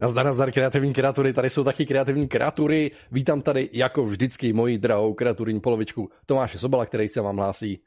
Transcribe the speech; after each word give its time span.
Nazdar, 0.00 0.26
nazdar, 0.26 0.52
kreativní 0.52 0.92
kreatury, 0.94 1.32
tady 1.32 1.50
jsou 1.50 1.64
taky 1.64 1.86
kreativní 1.86 2.28
kreatury. 2.28 2.90
Vítám 3.12 3.42
tady 3.42 3.70
jako 3.72 4.04
vždycky 4.04 4.52
moji 4.52 4.78
drahou 4.78 5.14
kreaturní 5.14 5.60
polovičku 5.60 6.10
Tomáše 6.26 6.58
Sobala, 6.58 6.86
který 6.86 7.08
se 7.08 7.20
vám 7.20 7.36
hlásí 7.36 7.80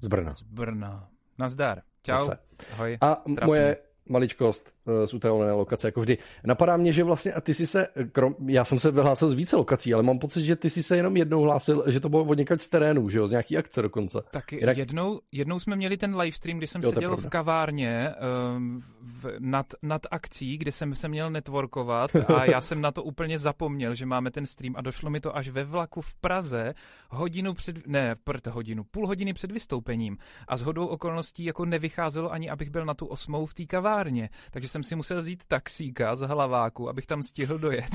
z 0.00 0.06
Brna. 0.06 0.30
Z 0.30 0.42
Brna. 0.42 1.08
Nazdar. 1.38 1.82
Čau. 2.02 2.18
Zase. 2.18 2.38
Ahoj. 2.72 2.98
A 3.00 3.14
Trapný. 3.14 3.46
moje 3.46 3.76
maličkost 4.08 4.75
z 5.04 5.14
utajované 5.14 5.52
lokace, 5.52 5.88
jako 5.88 6.00
vždy. 6.00 6.18
Napadá 6.44 6.76
mě, 6.76 6.92
že 6.92 7.04
vlastně 7.04 7.32
a 7.32 7.40
ty 7.40 7.54
jsi 7.54 7.66
se, 7.66 7.88
krom, 8.12 8.34
já 8.46 8.64
jsem 8.64 8.80
se 8.80 8.90
vyhlásil 8.90 9.28
z 9.28 9.32
více 9.32 9.56
lokací, 9.56 9.94
ale 9.94 10.02
mám 10.02 10.18
pocit, 10.18 10.42
že 10.42 10.56
ty 10.56 10.70
jsi 10.70 10.82
se 10.82 10.96
jenom 10.96 11.16
jednou 11.16 11.40
hlásil, 11.40 11.84
že 11.86 12.00
to 12.00 12.08
bylo 12.08 12.24
od 12.24 12.38
někač 12.38 12.62
z 12.62 12.68
terénu, 12.68 13.08
že 13.08 13.18
jo, 13.18 13.28
z 13.28 13.30
nějaký 13.30 13.56
akce 13.56 13.82
dokonce. 13.82 14.18
Tak 14.30 14.52
Jinak- 14.52 14.78
jednou, 14.78 15.20
jednou 15.32 15.58
jsme 15.58 15.76
měli 15.76 15.96
ten 15.96 16.16
livestream, 16.16 16.58
kdy 16.58 16.66
jsem 16.66 16.82
Jo, 16.82 16.92
seděl 16.92 17.16
v 17.16 17.28
kavárně 17.28 18.14
um, 18.56 18.82
v, 19.02 19.36
nad, 19.38 19.66
nad 19.82 20.02
akcí, 20.10 20.58
kde 20.58 20.72
jsem 20.72 20.94
se 20.94 21.08
měl 21.08 21.30
networkovat 21.30 22.10
a 22.36 22.44
já 22.44 22.60
jsem 22.60 22.80
na 22.80 22.92
to 22.92 23.02
úplně 23.02 23.38
zapomněl, 23.38 23.94
že 23.94 24.06
máme 24.06 24.30
ten 24.30 24.46
stream 24.46 24.74
a 24.76 24.80
došlo 24.80 25.10
mi 25.10 25.20
to 25.20 25.36
až 25.36 25.48
ve 25.48 25.64
vlaku 25.64 26.00
v 26.00 26.16
Praze 26.16 26.74
hodinu 27.10 27.54
před, 27.54 27.86
ne, 27.86 28.16
prd 28.24 28.46
hodinu, 28.46 28.84
půl 28.84 29.06
hodiny 29.06 29.32
před 29.32 29.52
vystoupením 29.52 30.18
a 30.48 30.56
s 30.56 30.62
hodou 30.62 30.86
okolností 30.86 31.44
jako 31.44 31.64
nevycházelo 31.64 32.32
ani, 32.32 32.50
abych 32.50 32.70
byl 32.70 32.84
na 32.84 32.94
tu 32.94 33.06
osmou 33.06 33.46
v 33.46 33.54
té 33.54 33.64
kavárně, 33.66 34.30
takže 34.50 34.68
jsem 34.76 34.82
si 34.82 34.96
musel 34.96 35.22
vzít 35.22 35.46
taxíka 35.46 36.16
z 36.16 36.20
hlaváku, 36.20 36.88
abych 36.88 37.06
tam 37.06 37.22
stihl 37.22 37.58
dojet. 37.58 37.90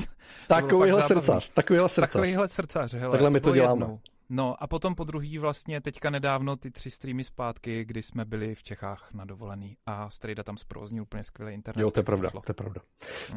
Takovýhle 0.48 1.02
srdcař, 1.02 1.50
takovýhle 1.50 1.88
srdcař. 1.88 2.12
Takovýhle 2.12 2.48
srdcař, 2.48 2.94
hele. 2.94 3.12
Takhle 3.12 3.30
my 3.30 3.40
to 3.40 3.54
děláme. 3.54 3.84
jednou. 3.84 4.00
No 4.30 4.62
a 4.62 4.66
potom 4.66 4.94
po 4.94 5.04
druhý 5.04 5.38
vlastně 5.38 5.80
teďka 5.80 6.10
nedávno 6.10 6.56
ty 6.56 6.70
tři 6.70 6.90
streamy 6.90 7.24
zpátky, 7.24 7.84
kdy 7.84 8.02
jsme 8.02 8.24
byli 8.24 8.54
v 8.54 8.62
Čechách 8.62 9.08
na 9.14 9.24
dovolený 9.24 9.76
a 9.86 10.10
Strejda 10.10 10.42
tam 10.42 10.56
zprovoznil 10.56 11.02
úplně 11.02 11.24
skvělý 11.24 11.54
internet. 11.54 11.82
Jo, 11.82 11.90
to 11.90 12.00
je 12.00 12.04
pravda, 12.04 12.30
to 12.30 12.50
je 12.50 12.54
pravda. 12.54 12.80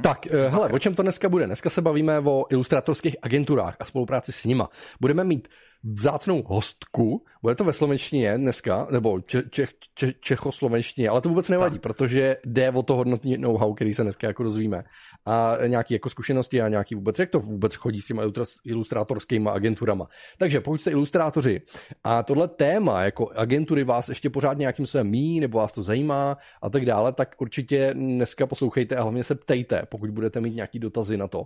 Tak, 0.04 0.28
eh, 0.28 0.48
hele, 0.50 0.70
o 0.70 0.80
čem 0.80 0.96
to 0.96 1.02
dneska 1.02 1.30
bude? 1.30 1.46
Dneska 1.46 1.70
se 1.70 1.82
bavíme 1.82 2.20
o 2.20 2.46
ilustrátorských 2.50 3.16
agenturách 3.22 3.76
a 3.80 3.86
spolupráci 3.86 4.32
s 4.32 4.46
nima. 4.46 4.70
Budeme 5.02 5.24
mít 5.24 5.48
vzácnou 5.94 6.44
hostku, 6.44 7.26
bude 7.42 7.56
to 7.56 7.64
ve 7.64 7.74
slovenštině 7.74 8.38
dneska, 8.38 8.88
nebo 8.92 9.22
če, 9.22 9.44
čech, 9.50 9.70
če, 9.96 10.14
čechoslovenštině, 10.20 11.10
ale 11.10 11.22
to 11.22 11.30
vůbec 11.30 11.50
nevadí, 11.50 11.76
Tak. 11.76 11.82
protože 11.82 12.38
jde 12.46 12.72
o 12.72 12.84
to 12.84 12.96
hodnotný 12.96 13.38
know-how, 13.38 13.74
který 13.74 13.94
se 13.94 14.04
dneska 14.04 14.28
jako 14.28 14.44
dozvíme. 14.44 14.84
A 15.26 15.58
nějaký 15.68 15.94
jako 15.94 16.10
zkušenosti 16.10 16.62
a 16.62 16.68
nějaký 16.68 16.96
vůbec, 16.96 17.20
jak 17.20 17.30
to 17.30 17.40
vůbec 17.40 17.76
chodí 17.76 18.02
s 18.02 18.08
těma 18.08 18.24
ilustrátorskými 18.66 19.50
agenturama. 19.50 20.08
Takže 20.38 20.62
pokud 20.62 20.82
jste 20.82 20.92
ilustrátoři 20.92 21.62
a 22.04 22.24
tohle 22.24 22.48
téma 22.48 23.04
jako 23.04 23.30
agentury 23.36 23.84
vás 23.84 24.10
ještě 24.10 24.30
pořád 24.30 24.58
nějakým 24.58 24.86
způsobem 24.86 25.10
mí, 25.10 25.40
nebo 25.40 25.58
vás 25.58 25.74
to 25.74 25.84
zajímá 25.84 26.38
a 26.62 26.70
tak 26.70 26.86
dále, 26.86 27.14
tak 27.14 27.36
určitě 27.42 27.94
dneska 27.94 28.48
poslouchejte 28.48 28.96
a 28.96 29.02
hlavně 29.02 29.24
se 29.24 29.36
ptejte, 29.36 29.82
pokud 29.90 30.10
budete 30.10 30.42
mít 30.42 30.56
nějaký 30.56 30.80
dotazy 30.80 31.18
na 31.18 31.28
to. 31.28 31.46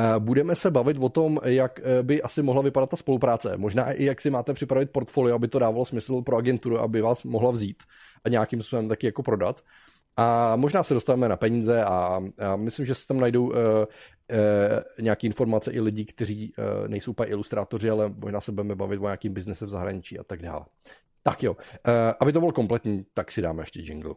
Eh, 0.00 0.18
Budeme 0.18 0.54
se 0.54 0.70
bavit 0.70 0.96
o 1.00 1.08
tom, 1.08 1.38
jak 1.44 1.80
eh, 1.82 2.02
by 2.02 2.22
asi 2.22 2.42
mohla 2.42 2.62
vypadat 2.62 2.90
ta 2.90 2.96
spolupráce. 2.96 3.56
Možná 3.56 3.92
i 3.92 4.04
jak 4.04 4.20
si 4.20 4.30
máte 4.30 4.54
připravit 4.54 4.90
portfolio, 4.90 5.34
aby 5.34 5.48
to 5.48 5.58
dávalo 5.58 5.84
smysl 5.84 6.22
pro 6.22 6.36
agenturu, 6.36 6.80
aby 6.80 7.00
vás 7.00 7.24
mohla 7.24 7.50
vzít 7.50 7.82
a 8.24 8.28
nějakým 8.28 8.62
způsobem 8.62 8.88
taky 8.88 9.06
jako 9.06 9.22
prodat. 9.22 9.60
A 10.16 10.56
možná 10.56 10.82
se 10.82 10.94
dostaneme 10.94 11.28
na 11.28 11.36
peníze 11.36 11.84
a, 11.84 12.20
a 12.40 12.56
myslím, 12.56 12.86
že 12.86 12.94
se 12.94 13.06
tam 13.06 13.20
najdou 13.20 13.46
uh, 13.46 13.54
uh, 13.54 13.56
nějaké 15.00 15.26
informace 15.26 15.72
i 15.72 15.80
lidí, 15.80 16.04
kteří 16.04 16.52
uh, 16.58 16.88
nejsou 16.88 17.10
úplně 17.10 17.30
ilustrátoři, 17.30 17.90
ale 17.90 18.14
možná 18.16 18.40
se 18.40 18.52
budeme 18.52 18.74
bavit 18.74 18.98
o 18.98 19.04
nějakým 19.04 19.34
biznese 19.34 19.66
v 19.66 19.68
zahraničí 19.68 20.18
a 20.18 20.24
tak 20.24 20.42
dále. 20.42 20.64
Tak 21.22 21.42
jo, 21.42 21.52
uh, 21.52 21.58
aby 22.20 22.32
to 22.32 22.40
bylo 22.40 22.52
kompletní, 22.52 23.04
tak 23.14 23.30
si 23.30 23.42
dáme 23.42 23.62
ještě 23.62 23.80
jingle. 23.80 24.14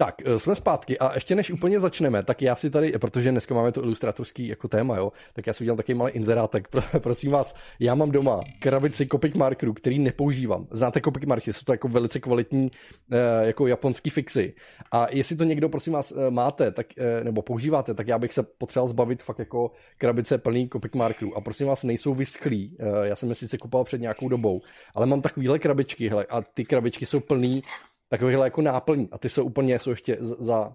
Tak, 0.00 0.14
eh, 0.24 0.38
jsme 0.38 0.54
zpátky 0.54 0.98
a 0.98 1.14
ještě 1.14 1.34
než 1.34 1.50
úplně 1.50 1.80
začneme, 1.80 2.22
tak 2.22 2.42
já 2.42 2.54
si 2.54 2.70
tady, 2.70 2.92
protože 2.92 3.30
dneska 3.30 3.54
máme 3.54 3.72
to 3.72 3.82
ilustrátorský 3.82 4.48
jako 4.48 4.68
téma, 4.68 4.96
jo, 4.96 5.12
tak 5.32 5.46
já 5.46 5.52
si 5.52 5.64
udělám 5.64 5.76
takový 5.76 5.98
malý 5.98 6.12
inzerátek. 6.12 6.68
Pro- 6.68 6.82
Prosím 7.00 7.30
vás, 7.30 7.54
já 7.80 7.94
mám 7.94 8.10
doma 8.10 8.40
krabici 8.58 9.06
Copic 9.06 9.34
markerů, 9.34 9.72
který 9.72 9.98
nepoužívám. 9.98 10.66
Znáte 10.70 11.00
Copic 11.00 11.24
marky, 11.24 11.52
jsou 11.52 11.64
to 11.64 11.72
jako 11.72 11.88
velice 11.88 12.20
kvalitní 12.20 12.70
eh, 13.12 13.46
jako 13.46 13.66
japonský 13.66 14.10
fixy. 14.10 14.54
A 14.92 15.06
jestli 15.10 15.36
to 15.36 15.44
někdo, 15.44 15.68
prosím 15.68 15.92
vás, 15.92 16.12
eh, 16.12 16.30
máte, 16.30 16.70
tak, 16.70 16.86
nebo 17.22 17.42
používáte, 17.42 17.94
tak 17.94 18.08
já 18.08 18.18
bych 18.18 18.32
se 18.32 18.42
potřeboval 18.42 18.88
zbavit 18.88 19.22
fakt 19.22 19.38
jako 19.38 19.70
krabice 19.96 20.38
plný 20.38 20.68
Copic 20.72 20.92
markerů. 20.92 21.36
A 21.36 21.40
prosím 21.40 21.66
vás, 21.66 21.82
nejsou 21.82 22.14
vyschlí. 22.14 22.76
Já 23.02 23.16
jsem 23.16 23.28
je 23.28 23.34
sice 23.34 23.58
kupoval 23.58 23.84
před 23.84 24.00
nějakou 24.00 24.28
dobou, 24.28 24.60
ale 24.94 25.06
mám 25.06 25.20
takovýhle 25.20 25.58
krabičky, 25.58 26.08
hele, 26.08 26.26
a 26.30 26.42
ty 26.42 26.64
krabičky 26.64 27.06
jsou 27.06 27.20
plný 27.20 27.62
takovýhle 28.08 28.46
jako 28.46 28.62
náplní. 28.62 29.08
A 29.12 29.18
ty 29.18 29.28
jsou 29.28 29.44
úplně, 29.44 29.78
jsou 29.78 29.90
ještě 29.90 30.18
za, 30.20 30.66
uh, 30.66 30.72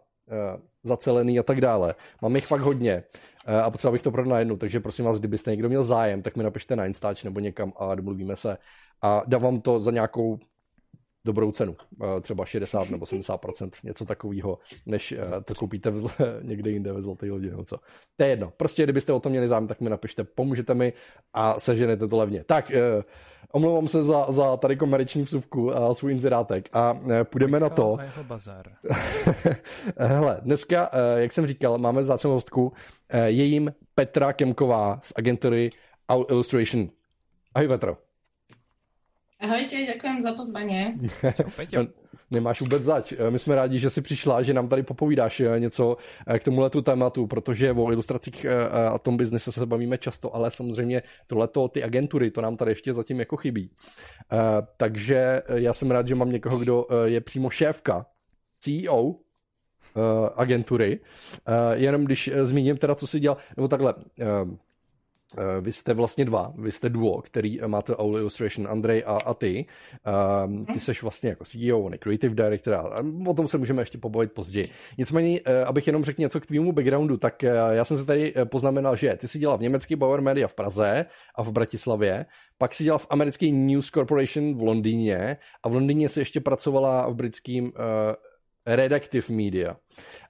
zacelený 0.84 1.40
a 1.40 1.44
tak 1.44 1.62
dále. 1.62 1.96
Mám 2.22 2.36
jich 2.36 2.48
fakt 2.48 2.62
hodně 2.62 3.04
uh, 3.48 3.56
a 3.56 3.72
potřeboval 3.72 3.94
bych 3.94 4.02
to 4.02 4.12
prodat 4.12 4.30
na 4.30 4.40
jednu, 4.40 4.58
takže 4.58 4.80
prosím 4.80 5.06
vás, 5.06 5.20
kdybyste 5.20 5.52
někdo 5.52 5.70
měl 5.70 5.84
zájem, 5.84 6.22
tak 6.22 6.36
mi 6.36 6.44
napište 6.44 6.76
na 6.76 6.86
Instač 6.86 7.24
nebo 7.24 7.40
někam 7.40 7.74
a 7.80 7.96
domluvíme 7.96 8.36
se. 8.36 8.58
A 9.02 9.24
dávám 9.28 9.62
to 9.62 9.80
za 9.80 9.92
nějakou 9.92 10.40
dobrou 11.26 11.52
cenu, 11.52 11.76
uh, 12.00 12.20
třeba 12.22 12.46
60 12.46 12.90
nebo 12.90 13.06
70%, 13.06 13.70
něco 13.84 14.06
takového, 14.06 14.58
než 14.86 15.12
uh, 15.12 15.42
to 15.46 15.56
koupíte 15.56 15.90
v, 15.90 15.98
zl- 15.98 16.40
někde 16.42 16.72
jinde 16.72 16.94
ve 16.94 17.02
Zlaté 17.02 17.32
lodi 17.32 17.50
nebo 17.50 17.64
co. 17.64 17.78
To 18.18 18.24
je 18.24 18.30
jedno. 18.30 18.54
Prostě, 18.58 18.84
kdybyste 18.84 19.14
o 19.14 19.20
to 19.20 19.30
měli 19.30 19.48
zájem, 19.48 19.68
tak 19.68 19.82
mi 19.82 19.90
napište, 19.90 20.24
pomůžete 20.24 20.74
mi 20.74 20.94
a 21.34 21.60
seženete 21.60 22.08
to 22.08 22.18
levně. 22.18 22.44
Tak, 22.44 22.72
uh, 22.98 23.04
omlouvám 23.54 23.88
se 23.88 24.04
za, 24.04 24.32
za 24.32 24.58
tady 24.58 24.76
komerční 24.76 25.24
vsuvku 25.24 25.76
a 25.78 25.94
svůj 25.94 26.12
inzerátek 26.12 26.70
a 26.74 27.00
půjdeme 27.24 27.60
na 27.60 27.70
to. 27.70 27.98
A 28.00 28.04
jeho 28.04 28.24
bazar. 28.24 28.72
Hele, 29.98 30.40
dneska, 30.42 30.90
eh, 30.94 31.22
jak 31.22 31.34
jsem 31.34 31.48
říkal, 31.48 31.78
máme 31.78 32.04
zácnou 32.04 32.32
hostku, 32.32 32.74
eh, 33.10 33.30
je 33.30 33.44
jim 33.44 33.74
Petra 33.96 34.34
Kemková 34.34 35.00
z 35.04 35.14
agentury 35.16 35.70
Our 36.14 36.26
Illustration. 36.30 36.88
Ahoj 37.56 37.68
Petro. 37.68 37.98
Ahojte, 39.44 39.76
ďakujem 39.86 40.24
za. 40.24 40.32
Čau, 41.36 41.50
Peťo. 41.56 41.88
Nemáš 42.32 42.62
vůbec 42.62 42.84
zač. 42.84 43.12
Eh, 43.12 43.32
My 43.32 43.40
jsme 43.40 43.56
rádi, 43.56 43.80
že 43.80 43.90
jsi 43.90 44.02
přišla, 44.02 44.44
že 44.44 44.54
nám 44.54 44.68
tady 44.68 44.84
popovídáš 44.84 45.40
eh, 45.40 45.60
něco 45.60 45.98
eh, 46.28 46.40
k 46.40 46.44
tomuhle 46.44 46.70
tématu, 46.70 47.28
protože 47.28 47.72
o 47.72 47.92
ilustracích 47.92 48.46
a 48.94 49.00
tom 49.00 49.18
biznise 49.18 49.52
se 49.52 49.66
bavíme 49.66 49.98
často, 49.98 50.36
ale 50.36 50.52
samozřejmě 50.52 51.02
tohleto, 51.28 51.68
ty 51.68 51.84
agentury, 51.84 52.32
to 52.32 52.42
nám 52.42 52.58
tady 52.58 52.72
ještě 52.72 52.94
zatím 52.94 53.20
jako 53.20 53.38
chybí. 53.38 53.70
Eh, 54.32 54.38
Takže 54.78 55.42
já 55.54 55.74
jsem 55.74 55.92
rád, 55.92 56.08
že 56.08 56.16
mám 56.16 56.32
někoho, 56.32 56.58
kdo 56.58 56.88
je 57.04 57.22
přímo 57.22 57.50
šéfka, 57.50 58.06
CEO 58.60 59.16
eh, 59.16 60.00
agentury. 60.36 61.00
Eh, 61.48 61.78
Jenom 61.78 62.06
když 62.06 62.30
zmíním 62.44 62.78
teda, 62.78 62.96
co 62.96 63.08
si 63.08 63.20
dělal, 63.20 63.38
nebo 63.58 63.68
takhle, 63.68 63.94
Vy 65.62 65.72
jste 65.72 65.94
vlastně 65.94 66.26
dva, 66.26 66.54
vy 66.58 66.72
jste 66.72 66.90
duo, 66.90 67.22
který 67.22 67.62
eh, 67.62 67.68
máte 67.68 67.96
Owl 67.96 68.18
Illustration, 68.18 68.68
Andrej 68.68 69.04
a, 69.06 69.12
a 69.12 69.34
ty. 69.34 69.66
Um, 70.46 70.66
ty 70.66 70.80
jsi 70.80 70.92
vlastně 71.02 71.30
jako 71.30 71.46
CEO, 71.46 71.80
on 71.80 71.92
je 71.94 71.98
creative 71.98 72.36
director, 72.36 72.74
a 72.74 73.04
o 73.28 73.34
tom 73.34 73.48
se 73.48 73.58
můžeme 73.58 73.82
ještě 73.82 73.98
pobavit 73.98 74.32
později. 74.32 74.70
Nicméně, 74.98 75.40
eh, 75.46 75.64
abych 75.64 75.88
jenom 75.88 76.04
řekl 76.04 76.22
něco 76.22 76.42
k 76.42 76.46
tvýmu 76.46 76.72
backgroundu, 76.72 77.18
tak 77.18 77.44
eh, 77.44 77.52
já 77.72 77.86
jsem 77.86 77.98
se 77.98 78.06
tady 78.06 78.34
eh, 78.36 78.46
poznamenal, 78.46 78.96
že 78.96 79.16
ty 79.16 79.28
jsi 79.28 79.40
dělal 79.40 79.58
v 79.58 79.62
německý 79.62 79.96
Bauer 79.96 80.22
Media 80.22 80.48
v 80.48 80.54
Praze 80.54 81.06
a 81.36 81.44
v 81.44 81.52
Bratislavě, 81.52 82.26
pak 82.58 82.74
si 82.74 82.84
dělal 82.84 83.00
v 83.00 83.08
americký 83.10 83.52
News 83.52 83.90
Corporation 83.90 84.58
v 84.58 84.62
Londýně 84.62 85.38
a 85.64 85.70
v 85.70 85.74
Londýně 85.74 86.10
si 86.10 86.20
ještě 86.20 86.40
pracovala 86.42 87.10
v 87.10 87.16
britským 87.16 87.66
uh, 87.66 87.72
Redactive 88.66 89.36
Media. 89.36 89.76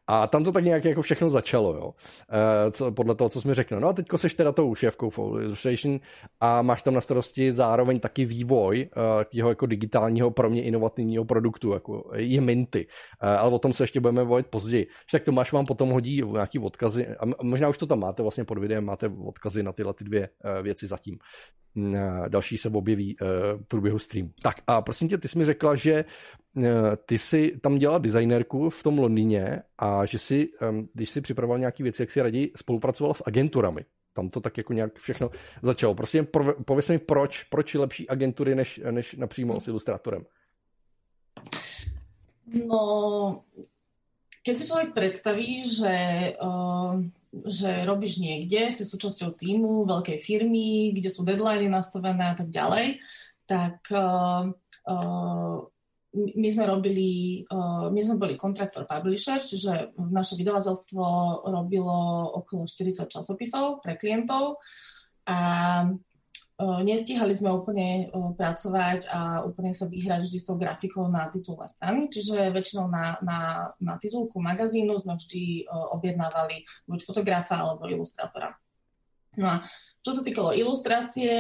A 0.08 0.28
tam 0.28 0.44
to 0.44 0.52
tak 0.52 0.64
nějak 0.64 0.86
jako 0.86 1.02
všechno 1.02 1.30
začalo, 1.30 1.74
jo. 1.74 1.86
Uh, 1.86 2.72
co, 2.72 2.92
podle 2.92 3.16
toho, 3.16 3.30
co 3.30 3.42
jsi 3.42 3.48
mi 3.48 3.54
řekl. 3.54 3.80
No 3.80 3.88
a 3.88 3.94
teďko 3.94 4.18
seš 4.18 4.34
teda 4.34 4.52
tou 4.52 4.76
šéfkou 4.76 5.10
Full 5.10 5.42
Illustration 5.42 6.00
a 6.40 6.62
máš 6.62 6.82
tam 6.82 6.94
na 6.94 7.02
starosti 7.02 7.54
zároveň 7.54 8.00
taky 8.00 8.26
vývoj 8.26 8.90
uh, 8.96 9.04
jeho 9.32 9.50
jako 9.50 9.66
digitálního, 9.66 10.32
pro 10.32 10.50
mě 10.50 10.64
inovativního 10.64 11.26
produktu, 11.26 11.74
jako 11.74 12.12
je 12.16 12.42
Minty. 12.42 12.88
Uh, 13.24 13.30
ale 13.30 13.52
o 13.52 13.60
tom 13.60 13.74
se 13.74 13.84
ještě 13.84 14.00
budeme 14.00 14.26
bavit 14.26 14.48
později. 14.48 14.88
Tak 15.12 15.24
Tomáš 15.24 15.52
vám 15.52 15.66
potom 15.66 15.90
hodí 15.90 16.22
nějaký 16.22 16.60
odkazy, 16.60 17.08
a 17.08 17.44
možná 17.44 17.70
už 17.70 17.78
to 17.78 17.86
tam 17.86 18.00
máte 18.00 18.22
vlastně 18.22 18.44
pod 18.44 18.58
videem, 18.58 18.86
máte 18.86 19.12
odkazy 19.26 19.64
na 19.64 19.72
tyhle 19.72 19.94
ty 19.94 20.04
dvě 20.04 20.30
uh, 20.30 20.64
věci 20.64 20.88
zatím. 20.88 21.18
Eh, 21.78 22.30
Další 22.30 22.58
se 22.58 22.70
objeví 22.70 23.18
uh, 23.22 23.28
v 23.62 23.68
průběhu 23.68 24.00
stream. 24.00 24.32
Tak 24.42 24.56
a 24.68 24.82
prosím 24.82 25.10
tě, 25.10 25.18
ty 25.18 25.28
jsi 25.28 25.38
mi 25.38 25.46
řekla, 25.46 25.76
že 25.76 26.06
uh, 26.54 26.64
ty 27.06 27.18
jsi 27.18 27.52
tam 27.62 27.78
dělala 27.78 27.98
designérku 27.98 28.70
v 28.70 28.84
tom 28.84 29.00
Londýně 29.00 29.62
a 29.78 30.06
že 30.06 30.20
si, 30.20 30.50
um, 30.70 30.90
když 30.94 31.10
si 31.10 31.22
připravoval 31.22 31.60
nějaké 31.60 31.84
věci, 31.84 32.02
jak 32.02 32.12
si 32.12 32.22
raději 32.22 32.52
spolupracoval 32.56 33.14
s 33.14 33.24
agenturami. 33.26 33.86
Tam 34.14 34.30
to 34.30 34.42
tak 34.42 34.58
jako 34.58 34.74
nějak 34.74 35.00
všechno 35.00 35.30
začalo. 35.62 35.96
Prostě 35.96 36.28
pověs 36.66 36.90
mi, 36.90 37.00
proč, 37.00 37.44
proč 37.44 37.74
je 37.74 37.80
lepší 37.80 38.10
agentury 38.10 38.56
než, 38.56 38.82
než 38.92 39.16
napřímo 39.16 39.62
s 39.62 39.68
ilustrátorem. 39.68 40.22
No, 42.68 43.44
keď 44.46 44.58
si 44.58 44.68
človek 44.68 44.94
predstaví, 44.94 45.76
že, 45.78 45.96
uh, 46.44 47.02
že 47.34 47.82
robíš 47.90 48.22
niekde, 48.22 48.70
si 48.70 48.86
súčasťou 48.86 49.34
týmu, 49.34 49.90
veľkej 49.90 50.22
firmy, 50.22 50.94
kde 50.94 51.10
sú 51.10 51.26
deadliny 51.26 51.66
nastavené 51.66 52.34
a 52.34 52.36
tak 52.38 52.54
ďalej, 52.54 53.02
tak 53.50 53.82
uh, 53.90 54.54
uh, 54.88 55.56
my 56.14 56.48
sme 56.54 56.66
robili, 56.70 57.42
uh, 57.50 57.90
my 57.90 58.00
sme 58.06 58.22
boli 58.22 58.38
kontraktor 58.38 58.86
publisher, 58.86 59.42
čiže 59.42 59.98
naše 59.98 60.38
vydavateľstvo 60.38 61.06
robilo 61.50 62.30
okolo 62.38 62.70
40 62.70 63.10
časopisov 63.10 63.82
pre 63.82 63.98
klientov 63.98 64.62
a 65.26 65.40
Nestíhali 66.62 67.34
sme 67.34 67.50
úplne 67.50 68.14
pracovať 68.38 69.10
a 69.10 69.42
úplne 69.42 69.74
sa 69.74 69.90
vyhrať 69.90 70.30
vždy 70.30 70.38
s 70.38 70.46
tou 70.46 70.54
grafikou 70.54 71.10
na 71.10 71.26
titulné 71.26 71.66
strany, 71.66 72.06
čiže 72.14 72.54
väčšinou 72.54 72.86
na, 72.94 73.18
na, 73.26 73.40
na 73.82 73.98
titulku 73.98 74.38
magazínu 74.38 74.94
sme 75.02 75.18
vždy 75.18 75.66
objednávali 75.70 76.62
buď 76.86 77.00
fotografa 77.10 77.58
alebo 77.58 77.90
ilustrátora. 77.90 78.54
No 79.42 79.50
a 79.50 79.56
čo 80.06 80.14
sa 80.14 80.22
týkalo 80.22 80.54
ilustrácie, 80.54 81.34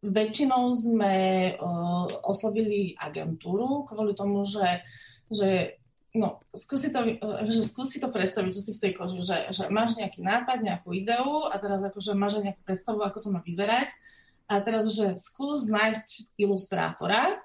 väčšinou 0.00 0.72
sme 0.72 1.14
oslovili 2.24 2.96
agentúru 2.96 3.84
kvôli 3.84 4.16
tomu, 4.16 4.48
že, 4.48 4.80
že 5.28 5.79
no, 6.14 6.42
skúsi 6.54 6.90
to, 6.90 7.18
že 7.50 7.62
skúsi 7.66 8.02
to 8.02 8.10
predstaviť, 8.10 8.50
čo 8.50 8.62
si 8.62 8.72
v 8.74 8.82
tej 8.82 8.92
koži, 8.98 9.22
že, 9.22 9.38
že 9.54 9.64
máš 9.70 9.98
nejaký 9.98 10.22
nápad, 10.22 10.62
nejakú 10.62 10.90
ideu 10.94 11.46
a 11.46 11.54
teraz 11.58 11.84
akože 11.86 12.18
máš 12.18 12.42
nejakú 12.42 12.62
predstavu, 12.66 13.00
ako 13.02 13.18
to 13.22 13.28
má 13.30 13.40
vyzerať. 13.42 13.90
A 14.50 14.58
teraz, 14.58 14.90
že 14.90 15.14
skús 15.14 15.70
nájsť 15.70 16.34
ilustrátora, 16.34 17.38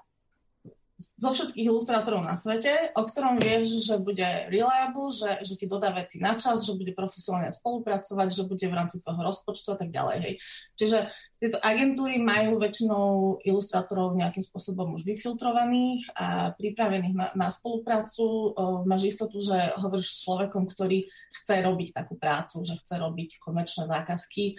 zo 0.96 1.30
všetkých 1.36 1.68
ilustrátorov 1.68 2.24
na 2.24 2.40
svete, 2.40 2.96
o 2.96 3.04
ktorom 3.04 3.36
vieš, 3.36 3.84
že 3.84 4.00
bude 4.00 4.48
reliable, 4.48 5.12
že, 5.12 5.44
že 5.44 5.54
ti 5.60 5.68
dodá 5.68 5.92
veci 5.92 6.16
na 6.16 6.40
čas, 6.40 6.64
že 6.64 6.72
bude 6.72 6.96
profesionálne 6.96 7.52
spolupracovať, 7.52 8.28
že 8.32 8.48
bude 8.48 8.64
v 8.64 8.72
rámci 8.72 9.04
tvojho 9.04 9.20
rozpočtu 9.28 9.76
a 9.76 9.78
tak 9.78 9.92
ďalej. 9.92 10.16
Hej. 10.24 10.34
Čiže 10.80 10.98
tieto 11.36 11.60
agentúry 11.60 12.16
majú 12.16 12.56
väčšinou 12.56 13.04
ilustrátorov 13.44 14.16
nejakým 14.16 14.40
spôsobom 14.40 14.96
už 14.96 15.04
vyfiltrovaných 15.04 16.08
a 16.16 16.56
pripravených 16.56 17.12
na, 17.12 17.28
na 17.36 17.52
spoluprácu. 17.52 18.56
Máš 18.88 19.12
istotu, 19.12 19.36
že 19.44 19.76
hovoríš 19.76 20.16
s 20.16 20.24
človekom, 20.24 20.64
ktorý 20.64 21.04
chce 21.44 21.60
robiť 21.60 21.92
takú 21.92 22.16
prácu, 22.16 22.64
že 22.64 22.80
chce 22.80 22.96
robiť 22.96 23.36
komerčné 23.36 23.84
zákazky 23.84 24.56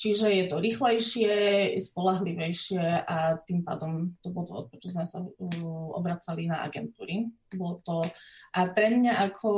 Čiže 0.00 0.32
je 0.32 0.44
to 0.48 0.64
rýchlejšie, 0.64 1.32
spolahlivejšie 1.76 3.04
a 3.04 3.36
tým 3.44 3.60
pádom 3.60 4.16
to 4.24 4.32
bol 4.32 4.48
dôvod, 4.48 4.72
prečo 4.72 4.96
sme 4.96 5.04
sa 5.04 5.20
obracali 5.92 6.48
na 6.48 6.64
agentúry. 6.64 7.28
Bolo 7.52 7.84
to... 7.84 8.08
A 8.56 8.72
pre 8.72 8.96
mňa 8.96 9.20
ako... 9.28 9.50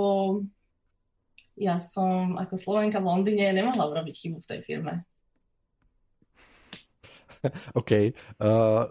Ja 1.54 1.78
som 1.78 2.34
ako 2.34 2.58
Slovenka 2.58 2.98
v 2.98 3.06
Londýne 3.06 3.54
nemohla 3.54 3.86
urobiť 3.86 4.14
chybu 4.18 4.42
v 4.42 4.48
tej 4.50 4.60
firme. 4.66 5.06
OK. 7.78 7.92
Uh, 7.92 8.08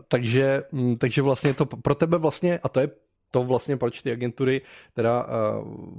takže, 0.07 0.63
mm, 0.71 0.95
takže 0.95 1.21
vlastně 1.21 1.53
to 1.53 1.65
pro 1.65 1.95
tebe 1.95 2.17
vlastně, 2.17 2.59
a 2.63 2.69
to 2.69 2.79
je 2.79 2.89
to 3.31 3.43
vlastně, 3.43 3.77
proč 3.77 4.01
ty 4.01 4.11
agentury 4.11 4.61
teda 4.93 5.23
uh, 5.23 5.29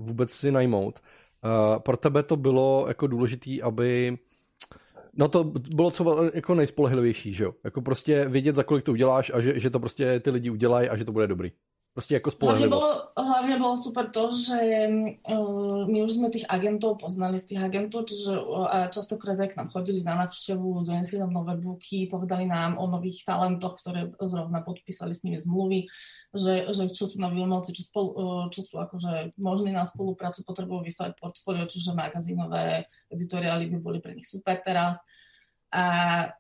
vůbec 0.06 0.30
si 0.30 0.52
najmout, 0.52 1.00
uh, 1.44 1.78
pro 1.78 1.96
tebe 1.96 2.22
to 2.22 2.36
bylo 2.36 2.84
jako 2.88 3.06
důležitý, 3.06 3.62
aby 3.62 4.18
No 5.16 5.28
to 5.28 5.44
bylo 5.74 5.90
co 5.90 6.30
jako 6.34 6.54
nejspolehlivější, 6.54 7.34
že 7.34 7.44
jo? 7.44 7.54
Jako 7.64 7.82
prostě 7.82 8.28
vědět, 8.28 8.56
za 8.56 8.62
kolik 8.62 8.84
to 8.84 8.92
uděláš 8.92 9.30
a 9.34 9.40
že, 9.40 9.60
že 9.60 9.70
to 9.70 9.80
prostě 9.80 10.20
ty 10.20 10.30
lidi 10.30 10.50
udělají 10.50 10.88
a 10.88 10.96
že 10.96 11.04
to 11.04 11.12
bude 11.12 11.26
dobrý. 11.26 11.52
Prostě 11.92 12.14
jako 12.14 12.30
hlavne 12.40 12.68
bolo, 12.68 13.12
hlavne 13.18 13.58
bolo 13.58 13.76
super 13.76 14.08
to, 14.08 14.32
že 14.32 14.56
uh, 15.28 15.84
my 15.84 15.98
už 16.08 16.12
sme 16.16 16.32
tých 16.32 16.48
agentov 16.48 16.96
poznali 17.04 17.36
z 17.36 17.52
tých 17.52 17.60
agentov, 17.68 18.08
čiže 18.08 18.32
uh, 18.32 18.64
a 18.64 18.76
častokrát 18.88 19.36
k 19.36 19.56
nám 19.60 19.68
chodili 19.68 20.00
na 20.00 20.16
návštevu, 20.24 20.88
donesli 20.88 21.20
nám 21.20 21.36
nové 21.36 21.52
booky, 21.60 22.08
povedali 22.08 22.48
nám 22.48 22.80
o 22.80 22.88
nových 22.88 23.28
talentoch, 23.28 23.76
ktoré 23.76 24.08
zrovna 24.24 24.64
podpísali 24.64 25.12
s 25.12 25.20
nimi 25.20 25.36
zmluvy, 25.36 25.84
že, 26.32 26.72
že 26.72 26.88
čo 26.88 27.04
sú 27.04 27.20
noví 27.20 27.44
umelci, 27.44 27.76
čo, 27.76 27.84
spolu, 27.84 28.08
uh, 28.16 28.44
čo 28.48 28.64
sú 28.64 28.80
akože 28.80 29.36
možní 29.36 29.76
na 29.76 29.84
spoluprácu, 29.84 30.48
potrebujú 30.48 30.88
vystavať 30.88 31.20
portfólio, 31.20 31.68
čiže 31.68 31.92
magazínové 31.92 32.88
editoriály 33.12 33.68
by 33.68 33.78
boli 33.84 34.00
pre 34.00 34.16
nich 34.16 34.24
super 34.24 34.56
teraz. 34.64 34.96
A 35.72 35.84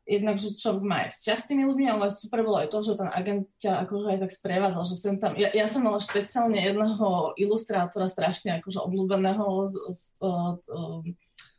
jednak, 0.04 0.36
že 0.36 0.52
človek 0.52 0.84
má 0.84 1.08
aj 1.08 1.16
vzťah 1.16 1.38
s 1.40 1.48
tými 1.48 1.64
ľuďmi, 1.64 1.88
ale 1.88 2.12
super 2.12 2.44
bolo 2.44 2.60
aj 2.60 2.68
to, 2.68 2.84
že 2.84 3.00
ten 3.00 3.08
agent 3.08 3.48
ťa 3.64 3.88
akože 3.88 4.06
aj 4.12 4.18
tak 4.28 4.32
sprevádzal, 4.36 4.84
že 4.84 4.96
sem 5.00 5.16
tam, 5.16 5.32
ja, 5.40 5.48
ja 5.56 5.64
som 5.64 5.80
mala 5.88 6.04
špeciálne 6.04 6.60
jedného 6.60 7.32
ilustrátora 7.40 8.12
strašne 8.12 8.60
akože 8.60 8.84
obľúbeného 8.84 9.64
z, 9.72 9.74
z, 9.88 10.00
z, 10.20 10.28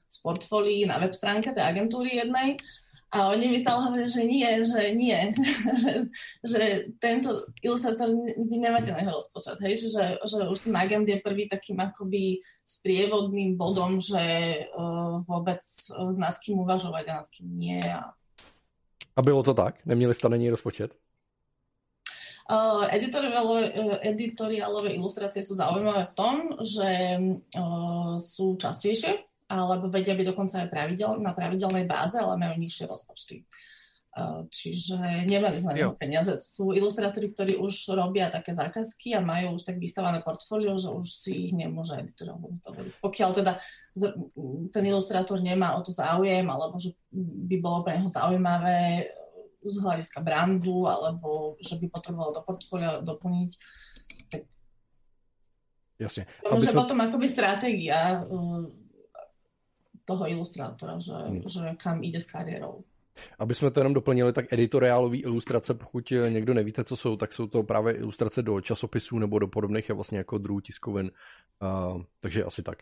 z 0.06 0.18
portfólií 0.22 0.86
na 0.86 1.02
web 1.02 1.18
stránke 1.18 1.50
tej 1.50 1.66
agentúry 1.66 2.22
jednej 2.22 2.62
a 3.14 3.30
oni 3.30 3.46
mi 3.46 3.62
stále 3.62 3.86
hovoria, 3.86 4.10
že 4.10 4.26
nie, 4.26 4.50
že 4.66 4.82
nie, 4.98 5.38
že, 5.86 6.10
že 6.42 6.62
tento 6.98 7.46
ilustrátor 7.62 8.10
vy 8.26 8.58
nemáte 8.58 8.90
na 8.90 9.06
jeho 9.06 9.14
rozpočet, 9.22 9.62
hej, 9.62 9.86
že, 9.86 10.18
že 10.18 10.38
už 10.50 10.66
ten 10.66 10.74
agent 10.74 11.06
je 11.06 11.22
prvý 11.22 11.46
takým 11.46 11.78
akoby 11.78 12.42
sprievodným 12.66 13.54
bodom, 13.54 14.02
že 14.02 14.18
uh, 14.74 15.22
vôbec 15.30 15.62
uh, 15.94 16.10
nad 16.18 16.42
kým 16.42 16.66
uvažovať 16.66 17.06
a 17.06 17.18
nad 17.22 17.28
kým 17.30 17.48
nie. 17.54 17.78
A, 17.86 18.18
a 19.16 19.20
bylo 19.22 19.46
to 19.46 19.54
tak? 19.54 19.86
Neměli 19.86 20.14
něj 20.38 20.50
rozpočet? 20.50 20.98
Uh, 22.50 22.90
editoriálové, 22.90 23.72
uh, 23.72 23.98
editoriálové 24.02 24.90
ilustrácie 24.98 25.46
sú 25.46 25.56
zaujímavé 25.56 26.12
v 26.12 26.16
tom, 26.18 26.36
že 26.60 26.90
uh, 27.56 28.20
sú 28.20 28.60
častejšie, 28.60 29.22
alebo 29.60 29.92
vedia 29.92 30.18
byť 30.18 30.28
dokonca 30.34 30.66
aj 30.66 30.72
pravidel, 30.74 31.22
na 31.22 31.38
pravidelnej 31.38 31.86
báze, 31.86 32.18
ale 32.18 32.40
majú 32.40 32.58
nižšie 32.58 32.90
rozpočty. 32.90 33.46
Čiže 34.54 35.26
nemali 35.26 35.58
sme 35.58 35.74
na 35.74 35.90
peniaze. 35.98 36.38
Sú 36.46 36.70
ilustrátori, 36.70 37.34
ktorí 37.34 37.58
už 37.58 37.98
robia 37.98 38.30
také 38.30 38.54
zákazky 38.54 39.18
a 39.18 39.26
majú 39.26 39.58
už 39.58 39.66
tak 39.66 39.82
vystavané 39.82 40.22
portfólio, 40.22 40.78
že 40.78 40.94
už 40.94 41.08
si 41.10 41.50
ich 41.50 41.54
nemôže 41.58 41.98
editor 41.98 42.38
dovoliť. 42.38 43.02
Pokiaľ 43.02 43.30
teda 43.34 43.58
ten 44.70 44.84
ilustrátor 44.86 45.42
nemá 45.42 45.74
o 45.74 45.82
to 45.82 45.90
záujem, 45.90 46.46
alebo 46.46 46.78
že 46.78 46.94
by 47.50 47.58
bolo 47.58 47.82
pre 47.82 47.98
neho 47.98 48.06
zaujímavé 48.06 49.10
z 49.66 49.76
hľadiska 49.82 50.22
brandu, 50.22 50.86
alebo 50.86 51.58
že 51.58 51.82
by 51.82 51.90
potreboval 51.90 52.38
do 52.38 52.46
portfólia 52.46 53.02
doplniť. 53.02 53.52
Jasne. 55.98 56.30
Aby 56.46 56.70
sme... 56.70 56.78
potom 56.78 57.02
akoby 57.02 57.26
stratégia 57.26 58.22
toho 60.06 60.30
ilustrátora, 60.30 61.00
že, 61.00 61.12
hmm. 61.12 61.42
že 61.48 61.60
kam 61.78 62.04
ide 62.04 62.20
s 62.20 62.26
kariérou. 62.26 62.84
Aby 63.40 63.56
jsme 63.56 63.72
to 63.72 63.80
jenom 63.80 63.94
doplnili, 63.94 64.34
tak 64.34 64.54
editoriálové 64.54 65.18
ilustrace, 65.18 65.74
pokud 65.74 66.14
někdo 66.30 66.54
nevíte, 66.54 66.84
co 66.84 66.96
jsou, 66.96 67.16
tak 67.16 67.34
jsou 67.34 67.48
to 67.48 67.64
právě 67.64 67.94
ilustrace 67.94 68.42
do 68.42 68.62
časopisů 68.62 69.20
nebo 69.20 69.40
do 69.40 69.48
podobných 69.48 69.90
vlastně 69.90 70.18
jako 70.18 70.38
druhů 70.38 70.60
tiskovin. 70.60 71.12
Uh, 71.94 72.02
takže 72.20 72.44
asi 72.44 72.64
tak. 72.64 72.78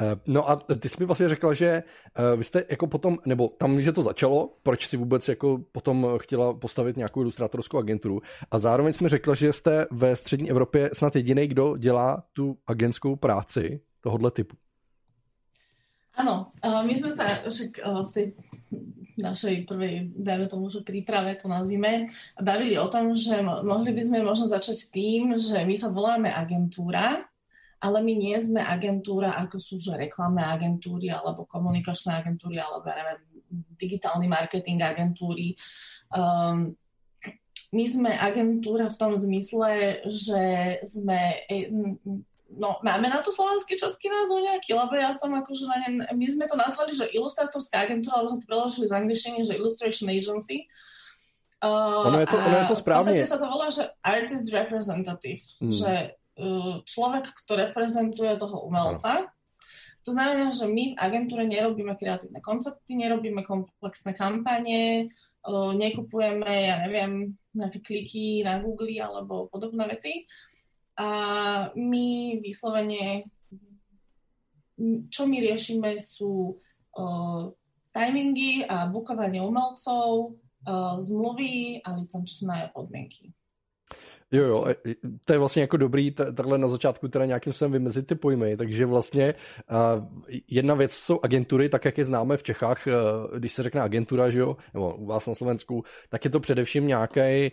Uh, 0.00 0.04
no 0.26 0.50
a 0.50 0.56
ty 0.56 0.88
jsi 0.88 0.96
mi 1.00 1.06
vlastně 1.06 1.28
řekla, 1.28 1.54
že 1.54 1.82
uh, 2.18 2.38
vy 2.38 2.44
jste 2.44 2.64
jako 2.70 2.86
potom, 2.86 3.18
nebo 3.26 3.48
tam, 3.48 3.80
že 3.80 3.92
to 3.92 4.02
začalo, 4.02 4.56
proč 4.62 4.88
si 4.88 4.96
vůbec 4.96 5.28
jako 5.28 5.58
potom 5.72 6.06
chtěla 6.16 6.54
postavit 6.54 6.96
nějakou 6.96 7.20
ilustrátorskou 7.20 7.78
agenturu 7.78 8.20
a 8.50 8.58
zároveň 8.58 8.92
jsme 8.92 9.08
řekla, 9.08 9.34
že 9.34 9.52
jste 9.52 9.86
ve 9.90 10.16
střední 10.16 10.50
Evropě 10.50 10.90
snad 10.92 11.16
jediný, 11.16 11.46
kdo 11.46 11.76
dělá 11.76 12.22
tu 12.32 12.58
agentskou 12.66 13.16
práci 13.16 13.80
tohohle 14.00 14.30
typu. 14.30 14.56
Áno, 16.18 16.50
my 16.62 16.92
sme 16.98 17.14
sa 17.14 17.46
však 17.46 17.78
v 17.78 18.10
tej 18.10 18.26
našej 19.18 19.66
prvej, 19.66 20.14
dajme 20.14 20.46
tomu, 20.46 20.70
že 20.70 20.86
príprave 20.86 21.38
to 21.38 21.50
nazvime, 21.50 22.10
bavili 22.38 22.78
o 22.78 22.86
tom, 22.86 23.14
že 23.18 23.42
mohli 23.42 23.90
by 23.90 24.02
sme 24.02 24.18
možno 24.26 24.46
začať 24.46 24.94
tým, 24.94 25.34
že 25.38 25.62
my 25.66 25.74
sa 25.74 25.90
voláme 25.90 26.30
agentúra, 26.30 27.26
ale 27.78 27.98
my 28.02 28.14
nie 28.14 28.34
sme 28.38 28.62
agentúra, 28.62 29.38
ako 29.38 29.58
sú 29.58 29.78
že 29.78 29.94
reklamné 29.94 30.42
agentúry, 30.42 31.10
alebo 31.10 31.46
komunikačné 31.46 32.18
agentúry, 32.18 32.58
alebo 32.58 32.86
ja 32.90 32.98
neviem, 32.98 33.20
digitálny 33.78 34.26
marketing 34.26 34.82
agentúry. 34.82 35.54
Um, 36.10 36.74
my 37.68 37.84
sme 37.84 38.10
agentúra 38.16 38.88
v 38.88 38.98
tom 38.98 39.12
zmysle, 39.14 40.02
že 40.08 40.42
sme 40.88 41.44
e, 41.52 41.68
no, 42.56 42.80
máme 42.80 43.12
na 43.12 43.20
to 43.20 43.28
slovenský 43.28 43.76
český 43.76 44.08
názov 44.08 44.40
nejaký, 44.40 44.72
lebo 44.72 44.96
ja 44.96 45.12
som 45.12 45.28
akože 45.36 45.64
na 45.68 45.76
ne, 45.84 45.88
my 46.16 46.26
sme 46.28 46.44
to 46.48 46.56
nazvali, 46.56 46.96
že 46.96 47.12
ilustrátorská 47.12 47.84
agentúra, 47.84 48.20
alebo 48.20 48.32
sme 48.32 48.40
to 48.40 48.48
preložili 48.48 48.86
z 48.88 48.96
angličtiny, 48.96 49.38
že 49.44 49.58
Illustration 49.60 50.08
Agency. 50.08 50.64
Uh, 51.58 52.08
ono, 52.08 52.22
je 52.22 52.28
to, 52.30 52.38
ono 52.38 52.56
je 52.64 52.66
to 52.70 52.76
správne. 52.78 53.10
V 53.18 53.26
sa 53.26 53.36
to 53.36 53.48
volá, 53.50 53.66
že 53.68 53.84
Artist 54.00 54.46
Representative, 54.54 55.42
hmm. 55.58 55.74
že 55.74 55.92
uh, 56.38 56.80
človek, 56.86 57.34
kto 57.44 57.52
reprezentuje 57.58 58.32
toho 58.38 58.62
umelca. 58.64 59.26
Ano. 59.26 59.34
To 60.06 60.16
znamená, 60.16 60.54
že 60.54 60.64
my 60.70 60.96
v 60.96 61.00
agentúre 61.02 61.44
nerobíme 61.44 61.92
kreatívne 61.98 62.40
koncepty, 62.40 62.96
nerobíme 62.96 63.44
komplexné 63.44 64.16
kampanie, 64.16 65.12
uh, 65.44 65.74
nekupujeme, 65.76 66.48
ja 66.48 66.80
neviem, 66.86 67.36
nejaké 67.52 67.82
kliky 67.82 68.46
na 68.46 68.62
Google 68.62 68.94
alebo 69.02 69.50
podobné 69.50 69.84
veci. 69.90 70.24
A 70.98 71.08
my 71.78 72.38
vyslovene, 72.42 73.30
čo 75.08 75.22
my 75.30 75.36
riešime 75.38 75.94
sú 75.98 76.58
uh, 76.98 77.42
timingy 77.94 78.66
a 78.66 78.90
bukovanie 78.90 79.38
umelcov, 79.38 80.34
uh, 80.66 80.98
zmluvy 80.98 81.82
a 81.86 81.94
licenčné 81.94 82.74
podmienky. 82.74 83.30
Jo, 84.32 84.44
jo, 84.44 84.64
e, 84.68 84.94
to 85.24 85.32
je 85.32 85.38
vlastně 85.38 85.62
jako 85.62 85.76
dobrý 85.76 86.10
takhle 86.10 86.58
na 86.58 86.68
začátku 86.68 87.08
teda 87.08 87.24
nějakým 87.24 87.52
způsobem 87.52 87.72
vymezit 87.72 88.06
ty 88.06 88.14
pojmy, 88.14 88.56
takže 88.56 88.86
vlastně 88.86 89.34
uh, 89.70 90.04
jedna 90.48 90.74
věc 90.74 90.92
jsou 90.92 91.20
agentury, 91.22 91.68
tak 91.68 91.84
jak 91.84 91.98
je 91.98 92.04
známe 92.04 92.36
v 92.36 92.42
Čechách, 92.42 92.86
uh, 92.86 93.38
když 93.38 93.52
se 93.52 93.62
řekne 93.62 93.80
agentura, 93.80 94.30
že 94.30 94.40
jo, 94.40 94.56
nebo 94.74 94.94
u 94.94 95.06
vás 95.06 95.26
na 95.26 95.34
Slovensku, 95.34 95.84
tak 96.08 96.24
je 96.24 96.30
to 96.30 96.40
především 96.40 96.86
nějaký 96.86 97.50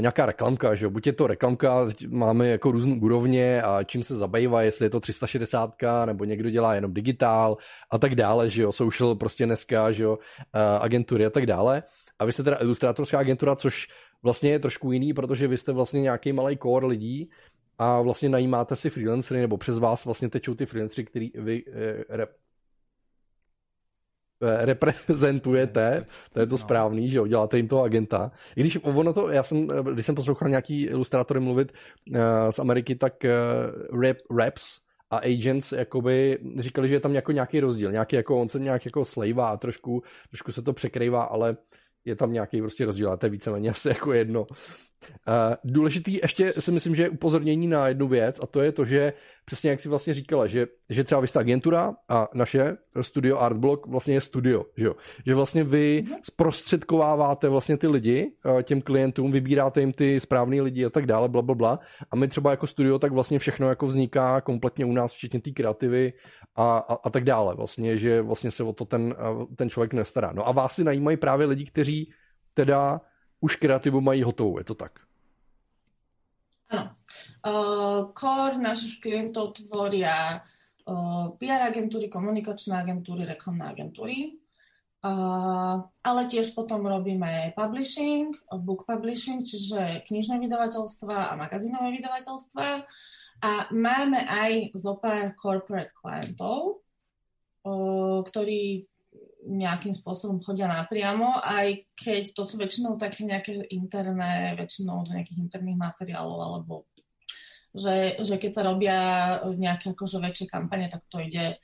nějaká 0.00 0.26
reklamka, 0.26 0.74
že 0.74 0.86
jo? 0.86 0.90
Buď 0.90 1.06
je 1.06 1.12
to 1.12 1.26
reklamka, 1.26 1.86
máme 2.08 2.48
jako 2.48 2.70
různé 2.70 2.96
úrovně 3.02 3.62
a 3.62 3.82
čím 3.82 4.02
se 4.02 4.16
zabývá, 4.16 4.62
jestli 4.62 4.86
je 4.86 4.90
to 4.90 5.00
360, 5.00 5.74
nebo 6.04 6.24
někdo 6.24 6.50
dělá 6.50 6.74
jenom 6.74 6.94
digitál 6.94 7.56
a 7.90 7.98
tak 7.98 8.14
dále, 8.14 8.50
že 8.50 8.62
jo, 8.62 8.72
social 8.72 9.14
prostě 9.14 9.46
dneska, 9.46 9.92
že 9.92 10.02
jo, 10.02 10.18
agentury 10.80 11.26
a 11.26 11.30
tak 11.30 11.46
dále. 11.46 11.82
A 12.18 12.24
vy 12.24 12.32
jste 12.32 12.42
teda 12.42 12.56
ilustrátorská 12.60 13.18
agentura, 13.18 13.56
což 13.56 13.88
vlastně 14.24 14.50
je 14.50 14.58
trošku 14.58 14.92
jiný, 14.92 15.14
protože 15.14 15.48
vy 15.48 15.58
jste 15.58 15.72
vlastně 15.72 16.00
nějaký 16.00 16.32
malý 16.32 16.58
core 16.58 16.86
lidí 16.86 17.30
a 17.78 18.00
vlastně 18.00 18.28
najímáte 18.28 18.76
si 18.76 18.90
freelancery, 18.90 19.40
nebo 19.40 19.56
přes 19.56 19.78
vás 19.78 20.04
vlastně 20.04 20.30
tečou 20.30 20.54
ty 20.54 20.66
freelancery, 20.66 21.04
který 21.04 21.30
vy 21.34 21.64
eh, 21.66 22.04
rep, 22.08 22.30
eh, 24.42 24.64
reprezentujete, 24.64 26.06
to 26.32 26.40
je 26.40 26.46
to 26.46 26.54
no. 26.54 26.58
správný, 26.58 27.10
že 27.10 27.18
jo, 27.18 27.26
děláte 27.26 27.56
jim 27.56 27.68
toho 27.68 27.82
agenta. 27.82 28.32
I 28.56 28.60
když 28.60 28.78
ono 28.82 29.12
to, 29.12 29.28
já 29.28 29.42
jsem, 29.42 29.66
když 29.66 30.06
jsem 30.06 30.14
poslouchal 30.14 30.48
nějaký 30.48 30.82
ilustrátory 30.82 31.40
mluvit 31.40 31.72
uh, 31.72 32.16
z 32.50 32.58
Ameriky, 32.58 32.94
tak 32.94 33.14
uh, 33.24 34.00
rap, 34.00 34.16
raps 34.38 34.64
a 35.10 35.16
agents 35.16 35.72
jakoby 35.72 36.38
říkali, 36.58 36.88
že 36.88 36.94
je 36.94 37.00
tam 37.00 37.14
jako 37.14 37.32
nějaký 37.32 37.60
rozdíl, 37.60 37.92
nějaký 37.92 38.16
jako, 38.16 38.40
on 38.40 38.48
se 38.48 38.58
nějak 38.58 38.84
jako 38.84 39.04
slejvá, 39.04 39.56
trošku, 39.56 40.02
trošku 40.28 40.52
se 40.52 40.62
to 40.62 40.72
překrývá, 40.72 41.22
ale 41.22 41.56
je 42.04 42.16
tam 42.16 42.32
nějaký 42.32 42.60
prostě 42.60 42.84
rozdíl, 42.84 43.12
a 43.12 43.16
to 43.16 43.26
je 43.26 43.30
víceméně 43.30 43.70
asi 43.70 43.88
jako 43.88 44.12
jedno. 44.12 44.46
Uh, 45.28 45.54
důležitý 45.64 46.18
ještě 46.22 46.54
si 46.58 46.72
myslím, 46.72 46.94
že 46.94 47.02
je 47.02 47.08
upozornění 47.08 47.66
na 47.66 47.88
jednu 47.88 48.08
věc 48.08 48.40
a 48.42 48.46
to 48.46 48.60
je 48.60 48.72
to, 48.72 48.84
že 48.84 49.12
přesně 49.44 49.70
jak 49.70 49.80
si 49.80 49.88
vlastně 49.88 50.14
říkala, 50.14 50.46
že, 50.46 50.66
že 50.90 51.04
třeba 51.04 51.20
vy 51.20 51.26
jste 51.26 51.38
agentura 51.38 51.94
a 52.08 52.28
naše 52.34 52.76
studio 53.00 53.38
Artblock 53.38 53.86
vlastně 53.86 54.14
je 54.14 54.20
studio, 54.20 54.64
že, 54.76 54.84
jo? 54.84 54.94
že 55.26 55.34
vlastně 55.34 55.64
vy 55.64 56.04
mhm. 56.06 56.16
zprostředkováváte 56.22 57.48
vlastně 57.48 57.76
ty 57.76 57.86
lidi 57.86 58.32
uh, 58.44 58.62
těm 58.62 58.82
klientům, 58.82 59.32
vybíráte 59.32 59.80
jim 59.80 59.92
ty 59.92 60.20
správný 60.20 60.60
lidi 60.60 60.84
a 60.84 60.90
tak 60.90 61.06
dále, 61.06 61.28
bla, 61.28 61.42
bla, 61.42 61.54
bla. 61.54 61.78
a 62.10 62.16
my 62.16 62.28
třeba 62.28 62.50
jako 62.50 62.66
studio 62.66 62.98
tak 62.98 63.12
vlastně 63.12 63.38
všechno 63.38 63.68
jako 63.68 63.86
vzniká 63.86 64.40
kompletně 64.40 64.84
u 64.84 64.92
nás, 64.92 65.12
včetně 65.12 65.40
té 65.40 65.50
kreativy 65.50 66.12
a, 66.56 66.78
a, 66.78 66.94
a 66.94 67.10
tak 67.10 67.24
dále, 67.24 67.54
vlastně, 67.54 67.98
že 67.98 68.22
vlastně 68.22 68.50
se 68.50 68.62
o 68.62 68.72
to 68.72 68.84
ten, 68.84 69.14
uh, 69.32 69.44
ten 69.56 69.70
člověk 69.70 69.92
nestará. 69.92 70.32
No 70.32 70.48
a 70.48 70.52
vás 70.52 70.74
si 70.74 70.84
najímají 70.84 71.16
právě 71.16 71.46
lidi, 71.46 71.64
kteří 71.64 72.10
teda 72.54 73.00
už 73.44 73.56
kreativu 73.60 74.00
mají 74.00 74.24
hotovou, 74.24 74.58
je 74.58 74.64
to 74.64 74.74
tak? 74.74 75.04
Áno. 76.72 76.96
Uh, 77.44 78.08
core 78.16 78.56
našich 78.56 79.04
klientov 79.04 79.52
tvoria 79.60 80.40
uh, 80.88 81.36
PR 81.36 81.68
agentúry, 81.68 82.08
komunikačné 82.08 82.72
agentúry, 82.72 83.28
reklamné 83.28 83.68
agentúry. 83.68 84.40
Uh, 85.04 85.84
ale 86.00 86.24
tiež 86.32 86.56
potom 86.56 86.88
robíme 86.88 87.52
publishing, 87.52 88.32
book 88.64 88.88
publishing, 88.88 89.44
čiže 89.44 90.08
knižné 90.08 90.40
vydavateľstva 90.40 91.28
a 91.28 91.32
magazínové 91.36 92.00
vydavateľstva. 92.00 92.66
A 93.44 93.50
máme 93.76 94.24
aj 94.24 94.72
zo 94.72 94.96
pár 94.96 95.36
corporate 95.36 95.92
klientov, 95.92 96.80
ktorí 98.24 98.88
nejakým 99.44 99.92
spôsobom 99.92 100.40
chodia 100.40 100.64
napriamo, 100.66 101.36
aj 101.40 101.84
keď 101.96 102.32
to 102.32 102.42
sú 102.48 102.56
väčšinou 102.56 102.96
také 102.96 103.28
nejaké 103.28 103.68
interné, 103.70 104.56
väčšinou 104.56 105.04
do 105.04 105.12
nejakých 105.12 105.38
interných 105.44 105.78
materiálov, 105.78 106.38
alebo 106.40 106.88
že, 107.74 108.22
že 108.22 108.38
keď 108.38 108.50
sa 108.54 108.62
robia 108.64 108.96
nejaké 109.52 109.92
akože 109.92 110.22
väčšie 110.22 110.46
kampane, 110.48 110.88
tak 110.88 111.04
to 111.10 111.20
ide 111.20 111.58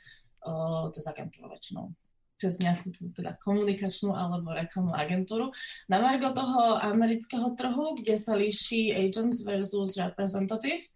uh, 0.45 0.91
cez 0.93 1.05
agentúru 1.07 1.49
väčšinou 1.49 1.95
cez 2.41 2.57
nejakú 2.57 2.89
teda 3.13 3.37
komunikačnú 3.37 4.17
alebo 4.17 4.57
reklamnú 4.57 4.97
agentúru. 4.97 5.53
Na 5.93 6.01
margo 6.01 6.33
toho 6.33 6.81
amerického 6.81 7.53
trhu, 7.53 8.01
kde 8.01 8.17
sa 8.17 8.33
líši 8.33 8.97
agents 8.97 9.45
versus 9.45 10.01
representative, 10.01 10.89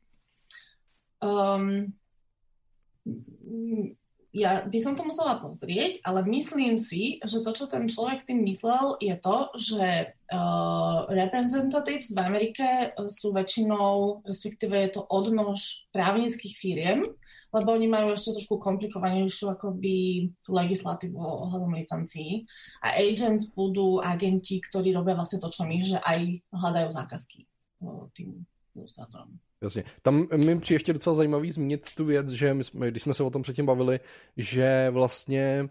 um, 1.20 1.92
ja 4.34 4.66
by 4.66 4.78
som 4.82 4.98
to 4.98 5.06
musela 5.06 5.38
pozrieť, 5.38 6.02
ale 6.02 6.26
myslím 6.26 6.74
si, 6.74 7.22
že 7.22 7.38
to, 7.38 7.54
čo 7.54 7.70
ten 7.70 7.86
človek 7.86 8.26
tým 8.26 8.42
myslel, 8.42 8.98
je 8.98 9.14
to, 9.22 9.36
že 9.54 10.10
uh, 10.10 11.06
representatives 11.06 12.10
v 12.10 12.18
Amerike 12.18 12.66
sú 13.14 13.30
väčšinou, 13.30 14.26
respektíve 14.26 14.74
je 14.74 14.90
to 14.98 15.06
odnož 15.06 15.86
právnických 15.94 16.54
firiem, 16.58 17.06
lebo 17.54 17.78
oni 17.78 17.86
majú 17.86 18.18
ešte 18.18 18.34
trošku 18.34 18.58
komplikovanejšiu 18.58 19.54
akoby 19.54 20.28
tú 20.42 20.50
legislatívu 20.50 21.14
ohľadom 21.14 21.70
licencií. 21.78 22.42
A 22.82 22.98
agents 22.98 23.46
budú 23.54 24.02
agenti, 24.02 24.58
ktorí 24.58 24.90
robia 24.90 25.14
vlastne 25.14 25.38
to, 25.38 25.46
čo 25.46 25.62
my, 25.62 25.78
že 25.78 26.02
aj 26.02 26.42
hľadajú 26.50 26.88
zákazky 26.90 27.46
uh, 27.86 28.10
tým 28.18 28.42
ilustrátorom. 28.74 29.38
Jasně. 29.64 29.84
Tam 30.02 30.26
mi 30.36 30.60
přijde 30.60 30.76
ještě 30.76 30.92
docela 30.92 31.14
zajímavý 31.14 31.50
zmínit 31.50 31.86
tu 31.96 32.04
věc, 32.04 32.28
že 32.28 32.54
my 32.54 32.64
jsme, 32.64 32.90
když 32.90 33.02
jsme 33.02 33.14
se 33.14 33.22
o 33.22 33.30
tom 33.30 33.42
předtím 33.42 33.66
bavili, 33.66 34.00
že 34.36 34.86
vlastně 34.90 35.68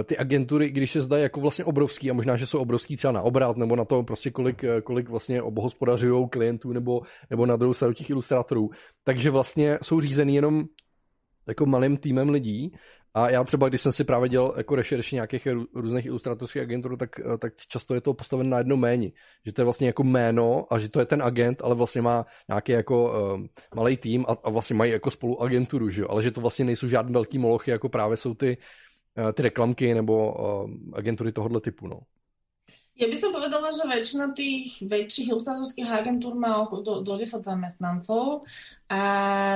eh, 0.00 0.04
ty 0.04 0.18
agentury, 0.18 0.70
když 0.70 0.90
se 0.90 1.02
zdají 1.02 1.22
jako 1.22 1.40
vlastně 1.40 1.64
obrovský 1.64 2.10
a 2.10 2.14
možná, 2.14 2.36
že 2.36 2.46
jsou 2.46 2.58
obrovský 2.58 2.96
třeba 2.96 3.12
na 3.12 3.22
obrat 3.22 3.56
nebo 3.56 3.76
na 3.76 3.84
to 3.84 4.02
prostě 4.02 4.30
kolik, 4.30 4.64
eh, 4.64 4.80
kolik 4.80 5.08
vlastně 5.08 5.42
obohospodařují 5.42 6.28
klientů 6.28 6.72
nebo, 6.72 7.00
nebo 7.30 7.46
na 7.46 7.56
druhou 7.56 7.74
stranu 7.74 7.94
těch 7.94 8.10
ilustrátorů, 8.10 8.70
takže 9.04 9.30
vlastně 9.30 9.78
jsou 9.82 10.00
řízený 10.00 10.34
jenom 10.34 10.64
jako 11.48 11.66
malým 11.66 11.96
týmem 11.96 12.28
lidí 12.28 12.72
a 13.16 13.30
já 13.30 13.44
třeba, 13.44 13.68
když 13.68 13.80
jsem 13.80 13.92
si 13.92 14.04
právě 14.04 14.28
dělal 14.28 14.54
jako 14.56 14.74
rešerši 14.74 15.14
nějakých 15.14 15.48
různých 15.74 16.06
ilustratorských 16.06 16.62
agentů, 16.62 16.96
tak, 16.96 17.20
tak 17.38 17.52
často 17.56 17.94
je 17.94 18.00
to 18.00 18.14
postaven 18.14 18.50
na 18.50 18.58
jedno 18.58 18.76
méně. 18.76 19.12
Že 19.46 19.52
to 19.52 19.60
je 19.60 19.64
vlastně 19.64 19.86
jako 19.86 20.04
jméno 20.04 20.66
a 20.70 20.78
že 20.78 20.88
to 20.88 21.00
je 21.00 21.06
ten 21.06 21.22
agent, 21.22 21.62
ale 21.62 21.74
vlastně 21.74 22.02
má 22.02 22.26
nějaký 22.48 22.72
jako 22.72 23.04
uh, 23.34 23.46
malý 23.74 23.96
tým 23.96 24.24
a, 24.28 24.36
a 24.44 24.50
vlastně 24.50 24.76
mají 24.76 24.92
jako 24.92 25.10
spolu 25.10 25.42
agenturu, 25.42 25.90
že 25.90 26.02
jo? 26.02 26.08
ale 26.10 26.22
že 26.22 26.30
to 26.30 26.40
vlastně 26.40 26.64
nejsou 26.64 26.88
žádné 26.88 27.12
velký 27.12 27.38
molochy, 27.38 27.70
jako 27.70 27.88
právě 27.88 28.16
jsou 28.16 28.34
ty, 28.34 28.58
uh, 29.18 29.32
ty 29.32 29.42
reklamky 29.42 29.94
nebo 29.94 30.32
uh, 30.32 30.70
agentury 30.92 31.32
tohohle 31.32 31.60
typu. 31.60 31.88
No. 31.88 32.00
Ja 32.96 33.12
by 33.12 33.16
som 33.20 33.28
povedala, 33.28 33.68
že 33.76 33.84
väčšina 33.84 34.32
tých 34.32 34.80
väčších 34.80 35.28
ilustrátorských 35.28 35.84
agentúr 35.84 36.32
má 36.32 36.64
okolo 36.64 36.80
do, 36.80 36.94
do 37.04 37.12
10 37.20 37.44
zamestnancov 37.44 38.48
a 38.88 39.00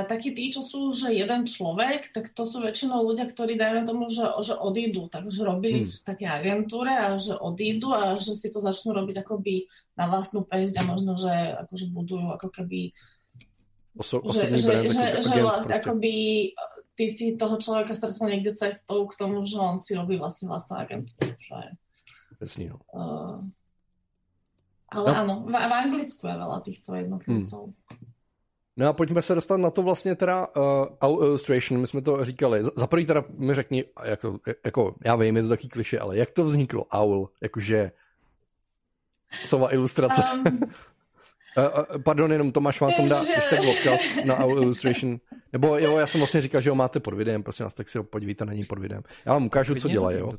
takí 0.05 0.37
tí, 0.37 0.53
čo 0.53 0.61
sú, 0.61 0.93
že 0.93 1.09
jeden 1.09 1.49
človek, 1.49 2.13
tak 2.13 2.37
to 2.37 2.45
sú 2.45 2.61
väčšinou 2.61 3.01
ľudia, 3.01 3.25
ktorí 3.25 3.57
dajme 3.57 3.89
tomu, 3.89 4.13
že, 4.13 4.29
že 4.45 4.53
odídu, 4.61 5.09
takže 5.09 5.41
robili 5.41 5.83
hmm. 5.83 5.89
v 5.89 5.97
také 6.05 6.29
agentúre 6.29 6.93
a 6.93 7.17
že 7.17 7.33
odídu 7.33 7.97
a 7.97 8.21
že 8.21 8.37
si 8.37 8.53
to 8.53 8.61
začnú 8.61 8.93
robiť 8.93 9.25
akoby 9.25 9.73
na 9.97 10.05
vlastnú 10.13 10.45
pesť 10.45 10.85
a 10.85 10.85
možno, 10.85 11.17
že 11.17 11.33
akože 11.65 11.87
budujú 11.97 12.37
ako 12.37 12.49
keby 12.53 12.93
Oso, 13.99 14.23
že, 14.31 14.55
že, 14.55 14.69
brand, 14.71 14.87
že, 14.87 15.07
že 15.19 15.37
vlastne 15.43 15.75
akoby 15.75 16.15
ty 16.95 17.05
si 17.09 17.35
toho 17.35 17.57
človeka 17.57 17.97
stretol 17.97 18.31
niekde 18.31 18.55
cestou 18.55 19.09
k 19.09 19.17
tomu, 19.17 19.49
že 19.49 19.57
on 19.57 19.81
si 19.81 19.97
robí 19.97 20.15
vlastne 20.21 20.47
vlastnú 20.47 20.79
agentúru. 20.79 21.33
Že... 21.41 21.75
Jasný, 22.41 22.69
no. 22.69 22.79
Uh, 22.93 23.45
ale 24.89 25.13
no. 25.13 25.19
ano, 25.19 25.35
v, 25.47 25.53
v 25.53 25.73
Anglicku 25.73 26.27
je 26.27 26.35
veľa 26.35 26.59
týchto 26.61 26.95
jednotlivců. 26.95 27.57
Hmm. 27.57 27.75
No 28.77 28.89
a 28.89 28.93
pojďme 28.93 29.23
se 29.23 29.35
dostat 29.35 29.57
na 29.57 29.71
to 29.71 29.83
vlastně 29.83 30.15
teda 30.15 30.47
uh, 30.57 30.87
Owl 31.01 31.25
Illustration, 31.25 31.81
my 31.81 31.87
jsme 31.87 32.03
to 32.03 32.25
říkali. 32.25 32.65
Za 32.77 32.87
prvý 32.87 33.07
teda 33.07 33.25
mi 33.39 33.55
řekni, 33.55 33.85
jako, 34.05 34.39
jako, 34.65 34.95
já 35.05 35.17
vím, 35.17 35.37
je 35.37 35.43
to 35.43 35.49
taky 35.49 35.69
kliše, 35.69 35.99
ale 35.99 36.17
jak 36.17 36.31
to 36.31 36.45
vzniklo, 36.45 36.85
Owl, 36.85 37.29
jakože 37.43 37.93
sova 39.45 39.75
ilustrace. 39.75 40.23
Um, 40.23 40.47
uh, 40.47 40.65
uh, 41.97 42.03
pardon, 42.03 42.33
jenom 42.33 42.53
Tomáš 42.53 42.81
vám 42.81 42.93
tam 42.97 43.09
dá 43.09 43.25
že... 43.25 43.33
ještě 43.33 43.61
odkaz 43.61 44.25
na 44.25 44.45
Owl 44.45 44.63
Illustration. 44.63 45.19
Nebo 45.53 45.79
jo, 45.79 45.99
já 45.99 46.07
jsem 46.07 46.21
vlastně 46.21 46.41
říkal, 46.41 46.61
že 46.61 46.71
ho 46.71 46.77
máte 46.77 47.01
pod 47.01 47.15
videem, 47.15 47.43
prosím 47.43 47.65
vás, 47.65 47.75
tak 47.75 47.89
si 47.89 47.99
ho 47.99 48.05
podívejte 48.05 48.45
na 48.45 48.53
ní 48.53 48.65
pod 48.65 48.79
videem. 48.79 49.03
Já 49.25 49.33
vám 49.33 49.47
ukážu, 49.47 49.75
co 49.75 49.89
dělají, 49.89 50.19
jo. 50.19 50.33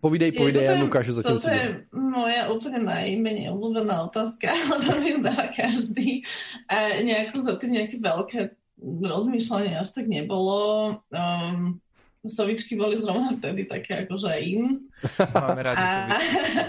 Povídej, 0.00 0.32
povídej, 0.32 0.64
já 0.64 0.84
ukážu 0.84 1.12
zatím, 1.12 1.40
co 1.40 1.50
je 1.50 1.84
moja 1.92 2.48
úplně 2.48 2.78
nejméně 2.78 3.50
oblúbená 3.50 4.02
otázka, 4.02 4.52
lebo 4.70 5.00
mi 5.00 5.10
ju 5.10 5.22
dáva 5.22 5.46
každý. 5.56 6.22
A 6.68 7.02
nejako 7.02 7.42
za 7.42 7.56
tým 7.56 7.72
nejaké 7.74 7.98
veľké 7.98 8.54
rozmýšľanie 8.82 9.74
až 9.74 9.90
tak 9.90 10.06
nebolo. 10.06 11.02
Um, 11.10 11.82
sovičky 12.22 12.78
boli 12.78 12.98
zrovna 12.98 13.34
vtedy 13.34 13.66
také 13.66 14.06
akože 14.06 14.30
in. 14.38 14.86
Máme 15.34 15.62
rádi 15.66 15.82
a... 15.82 16.18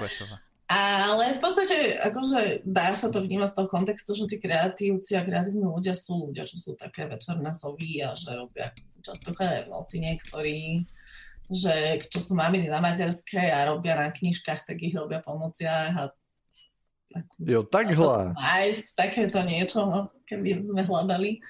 sovičky, 0.02 0.26
Ale 0.70 1.34
v 1.34 1.40
podstate, 1.42 1.98
akože 1.98 2.62
dá 2.62 2.94
sa 2.94 3.10
to 3.10 3.26
vnímať 3.26 3.50
z 3.50 3.56
toho 3.58 3.68
kontextu, 3.70 4.14
že 4.14 4.30
tí 4.30 4.38
kreatívci 4.38 5.18
a 5.18 5.26
kreatívni 5.26 5.66
ľudia 5.66 5.98
sú 5.98 6.30
ľudia, 6.30 6.46
čo 6.46 6.62
sú 6.62 6.72
také 6.78 7.10
večerné 7.10 7.50
sovy 7.58 8.06
a 8.06 8.14
že 8.14 8.38
robia 8.38 8.70
často 9.02 9.34
aj 9.34 9.66
v 9.66 9.72
noci 9.74 9.98
niektorí, 9.98 10.86
že 11.50 12.06
čo 12.14 12.22
sú 12.22 12.38
maminy 12.38 12.70
na 12.70 12.78
materskej 12.82 13.50
a 13.50 13.74
robia 13.74 13.98
na 13.98 14.14
knižkách, 14.14 14.70
tak 14.70 14.78
ich 14.82 14.94
robia 14.94 15.22
po 15.26 15.36
nociach 15.38 15.94
a 15.98 16.04
Jo, 17.42 17.66
takhle. 17.66 18.38
Nájsť 18.38 18.86
takéto 18.94 19.42
niečo, 19.42 19.82
no, 19.82 20.14
keby 20.30 20.62
sme 20.62 20.86
hľadali. 20.86 21.42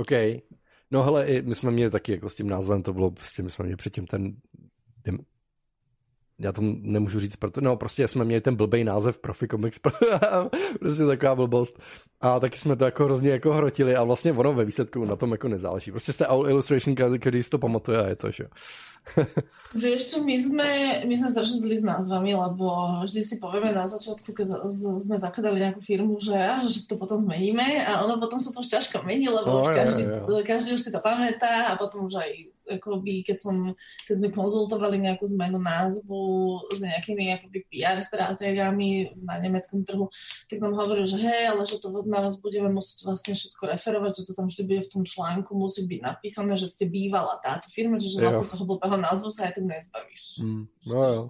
OK. 0.00 0.40
No 0.88 1.04
hele, 1.04 1.26
my 1.44 1.54
jsme 1.54 1.70
měli 1.70 1.90
taky 1.90 2.12
jako 2.12 2.30
s 2.30 2.34
tím 2.34 2.48
názvem, 2.48 2.82
to 2.82 2.92
bylo 2.92 3.10
prostě, 3.10 3.42
my 3.42 3.50
jsme 3.50 3.64
měli 3.64 3.76
předtím 3.76 4.06
ten 4.06 4.36
já 6.38 6.52
to 6.52 6.60
nemůžu 6.82 7.20
říct, 7.20 7.36
proto, 7.36 7.60
no 7.60 7.76
prostě 7.76 8.08
jsme 8.08 8.24
měli 8.24 8.40
ten 8.40 8.56
blbej 8.56 8.84
název 8.84 9.18
Profi 9.18 9.48
Comics, 9.48 9.78
prostě 10.78 11.06
taková 11.06 11.34
blbost. 11.34 11.78
A 12.20 12.40
taky 12.40 12.58
jsme 12.58 12.76
to 12.76 12.84
jako 12.84 13.04
hrozně 13.04 13.30
jako 13.30 13.52
hrotili 13.52 13.96
a 13.96 14.04
vlastně 14.04 14.32
ono 14.32 14.54
ve 14.54 14.64
výsledku 14.64 15.04
na 15.04 15.16
tom 15.16 15.32
jako 15.32 15.48
nezáleží. 15.48 15.90
Prostě 15.90 16.12
jste 16.12 16.26
All 16.26 16.48
Illustration, 16.48 16.94
když 16.94 17.44
si 17.44 17.50
to 17.50 17.58
pamatuje 17.58 17.98
a 17.98 18.08
je 18.08 18.16
to, 18.16 18.30
že 18.30 18.44
Vieš 19.76 20.16
čo, 20.16 20.18
my 20.24 20.36
sme, 20.40 20.70
my 21.04 21.14
sme 21.14 21.28
strašne 21.28 21.60
s 21.60 21.84
názvami, 21.84 22.32
lebo 22.32 22.66
vždy 23.04 23.20
si 23.20 23.36
povieme 23.36 23.76
na 23.76 23.84
začiatku, 23.84 24.32
keď 24.32 24.64
sme 24.72 25.20
zakladali 25.20 25.60
nejakú 25.60 25.84
firmu, 25.84 26.16
že, 26.16 26.40
že 26.64 26.88
to 26.88 26.96
potom 26.96 27.20
zmeníme 27.20 27.84
a 27.84 28.00
ono 28.00 28.16
potom 28.16 28.40
sa 28.40 28.48
to 28.48 28.64
už 28.64 28.72
ťažko 28.72 29.04
mení, 29.04 29.28
lebo 29.28 29.60
oh, 29.60 29.60
už 29.60 29.76
každý, 29.76 30.02
ja, 30.08 30.24
ja. 30.24 30.42
každý 30.48 30.80
už 30.80 30.82
si 30.88 30.90
to 30.90 31.04
pamätá 31.04 31.68
a 31.68 31.72
potom 31.76 32.08
už 32.08 32.16
aj 32.16 32.53
akoby, 32.68 33.24
keď, 33.24 33.38
som, 33.40 33.56
keď 34.08 34.14
sme 34.18 34.28
konzultovali 34.32 34.96
nejakú 35.00 35.24
zmenu 35.36 35.60
názvu 35.60 36.20
s 36.72 36.80
nejakými 36.80 37.34
akoby 37.36 37.58
PR 37.68 38.00
stratégami 38.00 39.14
na 39.20 39.38
nemeckom 39.38 39.84
trhu, 39.84 40.08
tak 40.48 40.60
nám 40.60 40.74
hovorili, 40.74 41.06
že 41.08 41.20
hej, 41.20 41.52
ale 41.52 41.62
že 41.68 41.80
to 41.80 41.92
na 42.04 42.24
vás 42.24 42.40
budeme 42.40 42.72
musieť 42.72 43.04
vlastne 43.06 43.32
všetko 43.36 43.62
referovať, 43.76 44.12
že 44.22 44.26
to 44.28 44.32
tam 44.32 44.46
vždy 44.48 44.62
bude 44.64 44.82
v 44.84 44.92
tom 44.92 45.02
článku, 45.04 45.50
musí 45.52 45.84
byť 45.84 46.00
napísané, 46.00 46.54
že 46.56 46.70
ste 46.72 46.84
bývala 46.88 47.38
táto 47.44 47.68
firma, 47.70 48.00
že 48.00 48.16
vlastne 48.20 48.48
toho 48.48 48.64
blbého 48.64 48.96
názvu 48.96 49.28
sa 49.28 49.48
aj 49.48 49.60
tak 49.60 49.64
nezbavíš. 49.64 50.40
Mm, 50.40 50.64
no 50.88 50.98
jo 51.08 51.22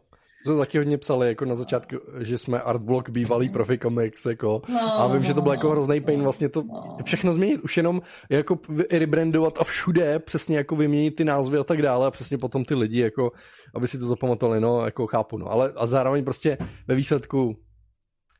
to 0.45 0.59
taky 0.59 0.79
hodně 0.79 0.99
psali, 0.99 1.29
jako 1.29 1.45
na 1.45 1.55
začátku, 1.55 1.97
že 2.19 2.39
jsme 2.39 2.61
artblock 2.61 3.09
bývalý 3.11 3.49
profi 3.49 3.79
comics, 3.79 4.27
jako. 4.27 4.63
No, 4.69 5.01
a 5.01 5.07
vím, 5.07 5.23
no, 5.23 5.29
že 5.29 5.35
to 5.35 5.43
byl 5.43 5.53
jako 5.53 5.71
hrozný 5.71 6.01
pain 6.01 6.23
vlastně 6.23 6.49
to 6.49 6.63
no. 6.63 6.97
všechno 7.05 7.33
změnit, 7.33 7.61
už 7.61 7.77
jenom 7.77 8.03
jako 8.31 8.59
rebrandovat 8.91 9.59
a 9.59 9.65
všude 9.65 10.19
přesně 10.19 10.57
jako 10.57 10.77
vyměnit 10.77 11.17
ty 11.17 11.25
názvy 11.25 11.59
a 11.59 11.65
tak 11.65 11.83
dále 11.83 12.07
a 12.07 12.11
přesně 12.11 12.39
potom 12.39 12.65
ty 12.65 12.75
lidi, 12.75 13.01
jako, 13.01 13.33
aby 13.75 13.89
si 13.89 13.99
to 13.99 14.07
zapamatovali, 14.07 14.61
no, 14.61 14.85
jako 14.85 15.07
chápu, 15.07 15.39
no. 15.39 15.51
Ale 15.51 15.73
a 15.77 15.87
zároveň 15.87 16.25
prostě 16.25 16.59
ve 16.89 16.95
výsledku 16.95 17.57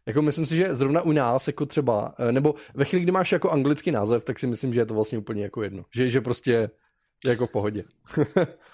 jako 0.07 0.23
myslím 0.23 0.47
si, 0.47 0.57
že 0.57 0.75
zrovna 0.75 1.03
u 1.03 1.13
nás, 1.13 1.47
jako 1.47 1.67
třeba, 1.67 2.15
eh, 2.19 2.33
nebo 2.33 2.55
ve 2.75 2.85
chvíli, 2.85 3.03
kdy 3.03 3.13
máš 3.13 3.33
jako 3.33 3.51
anglický 3.51 3.91
název, 3.91 4.25
tak 4.25 4.39
si 4.39 4.47
myslím, 4.47 4.75
že 4.75 4.81
je 4.81 4.87
to 4.87 4.95
vlastně 4.95 5.19
úplně 5.19 5.43
jako 5.43 5.63
jedno. 5.63 5.85
Že, 5.95 6.09
že 6.09 6.21
prostě 6.21 6.71
jako 7.25 7.47
v 7.47 7.51
pohodě. 7.51 7.85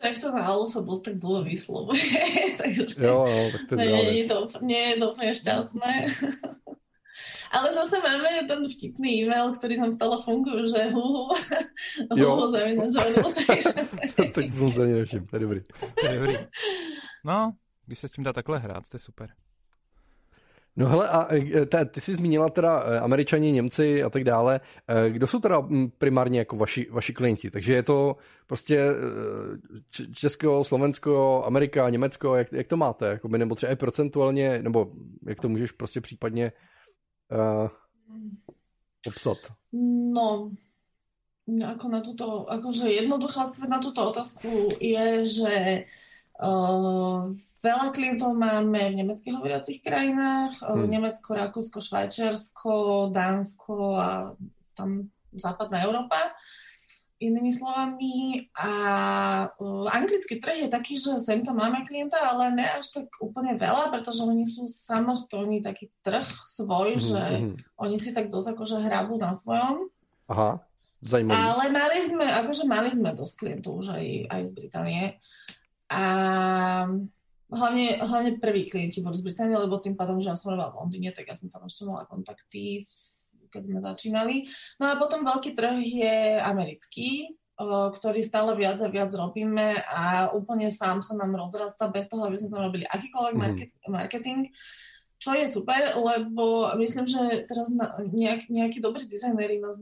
Tak 0.00 0.16
to 0.16 0.32
na 0.32 0.48
Alu 0.48 0.64
sa 0.64 0.80
dosť 0.80 1.12
tak 1.12 1.16
dlho 1.20 1.44
vyslovuje, 1.44 2.24
takže 2.60 3.04
jo, 3.04 3.28
jo, 3.28 3.42
tak 3.52 3.62
to 3.68 3.74
nie, 3.76 3.92
nie, 3.92 4.24
to, 4.24 4.48
nie 4.64 4.82
je 4.90 4.96
to 4.96 5.06
úplne 5.12 5.32
šťastné. 5.36 5.92
Ale 7.52 7.68
zase 7.74 8.00
máme 8.00 8.48
ten 8.48 8.64
vtipný 8.64 9.26
e-mail, 9.26 9.52
ktorý 9.52 9.76
tam 9.76 9.92
stále 9.92 10.16
funguje, 10.24 10.72
že 10.72 10.88
hu, 10.88 11.28
hu, 12.08 12.34
zavinač, 12.54 12.96
Tak 14.16 14.32
to 14.32 14.40
jsem 14.40 14.70
se 14.72 14.82
ani 14.82 14.92
nevšiml, 14.92 15.26
to 15.26 15.36
je 15.36 15.40
dobrý. 15.40 15.60
To 16.00 16.06
je 16.06 16.14
dobrý. 16.14 16.36
No, 17.24 17.52
když 17.86 17.98
se 17.98 18.08
s 18.08 18.12
tím 18.12 18.24
dá 18.24 18.32
takhle 18.32 18.58
hrát, 18.58 18.88
to 18.88 18.96
je 18.96 19.00
super. 19.00 19.28
No 20.80 20.88
hele, 20.88 21.08
a 21.08 21.34
e, 21.34 21.66
te, 21.66 21.84
ty 21.84 22.00
jsi 22.00 22.14
zmínila 22.14 22.48
teda 22.48 22.82
e, 22.82 23.00
američani, 23.00 23.52
Němci 23.52 24.02
a 24.02 24.10
tak 24.10 24.24
dále. 24.24 24.60
E, 24.88 25.10
kdo 25.10 25.26
jsou 25.26 25.40
teda 25.40 25.68
primárně 25.98 26.38
jako 26.38 26.56
vaši, 26.56 26.86
vaši 26.90 27.12
klienti? 27.12 27.50
Takže 27.50 27.74
je 27.74 27.82
to 27.82 28.16
prostě 28.46 28.86
Česko, 30.14 30.64
Slovensko, 30.64 31.42
Amerika, 31.46 31.90
Německo, 31.90 32.36
jak, 32.36 32.52
jak 32.52 32.66
to 32.66 32.76
máte? 32.76 33.06
Jakoby, 33.06 33.38
nebo 33.38 33.54
třeba 33.54 33.72
i 33.72 33.76
procentuálně, 33.76 34.62
nebo 34.62 34.92
jak 35.26 35.40
to 35.40 35.48
můžeš 35.48 35.72
prostě 35.72 36.00
případně 36.00 36.52
uh, 37.32 37.68
popsat? 39.04 39.38
No, 39.72 40.50
ako 41.66 41.88
na 41.88 42.00
túto, 42.00 42.50
akože 42.50 42.88
jednoduchá 42.88 43.52
na 43.68 43.78
túto 43.78 44.10
otázku 44.10 44.68
je, 44.80 45.26
že 45.26 45.84
uh, 46.42 47.36
Veľa 47.60 47.92
klientov 47.92 48.32
máme 48.32 48.96
v 48.96 48.98
nemeckých 49.04 49.36
hovoriacich 49.36 49.84
krajinách, 49.84 50.64
hmm. 50.64 50.88
Nemecko, 50.88 51.36
Rakúsko, 51.36 51.84
Švajčiarsko, 51.84 53.12
Dánsko 53.12 53.74
a 54.00 54.32
tam 54.72 55.12
západná 55.36 55.84
Európa. 55.84 56.32
Inými 57.20 57.52
slovami, 57.52 58.48
a 58.56 58.72
uh, 59.52 59.84
anglický 59.92 60.40
trh 60.40 60.64
je 60.64 60.68
taký, 60.72 60.96
že 60.96 61.20
sem 61.20 61.44
to 61.44 61.52
máme 61.52 61.84
klienta, 61.84 62.16
ale 62.16 62.48
ne 62.48 62.64
až 62.64 62.96
tak 62.96 63.12
úplne 63.20 63.60
veľa, 63.60 63.92
pretože 63.92 64.24
oni 64.24 64.48
sú 64.48 64.64
samostojný 64.64 65.60
taký 65.60 65.92
trh 66.00 66.24
svoj, 66.48 66.96
mm-hmm. 66.96 67.08
že 67.12 67.20
mm-hmm. 67.20 67.76
oni 67.76 67.96
si 68.00 68.16
tak 68.16 68.32
dosť 68.32 68.56
akože 68.56 68.80
hrabu 68.80 69.20
na 69.20 69.36
svojom. 69.36 69.92
Aha, 70.32 70.64
zajímavé. 71.04 71.36
Ale 71.36 71.64
mali 71.68 71.98
sme, 72.00 72.24
akože 72.24 72.64
mali 72.64 72.88
sme 72.88 73.12
dosť 73.12 73.34
klientov 73.36 73.84
už 73.84 74.00
aj, 74.00 74.06
aj 74.32 74.42
z 74.48 74.52
Británie. 74.56 75.04
A 75.92 76.02
hlavne, 77.50 77.98
hlavne 78.00 78.30
prví 78.38 78.70
klienti 78.70 79.02
boli 79.02 79.18
z 79.18 79.26
Británie, 79.26 79.58
lebo 79.58 79.82
tým 79.82 79.98
pádom, 79.98 80.22
že 80.22 80.30
ja 80.32 80.38
som 80.38 80.54
robila 80.54 80.70
v 80.70 80.78
Londýne, 80.82 81.10
tak 81.10 81.28
ja 81.28 81.34
som 81.34 81.50
tam 81.50 81.66
ešte 81.66 81.84
mala 81.84 82.06
kontakty, 82.06 82.86
keď 83.50 83.60
sme 83.66 83.78
začínali. 83.82 84.46
No 84.78 84.90
a 84.90 84.98
potom 84.98 85.26
veľký 85.26 85.58
trh 85.58 85.76
je 85.82 86.14
americký, 86.38 87.34
ktorý 87.68 88.24
stále 88.24 88.56
viac 88.56 88.80
a 88.80 88.88
viac 88.88 89.12
robíme 89.12 89.84
a 89.84 90.32
úplne 90.32 90.72
sám 90.72 91.04
sa 91.04 91.12
nám 91.12 91.36
rozrasta 91.36 91.92
bez 91.92 92.08
toho, 92.08 92.24
aby 92.24 92.40
sme 92.40 92.48
tam 92.48 92.64
robili 92.64 92.88
akýkoľvek 92.88 93.34
mm-hmm. 93.36 93.92
marketing. 93.92 94.48
Čo 95.20 95.36
je 95.36 95.44
super, 95.44 95.92
lebo 96.00 96.72
myslím, 96.80 97.04
že 97.04 97.44
teraz 97.44 97.68
na, 97.68 98.00
nejak, 98.00 98.48
nejakí 98.48 98.80
dobrí 98.80 99.04
dizajnéri 99.04 99.60
nás 99.60 99.76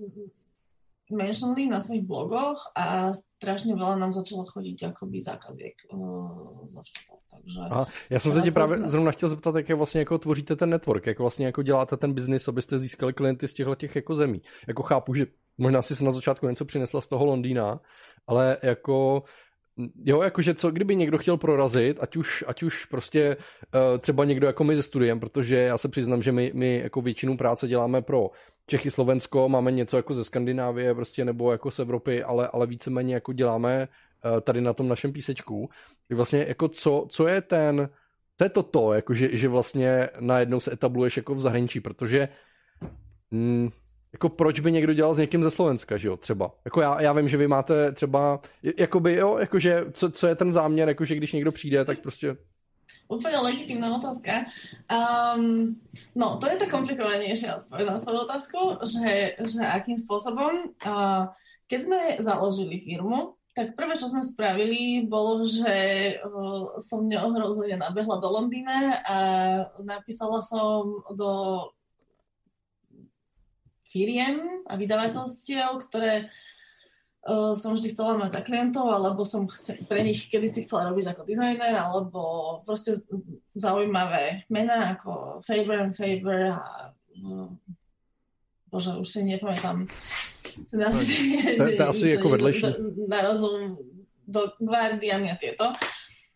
mentionli 1.10 1.66
na 1.66 1.80
svojich 1.80 2.04
blogoch 2.04 2.58
a 2.74 3.12
strašně 3.38 3.74
veľa 3.74 3.96
nám 3.96 4.12
začalo 4.12 4.44
chodit 4.44 4.82
jakoby 4.82 5.22
zákaziek 5.22 5.74
uh, 5.92 6.66
za 6.66 6.82
to. 6.82 7.14
Takže 7.30 7.60
Aha, 7.70 7.86
já 8.10 8.18
jsem 8.18 8.32
se 8.32 8.42
tě 8.42 8.50
právě 8.50 8.78
jsme... 8.78 8.88
zrovna 8.88 9.10
chtěl 9.12 9.28
zeptat, 9.28 9.54
jak 9.54 9.70
vlastně 9.70 10.00
jako 10.00 10.18
tvoříte 10.18 10.56
ten 10.56 10.70
network, 10.70 11.06
jak 11.06 11.18
vlastně 11.18 11.46
jako 11.46 11.62
děláte 11.62 11.96
ten 11.96 12.12
biznis, 12.12 12.48
abyste 12.48 12.78
získali 12.78 13.12
klienty 13.12 13.48
z 13.48 13.54
těchto 13.54 13.74
těch 13.74 13.96
jako 13.96 14.14
zemí. 14.14 14.42
Jako 14.68 14.82
chápu, 14.82 15.14
že 15.14 15.26
možná 15.58 15.82
si 15.82 15.96
se 15.96 16.04
na 16.04 16.10
začátku 16.10 16.48
něco 16.48 16.64
přinesla 16.64 17.00
z 17.00 17.06
toho 17.06 17.24
Londýna, 17.24 17.80
ale 18.26 18.56
jako 18.62 19.22
Jo, 20.04 20.22
jakože 20.22 20.54
co, 20.54 20.70
kdyby 20.70 20.96
někdo 20.96 21.18
chtěl 21.18 21.36
prorazit, 21.36 21.98
ať 22.00 22.16
už, 22.16 22.44
ať 22.46 22.62
už 22.62 22.84
prostě 22.84 23.36
uh, 23.36 23.98
třeba 23.98 24.24
někdo 24.24 24.46
jako 24.46 24.64
my 24.64 24.76
ze 24.76 24.82
studiem, 24.82 25.20
protože 25.20 25.56
já 25.56 25.78
se 25.78 25.88
přiznám, 25.88 26.22
že 26.22 26.32
my, 26.32 26.52
my 26.54 26.78
jako 26.78 27.00
většinu 27.00 27.36
práce 27.36 27.68
děláme 27.68 28.02
pro 28.02 28.30
Čechy, 28.66 28.90
Slovensko, 28.90 29.48
máme 29.48 29.72
něco 29.72 29.96
jako 29.96 30.14
ze 30.14 30.24
Skandinávie 30.24 30.94
prostě 30.94 31.24
nebo 31.24 31.52
jako 31.52 31.70
z 31.70 31.78
Evropy, 31.78 32.22
ale, 32.22 32.48
ale 32.48 32.66
víceméně 32.66 33.14
jako 33.14 33.32
děláme 33.32 33.88
uh, 34.24 34.40
tady 34.40 34.60
na 34.60 34.72
tom 34.72 34.88
našem 34.88 35.12
písečku. 35.12 35.70
Vlastně 36.10 36.44
jako 36.48 36.68
co, 36.68 37.06
co 37.10 37.28
je 37.28 37.40
ten, 37.40 37.88
to 38.36 38.44
je 38.44 38.50
to 38.50 38.62
to, 38.62 38.92
jako 38.92 39.14
že, 39.14 39.36
že 39.36 39.48
vlastně 39.48 40.08
najednou 40.20 40.60
se 40.60 40.72
etabluješ 40.72 41.16
jako 41.16 41.34
v 41.34 41.40
zahraničí, 41.40 41.80
protože 41.80 42.28
mm, 43.30 43.68
jako 44.18 44.28
proč 44.28 44.60
by 44.60 44.72
někdo 44.72 44.92
dělal 44.92 45.14
s 45.14 45.18
někým 45.18 45.42
ze 45.42 45.50
Slovenska, 45.50 45.96
že 45.96 46.08
jo, 46.08 46.16
třeba. 46.16 46.50
Jako 46.64 46.80
já, 46.80 47.00
já 47.00 47.12
vím, 47.12 47.28
že 47.28 47.36
vy 47.36 47.48
máte 47.48 47.92
třeba, 47.92 48.40
jakoby 48.78 49.14
jo, 49.14 49.38
jakože, 49.38 49.84
co, 49.92 50.10
co 50.10 50.26
je 50.26 50.34
ten 50.34 50.52
záměr, 50.52 50.88
jakože 50.88 51.14
když 51.14 51.32
někdo 51.32 51.52
přijde, 51.52 51.84
tak 51.84 51.98
prostě 52.00 52.36
Úplne 53.08 53.40
legitimná 53.40 53.96
otázka. 53.96 54.52
Um, 54.84 55.80
no, 56.12 56.36
to 56.36 56.44
je 56.44 56.60
tak 56.60 56.68
komplikovanejšia 56.68 57.64
odpoveď 57.64 57.84
na 57.88 58.00
tvoju 58.04 58.18
otázku, 58.28 58.60
že, 58.84 59.40
že 59.48 59.64
akým 59.64 59.96
spôsobom. 59.96 60.76
Uh, 60.84 61.32
keď 61.72 61.80
sme 61.88 62.00
založili 62.20 62.84
firmu, 62.84 63.32
tak 63.56 63.72
prvé, 63.80 63.96
čo 63.96 64.12
sme 64.12 64.20
spravili, 64.20 65.08
bolo, 65.08 65.40
že 65.48 65.72
uh, 66.20 66.76
som 66.84 67.08
neohrozene 67.08 67.80
nabehla 67.80 68.20
do 68.20 68.28
Londýna 68.28 69.00
a 69.00 69.16
napísala 69.80 70.44
som 70.44 71.00
do 71.16 71.64
firiem 73.88 74.64
a 74.68 74.76
vydavateľstiev, 74.76 75.80
ktoré 75.88 76.28
uh, 77.24 77.56
som 77.56 77.74
vždy 77.74 77.92
chcela 77.92 78.20
mať 78.20 78.40
za 78.40 78.42
klientov, 78.44 78.86
alebo 78.92 79.24
som 79.24 79.48
chce, 79.48 79.80
pre 79.88 80.04
nich 80.04 80.28
kedy 80.28 80.48
si 80.48 80.64
chcela 80.64 80.92
robiť 80.92 81.12
ako 81.12 81.22
dizajner, 81.24 81.72
alebo 81.72 82.20
proste 82.68 83.00
zaujímavé 83.56 84.44
mená 84.52 84.96
ako 84.96 85.40
Faber 85.44 85.88
and 85.88 85.96
Faber 85.96 86.52
a 86.52 86.92
uh, 86.92 87.48
bože, 88.68 89.00
už 89.00 89.08
si 89.08 89.24
nepamätám. 89.24 89.88
Teda 90.68 90.92
to, 90.92 91.64
to 91.76 91.84
asi 91.88 92.06
ako 92.16 92.26
vedlejší. 92.36 92.68
Na 93.08 93.24
rozum 93.24 93.80
do 94.28 94.52
Guardian 94.60 95.24
a 95.24 95.40
tieto. 95.40 95.72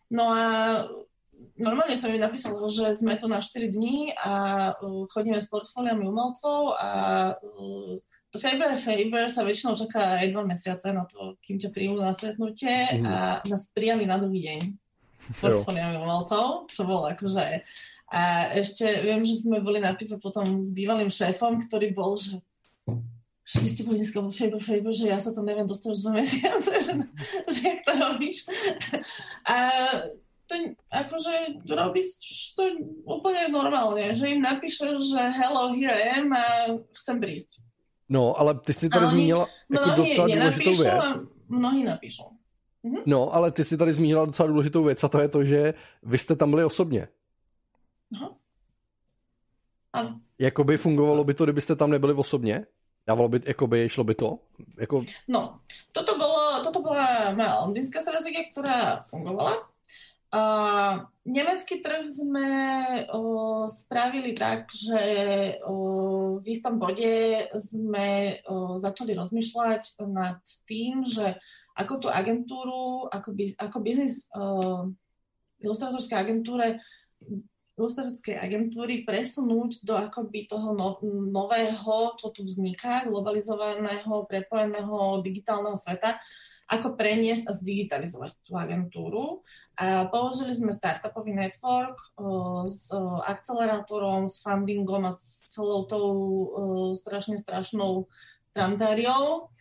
No 0.09 0.33
a 0.33 0.45
normálne 1.57 1.93
som 1.97 2.09
im 2.09 2.21
napísal, 2.21 2.57
že 2.69 2.97
sme 2.97 3.17
tu 3.17 3.29
na 3.29 3.41
4 3.41 3.69
dní 3.69 4.13
a 4.17 4.33
uh, 4.73 5.05
chodíme 5.09 5.37
s 5.37 5.49
portfóliami 5.49 6.05
umelcov 6.05 6.73
a 6.77 6.89
uh, 7.37 7.93
to 8.33 8.41
Faber 8.41 8.73
Faber 8.81 9.29
sa 9.29 9.45
väčšinou 9.45 9.77
čaká 9.77 10.25
aj 10.25 10.33
dva 10.33 10.41
mesiace 10.41 10.89
na 10.89 11.05
to, 11.05 11.37
kým 11.45 11.61
ťa 11.61 11.69
príjmu 11.69 12.01
na 12.01 12.17
stretnutie 12.17 12.97
mm. 12.97 13.05
a 13.05 13.45
nás 13.45 13.69
prijali 13.69 14.09
na 14.09 14.17
druhý 14.17 14.41
deň 14.49 14.59
s 15.29 15.35
portfóliami 15.37 16.01
umelcov, 16.01 16.67
čo 16.67 16.81
bolo 16.83 17.07
akože... 17.13 17.61
A 18.13 18.53
ešte 18.53 18.85
viem, 19.01 19.25
že 19.25 19.41
sme 19.41 19.57
boli 19.57 19.81
na 19.81 19.97
pive 19.97 20.21
potom 20.21 20.61
s 20.61 20.69
bývalým 20.69 21.09
šéfom, 21.09 21.65
ktorý 21.65 21.97
bol, 21.97 22.13
že 22.13 22.37
že 23.43 23.59
vy 23.59 23.67
ste 23.67 23.83
boli 23.83 23.99
dneska 23.99 24.23
vo 24.23 24.31
Faber 24.31 24.63
Faber, 24.63 24.95
že 24.95 25.11
ja 25.11 25.19
sa 25.19 25.35
tam 25.35 25.43
neviem 25.43 25.67
dostať 25.67 25.89
už 25.91 25.99
dva 25.99 26.13
mesiace, 26.23 26.71
že, 26.79 26.93
že 27.51 27.59
jak 27.59 27.79
to 27.83 27.91
robíš. 27.91 28.47
A 29.43 29.55
to 30.47 30.55
akože 30.91 31.63
robíš 31.71 32.07
to 32.55 32.63
úplne 33.07 33.47
normálne, 33.49 34.15
že 34.15 34.27
im 34.27 34.43
napíšeš, 34.43 34.99
že 35.15 35.21
hello, 35.33 35.71
here 35.73 35.95
I 35.95 36.19
am 36.19 36.29
a 36.35 36.45
chcem 36.99 37.17
prísť. 37.19 37.63
No, 38.09 38.35
ale 38.39 38.59
ty 38.59 38.73
si 38.73 38.89
tady 38.89 39.07
zmínila 39.07 39.47
jako 39.71 39.89
docela 39.89 40.27
důležitou 40.27 40.73
věc. 40.83 41.03
Mnohí 41.49 41.83
napíšou. 41.83 42.29
Mhm. 42.83 43.01
No, 43.05 43.33
ale 43.33 43.51
ty 43.51 43.63
si 43.63 43.77
tady 43.77 43.93
zmínila 43.93 44.25
docela 44.25 44.47
důležitou 44.47 44.83
věc 44.83 45.03
a 45.03 45.07
to 45.07 45.19
je 45.19 45.27
to, 45.27 45.43
že 45.43 45.73
vy 46.03 46.17
jste 46.17 46.35
tam 46.35 46.49
byli 46.49 46.63
osobně. 46.63 47.07
Aha. 48.15 48.35
A... 49.93 49.99
Jakoby 50.39 50.77
fungovalo 50.77 51.23
by 51.23 51.33
to, 51.33 51.43
kdybyste 51.43 51.75
tam 51.75 51.91
nebyli 51.91 52.13
osobně? 52.13 52.65
Dávalo 53.07 53.29
by, 53.29 53.41
jakoby, 53.45 53.89
šlo 53.89 54.03
by 54.03 54.15
to? 54.15 54.39
Jako... 54.79 55.03
No, 55.27 55.59
toto, 55.91 56.17
bolo, 56.17 56.63
toto 56.63 56.81
bola 56.81 57.35
moja 57.35 57.59
londýnska 57.59 57.99
stratégia, 57.99 58.47
ktorá 58.47 59.03
fungovala. 59.11 59.59
Uh, 60.33 61.05
nemecký 61.29 61.85
trh 61.85 62.09
sme 62.09 62.49
uh, 63.05 63.69
spravili 63.69 64.33
tak, 64.33 64.65
že 64.73 64.97
uh, 65.61 66.41
v 66.41 66.45
istom 66.49 66.81
bode 66.81 67.45
sme 67.61 68.41
uh, 68.41 68.81
začali 68.81 69.13
rozmýšľať 69.13 70.01
nad 70.09 70.41
tým, 70.65 71.05
že 71.05 71.37
ako 71.77 71.93
tú 72.01 72.07
agentúru, 72.09 73.13
ako, 73.13 73.29
ako 73.61 73.77
biznis 73.85 74.25
uh, 74.33 74.89
ilustratorskej 75.61 76.17
agentúre 76.17 76.81
ilustratorskej 77.73 78.37
agentúry 78.37 79.01
presunúť 79.01 79.81
do 79.81 79.97
akoby 79.97 80.45
toho 80.45 80.77
no, 80.77 81.01
nového, 81.09 82.13
čo 82.21 82.29
tu 82.29 82.45
vzniká, 82.45 83.09
globalizovaného, 83.09 84.29
prepojeného 84.29 85.25
digitálneho 85.25 85.73
sveta, 85.73 86.21
ako 86.69 86.95
preniesť 86.95 87.49
a 87.49 87.55
zdigitalizovať 87.57 88.39
tú 88.47 88.55
agentúru. 88.55 89.43
A 89.75 90.07
položili 90.07 90.55
sme 90.55 90.71
startupový 90.71 91.35
network 91.35 91.99
uh, 92.15 92.63
s 92.69 92.87
uh, 92.93 93.19
akcelerátorom, 93.27 94.31
s 94.31 94.39
fundingom 94.39 95.03
a 95.03 95.11
s 95.17 95.51
celou 95.51 95.85
tou 95.85 96.07
uh, 96.13 96.91
strašne 96.95 97.35
strašnou 97.35 98.07
tramtáriou. 98.55 99.51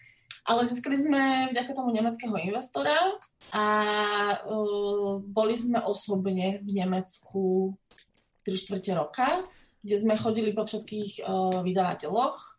Ale 0.42 0.66
získali 0.66 0.98
sme 0.98 1.54
vďaka 1.54 1.70
tomu 1.70 1.94
nemeckého 1.94 2.34
investora 2.34 2.98
a 3.54 3.66
uh, 4.42 5.22
boli 5.22 5.54
sme 5.54 5.78
osobne 5.86 6.58
v 6.66 6.70
Nemecku 6.82 7.74
3 8.42 8.50
čtvrte 8.50 8.90
roka, 8.90 9.46
kde 9.86 9.96
sme 10.02 10.18
chodili 10.18 10.50
po 10.50 10.66
všetkých 10.66 11.22
uh, 11.22 11.62
vydavateľoch 11.62 12.51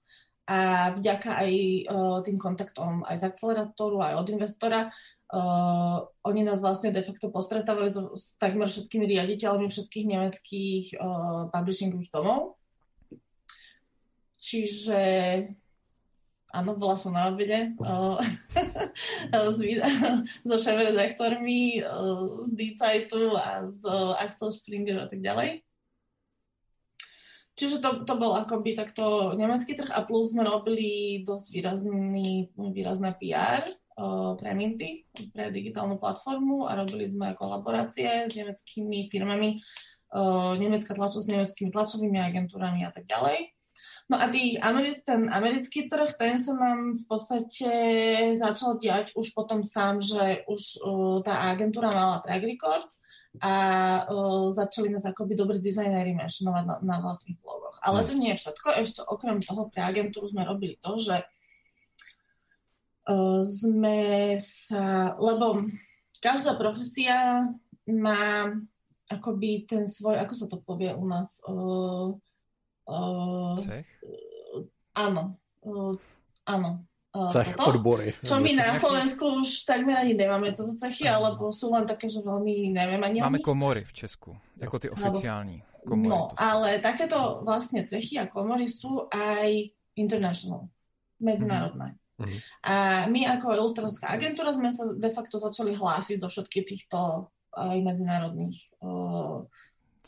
a 0.43 0.91
vďaka 0.91 1.39
aj 1.39 1.51
uh, 1.87 2.17
tým 2.27 2.35
kontaktom 2.35 3.07
aj 3.07 3.15
z 3.15 3.23
akcelerátoru, 3.31 4.03
aj 4.03 4.13
od 4.19 4.27
investora, 4.35 4.91
uh, 5.31 6.03
oni 6.27 6.43
nás 6.43 6.59
vlastne 6.59 6.91
de 6.91 6.99
facto 6.99 7.31
postretávali 7.31 7.87
so, 7.87 8.11
s 8.11 8.35
takmer 8.35 8.67
všetkými 8.67 9.07
riaditeľmi 9.07 9.71
všetkých 9.71 10.05
nemeckých 10.05 10.85
uh, 10.99 11.47
publishingových 11.47 12.11
domov. 12.11 12.59
Čiže 14.35 14.99
áno, 16.51 16.75
bola 16.75 16.99
som 16.99 17.15
na 17.15 17.31
obede 17.31 17.71
uh, 17.79 18.19
so 20.47 20.55
šéf-redaktormi 20.59 21.87
uh, 21.87 22.43
z 22.43 22.47
D-Zeitu 22.51 23.31
a 23.39 23.63
z 23.71 23.79
uh, 23.87 24.19
Axel 24.19 24.51
Springer 24.51 25.01
a 25.01 25.07
tak 25.07 25.23
ďalej. 25.23 25.63
Čiže 27.53 27.85
to, 27.85 27.89
to 28.09 28.13
bol 28.17 28.33
akoby 28.33 28.73
takto 28.73 29.37
nemecký 29.37 29.77
trh 29.77 29.93
a 29.93 30.01
plus 30.09 30.33
sme 30.33 30.41
robili 30.41 31.21
dosť 31.21 31.45
výrazný, 31.53 32.49
výrazné 32.57 33.13
PR 33.21 33.69
pre 34.41 34.51
Minty, 34.57 35.05
pre 35.29 35.53
digitálnu 35.53 36.01
platformu 36.01 36.65
a 36.65 36.73
robili 36.73 37.05
sme 37.05 37.37
kolaborácie 37.37 38.25
s 38.25 38.33
nemeckými 38.33 39.05
firmami, 39.13 39.61
nemecká 40.57 40.97
tlačo 40.97 41.21
s 41.21 41.29
nemeckými 41.29 41.69
tlačovými 41.69 42.17
agentúrami 42.17 42.89
a 42.89 42.91
tak 42.93 43.05
ďalej. 43.05 43.53
No 44.09 44.19
a 44.19 44.27
tý, 44.33 44.57
ten 45.05 45.29
americký 45.29 45.87
trh, 45.87 46.09
ten 46.17 46.41
sa 46.41 46.57
nám 46.57 46.97
v 46.97 47.03
podstate 47.05 47.71
začal 48.33 48.81
diať 48.81 49.13
už 49.13 49.31
potom 49.31 49.61
sám, 49.61 50.01
že 50.01 50.41
už 50.49 50.81
tá 51.21 51.53
agentúra 51.53 51.93
mala 51.93 52.19
track 52.25 52.43
record 52.43 52.89
a 53.41 53.53
uh, 54.05 54.53
začali 54.53 54.93
nás 54.93 55.09
akoby 55.09 55.33
dobrí 55.33 55.57
dizajnéri 55.57 56.13
menšinovať 56.13 56.63
na, 56.69 56.75
na 56.85 56.95
vlastných 57.01 57.41
blogoch. 57.41 57.81
Ale 57.81 58.05
to 58.05 58.13
nie 58.13 58.29
je 58.33 58.45
všetko. 58.45 58.67
Ešte 58.77 59.01
okrem 59.09 59.41
toho 59.41 59.73
pre 59.73 59.81
agentúru 59.81 60.29
sme 60.29 60.45
robili 60.45 60.77
to, 60.77 61.01
že 61.01 61.25
uh, 63.09 63.41
sme 63.41 64.37
sa, 64.37 65.17
lebo 65.17 65.65
každá 66.21 66.53
profesia 66.53 67.49
má 67.89 68.53
akoby 69.09 69.65
ten 69.65 69.89
svoj, 69.89 70.21
ako 70.21 70.33
sa 70.37 70.45
to 70.45 70.61
povie 70.61 70.93
u 70.93 71.05
nás? 71.09 71.41
Uh, 71.43 72.13
uh, 72.85 73.57
Cech? 73.57 73.89
Áno. 74.93 75.41
Uh, 75.65 75.97
áno. 76.45 76.85
Cech 77.13 77.53
toto, 77.53 77.77
odbory. 77.77 78.09
Čo 78.25 78.41
my 78.41 78.57
na 78.57 78.73
Slovensku 78.73 79.45
už 79.45 79.69
takmer 79.69 80.01
ani 80.01 80.17
nemáme 80.17 80.49
toto 80.57 80.73
cechy, 80.81 81.05
alebo 81.05 81.53
sú 81.53 81.69
len 81.69 81.85
také, 81.85 82.09
že 82.09 82.25
veľmi 82.25 82.73
neviem 82.73 82.97
ani 83.05 83.21
Máme 83.21 83.37
komory 83.37 83.85
v 83.85 83.93
Česku, 83.93 84.33
jako 84.57 84.79
ty 84.79 84.89
oficiální 84.89 85.61
komory. 85.85 86.09
No, 86.09 86.33
ale 86.33 86.81
takéto 86.81 87.45
vlastne 87.45 87.85
cechy 87.85 88.17
a 88.17 88.25
komory 88.25 88.65
sú 88.65 89.05
aj 89.13 89.69
international, 89.93 90.73
medzinárodné. 91.21 92.01
Mm-hmm. 92.17 92.39
A 92.65 92.73
my 93.09 93.21
ako 93.37 93.61
ilustratorská 93.61 94.09
agentúra 94.09 94.49
sme 94.49 94.73
sa 94.73 94.89
de 94.89 95.09
facto 95.13 95.37
začali 95.37 95.77
hlásiť 95.77 96.17
do 96.17 96.25
všetkých 96.25 96.65
týchto 96.65 97.29
aj 97.53 97.77
medzinárodných 97.77 98.57
uh, 98.81 99.45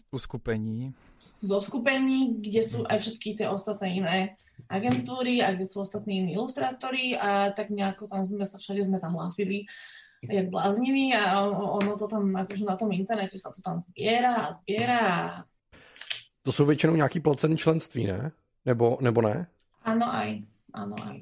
uskupení. 0.10 0.90
Zoskupení, 1.22 2.42
kde 2.42 2.62
sú 2.64 2.84
aj 2.86 3.00
všetky 3.02 3.40
tie 3.40 3.48
ostatné 3.50 4.00
iné 4.02 4.18
agentúry 4.70 5.44
a 5.44 5.54
kde 5.54 5.66
sú 5.66 5.82
ostatní 5.82 6.24
iní 6.24 6.32
ilustrátori 6.34 7.14
a 7.18 7.52
tak 7.52 7.70
nejako 7.70 8.08
tam 8.08 8.26
sme 8.26 8.46
sa 8.48 8.58
všade 8.58 8.88
sme 8.88 8.98
zahlásili 8.98 9.68
jak 10.26 10.50
blázniví 10.50 11.14
a 11.14 11.50
ono 11.50 11.98
to 11.98 12.08
tam, 12.08 12.36
akože 12.36 12.66
na 12.66 12.76
tom 12.76 12.92
internete 12.92 13.38
sa 13.38 13.54
to 13.54 13.62
tam 13.62 13.78
zbiera 13.80 14.36
a 14.36 14.54
zbiera 14.58 15.00
a... 15.00 15.44
To 16.44 16.52
jsou 16.52 16.66
většinou 16.66 16.96
nějaký 16.96 17.20
placený 17.20 17.58
členství, 17.58 18.08
ne? 18.08 18.32
Nebo, 18.66 18.98
nebo 19.02 19.22
ne? 19.22 19.48
Ano, 19.84 20.14
aj. 20.14 20.42
Ano, 20.74 20.96
aj. 21.06 21.22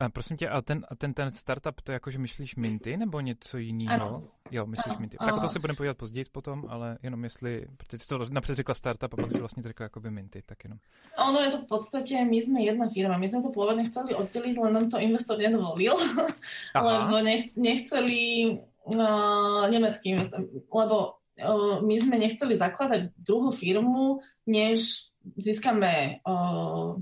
A 0.00 0.08
prosím 0.08 0.36
tě, 0.36 0.48
a 0.48 0.62
ten, 0.62 0.86
a 0.88 0.94
ten, 0.94 1.14
ten 1.14 1.30
startup, 1.30 1.80
to 1.80 1.92
jakože 1.92 2.18
myslíš 2.18 2.56
Minty 2.56 2.96
nebo 2.96 3.20
něco 3.20 3.58
jiného? 3.58 3.94
Ano. 3.94 4.22
Jo, 4.50 4.66
myslíš 4.66 4.86
ano. 4.86 5.00
Minty. 5.00 5.16
Tak 5.16 5.36
o 5.36 5.40
to 5.40 5.48
si 5.48 5.58
budeme 5.58 5.76
povídat 5.76 5.96
později 5.96 6.24
potom, 6.32 6.64
ale 6.68 6.98
jenom 7.02 7.24
jestli, 7.24 7.66
protože 7.76 7.98
jsi 7.98 8.08
to 8.08 8.18
napřed 8.30 8.54
řekla 8.54 8.74
startup 8.74 9.14
a 9.14 9.16
pak 9.16 9.32
si 9.32 9.38
vlastně 9.38 9.62
řekla 9.62 9.84
jakoby 9.84 10.10
Minty, 10.10 10.42
tak 10.46 10.64
jenom. 10.64 10.78
Ono 11.28 11.40
je 11.40 11.50
to 11.50 11.58
v 11.58 11.66
podstatě, 11.66 12.24
my 12.24 12.36
jsme 12.36 12.62
jedna 12.62 12.88
firma, 12.88 13.18
my 13.18 13.28
jsme 13.28 13.42
to 13.42 13.48
původně 13.50 13.84
chceli 13.84 14.14
oddělit, 14.14 14.58
ale 14.58 14.72
nám 14.72 14.90
to 14.90 14.98
investor 14.98 15.38
nedovolil, 15.38 15.94
lebo 16.82 17.22
nech, 17.22 17.56
nechceli 17.56 18.44
uh, 18.84 19.70
německý 19.70 20.10
investor, 20.10 20.40
lebo 20.74 21.12
uh, 21.48 21.86
my 21.86 21.94
jsme 21.94 22.18
nechceli 22.18 22.56
zakladať 22.56 23.00
druhou 23.18 23.50
firmu, 23.50 24.20
než 24.46 25.10
získame 25.36 26.16
uh, 26.28 26.96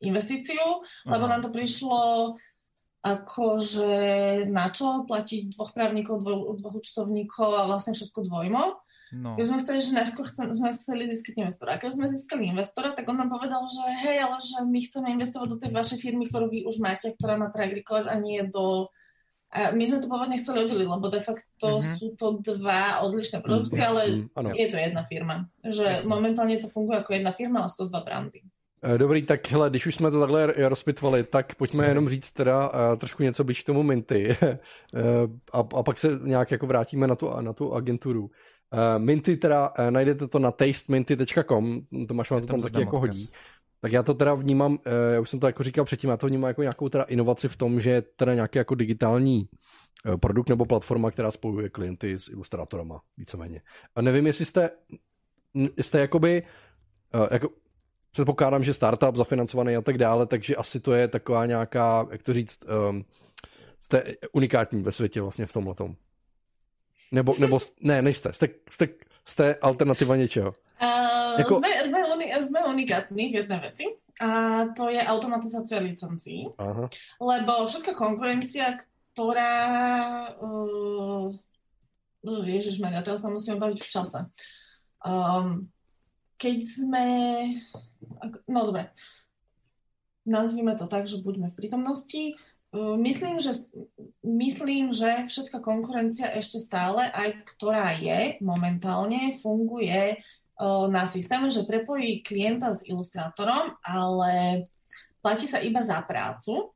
investíciu, 0.00 0.84
lebo 1.04 1.24
Aha. 1.28 1.32
nám 1.36 1.40
to 1.44 1.50
prišlo 1.52 2.34
ako, 3.00 3.64
že 3.64 3.90
na 4.52 4.68
čo 4.68 5.08
platiť 5.08 5.56
dvoch 5.56 5.72
právnikov, 5.72 6.20
dvoch, 6.20 6.56
dvoch 6.60 6.74
účtovníkov 6.84 7.48
a 7.56 7.64
vlastne 7.64 7.96
všetko 7.96 8.28
dvojmo. 8.28 8.76
No. 9.10 9.34
Keď 9.34 9.44
sme 9.48 9.58
chceli, 9.58 9.78
že 9.82 9.96
najskôr 9.98 10.30
chcem, 10.30 10.54
sme 10.54 10.70
chceli 10.70 11.02
získať 11.10 11.34
investora. 11.42 11.74
A 11.74 11.80
keď 11.82 11.98
sme 11.98 12.06
získali 12.06 12.46
investora, 12.46 12.94
tak 12.94 13.10
on 13.10 13.18
nám 13.18 13.32
povedal, 13.32 13.66
že 13.66 13.82
hej, 14.06 14.22
ale 14.22 14.38
že 14.38 14.62
my 14.62 14.78
chceme 14.86 15.08
investovať 15.18 15.48
do 15.50 15.58
tej 15.58 15.70
vašej 15.74 15.98
firmy, 15.98 16.30
ktorú 16.30 16.46
vy 16.46 16.62
už 16.62 16.78
máte, 16.78 17.10
ktorá 17.10 17.34
má 17.34 17.50
track 17.50 17.74
record 17.74 18.06
a 18.06 18.14
nie 18.22 18.38
do... 18.46 18.86
A 19.50 19.74
my 19.74 19.82
sme 19.82 19.98
to 19.98 20.06
pôvodne 20.06 20.38
chceli 20.38 20.62
oddeliť, 20.62 20.86
lebo 20.86 21.10
de 21.10 21.18
facto 21.26 21.82
mm-hmm. 21.82 21.94
sú 21.98 22.14
to 22.14 22.38
dva 22.38 23.02
odlišné 23.02 23.42
produkty, 23.42 23.82
mm-hmm. 23.82 23.90
ale 23.90 24.02
mm-hmm. 24.30 24.54
je 24.54 24.66
to 24.70 24.76
jedna 24.78 25.02
firma. 25.10 25.34
Že 25.66 25.86
Jasne. 25.90 26.06
momentálne 26.06 26.62
to 26.62 26.70
funguje 26.70 27.02
ako 27.02 27.10
jedna 27.18 27.34
firma, 27.34 27.66
ale 27.66 27.72
sú 27.74 27.82
to 27.82 27.90
dva 27.90 28.06
brandy. 28.06 28.46
Eh, 28.82 28.98
dobrý, 28.98 29.22
tak 29.22 29.50
hele, 29.50 29.70
když 29.70 29.86
už 29.86 29.94
jsme 29.94 30.10
to 30.10 30.20
takhle 30.20 30.54
rozpitvali, 30.68 31.24
tak 31.24 31.54
pojďme 31.54 31.86
jenom 31.86 32.08
říct 32.08 32.32
teda 32.32 32.68
uh, 32.68 32.96
trošku 32.98 33.22
něco 33.22 33.44
blíž 33.44 33.62
k 33.62 33.66
tomu 33.66 33.82
Minty 33.82 34.36
uh, 34.42 34.48
a, 35.52 35.58
a 35.58 35.82
pak 35.82 35.98
se 35.98 36.08
nějak 36.22 36.50
jako 36.50 36.66
vrátíme 36.66 37.06
na 37.06 37.16
tu, 37.16 37.30
na 37.40 37.52
tu 37.52 37.74
agenturu. 37.74 38.22
Uh, 38.22 38.30
Minty 38.98 39.36
teda, 39.36 39.68
uh, 39.78 39.90
najdete 39.90 40.28
to 40.28 40.38
na 40.38 40.50
tasteminty.com, 40.50 41.80
Tomáš 42.08 42.30
vám 42.30 42.40
to 42.40 42.46
tam 42.46 42.60
taky 42.60 42.80
jako 42.80 42.96
odkaz. 42.96 43.08
hodí. 43.08 43.28
Tak 43.80 43.92
já 43.92 44.02
to 44.02 44.14
teda 44.14 44.34
vnímám, 44.34 44.72
uh, 44.72 44.78
já 45.14 45.20
už 45.20 45.30
jsem 45.30 45.40
to 45.40 45.46
jako 45.46 45.62
říkal 45.62 45.84
předtím, 45.84 46.10
já 46.10 46.16
to 46.16 46.26
vnímám 46.26 46.48
jako 46.48 46.62
nějakou 46.62 46.88
teda 46.88 47.04
inovaci 47.04 47.48
v 47.48 47.56
tom, 47.56 47.80
že 47.80 47.90
je 47.90 48.02
teda 48.02 48.34
nějaký 48.34 48.58
jako 48.58 48.74
digitální 48.74 49.48
produkt 50.20 50.48
nebo 50.48 50.66
platforma, 50.66 51.10
která 51.10 51.30
spojuje 51.30 51.68
klienty 51.68 52.18
s 52.18 52.28
ilustrátorama, 52.28 53.00
víceméně. 53.16 53.62
A 53.94 54.02
nevím, 54.02 54.26
jestli 54.26 54.44
jste, 54.44 54.70
jste 55.80 56.00
jakoby, 56.00 56.42
jako, 57.30 57.48
předpokládám, 58.10 58.64
že 58.64 58.74
startup 58.74 59.16
zafinancovaný 59.16 59.76
a 59.76 59.82
tak 59.82 59.98
dále, 59.98 60.26
takže 60.26 60.56
asi 60.56 60.80
to 60.80 60.92
je 60.92 61.08
taková 61.08 61.46
nějaká, 61.46 62.06
jak 62.10 62.22
to 62.22 62.32
říct, 62.32 62.58
um, 62.88 63.04
jste 63.82 64.02
unikátní 64.32 64.82
ve 64.82 64.92
světě 64.92 65.20
vlastně 65.20 65.46
v 65.46 65.52
tomhle 65.52 65.74
tom. 65.74 65.94
Nebo, 67.12 67.34
nebo 67.38 67.58
ne, 67.80 68.02
nejste, 68.02 68.32
jste, 68.32 68.48
jste, 68.70 68.88
jste 69.24 69.54
alternativa 69.54 70.16
něčeho. 70.16 70.52
Uh, 70.82 71.38
jako... 71.38 71.58
jsme, 71.58 71.68
jsme, 71.84 72.14
uni, 72.14 72.34
jsme 72.40 72.64
unikátní 72.64 73.28
v 73.28 73.34
jedné 73.34 73.60
věci 73.60 73.84
a 74.20 74.28
to 74.76 74.88
je 74.88 75.02
automatizace 75.02 75.78
licencí, 75.78 76.48
Aha. 76.58 76.88
lebo 77.20 77.66
všetká 77.66 77.96
konkurencia, 77.96 78.76
ktorá 79.12 79.56
uh, 80.36 81.32
ježišmaria, 82.44 83.00
teraz 83.00 83.24
sa 83.24 83.32
musíme 83.32 83.56
baviť 83.56 83.80
v 83.80 83.88
čase. 83.88 84.20
Um, 85.00 85.72
keď 86.36 86.58
sme 86.68 87.04
no 88.48 88.60
dobre, 88.68 88.92
nazvime 90.28 90.76
to 90.76 90.86
tak, 90.86 91.08
že 91.08 91.24
buďme 91.24 91.50
v 91.50 91.58
prítomnosti. 91.58 92.22
Myslím, 92.76 93.42
že, 93.42 93.66
myslím, 94.22 94.94
že 94.94 95.26
všetká 95.26 95.58
konkurencia 95.58 96.30
ešte 96.30 96.62
stále, 96.62 97.10
aj 97.10 97.42
ktorá 97.56 97.98
je 97.98 98.38
momentálne, 98.38 99.42
funguje 99.42 100.22
na 100.86 101.08
systéme, 101.08 101.50
že 101.50 101.66
prepojí 101.66 102.22
klienta 102.22 102.70
s 102.70 102.84
ilustrátorom, 102.86 103.74
ale 103.82 104.64
platí 105.18 105.48
sa 105.48 105.58
iba 105.58 105.80
za 105.80 106.04
prácu 106.04 106.70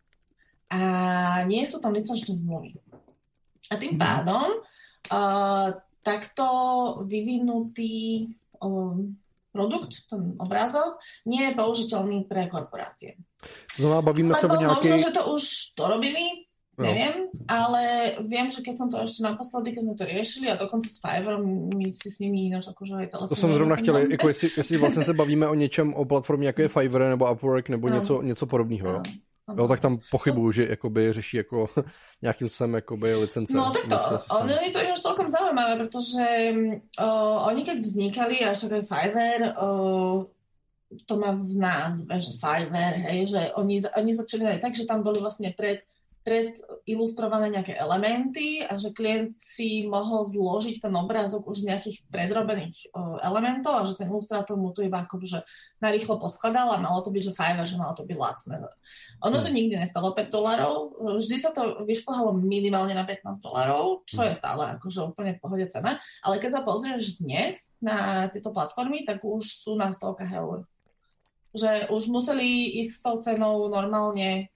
a 0.73 0.81
nie 1.45 1.63
sú 1.69 1.79
tam 1.79 1.93
licenčné 1.93 2.41
zmluvy. 2.41 2.75
A 3.71 3.77
tým 3.77 3.97
mhm. 3.97 4.01
pádom 4.01 4.49
uh, 5.13 5.69
takto 6.05 6.47
vyvinutý 7.09 8.29
um, 8.61 9.17
produkt, 9.55 10.11
ten 10.11 10.35
obrázok, 10.43 10.99
nie 11.31 11.47
je 11.47 11.53
použiteľný 11.55 12.27
pre 12.27 12.51
korporácie. 12.51 13.15
Znamená, 13.79 14.03
bavíme 14.03 14.35
sa 14.35 14.51
o 14.51 14.59
nejakej... 14.59 14.99
Možno, 14.99 15.07
že 15.07 15.15
to 15.15 15.23
už 15.31 15.45
to 15.79 15.85
robili, 15.87 16.51
No. 16.75 16.91
Neviem, 16.91 17.31
ale 17.47 17.83
viem, 18.27 18.51
že 18.51 18.59
keď 18.59 18.75
som 18.75 18.89
to 18.91 18.99
ešte 18.99 19.23
naposledy, 19.23 19.79
keď 19.79 19.83
sme 19.87 19.95
to 19.95 20.05
riešili 20.11 20.47
a 20.51 20.59
dokonce 20.59 20.91
s 20.91 20.99
Fiverrem, 20.99 21.71
my 21.71 21.87
si 21.87 22.09
s 22.11 22.19
nimi 22.19 22.51
akože 22.51 22.99
aj 22.99 23.07
telefon. 23.15 23.31
To 23.31 23.37
jsem 23.37 23.53
zrovna 23.53 23.77
chtěl, 23.77 23.97
jako 23.97 24.29
jestli, 24.29 24.51
jestli 24.57 24.77
vlastně 24.77 25.05
se 25.05 25.15
bavíme 25.15 25.49
o 25.49 25.55
něčem, 25.55 25.95
o 25.95 26.05
platformě 26.05 26.47
jako 26.47 26.63
je 26.63 26.69
Fiverr 26.69 27.05
nebo 27.05 27.33
Upwork 27.33 27.69
nebo 27.69 27.89
no. 27.89 27.95
něco, 27.95 28.23
něco 28.23 28.47
podobného. 28.47 28.89
No. 28.89 28.95
Jo? 28.95 29.03
Jo, 29.45 29.69
tak 29.69 29.81
tam 29.81 29.99
pochybuju, 30.11 30.53
že 30.53 30.67
jakoby 30.69 31.13
řeší 31.13 31.37
jako 31.37 31.67
nějakým 32.23 32.49
sem 32.49 32.75
jakoby 32.75 33.15
licence. 33.15 33.57
No 33.57 33.73
tak 33.73 33.85
to, 33.89 34.37
ono 34.37 34.53
je 34.53 34.71
to 34.71 34.79
už 34.93 35.01
celkom 35.01 35.29
zaujímavé, 35.29 35.77
protože 35.77 36.55
uh, 37.01 37.49
oni 37.49 37.65
keď 37.65 37.79
vznikali, 37.79 38.41
a 38.41 38.55
však 38.55 38.73
aj 38.73 38.83
Fiverr, 38.83 39.43
uh, 39.63 40.25
to 41.07 41.17
má 41.17 41.33
v 41.33 41.55
názve, 41.57 42.21
že 42.21 42.33
Fiverr, 42.41 42.95
hej, 42.95 43.27
že 43.27 43.53
oni, 43.55 43.83
oni 43.97 44.13
začali 44.15 44.61
tak, 44.61 44.75
že 44.75 44.87
tam 44.87 45.03
boli 45.03 45.21
vlastne 45.21 45.53
pred 45.53 45.85
predilustrované 46.25 47.53
nejaké 47.53 47.77
elementy 47.77 48.65
a 48.65 48.81
že 48.81 48.97
klient 48.97 49.37
si 49.37 49.85
mohol 49.85 50.25
zložiť 50.25 50.81
ten 50.81 50.95
obrázok 50.97 51.53
už 51.53 51.61
z 51.61 51.69
nejakých 51.69 51.97
predrobených 52.09 52.89
uh, 52.97 53.21
elementov 53.21 53.77
a 53.77 53.85
že 53.85 54.01
ten 54.01 54.09
ilustrátor 54.09 54.57
mu 54.57 54.73
to 54.73 54.81
iba 54.81 55.05
ako 55.05 55.21
že 55.21 55.45
narýchlo 55.85 56.17
poskladal 56.17 56.73
a 56.73 56.81
malo 56.81 57.05
to 57.05 57.13
byť, 57.13 57.23
že 57.29 57.37
Fiverr, 57.37 57.69
že 57.69 57.77
malo 57.77 57.93
to 57.93 58.09
byť 58.09 58.17
lacné. 58.17 58.57
Ono 59.21 59.37
to 59.37 59.53
hmm. 59.53 59.57
nikdy 59.61 59.75
nestalo 59.77 60.17
5 60.17 60.33
dolarov, 60.33 60.97
vždy 61.21 61.37
sa 61.37 61.53
to 61.53 61.85
vyšplhalo 61.85 62.33
minimálne 62.41 62.97
na 62.97 63.05
15 63.05 63.45
dolarov, 63.45 64.09
čo 64.09 64.25
je 64.25 64.33
hmm. 64.33 64.41
stále 64.41 64.63
akože 64.81 65.05
úplne 65.05 65.37
v 65.37 65.43
pohode 65.45 65.69
cena, 65.69 66.01
ale 66.25 66.41
keď 66.41 66.51
sa 66.57 66.61
pozrieš 66.65 67.21
dnes 67.21 67.69
na 67.85 68.33
tieto 68.33 68.49
platformy, 68.49 69.05
tak 69.05 69.21
už 69.21 69.45
sú 69.45 69.77
na 69.77 69.93
stovkách 69.93 70.33
eur. 70.41 70.65
Že 71.53 71.93
už 71.93 72.09
museli 72.09 72.81
ísť 72.81 72.93
s 72.97 73.03
tou 73.05 73.21
cenou 73.21 73.69
normálne 73.69 74.49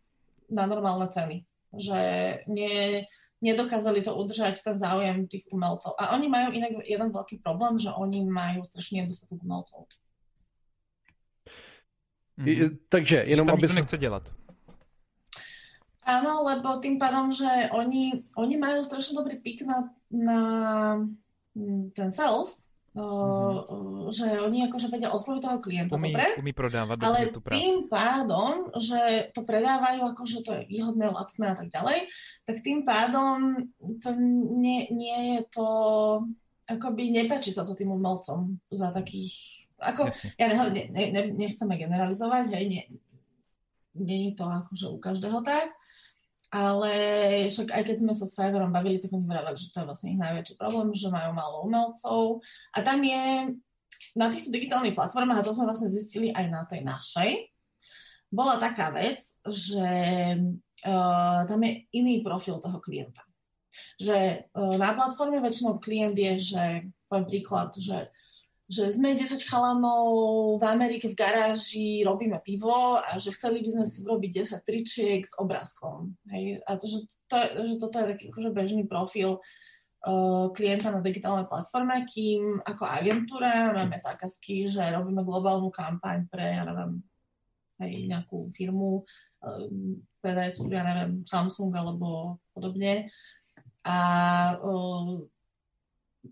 na 0.48 0.64
normálne 0.64 1.12
ceny 1.12 1.47
že 1.76 2.00
nie, 2.48 3.04
nedokázali 3.40 4.02
to 4.02 4.14
udržať 4.14 4.62
ten 4.62 4.76
záujem 4.78 5.30
tých 5.30 5.46
umelcov. 5.52 5.94
A 5.98 6.14
oni 6.14 6.26
majú 6.26 6.52
inak 6.52 6.82
jeden 6.82 7.10
veľký 7.14 7.38
problém, 7.42 7.78
že 7.78 7.94
oni 7.94 8.26
majú 8.26 8.66
strašný 8.66 9.06
nedostatok 9.06 9.42
umelcov. 9.42 9.86
Mm-hmm. 12.38 12.86
Takže 12.88 13.26
jenom 13.26 13.50
aby... 13.50 13.66
to 13.66 13.74
nechce 13.74 13.98
dělat. 13.98 14.30
Áno, 16.08 16.40
lebo 16.48 16.80
tým 16.80 16.96
pádom, 16.96 17.28
že 17.36 17.68
oni, 17.68 18.24
oni 18.32 18.56
majú 18.56 18.80
strašne 18.80 19.20
dobrý 19.20 19.36
pik 19.44 19.68
na, 19.68 19.92
na 20.08 20.40
ten 21.92 22.08
sales, 22.08 22.64
mm-hmm. 22.96 24.08
že 24.08 24.26
oni 24.40 24.68
akože 24.70 24.88
vedia 24.88 25.12
osloviť 25.12 25.40
toho 25.44 25.58
klienta, 25.60 25.94
umí, 25.96 26.12
dobre? 26.12 26.24
Umí 26.40 26.52
prodávať 26.56 26.96
ale 27.04 27.28
tú 27.28 27.40
prácu. 27.44 27.60
tým 27.60 27.74
pádom, 27.86 28.72
že 28.80 29.32
to 29.36 29.44
predávajú 29.44 30.00
akože 30.14 30.38
to 30.46 30.50
je 30.56 30.62
výhodné, 30.68 31.12
lacné 31.12 31.46
a 31.52 31.56
tak 31.56 31.68
ďalej, 31.68 31.98
tak 32.48 32.56
tým 32.64 32.80
pádom 32.82 33.68
to 34.00 34.08
nie, 34.56 34.88
nie 34.88 35.18
je 35.36 35.40
to, 35.52 35.68
akoby 36.64 37.12
nepáči 37.12 37.52
sa 37.52 37.64
to 37.64 37.76
tým 37.76 37.92
umelcom 37.92 38.56
za 38.72 38.88
takých, 38.88 39.66
ako, 39.78 40.08
Jasne. 40.08 40.28
ja 40.40 40.46
ne, 40.48 40.84
ne, 40.88 41.04
ne, 41.12 41.22
nechceme 41.36 41.74
generalizovať, 41.76 42.44
hej, 42.56 42.64
nie, 42.66 42.82
nie 43.98 44.18
je 44.30 44.32
to 44.38 44.44
akože 44.46 44.86
u 44.90 44.98
každého 44.98 45.40
tak, 45.44 45.74
ale 46.48 46.92
však 47.52 47.76
aj 47.76 47.82
keď 47.84 47.96
sme 48.00 48.12
sa 48.16 48.24
s 48.24 48.32
Fiverrom 48.32 48.72
bavili, 48.72 48.96
tak 48.96 49.12
oni 49.12 49.28
vravali, 49.28 49.56
že 49.60 49.68
to 49.68 49.84
je 49.84 49.88
vlastne 49.88 50.08
ich 50.16 50.20
najväčší 50.20 50.54
problém, 50.56 50.88
že 50.96 51.12
majú 51.12 51.30
málo 51.36 51.56
umelcov. 51.68 52.40
A 52.72 52.78
tam 52.80 53.04
je 53.04 53.52
na 54.16 54.26
týchto 54.32 54.48
digitálnych 54.48 54.96
platformách, 54.96 55.44
a 55.44 55.46
to 55.46 55.52
sme 55.52 55.68
vlastne 55.68 55.92
zistili 55.92 56.32
aj 56.32 56.46
na 56.48 56.62
tej 56.64 56.80
našej, 56.82 57.30
bola 58.28 58.60
taká 58.60 58.92
vec, 58.92 59.24
že 59.44 59.88
uh, 60.84 61.40
tam 61.48 61.60
je 61.64 61.88
iný 61.96 62.20
profil 62.20 62.60
toho 62.60 62.80
klienta. 62.80 63.24
Že 64.00 64.48
uh, 64.52 64.76
na 64.76 64.92
platforme 64.96 65.40
väčšinou 65.40 65.80
klient 65.80 66.16
je, 66.16 66.32
že 66.56 66.62
poviem 67.08 67.26
príklad, 67.28 67.72
že 67.76 68.12
že 68.68 68.92
sme 68.92 69.16
10 69.16 69.48
chalanov 69.48 70.60
v 70.60 70.64
Amerike 70.68 71.08
v 71.08 71.16
garáži, 71.16 72.04
robíme 72.04 72.36
pivo 72.44 73.00
a 73.00 73.16
že 73.16 73.32
chceli 73.32 73.64
by 73.64 73.80
sme 73.80 73.84
si 73.88 74.04
urobiť 74.04 74.30
10 74.44 74.60
tričiek 74.68 75.24
s 75.24 75.32
obrázkom. 75.40 76.12
Hej? 76.28 76.60
A 76.68 76.76
to, 76.76 76.84
že, 76.84 77.08
to, 77.32 77.36
že 77.64 77.74
toto 77.80 77.96
je 77.96 78.12
taký 78.12 78.24
akože 78.28 78.50
bežný 78.52 78.84
profil 78.84 79.40
uh, 79.40 80.52
klienta 80.52 80.92
na 80.92 81.00
digitálnej 81.00 81.48
platforme, 81.48 82.04
kým 82.04 82.60
ako 82.60 82.84
agentúra 82.84 83.72
máme 83.72 83.96
zákazky, 83.96 84.68
že 84.68 84.84
robíme 84.84 85.24
globálnu 85.24 85.72
kampaň 85.72 86.28
pre, 86.28 86.60
ja 86.60 86.68
neviem, 86.68 87.00
hej, 87.80 88.04
nejakú 88.04 88.52
firmu, 88.52 89.00
um, 89.48 89.96
predajcu, 90.20 90.68
ja 90.68 90.84
neviem, 90.84 91.24
Samsung 91.24 91.72
alebo 91.72 92.36
podobne. 92.52 93.08
A 93.88 93.96
uh, 94.60 95.24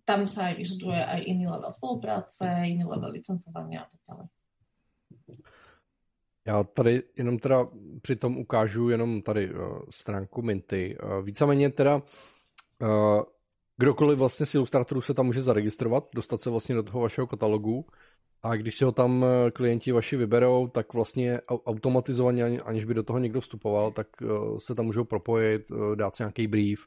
tam 0.05 0.29
sa 0.29 0.51
aj 0.51 0.55
vyžaduje 0.55 1.05
aj 1.05 1.21
iný 1.27 1.47
level 1.47 1.73
spolupráce, 1.73 2.45
iný 2.67 2.85
level 2.85 3.11
licencovania 3.11 3.81
a 3.81 3.89
tak 3.91 4.01
dále. 4.09 4.29
Já 6.47 6.65
tady 6.65 7.03
jenom 7.17 7.39
teda 7.39 7.69
přitom 8.03 8.39
ukážu 8.39 8.89
jenom 8.89 9.23
tady 9.23 9.55
uh, 9.55 9.79
stránku 9.91 10.43
Minty. 10.43 10.99
Uh, 11.03 11.25
víceméně 11.25 11.71
teda 11.71 11.97
uh, 11.97 13.23
kdokoliv 13.77 14.19
vlastně 14.19 14.47
z 14.47 14.55
ilustrátorů 14.55 15.03
se 15.03 15.15
tam 15.15 15.27
může 15.27 15.43
zaregistrovat, 15.43 16.05
dostat 16.15 16.43
se 16.43 16.51
vlastně 16.51 16.75
do 16.75 16.83
toho 16.83 17.01
vašeho 17.01 17.27
katalogu 17.27 17.87
a 18.43 18.57
když 18.57 18.77
si 18.77 18.85
ho 18.85 18.93
tam 18.93 19.25
klienti 19.53 19.93
vaši 19.93 20.17
vyberou, 20.17 20.69
tak 20.69 20.95
vlastně 20.95 21.41
automatizovaně, 21.67 22.45
aniž 22.45 22.85
by 22.85 22.95
do 22.95 23.03
toho 23.03 23.19
někdo 23.19 23.41
vstupoval, 23.41 23.93
tak 23.93 24.07
se 24.59 24.75
tam 24.75 24.85
můžou 24.85 25.05
propojit, 25.05 25.63
dát 25.95 26.15
si 26.15 26.23
nějaký 26.23 26.47
brief, 26.47 26.81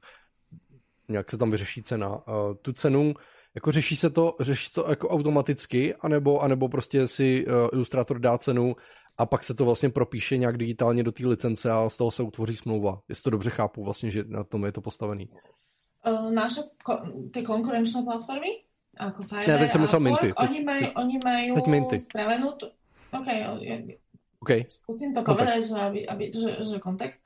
nějak 1.10 1.32
se 1.32 1.38
tam 1.38 1.52
vyřeší 1.52 1.84
cena. 1.84 2.10
Uh, 2.10 2.54
tu 2.62 2.74
cenu, 2.74 3.14
jako 3.56 3.72
řeší 3.72 3.96
se 3.96 4.10
to, 4.10 4.36
řeší 4.40 4.72
to 4.74 4.86
jako 4.90 5.10
automaticky, 5.10 5.96
anebo, 5.96 6.40
anebo 6.40 6.70
prostě 6.70 7.08
si 7.08 7.46
uh, 7.48 7.54
ilustrátor 7.74 8.20
dá 8.20 8.38
cenu 8.38 8.76
a 9.18 9.26
pak 9.26 9.44
se 9.44 9.54
to 9.54 9.66
vlastně 9.66 9.90
propíše 9.90 10.38
nějak 10.38 10.58
digitálně 10.58 11.04
do 11.04 11.12
té 11.12 11.28
licence 11.28 11.72
a 11.72 11.90
z 11.90 11.98
toho 11.98 12.12
se 12.12 12.24
utvoří 12.24 12.56
smlouva. 12.56 13.02
Jestli 13.10 13.24
to 13.24 13.30
dobře 13.30 13.50
chápu 13.50 13.84
vlastně, 13.84 14.12
že 14.12 14.24
na 14.28 14.44
tom 14.44 14.66
je 14.66 14.72
to 14.72 14.82
postavený. 14.82 15.30
Uh, 16.08 16.32
naše 16.32 16.62
ty 17.34 17.42
konkurenčné 17.42 18.04
platformy, 18.04 18.48
jako 19.02 19.22
Fiverr 19.24 19.48
ne, 19.48 19.58
teď 19.58 19.72
jsem 19.72 19.82
myslel 19.82 20.00
Minty. 20.00 20.28
Teď, 20.28 20.50
oni 20.50 20.64
mají, 20.64 20.88
oni 20.88 21.20
mají 21.26 21.54
teď 21.54 21.68
Minty. 21.68 22.00
spravenú... 22.00 22.54
OK, 23.10 23.28
Okay. 24.40 24.72
Skúsim 24.72 25.12
to 25.12 25.20
kontext. 25.20 25.36
povedať, 25.36 25.62
že, 25.68 25.76
aby, 25.76 26.00
aby, 26.08 26.24
že, 26.32 26.50
že 26.64 26.76
kontext. 26.80 27.20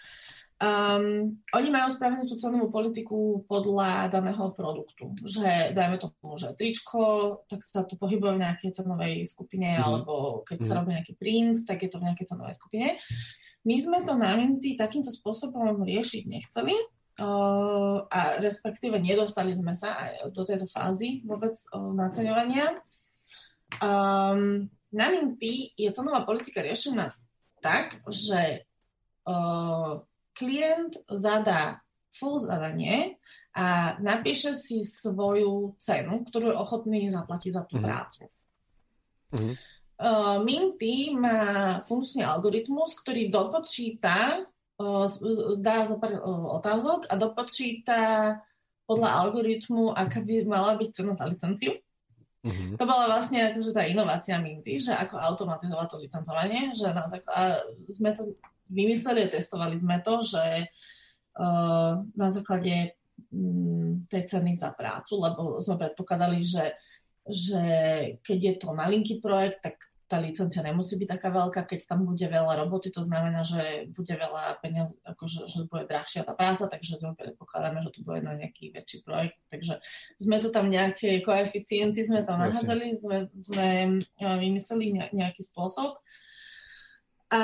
Um, 0.64 1.36
oni 1.52 1.68
majú 1.68 1.92
spravenú 1.92 2.24
tú 2.24 2.40
cenovú 2.40 2.72
politiku 2.72 3.44
podľa 3.52 4.08
daného 4.08 4.56
produktu. 4.56 5.12
Že 5.20 5.76
dajme 5.76 6.00
tomu, 6.00 6.40
že 6.40 6.56
tričko, 6.56 7.04
tak 7.52 7.68
sa 7.68 7.84
to 7.84 8.00
pohybuje 8.00 8.40
v 8.40 8.44
nejakej 8.48 8.72
cenovej 8.72 9.28
skupine, 9.28 9.76
mm-hmm. 9.76 9.84
alebo 9.84 10.14
keď 10.48 10.64
mm-hmm. 10.64 10.70
sa 10.72 10.78
robí 10.80 10.90
nejaký 10.96 11.14
print, 11.20 11.68
tak 11.68 11.84
je 11.84 11.92
to 11.92 12.00
v 12.00 12.08
nejakej 12.08 12.28
cenovej 12.32 12.56
skupine. 12.56 12.88
My 13.68 13.76
sme 13.76 14.08
to 14.08 14.16
na 14.16 14.40
Minty 14.40 14.80
takýmto 14.80 15.12
spôsobom 15.12 15.84
riešiť 15.84 16.24
nechceli 16.32 16.76
uh, 17.20 18.08
a 18.08 18.40
respektíve 18.40 19.04
nedostali 19.04 19.52
sme 19.60 19.76
sa 19.76 20.00
aj 20.00 20.32
do 20.32 20.48
tejto 20.48 20.70
fázy 20.72 21.28
vôbec 21.28 21.60
uh, 21.76 21.92
naceňovania. 21.92 22.80
Um, 23.84 24.72
na 24.96 25.12
Minty 25.12 25.76
je 25.76 25.92
cenová 25.92 26.24
politika 26.24 26.64
riešená 26.64 27.12
tak, 27.60 28.00
že 28.08 28.64
uh, 29.28 30.00
klient 30.34 30.98
zadá 31.10 31.82
full 32.14 32.38
zadanie 32.38 33.18
a 33.54 33.98
napíše 34.02 34.54
si 34.54 34.86
svoju 34.86 35.78
cenu, 35.78 36.26
ktorú 36.26 36.54
je 36.54 36.58
ochotný 36.58 37.02
zaplatiť 37.10 37.52
za 37.54 37.64
tú 37.66 37.78
mm-hmm. 37.78 37.86
prácu. 37.86 38.22
Mm-hmm. 39.34 39.56
Uh, 39.94 40.38
Minty 40.42 41.14
má 41.14 41.82
funkčný 41.86 42.26
algoritmus, 42.26 42.98
ktorý 42.98 43.30
dopočíta, 43.30 44.46
uh, 44.82 45.06
dá 45.58 45.86
zo 45.86 46.02
pár 46.02 46.18
uh, 46.18 46.58
otázok 46.58 47.10
a 47.10 47.14
dopočíta 47.18 48.00
podľa 48.90 49.10
algoritmu, 49.26 49.94
aká 49.94 50.20
by 50.22 50.44
mala 50.50 50.76
byť 50.76 50.90
cena 50.92 51.14
za 51.14 51.30
licenciu. 51.30 51.78
Mm-hmm. 52.44 52.76
To 52.76 52.84
bola 52.84 53.08
vlastne 53.08 53.40
akože 53.54 53.72
tá 53.72 53.88
inovácia 53.88 54.36
Minty, 54.42 54.82
že 54.82 54.92
ako 54.92 55.16
automatizovať 55.16 55.88
to 55.88 56.02
licencovanie, 56.04 56.76
že 56.76 56.92
na 56.92 57.08
základ, 57.08 57.64
sme 57.88 58.12
to 58.12 58.36
vymysleli 58.70 59.28
a 59.28 59.34
testovali 59.34 59.76
sme 59.80 60.00
to, 60.06 60.22
že 60.24 60.44
uh, 61.40 62.04
na 62.04 62.28
základe 62.30 62.96
um, 63.32 64.06
tej 64.08 64.30
ceny 64.30 64.56
za 64.56 64.72
prácu, 64.72 65.20
lebo 65.20 65.42
sme 65.60 65.80
predpokladali, 65.80 66.44
že, 66.44 66.78
že 67.26 67.64
keď 68.22 68.40
je 68.40 68.54
to 68.60 68.70
malinký 68.72 69.20
projekt, 69.20 69.64
tak 69.64 69.76
tá 70.14 70.22
licencia 70.22 70.62
nemusí 70.62 70.94
byť 70.94 71.10
taká 71.10 71.34
veľká, 71.34 71.66
keď 71.66 71.90
tam 71.90 72.06
bude 72.06 72.22
veľa 72.22 72.62
roboty, 72.62 72.94
to 72.94 73.02
znamená, 73.02 73.42
že 73.42 73.90
bude 73.98 74.14
veľa 74.14 74.62
peniaz, 74.62 74.94
akože, 75.02 75.50
že 75.50 75.66
bude 75.66 75.90
drahšia 75.90 76.22
tá 76.22 76.38
práca, 76.38 76.70
takže 76.70 77.02
sme 77.02 77.18
predpokladáme, 77.18 77.82
že 77.82 77.90
to 77.90 78.06
bude 78.06 78.22
na 78.22 78.38
nejaký 78.38 78.70
väčší 78.78 79.02
projekt, 79.02 79.42
takže 79.50 79.82
sme 80.22 80.38
to 80.38 80.54
tam 80.54 80.70
nejaké 80.70 81.26
koeficienty, 81.26 82.06
sme 82.06 82.22
tam 82.30 82.46
nahádzali, 82.46 83.02
sme, 83.02 83.18
sme 83.42 83.70
vymysleli 84.22 85.10
nejaký 85.18 85.42
spôsob, 85.42 85.98
a, 87.34 87.42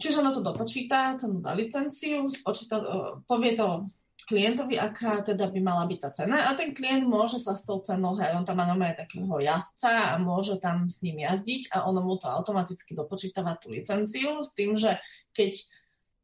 čiže 0.00 0.24
ono 0.24 0.32
to 0.32 0.40
dopočíta, 0.40 1.20
cenu 1.20 1.36
za 1.44 1.52
licenciu, 1.52 2.24
spočíta, 2.32 2.80
povie 3.28 3.52
to 3.52 3.84
klientovi, 4.30 4.78
aká 4.78 5.26
teda 5.26 5.50
by 5.50 5.58
mala 5.58 5.84
byť 5.90 5.98
tá 5.98 6.10
cena 6.14 6.46
a 6.46 6.54
ten 6.54 6.70
klient 6.70 7.02
môže 7.02 7.42
sa 7.42 7.58
s 7.58 7.66
tou 7.66 7.82
cenou 7.82 8.14
hrať. 8.14 8.38
On 8.38 8.46
tam 8.46 8.62
má 8.62 8.64
normálne 8.64 8.94
takého 8.94 9.26
jazdca 9.42 10.14
a 10.14 10.22
môže 10.22 10.62
tam 10.62 10.86
s 10.86 11.02
ním 11.02 11.26
jazdiť 11.26 11.74
a 11.74 11.90
ono 11.90 11.98
mu 12.06 12.14
to 12.14 12.30
automaticky 12.30 12.94
dopočítava 12.94 13.58
tú 13.58 13.74
licenciu 13.74 14.46
s 14.46 14.54
tým, 14.54 14.78
že 14.78 15.02
keď 15.34 15.58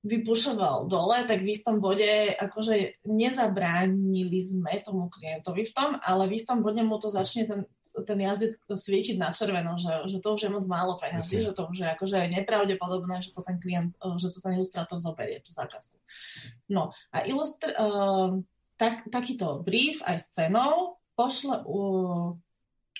vypušoval 0.07 0.87
dole, 0.87 1.27
tak 1.27 1.42
v 1.42 1.51
istom 1.51 1.83
bode 1.83 2.31
akože 2.38 3.03
nezabránili 3.11 4.38
sme 4.38 4.79
tomu 4.87 5.11
klientovi 5.11 5.66
v 5.66 5.75
tom, 5.75 5.99
ale 5.99 6.31
v 6.31 6.38
istom 6.38 6.62
bode 6.62 6.79
mu 6.87 7.03
to 7.03 7.11
začne 7.11 7.42
ten 7.42 7.61
ten 8.04 8.18
jazdec 8.20 8.61
svietiť 8.68 9.16
na 9.16 9.32
červeno, 9.32 9.80
že, 9.80 10.11
že 10.12 10.18
to 10.20 10.37
už 10.37 10.48
je 10.48 10.50
moc 10.52 10.64
málo 10.68 11.00
peňazí, 11.00 11.46
že 11.46 11.56
to 11.56 11.64
už 11.70 11.80
je 11.80 11.88
akože 11.88 12.18
nepravdepodobné, 12.35 13.24
že 13.24 13.32
to 13.32 13.40
ten 13.40 13.56
klient, 13.56 13.96
eh, 13.96 14.16
že 14.20 14.28
to 14.35 14.44
ten 14.44 14.59
ilustrátor 14.59 15.00
zoberie, 15.00 15.40
tú 15.40 15.54
zákazku. 15.56 15.96
No 16.68 16.92
a 17.14 17.24
ilustr- 17.24 17.72
uh, 17.72 18.37
tak, 18.76 19.09
takýto 19.09 19.64
brief 19.64 20.04
aj 20.04 20.16
s 20.20 20.26
cenou 20.37 21.00
pošle 21.16 21.64
uh, 21.64 22.35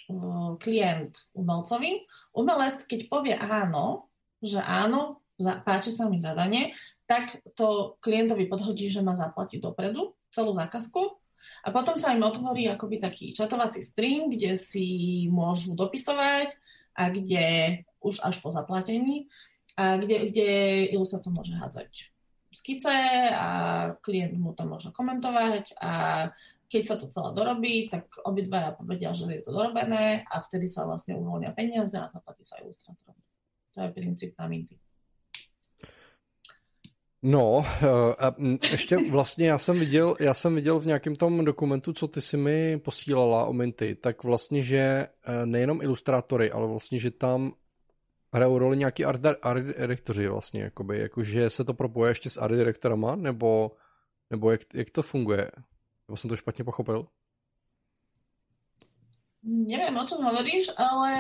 uh, 0.09 0.51
klient 0.57 1.29
umelcovi. 1.37 2.09
Umelec, 2.33 2.81
keď 2.89 3.01
povie 3.13 3.35
áno, 3.37 4.09
že 4.41 4.63
áno, 4.63 5.21
za, 5.37 5.61
páči 5.61 5.93
sa 5.93 6.09
mi 6.09 6.17
zadanie, 6.17 6.73
tak 7.05 7.45
to 7.53 8.01
klientovi 8.01 8.49
podhodí, 8.49 8.89
že 8.89 9.05
má 9.05 9.13
zaplatiť 9.13 9.61
dopredu 9.61 10.17
celú 10.33 10.57
zákazku 10.57 11.21
a 11.65 11.69
potom 11.75 11.99
sa 11.99 12.15
im 12.15 12.23
otvorí 12.23 12.67
akoby 12.71 13.03
taký 13.03 13.27
čatovací 13.35 13.83
stream, 13.83 14.31
kde 14.31 14.55
si 14.59 15.27
môžu 15.29 15.75
dopisovať 15.75 16.55
a 16.97 17.03
kde 17.11 17.45
už 18.01 18.23
až 18.23 18.39
po 18.41 18.49
zaplatení 18.49 19.27
a 19.77 20.01
kde, 20.01 20.31
kde 20.33 20.49
ilustrátor 20.95 21.35
môže 21.35 21.53
hádzať 21.53 22.17
skice 22.57 22.97
a 23.37 23.49
klient 24.01 24.33
mu 24.41 24.57
to 24.57 24.65
môže 24.65 24.89
komentovať 24.97 25.77
a 25.77 25.93
keď 26.67 26.83
sa 26.83 26.97
to 26.99 27.07
celé 27.13 27.31
dorobí, 27.37 27.87
tak 27.87 28.11
obidvaja 28.27 28.75
povedia, 28.75 29.15
že 29.15 29.31
je 29.31 29.45
to 29.45 29.55
dorobené 29.55 30.27
a 30.27 30.43
vtedy 30.43 30.67
sa 30.67 30.83
vlastne 30.83 31.15
uvoľnia 31.15 31.55
peniaze 31.55 31.95
a 31.95 32.11
zaplatí 32.11 32.43
sa 32.43 32.59
ilustrátorom. 32.59 33.23
To 33.77 33.87
je 33.87 33.91
princíp 33.95 34.35
na 34.35 34.51
Minty. 34.51 34.75
No, 37.29 37.65
eh, 37.83 38.15
a 38.19 38.35
ještě 38.71 39.11
vlastně 39.11 39.49
já 39.49 39.59
jsem 39.59 39.79
viděl, 39.79 40.17
já 40.21 40.35
jsem 40.35 40.55
viděl 40.55 40.81
v 40.81 40.87
nějakém 40.87 41.17
tom 41.17 41.45
dokumentu, 41.45 41.93
co 41.93 42.09
ty 42.09 42.21
si 42.21 42.37
mi 42.37 42.79
posílala 42.79 43.45
o 43.45 43.53
Minty, 43.53 43.95
tak 43.95 44.25
vlastně, 44.25 44.63
že 44.63 44.77
eh, 44.77 45.47
nejenom 45.47 45.83
ilustrátory, 45.83 46.51
ale 46.51 46.67
vlastně, 46.67 46.99
že 46.99 47.11
tam 47.11 47.53
hrajou 48.33 48.59
roli 48.59 48.77
nějaký 48.77 49.05
art, 49.05 49.21
art 49.43 49.65
direktoři 49.65 50.29
vlastně, 50.29 50.63
jakoby, 50.63 50.99
jakože 50.99 51.51
se 51.51 51.65
to 51.65 51.75
propoje 51.75 52.11
ještě 52.11 52.31
s 52.31 52.37
art 52.37 52.55
direktorama, 52.55 53.17
nebo, 53.17 53.71
nebo 54.31 54.51
jak, 54.51 54.61
jak 54.75 54.91
to 54.91 55.03
funguje? 55.03 55.51
Nebo 56.09 56.17
jsem 56.17 56.29
to 56.29 56.37
špatně 56.37 56.65
pochopil? 56.65 57.07
Neviem, 59.47 59.95
o 59.95 60.07
čom 60.07 60.27
hovoríš, 60.27 60.75
ale 60.75 61.11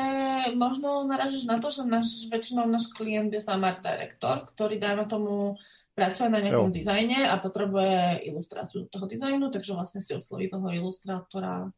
možno 0.59 1.07
naražíš 1.07 1.47
na 1.47 1.63
to, 1.63 1.71
že 1.71 1.87
náš, 1.87 2.27
väčšinou 2.27 2.67
náš 2.67 2.91
klient 2.91 3.31
je 3.31 3.39
sám 3.39 3.63
art 3.63 3.87
direktor, 3.87 4.51
ktorý, 4.51 4.83
dajme 4.83 5.07
tomu, 5.07 5.55
pracuje 5.97 6.29
na 6.29 6.45
nejakom 6.45 6.69
jo. 6.69 6.77
dizajne 6.77 7.25
a 7.25 7.41
potrebuje 7.41 8.29
ilustráciu 8.29 8.85
do 8.85 8.89
toho 8.93 9.07
dizajnu, 9.09 9.49
takže 9.49 9.73
vlastne 9.73 10.05
si 10.05 10.13
osloví 10.13 10.53
toho 10.53 10.69
ilustrátora, 10.69 11.73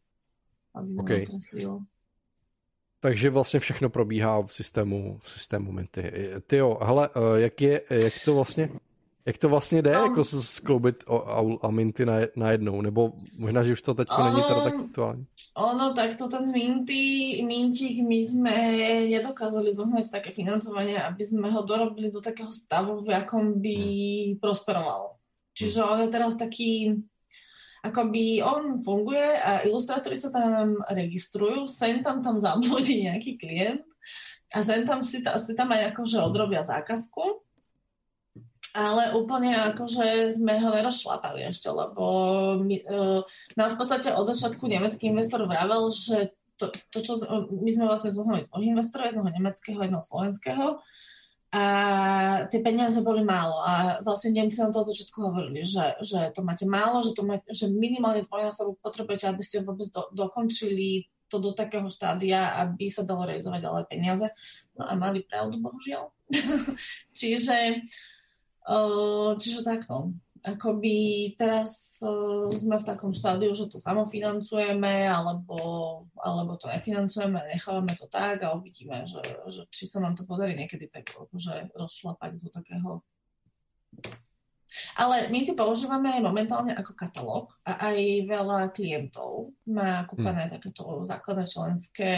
aby 0.74 0.88
mu 0.90 1.02
okay. 1.06 1.22
nakreslil. 1.22 1.86
Takže 3.00 3.30
vlastně 3.30 3.60
všechno 3.60 3.90
probíhá 3.90 4.42
v 4.42 4.52
systému, 4.52 5.18
v 5.18 5.30
systému 5.30 5.72
Minty. 5.72 6.12
Ty 6.46 6.56
jo, 6.56 6.78
hele, 6.82 7.08
eh, 7.14 7.40
jak, 7.40 7.60
je, 7.60 7.82
jak 7.90 8.12
to 8.24 8.34
vlastně 8.34 8.68
jak 9.26 9.38
to 9.38 9.48
vlastně 9.48 9.82
jde, 9.82 9.92
no. 9.92 10.02
jako 10.02 10.24
skloubit 10.24 11.04
a 11.62 11.70
Minty 11.70 12.06
na, 12.06 12.14
na 12.36 12.50
jednou? 12.50 12.82
Nebo 12.82 13.12
možná, 13.38 13.62
že 13.62 13.72
už 13.72 13.82
to 13.82 13.94
teď 13.94 14.08
není 14.24 14.42
teda 14.42 14.60
tak 14.64 14.74
aktuální? 14.74 15.26
Ono, 15.56 15.94
to 16.18 16.28
ten 16.28 16.52
Minty, 16.52 17.42
Mintík, 17.46 18.06
my 18.06 18.18
sme 18.22 18.54
nedokázali 19.10 19.74
zohnať 19.74 20.06
také 20.06 20.30
financovanie, 20.30 20.94
aby 21.02 21.24
sme 21.26 21.50
ho 21.50 21.66
dorobili 21.66 22.14
do 22.14 22.22
takého 22.22 22.54
stavu, 22.54 23.02
v 23.02 23.10
jakom 23.10 23.58
by 23.58 23.76
hmm. 23.76 24.38
prosperoval. 24.38 25.18
Čiže 25.58 25.82
on 25.82 25.98
je 26.06 26.08
teraz 26.14 26.38
taký, 26.38 27.02
akoby 27.82 28.38
on 28.46 28.78
funguje 28.86 29.34
a 29.34 29.66
ilustrátori 29.66 30.14
sa 30.14 30.30
tam 30.30 30.78
registrujú, 30.86 31.66
sem 31.66 32.06
tam 32.06 32.22
tam 32.22 32.38
zabludí 32.46 33.02
nejaký 33.10 33.34
klient 33.34 33.82
a 34.54 34.62
sem 34.62 34.86
tam 34.86 35.02
si, 35.02 35.26
ta, 35.26 35.34
si 35.42 35.58
tam 35.58 35.74
aj 35.74 35.90
akože 35.92 36.22
odrobia 36.22 36.62
zákazku 36.62 37.47
ale 38.76 39.16
úplne 39.16 39.54
akože 39.72 40.34
sme 40.34 40.60
ho 40.60 40.68
nerozšlapali 40.72 41.48
ešte, 41.48 41.68
lebo 41.72 42.04
my, 42.60 42.76
uh, 42.84 43.20
nám 43.56 43.68
v 43.74 43.78
podstate 43.80 44.12
od 44.12 44.28
začiatku 44.28 44.64
nemecký 44.68 45.08
investor 45.08 45.44
vravel, 45.48 45.88
že 45.92 46.36
to, 46.58 46.74
to 46.90 46.98
čo, 47.00 47.22
my 47.54 47.70
sme 47.70 47.86
vlastne 47.86 48.10
zvolili 48.10 48.44
dvoch 48.50 48.60
investorov, 48.60 49.14
jednoho 49.14 49.30
nemeckého, 49.30 49.78
jednoho 49.78 50.02
slovenského 50.02 50.82
a 51.48 51.64
tie 52.52 52.60
peniaze 52.60 53.00
boli 53.00 53.24
málo 53.24 53.56
a 53.64 54.04
vlastne 54.04 54.36
Nemci 54.36 54.60
nám 54.60 54.76
to 54.76 54.84
od 54.84 54.90
začiatku 54.92 55.16
hovorili, 55.16 55.64
že, 55.64 55.96
že 56.04 56.28
to 56.36 56.44
máte 56.44 56.68
málo, 56.68 57.00
že, 57.00 57.16
to 57.16 57.24
má, 57.24 57.40
že 57.48 57.72
minimálne 57.72 58.28
dvojnásobok 58.28 58.84
potrebujete, 58.84 59.32
aby 59.32 59.40
ste 59.40 59.64
vôbec 59.64 59.88
do, 59.88 60.12
dokončili 60.12 61.08
to 61.32 61.40
do 61.40 61.56
takého 61.56 61.88
štádia, 61.88 62.52
aby 62.60 62.92
sa 62.92 63.00
dalo 63.00 63.24
realizovať 63.24 63.64
ďalej 63.64 63.84
peniaze. 63.88 64.26
No 64.76 64.84
a 64.84 64.92
mali 64.92 65.24
pravdu, 65.24 65.56
bohužiaľ. 65.56 66.12
Čiže 67.18 67.80
Čiže 69.40 69.64
takto. 69.64 70.12
Akoby 70.38 71.34
teraz 71.34 71.98
sme 72.54 72.78
v 72.78 72.86
takom 72.86 73.10
štádiu, 73.10 73.50
že 73.58 73.66
to 73.66 73.82
samofinancujeme, 73.82 75.10
alebo, 75.10 75.58
alebo 76.14 76.54
to 76.54 76.70
nefinancujeme, 76.70 77.42
nechávame 77.50 77.90
to 77.98 78.06
tak 78.06 78.46
a 78.46 78.54
uvidíme, 78.54 79.02
že, 79.02 79.18
že 79.50 79.66
či 79.74 79.90
sa 79.90 79.98
nám 79.98 80.14
to 80.14 80.22
podarí 80.22 80.54
niekedy 80.54 80.86
tak 80.86 81.10
akože 81.10 81.74
rozšlapať 81.74 82.30
do 82.38 82.48
takého 82.54 83.02
ale 84.96 85.28
my 85.32 85.48
to 85.48 85.56
používame 85.56 86.20
momentálne 86.20 86.76
ako 86.76 86.92
katalóg 86.92 87.46
a 87.64 87.88
aj 87.92 87.98
veľa 88.28 88.60
klientov 88.76 89.56
má 89.64 90.04
kúpené 90.04 90.48
hmm. 90.48 90.54
takéto 90.60 90.84
základné 91.08 91.44
členské, 91.48 92.10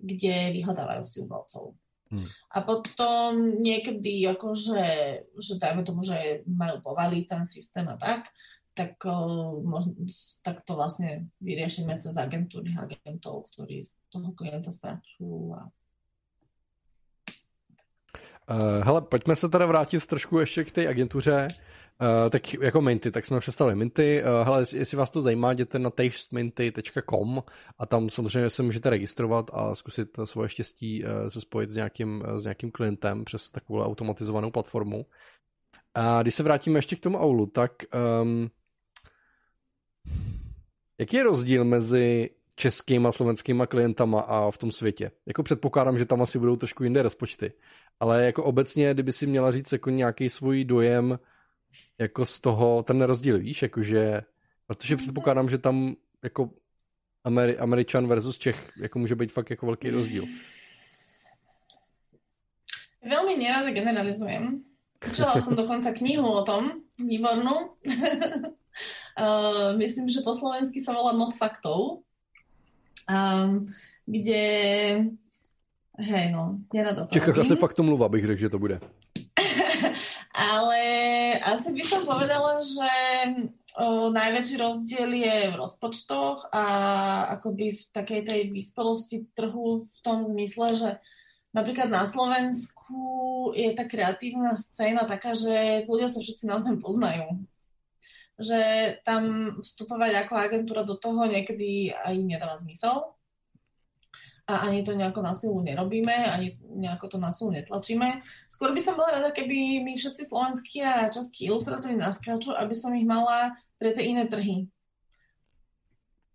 kde 0.00 0.56
vyhľadávajú 0.56 1.02
si 1.06 1.18
umelcov. 1.20 1.76
Hmm. 2.10 2.26
A 2.50 2.58
potom 2.66 3.62
niekedy, 3.62 4.26
akože, 4.34 4.82
že 5.38 5.52
dajme 5.62 5.86
tomu, 5.86 6.02
že 6.02 6.42
majú 6.42 6.82
povaliť 6.82 7.24
ten 7.26 7.46
systém 7.46 7.86
a 7.86 7.94
tak, 7.94 8.26
tak, 8.74 8.98
možno, 9.62 9.94
tak 10.42 10.66
to 10.66 10.74
vlastne 10.74 11.30
vyriešime 11.38 11.94
cez 12.02 12.16
agentúry 12.16 12.74
agentov, 12.74 13.46
ktorí 13.52 13.82
z 13.82 13.94
toho 14.10 14.34
klienta 14.34 14.72
spracujú. 14.72 15.54
A... 15.54 15.70
Uh, 18.50 18.82
hele, 18.82 19.02
pojďme 19.02 19.36
se 19.36 19.48
teda 19.48 19.66
vrátit 19.66 20.06
trošku 20.06 20.38
ještě 20.38 20.64
k 20.64 20.72
té 20.72 20.88
agentuře. 20.88 21.48
Uh, 22.00 22.30
tak 22.30 22.54
jako 22.54 22.80
Minty, 22.80 23.10
tak 23.10 23.26
jsme 23.26 23.40
představili 23.40 23.76
Minty. 23.76 24.22
Uh, 24.22 24.44
hele, 24.44 24.64
jestli 24.74 24.96
vás 24.96 25.10
to 25.10 25.22
zajímá, 25.22 25.52
jděte 25.52 25.78
na 25.78 25.90
tasteminty.com 25.90 27.42
a 27.78 27.86
tam 27.86 28.10
samozřejmě 28.10 28.50
se 28.50 28.62
můžete 28.62 28.90
registrovat 28.90 29.50
a 29.52 29.74
zkusit 29.74 30.08
svoje 30.24 30.48
štěstí 30.48 31.04
uh, 31.04 31.28
se 31.28 31.40
spojit 31.40 31.70
s 31.70 31.76
nějakým, 31.76 32.24
s 32.36 32.44
nějakým 32.44 32.70
klientem 32.70 33.24
přes 33.24 33.50
takovou 33.50 33.80
automatizovanou 33.80 34.50
platformu. 34.50 35.06
A 35.94 36.22
když 36.22 36.34
se 36.34 36.42
vrátíme 36.42 36.78
ještě 36.78 36.96
k 36.96 37.00
tomu 37.00 37.18
Aulu, 37.18 37.46
tak 37.46 37.72
um, 38.22 38.50
jaký 40.98 41.16
je 41.16 41.22
rozdíl 41.22 41.64
mezi 41.64 42.30
českýma 42.56 43.08
a 43.08 43.12
slovenskýma 43.12 43.66
klientama 43.66 44.20
a 44.20 44.50
v 44.50 44.58
tom 44.58 44.72
světě? 44.72 45.10
Jako 45.26 45.42
předpokládám, 45.42 45.98
že 45.98 46.06
tam 46.06 46.22
asi 46.22 46.38
budou 46.38 46.56
trošku 46.56 46.84
jiné 46.84 47.02
rozpočty, 47.02 47.52
ale 48.00 48.24
jako 48.24 48.44
obecně, 48.44 48.94
kdyby 48.94 49.12
si 49.12 49.26
měla 49.26 49.52
říct 49.52 49.72
jako 49.72 49.90
nějaký 49.90 50.28
svůj 50.28 50.64
dojem, 50.64 51.18
jako 51.98 52.26
z 52.26 52.40
toho, 52.40 52.82
ten 52.82 53.02
rozdíl, 53.02 53.38
víš, 53.38 53.62
jakože, 53.62 54.20
protože 54.66 54.96
předpokládám, 54.96 55.48
že 55.48 55.58
tam 55.58 55.94
jako 56.22 56.50
Ameri- 57.24 57.56
Američan 57.58 58.06
versus 58.06 58.38
Čech 58.38 58.72
jako 58.76 58.98
může 58.98 59.14
být 59.14 59.32
fakt 59.32 59.50
jako 59.50 59.66
velký 59.66 59.90
rozdíl. 59.90 60.24
Veľmi 63.00 63.40
nerada 63.40 63.72
generalizujem. 63.72 64.60
Čítala 65.00 65.40
som 65.40 65.56
dokonca 65.60 65.88
knihu 65.96 66.28
o 66.28 66.44
tom, 66.44 66.84
výbornú. 67.00 67.72
uh, 69.16 69.72
myslím, 69.82 70.12
že 70.12 70.20
po 70.20 70.36
slovensky 70.36 70.84
sa 70.84 70.92
volá 70.92 71.16
Moc 71.16 71.32
faktov, 71.32 72.04
um, 73.08 73.72
kde 74.04 74.44
hej 76.00 76.26
no, 76.32 76.60
nerada 76.72 77.08
to 77.08 77.16
Čechách 77.16 77.38
asi 77.38 77.56
faktomluva 77.56 78.08
bych 78.08 78.26
řekl, 78.26 78.40
že 78.40 78.52
to 78.52 78.58
bude. 78.58 78.80
Ale 80.40 80.80
asi 81.44 81.68
by 81.76 81.84
som 81.84 82.00
povedala, 82.08 82.64
že 82.64 82.92
o, 83.76 84.08
najväčší 84.08 84.56
rozdiel 84.56 85.12
je 85.12 85.36
v 85.52 85.58
rozpočtoch 85.60 86.48
a 86.48 86.64
akoby 87.36 87.76
v 87.76 87.82
takej 87.92 88.20
tej 88.24 88.40
vyspelosti 88.48 89.28
trhu 89.36 89.84
v 89.84 89.98
tom 90.00 90.24
zmysle, 90.24 90.80
že 90.80 90.90
napríklad 91.52 91.92
na 91.92 92.08
Slovensku 92.08 92.96
je 93.52 93.68
tá 93.76 93.84
kreatívna 93.84 94.56
scéna 94.56 95.04
taká, 95.04 95.36
že 95.36 95.84
ľudia 95.84 96.08
sa 96.08 96.24
všetci 96.24 96.48
naozaj 96.48 96.80
poznajú. 96.80 97.44
Že 98.40 98.60
tam 99.04 99.22
vstupovať 99.60 100.24
ako 100.24 100.32
agentúra 100.40 100.88
do 100.88 100.96
toho 100.96 101.28
niekedy 101.28 101.92
aj 101.92 102.16
nedáva 102.16 102.56
zmysel 102.56 103.12
a 104.46 104.66
ani 104.66 104.84
to 104.84 104.96
nejako 104.96 105.22
na 105.22 105.34
silu 105.34 105.60
nerobíme, 105.60 106.12
ani 106.12 106.58
nejako 106.76 107.08
to 107.08 107.18
na 107.18 107.32
silu 107.32 107.50
netlačíme. 107.50 108.22
Skôr 108.48 108.72
by 108.72 108.80
som 108.80 108.96
bola 108.96 109.20
rada, 109.20 109.30
keby 109.34 109.84
mi 109.84 109.96
všetci 109.96 110.28
slovenskí 110.28 110.84
a 110.84 111.08
českí 111.12 111.50
ilustrátori 111.50 111.96
naskáču, 111.96 112.56
aby 112.56 112.74
som 112.74 112.94
ich 112.94 113.04
mala 113.06 113.56
pre 113.80 113.92
tie 113.92 114.12
iné 114.12 114.28
trhy 114.28 114.68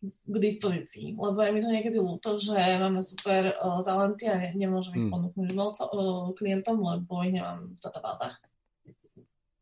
k 0.06 0.36
dispozícii. 0.38 1.18
Lebo 1.18 1.42
je 1.42 1.52
mi 1.52 1.62
to 1.62 1.70
niekedy 1.72 1.98
ľúto, 1.98 2.38
že 2.38 2.58
máme 2.58 3.02
super 3.02 3.58
uh, 3.58 3.82
talenty 3.82 4.30
a 4.30 4.38
ne, 4.38 4.50
nemôžem 4.54 4.94
ich 4.94 5.06
hmm. 5.10 5.14
ponúknuť 5.14 5.50
uh, 5.56 6.30
klientom, 6.38 6.78
lebo 6.82 7.26
ich 7.26 7.34
nemám 7.34 7.74
v 7.74 7.80
databázach. 7.82 8.38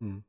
Hmm. 0.04 0.20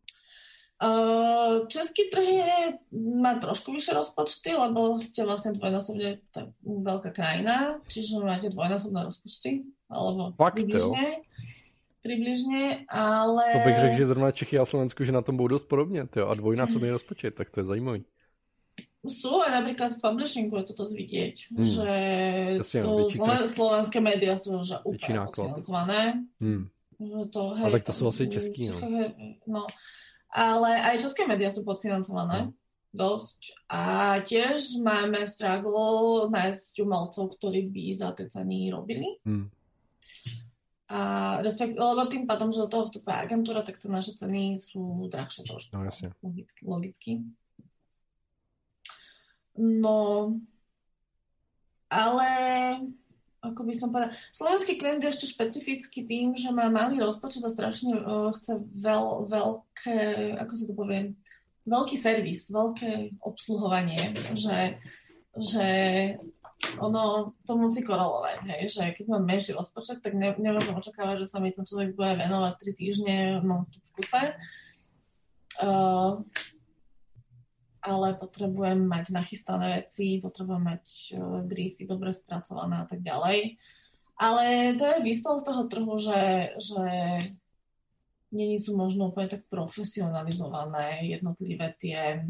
Český 1.70 2.10
trh 2.10 2.28
je, 2.28 2.52
má 2.92 3.38
trošku 3.38 3.70
vyššie 3.70 3.94
rozpočty, 3.94 4.50
lebo 4.58 4.98
ste 4.98 5.22
vlastne 5.22 5.54
dvojnásobne 5.54 6.18
tak 6.34 6.50
veľká 6.66 7.14
krajina, 7.14 7.78
čiže 7.86 8.18
máte 8.18 8.50
dvojnásobné 8.50 9.06
rozpočty, 9.06 9.62
alebo 9.86 10.34
Fakt, 10.34 10.58
približne. 10.58 11.22
Jo. 12.02 12.90
Ale... 12.90 13.44
To 13.54 13.60
bych 13.64 13.80
řekl, 13.80 13.96
že 13.96 14.10
zrovna 14.10 14.30
Čechy 14.34 14.58
a 14.58 14.66
Slovensku, 14.66 15.04
že 15.06 15.14
na 15.14 15.22
tom 15.22 15.36
budou 15.36 15.56
dost 15.56 15.64
podobně, 15.64 16.06
tyjo, 16.06 16.28
a 16.28 16.34
dvojnásobný 16.34 16.90
rozpočet, 16.90 17.34
tak 17.34 17.50
to 17.50 17.60
je 17.60 17.66
zajímavý. 17.70 18.04
Sú 19.04 19.36
aj 19.44 19.52
napríklad 19.52 19.92
v 19.92 20.00
publishingu 20.00 20.56
je 20.64 20.72
to 20.72 20.74
dosť 20.80 20.94
vidieť, 20.96 21.36
hmm. 21.52 21.60
že 21.60 21.90
Jasne, 22.56 22.80
to, 22.88 23.12
sloven, 23.12 23.44
slovenské 23.44 23.98
médiá 24.00 24.32
sú 24.40 24.64
že 24.64 24.80
úplne 24.80 25.28
financované. 25.28 26.24
Hmm. 26.40 26.72
to, 27.28 27.52
hej, 27.52 27.68
a 27.68 27.74
tak 27.76 27.84
to 27.84 27.92
sú 27.92 28.08
asi 28.08 28.32
český, 28.32 28.72
no. 28.72 28.80
no 29.44 29.62
ale 30.34 30.82
aj 30.82 31.06
české 31.06 31.30
médiá 31.30 31.46
sú 31.54 31.62
podfinancované. 31.62 32.50
No. 32.50 32.52
Dosť. 32.94 33.54
A 33.70 33.82
tiež 34.22 34.78
máme 34.82 35.26
struggle 35.26 36.30
nájsť 36.30 36.78
umelcov, 36.82 37.38
ktorí 37.38 37.70
by 37.70 37.84
za 37.94 38.14
tie 38.14 38.26
ceny 38.30 38.70
robili. 38.70 39.18
Hmm. 39.26 39.50
A 40.90 41.00
respekt, 41.42 41.74
lebo 41.74 42.06
tým 42.06 42.26
pádom, 42.26 42.54
že 42.54 42.62
do 42.62 42.70
toho 42.70 42.86
vstupuje 42.86 43.14
agentúra, 43.14 43.66
tak 43.66 43.82
tie 43.82 43.90
naše 43.90 44.14
ceny 44.14 44.54
sú 44.58 45.10
drahšie 45.10 45.42
trošku. 45.42 45.74
No 45.74 45.86
jasne. 45.86 46.14
Logicky. 46.22 46.60
logicky. 46.62 47.12
No, 49.58 50.34
ale 51.90 52.30
ako 53.52 53.60
by 53.68 53.74
som 53.76 53.88
povedala, 53.92 54.16
slovenský 54.32 54.80
klient 54.80 55.04
je 55.04 55.12
ešte 55.12 55.26
špecifický 55.36 56.00
tým, 56.08 56.32
že 56.32 56.48
má 56.54 56.72
malý 56.72 57.02
rozpočet 57.04 57.44
a 57.44 57.52
strašne 57.52 58.00
uh, 58.00 58.32
chce 58.32 58.56
veľ, 58.60 59.28
veľké, 59.28 59.98
ako 60.40 60.52
sa 60.56 60.64
to 60.64 60.74
povie, 60.74 61.00
veľký 61.68 61.96
servis, 62.00 62.48
veľké 62.48 63.20
obsluhovanie, 63.20 64.16
že, 64.36 64.80
že 65.36 65.66
ono 66.80 67.36
to 67.44 67.52
musí 67.56 67.84
korelovať, 67.84 68.38
hej, 68.48 68.62
že 68.72 68.82
keď 68.96 69.04
mám 69.12 69.24
menší 69.28 69.52
rozpočet, 69.52 70.00
tak 70.00 70.16
ne, 70.16 70.32
nemôžem 70.40 70.72
očakávať, 70.72 71.24
že 71.24 71.30
sa 71.30 71.38
mi 71.40 71.52
ten 71.52 71.68
človek 71.68 71.92
bude 71.92 72.16
venovať 72.16 72.52
3 72.56 72.80
týždne 72.80 73.16
non-stop 73.44 73.84
v 73.84 73.92
kuse. 74.00 74.22
Uh, 75.60 76.24
ale 77.84 78.16
potrebujem 78.16 78.80
mať 78.88 79.12
nachystané 79.12 79.84
veci, 79.84 80.16
potrebujem 80.24 80.64
mať 80.64 80.84
briefy 81.44 81.84
dobre 81.84 82.16
spracované 82.16 82.80
a 82.80 82.86
tak 82.88 83.04
ďalej. 83.04 83.60
Ale 84.16 84.74
to 84.80 84.84
je 84.88 85.04
výspel 85.04 85.36
z 85.36 85.44
toho 85.44 85.62
trhu, 85.68 85.94
že, 86.00 86.54
že 86.56 86.84
není 88.34 88.58
sú 88.58 88.74
možno 88.74 89.14
úplne 89.14 89.30
tak 89.30 89.46
profesionalizované 89.46 91.06
jednotlivé 91.06 91.74
tie, 91.78 92.26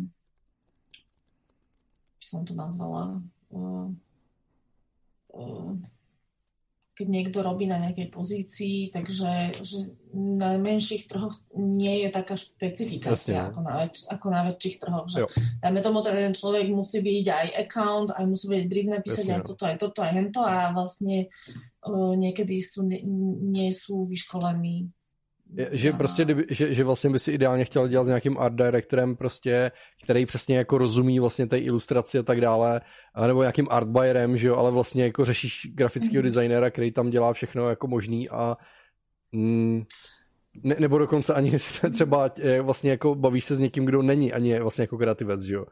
by 2.21 2.25
som 2.25 2.45
to 2.45 2.53
nazvala, 2.53 3.21
uh, 3.53 3.89
uh, 5.33 5.73
keď 6.95 7.07
niekto 7.11 7.43
robí 7.43 7.67
na 7.67 7.83
nejakej 7.83 8.07
pozícii, 8.15 8.95
takže 8.95 9.59
že 9.67 9.91
na 10.15 10.55
menších 10.55 11.11
trhoch 11.11 11.35
nie 11.59 12.07
je 12.07 12.09
taká 12.15 12.39
špecifikácia 12.39 13.35
Jasne, 13.35 13.51
no. 13.51 13.51
ako, 13.51 13.61
na 13.67 13.75
väč- 13.83 14.07
ako 14.07 14.27
na 14.31 14.41
väčších 14.47 14.77
trhoch. 14.79 15.07
Že 15.11 15.21
dajme 15.59 15.81
tomu, 15.83 15.99
ten 16.07 16.31
človek 16.31 16.71
musí 16.71 17.03
byť 17.03 17.27
aj 17.27 17.47
account, 17.67 18.09
aj 18.15 18.25
musí 18.31 18.47
byť 18.47 18.63
brief 18.71 18.89
napísať, 18.95 19.27
Jasne, 19.27 19.35
aj 19.35 19.43
no. 19.43 19.47
toto, 19.51 19.63
aj 19.67 19.77
toto, 19.83 19.99
aj 20.07 20.13
hento 20.15 20.41
a 20.47 20.71
vlastne 20.71 21.17
uh, 21.83 22.15
niekedy 22.15 22.63
sú, 22.63 22.87
nie, 22.87 23.03
nie 23.43 23.75
sú 23.75 24.07
vyškolení 24.07 24.94
že 25.71 25.93
prostě, 25.93 26.27
že, 26.51 26.75
že 26.75 26.85
vlastně 26.85 27.11
by 27.11 27.19
si 27.19 27.33
ideálně 27.33 27.65
chtěl 27.65 27.89
dělat 27.89 28.05
s 28.05 28.09
nějakým 28.09 28.39
art 28.39 28.55
directorem 28.55 29.17
prostě, 29.17 29.73
který 30.03 30.27
přesně 30.27 30.57
jako 30.57 30.79
rozumí 30.79 31.21
vlastně 31.21 31.47
té 31.47 31.59
ilustraci 31.59 32.19
a 32.19 32.23
tak 32.23 32.41
dále, 32.41 32.81
nebo 33.27 33.43
nějakým 33.43 33.69
art 33.71 33.89
buyerem, 33.89 34.37
že 34.37 34.49
jo, 34.49 34.57
ale 34.57 34.71
vlastně 34.71 35.05
jako 35.05 35.25
řešíš 35.25 35.69
grafického 35.75 36.23
mm. 36.23 36.25
designéra, 36.25 36.71
který 36.71 36.93
tam 36.93 37.11
dělá 37.11 37.33
všechno 37.33 37.69
jako 37.69 37.87
možný 37.87 38.31
a 38.31 38.57
mm, 39.33 39.83
ne, 40.63 40.77
nebo 40.79 40.99
dokonce 40.99 41.35
ani 41.35 41.59
třeba 41.93 42.31
vlastně 42.63 42.91
jako 42.91 43.15
bavíš 43.15 43.45
se 43.45 43.55
s 43.57 43.59
někým, 43.59 43.85
kdo 43.85 44.03
není 44.03 44.33
ani 44.33 44.61
vlastně 44.61 44.83
jako 44.83 44.99
kreativec, 44.99 45.43
že 45.43 45.55
jo. 45.55 45.67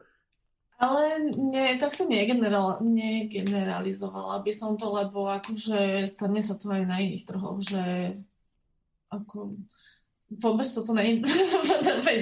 Ale 0.83 1.31
nie, 1.31 1.79
tak 1.79 1.95
som 1.95 2.11
negeneral, 2.11 2.83
negeneralizovala 2.83 4.43
by 4.43 4.51
som 4.51 4.75
to, 4.75 4.91
lebo 4.91 5.31
akože 5.31 6.11
stane 6.11 6.43
sa 6.43 6.59
to 6.59 6.75
aj 6.75 6.83
na 6.83 6.99
iných 6.99 7.23
trhoch, 7.23 7.63
že 7.63 8.19
ako 9.07 9.55
vůbec 10.43 10.75
to 10.75 10.93
není 10.93 11.23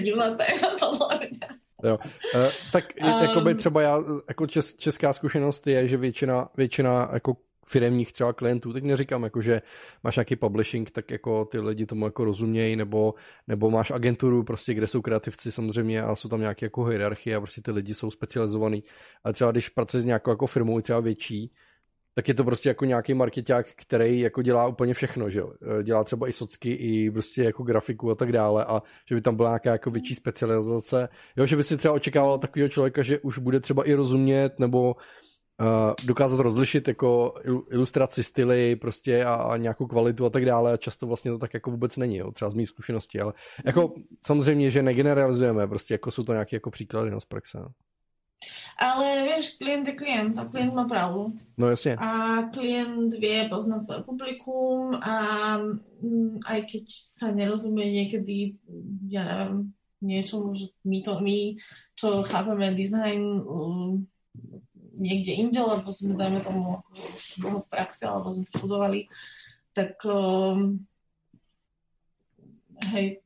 divná 0.02 0.36
téma, 0.36 0.76
podle 0.80 1.20
mě. 1.20 1.40
Jo. 1.84 2.00
E, 2.36 2.50
tak 2.72 2.86
um, 3.04 3.24
jakoby 3.24 3.56
třeba 3.56 3.82
já, 3.82 4.04
jako 4.28 4.48
čes, 4.48 4.74
česká 4.74 5.14
zkušenost 5.14 5.68
je, 5.68 5.88
že 5.88 5.98
většina, 5.98 6.50
většina 6.58 7.10
jako 7.14 7.38
firemních 7.66 8.12
třeba 8.14 8.34
klientů, 8.34 8.74
teď 8.74 8.84
neříkám, 8.84 9.24
jako, 9.24 9.42
že 9.42 9.62
máš 10.04 10.16
nějaký 10.16 10.36
publishing, 10.36 10.92
tak 10.92 11.12
jako 11.12 11.46
ty 11.46 11.60
lidi 11.60 11.86
tomu 11.86 12.06
jako 12.06 12.24
rozumějí, 12.24 12.76
nebo, 12.76 13.14
nebo 13.48 13.70
máš 13.70 13.92
agenturu, 13.92 14.44
prostě, 14.44 14.74
kde 14.74 14.88
jsou 14.88 15.02
kreativci 15.02 15.52
samozřejmě 15.52 16.02
a 16.04 16.16
jsou 16.16 16.30
tam 16.30 16.40
nějaké 16.40 16.66
jako 16.66 16.84
hierarchie 16.84 17.36
a 17.36 17.40
prostě 17.40 17.62
ty 17.62 17.72
lidi 17.72 17.94
jsou 17.94 18.12
specializovaný. 18.12 18.84
Ale 19.24 19.34
třeba 19.34 19.52
když 19.52 19.70
pracuješ 19.70 20.02
s 20.02 20.06
nějakou 20.06 20.30
jako 20.30 20.48
firmou 20.48 20.82
třeba 20.82 21.00
větší, 21.00 21.52
tak 22.16 22.28
je 22.28 22.34
to 22.34 22.44
prostě 22.44 22.70
jako 22.70 22.86
nějaký 22.86 23.14
marketák, 23.14 23.68
který 23.76 24.20
jako 24.20 24.42
dělá 24.42 24.68
úplně 24.68 24.94
všechno, 24.94 25.30
že 25.30 25.40
jo. 25.40 25.52
Eh, 25.80 25.84
dělá 25.84 26.04
třeba 26.04 26.28
i 26.28 26.34
socky, 26.34 26.72
i 26.72 27.12
prostě 27.12 27.44
jako 27.44 27.64
grafiku 27.64 28.12
a 28.12 28.16
tak 28.16 28.32
dále 28.32 28.66
a 28.66 28.82
že 29.10 29.16
by 29.16 29.22
tam 29.22 29.36
byla 29.36 29.50
nějaká 29.50 29.72
jako 29.72 29.92
větší 29.92 30.16
specializace. 30.16 31.10
Jo, 31.38 31.46
že 31.46 31.56
by 31.56 31.64
si 31.64 31.78
třeba 31.78 31.94
očekával 31.94 32.40
takového 32.40 32.70
člověka, 32.70 33.04
že 33.04 33.20
už 33.20 33.38
bude 33.38 33.60
třeba 33.60 33.84
i 33.84 33.94
rozumět 33.94 34.60
nebo 34.60 34.96
uh, 35.62 35.94
dokázat 36.06 36.40
rozlišit 36.40 36.88
jako 36.88 37.34
ilustraci, 37.72 38.24
styly 38.24 38.76
prostě 38.76 39.26
a, 39.26 39.34
a 39.34 39.58
nějakou 39.58 39.88
kvalitu 39.88 40.26
a 40.26 40.30
tak 40.30 40.46
dále 40.46 40.74
a 40.74 40.78
často 40.78 41.08
vlastně 41.08 41.32
to 41.32 41.38
tak 41.38 41.54
jako 41.54 41.72
vůbec 41.72 41.98
není, 41.98 42.18
jo, 42.18 42.32
třeba 42.32 42.52
z 42.52 42.54
mých 42.54 42.68
zkušeností, 42.68 43.20
ale 43.20 43.34
jako 43.66 43.94
samozřejmě, 44.26 44.72
že 44.72 44.84
negeneralizujeme, 44.84 45.68
prostě 45.68 45.94
jako 45.94 46.12
jsou 46.12 46.24
to 46.24 46.32
nějaké 46.34 46.56
jako 46.56 46.72
příklady 46.72 47.12
no, 47.12 47.22
z 47.22 47.26
praxe. 47.26 47.58
No. 47.58 47.68
Ale 48.78 49.22
vieš, 49.30 49.62
klient 49.62 49.86
je 49.86 49.94
klient 49.94 50.34
a 50.42 50.50
klient 50.50 50.74
má 50.74 50.90
pravdu. 50.90 51.38
No 51.58 51.70
jasne. 51.70 51.94
A 52.02 52.42
klient 52.50 53.14
vie 53.14 53.46
poznať 53.46 53.80
svoje 53.86 54.02
publikum 54.02 54.98
a 54.98 55.16
mm, 56.02 56.42
aj 56.42 56.60
keď 56.66 56.84
sa 56.90 57.30
nerozumie 57.30 57.94
niekedy, 58.02 58.58
ja 59.06 59.22
neviem, 59.24 59.78
niečomu, 60.02 60.58
že 60.58 60.74
my 60.82 61.00
to, 61.06 61.22
my, 61.22 61.38
čo 61.94 62.26
chápeme 62.26 62.74
design 62.74 63.46
um, 63.46 64.10
niekde 64.98 65.38
inde, 65.38 65.62
lebo 65.62 65.94
sme, 65.94 66.18
dajme 66.18 66.42
tomu, 66.42 66.82
akože 66.82 67.04
už 67.14 67.24
dlho 67.46 67.60
v 67.62 67.70
praxi, 67.70 68.04
alebo 68.10 68.34
sme 68.34 68.44
to 68.50 68.54
študovali, 68.58 69.00
tak 69.78 70.02
um, 70.10 70.82
hej, 72.90 73.22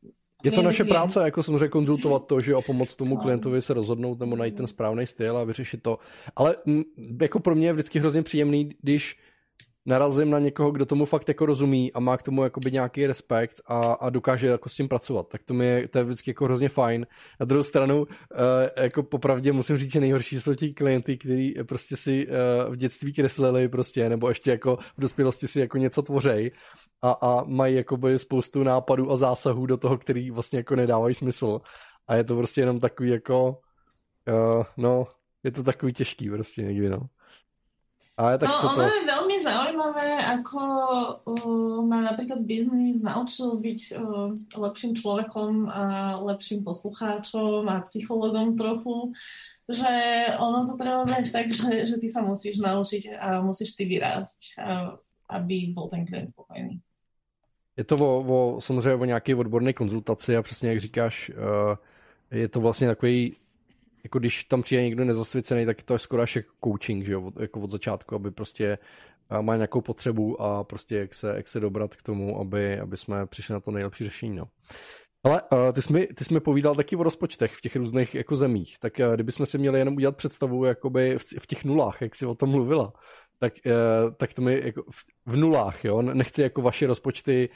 je 0.45 0.51
to 0.51 0.61
naše 0.61 0.83
práce, 0.83 1.19
jako 1.23 1.43
samozřejmě 1.43 1.67
konzultovat 1.67 2.27
to, 2.27 2.39
že 2.39 2.53
a 2.53 2.61
pomoct 2.61 2.95
tomu 2.95 3.17
klientovi 3.17 3.61
se 3.61 3.73
rozhodnout 3.73 4.19
nebo 4.19 4.35
najít 4.35 4.55
ten 4.55 4.67
správný 4.67 5.07
styl 5.07 5.37
a 5.37 5.43
vyřešit 5.43 5.83
to. 5.83 5.99
Ale 6.35 6.55
m, 6.67 6.83
jako 7.21 7.39
pro 7.39 7.55
mě 7.55 7.67
je 7.67 7.73
vždycky 7.73 7.99
hrozně 7.99 8.21
příjemný, 8.21 8.69
když 8.81 9.17
narazím 9.85 10.29
na 10.29 10.39
někoho, 10.39 10.71
kdo 10.71 10.85
tomu 10.85 11.05
fakt 11.05 11.27
jako 11.27 11.45
rozumí 11.45 11.93
a 11.93 11.99
má 11.99 12.17
k 12.17 12.23
tomu 12.23 12.43
jakoby 12.43 12.71
nějaký 12.71 13.07
respekt 13.07 13.61
a, 13.65 13.93
a 13.93 14.09
dokáže 14.09 14.47
jako 14.47 14.69
s 14.69 14.75
tím 14.75 14.87
pracovat. 14.87 15.27
Tak 15.27 15.43
to, 15.43 15.53
mi 15.53 15.65
je, 15.65 15.87
to 15.87 15.97
je 15.97 16.03
vždycky 16.03 16.29
jako 16.29 16.45
hrozně 16.45 16.69
fajn. 16.69 17.07
Na 17.39 17.45
druhou 17.45 17.63
stranu, 17.63 17.99
uh, 17.99 18.07
jako 18.77 19.03
popravdě 19.03 19.51
musím 19.51 19.77
říct, 19.77 19.91
že 19.91 19.99
nejhorší 19.99 20.41
jsou 20.41 20.53
ti 20.53 20.73
klienty, 20.73 21.17
kteří 21.17 21.55
prostě 21.67 21.97
si 21.97 22.27
uh, 22.27 22.73
v 22.73 22.75
dětství 22.75 23.13
kreslili 23.13 23.69
prostě, 23.69 24.09
nebo 24.09 24.29
ještě 24.29 24.51
jako 24.51 24.77
v 24.97 25.01
dospělosti 25.01 25.47
si 25.47 25.59
jako 25.59 25.77
něco 25.77 26.01
tvořej 26.01 26.51
a, 27.01 27.11
a 27.11 27.43
mají 27.43 27.75
jakoby 27.75 28.19
spoustu 28.19 28.63
nápadů 28.63 29.11
a 29.11 29.15
zásahů 29.15 29.65
do 29.65 29.77
toho, 29.77 29.97
který 29.97 30.31
vlastně 30.31 30.59
jako 30.59 30.75
nedávají 30.75 31.15
smysl. 31.15 31.61
A 32.07 32.15
je 32.15 32.23
to 32.23 32.35
prostě 32.35 32.61
jenom 32.61 32.79
takový 32.79 33.09
jako, 33.09 33.49
uh, 34.27 34.63
no, 34.77 35.05
je 35.43 35.51
to 35.51 35.63
takový 35.63 35.93
těžký 35.93 36.29
prostě 36.29 36.61
někdy, 36.61 36.89
no. 36.89 36.99
Ale 38.15 38.39
tak 38.39 38.47
no, 38.47 38.55
ono 38.71 38.87
to... 38.87 38.95
je 38.95 39.11
veľmi 39.11 39.37
zaujímavé, 39.43 40.07
ako 40.39 40.59
uh, 41.27 41.83
ma 41.83 41.99
napríklad 41.99 42.47
biznis 42.47 43.03
naučil 43.03 43.59
byť 43.59 43.79
uh, 43.91 44.31
lepším 44.55 44.95
človekom 44.95 45.67
a 45.67 45.83
lepším 46.23 46.63
poslucháčom 46.63 47.67
a 47.67 47.83
psychologom 47.83 48.55
trochu, 48.55 49.11
že 49.67 49.91
ono 50.39 50.63
to 50.63 50.79
treba 50.79 51.03
brať 51.03 51.27
tak, 51.27 51.47
že, 51.51 51.91
že 51.91 51.95
ty 51.99 52.07
sa 52.07 52.23
musíš 52.23 52.63
naučiť 52.63 53.19
a 53.19 53.43
musíš 53.43 53.75
ty 53.75 53.83
vyrásť, 53.83 54.55
a, 54.63 54.95
aby 55.35 55.75
bol 55.75 55.91
ten 55.91 56.07
klient 56.07 56.31
spokojný. 56.31 56.79
Je 57.75 57.83
to 57.83 57.99
o, 57.99 58.23
o, 58.23 58.61
samozřejmě 58.61 58.95
o 58.95 59.05
nějaké 59.05 59.35
odborné 59.35 59.73
konzultaci 59.73 60.37
a 60.37 60.41
přesně 60.41 60.69
jak 60.69 60.79
říkáš, 60.79 61.31
uh, 61.35 61.75
je 62.31 62.47
to 62.47 62.61
vlastně 62.61 62.87
takový 62.87 63.35
jako 64.05 64.19
když 64.19 64.43
tam 64.43 64.61
přijde 64.61 64.83
někdo 64.83 65.05
nezasvěcený, 65.05 65.65
tak 65.65 65.83
to 65.83 65.93
je 65.93 65.99
skoro 65.99 66.21
až 66.21 66.35
jako 66.35 66.51
coaching, 66.63 67.05
že 67.05 67.13
jo, 67.13 67.21
od, 67.21 67.39
jako 67.39 67.61
od 67.61 67.71
začátku, 67.71 68.15
aby 68.15 68.31
prostě 68.31 68.77
eh, 69.29 69.41
má 69.41 69.55
nějakou 69.55 69.81
potřebu 69.81 70.41
a 70.41 70.63
prostě 70.63 70.97
jak 70.97 71.13
se, 71.13 71.33
jak 71.35 71.47
se 71.47 71.59
dobrat 71.59 71.95
k 71.95 72.03
tomu, 72.03 72.39
aby, 72.39 72.79
aby 72.79 72.97
jsme 72.97 73.25
přišli 73.25 73.53
na 73.53 73.59
to 73.59 73.71
nejlepší 73.71 74.03
řešení, 74.03 74.35
no. 74.35 74.45
Ale 75.23 75.41
uh, 75.41 75.71
ty, 75.73 75.81
jsi 75.81 75.93
mi, 75.93 76.07
ty 76.07 76.25
jsi 76.25 76.33
mi 76.33 76.39
povídal 76.39 76.75
taky 76.75 76.95
o 76.95 77.03
rozpočtech 77.03 77.53
v 77.53 77.61
těch 77.61 77.75
různých 77.75 78.15
jako 78.15 78.37
zemích, 78.37 78.79
tak 78.79 78.93
uh, 78.99 79.13
kdybychom 79.13 79.45
si 79.45 79.57
měli 79.57 79.79
jenom 79.79 79.95
udělat 79.95 80.17
představu 80.17 80.65
jakoby 80.65 81.17
v, 81.17 81.23
v 81.39 81.47
těch 81.47 81.65
nulách, 81.65 82.01
jak 82.01 82.15
jsi 82.15 82.25
o 82.25 82.35
tom 82.35 82.49
mluvila, 82.49 82.93
tak, 83.39 83.53
tak 84.17 84.33
to 84.33 84.41
mi 84.41 84.61
jako 84.65 84.83
v, 84.91 85.05
v 85.25 85.35
nulách, 85.37 85.85
jo, 85.85 86.01
nechci 86.01 86.41
jako 86.41 86.61
vaše 86.61 86.87
rozpočty, 86.87 87.49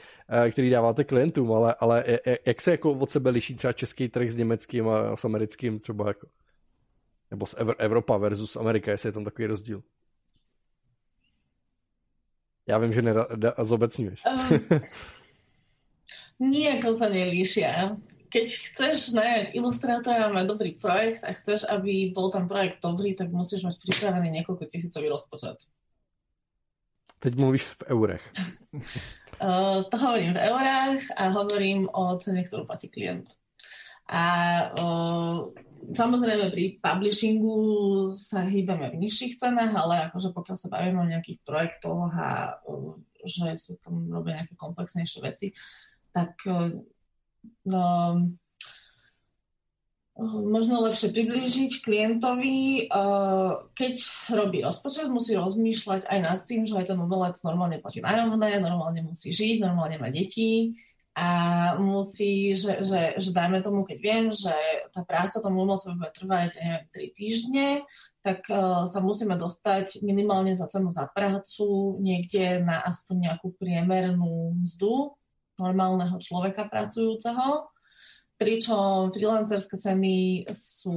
který 0.51 0.69
dáváte 0.69 1.03
klientům, 1.03 1.51
ale, 1.51 1.75
ale 1.79 2.03
jak 2.45 2.61
se 2.61 2.71
jako 2.71 2.91
od 2.91 3.09
sebe 3.09 3.29
liší 3.29 3.55
třeba 3.55 3.73
český 3.73 4.09
trh 4.09 4.29
s 4.29 4.37
německým 4.37 4.89
a 4.89 5.15
s 5.15 5.25
americkým 5.25 5.79
třeba 5.79 6.07
jako? 6.07 6.27
Nebo 7.31 7.45
z 7.45 7.55
Evropa 7.77 8.17
versus 8.17 8.55
Amerika, 8.55 8.91
jestli 8.91 9.09
je 9.09 9.13
tam 9.13 9.23
takový 9.23 9.45
rozdíl. 9.45 9.83
Já 12.67 12.77
vím, 12.77 12.93
že 12.93 13.01
nezobecňuješ. 13.57 14.23
Um, 14.25 14.79
nijako 16.53 16.95
sa 16.95 17.09
nelíšia. 17.09 17.97
Keď 18.29 18.47
chceš 18.47 19.17
najať 19.17 19.57
ilustrátora 19.57 20.29
mať 20.29 20.45
dobrý 20.45 20.71
projekt 20.77 21.25
a 21.25 21.33
chceš, 21.33 21.65
aby 21.65 22.13
bol 22.13 22.29
tam 22.29 22.45
projekt 22.45 22.77
dobrý, 22.85 23.17
tak 23.17 23.33
musíš 23.33 23.65
mať 23.65 23.81
pripravený 23.81 24.29
niekoľko 24.29 24.69
tisícový 24.69 25.09
rozpočet. 25.09 25.65
Teď 27.19 27.33
mluvíš 27.35 27.63
v 27.65 27.83
eurech. 27.89 28.23
uh, 29.41 29.81
to 29.89 29.95
hovorím 29.97 30.37
v 30.37 30.41
eurách 30.45 31.01
a 31.17 31.23
hovorím 31.33 31.89
o 31.89 32.15
cene, 32.21 32.45
ktorú 32.45 32.69
platí 32.69 32.87
klient. 32.87 33.33
A 34.13 34.23
uh, 34.77 35.49
Samozrejme 35.79 36.51
pri 36.51 36.65
publishingu 36.83 37.57
sa 38.13 38.45
hýbame 38.45 38.93
v 38.93 38.99
nižších 39.07 39.39
cenách, 39.39 39.73
ale 39.73 40.11
akože 40.11 40.35
pokiaľ 40.35 40.57
sa 40.59 40.67
bavíme 40.67 40.99
o 41.01 41.11
nejakých 41.11 41.39
projektoch 41.47 42.11
a 42.13 42.59
že 43.23 43.55
sú 43.59 43.75
tam 43.79 44.07
robia 44.11 44.43
nejaké 44.43 44.55
komplexnejšie 44.55 45.19
veci, 45.23 45.47
tak 46.15 46.35
no, 47.67 47.83
možno 50.23 50.83
lepšie 50.83 51.15
priblížiť 51.15 51.71
klientovi, 51.83 52.91
keď 53.71 53.95
robí 54.35 54.59
rozpočet, 54.59 55.07
musí 55.07 55.35
rozmýšľať 55.39 56.05
aj 56.05 56.19
nad 56.19 56.39
tým, 56.43 56.67
že 56.67 56.75
aj 56.75 56.91
ten 56.91 56.99
umelec 56.99 57.39
normálne 57.43 57.79
platí 57.79 58.03
nájomné, 58.03 58.59
normálne 58.59 59.07
musí 59.07 59.31
žiť, 59.31 59.63
normálne 59.63 59.95
má 59.95 60.11
deti, 60.11 60.75
a 61.19 61.29
musí, 61.75 62.55
že, 62.55 62.79
že, 62.87 63.19
že 63.19 63.35
dajme 63.35 63.59
tomu, 63.59 63.83
keď 63.83 63.97
viem, 63.99 64.25
že 64.31 64.55
tá 64.95 65.03
práca 65.03 65.43
tomu 65.43 65.67
umelcovi 65.67 65.99
bude 65.99 66.15
trvať, 66.15 66.55
neviem, 66.55 66.83
3 66.95 67.19
týždne, 67.19 67.67
tak 68.23 68.47
uh, 68.47 68.87
sa 68.87 69.03
musíme 69.03 69.35
dostať 69.35 69.99
minimálne 69.99 70.55
za 70.55 70.71
cenu 70.71 70.95
za 70.95 71.11
prácu 71.11 71.99
niekde 71.99 72.63
na 72.63 72.79
aspoň 72.87 73.15
nejakú 73.27 73.51
priemernú 73.59 74.63
mzdu 74.63 75.11
normálneho 75.59 76.15
človeka 76.23 76.71
pracujúceho. 76.71 77.67
Pričom 78.39 79.11
freelancerské 79.11 79.75
ceny 79.75 80.47
sú 80.55 80.95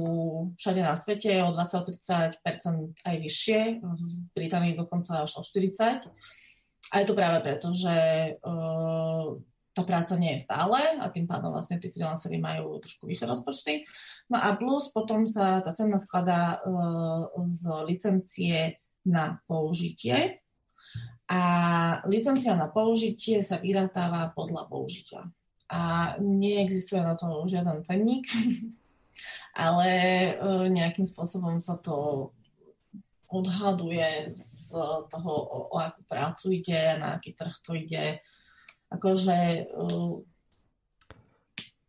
všade 0.55 0.87
na 0.87 0.95
svete 0.95 1.43
o 1.43 1.51
20-30% 1.51 2.39
aj 3.03 3.15
vyššie, 3.19 3.59
v 3.83 4.01
Británii 4.31 4.79
dokonca 4.79 5.27
až 5.27 5.35
o 5.35 5.43
40%. 5.43 6.07
A 6.95 7.03
je 7.03 7.05
to 7.11 7.17
práve 7.17 7.43
preto, 7.43 7.75
že 7.75 7.97
uh, 8.39 9.35
tá 9.73 9.81
práca 9.81 10.13
nie 10.15 10.37
je 10.37 10.45
stále 10.45 10.77
a 11.01 11.05
tým 11.09 11.25
pádom 11.25 11.49
vlastne 11.49 11.81
tí 11.81 11.89
freelancery 11.89 12.37
majú 12.37 12.77
trošku 12.77 13.09
vyššie 13.09 13.25
rozpočty. 13.25 13.73
No 14.29 14.37
a 14.37 14.53
plus 14.53 14.93
potom 14.93 15.25
sa 15.25 15.65
tá 15.65 15.73
cena 15.73 15.97
skladá 15.97 16.61
uh, 16.61 17.33
z 17.49 17.61
licencie 17.89 18.77
na 19.03 19.41
použitie 19.49 20.39
a 21.27 21.41
licencia 22.05 22.53
na 22.53 22.69
použitie 22.69 23.41
sa 23.41 23.57
vyratáva 23.57 24.29
podľa 24.37 24.69
použitia. 24.69 25.21
A 25.73 26.13
neexistuje 26.21 27.01
na 27.01 27.17
to 27.17 27.25
žiaden 27.49 27.81
cenník, 27.81 28.29
ale 29.65 29.89
uh, 30.37 30.69
nejakým 30.69 31.09
spôsobom 31.09 31.57
sa 31.57 31.81
to 31.81 32.29
odhaduje 33.33 34.29
z 34.29 34.77
toho, 35.09 35.33
o, 35.33 35.57
o 35.73 35.75
akú 35.81 36.05
prácu 36.05 36.61
ide, 36.61 37.01
na 37.01 37.17
aký 37.17 37.33
trh 37.33 37.57
to 37.65 37.73
ide, 37.73 38.21
Akože... 38.93 39.65
Uh, 39.75 40.21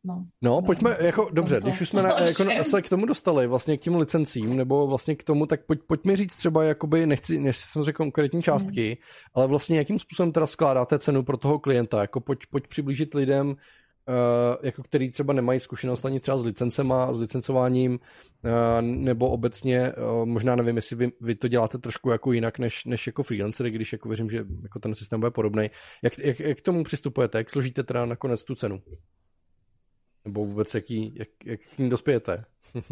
No, 0.07 0.25
no, 0.43 0.63
pojďme, 0.63 0.97
jako, 1.01 1.29
dobře, 1.33 1.61
když 1.63 1.81
už 1.81 1.89
jsme 1.89 2.03
na, 2.03 2.09
jako, 2.21 2.65
se 2.65 2.83
k 2.83 2.89
tomu 2.89 3.07
dostali, 3.07 3.47
vlastně 3.47 3.79
k 3.79 3.81
těm 3.81 3.97
licencím, 3.97 4.57
nebo 4.57 4.87
vlastně 4.87 5.17
k 5.17 5.25
tomu, 5.25 5.47
tak 5.47 5.67
pojď, 5.67 5.81
pojďme 5.87 6.17
říct 6.17 6.37
třeba, 6.37 6.65
jakoby, 6.65 7.07
nechci, 7.07 7.39
nechci 7.39 7.63
jsem 7.67 7.85
řekl 7.85 7.97
konkrétní 7.97 8.43
částky, 8.43 8.87
hmm. 8.87 8.97
ale 9.35 9.47
vlastně 9.47 9.79
jakým 9.79 9.99
způsobem 9.99 10.33
teda 10.33 10.47
skládáte 10.47 10.99
cenu 10.99 11.23
pro 11.23 11.37
toho 11.37 11.59
klienta, 11.59 12.01
jako 12.01 12.21
pojď, 12.21 12.39
pojď 12.51 12.67
přiblížit 12.67 13.15
lidem, 13.15 13.57
jako 14.63 14.83
který 14.83 15.11
třeba 15.11 15.33
nemají 15.33 15.61
zkušenost 15.61 16.05
ani 16.05 16.21
třeba 16.21 16.37
s 16.37 16.45
licencema, 16.45 17.13
s 17.15 17.21
licencováním, 17.21 17.93
uh, 17.93 18.83
nebo 18.83 19.31
obecně, 19.31 19.93
uh, 19.93 20.25
možná 20.25 20.57
nevím, 20.57 20.77
jestli 20.77 20.97
vy, 20.97 21.13
vy 21.21 21.35
to 21.35 21.49
děláte 21.49 21.79
trošku 21.79 22.11
jako 22.11 22.33
jinak 22.33 22.59
než, 22.59 22.85
než 22.85 23.07
jako 23.07 23.23
freelancer, 23.23 23.71
když 23.71 23.93
jako 23.93 24.09
věřím, 24.09 24.31
že 24.31 24.45
jako 24.63 24.79
ten 24.79 24.95
systém 24.95 25.21
bude 25.21 25.31
podobný. 25.31 25.71
Jak, 26.03 26.19
jak, 26.19 26.41
jak 26.41 26.59
k 26.59 26.63
tomu 26.63 26.85
přistupujete? 26.85 27.39
Jak 27.39 27.51
složíte 27.51 27.83
teda 27.83 28.07
nakonec 28.07 28.45
tu 28.45 28.55
cenu? 28.55 28.83
Nebo 30.25 30.47
vůbec 30.47 30.75
jaký, 30.75 31.15
jak, 31.19 31.29
jak 31.45 31.61
k 31.61 31.79
ní 31.79 31.91
dospějete? 31.91 32.45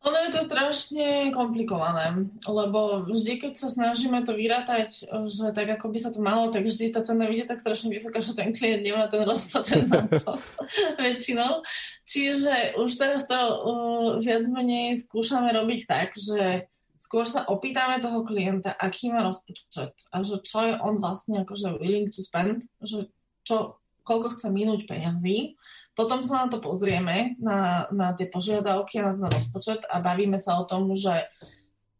Ono 0.00 0.16
je 0.16 0.30
to 0.32 0.40
strašne 0.48 1.28
komplikované, 1.28 2.24
lebo 2.48 3.04
vždy, 3.04 3.36
keď 3.36 3.52
sa 3.60 3.68
snažíme 3.68 4.24
to 4.24 4.32
vyrátať, 4.32 5.04
že 5.28 5.46
tak 5.52 5.76
ako 5.76 5.92
by 5.92 5.98
sa 6.00 6.08
to 6.08 6.24
malo, 6.24 6.48
tak 6.48 6.64
vždy 6.64 6.88
tá 6.88 7.04
cena 7.04 7.28
vidie 7.28 7.44
tak 7.44 7.60
strašne 7.60 7.92
vysoká, 7.92 8.24
že 8.24 8.32
ten 8.32 8.56
klient 8.56 8.80
nemá 8.80 9.12
ten 9.12 9.28
rozpočet 9.28 9.84
na 9.92 10.08
to 10.08 10.40
väčšinou. 11.04 11.60
Čiže 12.08 12.80
už 12.80 12.90
teraz 12.96 13.28
to 13.28 13.36
uh, 13.36 14.24
viac 14.24 14.48
menej 14.48 15.04
skúšame 15.04 15.52
robiť 15.52 15.80
tak, 15.84 16.16
že 16.16 16.64
skôr 17.00 17.24
sa 17.24 17.48
opýtame 17.48 18.00
toho 18.00 18.24
klienta, 18.24 18.76
aký 18.76 19.08
má 19.08 19.24
rozpočet 19.24 19.96
a 20.12 20.16
že 20.20 20.40
čo 20.44 20.64
je 20.64 20.74
on 20.80 21.00
vlastne 21.00 21.44
akože 21.44 21.80
willing 21.80 22.12
to 22.12 22.20
spend, 22.20 22.68
že 22.84 23.08
čo, 23.44 23.79
koľko 24.10 24.34
chce 24.34 24.50
minúť 24.50 24.90
peňazí 24.90 25.54
potom 26.00 26.24
sa 26.24 26.46
na 26.46 26.48
to 26.48 26.64
pozrieme, 26.64 27.36
na, 27.44 27.84
na 27.92 28.16
tie 28.16 28.24
požiadavky 28.24 28.96
a 28.96 29.10
na 29.10 29.20
ten 29.20 29.28
rozpočet 29.28 29.84
a 29.84 30.00
bavíme 30.00 30.40
sa 30.40 30.56
o 30.56 30.64
tom, 30.64 30.96
že 30.96 31.28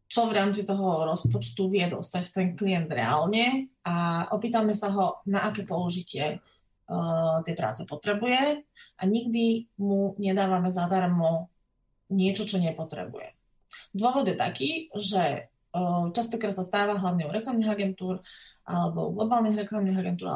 čo 0.09 0.25
v 0.25 0.35
rámci 0.35 0.65
toho 0.65 1.05
rozpočtu 1.05 1.69
vie 1.69 1.85
dostať 1.85 2.23
ten 2.33 2.47
klient 2.57 2.89
reálne 2.89 3.69
a 3.85 4.25
opýtame 4.33 4.73
sa 4.73 4.89
ho, 4.91 5.21
na 5.29 5.45
aké 5.47 5.63
použitie 5.63 6.41
uh, 6.41 7.45
tej 7.45 7.53
práce 7.53 7.85
potrebuje 7.85 8.65
a 8.97 9.01
nikdy 9.05 9.69
mu 9.77 10.17
nedávame 10.17 10.73
zadarmo 10.73 11.53
niečo, 12.09 12.49
čo 12.49 12.57
nepotrebuje. 12.57 13.37
Dôvod 13.93 14.27
je 14.27 14.35
taký, 14.35 14.71
že 14.97 15.50
Častokrát 16.11 16.51
sa 16.51 16.67
stáva 16.67 16.99
hlavne 16.99 17.27
u 17.27 17.31
reklamných 17.31 17.71
agentúr 17.71 18.19
alebo 18.67 19.07
u 19.07 19.15
globálnych 19.15 19.55
reklamných 19.55 19.99
agentúr, 20.03 20.27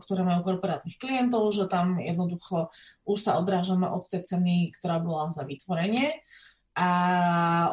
ktoré 0.00 0.24
majú 0.24 0.40
korporátnych 0.40 0.96
klientov, 0.96 1.52
že 1.52 1.68
tam 1.68 2.00
jednoducho 2.00 2.72
už 3.04 3.18
sa 3.20 3.36
odrážame 3.36 3.84
od 3.84 4.08
tej 4.08 4.24
ceny, 4.24 4.72
ktorá 4.72 5.04
bola 5.04 5.28
za 5.28 5.44
vytvorenie 5.44 6.24
a 6.80 6.88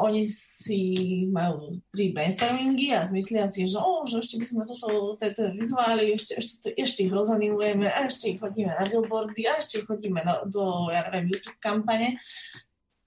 oni 0.02 0.26
si 0.26 0.82
majú 1.30 1.80
tri 1.94 2.12
brainstormingy 2.12 2.92
a 2.98 3.06
zmyslia 3.06 3.46
si, 3.48 3.70
že, 3.70 3.78
oh, 3.78 4.04
že 4.10 4.20
ešte 4.20 4.42
by 4.42 4.46
sme 4.50 4.64
toto, 4.66 5.16
tieto 5.22 5.54
vizuály, 5.54 6.18
ešte, 6.18 6.34
ešte, 6.42 6.68
ešte 6.74 7.00
ich 7.06 7.14
rozanimujeme 7.14 7.88
a 7.88 8.10
ešte 8.10 8.36
ich 8.36 8.40
hodíme 8.42 8.74
na 8.74 8.84
billboardy 8.90 9.46
a 9.46 9.62
ešte 9.62 9.86
ich 9.86 9.88
hodíme 9.88 10.26
do, 10.26 10.36
do 10.50 10.64
ja 10.90 11.08
neviem, 11.08 11.30
YouTube 11.30 11.62
kampane. 11.62 12.18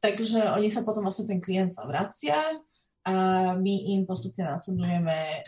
Takže 0.00 0.56
oni 0.56 0.72
sa 0.72 0.86
potom 0.86 1.04
vlastne 1.04 1.36
ten 1.36 1.42
klient 1.42 1.76
sa 1.76 1.84
vracia 1.84 2.38
a 3.04 3.14
my 3.54 3.74
im 3.96 4.06
postupne 4.06 4.44
nacedujeme 4.44 5.40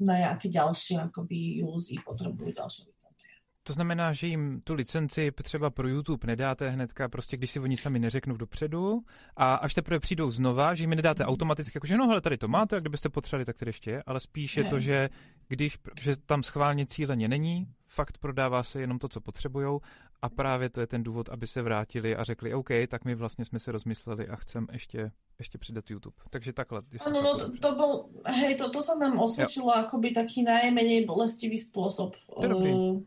na 0.00 0.14
jaké 0.18 0.48
ďalšie 0.48 1.10
akoby 1.10 1.62
use 1.66 1.94
potrebujú 2.06 2.54
ďalšie 2.54 2.86
licencie. 2.86 2.98
To 3.62 3.72
znamená, 3.72 4.12
že 4.12 4.26
jim 4.26 4.60
tu 4.64 4.74
licenci 4.74 5.30
třeba 5.42 5.70
pro 5.70 5.88
YouTube 5.88 6.26
nedáte 6.26 6.70
hnedka, 6.70 7.08
prostě 7.08 7.36
když 7.36 7.50
si 7.50 7.60
oni 7.60 7.76
sami 7.76 7.98
neřeknou 7.98 8.36
dopředu 8.36 9.00
a 9.36 9.54
až 9.54 9.74
teprve 9.74 10.00
přijdou 10.00 10.30
znova, 10.30 10.74
že 10.74 10.82
jim 10.82 10.90
nedáte 10.90 11.24
automaticky, 11.24 11.76
jakože 11.76 11.96
no 11.96 12.08
hele, 12.08 12.20
tady 12.20 12.38
to 12.38 12.48
máte, 12.48 12.76
jak 12.76 12.82
kdybyste 12.82 13.08
potřebovali, 13.08 13.44
tak 13.44 13.56
tady 13.56 13.68
ještě 13.68 13.90
je, 13.90 14.02
ale 14.06 14.20
spíš 14.20 14.56
je 14.56 14.64
to, 14.64 14.78
že 14.78 15.08
když 15.48 15.78
že 16.00 16.16
tam 16.16 16.42
schválně 16.42 16.86
cíleně 16.86 17.28
není, 17.28 17.66
fakt 17.86 18.18
prodává 18.18 18.62
se 18.62 18.80
jenom 18.80 18.98
to, 18.98 19.08
co 19.08 19.20
potřebujou 19.20 19.80
a 20.22 20.28
právě 20.28 20.70
to 20.70 20.80
je 20.80 20.86
ten 20.86 21.02
důvod, 21.02 21.28
aby 21.28 21.46
se 21.46 21.62
vrátili 21.62 22.16
a 22.16 22.24
řekli, 22.24 22.54
OK, 22.54 22.68
tak 22.88 23.04
my 23.04 23.14
vlastně 23.14 23.44
jsme 23.44 23.58
se 23.58 23.72
rozmysleli 23.72 24.28
a 24.28 24.36
chcem 24.36 24.66
ještě, 24.72 25.12
ještě 25.38 25.58
přidat 25.58 25.90
YouTube. 25.90 26.16
Takže 26.30 26.52
takhle. 26.52 26.82
Ano, 27.06 27.22
no, 27.22 27.38
to, 27.38 27.50
to 27.58 27.74
bol, 27.76 28.10
hej, 28.26 28.54
to, 28.54 28.70
to 28.70 28.82
sa 28.82 28.94
nám 28.94 29.18
osvědčilo 29.18 29.72
jako 29.76 29.98
by 29.98 30.10
taký 30.10 30.42
najmenej 30.42 31.06
bolestivý 31.06 31.58
způsob. 31.58 32.14
To 32.40 32.46
je. 32.66 32.74
Uh, 32.74 33.02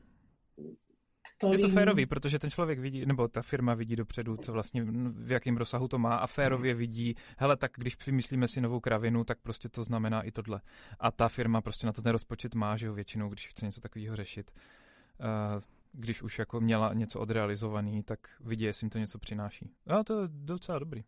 to 1.61 1.69
férový, 1.69 2.05
protože 2.05 2.39
ten 2.39 2.49
člověk 2.51 2.79
vidí, 2.79 3.05
nebo 3.05 3.27
ta 3.27 3.41
firma 3.41 3.73
vidí 3.73 3.95
dopředu, 3.95 4.37
co 4.37 4.51
vlastně, 4.51 4.83
v 5.09 5.31
jakém 5.31 5.57
rozsahu 5.57 5.87
to 5.87 5.97
má 5.97 6.15
a 6.15 6.27
férově 6.27 6.73
vidí, 6.73 7.15
hele, 7.37 7.57
tak 7.57 7.71
když 7.77 7.97
vymyslíme 8.05 8.47
si 8.47 8.61
novou 8.61 8.79
kravinu, 8.79 9.23
tak 9.23 9.37
prostě 9.41 9.69
to 9.69 9.83
znamená 9.83 10.21
i 10.21 10.31
tohle. 10.31 10.61
A 10.99 11.11
ta 11.11 11.29
firma 11.29 11.61
prostě 11.61 11.87
na 11.87 11.93
to 11.93 12.01
ten 12.01 12.11
rozpočet 12.11 12.55
má, 12.55 12.77
že 12.77 12.87
jo, 12.87 12.93
většinou, 12.93 13.29
když 13.29 13.47
chce 13.47 13.65
něco 13.65 13.81
takového 13.81 14.15
řešit. 14.15 14.51
Uh, 15.19 15.61
když 15.91 16.21
už 16.21 16.39
jako 16.39 16.61
měla 16.61 16.93
něco 16.93 17.19
odrealizovaný, 17.19 18.03
tak 18.03 18.19
vidí, 18.39 18.65
jestli 18.65 18.85
jim 18.85 18.89
to 18.89 18.97
něco 18.97 19.19
přináší. 19.19 19.71
A 19.87 20.03
to 20.03 20.21
je 20.21 20.27
docela 20.31 20.79
dobrý. 20.79 21.03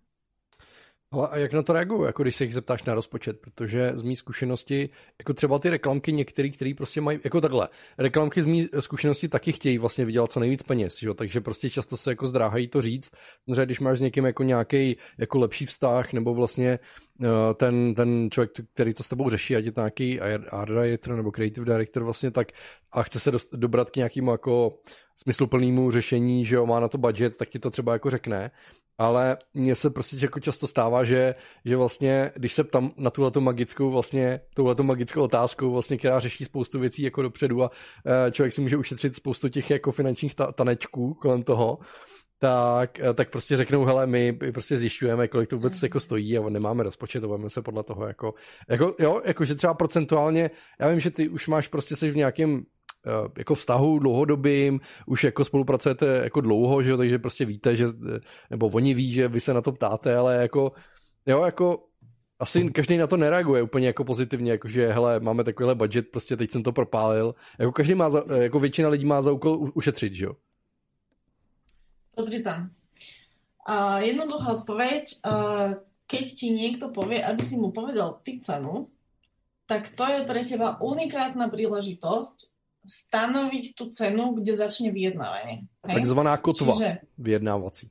Ale 1.13 1.27
a 1.27 1.37
jak 1.37 1.53
na 1.53 1.63
to 1.63 1.73
reagují, 1.73 2.05
jako 2.05 2.23
když 2.23 2.35
se 2.35 2.43
jich 2.43 2.53
zeptáš 2.53 2.83
na 2.83 2.93
rozpočet, 2.93 3.39
protože 3.41 3.91
z 3.93 4.01
mý 4.01 4.15
zkušenosti, 4.15 4.89
jako 5.19 5.33
třeba 5.33 5.59
ty 5.59 5.69
reklamky 5.69 6.13
některý, 6.13 6.51
který 6.51 6.73
prostě 6.73 7.01
mají, 7.01 7.19
jako 7.23 7.41
takhle, 7.41 7.69
reklamky 7.97 8.41
z 8.41 8.45
mý 8.45 8.67
zkušenosti 8.79 9.27
taky 9.27 9.51
chtějí 9.51 9.77
vlastně 9.77 10.05
vydělat 10.05 10.31
co 10.31 10.39
nejvíc 10.39 10.63
peněz, 10.63 11.01
jo? 11.01 11.13
takže 11.13 11.41
prostě 11.41 11.69
často 11.69 11.97
se 11.97 12.11
jako 12.11 12.27
zdráhají 12.27 12.67
to 12.67 12.81
říct, 12.81 13.11
protože 13.45 13.65
když 13.65 13.79
máš 13.79 13.97
s 13.97 14.01
někým 14.01 14.25
jako 14.25 14.43
nějaký 14.43 14.97
jako 15.17 15.39
lepší 15.39 15.65
vztah, 15.65 16.13
nebo 16.13 16.33
vlastně 16.33 16.79
uh, 17.21 17.27
ten, 17.55 17.95
ten 17.95 18.29
člověk, 18.31 18.51
který 18.73 18.93
to 18.93 19.03
s 19.03 19.09
tebou 19.09 19.29
řeší, 19.29 19.55
ať 19.55 19.65
je 19.65 19.71
to 19.71 19.81
nějaký 19.81 20.21
art 20.21 20.69
director 20.69 21.15
nebo 21.15 21.31
creative 21.31 21.65
director 21.65 22.03
vlastně, 22.03 22.31
tak 22.31 22.47
a 22.91 23.03
chce 23.03 23.19
se 23.19 23.31
dost, 23.31 23.49
dobrat 23.53 23.89
k 23.89 23.95
nějakému 23.95 24.31
jako 24.31 24.79
smysluplnému 25.15 25.91
řešení, 25.91 26.45
že 26.45 26.55
jo, 26.55 26.65
má 26.65 26.79
na 26.79 26.87
to 26.87 26.97
budget, 26.97 27.37
tak 27.37 27.49
ti 27.49 27.59
to 27.59 27.69
třeba 27.69 27.93
jako 27.93 28.09
řekne 28.09 28.51
ale 28.97 29.37
mně 29.53 29.75
se 29.75 29.89
prostě 29.89 30.17
jako 30.19 30.39
často 30.39 30.67
stává, 30.67 31.03
že, 31.03 31.35
že 31.65 31.77
vlastně, 31.77 32.31
když 32.35 32.53
se 32.53 32.63
tam 32.63 32.91
na 32.97 33.09
tuhleto 33.09 33.41
magickou 33.41 33.91
vlastně, 33.91 34.39
magickou 34.81 35.21
otázkou 35.21 35.71
vlastně, 35.71 35.97
která 35.97 36.19
řeší 36.19 36.45
spoustu 36.45 36.79
věcí 36.79 37.03
jako 37.03 37.21
dopředu 37.21 37.63
a 37.63 37.71
e, 38.27 38.31
člověk 38.31 38.53
si 38.53 38.61
může 38.61 38.77
ušetřit 38.77 39.15
spoustu 39.15 39.49
těch 39.49 39.69
jako 39.69 39.91
finančních 39.91 40.35
ta, 40.35 40.51
tanečků 40.51 41.13
kolem 41.13 41.41
toho, 41.41 41.79
tak, 42.39 42.99
e, 42.99 43.13
tak 43.13 43.29
prostě 43.29 43.57
řeknou, 43.57 43.85
hele, 43.85 44.07
my 44.07 44.33
prostě 44.33 44.77
zjišťujeme, 44.77 45.27
kolik 45.27 45.49
to 45.49 45.55
vůbec 45.55 45.83
jako 45.83 45.99
stojí 45.99 46.37
a 46.37 46.49
nemáme 46.49 46.83
rozpočet, 46.83 47.23
a 47.23 47.49
se 47.49 47.61
podle 47.61 47.83
toho 47.83 48.07
jako, 48.07 48.33
jako, 48.69 48.95
jo, 48.99 49.21
jako 49.25 49.45
že 49.45 49.55
třeba 49.55 49.73
procentuálně, 49.73 50.51
já 50.79 50.89
vím, 50.89 50.99
že 50.99 51.11
ty 51.11 51.29
už 51.29 51.47
máš 51.47 51.67
prostě 51.67 51.95
se 51.95 52.11
v 52.11 52.15
nějakém 52.15 52.65
Eh, 52.65 52.82
jako 53.37 53.55
vztahu 53.55 53.99
dlouhodobým, 53.99 54.79
už 55.05 55.23
jako 55.23 55.45
spolupracujete 55.45 56.05
jako 56.05 56.41
dlouho, 56.41 56.83
že 56.83 56.91
jo, 56.91 56.97
takže 56.97 57.19
prostě 57.19 57.45
víte, 57.45 57.75
že, 57.75 57.85
nebo 58.49 58.67
oni 58.67 58.93
ví, 58.93 59.11
že 59.11 59.27
vy 59.27 59.39
se 59.39 59.53
na 59.53 59.61
to 59.61 59.71
ptáte, 59.71 60.15
ale 60.15 60.35
jako, 60.35 60.71
jo, 61.25 61.43
jako 61.43 61.83
asi 62.39 62.69
každý 62.69 62.97
na 62.97 63.07
to 63.07 63.17
nereaguje 63.17 63.63
úplně 63.63 63.87
jako 63.87 64.03
pozitivně, 64.03 64.51
jako 64.51 64.67
že 64.67 64.93
hele, 64.93 65.19
máme 65.19 65.43
takovýhle 65.43 65.75
budget, 65.75 66.11
prostě 66.11 66.37
teď 66.37 66.51
jsem 66.51 66.63
to 66.63 66.71
propálil. 66.71 67.35
Jako 67.59 67.71
každý 67.71 67.95
má, 67.95 68.09
za, 68.09 68.23
jako 68.35 68.59
většina 68.59 68.89
lidí 68.89 69.05
má 69.05 69.21
za 69.21 69.31
úkol 69.31 69.71
ušetřit, 69.73 70.13
že 70.13 70.25
jo? 70.25 70.33
Pozri 72.13 72.45
sa. 72.45 72.69
Uh, 73.65 73.97
jednoduchá 74.05 74.61
odpoveď. 74.61 75.17
Uh, 75.25 75.81
keď 76.05 76.25
ti 76.37 76.53
niekto 76.53 76.93
povie, 76.93 77.17
aby 77.25 77.41
si 77.41 77.57
mu 77.57 77.73
povedal 77.73 78.21
ty 78.21 78.37
cenu, 78.37 78.85
tak 79.65 79.89
to 79.97 80.05
je 80.05 80.21
pre 80.29 80.45
teba 80.45 80.77
unikátna 80.77 81.49
príležitosť 81.49 82.52
stanoviť 82.83 83.73
tú 83.73 83.89
cenu, 83.89 84.35
kde 84.35 84.53
začne 84.53 84.91
vyjednávanie. 84.91 85.67
Hej? 85.87 85.95
Takzvaná 86.03 86.35
kotva 86.39 86.75
Čiže, 86.75 86.89
vyjednávací. 87.15 87.87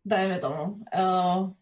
Dajme 0.00 0.36
tomu. 0.40 0.80
Uh, 0.88 1.52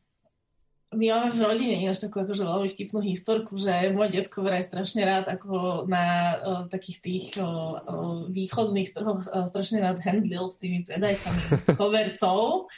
my 0.95 1.05
máme 1.13 1.29
v 1.37 1.45
rodine 1.45 1.75
ináč 1.85 2.01
takú 2.01 2.25
akože 2.25 2.49
veľmi 2.49 2.69
vtipnú 2.73 3.05
historku, 3.05 3.61
že 3.61 3.93
môj 3.93 4.09
detko 4.09 4.41
vraj 4.41 4.65
strašne 4.65 5.05
rád 5.05 5.29
ako 5.29 5.85
na 5.85 6.05
uh, 6.39 6.65
takých 6.73 6.99
tých 7.05 7.27
uh, 7.37 7.77
uh, 7.77 8.25
východných 8.33 8.97
trhoch 8.97 9.21
uh, 9.29 9.45
strašne 9.45 9.85
rád 9.85 10.01
handlil 10.01 10.49
s 10.49 10.63
tými 10.63 10.89
predajcami 10.89 11.43
kovercov 11.81 12.73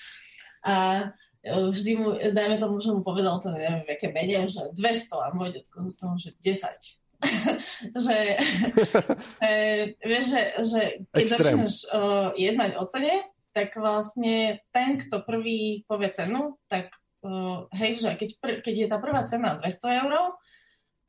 a 0.67 1.09
vždy 1.47 1.93
mu, 1.97 2.09
dajme 2.21 2.61
tomu, 2.61 2.77
že 2.85 2.93
mu 2.93 3.01
povedal 3.01 3.41
to, 3.41 3.49
neviem, 3.57 3.81
aké 3.89 4.13
mene, 4.13 4.45
že 4.45 4.61
200 4.77 5.25
a 5.25 5.29
môj 5.33 5.57
detko 5.57 5.89
zostal, 5.89 6.13
že 6.21 6.37
10. 6.37 7.00
že, 8.07 8.17
e, 9.47 9.51
vieš, 10.01 10.25
že, 10.33 10.43
že 10.65 10.81
keď 11.13 11.25
Extrém. 11.27 11.45
začneš 11.45 11.75
uh, 11.93 12.33
jednať 12.37 12.71
o 12.81 12.85
cene, 12.89 13.15
tak 13.51 13.75
vlastne 13.75 14.63
ten, 14.71 14.97
kto 15.01 15.27
prvý 15.27 15.83
povie 15.85 16.11
cenu, 16.15 16.57
tak 16.71 16.95
uh, 17.27 17.67
hej, 17.75 17.99
že 17.99 18.15
keď, 18.15 18.31
pr- 18.39 18.61
keď 18.63 18.75
je 18.75 18.89
tá 18.89 18.99
prvá 19.03 19.27
cena 19.27 19.59
200 19.59 20.01
eur, 20.07 20.13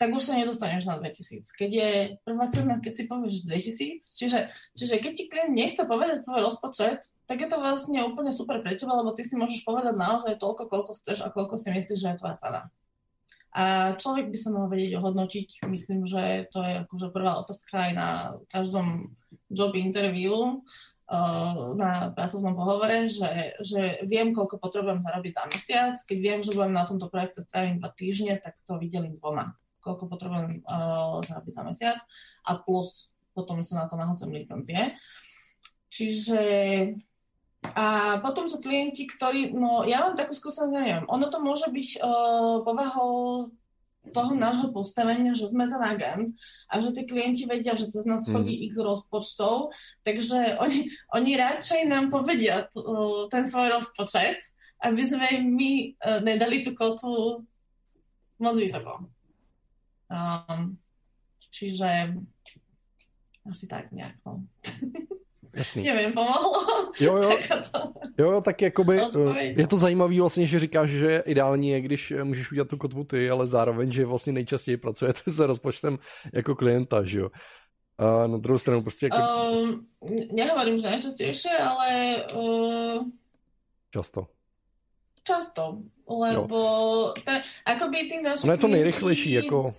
tak 0.02 0.18
už 0.18 0.24
sa 0.26 0.34
nedostaneš 0.34 0.90
na 0.90 0.98
2000. 0.98 1.46
Keď 1.54 1.70
je 1.70 1.92
prvá 2.26 2.50
cena, 2.50 2.82
keď 2.82 2.94
si 2.98 3.04
povieš 3.06 3.46
2000, 3.46 4.02
čiže, 4.02 4.40
čiže 4.74 4.96
keď 4.98 5.12
ti 5.14 5.24
klient 5.30 5.54
nechce 5.54 5.86
povedať 5.86 6.26
svoj 6.26 6.42
rozpočet, 6.42 7.06
tak 7.30 7.38
je 7.38 7.46
to 7.46 7.62
vlastne 7.62 8.02
úplne 8.02 8.34
super 8.34 8.66
pre 8.66 8.74
teba, 8.74 8.98
lebo 8.98 9.14
ty 9.14 9.22
si 9.22 9.38
môžeš 9.38 9.62
povedať 9.62 9.94
naozaj 9.94 10.42
toľko, 10.42 10.74
koľko 10.74 10.92
chceš 10.98 11.22
a 11.22 11.30
koľko 11.30 11.54
si 11.62 11.70
myslíš, 11.70 12.02
že 12.02 12.10
je 12.10 12.18
tvoja 12.18 12.34
cena. 12.42 12.74
A 13.52 13.96
človek 14.00 14.32
by 14.32 14.38
sa 14.40 14.50
mal 14.56 14.72
vedieť 14.72 14.96
ohodnotiť. 14.96 15.68
Myslím, 15.68 16.08
že 16.08 16.48
to 16.56 16.64
je 16.64 16.74
akože 16.88 17.08
prvá 17.12 17.44
otázka 17.44 17.92
aj 17.92 17.92
na 17.92 18.10
každom 18.48 19.12
job 19.52 19.76
interview 19.76 20.32
uh, 20.32 21.76
na 21.76 22.16
pracovnom 22.16 22.56
pohovore, 22.56 23.12
že, 23.12 23.60
že 23.60 24.08
viem, 24.08 24.32
koľko 24.32 24.56
potrebujem 24.56 25.04
zarobiť 25.04 25.34
za 25.36 25.44
mesiac. 25.52 25.94
Keď 26.00 26.18
viem, 26.24 26.40
že 26.40 26.56
budem 26.56 26.72
na 26.72 26.88
tomto 26.88 27.12
projekte 27.12 27.44
strávim 27.44 27.84
dva 27.84 27.92
týždne, 27.92 28.40
tak 28.40 28.56
to 28.64 28.80
vydelím 28.80 29.20
dvoma. 29.20 29.52
Koľko 29.84 30.08
potrebujem 30.08 30.64
uh, 30.64 31.20
zarobiť 31.20 31.54
za 31.54 31.64
mesiac 31.68 31.98
a 32.48 32.56
plus 32.56 33.12
potom 33.36 33.64
sa 33.68 33.84
na 33.84 33.86
to 33.92 34.00
nahadzem 34.00 34.32
licencie. 34.32 34.96
Čiže 35.92 36.40
A 37.62 38.18
potom 38.26 38.50
sú 38.50 38.58
klienti, 38.58 39.06
ktorí, 39.06 39.54
no 39.54 39.86
ja 39.86 40.02
mám 40.02 40.18
takú 40.18 40.34
skúsenosť, 40.34 40.74
neviem, 40.74 41.04
ono 41.06 41.30
to 41.30 41.38
môže 41.38 41.70
byť 41.70 41.90
uh, 42.02 42.66
povahou 42.66 43.48
toho 44.10 44.34
nášho 44.34 44.74
postavenia, 44.74 45.38
že 45.38 45.46
sme 45.46 45.70
ten 45.70 45.78
agent 45.78 46.34
a 46.66 46.82
že 46.82 46.90
tí 46.90 47.06
klienti 47.06 47.46
vedia, 47.46 47.78
že 47.78 47.86
cez 47.86 48.10
nás 48.10 48.26
chodí 48.26 48.58
mm. 48.58 48.64
x 48.66 48.82
rozpočtov, 48.82 49.70
takže 50.02 50.58
oni, 50.58 50.90
oni 51.14 51.32
radšej 51.38 51.86
nám 51.86 52.10
povedia 52.10 52.66
t, 52.66 52.82
uh, 52.82 53.30
ten 53.30 53.46
svoj 53.46 53.78
rozpočet, 53.78 54.42
aby 54.82 55.02
sme 55.06 55.46
my 55.46 55.72
uh, 56.02 56.20
nedali 56.26 56.66
tú 56.66 56.74
kotu 56.74 57.46
moc 58.42 58.56
vysoko. 58.58 59.06
Um, 60.10 60.82
čiže 61.54 62.18
asi 63.46 63.66
tak 63.70 63.94
nejak. 63.94 64.18
No. 64.26 64.50
Jasný. 65.54 65.84
Nevím, 65.84 66.14
pomohlo. 66.14 66.54
Jo, 67.00 67.18
jo, 67.18 67.40
jo, 68.18 68.42
tak 68.42 68.62
jakoby 68.62 69.02
je 69.42 69.68
to 69.68 69.78
zajímavé 69.78 70.20
vlastně, 70.20 70.48
že 70.48 70.60
říkáš, 70.60 70.90
že 70.90 71.24
ideální 71.26 71.70
je, 71.70 71.82
když 71.82 72.14
můžeš 72.24 72.52
udělat 72.52 72.68
tu 72.68 72.78
kotvu 72.78 73.04
ty, 73.04 73.30
ale 73.30 73.48
zároveň, 73.48 73.92
že 73.92 74.06
vlastně 74.06 74.34
nejčastěji 74.34 74.78
pracujete 74.78 75.32
se 75.32 75.48
rozpočtem 75.48 75.98
jako 76.34 76.56
klienta, 76.56 77.04
že 77.04 77.20
jo. 77.20 77.30
A 77.98 78.28
na 78.28 78.38
druhou 78.38 78.58
stranu 78.58 78.82
prostě 78.82 79.06
jako... 79.06 79.18
Um, 79.52 79.88
nehovorím, 80.32 80.78
že 80.78 80.90
nejčastěji, 80.90 81.34
ale... 81.60 82.16
Uh... 82.36 83.04
Často. 83.92 84.28
Často, 85.32 85.88
lebo 86.12 86.60
ten, 87.24 87.40
akoby 87.64 88.12
tí 88.12 88.20
naši 88.20 88.44
Ono 88.44 88.54
je 88.60 88.64
to 88.68 88.68
nejrychlejší, 88.68 89.32
jako... 89.32 89.72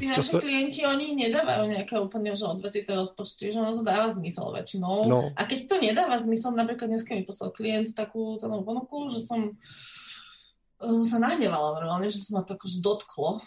Tí 0.00 0.08
naši 0.08 0.16
často... 0.16 0.40
klienti, 0.40 0.88
oni 0.88 1.12
nedávajú 1.20 1.68
nejaké 1.68 2.00
úplne 2.00 2.32
že 2.32 2.48
odvecité 2.48 2.96
rozpočty, 2.96 3.52
že 3.52 3.60
ono 3.60 3.76
to 3.76 3.84
dáva 3.84 4.08
zmysel 4.08 4.48
väčšinou. 4.56 5.04
No. 5.04 5.36
A 5.36 5.44
keď 5.44 5.68
to 5.68 5.76
nedáva 5.84 6.16
zmysel, 6.16 6.56
napríklad 6.56 6.88
dneska 6.88 7.12
mi 7.12 7.28
poslal 7.28 7.52
klient 7.52 7.92
takú 7.92 8.40
cenovú 8.40 8.64
ponuku, 8.64 9.12
že 9.12 9.28
som 9.28 9.52
uh, 9.52 11.02
sa 11.04 11.20
nahnevala 11.20 11.76
normálne, 11.76 12.08
že 12.08 12.24
sa 12.24 12.40
ma 12.40 12.42
to 12.48 12.56
akože 12.56 12.80
dotklo. 12.80 13.44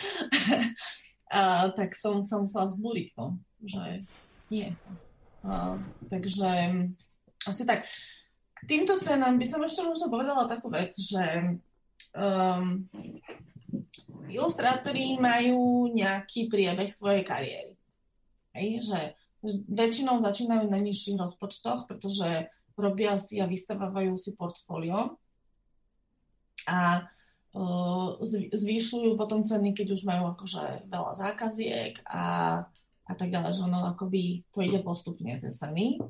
a, 1.36 1.68
tak 1.76 1.92
som 2.00 2.24
sa 2.24 2.40
musela 2.40 2.64
vzbúriť, 2.64 3.08
no, 3.20 3.36
že 3.60 4.08
nie. 4.48 4.72
A, 5.44 5.76
takže 6.08 6.48
asi 7.44 7.68
tak 7.68 7.84
týmto 8.66 9.00
cenám 9.00 9.36
by 9.40 9.46
som 9.46 9.60
ešte 9.64 9.82
možno 9.86 10.06
povedala 10.08 10.48
takú 10.50 10.68
vec, 10.72 10.92
že 10.96 11.56
um, 12.16 12.84
ilustrátori 14.30 15.18
majú 15.18 15.90
nejaký 15.90 16.48
priebeh 16.50 16.90
svojej 16.90 17.22
kariéry. 17.26 17.74
Hej, 18.54 18.86
že 18.86 18.98
väčšinou 19.70 20.20
začínajú 20.20 20.68
na 20.68 20.78
nižších 20.78 21.16
rozpočtoch, 21.16 21.88
pretože 21.88 22.50
robia 22.76 23.16
si 23.16 23.40
a 23.40 23.48
vystavávajú 23.48 24.16
si 24.16 24.36
portfólio 24.36 25.16
a 26.68 27.08
uh, 27.52 28.08
zvýšujú 28.52 29.16
potom 29.16 29.44
ceny, 29.44 29.72
keď 29.72 29.96
už 29.96 30.02
majú 30.04 30.32
akože 30.36 30.88
veľa 30.88 31.12
zákaziek 31.16 32.00
a, 32.08 32.24
a 33.06 33.12
tak 33.16 33.32
ďalej, 33.32 33.52
že 33.56 33.64
ono 33.64 33.80
akoby 33.90 34.44
to 34.52 34.60
ide 34.64 34.80
postupne, 34.84 35.40
tie 35.40 35.52
ceny. 35.52 36.00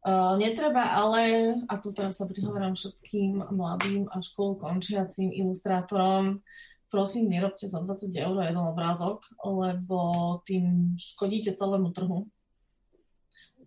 Uh, 0.00 0.32
netreba 0.40 0.96
ale, 0.96 1.52
a 1.68 1.76
tu 1.76 1.92
teraz 1.92 2.16
sa 2.16 2.24
prihovorám 2.24 2.72
všetkým 2.72 3.52
mladým 3.52 4.08
a 4.08 4.24
školu 4.24 4.56
končiacím 4.56 5.28
ilustrátorom, 5.28 6.40
prosím, 6.88 7.28
nerobte 7.28 7.68
za 7.68 7.84
20 7.84 8.08
eur 8.16 8.32
jeden 8.40 8.64
obrázok, 8.64 9.28
lebo 9.44 10.00
tým 10.48 10.96
škodíte 10.96 11.52
celému 11.52 11.92
trhu. 11.92 12.24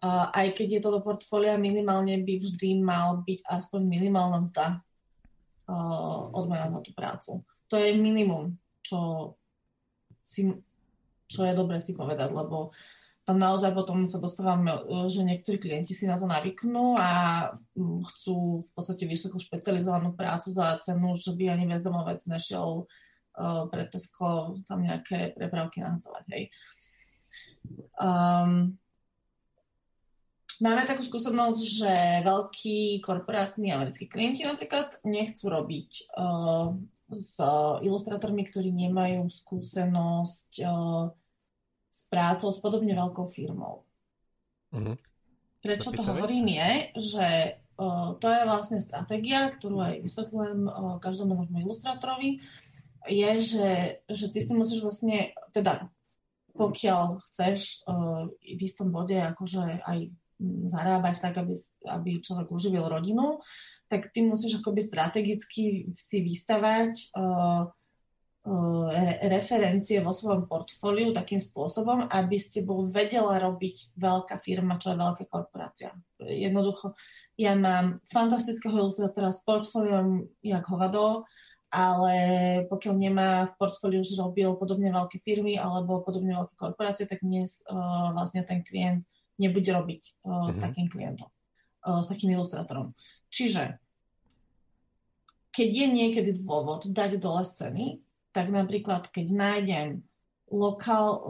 Uh, 0.01 0.33
aj 0.33 0.57
keď 0.57 0.67
je 0.73 0.81
to 0.81 0.89
do 0.97 1.05
portfólia, 1.05 1.53
minimálne 1.53 2.17
by 2.25 2.41
vždy 2.41 2.81
mal 2.81 3.21
byť 3.21 3.45
aspoň 3.45 3.81
minimálna 3.85 4.41
mzda 4.41 4.81
uh, 5.69 6.33
odmena 6.33 6.73
za 6.73 6.81
tú 6.81 6.97
prácu. 6.97 7.45
To 7.69 7.77
je 7.77 7.93
minimum, 7.93 8.57
čo, 8.81 9.31
si, 10.25 10.49
čo 11.29 11.45
je 11.45 11.53
dobre 11.53 11.77
si 11.77 11.93
povedať, 11.93 12.33
lebo 12.33 12.73
uh, 12.73 13.02
tam 13.23 13.39
naozaj 13.39 13.71
potom 13.71 14.03
sa 14.03 14.19
dostávame, 14.19 14.67
e, 14.67 15.07
že 15.07 15.23
niektorí 15.23 15.55
klienti 15.55 15.95
si 15.95 16.03
na 16.03 16.19
to 16.19 16.27
navyknú 16.27 16.99
a 16.99 17.11
mm, 17.75 18.03
chcú 18.03 18.67
v 18.67 18.69
podstate 18.75 19.07
vysoko 19.07 19.39
špecializovanú 19.39 20.11
prácu 20.11 20.51
za 20.51 20.75
cenu, 20.83 21.15
že 21.15 21.31
by 21.31 21.55
ani 21.55 21.65
bezdomovec 21.71 22.19
nešiel 22.27 22.83
uh, 22.83 23.63
pre 23.71 23.87
Tesco 23.87 24.59
tam 24.67 24.83
nejaké 24.83 25.31
prepravky 25.39 25.79
nahadzovať, 25.79 26.23
hej. 26.35 26.43
Um, 27.95 28.75
máme 30.59 30.83
takú 30.83 31.07
skúsenosť, 31.07 31.59
že 31.63 31.93
veľkí 32.27 32.99
korporátni 32.99 33.71
americkí 33.71 34.11
klienti 34.11 34.43
napríklad 34.43 34.99
nechcú 35.07 35.47
robiť 35.47 35.89
uh, 36.19 36.75
s 37.07 37.39
ilustrátormi, 37.87 38.43
ktorí 38.51 38.75
nemajú 38.75 39.31
skúsenosť 39.31 40.51
uh, 40.67 41.15
s 41.93 42.09
prácou 42.09 42.49
s 42.49 42.57
podobne 42.57 42.97
veľkou 42.97 43.29
firmou. 43.29 43.85
Uh-huh. 44.73 44.97
Prečo 45.61 45.93
to 45.93 46.01
hovorím 46.01 46.49
je, 46.49 46.71
že 46.97 47.27
uh, 47.77 48.17
to 48.17 48.25
je 48.25 48.41
vlastne 48.49 48.81
stratégia, 48.81 49.53
ktorú 49.53 49.77
aj 49.77 49.93
vysvetľujem 50.01 50.59
uh, 50.65 50.97
každému 50.97 51.37
nášmu 51.37 51.57
ilustrátorovi, 51.61 52.41
je, 53.05 53.31
že, 53.37 53.69
že 54.09 54.25
ty 54.33 54.39
si 54.41 54.53
musíš 54.57 54.81
vlastne, 54.81 55.37
teda 55.53 55.93
pokiaľ 56.57 57.21
chceš 57.29 57.85
uh, 57.85 58.25
v 58.41 58.59
istom 58.65 58.89
bode 58.89 59.13
akože 59.13 59.85
aj 59.85 60.09
zarábať 60.67 61.15
tak, 61.21 61.35
aby, 61.39 61.53
aby 61.87 62.11
človek 62.19 62.49
uživil 62.49 62.89
rodinu, 62.89 63.39
tak 63.87 64.09
ty 64.11 64.25
musíš 64.25 64.59
akoby 64.59 64.81
strategicky 64.81 65.93
si 65.93 66.17
vystavať 66.25 67.13
uh, 67.13 67.69
Eh, 68.43 69.29
referencie 69.31 70.03
vo 70.03 70.11
svojom 70.11 70.51
portfóliu 70.51 71.15
takým 71.15 71.39
spôsobom, 71.39 72.11
aby 72.11 72.35
ste 72.35 72.59
bol 72.59 72.91
vedela 72.91 73.39
robiť 73.39 73.95
veľká 73.95 74.43
firma, 74.43 74.75
čo 74.75 74.91
je 74.91 74.99
veľká 74.99 75.31
korporácia. 75.31 75.95
Jednoducho, 76.19 76.91
ja 77.39 77.55
mám 77.55 78.03
fantastického 78.11 78.75
ilustrátora 78.75 79.31
s 79.31 79.39
portfóliom 79.47 80.27
jak 80.43 80.59
hovado, 80.67 81.23
ale 81.71 82.15
pokiaľ 82.67 82.95
nemá 82.99 83.47
v 83.47 83.55
portfóliu, 83.55 84.03
že 84.03 84.19
robil 84.19 84.59
podobne 84.59 84.91
veľké 84.91 85.23
firmy 85.23 85.55
alebo 85.55 86.03
podobne 86.03 86.35
veľké 86.35 86.59
korporácie, 86.59 87.07
tak 87.07 87.23
dnes 87.23 87.63
uh, 87.71 88.11
vlastne 88.11 88.43
ten 88.43 88.59
klient 88.59 89.07
nebude 89.39 89.71
robiť 89.71 90.19
uh, 90.27 90.51
mm-hmm. 90.51 90.51
s 90.51 90.57
mhm. 90.59 90.63
takým 90.67 90.87
klientom, 90.91 91.29
uh, 91.87 92.03
s 92.03 92.11
takým 92.11 92.35
ilustrátorom. 92.35 92.91
Čiže 93.31 93.79
keď 95.55 95.69
je 95.71 95.87
niekedy 95.87 96.31
dôvod 96.43 96.91
dať 96.91 97.23
dole 97.23 97.47
scény, 97.47 98.03
tak 98.33 98.49
napríklad 98.49 99.07
keď 99.13 99.27
nájdem 99.31 99.89
lokál, 100.51 101.21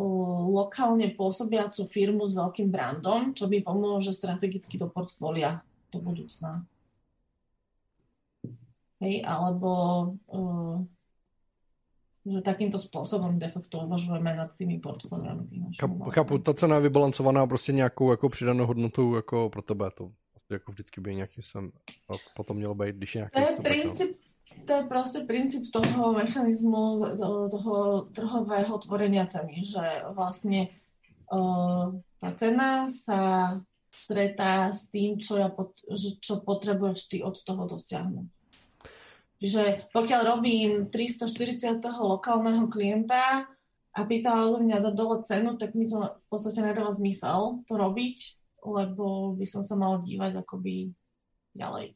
lokálne 0.50 1.12
pôsobiacu 1.14 1.86
firmu 1.86 2.24
s 2.26 2.34
veľkým 2.34 2.72
brandom, 2.72 3.36
čo 3.36 3.48
by 3.52 3.62
pomôže 3.62 4.16
strategicky 4.16 4.80
do 4.80 4.88
portfólia 4.88 5.62
do 5.92 6.00
budúcna. 6.00 6.66
Hej, 9.04 9.20
alebo 9.28 9.72
uh, 10.32 10.80
že 12.26 12.42
takýmto 12.42 12.80
způsobem 12.80 13.40
de 13.40 13.52
facto 13.52 13.80
uvažujeme 13.84 14.36
nad 14.36 14.56
tými 14.56 14.80
portfoliami. 14.80 15.76
Chápu, 16.10 16.38
ta 16.38 16.54
cena 16.54 16.76
je 16.76 16.82
vybalancovaná 16.82 17.48
prostě 17.48 17.72
nějakou 17.72 18.12
jako 18.12 18.30
přidanou 18.30 18.66
hodnotou 18.66 19.16
jako 19.16 19.50
pro 19.50 19.62
tebe. 19.62 19.92
To 19.92 20.12
jako 20.50 20.72
vždycky 20.72 21.02
by 21.02 21.16
nějaký 21.16 21.42
jsem 21.42 21.72
potom 22.36 22.58
mělo 22.58 22.76
být, 22.76 22.96
když 22.96 23.14
nějaký... 23.14 23.32
To 23.34 23.40
je 23.40 23.58
princíp, 23.58 24.18
to 24.64 24.72
je 24.74 24.84
proste 24.88 25.20
princíp 25.28 25.68
toho 25.74 26.16
mechanizmu, 26.16 27.18
toho 27.52 28.08
trhového 28.16 28.74
tvorenia 28.80 29.28
ceny, 29.28 29.66
že 29.66 29.84
vlastne 30.16 30.72
uh, 31.34 31.92
tá 32.22 32.30
cena 32.40 32.88
sa 32.88 33.20
stretá 33.94 34.74
s 34.74 34.90
tým, 34.90 35.22
čo, 35.22 35.38
ja 35.38 35.52
pot, 35.54 35.78
čo 35.96 36.42
potrebuješ 36.42 37.00
ty 37.12 37.18
od 37.22 37.38
toho 37.38 37.70
dosiahnuť. 37.70 38.28
Čiže 39.44 39.92
pokiaľ 39.92 40.22
robím 40.24 40.88
340. 40.88 41.84
lokálneho 41.84 42.72
klienta 42.72 43.44
a 43.92 44.00
pýta 44.08 44.48
od 44.48 44.64
mňa 44.64 44.80
dať 44.80 44.96
dole 44.96 45.20
cenu, 45.28 45.60
tak 45.60 45.76
mi 45.76 45.86
to 45.86 46.00
v 46.00 46.28
podstate 46.32 46.64
nedáva 46.64 46.96
zmysel 46.96 47.60
to 47.68 47.76
robiť, 47.76 48.18
lebo 48.64 49.36
by 49.36 49.44
som 49.44 49.62
sa 49.62 49.76
mal 49.76 50.00
dívať 50.00 50.40
akoby 50.40 50.96
ďalej, 51.54 51.92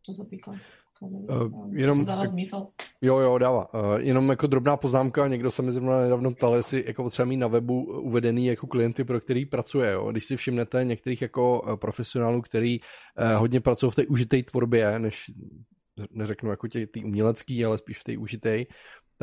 čo 0.00 0.12
sa 0.16 0.24
týka 0.24 0.56
Uh, 1.00 1.76
jenom, 1.76 1.98
to 1.98 2.04
dává 2.04 2.26
smysl. 2.26 2.66
Jo, 3.00 3.18
jo, 3.18 3.38
dává. 3.38 3.74
Uh, 3.74 3.96
jenom 3.96 4.28
jako 4.28 4.46
drobná 4.46 4.76
poznámka, 4.76 5.28
někdo 5.28 5.50
se 5.50 5.62
mi 5.62 5.72
zrovna 5.72 6.00
nedávno 6.00 6.30
ptal, 6.30 6.54
jestli 6.54 6.84
jako 6.86 7.02
potřeba 7.02 7.26
mít 7.26 7.36
na 7.36 7.48
webu 7.48 7.84
uvedený 8.00 8.46
jako 8.46 8.66
klienty, 8.66 9.04
pro 9.04 9.20
který 9.20 9.46
pracuje. 9.46 9.92
Jo. 9.92 10.12
Když 10.12 10.24
si 10.24 10.36
všimnete 10.36 10.84
některých 10.84 11.22
jako 11.22 11.76
profesionálů, 11.80 12.42
který 12.42 12.80
uh, 12.80 13.38
hodně 13.38 13.60
pracují 13.60 13.92
v 13.92 13.94
té 13.94 14.06
užité 14.06 14.42
tvorbě, 14.42 14.98
než 14.98 15.30
neřeknu 16.10 16.50
jako 16.50 16.68
tě, 16.68 16.86
ty 16.86 17.04
umělecký, 17.04 17.64
ale 17.64 17.78
spíš 17.78 17.98
v 17.98 18.04
té 18.04 18.18
užité, 18.18 18.64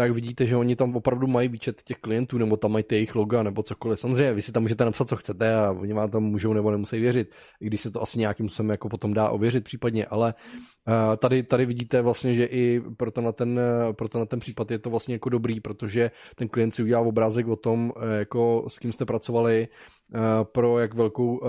tak 0.01 0.11
vidíte, 0.11 0.45
že 0.45 0.55
oni 0.55 0.75
tam 0.75 0.95
opravdu 0.95 1.27
mají 1.27 1.47
výčet 1.47 1.83
těch 1.83 1.97
klientů, 1.97 2.37
nebo 2.37 2.57
tam 2.57 2.71
mají 2.71 2.83
ty 2.83 2.95
jejich 2.95 3.15
loga, 3.15 3.43
nebo 3.43 3.63
cokoliv. 3.63 3.99
Samozřejmě, 3.99 4.33
vy 4.33 4.41
si 4.41 4.51
tam 4.51 4.63
můžete 4.63 4.85
napsat, 4.85 5.09
co 5.09 5.15
chcete 5.15 5.55
a 5.55 5.71
oni 5.71 5.93
vám 5.93 6.09
tam 6.09 6.23
můžou 6.23 6.53
nebo 6.53 6.71
nemusí 6.71 6.99
věřit, 6.99 7.35
i 7.61 7.67
když 7.67 7.81
se 7.81 7.91
to 7.91 8.01
asi 8.01 8.19
nějakým 8.19 8.49
způsobem 8.49 8.69
jako 8.69 8.89
potom 8.89 9.13
dá 9.13 9.29
ověřit 9.29 9.63
případně, 9.63 10.05
ale 10.05 10.33
uh, 10.87 10.93
tady, 11.17 11.43
tady 11.43 11.65
vidíte 11.65 12.01
vlastně, 12.01 12.35
že 12.35 12.45
i 12.45 12.81
pro 12.97 13.11
ten, 13.11 13.33
ten, 13.33 13.59
pro 13.91 14.09
ten, 14.09 14.27
ten 14.27 14.39
případ 14.39 14.71
je 14.71 14.79
to 14.79 14.89
vlastně 14.89 15.15
jako 15.15 15.29
dobrý, 15.29 15.59
protože 15.59 16.11
ten 16.35 16.47
klient 16.47 16.75
si 16.75 16.83
udělá 16.83 17.01
obrázek 17.01 17.47
o 17.47 17.55
tom, 17.55 17.91
jako 18.19 18.65
s 18.67 18.79
kým 18.79 18.91
jste 18.91 19.05
pracovali, 19.05 19.67
pro 20.43 20.79
jak 20.79 20.93
velkou 20.93 21.37
uh, 21.37 21.47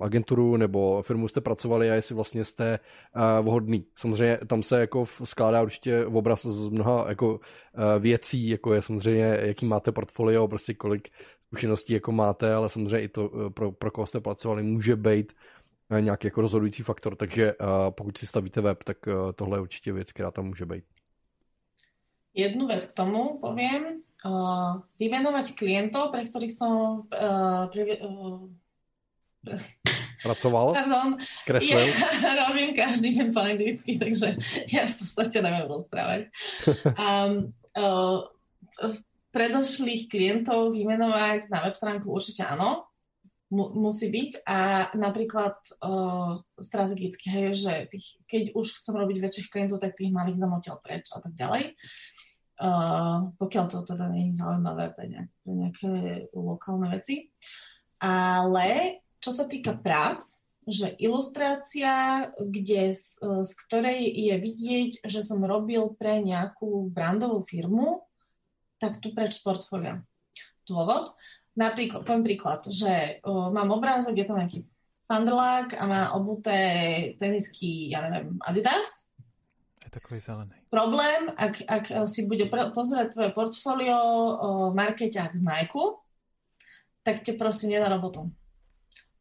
agenturu 0.00 0.56
nebo 0.56 1.02
firmu 1.02 1.28
jste 1.28 1.40
pracovali 1.40 1.90
a 1.90 1.94
jestli 1.94 2.14
vlastně 2.14 2.44
jste 2.44 2.78
uh, 3.16 3.46
vhodný. 3.46 3.84
Samozřejmě 3.96 4.38
tam 4.46 4.62
se 4.62 4.80
jako 4.80 5.06
skládá 5.24 5.62
určitě 5.62 6.06
obraz 6.06 6.46
z 6.46 6.68
mnoha 6.68 7.04
jako 7.08 7.40
Eh, 7.74 7.98
věcí, 7.98 8.48
jako 8.48 8.74
je 8.74 8.82
samozřejmě, 8.82 9.38
jaký 9.40 9.66
máte 9.66 9.92
portfolio, 9.92 10.48
prostě 10.48 10.74
kolik 10.74 11.08
zkušeností 11.46 11.92
jako 11.92 12.12
máte, 12.12 12.54
ale 12.54 12.68
samozřejmě 12.68 13.00
i 13.00 13.08
to, 13.08 13.30
eh, 13.46 13.50
pro, 13.50 13.72
pro 13.72 13.90
koho 13.90 14.06
jste 14.06 14.20
pracovali, 14.20 14.62
může 14.62 14.96
být 14.96 15.32
eh, 15.90 16.00
nějaký 16.00 16.26
jako 16.26 16.40
rozhodující 16.40 16.82
faktor, 16.82 17.16
takže 17.16 17.54
pokud 17.90 18.18
si 18.18 18.26
stavíte 18.26 18.60
web, 18.60 18.82
tak 18.82 18.96
tohle 19.34 19.58
je 19.58 19.62
určitě 19.62 19.92
věc, 19.92 20.12
která 20.12 20.30
tam 20.30 20.46
může 20.46 20.66
být. 20.66 20.84
Jednu 22.34 22.66
věc 22.66 22.84
k 22.84 22.92
tomu 22.92 23.38
povím. 23.38 24.02
Uh, 24.20 24.84
vymenovať 25.00 25.56
klientov, 25.56 26.12
pre 26.12 26.28
ktorých 26.28 26.52
som 26.52 27.08
uh, 27.08 27.72
pre, 27.72 27.96
uh, 28.04 28.44
Pracoval? 30.20 30.76
Pardon. 30.76 31.16
Kreslil? 31.48 31.80
Ja 32.20 32.32
robím 32.48 32.76
každý 32.76 33.16
deň 33.16 33.28
po 33.32 33.40
anglicky, 33.40 33.96
takže 33.96 34.36
ja 34.68 34.84
v 34.84 34.94
podstate 35.00 35.40
neviem 35.40 35.66
rozprávať. 35.68 36.28
Um, 37.00 37.56
uh, 37.72 38.28
predošlých 39.32 40.12
klientov 40.12 40.76
vymenovať 40.76 41.48
na 41.48 41.64
web 41.64 41.76
stránku 41.76 42.12
určite 42.12 42.44
áno, 42.44 42.90
mu, 43.50 43.72
musí 43.74 44.12
byť 44.12 44.46
a 44.46 44.90
napríklad 44.94 45.56
uh, 45.82 46.38
strategicky, 46.60 47.26
hej, 47.30 47.56
že 47.56 47.72
tých, 47.90 48.06
keď 48.26 48.42
už 48.54 48.66
chcem 48.78 48.94
robiť 48.94 49.16
väčších 49.18 49.48
klientov, 49.50 49.82
tak 49.82 49.98
tých 49.98 50.14
malých 50.14 50.38
dám 50.38 50.60
odtiaľ 50.60 50.78
preč 50.82 51.10
a 51.10 51.18
tak 51.18 51.34
ďalej. 51.34 51.74
Uh, 52.60 53.32
pokiaľ 53.40 53.64
to 53.72 53.88
teda 53.88 54.12
nie 54.12 54.28
je 54.28 54.44
zaujímavé 54.44 54.92
pre, 54.92 55.08
ne, 55.08 55.22
pre 55.40 55.52
nejaké 55.56 55.90
lokálne 56.36 56.92
veci. 56.92 57.32
Ale 58.04 59.00
čo 59.16 59.32
sa 59.32 59.48
týka 59.48 59.80
prác, 59.80 60.40
že 60.68 60.92
ilustrácia, 61.00 62.28
kde, 62.36 62.92
z, 62.92 63.16
z 63.20 63.52
ktorej 63.64 64.00
je 64.04 64.34
vidieť, 64.36 64.90
že 65.08 65.24
som 65.24 65.40
robil 65.40 65.96
pre 65.96 66.20
nejakú 66.20 66.92
brandovú 66.92 67.40
firmu, 67.40 68.04
tak 68.76 69.00
tu 69.00 69.12
preč 69.12 69.40
z 69.40 69.44
portfólia. 69.44 70.04
Dôvod? 70.68 71.16
Napríklad, 71.58 72.06
poviem 72.06 72.24
príklad, 72.24 72.64
že 72.68 73.20
o, 73.26 73.50
mám 73.50 73.72
obrázok, 73.74 74.16
je 74.16 74.26
tam 74.28 74.38
nejaký 74.38 74.60
pandrlák 75.10 75.74
a 75.74 75.84
má 75.84 76.02
obuté 76.14 76.60
tenisky, 77.18 77.90
ja 77.90 78.06
neviem, 78.06 78.38
Adidas. 78.46 79.04
Je 79.80 79.90
takový 79.90 80.20
zelený. 80.20 80.54
Problém, 80.68 81.32
ak, 81.36 81.64
ak 81.64 81.84
si 82.04 82.28
bude 82.28 82.46
pozerať 82.52 83.16
tvoje 83.16 83.30
portfólio 83.32 83.98
markeťák 84.76 85.32
z 85.32 85.42
Nike, 85.42 85.96
tak 87.00 87.24
te 87.24 87.32
prosím 87.32 87.80
nedá 87.80 87.88
robotu. 87.88 88.28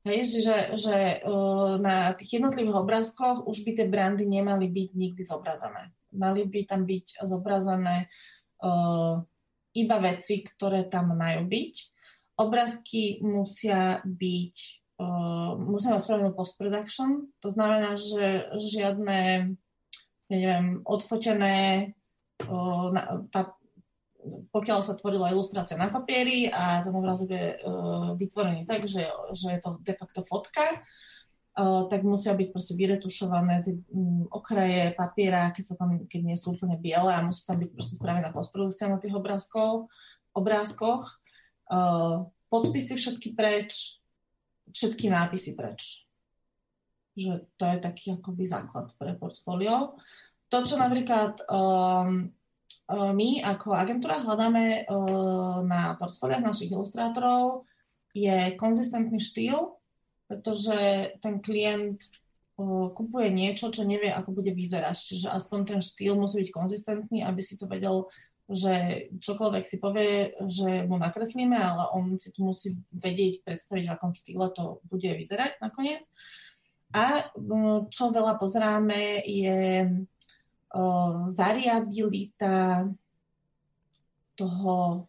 Hej, 0.03 0.43
že, 0.43 0.57
že 0.79 1.19
uh, 1.27 1.75
na 1.75 2.15
tých 2.15 2.39
jednotlivých 2.39 2.75
obrázkoch 2.75 3.47
už 3.47 3.67
by 3.67 3.71
tie 3.75 3.87
brandy 3.87 4.23
nemali 4.23 4.71
byť 4.71 4.89
nikdy 4.95 5.21
zobrazené. 5.27 5.91
Mali 6.15 6.47
by 6.47 6.59
tam 6.67 6.87
byť 6.87 7.19
zobrazené 7.23 8.07
uh, 8.63 9.19
iba 9.75 9.97
veci, 9.99 10.43
ktoré 10.43 10.87
tam 10.87 11.15
majú 11.19 11.47
byť. 11.47 11.73
Obrázky 12.39 13.19
musia 13.23 13.99
byť, 14.07 14.55
uh, 15.03 15.59
musia 15.67 15.91
mať 15.91 16.01
spravenú 16.03 16.31
post-production, 16.31 17.35
to 17.43 17.51
znamená, 17.51 17.99
že 17.99 18.55
žiadne, 18.55 19.51
ja 20.29 20.37
neviem, 20.37 20.67
odfotené 20.85 21.57
uh, 22.45 22.93
na, 22.93 23.25
pa, 23.33 23.57
pokiaľ 24.53 24.79
sa 24.85 24.93
tvorila 24.93 25.33
ilustrácia 25.33 25.79
na 25.79 25.89
papieri 25.89 26.45
a 26.51 26.85
ten 26.85 26.93
obrázok 26.93 27.29
je 27.33 27.45
uh, 27.57 28.13
vytvorený 28.13 28.69
tak, 28.69 28.85
že, 28.85 29.09
že 29.33 29.47
je 29.57 29.59
to 29.59 29.81
de 29.81 29.93
facto 29.97 30.21
fotka, 30.21 30.83
uh, 31.57 31.87
tak 31.89 32.05
musia 32.05 32.37
byť 32.37 32.47
proste 32.53 32.73
vyretušované 32.75 33.65
tie 33.65 33.73
um, 33.95 34.27
okraje 34.29 34.93
papiera, 34.93 35.49
keď, 35.49 35.63
sa 35.63 35.75
tam, 35.79 36.05
keď 36.05 36.21
nie 36.21 36.37
sú 36.37 36.53
úplne 36.53 36.77
biele 36.77 37.09
a 37.09 37.25
musí 37.25 37.47
tam 37.47 37.57
byť 37.57 37.69
proste 37.73 37.95
spravená 37.97 38.29
postprodukcia 38.29 38.91
na 38.91 39.01
tých 39.01 39.15
obrázkov, 39.15 39.89
obrázkoch. 40.35 41.17
Uh, 41.69 42.27
podpisy 42.49 42.97
všetky 42.97 43.37
preč, 43.37 44.01
všetky 44.73 45.09
nápisy 45.09 45.53
preč. 45.53 46.08
Že 47.19 47.33
to 47.59 47.63
je 47.67 47.77
taký 47.83 48.05
akoby 48.15 48.43
základ 48.47 48.95
pre 48.95 49.11
portfólio. 49.19 49.99
To, 50.49 50.57
čo 50.63 50.79
napríklad 50.79 51.43
um, 51.51 52.31
my 52.89 53.45
ako 53.45 53.77
agentúra 53.77 54.25
hľadáme 54.25 54.63
eh, 54.81 54.85
na 55.65 55.93
portfóliách 55.97 56.41
našich 56.41 56.73
ilustrátorov 56.73 57.69
je 58.17 58.57
konzistentný 58.57 59.21
štýl, 59.21 59.77
pretože 60.25 61.13
ten 61.21 61.37
klient 61.37 62.01
eh, 62.01 62.87
kupuje 62.97 63.29
niečo, 63.29 63.69
čo 63.69 63.85
nevie, 63.85 64.09
ako 64.09 64.41
bude 64.41 64.57
vyzerať. 64.57 64.97
Čiže 64.97 65.27
aspoň 65.29 65.59
ten 65.69 65.79
štýl 65.85 66.17
musí 66.17 66.41
byť 66.41 66.49
konzistentný, 66.49 67.21
aby 67.21 67.41
si 67.45 67.61
to 67.61 67.69
vedel, 67.69 68.09
že 68.49 69.05
čokoľvek 69.21 69.63
si 69.69 69.77
povie, 69.77 70.33
že 70.49 70.89
mu 70.89 70.97
nakreslíme, 70.97 71.53
ale 71.53 71.93
on 71.93 72.17
si 72.17 72.33
tu 72.33 72.41
musí 72.41 72.73
vedieť, 72.89 73.45
predstaviť, 73.45 73.85
v 73.85 73.93
akom 73.93 74.17
štýle 74.17 74.49
to 74.57 74.81
bude 74.89 75.05
vyzerať 75.05 75.61
nakoniec. 75.61 76.01
A 76.89 77.29
čo 77.89 78.09
veľa 78.09 78.41
pozeráme 78.41 79.21
je 79.25 79.85
variabilita 81.37 82.85
toho 84.33 85.05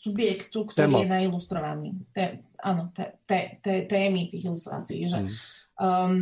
subjektu, 0.00 0.64
ktorý 0.64 0.88
Témat. 0.88 1.00
je 1.04 1.06
nailustrovaný. 1.12 1.90
Té, 2.16 2.40
áno, 2.64 2.88
té, 2.96 3.20
té, 3.28 3.60
té, 3.60 3.84
témy 3.84 4.32
tých 4.32 4.48
ilustrácií. 4.48 5.04
Že, 5.12 5.28
mm. 5.28 5.32
um, 5.76 6.12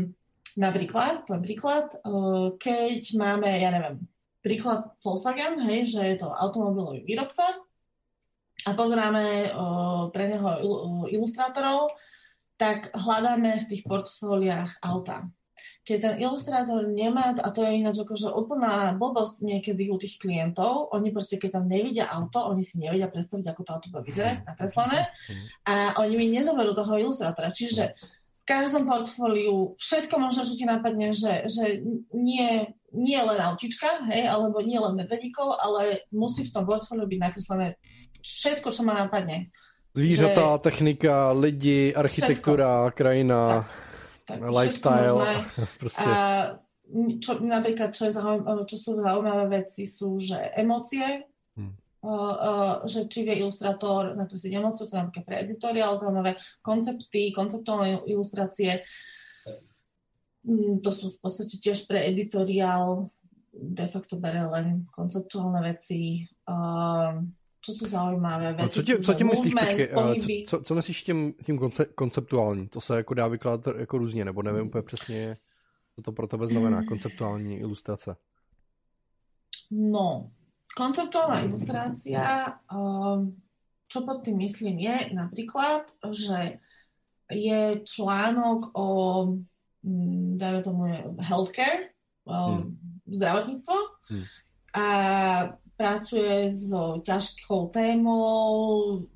napríklad, 0.59 1.23
poviem 1.31 1.45
príklad, 1.47 1.87
uh, 2.03 2.59
keď 2.59 3.15
máme, 3.15 3.47
ja 3.47 3.71
neviem, 3.71 4.03
príklad 4.43 4.99
Volkswagen, 4.99 5.63
hej, 5.71 5.95
že 5.95 6.03
je 6.03 6.17
to 6.19 6.27
automobilový 6.27 7.07
výrobca 7.07 7.47
a 8.67 8.71
pozeráme 8.75 9.55
uh, 9.55 10.11
pre 10.11 10.27
neho 10.27 10.49
il, 10.59 10.73
uh, 10.75 11.07
ilustrátorov, 11.15 11.95
tak 12.59 12.91
hľadáme 12.93 13.57
v 13.63 13.69
tých 13.71 13.83
portfóliách 13.87 14.83
auta 14.83 15.31
keď 15.89 15.99
ten 16.05 16.15
ilustrátor 16.21 16.85
nemá, 16.85 17.33
a 17.33 17.49
to 17.49 17.65
je 17.65 17.81
ináč 17.81 17.97
akože 18.05 18.29
úplná 18.29 18.93
blbosť 18.93 19.41
niekedy 19.41 19.89
u 19.89 19.97
tých 19.97 20.21
klientov, 20.21 20.93
oni 20.93 21.09
proste, 21.09 21.41
keď 21.41 21.61
tam 21.61 21.65
nevidia 21.65 22.05
auto, 22.05 22.45
oni 22.45 22.61
si 22.61 22.77
nevedia 22.77 23.09
predstaviť, 23.09 23.49
ako 23.49 23.63
to 23.65 23.73
auto 23.73 23.89
bude 23.89 24.05
vyzerať, 24.05 24.45
nakreslené, 24.45 25.09
a 25.65 25.97
oni 26.05 26.15
mi 26.21 26.27
nezoberú 26.29 26.77
toho 26.77 26.93
ilustrátora. 27.01 27.49
Čiže 27.57 27.97
v 27.97 28.45
každom 28.45 28.85
portfóliu 28.85 29.73
všetko 29.81 30.15
možno, 30.21 30.45
čo 30.45 30.61
ti 30.61 30.69
napadne, 30.69 31.17
že, 31.17 31.49
že 31.49 31.81
nie, 32.13 32.69
nie 32.93 33.21
len 33.21 33.41
autička, 33.41 34.09
hej, 34.13 34.29
alebo 34.29 34.61
nie 34.61 34.77
len 34.77 34.93
medvedíkov, 34.93 35.57
ale 35.57 36.05
musí 36.13 36.45
v 36.45 36.53
tom 36.53 36.69
portfóliu 36.69 37.09
byť 37.09 37.21
nakreslené 37.21 37.81
všetko, 38.21 38.69
čo 38.69 38.85
ma 38.85 39.09
napadne. 39.09 39.49
Zvířata, 39.99 40.47
že... 40.55 40.59
technika, 40.63 41.33
lidi, 41.33 41.95
architektura, 41.95 42.87
všetko. 42.87 42.97
krajina. 42.97 43.67
Tak 43.67 43.89
tak 44.29 44.45
lifestyle. 44.45 45.45
Proste. 45.81 46.05
A 46.05 46.13
čo, 47.21 47.41
napríklad, 47.41 47.97
čo, 47.97 48.09
je 48.09 48.13
zaujímavé, 48.13 48.63
čo 48.69 48.77
sú 48.77 48.91
zaujímavé 49.01 49.45
veci, 49.65 49.89
sú, 49.89 50.21
že 50.21 50.37
emócie, 50.53 51.25
hmm. 51.57 51.73
uh, 52.05 52.13
uh, 52.13 52.75
že 52.85 53.09
či 53.09 53.25
vie 53.25 53.41
ilustrátor 53.41 54.13
nakresliť 54.17 54.53
emóciu, 54.53 54.85
to 54.85 54.97
je 54.97 55.01
napríklad 55.01 55.25
pre 55.25 55.37
editoriál, 55.49 55.97
zaujímavé 55.97 56.37
koncepty, 56.61 57.33
konceptuálne 57.33 58.05
ilustrácie, 58.09 58.85
mm, 60.45 60.85
to 60.85 60.91
sú 60.93 61.13
v 61.13 61.19
podstate 61.21 61.61
tiež 61.61 61.89
pre 61.89 62.09
editoriál, 62.09 63.09
de 63.53 63.87
facto 63.89 64.21
bere 64.21 64.45
len 64.49 64.89
konceptuálne 64.93 65.61
veci. 65.65 66.25
Uh, 66.49 67.25
co 67.73 67.87
jsou 67.87 67.87
zajímavé 67.87 68.53
věci. 68.53 68.81
Co, 68.81 68.83
tě, 68.83 68.99
co 68.99 69.15
tím 69.15 69.27
myslíš, 69.27 69.55
počkej, 69.55 69.89
co, 70.47 70.57
co, 70.59 70.63
co 70.65 70.75
myslíš 70.75 71.03
tím, 71.03 71.35
tím 71.45 71.59
konce, 71.59 71.85
konceptuální? 71.85 72.69
To 72.69 72.81
se 72.81 72.97
jako 72.97 73.15
dá 73.15 73.29
vykládat 73.29 73.77
jako 73.77 73.99
různě, 73.99 74.25
nebo 74.25 74.43
nevím 74.43 74.67
úplně 74.67 74.83
přesně, 74.83 75.37
co 75.97 76.03
to 76.03 76.13
pro 76.13 76.27
tebe 76.27 76.47
znamená, 76.47 76.85
konceptuální 76.85 77.59
ilustrace. 77.59 78.17
No, 79.71 80.31
konceptuálna 80.77 81.45
ilustrácia, 81.45 82.57
čo 83.89 83.99
pod 84.07 84.25
tým 84.25 84.37
myslím 84.41 84.79
je 84.79 85.11
napríklad, 85.13 85.93
že 86.09 86.61
je 87.29 87.61
článok 87.85 88.73
o, 88.73 88.87
mm, 89.83 90.39
dajme 90.39 90.61
tomu, 90.63 90.83
healthcare, 91.21 91.93
hmm. 92.25 92.79
zdravotníctvo 93.05 93.75
hmm. 94.09 94.25
a 94.75 94.85
pracuje 95.79 96.51
s 96.51 96.75
ťažkou 97.07 97.71
témou, 97.71 98.43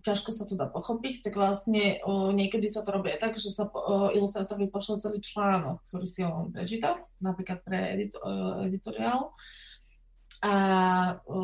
ťažko 0.07 0.31
sa 0.31 0.47
to 0.47 0.55
dá 0.55 0.71
pochopiť, 0.71 1.27
tak 1.27 1.35
vlastne 1.35 1.99
o, 2.07 2.31
niekedy 2.31 2.71
sa 2.71 2.87
to 2.87 2.95
robí 2.95 3.11
tak, 3.19 3.35
že 3.35 3.51
sa 3.51 3.67
o, 3.67 4.15
ilustrátorovi 4.15 4.71
pošle 4.71 5.03
celý 5.03 5.19
článok, 5.19 5.83
ktorý 5.91 6.07
si 6.07 6.23
on 6.23 6.55
prečíta, 6.55 7.03
napríklad 7.19 7.67
pre 7.67 7.99
edit, 7.99 8.15
o, 8.15 8.63
editoriál. 8.63 9.35
A 10.47 10.55
o, 11.27 11.39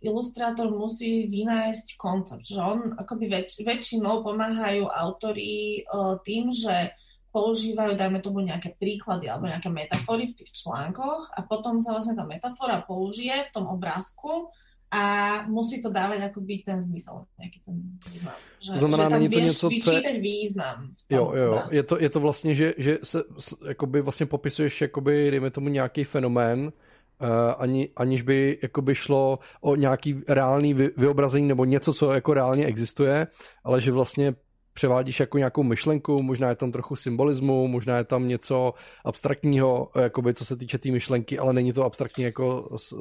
ilustrátor 0.00 0.72
musí 0.72 1.28
vynájsť 1.28 2.00
koncept, 2.00 2.48
že 2.48 2.56
on 2.56 2.96
akoby 2.96 3.28
väč, 3.28 3.60
väčšinou 3.60 4.24
pomáhajú 4.24 4.88
autori 4.88 5.84
o, 5.92 6.16
tým, 6.24 6.48
že 6.48 6.96
používajú, 7.38 7.94
dajme 7.94 8.18
tomu, 8.18 8.42
nejaké 8.42 8.74
príklady 8.74 9.30
alebo 9.30 9.46
nejaké 9.46 9.70
metafory 9.70 10.26
v 10.26 10.36
tých 10.42 10.50
článkoch 10.50 11.30
a 11.38 11.46
potom 11.46 11.78
sa 11.78 11.94
vlastne 11.94 12.18
tá 12.18 12.26
metafora 12.26 12.82
použije 12.82 13.46
v 13.46 13.52
tom 13.54 13.70
obrázku 13.70 14.50
a 14.90 15.02
musí 15.46 15.84
to 15.84 15.92
dávať 15.92 16.32
akoby 16.32 16.64
ten 16.64 16.82
zmysel, 16.82 17.28
nejaký 17.38 17.60
ten 17.60 17.76
význam. 18.08 18.38
Že, 18.58 18.70
znamená, 18.80 19.04
že 19.04 19.08
tam 19.08 19.12
není 19.12 19.28
to 19.28 19.40
něco, 19.40 19.68
co... 19.84 19.90
význam. 20.20 20.76
V 20.96 21.02
tom 21.08 21.18
jo, 21.18 21.24
jo, 21.36 21.62
je 21.70 21.82
to, 21.82 21.94
je 22.00 22.10
to 22.10 22.20
vlastně, 22.20 22.54
že, 22.54 22.74
že 22.78 22.98
se 23.04 23.22
jakoby 23.68 24.00
vlastně 24.00 24.26
popisuješ 24.26 24.80
jakoby, 24.80 25.30
dejme 25.30 25.50
tomu 25.50 25.68
nějaký 25.68 26.04
fenomén, 26.04 26.72
Uh, 27.18 27.54
ani, 27.58 27.88
aniž 27.96 28.22
by 28.22 28.58
jakoby 28.62 28.94
šlo 28.94 29.38
o 29.60 29.76
nějaký 29.76 30.22
reálný 30.28 30.74
vy, 30.74 30.90
vyobrazení 30.96 31.48
nebo 31.48 31.64
něco, 31.64 31.94
co 31.94 32.12
jako 32.12 32.34
reálně 32.34 32.66
existuje, 32.66 33.26
ale 33.64 33.80
že 33.80 33.92
vlastně 33.92 34.34
převádíš 34.78 35.20
jako 35.20 35.38
nějakou 35.38 35.62
myšlenku, 35.62 36.22
možná 36.22 36.48
je 36.48 36.54
tam 36.54 36.72
trochu 36.72 36.96
symbolismu, 36.96 37.68
možná 37.68 37.98
je 37.98 38.04
tam 38.04 38.28
něco 38.28 38.74
abstraktního, 39.04 39.90
jakoby, 40.00 40.34
co 40.34 40.44
se 40.44 40.56
týče 40.56 40.78
té 40.78 40.82
tý 40.82 40.90
myšlenky, 40.90 41.38
ale 41.38 41.52
není 41.52 41.72
to 41.72 41.84
abstraktně 41.84 42.24
jako 42.24 42.68
uh, 42.70 42.98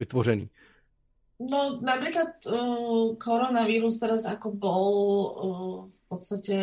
vytvořený. 0.00 0.48
No 1.36 1.84
napríklad 1.84 2.40
uh, 2.48 3.12
koronavírus 3.20 4.00
teraz 4.00 4.24
ako 4.24 4.56
bol, 4.56 4.88
uh, 5.36 5.76
v 5.92 6.00
podstate 6.08 6.56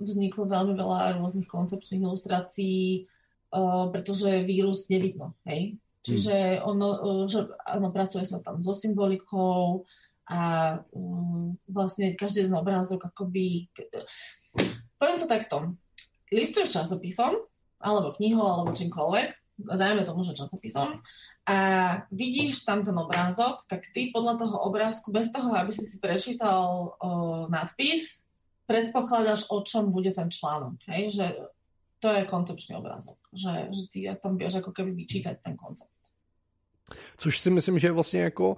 vzniklo 0.00 0.48
veľmi 0.48 0.72
veľa 0.72 1.20
rôznych 1.20 1.44
koncepčných 1.44 2.00
ilustrácií, 2.00 3.04
uh, 3.04 3.92
pretože 3.92 4.40
vírus 4.48 4.88
nevidno, 4.88 5.36
hej? 5.44 5.76
Čiže 6.00 6.32
hmm. 6.32 6.64
ono, 6.64 6.88
uh, 6.96 7.24
že, 7.28 7.44
ano, 7.68 7.92
pracuje 7.92 8.24
sa 8.24 8.40
tam 8.40 8.64
so 8.64 8.72
symbolikou, 8.72 9.84
a 10.30 10.40
um, 10.92 11.56
vlastne 11.68 12.16
každý 12.16 12.48
ten 12.48 12.54
obrázok 12.54 13.12
akoby... 13.12 13.68
Poviem 14.96 15.18
to 15.20 15.28
takto. 15.28 15.76
Listuješ 16.32 16.80
časopisom, 16.80 17.36
alebo 17.80 18.16
knihou, 18.16 18.46
alebo 18.46 18.72
čímkoľvek, 18.72 19.28
dajme 19.60 20.02
tomu, 20.08 20.24
že 20.24 20.38
časopisom, 20.38 21.04
a 21.44 21.56
vidíš 22.08 22.64
tam 22.64 22.88
ten 22.88 22.96
obrázok, 22.96 23.68
tak 23.68 23.92
ty 23.92 24.08
podľa 24.08 24.40
toho 24.40 24.56
obrázku, 24.64 25.12
bez 25.12 25.28
toho, 25.28 25.52
aby 25.52 25.76
si 25.76 25.84
si 25.84 26.00
prečítal 26.00 26.96
o, 26.96 27.10
nadpis, 27.52 28.24
predpokladáš, 28.64 29.52
o 29.52 29.60
čom 29.60 29.92
bude 29.92 30.08
ten 30.16 30.32
článok. 30.32 30.80
Hej? 30.88 31.12
Že 31.12 31.26
to 32.00 32.08
je 32.08 32.22
koncepčný 32.24 32.80
obrázok. 32.80 33.20
Že, 33.36 33.52
že 33.76 33.82
ty 33.92 33.98
tam 34.16 34.40
vieš 34.40 34.64
ako 34.64 34.72
keby 34.72 34.96
vyčítať 34.96 35.44
ten 35.44 35.52
koncept. 35.52 35.92
Což 37.16 37.40
si 37.40 37.50
myslím, 37.50 37.78
že 37.78 37.86
je 37.86 37.92
vlastně 37.92 38.20
jako 38.20 38.56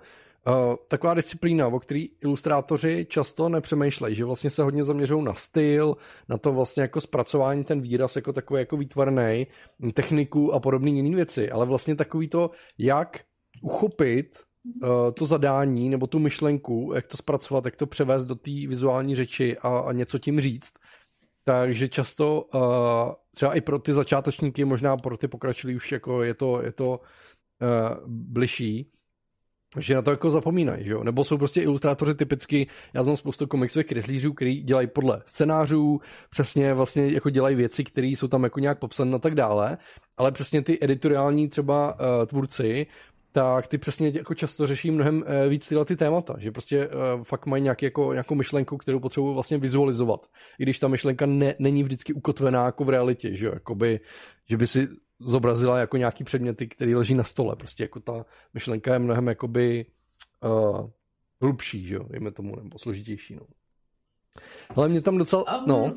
Uh, 0.48 0.74
taková 0.88 1.14
disciplína, 1.14 1.68
o 1.68 1.80
který 1.80 2.08
ilustrátoři 2.24 3.06
často 3.10 3.48
nepřemýšlejí, 3.48 4.16
že 4.16 4.24
vlastně 4.24 4.50
se 4.50 4.62
hodně 4.62 4.84
zaměřují 4.84 5.24
na 5.24 5.34
styl, 5.34 5.96
na 6.28 6.38
to 6.38 6.52
vlastně 6.52 6.82
jako 6.82 7.00
zpracování 7.00 7.64
ten 7.64 7.80
výraz 7.80 8.16
jako 8.16 8.32
takový 8.32 8.60
jako 8.60 8.76
výtvarný, 8.76 9.46
techniku 9.94 10.52
a 10.52 10.60
podobné 10.60 10.90
jiné 10.90 11.16
věci, 11.16 11.50
ale 11.50 11.66
vlastně 11.66 11.96
takový 11.96 12.28
to, 12.28 12.50
jak 12.78 13.20
uchopit 13.62 14.38
uh, 14.82 14.88
to 15.14 15.26
zadání 15.26 15.88
nebo 15.88 16.06
tu 16.06 16.18
myšlenku, 16.18 16.92
jak 16.94 17.06
to 17.06 17.16
zpracovat, 17.16 17.64
jak 17.64 17.76
to 17.76 17.86
převést 17.86 18.24
do 18.24 18.34
té 18.34 18.50
vizuální 18.50 19.14
řeči 19.14 19.58
a, 19.58 19.78
a 19.78 19.92
něco 19.92 20.18
tím 20.18 20.40
říct. 20.40 20.72
Takže 21.44 21.88
často 21.88 22.42
uh, 22.54 22.60
třeba 23.34 23.54
i 23.54 23.60
pro 23.60 23.78
ty 23.78 23.92
začátečníky, 23.92 24.64
možná 24.64 24.96
pro 24.96 25.16
ty 25.16 25.28
pokračilí 25.28 25.76
už 25.76 25.92
jako 25.92 26.22
je 26.22 26.34
to, 26.34 26.62
je 26.62 26.72
to 26.72 26.88
uh, 26.90 26.98
bližší, 28.06 28.90
že 29.78 29.94
na 29.94 30.02
to 30.02 30.10
jako 30.10 30.30
zapomínají, 30.30 30.84
že 30.84 30.92
jo? 30.92 31.04
Nebo 31.04 31.24
jsou 31.24 31.38
prostě 31.38 31.60
ilustrátoři 31.60 32.14
typicky, 32.14 32.66
já 32.94 33.02
znám 33.02 33.16
spoustu 33.16 33.46
komiksových 33.46 33.86
kreslířů, 33.86 34.32
kteří 34.32 34.62
dělají 34.62 34.86
podle 34.86 35.22
scénářů, 35.26 36.00
přesně 36.30 36.74
vlastně 36.74 37.12
jako 37.12 37.30
dělají 37.30 37.56
věci, 37.56 37.84
které 37.84 38.06
jsou 38.06 38.28
tam 38.28 38.44
jako 38.44 38.60
nějak 38.60 38.78
popsané 38.78 39.16
a 39.16 39.18
tak 39.18 39.34
dále, 39.34 39.78
ale 40.16 40.32
přesně 40.32 40.62
ty 40.62 40.78
editoriální 40.80 41.48
třeba 41.48 41.94
uh, 41.94 42.26
tvůrci, 42.26 42.86
tak 43.32 43.66
ty 43.66 43.78
přesně 43.78 44.12
jako 44.14 44.34
často 44.34 44.66
řeší 44.66 44.90
mnohem 44.90 45.16
uh, 45.16 45.22
víc 45.48 45.68
tyhle 45.68 45.84
ty 45.84 45.96
témata, 45.96 46.34
že 46.38 46.52
prostě 46.52 46.88
uh, 46.88 47.22
fakt 47.22 47.46
mají 47.46 47.62
nějaký, 47.62 47.84
jako, 47.84 48.12
nějakou 48.12 48.34
myšlenku, 48.34 48.76
kterou 48.76 49.00
potřebují 49.00 49.34
vlastně 49.34 49.58
vizualizovat, 49.58 50.26
i 50.58 50.62
když 50.62 50.78
ta 50.78 50.88
myšlenka 50.88 51.26
ne, 51.26 51.54
není 51.58 51.82
vždycky 51.82 52.12
ukotvená 52.12 52.64
jako 52.64 52.84
v 52.84 52.88
realitě, 52.88 53.36
že 53.36 53.46
jo, 53.46 53.52
jakoby, 53.54 54.00
že 54.48 54.56
by 54.56 54.66
si 54.66 54.88
zobrazila 55.18 55.78
jako 55.78 55.96
nějaký 55.96 56.24
předměty, 56.24 56.68
které 56.68 56.96
leží 56.96 57.14
na 57.14 57.24
stole. 57.24 57.56
Prostě 57.56 57.84
jako 57.84 58.00
ta 58.00 58.26
myšlenka 58.54 58.92
je 58.92 58.98
mnohem 58.98 59.26
jakoby 59.28 59.86
uh, 60.44 60.90
hlubší, 61.40 61.86
že 61.86 61.94
jo, 61.94 62.04
dejme 62.08 62.30
tomu, 62.30 62.56
nebo 62.56 62.78
složitější, 62.78 63.34
no. 63.34 63.42
Ale 64.76 64.88
mě 64.88 65.00
tam 65.00 65.18
docela, 65.18 65.58
um, 65.58 65.64
no. 65.68 65.92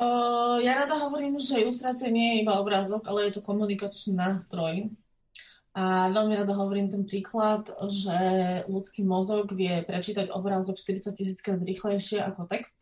Uh, 0.00 0.56
ja 0.64 0.74
rada 0.74 0.96
hovorím, 0.96 1.36
že 1.36 1.60
ilustrácia 1.60 2.08
nie 2.08 2.32
je 2.32 2.40
iba 2.40 2.56
obrázok, 2.56 3.04
ale 3.04 3.28
je 3.28 3.36
to 3.36 3.44
komunikačný 3.44 4.16
nástroj. 4.16 4.88
A 5.76 6.08
veľmi 6.08 6.34
rada 6.40 6.56
hovorím 6.56 6.88
ten 6.88 7.04
príklad, 7.04 7.68
že 7.92 8.16
ľudský 8.64 9.04
mozog 9.04 9.52
vie 9.52 9.84
prečítať 9.84 10.32
obrázok 10.32 10.80
40 10.80 11.14
tisíc 11.14 11.38
krát 11.44 11.60
rýchlejšie 11.60 12.18
ako 12.24 12.48
text. 12.48 12.79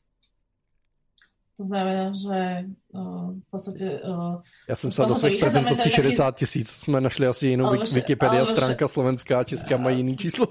To 1.59 1.65
znamená, 1.65 2.15
že 2.15 2.65
uh, 2.95 3.35
v 3.35 3.51
podstatě... 3.51 4.01
Uh, 4.07 4.41
Já 4.69 4.77
jsem 4.77 4.91
se 4.91 5.03
do 5.03 5.15
svých 5.15 5.41
prezentací 5.41 5.91
60 5.91 6.37
tisíc, 6.37 6.71
jsme 6.71 7.01
našli 7.01 7.27
asi 7.27 7.47
jinou 7.49 7.67
ale 7.67 7.79
Wikipedia 7.95 8.43
ale 8.43 8.47
stránka 8.47 8.87
vše... 8.87 8.93
slovenská, 8.95 9.45
česká 9.45 9.77
mají 9.77 9.97
jiný 9.97 10.17
číslo. 10.23 10.47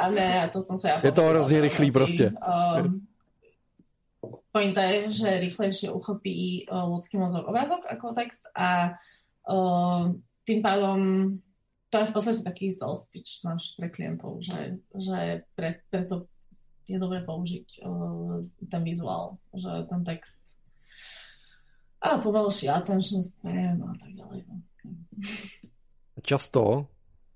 a 0.00 0.10
ne, 0.10 0.50
to 0.52 0.60
jsem 0.60 0.78
se 0.78 0.88
já 0.88 1.00
Je 1.04 1.12
to 1.12 1.22
hrozně 1.22 1.60
rychlý 1.60 1.90
prostě. 1.90 2.32
Uh, 2.32 2.86
pointa 4.52 4.82
je, 4.82 5.12
že 5.12 5.40
rychlejšie 5.40 5.92
uchopí 5.92 6.66
uh, 6.66 6.88
ľudský 6.88 7.20
mozog 7.20 7.46
obrázok 7.46 7.86
ako 7.86 8.16
text 8.16 8.42
a 8.56 8.98
uh, 9.46 10.10
tým 10.48 10.62
pádom 10.62 10.98
to 11.90 11.98
je 11.98 12.06
v 12.06 12.12
podstate 12.14 12.40
taký 12.46 12.70
sales 12.70 13.02
pitch 13.10 13.42
náš 13.42 13.74
pre 13.74 13.90
klientov, 13.90 14.38
že, 14.46 14.78
že 14.94 15.42
pre, 15.58 15.82
preto 15.90 16.30
je 16.90 16.98
dobré 16.98 17.22
použiť 17.22 17.86
uh, 17.86 18.42
ten 18.66 18.82
vizuál, 18.82 19.38
že 19.54 19.86
ten 19.86 20.02
text 20.02 20.40
a 22.00 22.18
pomalší 22.18 22.68
attention 22.68 23.22
span 23.22 23.82
a 23.82 23.94
tak 24.00 24.10
ďalej. 24.16 24.40
No. 24.48 24.56
Často 26.22 26.86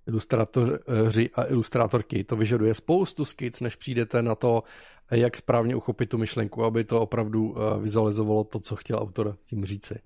ilustrátoři 0.06 1.30
a 1.34 1.44
ilustrátorky 1.44 2.24
to 2.24 2.36
vyžaduje 2.36 2.74
spoustu 2.74 3.24
skic, 3.24 3.60
než 3.60 3.76
přijdete 3.76 4.22
na 4.22 4.34
to, 4.34 4.62
jak 5.10 5.36
správně 5.36 5.76
uchopit 5.76 6.08
tu 6.08 6.18
myšlenku, 6.18 6.64
aby 6.64 6.84
to 6.84 7.00
opravdu 7.00 7.54
eh, 7.56 7.80
vizualizovalo 7.80 8.44
to, 8.44 8.60
co 8.60 8.76
chtěl 8.76 8.98
autor 8.98 9.36
tím 9.44 9.64
říci. 9.64 9.98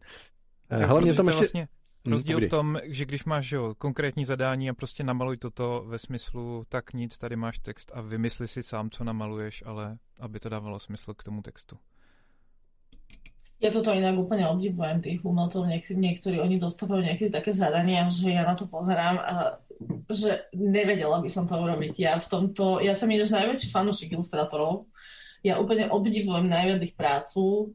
Eh, 0.71 0.87
hlavně 0.87 1.15
tam 1.15 1.29
ještě... 1.29 1.41
Vlastně 1.41 1.69
Hmm, 2.09 2.13
Rozdíl 2.17 2.41
v 2.41 2.49
tom, 2.49 2.79
že 2.85 3.05
když 3.05 3.25
máš 3.25 3.53
jo, 3.53 3.75
konkrétní 3.79 4.25
zadání 4.25 4.71
a 4.71 4.75
prostě 4.75 5.05
namaluj 5.05 5.37
toto 5.37 5.85
ve 5.87 5.99
smyslu, 5.99 6.65
tak 6.69 6.93
nic, 6.93 7.19
tady 7.19 7.37
máš 7.37 7.59
text 7.59 7.93
a 7.95 8.01
vymysli 8.01 8.49
si 8.49 8.63
sám, 8.63 8.91
co 8.91 9.05
namaluješ, 9.05 9.63
ale 9.67 9.99
aby 10.21 10.41
to 10.41 10.49
dávalo 10.49 10.79
smysl 10.79 11.15
k 11.15 11.23
tomu 11.23 11.43
textu. 11.43 11.77
Ja 13.59 13.75
toto 13.75 13.91
inak 13.91 14.15
úplne 14.15 14.47
obdivujem 14.47 15.03
tých 15.03 15.19
umelcov, 15.27 15.67
Niek- 15.67 15.91
niektorí 15.91 16.39
oni 16.39 16.63
dostávajú 16.63 17.03
nejaké 17.03 17.27
také 17.27 17.51
zadania, 17.51 18.07
že 18.07 18.31
ja 18.31 18.47
na 18.47 18.55
to 18.55 18.71
pozerám 18.71 19.19
a 19.19 19.59
že 20.07 20.47
nevedela 20.55 21.19
by 21.19 21.27
som 21.27 21.51
to 21.51 21.59
urobiť. 21.59 21.99
Ja 21.99 22.23
v 22.23 22.27
tomto, 22.31 22.79
ja 22.79 22.95
som 22.95 23.11
ináč 23.11 23.35
najväčší 23.35 23.75
fanúšik 23.75 24.15
ilustrátorov, 24.15 24.87
ja 25.49 25.57
úplne 25.57 25.89
obdivujem 25.89 26.45
najviac 26.45 26.81
ich 26.85 26.95
prácu, 26.95 27.73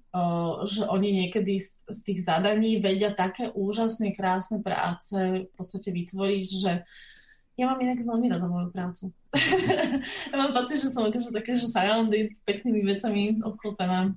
že 0.70 0.86
oni 0.86 1.10
niekedy 1.26 1.58
z 1.66 2.00
tých 2.06 2.22
zadaní 2.22 2.78
vedia 2.78 3.10
také 3.12 3.50
úžasné, 3.50 4.14
krásne 4.14 4.62
práce 4.62 5.18
v 5.50 5.54
podstate 5.58 5.90
vytvoriť, 5.90 6.48
že 6.48 6.86
ja 7.54 7.70
mám 7.70 7.82
inak 7.82 8.02
veľmi 8.02 8.28
rada 8.34 8.48
moju 8.50 8.70
prácu. 8.74 9.14
ja 10.30 10.36
mám 10.38 10.54
pocit, 10.54 10.82
že 10.82 10.90
som 10.90 11.06
akože 11.06 11.30
také, 11.30 11.58
že 11.62 11.70
surrounded 11.70 12.34
peknými 12.46 12.82
vecami 12.82 13.38
obklopená. 13.46 14.14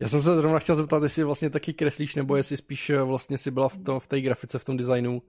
Já 0.00 0.08
jsem 0.08 0.22
se 0.22 0.36
zrovna 0.36 0.58
chtěl 0.58 0.76
zeptat, 0.76 1.02
jestli 1.02 1.24
vlastně 1.24 1.50
taky 1.50 1.72
kreslíš, 1.72 2.14
nebo 2.14 2.36
jestli 2.36 2.56
spíš 2.56 2.90
eh, 2.90 3.02
vlastně 3.02 3.38
si 3.38 3.50
byla 3.50 3.68
v, 3.68 3.78
to, 3.78 4.00
v 4.00 4.06
té 4.06 4.20
grafice, 4.20 4.58
v 4.58 4.64
tom 4.64 4.76
designu. 4.76 5.22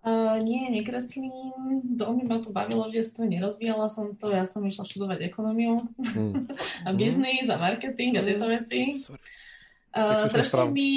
Uh, 0.00 0.40
nie, 0.40 0.72
nekreslím. 0.72 1.28
Veľmi 2.00 2.24
ma 2.24 2.40
to 2.40 2.56
bavilo 2.56 2.88
v 2.88 2.96
detstve, 2.96 3.28
nerozvíjala 3.28 3.92
som 3.92 4.16
to. 4.16 4.32
Ja 4.32 4.48
som 4.48 4.64
išla 4.64 4.88
študovať 4.88 5.28
ekonomiu 5.28 5.84
mm. 6.00 6.48
a 6.86 6.96
biznis 6.96 7.44
a 7.52 7.60
marketing 7.60 8.16
a 8.16 8.24
tieto 8.24 8.48
veci. 8.48 8.96
Uh, 9.90 10.24
strašne, 10.30 10.70
mi, 10.72 10.92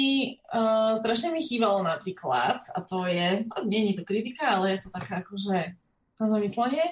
uh, 0.54 0.96
strašne 0.96 1.34
mi 1.34 1.42
chýbalo 1.42 1.82
napríklad, 1.82 2.62
a 2.70 2.78
to 2.80 3.04
je, 3.10 3.42
nie 3.66 3.90
je 3.90 4.00
to 4.00 4.04
kritika, 4.06 4.56
ale 4.56 4.78
je 4.78 4.86
to 4.86 4.88
taká 4.94 5.20
akože 5.20 5.74
na 6.16 6.26
zamyslenie. 6.30 6.86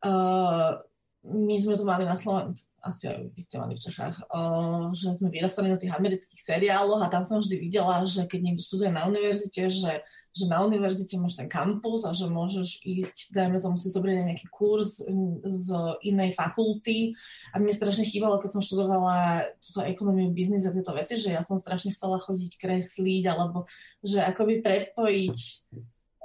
Uh, 0.00 0.80
my 1.20 1.52
sme 1.60 1.76
to 1.76 1.84
mali 1.84 2.08
na 2.08 2.16
Slovensku, 2.16 2.64
asi 2.80 3.12
aj 3.12 3.28
vy 3.36 3.40
ste 3.44 3.60
mali 3.60 3.76
v 3.76 3.84
Čechách, 3.84 4.24
uh, 4.32 4.88
že 4.96 5.12
sme 5.12 5.28
vyrastali 5.28 5.68
na 5.68 5.76
tých 5.76 5.92
amerických 5.92 6.40
seriáloch 6.40 7.04
a 7.04 7.12
tam 7.12 7.28
som 7.28 7.44
vždy 7.44 7.60
videla, 7.60 8.08
že 8.08 8.24
keď 8.24 8.40
niekto 8.40 8.64
študuje 8.64 8.88
na 8.88 9.04
univerzite, 9.04 9.68
že, 9.68 10.00
že 10.32 10.44
na 10.48 10.64
univerzite 10.64 11.20
máš 11.20 11.36
ten 11.36 11.44
kampus 11.44 12.08
a 12.08 12.16
že 12.16 12.24
môžeš 12.32 12.80
ísť, 12.88 13.36
dajme 13.36 13.60
tomu 13.60 13.76
si 13.76 13.92
zobrať 13.92 14.32
nejaký 14.32 14.48
kurz 14.48 15.04
z 15.44 15.66
inej 16.08 16.32
fakulty. 16.32 17.12
A 17.52 17.60
mne 17.60 17.76
strašne 17.76 18.08
chýbalo, 18.08 18.40
keď 18.40 18.56
som 18.56 18.64
študovala 18.64 19.44
túto 19.60 19.84
ekonomiu, 19.84 20.32
biznis 20.32 20.64
a 20.64 20.72
tieto 20.72 20.96
veci, 20.96 21.20
že 21.20 21.36
ja 21.36 21.44
som 21.44 21.60
strašne 21.60 21.92
chcela 21.92 22.16
chodiť 22.16 22.56
kresliť 22.56 23.24
alebo 23.28 23.68
že 24.00 24.24
akoby 24.24 24.64
prepojiť 24.64 25.36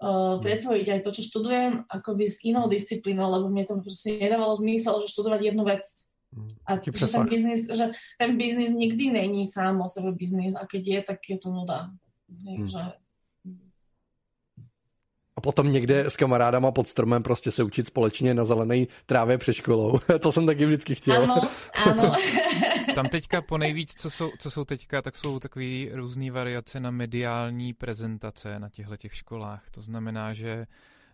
uh, 0.02 0.42
prepojiť 0.42 0.88
aj 0.92 1.00
to, 1.04 1.10
čo 1.16 1.22
študujem, 1.24 1.88
akoby 1.88 2.24
s 2.28 2.36
inou 2.44 2.68
disciplínou, 2.68 3.32
lebo 3.32 3.48
mi 3.50 3.64
to 3.64 3.80
proste 3.80 4.20
nedávalo 4.20 4.56
zmysel, 4.56 5.00
že 5.04 5.14
študovať 5.14 5.42
jednu 5.42 5.64
vec. 5.64 5.86
Mm, 6.36 6.52
a 6.68 6.72
že 6.84 7.08
ten, 7.08 7.26
biznis, 7.30 7.62
že 7.72 7.86
ten 8.20 8.32
biznis 8.38 8.72
nikdy 8.76 9.12
není 9.12 9.48
sám 9.48 9.82
o 9.82 9.88
sebe 9.88 10.12
biznis 10.12 10.56
a 10.56 10.68
keď 10.68 10.84
je, 10.88 11.00
tak 11.02 11.20
je 11.30 11.38
to 11.38 11.50
nuda. 11.50 11.90
Takže... 12.28 12.80
Hmm. 13.46 13.72
A 15.36 15.42
potom 15.42 15.72
někde 15.72 16.00
s 16.00 16.16
kamarádama 16.16 16.72
pod 16.72 16.88
stromem 16.88 17.24
prostě 17.24 17.52
se 17.52 17.64
učit 17.64 17.88
společně 17.88 18.34
na 18.34 18.46
zelené 18.46 18.86
trávě 19.06 19.38
před 19.38 19.54
školou. 19.54 20.00
to 20.20 20.32
jsem 20.32 20.46
taky 20.46 20.66
vždycky 20.66 20.96
chtěl. 20.96 21.24
Ano, 21.24 21.42
ano. 21.86 22.12
Tam 22.96 23.10
teďka 23.10 23.42
po 23.42 23.58
nejvíc, 23.58 23.94
co 24.02 24.10
jsou, 24.10 24.32
co 24.40 24.52
jsou 24.52 24.66
teďka, 24.66 25.02
tak 25.02 25.16
jsou 25.16 25.40
takové 25.40 25.86
různé 25.92 26.32
variace 26.32 26.80
na 26.80 26.92
mediální 26.92 27.74
prezentace 27.74 28.60
na 28.60 28.70
těchto 28.70 28.98
těch 28.98 29.16
školách. 29.16 29.70
To 29.70 29.82
znamená, 29.82 30.34
že 30.34 30.68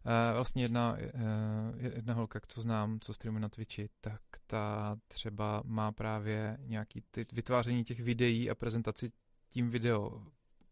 Uh, 0.06 0.36
vlastně 0.36 0.64
jedna, 0.64 0.98
uh, 1.14 1.84
jedna 1.84 2.14
holka, 2.14 2.40
co 2.48 2.62
znám, 2.62 3.00
co 3.00 3.14
streamuje 3.14 3.42
na 3.42 3.50
Twitchi, 3.50 3.90
tak 4.02 4.22
ta 4.48 4.98
třeba 5.08 5.64
má 5.66 5.92
právě 5.92 6.58
nějaký 6.62 7.04
ty 7.12 7.26
vytváření 7.34 7.84
těch 7.84 8.00
videí 8.00 8.50
a 8.50 8.56
prezentaci 8.56 9.12
tím 9.50 9.70
video 9.70 10.24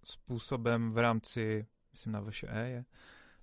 způsobem 0.04 0.92
v 0.92 0.98
rámci, 0.98 1.66
myslím 1.92 2.14
na 2.14 2.22
VŠE 2.22 2.48
je, 2.70 2.86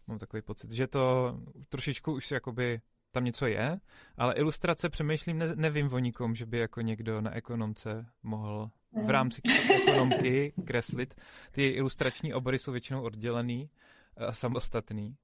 mám 0.07 0.19
takový 0.19 0.43
pocit, 0.43 0.71
že 0.71 0.87
to 0.87 1.37
trošičku 1.69 2.13
už 2.13 2.31
jakoby 2.31 2.81
tam 3.17 3.25
něco 3.25 3.47
je, 3.47 3.81
ale 4.19 4.35
ilustrace 4.35 4.89
přemýšlím, 4.89 5.39
ne, 5.39 5.47
nevím 5.55 5.93
o 5.93 5.99
nikom, 5.99 6.35
že 6.35 6.47
by 6.47 6.59
jako 6.59 6.81
někdo 6.81 7.21
na 7.21 7.35
ekonomce 7.35 8.07
mohl 8.23 8.71
v 9.07 9.11
rámci 9.11 9.41
ekonomky 9.83 10.53
kreslit. 10.65 11.15
Ty 11.51 11.69
ilustrační 11.69 12.35
obory 12.35 12.59
jsou 12.59 12.73
většinou 12.73 13.03
oddělený 13.03 13.71
a 14.17 14.33
samostatný. 14.33 15.17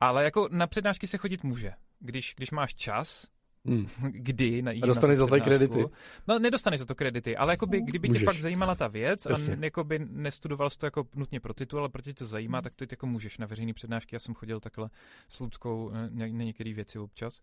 Ale 0.00 0.24
jako 0.24 0.48
na 0.52 0.66
přednášky 0.66 1.06
se 1.06 1.18
chodit 1.18 1.44
může. 1.44 1.72
Když, 1.98 2.34
když 2.36 2.50
máš 2.50 2.74
čas, 2.74 3.26
Hmm. 3.64 3.86
Kdy 4.12 4.62
na, 4.62 4.70
a 4.70 4.86
dostaneš 4.86 5.18
za 5.18 5.26
to 5.26 5.40
kredity. 5.40 5.84
No, 6.28 6.38
nedostaneš 6.38 6.80
za 6.80 6.86
to 6.86 6.94
kredity, 6.94 7.36
ale 7.36 7.52
jakoby, 7.52 7.80
kdyby 7.80 8.08
Můžeš. 8.08 8.20
tě 8.20 8.26
fakt 8.26 8.40
zajímala 8.40 8.74
ta 8.74 8.88
věc 8.88 9.26
Jasně. 9.30 9.56
a 9.56 9.64
jakoby 9.64 9.98
nestudoval 9.98 10.70
jsi 10.70 10.78
to 10.78 10.86
jako 10.86 11.06
nutně 11.14 11.40
pro 11.40 11.54
titul, 11.54 11.78
ale 11.78 11.88
protože 11.88 12.12
tě 12.12 12.18
to 12.18 12.26
zajímá, 12.26 12.58
hmm. 12.58 12.62
tak 12.62 12.74
to 12.74 12.84
jako 12.90 13.06
můžeš 13.06 13.38
na 13.38 13.46
veřejné 13.46 13.72
přednášky. 13.72 14.16
Já 14.16 14.20
jsem 14.20 14.34
chodil 14.34 14.60
takhle 14.60 14.90
s 15.28 15.40
Ludskou 15.40 15.90
na, 15.90 16.26
na 16.26 16.44
některé 16.44 16.72
věci 16.72 16.98
občas. 16.98 17.42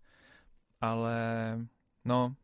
Ale 0.82 1.16
no, 2.06 2.36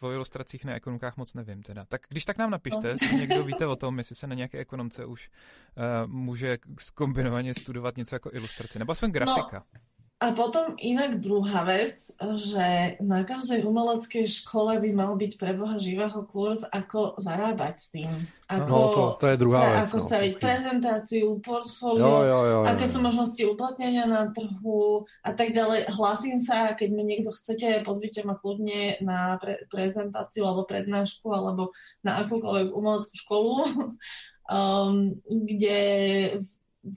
o 0.00 0.12
ilustracích 0.12 0.64
na 0.64 0.74
ekonomkách 0.74 1.16
moc 1.16 1.34
nevím 1.34 1.62
teda. 1.62 1.84
Tak 1.84 2.00
když 2.08 2.24
tak 2.24 2.38
nám 2.38 2.50
napište, 2.50 2.88
no. 2.88 2.88
jestli 2.88 3.16
někdo 3.16 3.44
víte 3.44 3.66
o 3.66 3.76
tom, 3.76 3.98
jestli 3.98 4.14
se 4.16 4.26
na 4.26 4.34
nějaké 4.34 4.58
ekonomce 4.58 5.04
už 5.04 5.30
uh, 5.76 6.10
může 6.10 6.58
skombinovaně 6.78 7.54
studovat 7.54 7.96
něco 7.96 8.14
jako 8.14 8.30
ilustraci, 8.32 8.78
nebo 8.78 8.92
aspoň 8.92 9.10
grafika. 9.10 9.64
No. 9.74 9.80
A 10.18 10.34
potom 10.34 10.74
inak 10.82 11.22
druhá 11.22 11.62
vec, 11.62 12.10
že 12.42 12.98
na 12.98 13.22
každej 13.22 13.62
umeleckej 13.62 14.26
škole 14.26 14.82
by 14.82 14.90
mal 14.90 15.14
byť 15.14 15.38
pre 15.38 15.54
Boha 15.54 15.78
živého 15.78 16.26
kurz, 16.26 16.66
ako 16.66 17.14
zarábať 17.22 17.74
s 17.78 17.86
tým. 17.94 18.10
Ako, 18.50 18.66
no, 18.74 18.90
to, 18.90 19.02
to 19.22 19.26
je 19.30 19.36
druhá 19.38 19.62
vec. 19.70 19.86
Ako 19.86 20.02
no. 20.02 20.04
spraviť 20.10 20.32
prezentáciu, 20.42 21.38
portfólio, 21.38 22.02
jo, 22.02 22.18
jo, 22.26 22.40
jo, 22.50 22.58
aké 22.66 22.90
jo. 22.90 22.90
sú 22.90 22.98
možnosti 22.98 23.42
uplatnenia 23.46 24.10
na 24.10 24.34
trhu 24.34 25.06
a 25.22 25.30
tak 25.38 25.54
ďalej. 25.54 25.86
Hlasím 25.94 26.34
sa, 26.34 26.74
keď 26.74 26.88
mi 26.90 27.06
niekto 27.06 27.30
chcete, 27.30 27.86
pozvite 27.86 28.26
ma 28.26 28.34
kľudne 28.34 28.98
na 28.98 29.38
pre- 29.38 29.70
prezentáciu 29.70 30.42
alebo 30.50 30.66
prednášku 30.66 31.30
alebo 31.30 31.70
na 32.02 32.26
akúkoľvek 32.26 32.74
umeleckú 32.74 33.14
školu, 33.14 33.54
um, 34.50 35.14
kde 35.30 35.78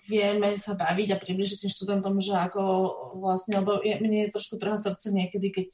vieme 0.08 0.56
sa 0.58 0.78
baviť 0.78 1.08
a 1.14 1.22
približiť 1.22 1.66
tým 1.66 1.72
študentom, 1.72 2.16
že 2.20 2.36
ako 2.36 2.62
vlastne, 3.20 3.60
lebo 3.60 3.80
je, 3.82 3.96
mne 4.00 4.28
je 4.28 4.34
trošku 4.34 4.56
trhá 4.62 4.76
srdce 4.76 5.12
niekedy, 5.12 5.48
keď 5.52 5.70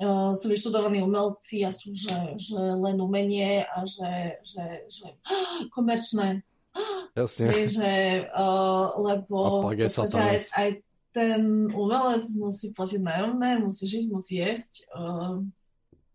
uh, 0.00 0.32
sú 0.32 0.46
vyštudovaní 0.48 1.04
umelci 1.04 1.62
a 1.66 1.70
sú, 1.70 1.92
že, 1.92 2.36
že 2.40 2.56
len 2.56 2.96
umenie 2.98 3.64
a 3.64 3.84
že, 3.84 4.40
že, 4.42 4.64
že 4.88 5.06
komerčné. 5.74 6.42
Jasne. 7.18 7.46
Že, 7.66 7.92
uh, 8.30 8.86
lebo 8.98 9.66
aj, 9.70 10.38
aj 10.54 10.68
ten 11.10 11.66
umelec 11.74 12.30
musí 12.38 12.70
platiť 12.70 13.00
nájomné, 13.02 13.58
musí 13.58 13.84
žiť, 13.90 14.04
musí 14.08 14.38
jesť. 14.38 14.86
Uh, 14.94 15.42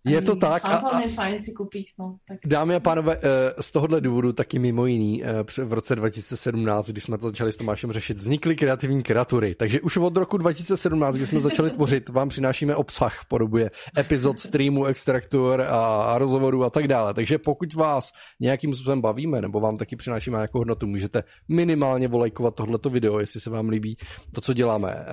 je 0.05 0.21
to 0.21 0.35
tak. 0.35 0.65
A, 0.65 0.77
a, 0.77 1.01
fajn 1.09 1.39
si 1.43 1.53
no. 1.99 2.17
Tak. 2.27 2.37
Dámy 2.45 2.75
a 2.75 2.79
pánové, 2.79 3.17
eh, 3.17 3.63
z 3.63 3.71
tohohle 3.71 4.01
důvodu 4.01 4.33
taky 4.33 4.59
mimo 4.59 4.85
jiný 4.85 5.23
eh, 5.23 5.43
v 5.65 5.73
roce 5.73 5.95
2017, 5.95 6.89
kdy 6.89 7.01
jsme 7.01 7.17
to 7.17 7.29
začali 7.29 7.51
s 7.51 7.57
Tomášem 7.57 7.91
řešit, 7.91 8.17
vznikly 8.17 8.55
kreativní 8.55 9.03
kreatury. 9.03 9.55
Takže 9.55 9.81
už 9.81 9.97
od 9.97 10.17
roku 10.17 10.37
2017, 10.37 11.15
kdy 11.15 11.27
jsme 11.27 11.39
začali 11.39 11.71
tvořit, 11.71 12.09
vám 12.09 12.29
přinášíme 12.29 12.75
obsah 12.75 13.21
v 13.21 13.27
podobě 13.27 13.71
epizod, 13.97 14.39
streamů, 14.39 14.85
extraktur 14.85 15.61
a 15.61 16.17
rozhovorů 16.17 16.63
a 16.63 16.69
tak 16.69 16.87
dále. 16.87 17.13
Takže 17.13 17.37
pokud 17.37 17.73
vás 17.73 18.11
nějakým 18.39 18.75
způsobem 18.75 19.01
bavíme, 19.01 19.41
nebo 19.41 19.59
vám 19.59 19.77
taky 19.77 19.95
přinášíme 19.95 20.37
nějakou 20.37 20.57
hodnotu, 20.57 20.87
můžete 20.87 21.23
minimálně 21.47 22.07
volejkovat 22.07 22.55
tohleto 22.55 22.89
video, 22.89 23.19
jestli 23.19 23.39
se 23.39 23.49
vám 23.49 23.69
líbí 23.69 23.97
to, 24.35 24.41
co 24.41 24.53
děláme. 24.53 25.05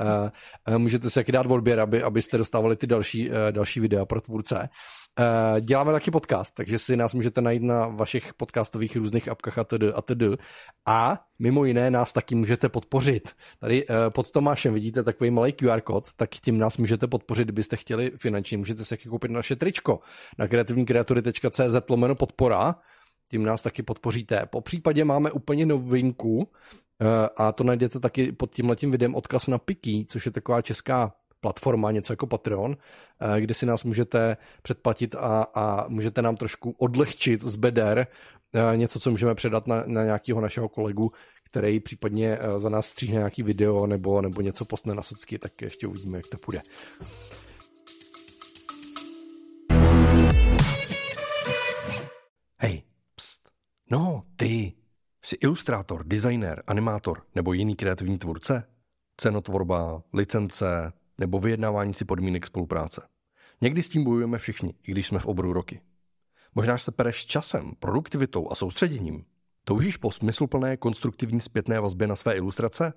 Eh, 0.69 0.79
můžete 0.79 1.11
si 1.11 1.19
jaký 1.19 1.33
dát 1.33 1.47
odběr, 1.47 1.81
aby, 1.81 2.03
abyste 2.03 2.39
dostávali 2.39 2.77
ty 2.77 2.87
další, 2.87 3.31
další 3.51 3.81
videa 3.81 4.05
pro 4.05 4.21
tvůrce. 4.21 4.69
Uh, 5.21 5.61
děláme 5.61 5.93
taky 5.93 6.11
podcast, 6.11 6.55
takže 6.55 6.79
si 6.79 6.97
nás 6.97 7.15
můžete 7.15 7.41
najít 7.41 7.63
na 7.63 7.87
vašich 7.87 8.35
podcastových 8.35 8.97
různých 8.97 9.29
apkách 9.29 9.59
a 9.59 9.65
td. 9.65 9.83
a 9.95 10.03
td. 10.03 10.23
A 10.87 11.25
mimo 11.39 11.65
jiné 11.65 11.91
nás 11.91 12.13
taky 12.13 12.35
můžete 12.35 12.69
podpořit. 12.69 13.31
Tady 13.59 13.87
uh, 13.87 13.97
pod 14.09 14.31
Tomášem 14.31 14.75
vidíte 14.75 15.03
takový 15.03 15.31
malý 15.31 15.53
QR 15.53 15.81
kód, 15.81 16.15
tak 16.17 16.31
tím 16.31 16.59
nás 16.59 16.79
můžete 16.79 17.07
podpořit, 17.07 17.45
kdybyste 17.45 17.77
chtěli 17.77 18.11
finančně. 18.17 18.59
Můžete 18.59 18.85
si 18.85 18.97
koupit 18.97 19.31
naše 19.31 19.57
tričko 19.57 20.01
na 20.39 20.49
kreativníkreatury.cz 20.49 21.91
lomeno 21.91 22.15
podpora, 22.15 22.75
tím 23.29 23.45
nás 23.45 23.63
taky 23.63 23.83
podpoříte. 23.83 24.47
Po 24.51 24.61
případě 24.61 25.05
máme 25.05 25.31
úplně 25.31 25.67
novinku, 25.67 26.37
uh, 26.37 26.47
a 27.37 27.53
to 27.53 27.65
najdete 27.65 28.01
taky 28.01 28.33
pod 28.33 28.55
tímhletím 28.55 28.91
videem 28.91 29.15
odkaz 29.15 29.47
na 29.47 29.59
Piki, 29.59 30.07
což 30.09 30.27
je 30.27 30.33
taková 30.33 30.63
česká 30.63 31.13
platforma, 31.43 31.91
něco 31.91 32.13
jako 32.13 32.27
Patreon, 32.27 32.77
eh, 33.21 33.41
kde 33.41 33.55
si 33.55 33.67
nás 33.67 33.85
můžete 33.85 34.37
předplatit 34.63 35.15
a, 35.15 35.47
a 35.55 35.89
můžete 35.89 36.23
nám 36.23 36.37
trošku 36.37 36.75
odlehčit 36.79 37.43
z 37.43 37.57
beder 37.57 38.07
eh, 38.55 38.77
něco, 38.77 39.01
co 39.01 39.11
můžeme 39.11 39.35
předat 39.35 39.67
na, 39.67 39.85
na 39.87 40.05
nějakého 40.05 40.41
našeho 40.41 40.69
kolegu, 40.69 41.13
který 41.45 41.81
případně 41.81 42.39
eh, 42.41 42.61
za 42.61 42.69
nás 42.69 42.87
stříhne 42.87 43.19
nějaký 43.19 43.43
video 43.43 43.87
nebo, 43.87 44.23
nebo 44.23 44.41
něco 44.41 44.65
postne 44.65 44.95
na 44.95 45.03
socky, 45.03 45.39
tak 45.39 45.63
ještě 45.63 45.87
uvidíme, 45.87 46.19
jak 46.19 46.27
to 46.27 46.37
půjde. 46.45 46.63
Hej, 52.59 52.83
pst. 53.15 53.41
No, 53.91 54.23
ty. 54.37 54.73
Jsi 55.25 55.37
ilustrátor, 55.37 56.05
designer, 56.05 56.63
animátor 56.67 57.23
nebo 57.35 57.53
jiný 57.53 57.77
kreativní 57.77 58.19
tvůrce? 58.19 58.65
Cenotvorba, 59.17 60.03
licence, 60.13 60.93
nebo 61.23 61.41
vyjednávání 61.41 61.95
si 61.95 62.05
podmínek 62.05 62.47
spolupráce. 62.47 63.09
Někdy 63.61 63.83
s 63.83 63.89
tím 63.89 64.05
bojujeme 64.05 64.39
všichni, 64.39 64.75
i 64.83 64.91
když 64.91 65.07
jsme 65.07 65.19
v 65.19 65.27
oboru 65.27 65.53
roky. 65.53 65.81
Možná 66.55 66.79
se 66.79 66.93
pereš 66.93 67.27
časem, 67.27 67.73
produktivitou 67.79 68.51
a 68.51 68.55
soustředěním. 68.55 69.25
Toužíš 69.65 69.97
po 69.97 70.11
smysluplné 70.11 70.77
konstruktivní 70.77 71.41
zpětné 71.41 71.81
vazbě 71.81 72.07
na 72.07 72.17
své 72.17 72.35
ilustrace? 72.35 72.93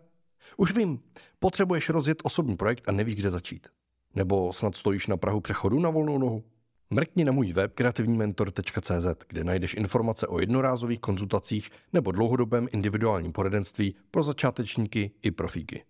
Už 0.58 0.76
vím, 0.76 1.00
potřebuješ 1.40 1.90
rozjet 1.90 2.18
osobní 2.24 2.56
projekt 2.56 2.90
a 2.90 2.92
nevíš, 2.92 3.16
kde 3.16 3.32
začít. 3.32 3.68
Nebo 4.16 4.54
snad 4.54 4.76
stojíš 4.76 5.08
na 5.08 5.18
Prahu 5.18 5.42
přechodu 5.42 5.80
na 5.80 5.90
volnou 5.90 6.18
nohu? 6.18 6.44
Mrkni 6.90 7.26
na 7.26 7.32
můj 7.32 7.54
web 7.54 7.74
kreativnímentor.cz, 7.74 9.26
kde 9.28 9.44
najdeš 9.44 9.74
informace 9.74 10.28
o 10.28 10.40
jednorázových 10.40 11.00
konzultacích 11.00 11.70
nebo 11.94 12.12
dlouhodobém 12.12 12.68
individuálním 12.72 13.32
poradenství 13.32 13.96
pro 14.12 14.24
začátečníky 14.24 15.12
i 15.22 15.32
profíky. 15.32 15.84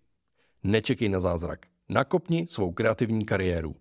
Nečekej 0.62 1.08
na 1.08 1.20
zázrak. 1.20 1.66
Nakopni 1.88 2.46
svou 2.46 2.72
kreativní 2.72 3.24
kariéru. 3.24 3.76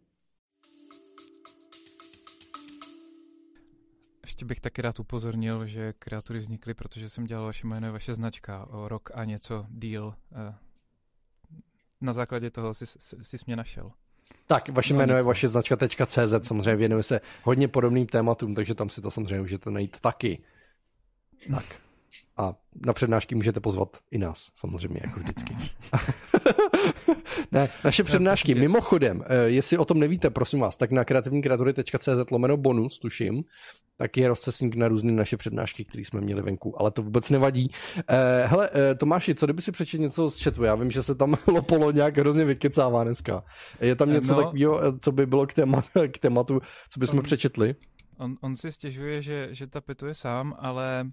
ještě 4.36 4.46
bych 4.46 4.60
taky 4.60 4.82
rád 4.82 5.00
upozornil, 5.00 5.66
že 5.66 5.94
kreatury 6.00 6.40
vznikly, 6.40 6.74
protože 6.74 7.10
jsem 7.10 7.26
dělal 7.26 7.46
vaše 7.46 7.68
jméno, 7.68 7.94
vaše 7.94 8.14
značka 8.14 8.66
o 8.66 8.88
rok 8.88 9.10
a 9.14 9.24
něco 9.24 9.66
deal. 9.70 10.16
Eh, 10.36 10.56
na 12.02 12.14
základě 12.14 12.50
toho 12.52 12.74
jsi, 12.74 12.86
jsi, 12.86 13.16
jsi 13.22 13.38
mě 13.48 13.56
našel. 13.56 13.92
Tak, 14.48 14.70
vaše 14.70 14.94
no, 14.94 15.00
jméno 15.00 15.16
je 15.16 15.24
vaše 15.24 15.48
značka.cz, 15.48 16.48
samozřejmě 16.48 16.76
věnuje 16.76 17.04
se 17.04 17.22
hodně 17.44 17.68
podobným 17.68 18.08
tématům, 18.08 18.56
takže 18.56 18.76
tam 18.76 18.90
si 18.90 19.02
to 19.02 19.12
samozřejmě 19.12 19.42
můžete 19.42 19.72
najít 19.72 20.00
taky. 20.00 20.44
Tak. 21.52 21.66
A 22.38 22.54
na 22.86 22.94
přednášky 22.94 23.36
můžete 23.36 23.60
pozvat 23.60 23.98
i 24.12 24.18
nás, 24.18 24.52
samozřejmě, 24.56 25.00
jako 25.04 25.20
vždycky. 25.20 25.58
ne, 27.52 27.70
naše 27.84 28.04
přednášky, 28.04 28.56
mimochodem, 28.56 29.24
eh, 29.26 29.36
jestli 29.46 29.78
o 29.78 29.86
tom 29.86 30.00
nevíte, 30.00 30.30
prosím 30.30 30.60
vás, 30.60 30.78
tak 30.78 30.92
na 30.92 31.06
kreativníkreatury.cz 31.06 32.32
lomeno 32.32 32.58
bonus, 32.58 33.00
tuším, 33.00 33.44
tak 33.98 34.18
je 34.18 34.28
rozcesník 34.28 34.76
na 34.76 34.88
různé 34.88 35.12
naše 35.12 35.38
přednášky, 35.38 35.86
které 35.86 36.06
jsme 36.06 36.22
měli 36.22 36.42
venku, 36.42 36.82
ale 36.82 36.92
to 36.92 37.02
vůbec 37.02 37.30
nevadí. 37.30 37.70
Eh, 38.08 38.48
hele, 38.48 38.70
eh, 38.74 38.96
Tomáši, 38.96 39.36
co 39.36 39.46
kdyby 39.46 39.62
si 39.62 39.72
přečetl 39.72 40.04
něco 40.04 40.30
z 40.30 40.44
chatu? 40.44 40.64
Já 40.64 40.76
vím, 40.76 40.92
že 40.92 41.04
se 41.04 41.16
tam 41.16 41.36
Lopolo 41.48 41.92
nějak 41.92 42.18
hrozně 42.18 42.46
vykecává 42.46 43.04
dneska. 43.04 43.44
Je 43.82 43.96
tam 43.96 44.14
něco 44.14 44.34
no, 44.34 44.44
takového, 44.44 45.00
co 45.00 45.12
by 45.12 45.26
bylo 45.26 45.48
k, 45.48 45.54
téma, 45.54 45.84
k 46.12 46.20
tématu, 46.20 46.62
co 46.90 47.00
bychom 47.00 47.22
přečetli? 47.22 47.76
On, 48.18 48.38
on 48.42 48.56
si 48.56 48.72
stěžuje, 48.72 49.22
že, 49.22 49.48
že 49.52 49.68
tapetuje 49.68 50.14
sám, 50.14 50.56
ale 50.60 51.12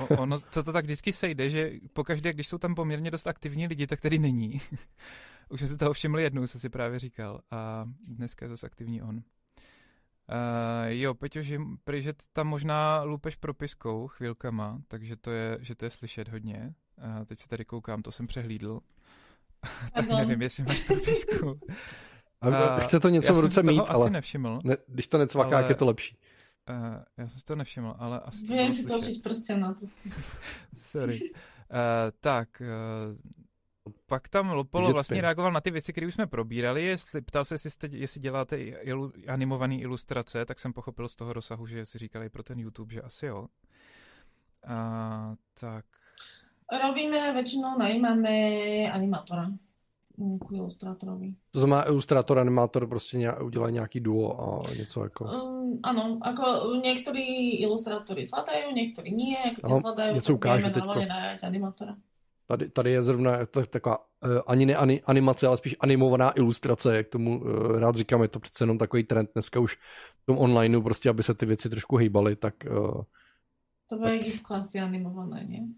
uh, 0.00 0.20
ono, 0.20 0.38
co 0.50 0.62
to 0.62 0.72
tak 0.72 0.84
vždycky 0.84 1.12
sejde, 1.12 1.50
že 1.50 1.72
pokaždé, 1.92 2.32
když 2.32 2.48
jsou 2.48 2.58
tam 2.58 2.74
poměrně 2.74 3.10
dost 3.10 3.26
aktivní 3.26 3.66
lidi, 3.66 3.86
tak 3.86 4.00
tady 4.00 4.18
není. 4.18 4.60
Už 5.48 5.60
jsem 5.60 5.68
si 5.68 5.76
toho 5.76 5.92
všiml 5.92 6.18
jednou, 6.18 6.46
co 6.46 6.58
si 6.58 6.68
právě 6.68 6.98
říkal. 6.98 7.40
A 7.50 7.88
dneska 8.08 8.44
je 8.44 8.48
zase 8.48 8.66
aktivní 8.66 9.02
on. 9.02 9.16
Uh, 9.16 9.22
jo, 10.86 11.14
Peťo, 11.14 11.42
že, 11.42 11.58
prý, 11.84 12.02
že 12.02 12.12
tam 12.32 12.46
možná 12.46 13.02
lupeš 13.02 13.36
propiskou 13.36 14.08
chvilkama, 14.08 14.82
takže 14.88 15.16
to 15.16 15.30
je, 15.30 15.58
že 15.60 15.74
to 15.74 15.84
je 15.86 15.90
slyšet 15.90 16.28
hodně. 16.28 16.74
Uh, 17.18 17.24
teď 17.24 17.38
se 17.38 17.48
tady 17.48 17.64
koukám, 17.64 18.02
to 18.02 18.12
jsem 18.12 18.26
přehlídl. 18.26 18.80
tak 19.92 20.08
nevím, 20.08 20.42
jestli 20.42 20.62
máš 20.62 20.80
propisku. 20.80 21.60
A 22.40 22.80
chce 22.80 23.00
to 23.00 23.08
něco 23.08 23.34
v 23.34 23.40
ruce 23.40 23.62
mít, 23.62 23.80
ale 23.80 24.04
asi 24.04 24.10
nevšiml. 24.10 24.58
Ne, 24.64 24.76
když 24.86 25.06
to 25.06 25.18
necvaká, 25.18 25.58
ale... 25.58 25.68
je 25.68 25.74
to 25.74 25.86
lepší. 25.86 26.18
Uh, 26.70 27.02
já 27.16 27.28
jsem 27.28 27.38
si 27.38 27.44
to 27.44 27.56
nevšiml, 27.56 27.94
ale 27.98 28.20
asi 28.20 28.46
Vím 28.46 28.72
si 28.72 28.86
to 28.86 28.98
užít 28.98 29.22
prostě 29.22 29.56
na 29.56 29.76
Sorry. 30.76 31.20
Uh, 31.20 31.30
tak, 32.20 32.62
uh, 32.62 33.92
pak 34.06 34.28
tam 34.28 34.50
Lopolo 34.50 34.92
vlastně 34.92 35.20
reagoval 35.20 35.52
na 35.52 35.60
ty 35.60 35.70
věci, 35.70 35.92
které 35.92 36.06
už 36.06 36.14
jsme 36.14 36.26
probírali. 36.26 36.84
Jestli, 36.84 37.20
ptal 37.20 37.44
se, 37.44 37.54
jestli, 37.54 37.70
jste, 37.70 37.88
jestli 37.92 38.20
děláte 38.20 38.58
ilu, 38.58 39.12
animované 39.28 39.74
ilustrace, 39.74 40.44
tak 40.44 40.60
jsem 40.60 40.72
pochopil 40.72 41.08
z 41.08 41.16
toho 41.16 41.32
rozsahu, 41.32 41.66
že 41.66 41.86
si 41.86 41.98
říkali 41.98 42.28
pro 42.28 42.42
ten 42.42 42.58
YouTube, 42.58 42.94
že 42.94 43.02
asi 43.02 43.26
jo. 43.26 43.40
Uh, 43.40 45.34
tak. 45.60 45.84
Robíme, 46.82 47.32
většinou 47.32 47.78
najímáme 47.78 48.30
animátora 48.92 49.50
k 50.48 50.52
ilustrátorovi. 50.52 51.34
To 51.50 51.60
znamená 51.60 51.88
ilustrátor, 51.88 52.38
animátor 52.38 52.88
prostě 52.88 53.18
nějak, 53.18 53.42
udělá 53.42 53.70
nějaký 53.70 54.00
duo 54.00 54.40
a 54.40 54.74
něco 54.74 55.02
jako... 55.02 55.24
Um, 55.24 55.80
ano, 55.82 56.18
jako 56.26 56.44
některý 56.84 57.56
ilustrátory 57.56 58.26
zvládají, 58.26 58.74
některý 58.74 59.14
nie, 59.14 59.36
když 59.42 59.78
zvládají, 59.78 60.14
něco 60.14 60.34
ukážu 60.34 60.70
teďko. 60.70 61.00
animátora. 61.42 61.96
Tady, 62.48 62.68
tady 62.68 62.90
je 62.90 63.02
zrovna 63.02 63.46
taková 63.70 63.98
uh, 63.98 64.40
ani 64.46 64.66
ne 64.66 64.76
ani, 64.76 65.02
animace, 65.02 65.46
ale 65.46 65.56
spíš 65.56 65.76
animovaná 65.80 66.32
ilustrace, 66.36 66.96
jak 66.96 67.08
tomu 67.08 67.40
uh, 67.40 67.78
rád 67.78 67.96
říkám, 67.96 68.22
je 68.22 68.28
to 68.28 68.40
přece 68.40 68.64
jenom 68.64 68.78
takový 68.78 69.04
trend 69.04 69.30
dneska 69.32 69.60
už 69.60 69.76
v 70.22 70.26
tom 70.26 70.38
onlineu, 70.38 70.82
prostě 70.82 71.10
aby 71.10 71.22
se 71.22 71.34
ty 71.34 71.46
věci 71.46 71.70
trošku 71.70 71.96
hejbaly, 71.96 72.36
tak... 72.36 72.54
Uh, 72.70 73.02
to 73.88 73.96
bude 73.96 74.18
tak... 74.18 74.50
asi 74.50 74.78
animované, 74.78 75.46
ne? 75.48 75.68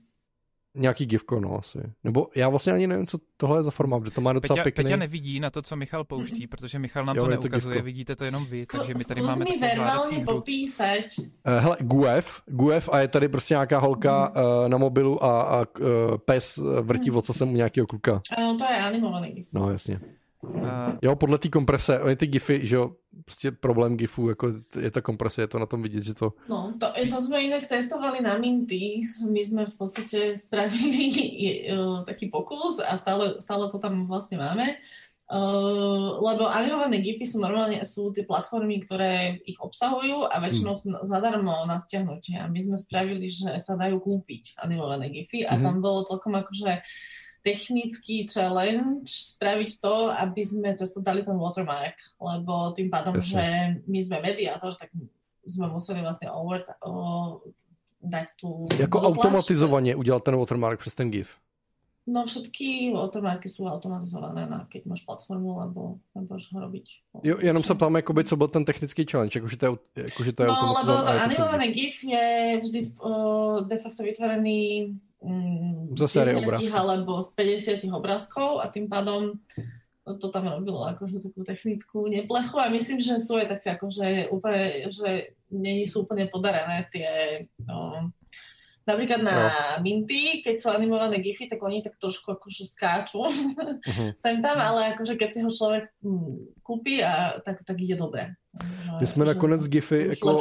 Nějaký 0.74 1.06
gifko, 1.06 1.40
no 1.40 1.58
asi. 1.58 1.78
Nebo 2.04 2.28
já 2.36 2.48
vlastně 2.48 2.72
ani 2.72 2.86
nevím, 2.86 3.06
co 3.06 3.18
tohle 3.36 3.58
je 3.58 3.62
za 3.62 3.70
forma, 3.70 4.00
protože 4.00 4.10
to 4.10 4.20
má 4.20 4.32
docela 4.32 4.56
Peťa, 4.56 4.62
pěkný... 4.62 4.84
Peťa 4.84 4.96
nevidí 4.96 5.40
na 5.40 5.50
to, 5.50 5.62
co 5.62 5.76
Michal 5.76 6.04
pouští, 6.04 6.46
protože 6.46 6.78
Michal 6.78 7.04
nám 7.04 7.16
jo, 7.16 7.22
to 7.24 7.30
neukazuje, 7.30 7.78
to 7.78 7.84
vidíte 7.84 8.16
to 8.16 8.24
jenom 8.24 8.46
vy, 8.46 8.66
takže 8.66 8.94
my 8.98 9.04
tady 9.04 9.22
máme 9.22 9.44
mi 9.44 9.58
verbálně 9.58 10.24
popísať. 10.24 11.04
Uh, 11.18 11.24
hele, 11.44 11.76
GUEF, 11.80 12.42
GUEF 12.46 12.88
a 12.92 13.00
je 13.00 13.08
tady 13.08 13.28
prostě 13.28 13.54
nějaká 13.54 13.78
holka 13.78 14.32
mm. 14.36 14.42
uh, 14.42 14.68
na 14.68 14.78
mobilu 14.78 15.24
a, 15.24 15.42
a 15.42 15.58
uh, 15.58 15.86
pes 16.24 16.60
vrtí 16.80 17.10
mm. 17.10 17.22
se 17.22 17.44
mu 17.44 17.52
nějakého 17.52 17.86
kluka. 17.86 18.20
Ano, 18.36 18.56
to 18.58 18.64
je 18.64 18.78
animovaný. 18.78 19.46
No, 19.52 19.70
jasně. 19.70 20.00
Uh, 20.48 20.98
jo, 21.02 21.16
podle 21.16 21.38
té 21.38 21.48
komprese, 21.48 22.00
oni 22.00 22.16
ty 22.16 22.26
gify, 22.26 22.66
že 22.66 22.76
jo, 22.76 22.92
prostě 23.24 23.50
problém 23.50 23.96
gifů, 23.96 24.28
jako 24.28 24.52
je 24.80 24.90
ta 24.90 25.00
komprese, 25.00 25.42
je 25.42 25.46
to 25.46 25.58
na 25.58 25.66
tom 25.66 25.82
vidět, 25.82 26.04
že 26.04 26.14
to... 26.14 26.32
No, 26.48 26.72
to, 26.80 26.86
to 27.10 27.20
jsme 27.20 27.42
jinak 27.42 27.66
testovali 27.66 28.20
na 28.20 28.38
Minty, 28.38 29.00
my 29.30 29.40
jsme 29.40 29.66
v 29.66 29.74
podstatě 29.74 30.36
spravili 30.36 31.68
uh, 31.72 32.04
taký 32.04 32.28
pokus 32.28 32.78
a 32.88 32.96
stále, 32.96 33.34
stále 33.40 33.70
to 33.70 33.78
tam 33.78 34.06
vlastně 34.06 34.38
máme, 34.38 34.64
Uh, 35.28 36.24
lebo 36.24 36.48
animované 36.48 37.04
gify 37.04 37.28
sú 37.28 37.36
normálne 37.36 37.84
sú 37.84 38.08
tie 38.16 38.24
platformy, 38.24 38.80
ktoré 38.80 39.44
ich 39.44 39.60
obsahujú 39.60 40.24
a 40.24 40.40
väčšinou 40.40 40.80
hmm. 40.80 41.04
zadarmo 41.04 41.52
na 41.68 41.76
stiahnutie. 41.76 42.40
A 42.40 42.48
my 42.48 42.56
sme 42.64 42.80
spravili, 42.80 43.28
že 43.28 43.52
sa 43.60 43.76
dajú 43.76 44.00
kúpiť 44.00 44.56
animované 44.56 45.12
gify 45.12 45.44
a 45.44 45.60
hmm. 45.60 45.64
tam 45.68 45.76
bolo 45.84 46.08
celkom 46.08 46.32
akože 46.32 46.80
technický 47.48 48.28
challenge 48.28 49.08
spraviť 49.08 49.70
to, 49.80 50.12
aby 50.12 50.42
sme 50.44 50.76
cez 50.76 50.92
to 50.92 51.00
dali 51.00 51.24
ten 51.24 51.36
watermark, 51.40 51.96
lebo 52.20 52.76
tým 52.76 52.92
pádom, 52.92 53.16
Jasne. 53.16 53.32
že 53.32 53.44
my 53.88 53.98
sme 54.04 54.16
mediátor, 54.20 54.76
tak 54.76 54.92
sme 55.48 55.72
museli 55.72 56.04
vlastne 56.04 56.28
over, 56.28 56.60
o, 56.84 57.40
dať 58.04 58.26
tu... 58.40 58.66
Jako 58.78 59.00
automatizovaně 59.00 59.96
udělat 59.96 60.24
ten 60.24 60.36
watermark 60.36 60.80
přes 60.80 60.94
ten 60.94 61.10
GIF. 61.10 61.28
No 62.10 62.24
všetky 62.24 62.92
watermarky 62.94 63.48
jsou 63.48 63.66
automatizované, 63.66 64.46
na, 64.46 64.66
keď 64.72 64.84
máš 64.84 65.04
platformu, 65.04 65.58
lebo 65.60 66.00
nebudeš 66.14 66.52
ho 66.52 66.60
robiť. 66.60 66.84
Jo, 67.22 67.36
jenom 67.40 67.62
se 67.62 67.74
ptám, 67.74 67.96
jakoby, 67.96 68.24
co 68.24 68.36
byl 68.36 68.48
ten 68.48 68.64
technický 68.64 69.06
challenge, 69.10 69.38
jakože 69.38 69.56
to 69.56 69.66
je, 69.66 70.02
jakože 70.02 70.32
to 70.32 70.42
je 70.42 70.48
no, 70.48 70.54
automatizované. 70.54 71.04
No, 71.04 71.12
lebo 71.12 71.18
to 71.18 71.24
animované 71.24 71.66
GIF 71.68 72.04
je 72.04 72.60
vždy 72.62 72.80
uh, 73.04 73.68
de 73.68 73.78
facto 73.78 74.02
vytvorený 74.02 74.96
mm, 75.22 75.98
zo 75.98 76.06
série 76.08 76.34
obrázkov. 76.34 76.74
alebo 76.74 77.12
z 77.22 77.28
50 77.34 77.90
obrázkov 77.90 78.50
a 78.62 78.70
tým 78.70 78.86
pádom 78.86 79.36
to 80.08 80.32
tam 80.32 80.48
robilo 80.48 80.88
akože 80.88 81.20
takú 81.20 81.44
technickú 81.44 82.08
neplechu 82.08 82.56
a 82.56 82.72
myslím, 82.72 82.96
že 82.96 83.20
sú 83.20 83.36
aj 83.36 83.60
také 83.60 83.76
akože 83.76 84.32
úplne, 84.32 84.88
že 84.88 85.36
není 85.52 85.84
sú 85.84 86.08
úplne 86.08 86.32
podarené 86.32 86.88
tie 86.88 87.44
no, 87.60 88.08
Napríklad 88.88 89.20
na 89.20 89.36
no. 89.36 89.84
Minty, 89.84 90.40
keď 90.40 90.64
sú 90.64 90.72
animované 90.72 91.20
gify, 91.20 91.44
tak 91.44 91.60
oni 91.60 91.84
tak 91.84 92.00
trošku 92.00 92.32
akože 92.32 92.64
skáču 92.64 93.20
uh-huh. 93.20 94.16
sem 94.22 94.40
tam, 94.40 94.56
ale 94.56 94.96
akože 94.96 95.20
keď 95.20 95.28
si 95.28 95.40
ho 95.44 95.52
človek 95.52 95.92
hm, 96.00 96.56
kúpi, 96.64 97.04
a, 97.04 97.36
tak, 97.44 97.60
tak 97.68 97.76
je 97.76 97.92
dobré. 97.92 98.32
My 99.00 99.06
jsme 99.06 99.24
nakonec 99.24 99.68
GIFy, 99.68 100.06
jako, 100.08 100.40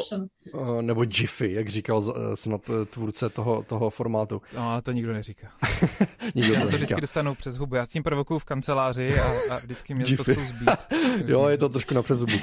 uh, 0.54 0.82
nebo 0.82 1.06
GIFy, 1.06 1.54
jak 1.54 1.70
říkal 1.70 1.98
uh, 1.98 2.14
snad 2.34 2.62
tvůrce 2.90 3.30
toho, 3.30 3.64
toho 3.64 3.90
formátu. 3.90 4.42
No, 4.56 4.70
ale 4.70 4.82
to 4.82 4.92
nikdo 4.92 5.14
neříká. 5.14 5.48
nikdo 6.36 6.54
Já 6.54 6.60
to 6.60 6.66
neříká. 6.66 6.78
vždycky 6.78 7.02
dostanu 7.02 7.36
přes 7.36 7.58
hubu. 7.58 7.76
Já 7.76 7.86
s 7.86 7.90
tím 7.90 8.04
provokuju 8.04 8.40
v 8.40 8.46
kanceláři 8.46 9.20
a, 9.20 9.54
a 9.54 9.58
vždycky 9.58 9.94
mě 9.94 10.18
to 10.18 10.24
chcou 10.24 10.46
zbít. 10.46 10.70
jo, 11.26 11.48
je 11.48 11.58
to 11.58 11.70
trošku 11.70 11.94
na 11.94 12.02
přes 12.02 12.20
hubu. 12.20 12.34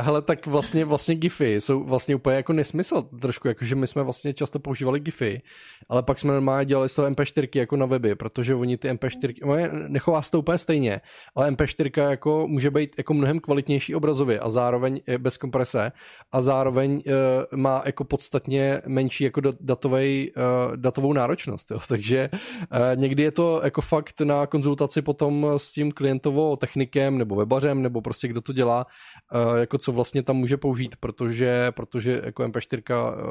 Hele, 0.00 0.22
tak 0.22 0.46
vlastně, 0.46 0.84
vlastně 0.84 1.14
GIFy 1.14 1.60
jsou 1.60 1.84
vlastně 1.84 2.14
úplně 2.14 2.36
jako 2.36 2.52
nesmysl 2.52 3.02
trošku, 3.02 3.48
jakože 3.48 3.74
my 3.74 3.86
jsme 3.86 4.02
vlastně 4.02 4.34
často 4.34 4.58
používali 4.58 5.00
GIFy, 5.00 5.42
ale 5.88 6.02
pak 6.02 6.18
jsme 6.18 6.32
normálně 6.32 6.64
dělali 6.64 6.88
z 6.88 6.94
toho 6.94 7.08
MP4 7.08 7.48
jako 7.54 7.76
na 7.76 7.86
weby, 7.86 8.14
protože 8.14 8.54
oni 8.54 8.76
ty 8.76 8.88
MP4, 8.90 9.68
nechová 9.88 10.22
se 10.22 10.30
to 10.30 10.38
úplně 10.38 10.58
stejně, 10.58 11.00
ale 11.34 11.50
MP4 11.50 12.10
jako 12.10 12.46
může 12.48 12.70
být 12.70 12.94
jako 12.98 13.14
mnohem 13.14 13.40
kvalitnější 13.40 13.94
obrazově 13.94 14.40
a 14.40 14.50
zároveň 14.50 15.00
bez 15.18 15.36
komprese 15.36 15.92
a 16.32 16.42
zároveň 16.42 16.92
uh, 16.92 17.58
má 17.58 17.82
jako 17.86 18.04
podstatně 18.04 18.82
menší 18.86 19.24
jako 19.24 19.40
datovej, 19.60 20.32
uh, 20.36 20.76
datovou 20.76 21.12
náročnost. 21.12 21.70
Jo. 21.70 21.78
Takže 21.88 22.30
uh, 22.32 23.00
někdy 23.00 23.22
je 23.22 23.30
to 23.30 23.60
jako 23.64 23.80
fakt 23.80 24.20
na 24.20 24.46
konzultaci 24.46 25.02
potom 25.02 25.46
s 25.56 25.72
tím 25.72 25.92
klientovou 25.92 26.56
technikem 26.56 27.18
nebo 27.18 27.34
webařem 27.36 27.82
nebo 27.82 28.00
prostě 28.00 28.28
kdo 28.28 28.40
to 28.40 28.52
dělá, 28.52 28.86
uh, 29.34 29.58
jako 29.58 29.78
co 29.78 29.92
vlastně 29.92 30.22
tam 30.22 30.36
může 30.36 30.56
použít, 30.56 30.96
protože, 30.96 31.72
protože 31.74 32.20
jako 32.24 32.42
MP4 32.42 32.82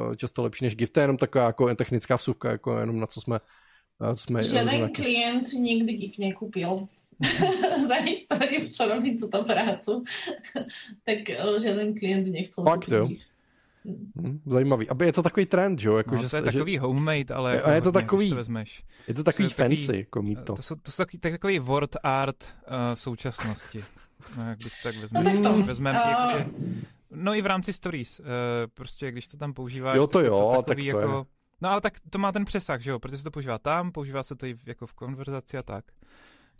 uh, 0.08 0.14
často 0.14 0.42
lepší 0.42 0.64
než 0.64 0.76
GIF, 0.76 0.90
to 0.90 1.00
je 1.00 1.04
jenom 1.04 1.16
taková 1.16 1.44
jako 1.44 1.74
technická 1.74 2.16
vsuvka, 2.16 2.50
jako 2.50 2.78
jenom 2.78 3.00
na 3.00 3.06
co 3.06 3.20
jsme 3.20 3.40
jsme 4.14 4.42
Žiaden 4.42 4.90
klient 4.92 5.52
nikdy 5.52 5.92
GIF 5.92 6.18
nekúpil. 6.18 6.88
Za 7.88 7.94
históriu, 7.94 8.68
čo 8.68 8.88
robím 8.88 9.18
túto 9.18 9.44
prácu, 9.44 10.04
tak 11.06 11.18
žiaden 11.58 11.94
klient 11.94 12.28
nechcel. 12.28 12.64
Fakt 12.64 12.88
jo. 12.88 13.08
Hmm, 14.14 14.40
zajímavý. 14.46 14.88
Aby 14.88 15.06
je 15.06 15.12
to 15.12 15.22
takový 15.22 15.46
trend, 15.46 15.78
že 15.78 15.88
jo? 15.88 15.96
Jako, 15.96 16.14
no, 16.14 16.22
že, 16.22 16.28
to 16.28 16.36
je 16.36 16.42
že... 16.42 16.58
takový 16.58 16.78
homemade, 16.78 17.34
ale 17.34 17.54
jako 17.56 17.68
a 17.68 17.72
je 17.72 17.80
to 17.80 17.88
hodně, 17.88 18.00
takový, 18.00 18.28
to 18.28 18.36
vezmeš. 18.36 18.82
Je 19.08 19.14
to 19.14 19.24
takový 19.24 19.48
fancy, 19.48 19.86
takový, 19.86 19.98
jako 19.98 20.22
mít 20.22 20.38
to. 20.44 20.54
To 20.54 20.62
jsou, 20.62 20.74
to 20.74 20.90
jsou 20.90 21.02
takový, 21.02 21.18
takový 21.18 21.58
word 21.58 21.96
art 22.02 22.54
uh, 22.66 22.74
současnosti. 22.94 23.84
No, 24.36 24.48
jak 24.48 24.58
bys 24.58 24.82
tak 24.82 24.96
vezmeš. 24.96 25.24
No, 25.24 25.32
tak 25.32 25.42
to, 25.42 25.62
vezmeme, 25.62 25.98
uh... 26.04 26.10
jakože, 26.10 26.46
No 27.10 27.34
i 27.34 27.42
v 27.42 27.46
rámci 27.46 27.72
stories, 27.72 28.20
uh, 28.20 28.26
prostě 28.74 29.10
když 29.10 29.26
to 29.26 29.36
tam 29.36 29.52
používáš. 29.52 29.96
Jo, 29.96 30.06
to 30.06 30.20
jo, 30.20 30.52
to 30.56 30.62
tak 30.62 30.78
to 30.78 30.84
jako, 30.84 30.98
je. 30.98 31.24
No 31.60 31.70
ale 31.70 31.80
tak 31.80 31.94
to 32.10 32.18
má 32.18 32.32
ten 32.32 32.44
přesah, 32.44 32.80
že 32.80 32.90
jo, 32.90 32.98
protože 32.98 33.18
se 33.18 33.24
to 33.24 33.30
používá 33.30 33.58
tam, 33.58 33.92
používá 33.92 34.22
se 34.22 34.36
to 34.36 34.46
i 34.46 34.54
jako 34.66 34.86
v 34.86 34.94
konverzaci 34.94 35.58
a 35.58 35.62
tak. 35.62 35.84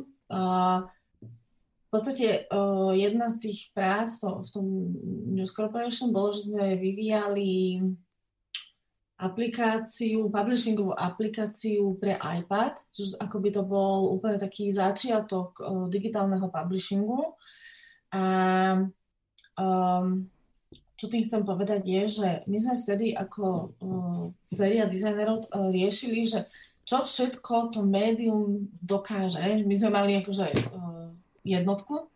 v 1.89 1.97
podstate 1.97 2.45
eh, 2.45 2.91
jedna 2.93 3.33
z 3.33 3.49
tých 3.49 3.73
prác 3.73 4.21
v 4.21 4.21
tom, 4.21 4.45
v 4.45 4.49
tom 4.53 4.93
News 5.33 5.49
Corporation 5.49 6.13
bolo, 6.13 6.29
že 6.29 6.45
sme 6.45 6.77
vyvíjali 6.77 7.81
aplikáciu, 9.17 10.29
publishingovú 10.29 10.93
aplikáciu 10.93 11.97
pre 11.97 12.21
iPad, 12.21 12.77
čiže 12.93 13.17
ako 13.17 13.35
by 13.41 13.49
to 13.49 13.65
bol 13.65 14.13
úplne 14.13 14.37
taký 14.37 14.69
začiatok 14.69 15.57
digitálneho 15.89 16.45
publishingu. 16.47 17.35
A 18.09 18.23
um, 19.59 20.25
čo 20.99 21.05
tým 21.07 21.23
chcem 21.29 21.45
povedať 21.45 21.87
je, 21.87 22.03
že 22.09 22.27
my 22.49 22.57
sme 22.59 22.75
vtedy 22.81 23.15
ako 23.15 23.45
uh, 23.79 24.23
séria 24.43 24.89
dizajnerov 24.89 25.47
uh, 25.47 25.69
riešili, 25.69 26.25
že 26.25 26.49
čo 26.83 27.05
všetko 27.05 27.71
to 27.71 27.85
médium 27.85 28.67
dokáže. 28.81 29.39
My 29.63 29.75
sme 29.77 29.89
mali 29.93 30.17
akože 30.19 30.45
uh, 30.73 31.13
jednotku, 31.45 32.09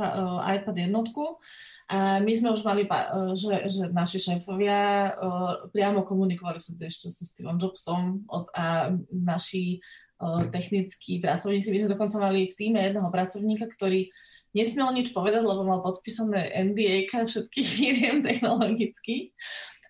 uh, 0.00 0.40
iPad 0.54 0.88
jednotku 0.88 1.42
a 1.90 2.22
my 2.22 2.32
sme 2.32 2.54
už 2.54 2.62
mali, 2.62 2.86
uh, 2.86 3.34
že, 3.34 3.66
že 3.68 3.90
naši 3.90 4.22
šéfovia 4.22 5.12
uh, 5.12 5.66
priamo 5.74 6.06
komunikovali 6.06 6.62
vtedy 6.62 6.88
ešte 6.88 7.10
s 7.10 7.26
Steveom 7.26 7.58
Jobsom 7.58 8.22
od, 8.30 8.48
a 8.54 8.94
naši 9.10 9.82
technickí 10.24 11.20
pracovníci. 11.20 11.68
My 11.68 11.78
sme 11.84 11.94
dokonca 11.98 12.16
mali 12.16 12.48
v 12.48 12.54
týme 12.56 12.80
jedného 12.80 13.10
pracovníka, 13.12 13.68
ktorý 13.68 14.08
nesmiel 14.54 14.94
nič 14.94 15.10
povedať, 15.10 15.42
lebo 15.42 15.66
mal 15.66 15.82
podpísané 15.82 16.54
NDA 16.70 17.10
všetkých 17.10 17.68
firiem 17.68 18.16
technologických, 18.22 19.34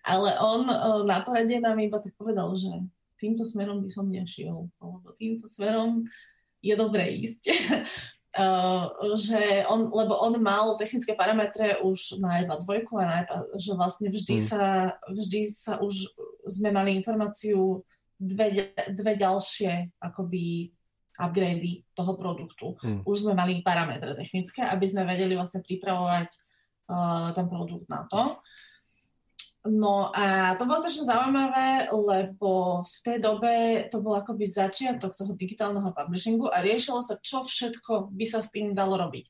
ale 0.05 0.37
on 0.41 0.65
na 1.05 1.21
porade 1.21 1.57
nám 1.61 1.77
iba 1.81 2.01
tak 2.01 2.13
povedal, 2.17 2.53
že 2.57 2.69
týmto 3.21 3.45
smerom 3.45 3.81
by 3.85 3.89
som 3.89 4.09
nešiel, 4.09 4.69
lebo 4.81 5.07
týmto 5.15 5.49
smerom 5.49 6.05
je 6.61 6.73
dobré 6.73 7.13
ísť. 7.25 7.43
Uh, 8.35 8.89
že 9.25 9.63
on, 9.69 9.89
lebo 9.93 10.17
on 10.17 10.37
mal 10.41 10.75
technické 10.81 11.13
parametre 11.13 11.79
už 11.81 12.19
na 12.19 12.43
iPad 12.43 12.65
2 12.65 12.85
a 13.01 13.05
na 13.05 13.15
iPad, 13.23 13.41
že 13.55 13.71
vlastne 13.73 14.07
vždy, 14.11 14.35
hmm. 14.41 14.45
sa, 14.45 14.61
vždy 15.07 15.41
sa 15.49 15.73
už 15.79 16.09
sme 16.49 16.69
mali 16.69 16.93
informáciu 16.97 17.81
dve, 18.19 18.73
dve 18.93 19.13
ďalšie 19.17 19.97
akoby 20.01 20.73
upgrady 21.19 21.87
toho 21.95 22.13
produktu. 22.19 22.75
Hmm. 22.83 23.01
Už 23.07 23.27
sme 23.27 23.33
mali 23.33 23.63
parametre 23.63 24.15
technické, 24.15 24.63
aby 24.63 24.85
sme 24.85 25.07
vedeli 25.07 25.35
vlastne 25.35 25.63
pripravovať 25.63 26.29
uh, 26.91 27.31
ten 27.31 27.45
produkt 27.47 27.87
na 27.87 28.03
to. 28.09 28.39
No 29.65 30.13
a 30.13 30.53
to 30.61 30.69
bolo 30.69 30.77
strašne 30.77 31.09
zaujímavé, 31.09 31.89
lebo 31.89 32.85
v 32.85 32.97
tej 33.01 33.17
dobe 33.17 33.53
to 33.89 33.97
bol 33.97 34.13
akoby 34.13 34.45
začiatok 34.45 35.17
toho 35.17 35.33
digitálneho 35.33 35.89
publishingu 35.89 36.53
a 36.53 36.61
riešilo 36.61 37.01
sa, 37.01 37.17
čo 37.17 37.41
všetko 37.41 38.13
by 38.13 38.25
sa 38.29 38.45
s 38.45 38.53
tým 38.53 38.77
dalo 38.77 38.93
robiť. 38.93 39.25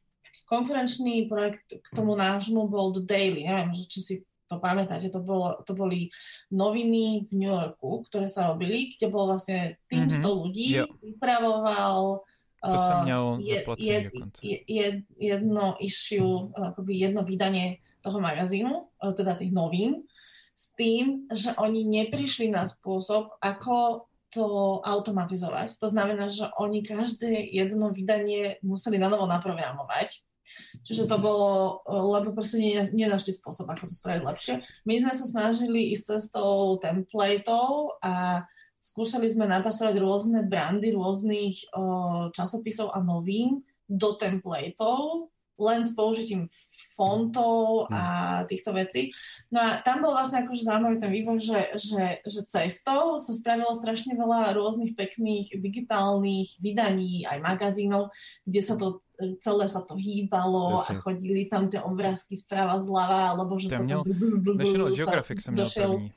Konkurenčný 0.46 1.32
projekt 1.32 1.80
k 1.80 1.88
tomu 1.96 2.20
nášmu 2.20 2.68
bol 2.68 2.92
The 2.92 3.08
Daily, 3.08 3.48
neviem, 3.48 3.80
či 3.88 4.00
si 4.04 4.16
to 4.46 4.62
pamätáte, 4.62 5.10
to, 5.10 5.22
bolo, 5.26 5.62
to 5.66 5.74
boli 5.74 6.14
noviny 6.54 7.26
v 7.26 7.32
New 7.34 7.52
Yorku, 7.52 8.06
ktoré 8.06 8.30
sa 8.30 8.54
robili, 8.54 8.94
kde 8.94 9.10
bol 9.10 9.26
vlastne 9.30 9.82
tým 9.90 10.06
mm-hmm. 10.06 10.22
100 10.22 10.42
ľudí, 10.42 10.68
jo. 10.82 10.86
vypravoval 11.02 12.22
to 12.66 12.80
som 12.80 13.04
měl 13.04 13.38
je, 13.42 13.66
je, 13.78 14.60
je, 14.68 15.02
jedno 15.18 15.78
issue, 15.80 16.50
akoby 16.58 16.98
jedno 16.98 17.22
vydanie 17.22 17.78
toho 18.02 18.18
magazínu, 18.18 18.90
teda 19.14 19.38
tých 19.38 19.54
novín, 19.54 20.10
s 20.56 20.74
tým, 20.74 21.28
že 21.30 21.54
oni 21.62 21.86
neprišli 21.86 22.50
na 22.50 22.66
spôsob, 22.66 23.38
ako 23.44 24.08
to 24.32 24.80
automatizovať. 24.84 25.80
To 25.80 25.88
znamená, 25.88 26.28
že 26.28 26.48
oni 26.60 26.84
každé 26.84 27.56
jedno 27.56 27.92
vydanie 27.92 28.60
museli 28.64 29.00
na 29.00 29.08
novo 29.08 29.28
naprogramovať 29.28 30.26
Čiže 30.86 31.10
to 31.10 31.18
bolo, 31.18 31.82
lebo 31.88 32.32
proste 32.32 32.62
nenašli 32.94 33.34
spôsob, 33.34 33.66
ako 33.70 33.90
to 33.90 33.96
spraviť 33.98 34.22
lepšie. 34.24 34.54
My 34.86 35.02
sme 35.02 35.14
sa 35.14 35.26
snažili 35.26 35.92
ísť 35.94 36.18
cestou 36.18 36.78
templateov 36.78 37.98
a 38.02 38.46
skúšali 38.86 39.26
sme 39.26 39.50
napasovať 39.50 39.98
rôzne 39.98 40.46
brandy 40.46 40.94
rôznych 40.94 41.74
o, 41.74 42.30
časopisov 42.30 42.94
a 42.94 43.02
novín 43.02 43.66
do 43.90 44.14
templateov, 44.14 45.34
len 45.56 45.88
s 45.88 45.96
použitím 45.96 46.52
fontov 46.96 47.88
a 47.88 48.44
hmm. 48.44 48.46
týchto 48.52 48.72
vecí. 48.76 49.16
No 49.52 49.60
a 49.64 49.70
tam 49.84 50.04
bol 50.04 50.12
vlastne 50.12 50.44
akože 50.44 50.68
zaujímavý 50.68 50.98
ten 51.00 51.12
vývoj, 51.12 51.38
že, 51.40 51.60
že, 51.80 52.04
že 52.28 52.40
cestou 52.48 53.20
sa 53.20 53.32
spravilo 53.32 53.72
strašne 53.72 54.16
veľa 54.16 54.56
rôznych 54.56 54.96
pekných 55.00 55.56
digitálnych 55.60 56.60
vydaní, 56.60 57.24
aj 57.24 57.40
magazínov, 57.40 58.12
kde 58.44 58.62
sa 58.64 58.76
to 58.76 59.00
celé 59.40 59.66
sa 59.70 59.82
to 59.82 59.96
hýbalo 59.96 60.72
Jasne. 60.72 60.98
a 60.98 61.02
chodili 61.02 61.46
tam 61.46 61.70
tie 61.70 61.82
obrázky 61.82 62.38
správa 62.38 62.80
zľava, 62.80 63.36
alebo 63.36 63.60
že 63.60 63.70
Ten 63.70 63.90
sa 63.90 64.04
to... 64.04 64.10
National 64.56 64.92
Geographic 64.92 65.44
som 65.44 65.54
měl 65.54 65.70
první. 65.70 66.12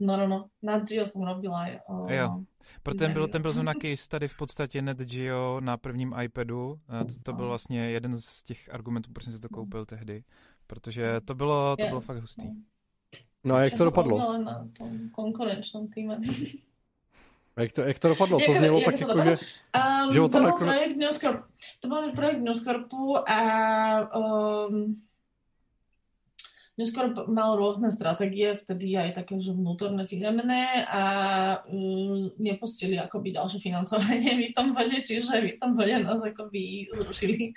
No, 0.00 0.16
no, 0.16 0.26
no. 0.26 0.46
Nad 0.62 0.88
Geo 0.88 1.06
jsem 1.06 1.22
robila. 1.22 1.66
O, 1.88 2.12
jo. 2.12 2.44
Pro 2.82 2.94
ten 2.94 3.12
byl, 3.12 3.28
ten 3.28 3.42
byl 3.42 3.52
zrovna 3.52 3.72
case 3.74 4.08
tady 4.08 4.28
v 4.28 4.36
podstatě 4.36 4.82
Net 4.82 4.98
Geo 4.98 5.60
na 5.60 5.76
prvním 5.76 6.14
iPadu. 6.22 6.80
To, 6.88 7.14
to 7.22 7.32
byl 7.32 7.48
vlastně 7.48 7.90
jeden 7.90 8.18
z 8.18 8.42
těch 8.42 8.74
argumentů, 8.74 9.10
proč 9.12 9.24
jsem 9.24 9.32
si 9.32 9.40
to 9.40 9.48
koupil 9.48 9.86
tehdy. 9.86 10.24
Protože 10.66 11.20
to 11.24 11.34
bylo, 11.34 11.76
to 11.76 11.82
yes. 11.82 11.90
bylo 11.90 12.00
fakt 12.00 12.18
hustý. 12.18 12.48
No 13.44 13.54
a 13.54 13.60
jak 13.60 13.74
to 13.74 13.84
dopadlo? 13.84 14.42
na 14.42 14.68
tom 14.78 15.10
konkurenčnom 15.10 15.88
týme. 15.88 16.20
Jak 17.58 17.72
to, 17.72 17.80
jak 17.82 17.98
to 17.98 18.08
dopadlo? 18.08 18.38
To 18.46 18.52
znělo 18.54 18.80
tak 18.80 19.00
jako, 19.00 19.22
že... 19.22 19.36
Um, 19.76 20.12
že 20.12 20.20
to, 20.20 20.28
byl 20.28 20.44
jako... 20.44 20.58
projekt 20.58 20.96
Newscorp, 20.96 21.44
to 21.80 21.88
byl 21.88 22.10
projekt 22.12 22.40
Newscorpu 22.40 23.30
a 23.30 23.40
um, 24.18 24.96
Newscorp 26.78 27.26
mal 27.26 27.58
rôzne 27.58 27.90
stratégie, 27.90 28.54
vtedy 28.54 28.94
aj 28.94 29.18
také, 29.18 29.42
že 29.42 29.50
vnútorné 29.50 30.06
firemné 30.06 30.86
a 30.86 31.02
um, 31.66 32.30
nepustili 32.38 32.94
akoby 32.94 33.34
ďalšie 33.34 33.58
financovanie 33.58 34.38
v 34.38 34.46
istom 34.46 34.70
bode, 34.70 34.94
čiže 35.02 35.42
v 35.42 35.50
istom 35.50 35.74
bode 35.74 35.90
nás 35.98 36.22
akoby 36.22 36.86
zrušili. 36.94 37.50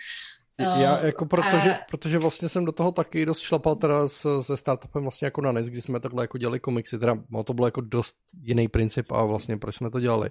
Já 0.61 1.05
jako 1.05 1.25
protože, 1.25 1.73
a... 1.73 1.77
protože 1.89 2.17
vlastně 2.17 2.49
jsem 2.49 2.65
do 2.65 2.71
toho 2.71 2.91
taky 2.91 3.25
dost 3.25 3.39
šlapal 3.39 3.75
teda 3.75 4.07
s, 4.07 4.41
se 4.41 4.57
startupem 4.57 5.01
vlastně 5.01 5.25
jako 5.25 5.41
na 5.41 5.51
NES, 5.51 5.67
kdy 5.67 5.81
jsme 5.81 5.99
takhle 5.99 6.23
jako 6.23 6.37
dělali 6.37 6.59
komiksy, 6.59 6.99
teda 6.99 7.15
no, 7.29 7.43
to 7.43 7.53
bylo 7.53 7.67
jako 7.67 7.81
dost 7.81 8.17
jiný 8.41 8.67
princip 8.67 9.11
a 9.11 9.25
vlastně 9.25 9.57
proč 9.57 9.75
jsme 9.75 9.89
to 9.89 9.99
dělali. 9.99 10.29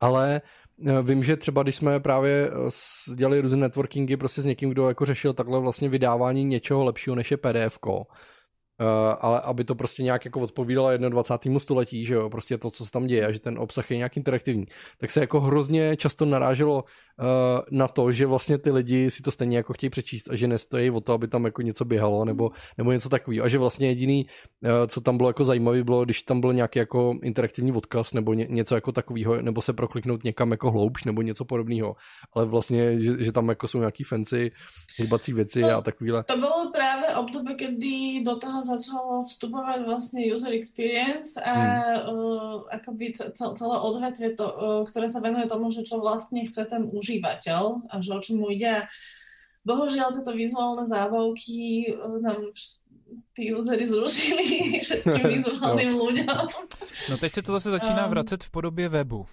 Ale 0.00 0.42
eh, 0.86 1.02
Vím, 1.02 1.24
že 1.24 1.36
třeba 1.36 1.62
když 1.62 1.76
jsme 1.76 2.00
právě 2.00 2.50
eh, 2.50 3.14
dělali 3.14 3.40
různé 3.40 3.56
networkingy 3.56 4.16
prostě 4.16 4.42
s 4.42 4.44
někým, 4.44 4.70
kdo 4.70 4.88
jako 4.88 5.04
řešil 5.04 5.32
takhle 5.32 5.60
vlastně 5.60 5.88
vydávání 5.88 6.44
něčeho 6.44 6.84
lepšího 6.84 7.16
než 7.16 7.30
je 7.30 7.36
PDF, 7.36 7.78
ale 9.20 9.40
aby 9.40 9.64
to 9.64 9.74
prostě 9.74 10.02
nějak 10.02 10.24
jako 10.24 10.40
odpovídalo 10.40 10.96
21. 10.96 11.60
století, 11.60 12.06
že 12.06 12.14
jo, 12.14 12.30
prostě 12.30 12.58
to, 12.58 12.70
co 12.70 12.84
se 12.84 12.90
tam 12.90 13.06
děje, 13.06 13.26
a 13.26 13.32
že 13.32 13.40
ten 13.40 13.58
obsah 13.58 13.90
je 13.90 13.96
nějak 13.96 14.16
interaktivní, 14.16 14.66
tak 14.98 15.10
se 15.10 15.20
jako 15.20 15.40
hrozně 15.40 15.96
často 15.96 16.24
naráželo 16.24 16.84
uh, 16.84 17.60
na 17.70 17.88
to, 17.88 18.12
že 18.12 18.26
vlastně 18.26 18.58
ty 18.58 18.70
lidi 18.70 19.10
si 19.10 19.22
to 19.22 19.30
stejně 19.30 19.56
jako 19.56 19.72
chtějí 19.72 19.90
přečíst 19.90 20.28
a 20.30 20.36
že 20.36 20.46
nestojí 20.48 20.90
o 20.90 21.00
to, 21.00 21.12
aby 21.12 21.28
tam 21.28 21.44
jako 21.44 21.62
něco 21.62 21.84
běhalo 21.84 22.24
nebo, 22.24 22.50
nebo 22.78 22.92
něco 22.92 23.08
takového. 23.08 23.44
A 23.44 23.48
že 23.48 23.58
vlastně 23.58 23.88
jediný, 23.88 24.26
uh, 24.64 24.70
co 24.86 25.00
tam 25.00 25.16
bylo 25.16 25.28
jako 25.28 25.44
zajímavé, 25.44 25.84
bylo, 25.84 26.04
když 26.04 26.22
tam 26.22 26.40
byl 26.40 26.52
nějaký 26.52 26.78
jako 26.78 27.14
interaktivní 27.22 27.72
odkaz 27.72 28.12
nebo 28.12 28.34
ně, 28.34 28.46
něco 28.50 28.74
jako 28.74 28.92
takového, 28.92 29.42
nebo 29.42 29.62
se 29.62 29.72
prokliknout 29.72 30.24
někam 30.24 30.50
jako 30.50 30.70
hloubš 30.70 31.04
nebo 31.04 31.22
něco 31.22 31.44
podobného. 31.44 31.96
Ale 32.32 32.44
vlastně, 32.44 33.00
že, 33.00 33.24
že 33.24 33.32
tam 33.32 33.48
jako 33.48 33.68
jsou 33.68 33.78
nějaký 33.78 34.04
fancy 34.04 34.52
hýbací 34.96 35.32
věci 35.32 35.60
to, 35.60 35.76
a 35.76 35.80
takovýhle. 35.80 36.24
To 36.24 36.36
bylo 36.36 36.70
právě 36.72 37.16
období, 37.16 37.54
kdy 37.54 38.24
do 38.24 38.36
toho 38.36 38.62
začalo 38.78 39.28
vstupovať 39.28 39.84
vlastne 39.84 40.20
user 40.24 40.56
experience 40.56 41.36
a 41.36 41.52
hmm. 41.52 42.08
uh, 42.08 42.56
akoby 42.72 43.12
celé 43.36 43.76
odvetvie, 43.76 44.32
to, 44.32 44.46
uh, 44.46 44.82
ktoré 44.88 45.06
sa 45.06 45.20
venuje 45.20 45.44
tomu, 45.46 45.68
že 45.68 45.84
čo 45.84 46.00
vlastne 46.00 46.44
chce 46.48 46.64
ten 46.64 46.88
užívateľ 46.88 47.92
a 47.92 47.94
že 48.00 48.10
o 48.12 48.20
čom 48.20 48.40
mu 48.40 48.48
ide. 48.48 48.88
Bohužiaľ, 49.62 50.16
tieto 50.16 50.32
vizuálne 50.34 50.88
zábavky 50.88 51.92
uh, 51.94 52.18
nám 52.18 52.50
ty 53.36 53.54
usery 53.54 53.86
zrušili 53.86 54.44
všetkým 54.84 55.24
vizuálnym 55.36 55.92
ľuďom. 55.96 56.44
No 57.10 57.16
teď 57.16 57.32
se 57.32 57.42
to 57.42 57.52
zase 57.52 57.70
začíná 57.70 58.04
um, 58.04 58.10
vracet 58.10 58.44
v 58.44 58.50
podobě 58.50 58.88
webu. 58.88 59.26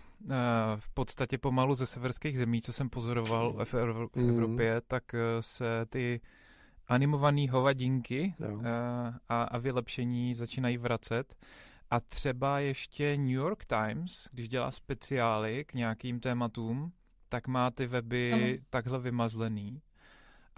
V 0.79 0.89
podstatě 0.93 1.37
pomalu 1.37 1.75
ze 1.75 1.85
severských 1.85 2.37
zemí, 2.37 2.61
co 2.61 2.73
jsem 2.73 2.89
pozoroval 2.89 3.53
v, 3.65 3.73
v 3.73 4.15
hmm. 4.15 4.29
Evropě, 4.29 4.81
tak 4.87 5.03
se 5.39 5.85
ty 5.89 6.21
animované 6.89 7.49
hovadinky 7.49 8.33
no. 8.39 8.61
a, 9.29 9.43
a 9.43 9.57
vylepšení 9.57 10.33
začínají 10.33 10.77
vracet. 10.77 11.35
A 11.91 11.99
třeba 11.99 12.59
ještě 12.59 13.17
New 13.17 13.29
York 13.29 13.65
Times, 13.65 14.29
když 14.31 14.49
dělá 14.49 14.71
speciály 14.71 15.65
k 15.65 15.73
nějakým 15.73 16.19
tématům, 16.19 16.91
tak 17.29 17.47
má 17.47 17.71
ty 17.71 17.87
weby 17.87 18.33
ano. 18.33 18.63
takhle 18.69 18.99
vymazlený. 18.99 19.81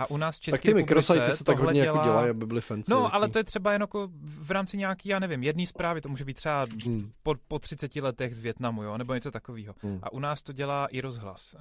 A 0.02 0.10
u 0.10 0.18
nás 0.18 0.38
v 0.38 0.42
České 0.42 0.58
Tak 0.58 0.62
ty 0.62 0.74
mikrosajty 0.74 1.38
se 1.38 1.44
tak 1.44 1.60
hodně 1.60 1.80
jako 1.80 1.94
dělá... 1.94 2.06
jako 2.06 2.10
dělají, 2.10 2.30
aby 2.30 2.46
byly 2.46 2.62
fancy. 2.62 2.92
No, 2.92 3.16
ale 3.16 3.30
to 3.30 3.38
je 3.38 3.44
třeba 3.44 3.74
jen 3.74 3.82
jako 3.82 4.10
v 4.24 4.52
rámci 4.52 4.78
nějaký, 4.78 5.10
já 5.10 5.20
nevím, 5.20 5.44
jedné 5.44 5.66
zprávy, 5.66 6.02
to 6.02 6.10
může 6.10 6.26
být 6.26 6.38
třeba 6.38 6.66
hmm. 6.86 7.12
po, 7.24 7.36
po 7.48 7.60
30 7.60 7.96
letech 7.96 8.36
z 8.36 8.40
Větnamu, 8.40 8.84
jo, 8.84 8.98
nebo 8.98 9.14
něco 9.14 9.32
takového. 9.32 9.76
Hmm. 9.82 10.00
A 10.04 10.14
u 10.14 10.20
nás 10.20 10.42
to 10.42 10.54
dělá 10.54 10.86
i 10.86 11.02
rozhlas. 11.02 11.56
Eh, 11.56 11.60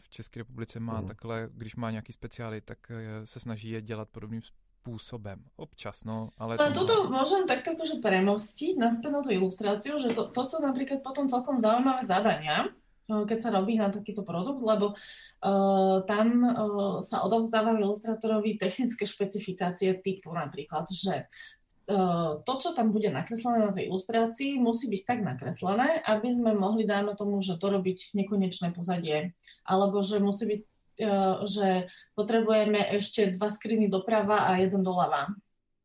v 0.00 0.08
České 0.08 0.40
republice 0.40 0.80
má 0.80 0.98
hmm. 0.98 1.06
takhle, 1.06 1.48
když 1.52 1.76
má 1.76 1.90
nějaký 1.90 2.12
speciály, 2.12 2.60
tak 2.60 2.78
eh, 2.90 3.26
se 3.26 3.40
snaží 3.40 3.70
je 3.70 3.82
dělat 3.82 4.08
podobným 4.08 4.40
spôsobem. 4.84 5.40
Občas, 5.56 6.04
no. 6.04 6.28
Ale 6.36 6.60
Len 6.60 6.76
toto 6.76 7.08
môžem 7.08 7.48
takto 7.48 7.72
akože 7.72 8.04
premostiť 8.04 8.76
naspäť 8.76 9.10
na 9.16 9.20
tú 9.24 9.32
ilustráciu, 9.32 9.96
že 9.96 10.12
to, 10.12 10.28
to 10.28 10.44
sú 10.44 10.60
napríklad 10.60 11.00
potom 11.00 11.24
celkom 11.24 11.56
zaujímavé 11.56 12.04
zadania, 12.04 12.68
keď 13.08 13.38
sa 13.38 13.50
robí 13.52 13.76
na 13.76 13.92
takýto 13.92 14.24
produkt, 14.24 14.64
lebo 14.64 14.96
uh, 14.96 15.98
tam 16.08 16.26
uh, 16.44 16.98
sa 17.04 17.20
odovzdávajú 17.24 17.80
ilustratorovi 17.80 18.56
technické 18.56 19.04
špecifikácie 19.04 20.00
typu 20.00 20.32
napríklad, 20.32 20.88
že 20.90 21.28
Uh, 21.84 22.40
to, 22.48 22.56
čo 22.56 22.72
tam 22.72 22.96
bude 22.96 23.12
nakreslené 23.12 23.60
na 23.60 23.68
tej 23.68 23.92
ilustrácii, 23.92 24.56
musí 24.56 24.88
byť 24.88 25.04
tak 25.04 25.20
nakreslené, 25.20 26.00
aby 26.08 26.32
sme 26.32 26.56
mohli, 26.56 26.88
dáme 26.88 27.12
tomu, 27.12 27.44
že 27.44 27.60
dorobiť 27.60 28.16
nekonečné 28.16 28.72
pozadie, 28.72 29.36
alebo 29.68 30.00
že 30.00 30.16
musí 30.16 30.48
byť 30.48 30.60
E, 30.94 31.10
že 31.50 31.90
potrebujeme 32.14 32.78
ešte 32.94 33.34
dva 33.34 33.50
skriny 33.50 33.90
doprava 33.90 34.46
a 34.46 34.62
jeden 34.62 34.86
doľava 34.86 35.34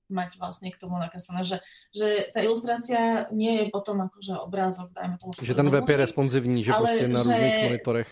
mať 0.09 0.41
vlastne 0.41 0.73
k 0.73 0.77
tomu 0.77 0.97
nakreslené, 0.97 1.45
že, 1.45 1.57
že 1.93 2.33
tá 2.33 2.41
ilustrácia 2.41 3.29
nie 3.31 3.63
je 3.63 3.65
potom 3.69 4.01
akože 4.09 4.41
obrázok, 4.41 4.89
dajme 4.93 5.15
tomu. 5.21 5.31
Že 5.37 5.55
ten 5.55 5.69
web 5.69 5.89
je 5.89 5.97
responsivní, 5.97 6.63
že 6.63 6.73
prostě 6.73 7.07
na 7.07 7.23
že, 7.23 7.29
různých 7.29 7.63
monitorech 7.63 8.09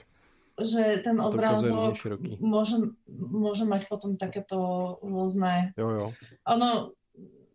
že 0.58 1.06
ten 1.06 1.22
obrázok 1.22 1.94
môže, 2.42 2.82
môže 3.14 3.62
mať 3.70 3.86
potom 3.86 4.18
takéto 4.18 4.58
rôzne... 5.06 5.78
Jo, 5.78 5.90
jo. 5.90 6.08
Ono, 6.50 6.98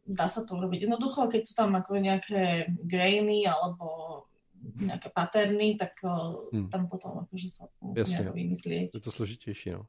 dá 0.06 0.30
sa 0.30 0.46
to 0.46 0.54
urobiť 0.54 0.86
jednoducho, 0.86 1.26
keď 1.26 1.42
sú 1.42 1.52
tam 1.58 1.74
ako 1.74 1.98
nejaké 1.98 2.70
grainy 2.70 3.42
alebo 3.42 4.22
nějaké 4.78 5.10
paterny, 5.10 5.74
tak 5.74 5.98
hmm. 6.54 6.70
tam 6.70 6.86
potom 6.86 7.26
akože 7.26 7.50
sa 7.50 7.66
musí 7.82 7.98
Jasně, 7.98 8.30
vymyslieť. 8.30 8.94
Je 8.94 9.00
to 9.00 9.10
složitější, 9.10 9.70
no. 9.70 9.82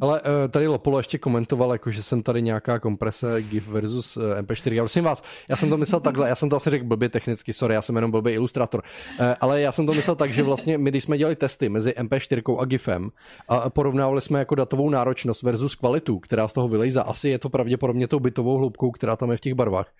Ale 0.00 0.20
uh, 0.20 0.28
tady 0.50 0.66
Lopolo 0.66 0.98
ještě 0.98 1.18
komentoval, 1.18 1.72
jako, 1.72 1.90
že 1.90 2.02
jsem 2.02 2.22
tady 2.22 2.42
nějaká 2.42 2.78
komprese 2.78 3.42
GIF 3.42 3.68
versus 3.68 4.16
uh, 4.16 4.22
MP4. 4.22 4.72
Já 4.72 4.82
prosím 4.82 5.04
vás, 5.04 5.22
já 5.48 5.56
jsem 5.56 5.70
to 5.70 5.76
myslel 5.76 6.00
takhle, 6.00 6.28
já 6.28 6.34
jsem 6.34 6.48
to 6.48 6.56
asi 6.56 6.70
řekl 6.70 6.84
blbě 6.84 7.08
technicky, 7.08 7.52
sorry, 7.52 7.74
já 7.74 7.82
jsem 7.82 7.94
jenom 7.96 8.10
blbý 8.10 8.32
ilustrátor. 8.32 8.82
Uh, 9.20 9.26
ale 9.40 9.60
já 9.60 9.72
jsem 9.72 9.86
to 9.86 9.92
myslel 9.92 10.16
tak, 10.16 10.30
že 10.30 10.42
vlastně 10.42 10.78
my, 10.78 10.90
když 10.90 11.04
jsme 11.04 11.18
dělali 11.18 11.36
testy 11.36 11.68
mezi 11.68 11.90
MP4 11.90 12.60
a 12.60 12.64
GIFem 12.64 13.10
a 13.48 13.70
porovnávali 13.70 14.20
jsme 14.20 14.38
jako 14.38 14.54
datovou 14.54 14.90
náročnost 14.90 15.42
versus 15.42 15.74
kvalitu, 15.74 16.18
která 16.18 16.48
z 16.48 16.52
toho 16.52 16.68
vylejza, 16.68 17.02
asi 17.02 17.28
je 17.28 17.38
to 17.38 17.48
pravděpodobně 17.48 18.08
tou 18.08 18.20
bytovou 18.20 18.58
hloubkou, 18.58 18.90
která 18.90 19.16
tam 19.16 19.30
je 19.30 19.36
v 19.36 19.40
těch 19.40 19.54
barvách, 19.54 19.92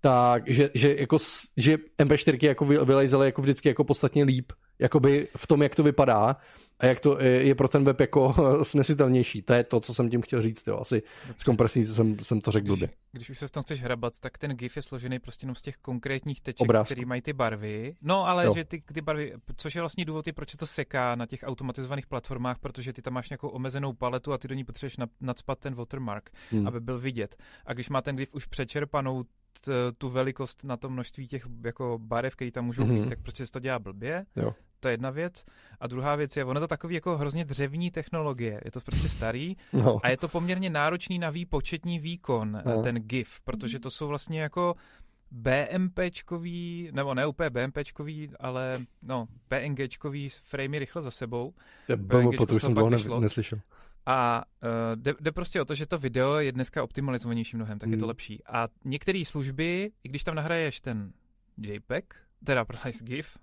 tak 0.00 0.42
že, 0.46 0.70
že, 0.74 0.96
jako, 0.98 1.16
že 1.56 1.76
MP4 1.98 2.46
jako 2.46 2.64
vylejzaly 2.64 3.26
jako 3.26 3.42
vždycky 3.42 3.68
jako 3.68 3.84
podstatně 3.84 4.24
líp 4.24 4.52
jakoby 4.78 5.28
v 5.36 5.46
tom, 5.46 5.62
jak 5.62 5.74
to 5.74 5.82
vypadá 5.82 6.36
a 6.82 6.86
jak 6.86 7.00
to 7.00 7.20
je 7.20 7.54
pro 7.54 7.68
ten 7.68 7.84
web 7.84 8.00
jako 8.00 8.34
snesitelnější. 8.62 9.42
To 9.42 9.52
je 9.52 9.64
to, 9.64 9.80
co 9.80 9.94
jsem 9.94 10.10
tím 10.10 10.22
chtěl 10.22 10.42
říct. 10.42 10.66
Jo. 10.66 10.78
Asi 10.78 11.02
s 11.38 11.42
kompresí 11.44 11.84
jsem, 11.84 12.18
jsem 12.18 12.40
to 12.40 12.50
řekl 12.50 12.66
blbě. 12.66 12.88
Když, 12.88 12.98
když 13.12 13.30
už 13.30 13.38
se 13.38 13.48
v 13.48 13.50
tom 13.50 13.62
chceš 13.62 13.82
hrabat, 13.82 14.20
tak 14.20 14.38
ten 14.38 14.50
GIF 14.50 14.76
je 14.76 14.82
složený 14.82 15.18
prostě 15.18 15.44
jenom 15.44 15.54
z 15.54 15.62
těch 15.62 15.76
konkrétních 15.76 16.40
teček, 16.40 16.68
které 16.84 17.06
mají 17.06 17.22
ty 17.22 17.32
barvy. 17.32 17.94
No, 18.02 18.28
ale 18.28 18.44
jo. 18.44 18.54
že 18.54 18.64
ty, 18.64 18.82
ty 18.94 19.00
barvy, 19.00 19.32
což 19.56 19.74
je 19.74 19.82
vlastně 19.82 20.04
důvod, 20.04 20.24
proč 20.34 20.52
to 20.52 20.66
seká 20.66 21.14
na 21.14 21.26
těch 21.26 21.40
automatizovaných 21.42 22.06
platformách, 22.06 22.58
protože 22.58 22.92
ty 22.92 23.02
tam 23.02 23.12
máš 23.12 23.30
nějakou 23.30 23.48
omezenou 23.48 23.92
paletu 23.92 24.32
a 24.32 24.38
ty 24.38 24.48
do 24.48 24.54
ní 24.54 24.64
potřebuješ 24.64 24.96
nadspat 25.20 25.58
ten 25.58 25.74
watermark, 25.74 26.30
hmm. 26.50 26.66
aby 26.66 26.80
byl 26.80 26.98
vidět. 26.98 27.36
A 27.66 27.72
když 27.72 27.88
má 27.88 28.02
ten 28.02 28.16
GIF 28.16 28.34
už 28.34 28.46
přečerpanou 28.46 29.24
tu 29.98 30.08
velikost 30.08 30.64
na 30.64 30.76
to 30.76 30.90
množství 30.90 31.26
těch 31.26 31.46
jako 31.64 31.98
barev, 32.02 32.36
které 32.36 32.50
tam 32.50 32.64
můžou 32.64 32.82
mm-hmm. 32.82 32.94
být, 32.94 33.00
mhm. 33.00 33.08
tak 33.08 33.22
prostě 33.22 33.46
se 33.46 33.52
to 33.52 33.60
dělá 33.60 33.78
blbě. 33.78 34.24
Jo. 34.36 34.54
To 34.82 34.88
je 34.88 34.92
jedna 34.92 35.10
věc. 35.10 35.44
A 35.80 35.86
druhá 35.86 36.16
věc 36.16 36.36
je, 36.36 36.44
ono 36.44 36.60
to 36.60 36.66
takový 36.66 36.94
jako 36.94 37.18
hrozně 37.18 37.44
dřevní 37.44 37.90
technologie. 37.90 38.60
Je 38.64 38.70
to 38.70 38.80
prostě 38.80 39.08
starý 39.08 39.56
no. 39.72 40.00
a 40.02 40.08
je 40.08 40.16
to 40.16 40.28
poměrně 40.28 40.70
náročný 40.70 41.18
na 41.18 41.30
výpočetní 41.30 41.98
výkon, 41.98 42.62
no. 42.64 42.82
ten 42.82 42.94
GIF, 42.94 43.40
protože 43.40 43.78
to 43.78 43.90
jsou 43.90 44.08
vlastně 44.08 44.40
jako 44.40 44.74
BMPčkový, 45.30 46.90
nebo 46.92 47.14
ne 47.14 47.26
úplně 47.26 47.50
BMPčkový, 47.50 48.30
ale 48.40 48.80
no, 49.02 49.26
PNGčkový 49.48 50.28
framey 50.28 50.78
rychle 50.78 51.02
za 51.02 51.10
sebou. 51.10 51.54
To 51.86 51.92
je 51.92 51.98
to 52.46 52.54
už 52.54 52.62
jsem 52.62 52.74
dlouho 52.74 53.20
neslyšel. 53.20 53.60
A 54.06 54.44
uh, 54.62 54.70
jde, 54.94 55.14
jde 55.20 55.32
prostě 55.32 55.60
o 55.60 55.64
to, 55.64 55.74
že 55.74 55.86
to 55.86 55.98
video 55.98 56.38
je 56.38 56.52
dneska 56.52 56.82
optimalizovanější 56.82 57.56
mnohem, 57.56 57.78
tak 57.78 57.86
hmm. 57.86 57.92
je 57.92 57.98
to 57.98 58.04
hmm. 58.04 58.08
lepší. 58.08 58.44
A 58.46 58.68
některé 58.84 59.22
služby, 59.26 59.90
i 60.04 60.08
když 60.08 60.24
tam 60.24 60.34
nahraješ 60.34 60.80
ten 60.80 61.12
JPEG, 61.58 62.14
teda 62.44 62.64
Price 62.64 63.04
GIF, 63.04 63.38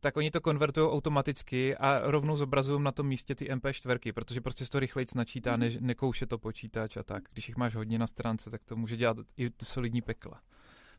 tak 0.00 0.16
oni 0.16 0.30
to 0.30 0.40
konvertují 0.40 0.90
automaticky 0.90 1.76
a 1.76 2.00
rovnou 2.10 2.36
zobrazují 2.36 2.82
na 2.82 2.92
tom 2.92 3.06
místě 3.06 3.34
ty 3.34 3.50
MP4, 3.50 4.12
protože 4.12 4.40
prostě 4.40 4.64
se 4.64 4.70
to 4.70 4.80
rychleji 4.80 5.06
načítá, 5.16 5.50
hmm. 5.50 5.60
než 5.60 5.78
nekouše 5.80 6.26
to 6.26 6.38
počítač 6.38 6.96
a 6.96 7.02
tak. 7.02 7.22
Když 7.32 7.48
jich 7.48 7.56
máš 7.56 7.74
hodně 7.74 7.98
na 7.98 8.06
stránce, 8.06 8.50
tak 8.50 8.64
to 8.64 8.76
může 8.76 8.96
dělat 8.96 9.16
i 9.36 9.50
solidní 9.62 10.02
pekla. 10.02 10.40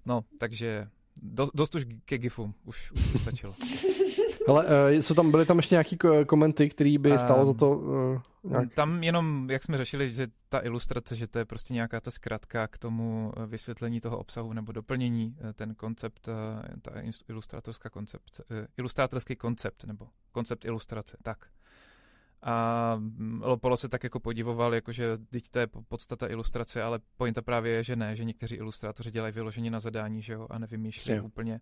No, 0.05 0.21
takže 0.39 0.87
do, 1.21 1.49
dost 1.53 1.75
už 1.75 1.85
ke 2.05 2.17
GIFu, 2.17 2.53
už, 2.63 2.91
už 2.91 3.21
stačilo. 3.21 3.55
Ale 4.47 4.65
uh, 4.65 4.71
jsou 4.89 5.13
tam, 5.13 5.31
byly 5.31 5.45
tam 5.45 5.57
ještě 5.57 5.75
nějaký 5.75 5.97
komenty, 6.27 6.69
který 6.69 6.97
by 6.97 7.17
stálo 7.17 7.41
um, 7.41 7.47
za 7.47 7.53
to... 7.53 7.77
Uh, 7.77 8.21
nějak... 8.49 8.73
Tam 8.73 9.03
jenom, 9.03 9.49
jak 9.49 9.63
jsme 9.63 9.77
řešili, 9.77 10.09
že 10.09 10.27
ta 10.49 10.59
ilustrace, 10.59 11.15
že 11.15 11.27
to 11.27 11.39
je 11.39 11.45
prostě 11.45 11.73
nějaká 11.73 12.01
ta 12.01 12.11
zkratka 12.11 12.67
k 12.67 12.77
tomu 12.77 13.33
eh, 13.37 13.45
vysvětlení 13.45 14.01
toho 14.01 14.17
obsahu 14.17 14.53
nebo 14.53 14.71
doplnění, 14.71 15.37
ten 15.53 15.75
koncept, 15.75 16.29
ta 16.81 16.91
ilustrátorská 17.27 17.89
koncept, 17.89 18.41
ilustrátorský 18.77 19.35
koncept 19.35 19.83
nebo 19.83 20.07
koncept 20.31 20.65
ilustrace, 20.65 21.17
tak. 21.23 21.47
A 22.41 22.95
mm, 22.95 23.41
Lopolo 23.43 23.77
se 23.77 23.89
tak 23.89 24.03
jako 24.03 24.19
podivoval, 24.19 24.75
jakože 24.75 25.17
teď 25.17 25.49
to 25.49 25.59
je 25.59 25.67
podstata 25.87 26.27
ilustrace, 26.27 26.83
ale 26.83 26.99
pointa 27.17 27.41
právě 27.41 27.71
je, 27.73 27.83
že 27.83 27.95
ne, 27.95 28.15
že 28.15 28.23
někteří 28.23 28.55
ilustrátoři 28.55 29.11
dělají 29.11 29.33
vyložení 29.33 29.69
na 29.69 29.79
zadání, 29.79 30.21
že 30.21 30.33
jo, 30.33 30.47
a 30.49 30.59
nevymýšlejí 30.59 31.19
úplně 31.19 31.59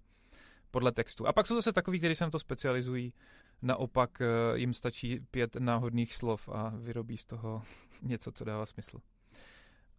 podle 0.74 0.92
textu. 0.92 1.28
A 1.28 1.34
pak 1.34 1.48
jsou 1.48 1.56
zase 1.56 1.74
takový, 1.74 2.00
kteří 2.00 2.16
se 2.16 2.24
na 2.24 2.30
to 2.30 2.40
specializují, 2.40 3.14
naopak 3.62 4.22
eh, 4.22 4.26
jim 4.58 4.74
stačí 4.74 5.20
pět 5.32 5.56
náhodných 5.56 6.14
slov 6.14 6.50
a 6.50 6.74
vyrobí 6.76 7.18
z 7.18 7.26
toho 7.26 7.62
něco, 8.02 8.32
co 8.32 8.44
dává 8.44 8.66
smysl. 8.66 8.98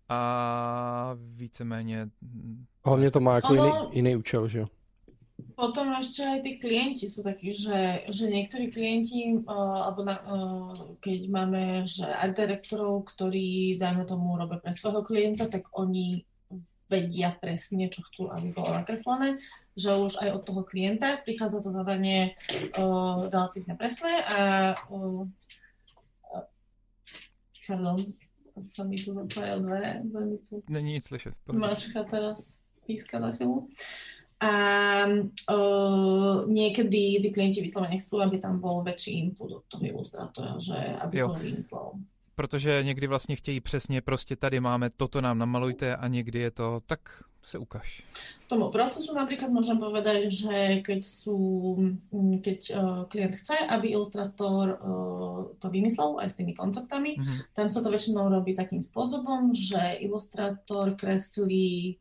A 0.08 1.16
víceméně... 1.16 2.08
Mm, 2.20 2.64
Hlavně 2.84 3.10
to 3.10 3.20
má 3.20 3.34
jako 3.34 3.54
jiný, 3.54 3.70
jiný 3.92 4.16
účel, 4.16 4.48
že 4.48 4.58
jo? 4.58 4.66
Potom 5.58 5.90
ešte 5.98 6.22
aj 6.22 6.38
tí 6.46 6.52
klienti 6.62 7.06
sú 7.10 7.26
takí, 7.26 7.50
že, 7.50 8.06
že 8.06 8.30
niektorí 8.30 8.70
klienti, 8.70 9.34
uh, 9.34 9.90
alebo 9.90 10.06
na, 10.06 10.16
uh, 10.30 10.94
keď 11.02 11.20
máme 11.26 11.62
že 11.90 12.06
art 12.06 12.38
direktorov, 12.38 13.10
ktorí, 13.10 13.74
dajme 13.74 14.06
tomu, 14.06 14.38
robia 14.38 14.62
pre 14.62 14.70
svojho 14.70 15.02
klienta, 15.02 15.50
tak 15.50 15.66
oni 15.74 16.22
vedia 16.94 17.34
presne, 17.34 17.90
čo 17.90 18.06
chcú, 18.06 18.22
aby 18.30 18.54
bolo 18.54 18.70
nakreslené, 18.70 19.42
že 19.74 19.90
už 19.90 20.22
aj 20.22 20.28
od 20.38 20.42
toho 20.46 20.62
klienta 20.62 21.18
prichádza 21.26 21.66
to 21.66 21.74
zadanie 21.74 22.38
uh, 22.78 23.26
relatívne 23.26 23.74
presné 23.74 24.22
a 24.22 24.38
uh, 24.94 25.26
pardon, 27.66 27.98
sa 28.70 28.86
mi 28.86 28.94
tu 28.94 29.10
zapájajú 29.10 29.58
dvere. 29.66 29.90
Není 30.70 30.92
nic 30.92 31.04
slyšet. 31.04 31.34
Mačka 31.50 32.06
teraz 32.06 32.54
píska 32.86 33.18
za 33.18 33.34
chvíľu. 33.34 33.66
A 34.44 34.52
uh, 35.50 36.44
niekedy 36.46 37.22
tí 37.22 37.28
klienti 37.32 37.64
vyslovene 37.64 37.98
chcú, 38.04 38.20
aby 38.20 38.38
tam 38.38 38.60
bol 38.60 38.84
väčší 38.84 39.24
input 39.24 39.50
od 39.50 39.64
toho 39.66 39.82
ilustrátora, 39.82 40.60
že 40.60 40.76
aby 41.00 41.18
jo. 41.18 41.32
to 41.32 41.34
vymyslel. 41.40 41.86
Protože 42.34 42.82
někdy 42.82 43.06
vlastně 43.06 43.36
chtějí 43.36 43.60
přesně, 43.60 44.00
prostě 44.00 44.36
tady 44.36 44.60
máme, 44.60 44.90
toto 44.90 45.20
nám 45.20 45.38
namalujte 45.38 45.96
a 45.96 46.08
někdy 46.08 46.38
je 46.38 46.50
to, 46.50 46.80
tak 46.86 47.00
se 47.42 47.58
ukáž. 47.58 48.02
Tomu 48.48 48.68
procesu 48.72 49.12
napríklad 49.12 49.52
môžem 49.52 49.76
povedať, 49.76 50.28
že 50.32 50.80
keď, 50.80 51.00
sú, 51.04 51.36
keď 52.40 52.60
uh, 52.72 53.04
klient 53.08 53.36
chce, 53.36 53.56
aby 53.56 53.92
ilustrátor 53.92 54.80
uh, 54.80 55.52
to 55.60 55.68
vymyslel 55.68 56.20
aj 56.20 56.32
s 56.32 56.38
tými 56.40 56.52
konceptami, 56.56 57.16
mm-hmm. 57.16 57.38
tam 57.56 57.68
sa 57.68 57.80
to 57.84 57.92
väčšinou 57.92 58.28
robí 58.28 58.56
takým 58.56 58.80
spôsobom, 58.80 59.52
že 59.52 60.00
ilustrátor 60.00 60.96
kreslí 60.96 62.00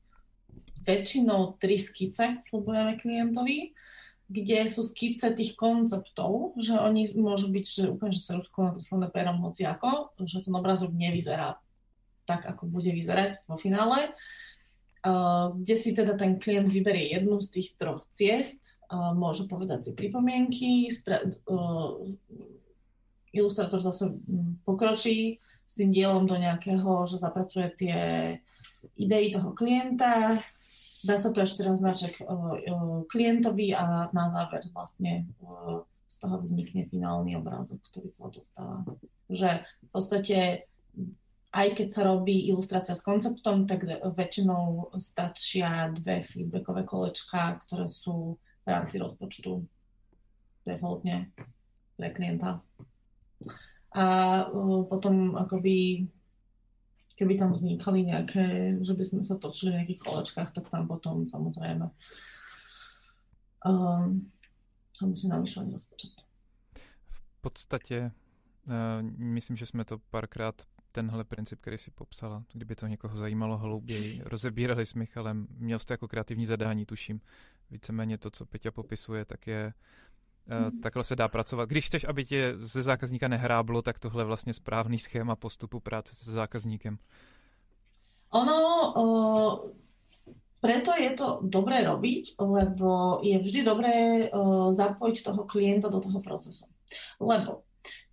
väčšinou 0.83 1.55
tri 1.59 1.79
skice 1.79 2.43
slubujeme 2.43 2.99
klientovi, 2.99 3.71
kde 4.33 4.65
sú 4.65 4.81
skice 4.81 5.29
tých 5.37 5.53
konceptov, 5.53 6.57
že 6.57 6.73
oni 6.73 7.13
môžu 7.13 7.53
byť 7.53 7.65
že 7.69 7.83
úplne 7.93 8.09
že 8.09 8.25
ceruzko 8.25 8.73
nakreslené 8.73 9.07
perom 9.13 9.45
hoci 9.45 9.69
ako, 9.69 10.17
že 10.25 10.41
ten 10.41 10.57
obrazok 10.57 10.89
nevyzerá 10.89 11.61
tak, 12.25 12.49
ako 12.49 12.65
bude 12.65 12.89
vyzerať 12.89 13.45
vo 13.45 13.61
finále. 13.61 14.09
kde 15.59 15.75
si 15.75 15.91
teda 15.91 16.15
ten 16.15 16.39
klient 16.39 16.71
vyberie 16.71 17.11
jednu 17.13 17.43
z 17.43 17.47
tých 17.51 17.75
troch 17.75 18.07
ciest, 18.09 18.63
môže 18.91 19.45
povedať 19.51 19.89
si 19.89 19.91
pripomienky, 19.91 20.87
ilustrátor 23.33 23.81
zase 23.83 24.15
pokročí 24.63 25.43
s 25.67 25.73
tým 25.75 25.91
dielom 25.91 26.29
do 26.29 26.37
nejakého, 26.37 27.03
že 27.09 27.19
zapracuje 27.19 27.67
tie 27.75 27.99
idei 28.95 29.33
toho 29.33 29.51
klienta, 29.51 30.37
dá 31.03 31.15
sa 31.19 31.29
to 31.35 31.43
ešte 31.43 31.63
raz 31.63 31.83
značek 31.83 32.23
klientovi 33.11 33.75
a 33.75 34.09
na 34.09 34.25
záver 34.31 34.63
vlastne 34.71 35.27
z 36.07 36.15
toho 36.19 36.39
vznikne 36.39 36.87
finálny 36.87 37.35
obrázok, 37.35 37.83
ktorý 37.91 38.09
sa 38.09 38.31
dostáva. 38.31 38.83
Že 39.27 39.63
v 39.63 39.89
podstate 39.91 40.37
aj 41.53 41.67
keď 41.77 41.87
sa 41.93 42.01
robí 42.09 42.49
ilustrácia 42.49 42.97
s 42.97 43.05
konceptom, 43.05 43.69
tak 43.69 43.85
väčšinou 43.85 44.89
stačia 44.97 45.93
dve 45.93 46.25
feedbackové 46.25 46.81
kolečka, 46.81 47.61
ktoré 47.61 47.85
sú 47.85 48.41
v 48.65 48.67
rámci 48.67 48.97
rozpočtu 48.97 49.61
defaultne 50.65 51.29
pre 51.93 52.09
klienta. 52.09 52.57
A 53.93 54.05
uh, 54.49 54.81
potom 54.89 55.37
akoby 55.37 56.09
keby 57.23 57.39
tam 57.39 57.55
vznikali 57.55 58.03
nejaké, 58.03 58.75
že 58.83 58.91
by 58.91 59.03
sme 59.07 59.21
sa 59.23 59.39
točili 59.39 59.71
v 59.71 59.77
nejakých 59.79 60.03
kolečkách, 60.03 60.51
tak 60.51 60.67
tam 60.67 60.91
potom 60.91 61.23
samozrejme 61.23 61.87
um, 63.63 64.27
sa 64.91 65.03
musí 65.07 65.31
navýšovať 65.31 65.71
rozpočet. 65.71 66.11
V 67.07 67.41
podstatě 67.41 68.11
uh, 68.67 69.07
myslím, 69.17 69.55
že 69.57 69.65
jsme 69.65 69.85
to 69.85 69.97
párkrát 70.11 70.67
tenhle 70.91 71.23
princip, 71.23 71.61
který 71.61 71.77
si 71.77 71.91
popsala, 71.91 72.43
kdyby 72.53 72.75
to 72.75 72.87
někoho 72.87 73.17
zajímalo 73.17 73.57
hlouběji, 73.57 74.21
rozebírali 74.25 74.85
s 74.85 74.93
Michalem, 74.93 75.47
měl 75.49 75.79
jste 75.79 75.93
jako 75.93 76.07
kreativní 76.07 76.45
zadání, 76.45 76.85
tuším, 76.85 77.21
víceméně 77.71 78.17
to, 78.17 78.31
co 78.31 78.45
Peťa 78.45 78.71
popisuje, 78.71 79.25
tak 79.25 79.47
je 79.47 79.73
mm. 80.47 80.81
takhle 80.81 81.03
se 81.03 81.15
dá 81.15 81.27
pracovat. 81.27 81.69
Když 81.69 81.85
chceš, 81.85 82.05
aby 82.09 82.25
tě 82.25 82.55
ze 82.57 82.83
zákazníka 82.83 83.27
nehráblo, 83.27 83.81
tak 83.81 83.99
tohle 83.99 84.21
je 84.21 84.25
vlastně 84.25 84.53
správný 84.53 84.99
schéma 84.99 85.35
postupu 85.35 85.79
práce 85.79 86.15
se 86.15 86.31
zákazníkem. 86.31 86.97
Ono, 88.33 88.57
o, 88.95 89.05
preto 90.61 90.91
je 90.97 91.09
to 91.13 91.39
dobré 91.43 91.83
robiť, 91.83 92.35
lebo 92.39 93.19
je 93.21 93.37
vždy 93.39 93.63
dobré 93.63 93.93
o, 94.31 94.73
zapojiť 94.73 95.23
toho 95.23 95.43
klienta 95.45 95.89
do 95.89 95.99
toho 95.99 96.19
procesu. 96.19 96.65
Lebo 97.21 97.61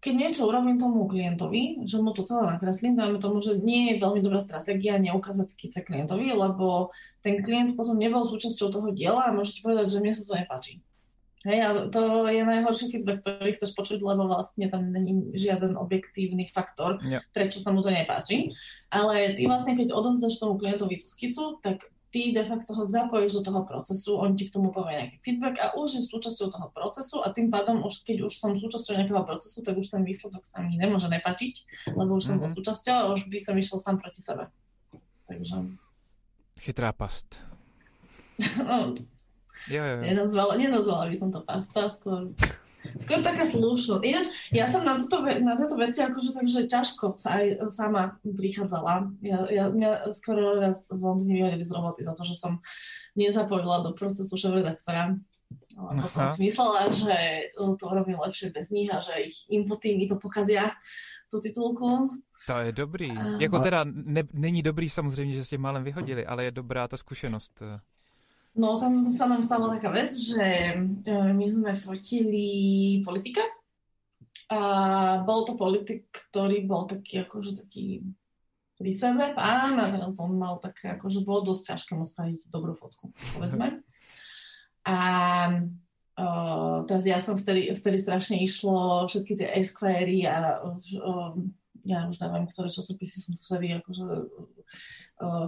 keď 0.00 0.12
niečo 0.16 0.48
urobím 0.48 0.80
tomu 0.80 1.04
klientovi, 1.04 1.84
že 1.84 2.00
mu 2.00 2.16
to 2.16 2.24
celé 2.24 2.56
nakreslím, 2.56 2.96
dajme 2.96 3.20
tomu, 3.20 3.44
že 3.44 3.60
nie 3.60 3.92
je 3.92 4.00
veľmi 4.00 4.24
dobrá 4.24 4.40
stratégia 4.40 4.96
neukázať 4.96 5.52
skice 5.52 5.84
klientovi, 5.84 6.32
lebo 6.32 6.88
ten 7.20 7.44
klient 7.44 7.76
potom 7.76 8.00
nebol 8.00 8.24
súčasťou 8.24 8.72
toho 8.72 8.88
diela 8.96 9.28
a 9.28 9.36
môžete 9.36 9.60
povedať, 9.60 9.92
že 9.92 10.00
mne 10.00 10.12
sa 10.16 10.24
to 10.24 10.34
nepáči. 10.40 10.80
Hej, 11.40 11.58
a 11.64 11.68
to 11.88 12.28
je 12.28 12.44
najhorší 12.44 12.92
feedback, 12.92 13.24
ktorý 13.24 13.56
chceš 13.56 13.72
počuť, 13.72 14.04
lebo 14.04 14.28
vlastne 14.28 14.68
tam 14.68 14.92
není 14.92 15.32
žiaden 15.32 15.72
objektívny 15.72 16.44
faktor, 16.52 17.00
yeah. 17.00 17.24
prečo 17.32 17.64
sa 17.64 17.72
mu 17.72 17.80
to 17.80 17.88
nepáči. 17.88 18.52
Ale 18.92 19.32
ty 19.40 19.48
vlastne, 19.48 19.72
keď 19.72 19.96
odovzdaš 19.96 20.36
tomu 20.36 20.60
klientovi 20.60 21.00
tú 21.00 21.08
skicu, 21.08 21.56
tak 21.64 21.88
ty 22.12 22.36
de 22.36 22.44
facto 22.44 22.74
ho 22.74 22.84
zapojíš 22.84 23.40
do 23.40 23.42
toho 23.48 23.62
procesu, 23.64 24.18
on 24.18 24.36
ti 24.36 24.50
k 24.50 24.52
tomu 24.52 24.74
povie 24.74 24.98
nejaký 24.98 25.16
feedback 25.22 25.56
a 25.62 25.78
už 25.78 25.96
je 25.96 26.02
súčasťou 26.10 26.50
toho 26.50 26.68
procesu 26.74 27.22
a 27.22 27.30
tým 27.30 27.48
pádom, 27.48 27.86
už, 27.86 28.02
keď 28.02 28.26
už 28.26 28.34
som 28.34 28.52
súčasťou 28.58 28.98
nejakého 28.98 29.22
procesu, 29.22 29.62
tak 29.62 29.78
už 29.78 29.88
ten 29.88 30.02
výsledok 30.02 30.42
sa 30.42 30.60
mi 30.60 30.74
nemôže 30.74 31.06
nepačiť, 31.06 31.54
lebo 31.94 32.18
už 32.18 32.24
som 32.26 32.36
mm-hmm. 32.36 32.52
súčasťou 32.52 32.96
a 32.98 33.10
už 33.14 33.30
by 33.30 33.38
som 33.38 33.54
išiel 33.56 33.78
sám 33.78 33.96
proti 34.02 34.20
sebe. 34.20 34.50
Takže... 35.24 35.56
Chytrá 36.60 36.90
past. 36.92 37.40
no, 38.60 38.98
jo, 39.68 39.82
jo. 39.84 39.96
Nenazvala, 40.00 40.56
nenazvala 40.56 41.10
by 41.10 41.16
som 41.18 41.28
to 41.28 41.44
pasta, 41.44 41.90
skôr 41.92 42.32
Skôr 42.80 43.20
taká 43.20 43.44
slušnosť. 43.44 44.02
Ináč, 44.02 44.26
ja 44.48 44.64
som 44.64 44.80
na, 44.80 44.96
toto, 44.96 45.20
na 45.20 45.52
tieto 45.52 45.76
veci 45.76 46.00
akože 46.00 46.32
takže 46.32 46.64
ťažko 46.64 47.12
sa 47.20 47.36
aj 47.36 47.68
sama 47.68 48.16
prichádzala. 48.24 49.12
Ja, 49.20 49.44
ja, 49.52 49.64
mňa 49.68 50.08
skoro 50.16 50.56
raz 50.56 50.88
v 50.88 50.96
Londýne 50.96 51.34
vyhodili 51.36 51.64
z 51.64 51.76
roboty 51.76 52.00
za 52.00 52.16
to, 52.16 52.24
že 52.24 52.40
som 52.40 52.64
nezapojila 53.20 53.84
do 53.84 53.92
procesu 53.92 54.32
šéf-redaktora. 54.32 55.20
Lebo 55.76 56.06
som 56.08 56.28
si 56.32 56.44
myslela, 56.48 56.88
že 56.92 57.52
to 57.56 57.84
robím 57.84 58.20
lepšie 58.20 58.52
bez 58.52 58.72
nich 58.72 58.88
a 58.92 59.00
že 59.00 59.28
ich 59.28 59.36
inputy 59.48 59.96
mi 59.96 60.08
to 60.08 60.16
pokazia 60.16 60.72
tu 61.30 61.40
titulku. 61.40 62.08
To 62.46 62.54
je 62.58 62.72
dobrý. 62.72 63.12
Jako 63.38 63.58
teda 63.58 63.84
ne, 63.84 64.22
není 64.32 64.62
dobrý 64.62 64.90
samozřejmě, 64.90 65.34
že 65.34 65.44
ste 65.44 65.58
málem 65.58 65.84
vyhodili, 65.84 66.26
ale 66.26 66.44
je 66.44 66.50
dobrá 66.50 66.88
ta 66.88 66.96
zkušenost. 66.96 67.62
No 68.58 68.74
tam 68.82 69.14
sa 69.14 69.30
nám 69.30 69.46
stala 69.46 69.70
taká 69.70 69.94
vec, 69.94 70.10
že 70.10 70.42
e, 70.42 70.74
my 71.06 71.46
sme 71.46 71.72
fotili 71.78 72.98
politika 73.06 73.46
a 74.50 74.60
bol 75.22 75.46
to 75.46 75.54
politik, 75.54 76.10
ktorý 76.10 76.66
bol 76.66 76.90
taký 76.90 77.22
akože 77.22 77.62
taký 77.62 78.02
pri 78.74 78.90
sebe 78.96 79.36
pán 79.36 79.78
a 79.78 79.92
teraz 79.92 80.18
on 80.18 80.34
mal 80.34 80.58
také 80.58 80.90
akože 80.96 81.22
bolo 81.22 81.52
dosť 81.52 81.76
ťažké 81.76 81.92
mu 81.94 82.02
spraviť 82.08 82.48
dobrú 82.50 82.74
fotku, 82.74 83.12
povedzme. 83.36 83.84
A 84.88 84.96
uh, 86.16 86.76
teraz 86.88 87.04
ja 87.04 87.20
som 87.20 87.36
vtedy, 87.36 87.70
vtedy 87.76 88.00
strašne 88.00 88.40
išlo 88.40 89.04
všetky 89.06 89.36
tie 89.36 89.48
Esquire 89.60 90.24
a 90.26 90.64
uh, 90.64 91.36
ja 91.84 92.08
už 92.08 92.20
neviem, 92.20 92.46
ktoré 92.46 92.68
časopisy 92.68 93.16
som 93.20 93.34
vtedy 93.36 93.76
akože 93.80 94.04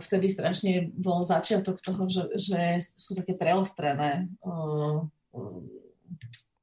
vtedy 0.04 0.26
strašne 0.28 0.92
bol 0.92 1.24
začiatok 1.24 1.80
toho, 1.80 2.04
že, 2.08 2.28
že 2.36 2.60
sú 3.00 3.16
také 3.16 3.32
preostrené 3.32 4.28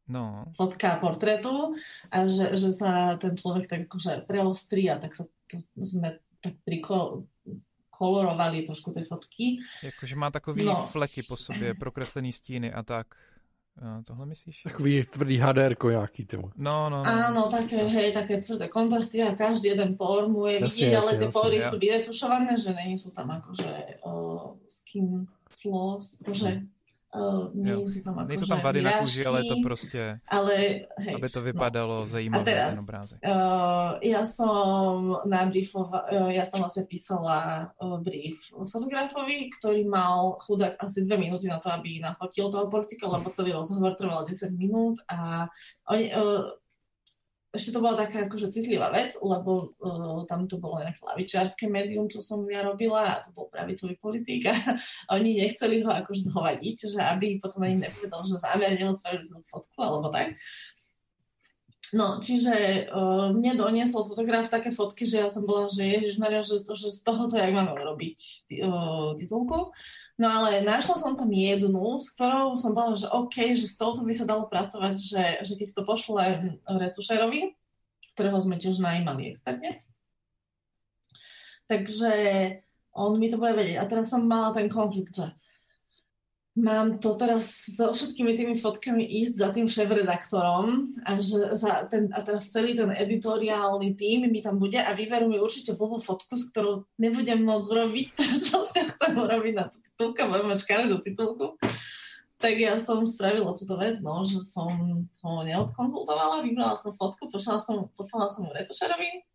no. 0.09 0.45
fotka 0.53 1.01
portrétu 1.01 1.73
a 2.13 2.29
že, 2.29 2.53
že 2.53 2.69
sa 2.69 3.17
ten 3.17 3.33
človek 3.33 3.65
tak 3.65 3.81
akože 3.89 4.29
preostrí 4.29 4.89
a 4.89 5.01
tak 5.01 5.17
sa 5.17 5.25
to 5.49 5.57
sme 5.81 6.21
tak 6.39 6.53
prikol, 6.61 7.25
kolorovali 7.89 8.63
trošku 8.63 8.93
tie 8.93 9.03
fotky. 9.03 9.59
Jakože 9.83 10.15
má 10.15 10.31
takový 10.31 10.63
no. 10.63 10.87
fleky 10.87 11.23
po 11.23 11.35
sobě, 11.35 11.73
prokreslený 11.73 12.31
stíny 12.33 12.73
a 12.73 12.83
tak. 12.83 13.07
Tohle 13.79 14.25
myslíš? 14.25 14.63
Takový 14.63 15.03
tvrdý 15.03 15.37
HDR 15.37 15.75
nějaký 15.89 16.25
ty. 16.25 16.37
No, 16.37 16.89
no, 16.89 16.89
no. 16.89 17.03
Áno, 17.05 17.47
také, 17.47 17.87
hej, 17.87 18.11
také 18.11 18.37
tvrdé 18.37 18.67
kontrasty 18.67 19.23
a 19.23 19.35
každý 19.35 19.71
jeden 19.71 19.95
por 19.95 20.27
mu 20.27 20.51
je 20.51 20.59
vidieť, 20.59 20.91
ale 20.99 21.11
tie 21.15 21.29
pory 21.31 21.63
ja. 21.63 21.71
sú 21.71 21.79
vyretušované, 21.79 22.59
že 22.59 22.75
není 22.75 22.99
sú 22.99 23.15
tam 23.15 23.31
akože 23.31 24.03
uh, 24.03 24.59
skin 24.67 25.31
floss, 25.47 26.19
akože 26.19 26.67
Uh, 27.09 27.49
nejsou 27.53 28.01
tam, 28.05 28.27
nejsou 28.27 28.45
tam 28.45 28.61
vady 28.61 28.81
na 28.81 28.99
kůži, 28.99 29.25
ale 29.25 29.43
to 29.43 29.55
prostě, 29.63 30.19
ale, 30.27 30.55
hej, 30.97 31.15
aby 31.15 31.29
to 31.29 31.41
vypadalo 31.41 31.99
no. 31.99 32.05
zajímavé, 32.05 32.45
teraz, 32.45 32.69
ten 32.69 32.79
obrázek. 32.79 33.19
Uh, 33.25 33.97
ja 34.05 34.21
som 34.29 35.17
nabriefovala, 35.25 36.05
uh, 36.05 36.29
ja 36.29 36.45
som 36.45 36.61
vlastne 36.61 36.85
písala 36.85 37.65
uh, 37.81 37.97
brief 37.97 38.37
fotografovi, 38.53 39.49
ktorý 39.57 39.89
mal 39.89 40.37
chudák 40.37 40.77
asi 40.77 41.01
dve 41.01 41.17
minúty 41.17 41.49
na 41.49 41.57
to, 41.57 41.73
aby 41.73 41.97
nafotil 41.97 42.53
toho 42.53 42.69
politika, 42.69 43.09
lebo 43.09 43.33
celý 43.33 43.57
rozhovor 43.57 43.97
trval 43.97 44.29
10 44.29 44.53
minút 44.53 45.01
a 45.09 45.49
oni, 45.89 46.13
uh, 46.13 46.45
ešte 47.49 47.73
to 47.73 47.81
bola 47.81 48.05
taká 48.05 48.29
akože 48.29 48.53
citlivá 48.53 48.93
vec, 48.93 49.17
lebo 49.17 49.73
uh, 49.81 50.21
tam 50.29 50.45
to 50.45 50.61
bolo 50.61 50.85
nejaké 50.85 51.01
lavičiarské 51.01 51.65
médium, 51.65 52.05
čo 52.05 52.21
som 52.21 52.45
ja 52.45 52.61
robila 52.61 53.17
a 53.17 53.21
to 53.25 53.33
bol 53.33 53.49
pravicový 53.49 53.97
politik 53.97 54.45
a, 54.53 54.53
a 55.09 55.17
oni 55.17 55.41
nechceli 55.41 55.81
ho 55.81 55.89
akože 55.89 56.29
zhovadiť, 56.29 56.77
že 56.93 57.01
aby 57.01 57.41
potom 57.41 57.65
ani 57.65 57.89
nepovedal, 57.89 58.21
že 58.29 58.37
zámerne 58.37 58.85
mu 58.85 58.93
spravili 58.93 59.25
tú 59.25 59.41
fotku 59.49 59.81
alebo 59.81 60.13
tak. 60.13 60.37
No, 61.89 62.21
čiže 62.21 62.85
uh, 62.85 63.33
mne 63.33 63.57
doniesol 63.57 64.05
fotograf 64.05 64.45
také 64.45 64.69
fotky, 64.69 65.09
že 65.09 65.25
ja 65.25 65.29
som 65.33 65.41
bola, 65.41 65.73
že 65.73 65.81
ježišmaria, 65.81 66.45
že, 66.45 66.61
to, 66.61 66.77
že 66.77 66.93
z 66.93 67.01
toho 67.01 67.25
to 67.25 67.33
jak 67.33 67.49
máme 67.49 67.73
urobiť 67.73 68.17
uh, 68.61 69.17
titulku. 69.17 69.73
No 70.21 70.27
ale 70.29 70.61
našla 70.61 71.01
som 71.01 71.17
tam 71.17 71.33
jednu, 71.33 71.97
s 71.97 72.13
ktorou 72.13 72.53
som 72.61 72.77
bola, 72.77 72.93
že 72.93 73.09
OK, 73.09 73.57
že 73.57 73.65
s 73.65 73.73
touto 73.73 74.05
by 74.05 74.13
sa 74.13 74.29
dalo 74.29 74.45
pracovať, 74.45 74.93
že, 75.01 75.25
že 75.41 75.53
keď 75.57 75.67
to 75.73 75.81
pošle 75.81 76.23
retušerovi, 76.67 77.57
ktorého 78.13 78.37
sme 78.37 78.61
tiež 78.61 78.77
najímali 78.83 79.33
externe. 79.33 79.81
Takže 81.65 82.13
on 82.93 83.17
mi 83.17 83.31
to 83.31 83.39
bude 83.39 83.55
vedieť. 83.55 83.77
A 83.81 83.89
teraz 83.89 84.11
som 84.11 84.27
mala 84.27 84.53
ten 84.53 84.67
konflikt, 84.67 85.15
že 85.15 85.31
mám 86.59 86.99
to 86.99 87.15
teraz 87.15 87.71
so 87.71 87.95
všetkými 87.95 88.35
tými 88.35 88.55
fotkami 88.59 89.01
ísť 89.23 89.33
za 89.39 89.49
tým 89.55 89.67
šéf-redaktorom 89.71 90.93
a, 91.07 91.23
že 91.23 91.55
za 91.55 91.87
ten, 91.87 92.11
a 92.11 92.19
teraz 92.19 92.51
celý 92.51 92.75
ten 92.75 92.91
editoriálny 92.91 93.95
tým 93.95 94.27
mi 94.27 94.43
tam 94.43 94.59
bude 94.59 94.75
a 94.75 94.91
vyberú 94.91 95.31
mi 95.31 95.39
určite 95.39 95.79
blbú 95.79 96.03
fotku, 96.03 96.35
s 96.35 96.51
ktorou 96.51 96.83
nebudem 96.99 97.41
môcť 97.47 97.67
urobiť 97.71 98.05
to, 98.13 98.23
čo 98.51 98.57
si 98.67 98.83
chcem 98.83 99.15
urobiť 99.15 99.53
na 99.55 99.65
titulku, 99.71 100.19
budem 100.19 100.47
mať 100.51 100.59
škaredú 100.67 100.95
titulku. 100.99 101.55
Tak 102.39 102.55
ja 102.55 102.79
som 102.79 103.03
spravila 103.03 103.51
túto 103.51 103.75
vec, 103.75 103.99
no, 103.99 104.23
že 104.23 104.39
som 104.47 105.03
to 105.19 105.29
neodkonzultovala, 105.43 106.43
vybrala 106.43 106.79
som 106.79 106.95
fotku, 106.95 107.27
poslala 107.27 107.59
som, 107.59 107.91
poslala 107.99 108.31
som 108.31 108.47
ju 108.47 108.51
retušerovi, 108.55 109.27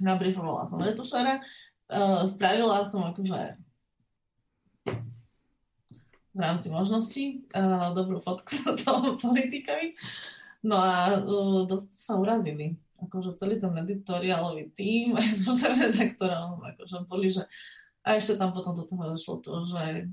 nabriefovala 0.00 0.64
som 0.64 0.80
retušera, 0.80 1.44
uh, 1.92 2.24
spravila 2.24 2.88
som 2.88 3.04
akože 3.12 3.60
v 6.38 6.40
rámci 6.40 6.70
možností 6.70 7.42
uh, 7.58 7.90
dobrú 7.98 8.22
fotku 8.22 8.78
toho 8.78 9.18
politikovi. 9.26 9.98
No 10.62 10.78
a 10.78 11.18
uh, 11.18 11.66
dosť 11.66 11.90
sa 11.90 12.14
urazili. 12.14 12.78
Akože 13.02 13.34
celý 13.34 13.58
ten 13.58 13.74
editoriálový 13.74 14.70
tým 14.78 15.14
aj 15.18 15.26
s 15.26 15.66
redaktorom 15.66 16.62
akože 16.62 17.10
boli, 17.10 17.34
že 17.34 17.42
a 18.08 18.16
ešte 18.16 18.40
tam 18.40 18.56
potom 18.56 18.72
do 18.72 18.88
toho 18.88 19.12
došlo 19.12 19.36
to, 19.44 19.68
že 19.68 20.08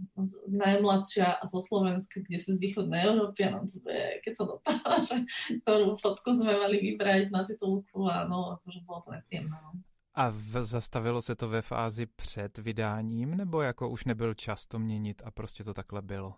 najmladšia 0.52 1.40
zo 1.48 1.64
Slovenska, 1.64 2.20
kde 2.20 2.44
si 2.44 2.52
z 2.52 2.60
východnej 2.60 3.08
Európy, 3.08 3.48
a 3.48 3.56
nám 3.56 3.72
to 3.72 3.80
bude, 3.80 4.20
keď 4.20 4.34
sa 4.36 4.44
dopadla, 4.44 4.96
že 5.08 5.18
ktorú 5.64 5.96
fotku 5.96 6.30
sme 6.36 6.60
mali 6.60 6.82
vybrať 6.82 7.32
na 7.32 7.48
titulku 7.48 8.04
a 8.10 8.28
no, 8.28 8.60
akože 8.60 8.84
bolo 8.84 9.00
to 9.00 9.16
nepříjemné. 9.16 9.56
A 10.16 10.30
v, 10.30 10.64
zastavilo 10.64 11.22
se 11.22 11.36
to 11.36 11.50
ve 11.50 11.62
fázi 11.62 12.06
před 12.06 12.58
vydáním, 12.58 13.38
nebo 13.38 13.62
jako 13.62 13.90
už 13.90 14.06
nebyl 14.06 14.34
čas 14.34 14.66
to 14.66 14.80
měnit 14.80 15.22
a 15.26 15.32
prostě 15.32 15.64
to 15.64 15.74
takhle 15.74 16.02
bylo? 16.02 16.34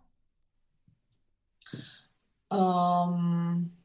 Um, 2.58 3.78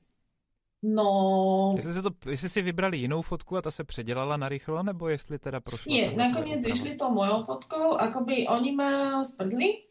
no... 0.83 1.73
Jestli, 1.77 1.93
se 1.93 2.03
to, 2.03 2.11
jestli 2.31 2.49
si 2.49 2.63
vybrali 2.63 2.99
jinou 2.99 3.23
fotku 3.23 3.57
a 3.57 3.63
ta 3.63 3.71
se 3.71 3.85
předělala 3.85 4.37
na 4.37 4.49
rychlo, 4.49 4.83
nebo 4.83 5.09
jestli 5.09 5.39
teda 5.39 5.61
prošlo? 5.61 5.93
Nie, 5.93 6.17
nakoniec 6.17 6.67
išli 6.67 6.93
s 6.93 6.97
tou 6.97 7.11
mojou 7.11 7.45
fotkou, 7.45 7.93
akoby 7.93 8.49
oni 8.49 8.73
ma 8.73 9.25
sprdli, 9.25 9.85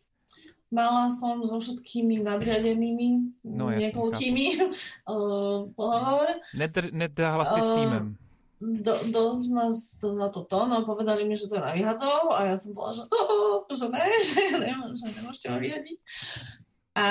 mala 0.71 1.11
som 1.11 1.43
so 1.45 1.59
všetkými 1.59 2.23
nadriadenými, 2.23 3.09
no, 3.43 3.69
niekoľkými 3.69 4.45
uh, 5.11 5.67
pohovor. 5.75 6.27
Nedr, 6.55 6.89
nedáhla 6.95 7.45
si 7.45 7.59
uh, 7.59 7.65
s 7.67 7.69
týmem 7.75 8.17
do, 8.61 8.93
dosť 9.09 9.43
ma 9.49 9.73
na 10.13 10.29
to 10.29 10.45
to, 10.45 10.59
no 10.69 10.85
povedali 10.85 11.25
mi, 11.25 11.33
že 11.33 11.49
to 11.49 11.57
je 11.57 11.65
na 11.65 11.73
vyhadzov 11.73 12.29
a 12.29 12.53
ja 12.53 12.55
som 12.55 12.77
bola, 12.77 12.93
že, 12.93 13.03
oh, 13.09 13.65
že 13.73 13.89
ne, 13.89 14.05
že, 14.21 14.41
nemá, 14.53 14.85
že 14.93 15.05
nemôžete 15.09 15.47
ma 15.49 15.57
vyhadiť. 15.57 15.97
A 16.91 17.07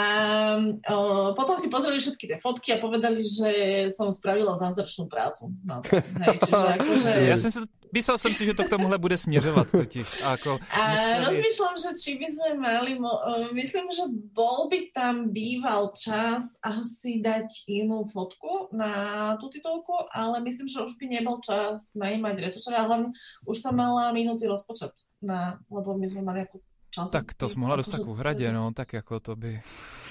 o, 0.93 1.33
potom 1.33 1.57
si 1.57 1.73
pozreli 1.73 1.97
všetky 1.97 2.29
tie 2.29 2.37
fotky 2.37 2.77
a 2.77 2.83
povedali, 2.83 3.25
že 3.25 3.51
som 3.89 4.13
spravila 4.13 4.53
zázračnú 4.53 5.09
prácu. 5.09 5.57
No, 5.65 5.81
hej, 5.89 6.37
čiže 6.37 6.67
akože... 6.77 7.11
Ja 7.33 7.37
som 7.41 7.49
sa 7.49 7.65
Myslel 7.93 8.19
jsem 8.19 8.35
si, 8.35 8.45
že 8.47 8.55
to 8.55 8.65
k 8.65 8.69
tomuhle 8.69 8.99
bude 8.99 9.19
směřovat 9.19 9.71
totiž. 9.71 10.23
A, 10.23 10.33
ako 10.33 10.59
a 10.71 10.91
museli... 10.91 11.25
rozmýšľam, 11.27 11.75
že 11.75 11.91
či 11.99 12.11
by 12.19 12.27
sme 12.31 12.51
mali, 12.55 12.93
mo- 12.95 13.23
myslím, 13.51 13.91
že 13.91 14.05
bol 14.31 14.71
by 14.71 14.95
tam 14.95 15.35
býval 15.35 15.91
čas 15.99 16.55
asi 16.63 17.19
dať 17.19 17.67
inú 17.67 18.07
fotku 18.07 18.71
na 18.71 19.35
tú 19.43 19.51
titulku, 19.51 20.07
ale 20.15 20.39
myslím, 20.47 20.71
že 20.71 20.87
už 20.87 20.95
by 21.03 21.07
nebol 21.19 21.43
čas 21.43 21.91
najímať 21.99 22.35
retušera, 22.39 22.87
hlavne 22.87 23.11
už 23.47 23.59
sa 23.59 23.75
mala 23.75 24.15
minutý 24.15 24.47
rozpočet, 24.47 24.95
na, 25.19 25.59
lebo 25.67 25.99
my 25.99 26.07
sme 26.07 26.23
mali 26.23 26.47
ako 26.47 26.63
čas. 26.91 27.11
Tak 27.11 27.35
to 27.35 27.49
jsi 27.49 27.59
mohla 27.59 27.77
dostat 27.77 27.99
k 27.99 28.07
uhradě, 28.07 28.53
no, 28.53 28.73
tak 28.73 28.93
jako 28.93 29.21
to 29.21 29.37
by, 29.37 29.63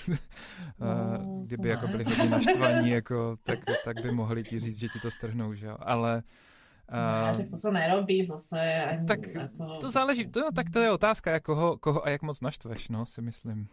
no, 0.80 0.88
kdyby 1.44 1.70
jako 1.70 1.88
byli 1.88 2.04
hodně 2.04 2.30
naštvaní, 2.30 2.90
jako, 3.00 3.38
tak, 3.44 3.60
tak 3.86 4.02
by 4.02 4.12
mohli 4.12 4.44
ti 4.44 4.60
říct, 4.60 4.80
že 4.80 4.88
ti 4.90 5.00
to 5.00 5.12
strhnou, 5.12 5.54
že 5.54 5.66
jo, 5.66 5.78
ale 5.80 6.24
Uh, 6.92 7.38
tak 7.38 7.50
to 7.52 7.58
se 7.58 7.72
nerobí 7.72 8.26
zase. 8.26 8.84
Ani 8.84 9.06
tak 9.06 9.28
jako... 9.28 9.78
to 9.82 9.92
záleží, 9.92 10.28
to, 10.28 10.40
no, 10.40 10.52
tak 10.52 10.70
to 10.70 10.80
je 10.80 10.92
otázka, 10.92 11.32
jak 11.32 11.44
koho, 11.44 11.78
koho 11.78 12.06
a 12.06 12.10
jak 12.10 12.22
moc 12.22 12.42
naštveš, 12.42 12.90
no, 12.90 13.06
si 13.06 13.22
myslím. 13.22 13.68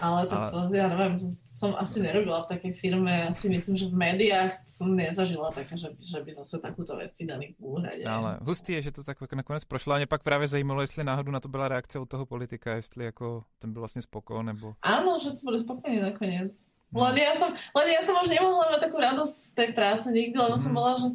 Ale 0.00 0.26
tak 0.26 0.38
Ale... 0.38 0.68
to, 0.68 0.74
já 0.74 0.88
nevím, 0.88 1.18
to 1.18 1.26
jsem 1.46 1.74
asi 1.76 2.00
nerobila 2.00 2.42
v 2.42 2.46
také 2.46 2.72
firmě, 2.72 3.12
já 3.12 3.32
si 3.32 3.48
myslím, 3.48 3.76
že 3.76 3.86
v 3.86 3.94
médiách 3.94 4.52
jsem 4.66 4.96
nezažila 4.96 5.50
také, 5.50 5.76
že, 5.76 5.88
že 6.00 6.20
by 6.20 6.34
zase 6.34 6.58
takovou 6.58 6.98
věc 6.98 7.12
dali 7.28 7.46
k 7.46 7.60
úhradě. 7.60 8.04
Ale 8.04 8.38
hustý 8.42 8.72
je, 8.72 8.82
že 8.82 8.92
to 8.92 9.04
tak 9.04 9.32
nakonec 9.32 9.64
prošlo 9.64 9.94
a 9.94 9.96
mě 9.96 10.06
pak 10.06 10.22
právě 10.22 10.48
zajímalo, 10.48 10.80
jestli 10.80 11.04
náhodou 11.04 11.30
na 11.30 11.40
to 11.40 11.48
byla 11.48 11.68
reakce 11.68 11.98
od 11.98 12.08
toho 12.08 12.26
politika, 12.26 12.74
jestli 12.74 13.04
jako 13.04 13.44
ten 13.58 13.72
byl 13.72 13.82
vlastně 13.82 14.02
spoko, 14.02 14.42
nebo... 14.42 14.74
Ano, 14.82 15.16
že 15.22 15.30
jsme 15.30 15.50
byli 15.50 15.60
spokojení 15.60 16.02
nakonec. 16.02 16.75
Len 16.94 17.16
ja 17.18 17.34
som, 17.34 17.50
len 17.52 17.86
ja 17.90 18.00
som 18.06 18.14
už 18.14 18.30
nemohla 18.30 18.70
mať 18.72 18.80
takú 18.86 18.96
radosť 19.02 19.34
z 19.34 19.50
tej 19.58 19.70
práce 19.74 20.06
nikdy, 20.10 20.36
lebo 20.38 20.54
mm. 20.54 20.62
som 20.62 20.72
mhm. 20.72 20.78
bola, 20.78 20.92
že, 20.94 21.08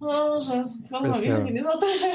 no, 0.00 0.12
že 0.40 0.54
som 0.64 1.00
mohla 1.00 1.18
vyhodniť 1.20 1.56
za 1.60 1.74
to, 1.76 1.86
že, 2.02 2.12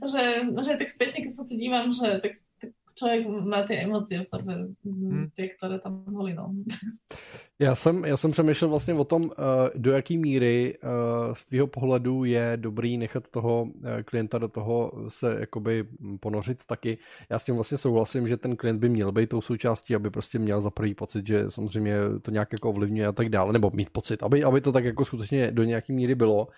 že, 0.00 0.22
že 0.50 0.72
tak 0.80 0.88
spätne, 0.88 1.18
keď 1.20 1.32
sa 1.32 1.44
to 1.44 1.54
dívam, 1.54 1.92
že 1.92 2.20
tak, 2.24 2.32
tak 2.58 2.70
člověk 2.96 3.22
má 3.28 3.62
ty 3.62 3.76
emoce 3.76 4.18
v 4.18 4.24
sebe, 4.24 4.54
hmm. 4.84 5.28
ty, 5.36 5.48
které 5.48 5.78
tam 5.78 6.04
byly, 6.08 6.34
no. 6.34 6.54
Já 7.58 7.74
jsem, 7.74 8.04
já 8.04 8.16
jsem 8.16 8.30
přemýšlel 8.30 8.70
vlastně 8.70 8.94
o 8.94 9.04
tom, 9.04 9.30
eh, 9.32 9.70
do 9.78 9.92
jaký 9.92 10.18
míry 10.18 10.74
eh, 10.74 10.88
z 11.32 11.44
tvého 11.44 11.66
pohledu 11.66 12.24
je 12.24 12.52
dobrý 12.56 12.98
nechat 12.98 13.28
toho 13.28 13.66
eh, 13.84 14.02
klienta 14.02 14.38
do 14.38 14.48
toho 14.48 14.92
se 15.08 15.36
jakoby 15.40 15.84
ponořit 16.20 16.66
taky. 16.66 16.98
Já 17.30 17.38
s 17.38 17.44
tím 17.44 17.54
vlastně 17.54 17.78
souhlasím, 17.78 18.28
že 18.28 18.36
ten 18.36 18.56
klient 18.56 18.78
by 18.78 18.88
měl 18.88 19.12
být 19.12 19.28
tou 19.28 19.40
součástí, 19.40 19.94
aby 19.94 20.10
prostě 20.10 20.38
měl 20.38 20.60
za 20.60 20.70
prvý 20.70 20.94
pocit, 20.94 21.26
že 21.26 21.50
samozřejmě 21.50 21.96
to 22.22 22.30
nějak 22.30 22.52
jako 22.52 22.70
ovlivňuje 22.70 23.06
a 23.06 23.12
tak 23.12 23.28
dále, 23.28 23.52
nebo 23.52 23.70
mít 23.70 23.90
pocit, 23.90 24.22
aby, 24.22 24.44
aby 24.44 24.60
to 24.60 24.72
tak 24.72 24.84
jako 24.84 25.04
skutečně 25.04 25.52
do 25.52 25.64
nějaký 25.64 25.92
míry 25.92 26.14
bylo. 26.14 26.48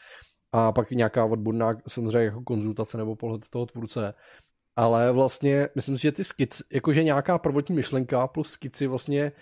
A 0.52 0.72
pak 0.72 0.90
nějaká 0.90 1.24
odborná 1.24 1.76
samozřejmě 1.88 2.18
jako 2.18 2.42
konzultace 2.42 2.98
nebo 2.98 3.16
pohled 3.16 3.48
toho 3.48 3.66
tvůrce 3.66 4.14
ale 4.76 5.12
vlastně 5.12 5.68
myslím 5.74 5.98
si, 5.98 6.02
že 6.02 6.12
ty 6.12 6.24
skic, 6.24 6.62
jakože 6.72 7.04
nějaká 7.04 7.38
prvotní 7.38 7.74
myšlenka 7.74 8.26
plus 8.26 8.50
skici 8.50 8.86
vlastně 8.86 9.32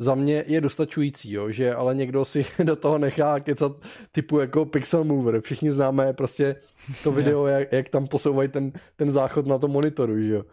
za 0.00 0.14
mě 0.14 0.44
je 0.46 0.60
dostačující, 0.60 1.32
jo, 1.32 1.50
že 1.50 1.74
ale 1.74 1.94
někdo 1.94 2.24
si 2.24 2.46
do 2.64 2.76
toho 2.76 2.98
nechá 2.98 3.40
kecat 3.40 3.72
typu 4.12 4.38
jako 4.38 4.64
Pixel 4.64 5.04
Mover. 5.04 5.40
Všichni 5.40 5.72
známe 5.72 6.12
prostě 6.12 6.56
to 7.04 7.12
video, 7.16 7.46
jak, 7.46 7.72
jak 7.72 7.88
tam 7.88 8.06
posouvají 8.06 8.48
ten, 8.48 8.72
ten 8.96 9.10
záchod 9.10 9.46
na 9.46 9.58
tom 9.58 9.70
monitoru, 9.70 10.18
že 10.18 10.34
jo. 10.34 10.44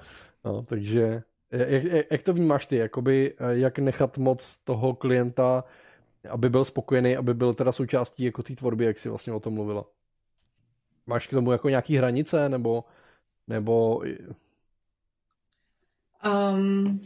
No, 0.45 0.64
takže 0.64 1.24
jak, 1.52 1.84
jak, 2.11 2.24
to 2.24 2.34
vnímáš 2.34 2.65
ty, 2.65 2.76
jakoby, 2.76 3.34
jak 3.49 3.80
nechat 3.80 4.18
moc 4.18 4.57
toho 4.57 4.94
klienta, 4.94 5.64
aby 6.30 6.49
byl 6.49 6.65
spokojený, 6.65 7.18
aby 7.18 7.34
byl 7.34 7.53
teda 7.53 7.72
součástí 7.72 8.24
jako 8.24 8.44
té 8.44 8.56
tvorby, 8.56 8.86
jak 8.86 8.99
jsi 8.99 9.10
vlastně 9.10 9.34
o 9.34 9.40
tom 9.40 9.53
mluvila? 9.53 9.86
Máš 11.06 11.28
k 11.28 11.32
tomu 11.32 11.52
jako 11.52 11.69
nějaký 11.69 11.98
hranice, 11.98 12.49
nebo 12.49 12.84
nebo... 13.48 14.02
Um, 16.26 17.02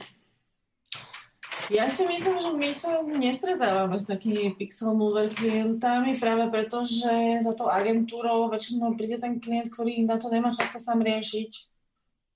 ja 1.71 1.87
si 1.87 2.03
myslím, 2.03 2.37
že 2.43 2.51
my 2.51 2.69
sa 2.75 2.99
nestretávame 2.99 3.95
s 3.95 4.03
takými 4.03 4.51
pixel 4.59 4.91
mover 4.91 5.31
klientami 5.31 6.19
práve 6.19 6.51
preto, 6.51 6.83
že 6.83 7.39
za 7.39 7.55
tou 7.55 7.71
agentúrou 7.71 8.51
väčšinou 8.51 8.99
príde 8.99 9.15
ten 9.15 9.39
klient, 9.39 9.71
ktorý 9.71 10.03
na 10.03 10.19
to 10.19 10.27
nemá 10.27 10.51
často 10.51 10.83
sám 10.83 10.99
riešiť. 10.99 11.51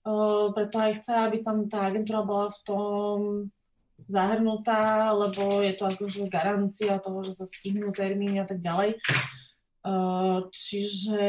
Uh, 0.06 0.54
preto 0.56 0.80
aj 0.80 1.02
chce, 1.02 1.12
aby 1.12 1.38
tam 1.44 1.68
tá 1.68 1.92
agentúra 1.92 2.24
bola 2.24 2.48
v 2.54 2.60
tom 2.64 3.18
zahrnutá, 4.08 5.12
lebo 5.12 5.60
je 5.66 5.74
to 5.76 5.84
akože 5.90 6.32
garancia 6.32 6.96
toho, 7.04 7.26
že 7.26 7.36
sa 7.36 7.44
stihnú 7.44 7.92
termíny 7.92 8.40
a 8.40 8.48
tak 8.48 8.64
ďalej. 8.64 9.02
Uh, 9.84 10.48
čiže 10.56 11.24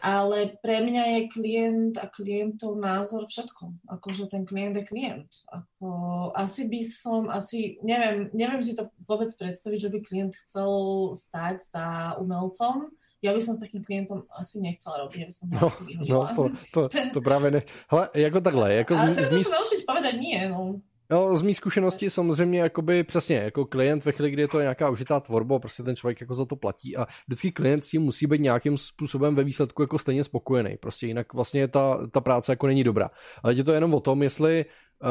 ale 0.00 0.60
pre 0.60 0.84
mňa 0.84 1.04
je 1.04 1.20
klient 1.32 1.94
a 1.96 2.06
klientov 2.08 2.76
názor 2.76 3.24
všetko. 3.24 3.88
Akože 3.88 4.28
ten 4.28 4.44
klient 4.44 4.76
je 4.76 4.84
klient. 4.84 5.30
Ako, 5.48 5.88
asi 6.36 6.68
by 6.68 6.80
som, 6.84 7.20
asi, 7.32 7.80
neviem, 7.80 8.28
neviem 8.36 8.60
si 8.60 8.76
to 8.76 8.92
vôbec 9.08 9.32
predstaviť, 9.32 9.78
že 9.88 9.92
by 9.92 9.98
klient 10.04 10.34
chcel 10.46 10.70
stať 11.16 11.72
za 11.72 11.86
umelcom. 12.20 12.92
Ja 13.24 13.32
by 13.32 13.40
som 13.40 13.56
s 13.56 13.64
takým 13.64 13.80
klientom 13.80 14.28
asi 14.36 14.60
nechcela 14.60 15.08
robiť, 15.08 15.32
som 15.32 15.48
no, 15.48 15.72
no, 16.04 16.18
to, 16.36 16.42
to, 16.70 16.80
to 17.16 17.20
práve 17.24 17.48
ne. 17.48 17.60
Hele, 17.88 18.04
jako 18.14 18.38
takhle. 18.40 18.74
Jako 18.74 18.92
ale 18.94 19.10
z, 19.16 19.32
z... 19.32 19.48
sa 19.48 19.56
naučiť 19.56 19.80
povedať 19.88 20.14
nie, 20.20 20.38
no. 20.52 20.84
No, 21.10 21.36
z 21.36 21.42
mý 21.42 21.54
zkušenosti 21.54 22.10
samozřejmě 22.10 22.60
jakoby 22.60 23.04
přesně, 23.04 23.36
jako 23.36 23.64
klient 23.64 24.04
ve 24.04 24.12
chvíli, 24.12 24.30
kdy 24.30 24.42
je 24.42 24.48
to 24.48 24.60
nějaká 24.60 24.90
užitá 24.90 25.20
tvorba, 25.20 25.58
prostě 25.58 25.82
ten 25.82 25.96
člověk 25.96 26.20
jako 26.20 26.34
za 26.34 26.44
to 26.44 26.56
platí 26.56 26.96
a 26.96 27.06
vždycky 27.26 27.52
klient 27.52 27.84
s 27.84 27.88
tím 27.88 28.02
musí 28.02 28.26
být 28.26 28.40
nějakým 28.40 28.78
způsobem 28.78 29.34
ve 29.34 29.44
výsledku 29.44 29.82
jako 29.82 29.98
stejně 29.98 30.24
spokojený, 30.24 30.76
prostě 30.76 31.06
jinak 31.06 31.34
vlastně 31.34 31.68
ta, 31.68 32.06
ta 32.10 32.20
práce 32.20 32.52
jako 32.52 32.66
není 32.66 32.84
dobrá. 32.84 33.10
Ale 33.42 33.54
je 33.54 33.64
to 33.64 33.72
jenom 33.72 33.94
o 33.94 34.00
tom, 34.00 34.22
jestli 34.22 34.64
uh, 35.02 35.08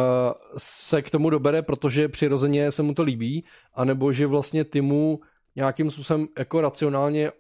se 0.57 1.01
k 1.01 1.09
tomu 1.09 1.30
dobere, 1.30 1.61
protože 1.61 2.09
přirozeně 2.09 2.72
se 2.72 2.84
mu 2.84 2.93
to 2.93 3.03
líbí, 3.03 3.45
anebo 3.73 4.11
že 4.11 4.27
vlastně 4.27 4.63
ty 4.63 4.81
mu 4.81 5.19
nějakým 5.55 5.91
způsobem 5.91 6.27
jako 6.39 6.61
racionálně 6.61 7.31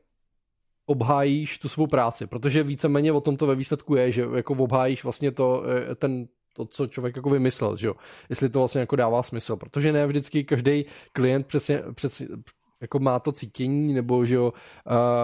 obhájíš 0.85 1.57
tu 1.57 1.69
svou 1.69 1.87
práci, 1.87 2.27
protože 2.27 2.63
víceméně 2.63 3.11
o 3.11 3.21
tom 3.21 3.37
to 3.37 3.47
ve 3.47 3.55
výsledku 3.55 3.95
je, 3.95 4.11
že 4.11 4.25
jako 4.35 4.53
obhájíš 4.53 5.03
vlastně 5.03 5.31
to, 5.31 5.63
eh, 5.67 5.95
ten, 5.95 6.27
to, 6.55 6.65
co 6.65 6.87
člověk 6.87 7.15
jako 7.15 7.29
vymyslel, 7.29 7.77
že 7.77 7.87
jo? 7.87 7.93
Jestli 8.29 8.49
to 8.49 8.59
vlastně 8.59 8.79
jako 8.79 8.95
dává 8.95 9.23
smysl, 9.23 9.55
protože 9.55 9.93
ne 9.93 10.07
vždycky 10.07 10.43
každý 10.43 10.85
klient 11.11 11.47
přesně, 11.47 11.83
přesně 11.95 12.27
jako 12.81 12.99
má 12.99 13.19
to 13.19 13.31
cítění, 13.31 13.93
nebo 13.93 14.25
že 14.25 14.35
jo, 14.35 14.53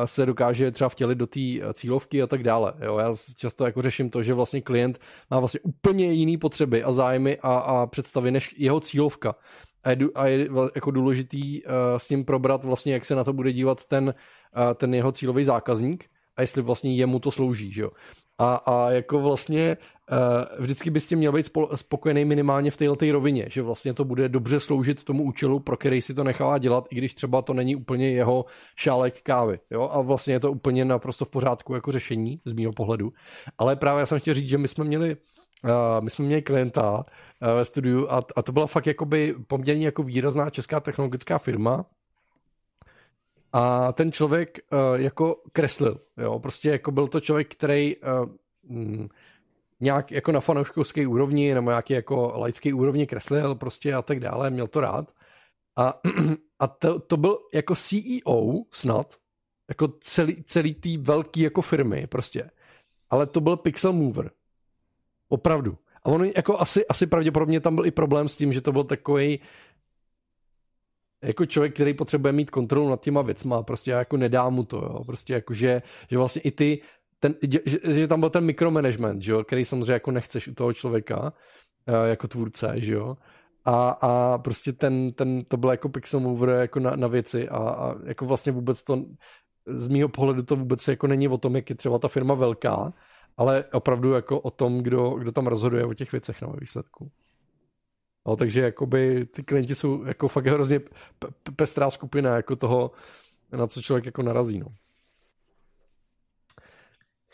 se 0.05 0.25
dokáže 0.25 0.71
třeba 0.71 0.89
vtělit 0.89 1.17
do 1.17 1.27
té 1.27 1.39
cílovky 1.73 2.21
a 2.21 2.27
tak 2.27 2.43
dále. 2.43 2.73
Jo. 2.81 2.97
Já 2.97 3.13
často 3.35 3.65
jako 3.65 3.81
řeším 3.81 4.09
to, 4.09 4.23
že 4.23 4.33
vlastně 4.33 4.61
klient 4.61 4.99
má 5.29 5.39
vlastně 5.39 5.59
úplně 5.63 6.13
jiný 6.13 6.37
potřeby 6.37 6.83
a 6.83 6.91
zájmy 6.91 7.37
a, 7.41 7.57
a 7.57 7.87
představy 7.87 8.31
než 8.31 8.55
jeho 8.57 8.79
cílovka. 8.79 9.35
A 9.83 9.89
je, 9.89 9.97
a 10.15 10.27
je 10.27 10.49
jako 10.75 10.91
důležitý 10.91 11.63
uh, 11.63 11.71
s 11.97 12.09
ním 12.09 12.25
probrat 12.25 12.63
vlastně, 12.63 12.93
jak 12.93 13.05
se 13.05 13.15
na 13.15 13.23
to 13.23 13.33
bude 13.33 13.53
dívat 13.53 13.85
ten, 13.85 14.13
ten 14.75 14.93
jeho 14.93 15.11
cílový 15.11 15.45
zákazník 15.45 16.05
a 16.35 16.41
jestli 16.41 16.61
vlastně 16.61 16.95
jemu 16.95 17.19
to 17.19 17.31
slouží, 17.31 17.71
že 17.71 17.81
jo. 17.81 17.91
A, 18.41 18.55
a 18.55 18.91
jako 18.91 19.19
vlastně 19.19 19.77
uh, 20.11 20.18
vždycky 20.63 20.89
bys 20.89 21.07
tím 21.07 21.18
měl 21.18 21.31
být 21.31 21.49
spokojený 21.76 22.26
minimálně 22.26 22.72
v 22.72 22.77
této 22.77 23.11
rovině, 23.11 23.45
že 23.49 23.61
vlastně 23.61 23.93
to 23.93 24.05
bude 24.05 24.30
dobře 24.30 24.59
sloužit 24.59 25.03
tomu 25.03 25.23
účelu, 25.23 25.59
pro 25.59 25.77
který 25.77 26.01
si 26.01 26.13
to 26.13 26.23
nechává 26.23 26.57
dělat, 26.57 26.88
i 26.89 26.95
když 26.95 27.13
třeba 27.13 27.41
to 27.41 27.53
není 27.53 27.76
úplně 27.76 28.09
jeho 28.09 28.45
šálek 28.76 29.22
kávy. 29.22 29.59
Jo? 29.72 29.89
A 29.91 30.01
vlastně 30.01 30.34
je 30.34 30.39
to 30.39 30.51
úplně 30.51 30.85
naprosto 30.85 31.26
v 31.26 31.30
pořádku 31.30 31.73
jako 31.73 31.91
řešení 31.91 32.41
z 32.45 32.53
mého 32.53 32.73
pohledu. 32.73 33.13
Ale 33.57 33.76
právě 33.76 33.99
já 33.99 34.05
jsem 34.05 34.19
chtěl 34.19 34.34
říct, 34.34 34.49
že 34.49 34.57
my 34.57 34.68
jsme 34.68 34.84
měli 34.84 35.18
Uh, 35.63 36.03
my 36.03 36.09
jsme 36.09 36.26
měli 36.26 36.41
klienta 36.41 36.91
uh, 36.97 37.03
ve 37.55 37.65
studiu 37.65 38.07
a, 38.09 38.22
a 38.35 38.41
to 38.41 38.51
byla 38.51 38.68
fakt 38.68 38.88
jakoby 38.88 39.35
poměrně 39.47 39.85
jako 39.85 40.03
výrazná 40.03 40.49
česká 40.49 40.80
technologická 40.80 41.38
firma, 41.38 41.85
a 43.53 43.91
ten 43.91 44.11
člověk 44.11 44.59
uh, 44.71 45.01
jako 45.01 45.41
kreslil, 45.51 46.01
jo, 46.17 46.39
prostě 46.39 46.69
jako 46.69 46.91
byl 46.91 47.07
to 47.07 47.19
člověk, 47.19 47.55
který 47.55 47.95
uh, 47.97 49.07
nějak 49.79 50.11
jako 50.11 50.31
na 50.31 50.39
fanouškovské 50.39 51.07
úrovni 51.07 51.53
nebo 51.53 51.69
nějaký 51.69 51.93
jako 51.93 52.33
laický 52.35 52.73
úrovni 52.73 53.07
kreslil 53.07 53.55
prostě 53.55 53.93
a 53.93 54.01
tak 54.01 54.19
dále, 54.19 54.49
měl 54.49 54.67
to 54.67 54.81
rád. 54.81 55.11
A, 55.77 55.99
a 56.59 56.67
to, 56.67 56.99
to 56.99 57.17
byl 57.17 57.37
jako 57.53 57.75
CEO 57.75 58.63
snad, 58.71 59.15
jako 59.69 59.87
celý, 59.99 60.43
celý 60.43 60.73
tý 60.73 60.97
velký 60.97 61.41
jako 61.41 61.61
firmy 61.61 62.07
prostě. 62.07 62.49
Ale 63.09 63.27
to 63.27 63.41
byl 63.41 63.57
pixel 63.57 63.93
mover. 63.93 64.31
Opravdu. 65.29 65.77
A 66.03 66.05
on 66.05 66.25
jako 66.25 66.59
asi, 66.59 66.87
asi 66.87 67.07
pravděpodobně 67.07 67.59
tam 67.59 67.75
byl 67.75 67.85
i 67.85 67.91
problém 67.91 68.29
s 68.29 68.37
tím, 68.37 68.53
že 68.53 68.61
to 68.61 68.71
byl 68.71 68.83
takový 68.83 69.39
jako 71.22 71.45
člověk, 71.45 71.73
který 71.73 71.93
potřebuje 71.93 72.34
mít 72.34 72.49
kontrolu 72.49 72.89
nad 72.89 73.02
těma 73.02 73.22
věcma, 73.22 73.64
prostě 73.64 73.91
jako 73.91 74.18
nedá 74.18 74.49
mu 74.49 74.64
to, 74.64 74.77
jo. 74.77 75.03
prostě 75.03 75.34
jako, 75.34 75.53
že, 75.53 75.81
že 76.10 76.18
vlastně 76.18 76.41
i 76.41 76.52
ty, 76.52 76.81
ten, 77.19 77.35
že, 77.65 77.80
že 77.84 78.07
tam 78.07 78.19
byl 78.19 78.30
ten 78.30 78.45
mikromanagement, 78.45 79.22
že 79.22 79.31
jo, 79.31 79.43
který 79.43 79.65
samozřejmě 79.65 79.93
jako 79.93 80.11
nechceš 80.11 80.48
u 80.48 80.53
toho 80.53 80.73
člověka, 80.73 81.34
eh, 81.88 82.10
jako 82.10 82.27
tvůrce, 82.27 82.73
že 82.76 82.93
jo, 82.93 83.18
a, 83.65 83.89
a 83.89 84.38
prostě 84.38 84.73
ten, 84.73 85.11
ten, 85.11 85.43
to 85.43 85.57
byl 85.57 85.69
jako 85.69 85.89
pixel 85.89 86.19
mover 86.19 86.49
jako 86.49 86.80
na, 86.80 86.95
na 86.95 87.07
věci 87.07 87.49
a, 87.49 87.57
a 87.57 87.95
jako 88.06 88.26
vlastně 88.26 88.52
vůbec 88.52 88.84
to, 88.84 89.06
z 89.65 89.88
mýho 89.88 90.10
pohledu 90.10 90.43
to 90.43 90.56
vůbec 90.56 90.88
jako 90.88 91.07
není 91.07 91.27
o 91.27 91.38
tom, 91.38 91.56
jak 91.56 91.69
je 91.69 91.76
třeba 91.76 91.99
ta 91.99 92.07
firma 92.07 92.34
velká, 92.34 92.93
ale 93.38 93.64
opravdu 93.73 94.14
jako 94.14 94.39
o 94.39 94.52
tom, 94.52 94.77
kdo, 94.77 95.10
kdo 95.10 95.31
tam 95.31 95.48
rozhoduje 95.48 95.85
o 95.85 95.93
těch 95.93 96.11
věcech 96.11 96.41
na 96.41 96.48
no, 96.48 96.53
výsledku. 96.60 97.11
No, 98.27 98.35
takže 98.35 98.61
jakoby 98.61 99.26
ty 99.26 99.43
klienti 99.43 99.76
jsou 99.76 100.03
jako 100.03 100.27
fakt 100.27 100.45
hrozně 100.45 100.80
pestrá 101.56 101.89
skupina 101.89 102.35
jako 102.35 102.56
toho, 102.56 102.91
na 103.52 103.68
co 103.68 103.81
člověk 103.81 104.06
jako 104.06 104.22
narazí. 104.23 104.60
No. 104.60 104.68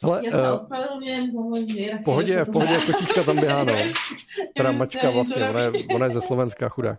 Hele, 0.03 0.21
Já 0.25 0.31
se 0.31 0.41
uh, 0.41 0.55
ospravedlňujem 0.55 1.31
za 1.31 1.39
můj 1.41 1.99
pohodě, 2.05 2.43
v 2.43 2.51
pohodě, 2.51 2.79
kočička 2.85 3.23
tam 3.23 3.39
běhá, 3.39 3.63
no. 3.63 3.73
Teda 4.57 4.71
mačka 4.71 5.09
vlastně, 5.09 5.49
ona 5.49 5.59
je, 5.59 5.71
ona 5.95 6.05
je 6.05 6.11
ze 6.11 6.21
Slovenska, 6.21 6.69
chudá. 6.69 6.97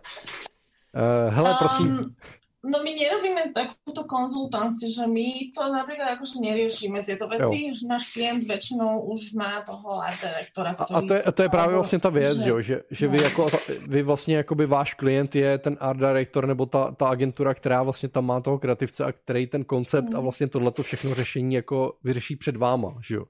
Uh, 0.95 1.33
hele, 1.33 1.55
prosím. 1.59 2.15
No 2.59 2.83
my 2.83 2.91
nerobíme 2.91 3.55
takúto 3.55 4.03
konzultanciu, 4.03 4.91
že 4.91 5.07
my 5.07 5.55
to 5.55 5.63
napríklad 5.71 6.19
akože 6.19 6.43
neriešime 6.43 7.07
tieto 7.07 7.23
veci, 7.31 7.71
jo. 7.71 7.71
že 7.71 7.87
náš 7.87 8.11
klient 8.11 8.43
väčšinou 8.43 9.07
už 9.15 9.31
má 9.31 9.63
toho 9.63 10.03
art 10.03 10.19
directora, 10.19 10.75
ktorý... 10.75 10.91
A 10.91 10.99
to 11.07 11.13
je, 11.13 11.21
to 11.31 11.41
je 11.43 11.49
právě 11.49 11.75
vlastně 11.75 11.99
ta 11.99 12.09
věc, 12.09 12.37
že, 12.37 12.63
že, 12.63 12.81
že 12.91 13.05
no. 13.07 13.11
vy, 13.11 13.23
jako, 13.23 13.47
vy 13.87 14.03
vlastně 14.03 14.35
jakoby 14.37 14.65
váš 14.65 14.93
klient 14.93 15.35
je 15.35 15.57
ten 15.57 15.77
art 15.79 15.99
director 15.99 16.47
nebo 16.47 16.65
ta, 16.65 16.91
ta 16.91 17.07
agentura, 17.07 17.53
která 17.53 17.83
vlastně 17.83 18.09
tam 18.09 18.25
má 18.25 18.41
toho 18.41 18.59
kreativce 18.59 19.05
a 19.05 19.11
který 19.11 19.47
ten 19.47 19.63
koncept 19.63 20.09
mm. 20.09 20.15
a 20.15 20.19
vlastně 20.19 20.47
tohleto 20.47 20.83
všechno 20.83 21.15
řešení 21.15 21.55
jako 21.55 21.93
vyřeší 22.03 22.35
před 22.35 22.57
váma, 22.57 22.95
že 23.07 23.15
jo. 23.15 23.25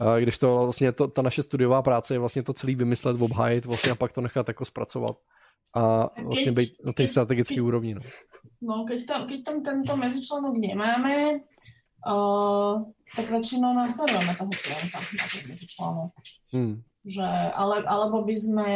A 0.00 0.18
když 0.18 0.38
to 0.38 0.58
vlastně 0.58 0.92
to, 0.92 1.08
ta 1.08 1.22
naše 1.22 1.42
studiová 1.42 1.82
práce 1.82 2.14
je 2.14 2.18
vlastně 2.18 2.42
to 2.42 2.52
celý 2.52 2.74
vymyslet, 2.74 3.20
obhájit 3.20 3.64
vlastně 3.64 3.92
a 3.92 3.94
pak 3.94 4.12
to 4.12 4.20
nechat 4.20 4.48
jako 4.48 4.64
zpracovat 4.64 5.16
a 5.74 6.10
vlastně 6.22 6.52
být 6.52 6.70
na 6.84 6.92
té 6.92 7.08
strategické 7.08 7.62
úrovni. 7.62 7.94
No. 7.94 8.00
no, 8.62 8.84
keď 8.88 9.06
tam, 9.06 9.26
keď 9.26 9.44
tam 9.44 9.62
tento 9.62 9.96
medzičlánok 9.96 10.54
nemáme, 10.56 11.40
uh, 12.06 12.82
tak 13.16 13.26
väčšinou 13.30 13.74
nastavujeme 13.74 14.34
toho 14.38 14.50
klienta 14.54 14.98
na 14.98 15.26
ten 15.32 15.42
medzičlánok. 15.50 16.10
Hmm. 16.52 16.82
Že, 17.04 17.28
ale, 17.52 17.84
alebo 17.84 18.24
by 18.24 18.36
sme... 18.38 18.68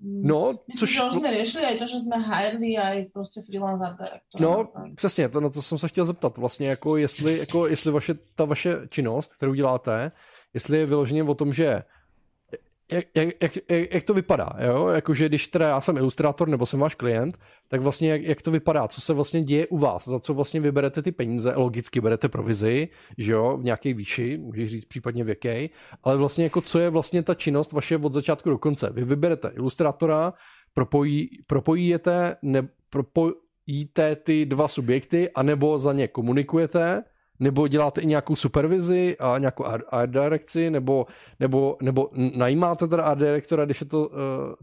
No, 0.00 0.54
myslím, 0.70 0.78
což... 0.78 0.94
že 0.94 1.02
už 1.02 1.12
jsme 1.12 1.34
řešili 1.34 1.64
aj 1.64 1.78
to, 1.78 1.86
že 1.86 2.00
jsme 2.00 2.16
hireli 2.22 2.78
aj 2.78 3.04
prostě 3.12 3.42
freelance 3.42 3.84
art 3.84 3.98
director. 3.98 4.40
No, 4.40 4.72
přesně, 4.94 5.28
to, 5.28 5.40
na 5.40 5.50
to 5.50 5.62
jsem 5.62 5.78
se 5.78 5.88
chtěl 5.88 6.04
zeptat. 6.04 6.38
Vlastně, 6.38 6.68
jako 6.68 6.96
jestli, 6.96 7.38
jako 7.38 7.66
jestli 7.66 7.90
vaše, 7.90 8.14
ta 8.34 8.44
vaše 8.44 8.76
činnost, 8.88 9.34
kterou 9.34 9.54
děláte, 9.54 10.12
jestli 10.54 10.78
je 10.78 10.86
vyloženě 10.86 11.22
o 11.22 11.34
tom, 11.34 11.52
že 11.52 11.82
jak, 12.92 13.04
jak, 13.14 13.28
jak, 13.40 13.56
jak 13.92 14.04
to 14.04 14.14
vypadá, 14.14 14.50
jo? 14.66 14.88
Jakože 14.88 15.28
když 15.28 15.48
teda 15.48 15.68
já 15.68 15.80
jsem 15.80 15.96
ilustrátor 15.96 16.48
nebo 16.48 16.66
jsem 16.66 16.80
váš 16.80 16.94
klient, 16.94 17.38
tak 17.68 17.80
vlastně 17.80 18.10
jak, 18.10 18.22
jak 18.22 18.42
to 18.42 18.50
vypadá, 18.50 18.88
co 18.88 19.00
se 19.00 19.12
vlastně 19.12 19.42
děje 19.42 19.66
u 19.66 19.78
vás, 19.78 20.08
za 20.08 20.20
co 20.20 20.34
vlastně 20.34 20.60
vyberete 20.60 21.02
ty 21.02 21.12
peníze, 21.12 21.52
logicky 21.56 22.00
berete 22.00 22.28
provizi, 22.28 22.88
že 23.18 23.32
jo, 23.32 23.56
v 23.56 23.64
nějaké 23.64 23.94
výši, 23.94 24.38
můžeš 24.38 24.70
říct 24.70 24.84
případně 24.84 25.24
v 25.24 25.28
jaké, 25.28 25.68
ale 26.02 26.16
vlastně 26.16 26.44
jako 26.44 26.60
co 26.60 26.78
je 26.78 26.90
vlastně 26.90 27.22
ta 27.22 27.34
činnost 27.34 27.72
vaše 27.72 27.96
od 27.96 28.12
začátku 28.12 28.50
do 28.50 28.58
konce. 28.58 28.90
Vy 28.92 29.04
vyberete 29.04 29.48
ilustrátora, 29.48 30.32
propojí, 30.74 31.28
propojíte, 31.46 32.36
ne, 32.42 32.68
propojíte 32.90 34.16
ty 34.16 34.46
dva 34.46 34.68
subjekty, 34.68 35.30
anebo 35.30 35.78
za 35.78 35.92
ně 35.92 36.08
komunikujete, 36.08 37.02
nebo 37.40 37.68
děláte 37.68 38.00
i 38.00 38.06
nějakou 38.06 38.36
supervizi 38.36 39.16
a 39.18 39.38
nějakou 39.38 39.64
art 39.64 40.10
direkci, 40.10 40.70
nebo, 40.70 41.06
nebo, 41.40 41.76
nebo 41.82 42.10
najímáte 42.36 42.88
teda 42.88 43.02
art 43.02 43.18
direktora, 43.18 43.64
když 43.64 43.80
je 43.80 43.86
to 43.86 44.08
uh, 44.08 44.14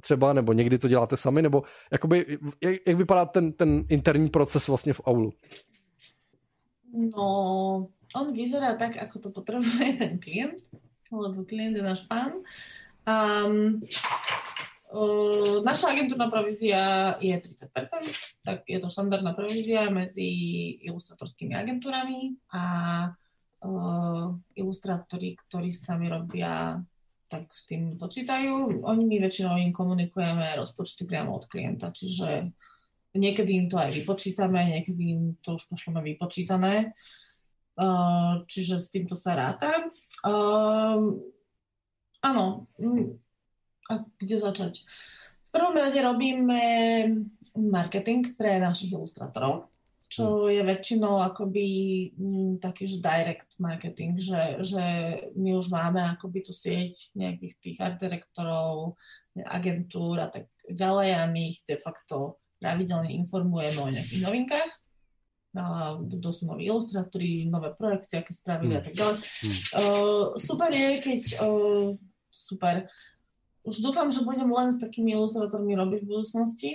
třeba, 0.01 0.33
nebo 0.33 0.53
někdy 0.53 0.77
to 0.77 0.87
děláte 0.87 1.17
sami, 1.17 1.41
nebo 1.41 1.63
jakoby, 1.91 2.37
jak, 2.61 2.75
jak 2.87 2.97
vypadá 2.97 3.25
ten, 3.25 3.51
ten 3.53 3.83
interní 3.89 4.29
proces 4.29 4.67
vlastně 4.67 4.93
v 4.93 5.01
aulu? 5.05 5.33
No, 6.93 7.87
on 8.15 8.33
vyzerá 8.33 8.75
tak, 8.75 8.97
ako 9.01 9.19
to 9.19 9.29
potrebuje 9.29 9.93
ten 9.97 10.19
klient, 10.19 10.63
lebo 11.11 11.43
klient 11.43 11.75
je 11.75 11.83
náš 11.83 12.01
pán. 12.01 12.31
Um, 13.03 13.81
naša 15.65 15.89
agentúrna 15.89 16.29
provízia 16.29 17.15
je 17.17 17.33
30%, 17.33 18.45
tak 18.45 18.61
je 18.69 18.77
to 18.77 18.87
štandardná 18.93 19.33
provízia 19.33 19.89
medzi 19.89 20.29
ilustratorskými 20.85 21.57
agentúrami 21.57 22.37
a 22.53 22.63
uh, 23.65 24.37
ilustrátori, 24.53 25.33
ktorí 25.33 25.73
s 25.73 25.89
nami 25.89 26.13
robia, 26.13 26.77
tak 27.25 27.49
s 27.49 27.65
tým 27.65 27.97
počítajú. 27.97 28.85
Oni 28.85 29.03
my 29.09 29.17
väčšinou 29.17 29.57
im 29.57 29.73
komunikujeme 29.73 30.53
rozpočty 30.61 31.09
priamo 31.09 31.41
od 31.41 31.49
klienta, 31.49 31.89
čiže 31.89 32.53
niekedy 33.17 33.65
im 33.65 33.67
to 33.73 33.81
aj 33.81 33.97
vypočítame, 33.97 34.77
niekedy 34.77 35.03
im 35.17 35.21
to 35.41 35.57
už 35.57 35.73
pošleme 35.73 36.05
vypočítané, 36.05 36.93
uh, 37.81 38.45
čiže 38.45 38.77
s 38.77 38.93
týmto 38.93 39.17
sa 39.17 39.33
ráta. 39.33 39.89
Áno, 42.23 42.71
a 43.89 44.05
kde 44.19 44.35
začať? 44.39 44.73
V 45.47 45.49
prvom 45.51 45.77
rade 45.77 45.99
robíme 46.01 46.61
marketing 47.53 48.33
pre 48.33 48.57
našich 48.57 48.93
ilustrátorov, 48.93 49.69
čo 50.09 50.45
hm. 50.45 50.49
je 50.49 50.61
väčšinou 50.65 51.21
akoby 51.21 51.65
m, 52.17 52.57
taký, 52.57 52.89
že 52.89 53.01
direct 53.01 53.53
marketing, 53.57 54.17
že, 54.17 54.61
že 54.65 54.83
my 55.37 55.57
už 55.57 55.69
máme 55.69 56.01
akoby 56.01 56.45
tú 56.45 56.53
sieť 56.53 57.13
nejakých 57.13 57.53
tých 57.61 57.77
art 57.81 57.97
direktorov, 58.01 58.97
agentúr 59.33 60.21
a 60.21 60.29
tak 60.29 60.49
ďalej 60.69 61.09
a 61.17 61.21
my 61.25 61.41
ich 61.53 61.65
de 61.65 61.77
facto 61.81 62.37
pravidelne 62.61 63.11
informujeme 63.11 63.79
o 63.81 63.89
nejakých 63.91 64.21
novinkách. 64.23 64.71
A 65.53 65.93
kto 66.01 66.33
sú 66.33 66.49
noví 66.49 66.65
ilustrátori, 66.65 67.45
nové 67.45 67.69
projekty, 67.77 68.17
aké 68.17 68.33
spravili 68.33 68.73
mm. 68.73 68.79
a 68.79 68.81
tak 68.81 68.93
ďalej. 68.97 69.17
Mm. 69.21 69.57
Uh, 69.77 70.25
super 70.33 70.69
je, 70.73 70.89
keď 70.97 71.21
uh, 71.45 71.93
super, 72.33 72.89
už 73.63 73.79
dúfam, 73.79 74.11
že 74.11 74.27
budem 74.27 74.51
len 74.51 74.75
s 74.75 74.77
takými 74.77 75.15
ilustrátormi 75.15 75.71
robiť 75.79 76.03
v 76.03 76.09
budúcnosti. 76.11 76.71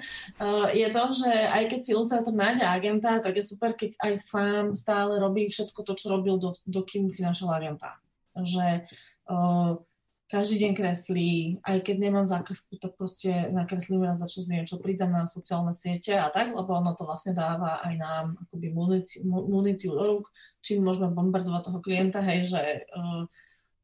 je 0.80 0.88
to, 0.92 1.02
že 1.16 1.30
aj 1.32 1.62
keď 1.72 1.80
si 1.80 1.90
ilustrátor 1.96 2.36
nájde 2.36 2.64
agenta, 2.68 3.20
tak 3.24 3.36
je 3.40 3.44
super, 3.44 3.72
keď 3.72 3.96
aj 3.96 4.12
sám 4.20 4.64
stále 4.76 5.16
robí 5.16 5.48
všetko 5.48 5.80
to, 5.84 5.92
čo 5.96 6.12
robil, 6.12 6.36
do, 6.36 6.52
dokým 6.68 7.08
si 7.08 7.24
našiel 7.24 7.48
agenta. 7.48 7.96
Že 8.36 8.84
uh, 9.32 9.80
každý 10.28 10.68
deň 10.68 10.72
kreslí, 10.76 11.32
aj 11.64 11.80
keď 11.80 11.96
nemám 11.96 12.28
zákresku, 12.28 12.76
tak 12.76 13.00
proste 13.00 13.48
nakreslím 13.48 14.04
raz 14.04 14.20
za 14.20 14.28
čas 14.28 14.52
niečo, 14.52 14.76
pridám 14.76 15.08
na 15.08 15.24
sociálne 15.24 15.72
siete 15.72 16.12
a 16.12 16.28
tak, 16.28 16.52
lebo 16.52 16.68
ono 16.76 16.92
to 16.92 17.08
vlastne 17.08 17.32
dáva 17.32 17.80
aj 17.88 17.94
nám 17.96 18.24
akoby 18.44 18.68
muníciu, 18.68 19.24
muníciu 19.24 19.96
do 19.96 20.04
rúk, 20.04 20.28
čím 20.60 20.84
môžeme 20.84 21.08
bombardovať 21.08 21.72
toho 21.72 21.80
klienta, 21.80 22.20
hej, 22.20 22.52
že 22.52 22.62
uh, 22.92 23.24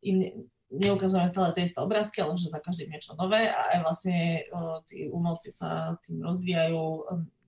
im 0.04 0.44
neukazujeme 0.76 1.30
stále 1.30 1.54
tie 1.54 1.66
isté 1.66 1.78
obrázky, 1.78 2.20
ale 2.20 2.34
že 2.36 2.52
za 2.52 2.60
každým 2.60 2.90
niečo 2.90 3.14
nové 3.14 3.48
a 3.48 3.76
aj 3.76 3.78
vlastne 3.86 4.18
o, 4.50 4.82
tí 4.84 5.06
umelci 5.08 5.50
sa 5.54 5.96
tým 6.02 6.22
rozvíjajú, 6.22 6.82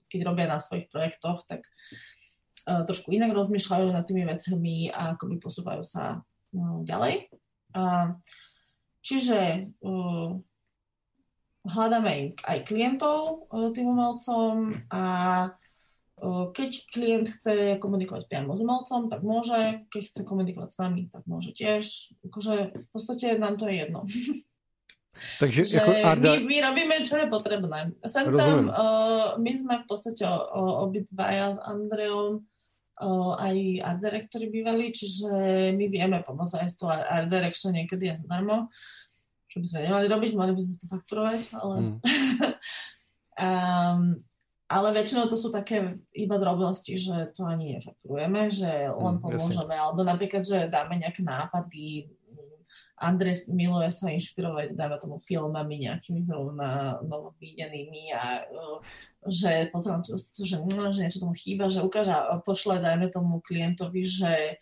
keď 0.07 0.20
robia 0.23 0.47
na 0.47 0.62
svojich 0.62 0.86
projektoch, 0.89 1.44
tak 1.44 1.66
o, 2.66 2.82
trošku 2.86 3.11
inak 3.11 3.35
rozmýšľajú 3.35 3.86
nad 3.90 4.05
tými 4.07 4.24
vecami 4.24 4.90
a 4.90 5.19
akoby 5.19 5.36
posúvajú 5.43 5.82
sa 5.82 6.23
no, 6.55 6.86
ďalej. 6.86 7.28
A, 7.77 8.16
čiže 9.05 9.70
uh, 9.85 10.32
hľadáme 11.69 12.40
aj 12.40 12.59
klientov 12.65 13.47
uh, 13.53 13.70
tým 13.77 13.93
umelcom 13.93 14.81
a 14.89 15.05
uh, 15.53 15.65
keď 16.52 16.70
klient 16.88 17.28
chce 17.28 17.76
komunikovať 17.76 18.24
priamo 18.32 18.56
s 18.56 18.60
umelcom, 18.64 19.12
tak 19.12 19.20
môže, 19.20 19.84
keď 19.93 20.02
chce 20.09 20.20
komunikovať 20.24 20.70
s 20.72 20.78
nami, 20.80 21.02
tak 21.12 21.28
môže 21.28 21.52
tiež. 21.52 22.16
Akože 22.24 22.72
v 22.72 22.86
podstate 22.88 23.36
nám 23.36 23.60
to 23.60 23.68
je 23.68 23.84
jedno. 23.84 24.01
Takže 25.40 25.66
že 25.66 25.76
jako 25.76 25.93
Arda... 26.09 26.36
my, 26.36 26.44
my 26.44 26.56
robíme, 26.60 26.97
čo 27.05 27.16
je 27.16 27.26
potrebné. 27.28 27.93
Sem 28.05 28.28
tam, 28.36 28.68
uh, 28.68 29.40
my 29.40 29.52
sme 29.56 29.74
v 29.80 29.86
podstate 29.88 30.28
uh, 30.28 30.84
obidvaja 30.84 31.56
s 31.56 31.59
Andreom 31.64 32.44
uh, 33.01 33.32
aj 33.40 33.56
art 33.80 34.01
directori 34.05 34.52
bývali, 34.52 34.93
čiže 34.93 35.28
my 35.72 35.84
vieme 35.88 36.20
pomôcť 36.20 36.60
aj 36.60 36.68
z 36.68 36.76
toho 36.76 36.93
art 36.93 37.32
direction 37.32 37.72
niekedy 37.72 38.12
je 38.12 38.20
zadarmo, 38.24 38.68
čo 39.48 39.64
by 39.64 39.66
sme 39.68 39.80
nemali 39.88 40.06
robiť, 40.09 40.32
mali 40.36 40.52
by 40.52 40.60
sme 40.60 40.76
to 40.84 40.86
fakturovať, 40.88 41.40
ale... 41.56 41.76
Mm. 41.80 41.97
um, 43.40 44.05
ale 44.66 44.90
väčšinou 44.90 45.30
to 45.30 45.38
sú 45.38 45.55
také 45.55 46.02
iba 46.10 46.36
drobnosti, 46.43 46.90
že 46.98 47.30
to 47.30 47.47
ani 47.47 47.78
nefakturujeme, 47.78 48.51
že 48.51 48.90
len 48.90 49.14
mm, 49.18 49.22
pomôžeme, 49.22 49.74
jasne. 49.74 49.78
alebo 49.78 50.01
napríklad, 50.02 50.43
že 50.43 50.66
dáme 50.66 50.98
nejaké 50.98 51.22
nápady, 51.22 52.10
Andres 52.97 53.52
miluje 53.52 53.93
sa 53.93 54.09
inšpirovať, 54.09 54.72
dáva 54.72 54.97
tomu 54.97 55.20
filmami 55.20 55.84
nejakými 55.84 56.24
zrovna 56.24 56.97
novovídenými 57.05 58.09
a 58.16 58.48
uh, 58.48 58.80
že 59.28 59.68
pozerám 59.68 60.01
to, 60.01 60.16
že, 60.16 60.56
no, 60.56 60.97
že 60.97 61.05
niečo 61.05 61.20
tomu 61.20 61.36
chýba, 61.36 61.68
že 61.68 61.84
ukáža, 61.84 62.40
pošle, 62.48 62.80
dajme 62.80 63.12
tomu 63.12 63.44
klientovi, 63.44 64.01
že 64.01 64.56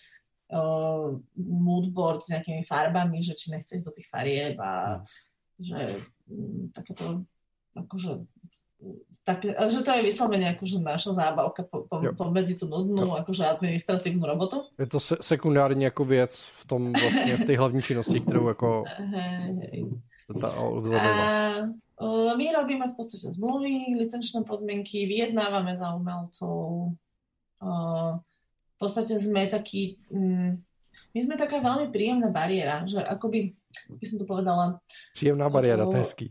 uh, 0.50 1.14
moodboard 1.38 2.26
s 2.26 2.34
nejakými 2.34 2.66
farbami, 2.66 3.22
že 3.22 3.38
či 3.38 3.54
nechce 3.54 3.78
ísť 3.78 3.86
do 3.86 3.94
tých 3.94 4.10
farieb 4.10 4.58
a 4.58 4.98
mm. 4.98 5.02
že 5.62 5.78
um, 6.26 6.74
takéto 6.74 7.22
akože 7.78 8.18
tak, 9.24 9.48
že 9.48 9.80
to 9.80 9.88
je 9.88 10.04
vyslovene 10.04 10.52
akože 10.52 10.84
naša 10.84 11.16
zábavka 11.16 11.64
po, 11.64 11.88
po, 11.88 11.96
pomedzi 12.12 12.60
tú 12.60 12.68
nudnú 12.68 13.08
jo. 13.08 13.16
akože 13.16 13.56
administratívnu 13.56 14.20
robotu. 14.20 14.60
Je 14.78 14.86
to 14.86 15.00
se, 15.00 15.16
sekundární 15.20 15.84
jako 15.84 16.04
věc 16.04 16.36
v 16.36 16.66
tom 16.66 16.92
vlastně, 16.92 17.36
v 17.36 17.44
té 17.44 17.56
hlavní 17.56 17.82
činnosti, 17.82 18.20
kterou 18.20 18.48
jako 18.48 18.84
hej, 18.96 19.90
ta, 20.40 20.48
a, 20.48 22.36
my 22.36 22.52
robíme 22.52 22.92
v 22.92 22.96
podstate 22.96 23.32
zmluvy, 23.32 23.96
licenčné 23.98 24.42
podmienky, 24.42 25.06
vyjednávame 25.06 25.76
za 25.76 25.94
umelcov. 25.94 26.92
V 28.74 28.76
podstate 28.78 29.20
sme 29.20 29.46
taký, 29.46 30.00
mm, 30.10 30.58
my 31.14 31.20
sme 31.22 31.36
taká 31.36 31.60
veľmi 31.60 31.92
príjemná 31.92 32.32
bariéra, 32.32 32.82
že 32.88 33.04
akoby, 33.04 33.54
by 33.88 34.04
som 34.08 34.18
to 34.18 34.26
povedala... 34.26 34.80
Príjemná 35.14 35.48
bariéra, 35.48 35.86
to 35.86 35.96
je 35.96 36.02
hezký. 36.02 36.26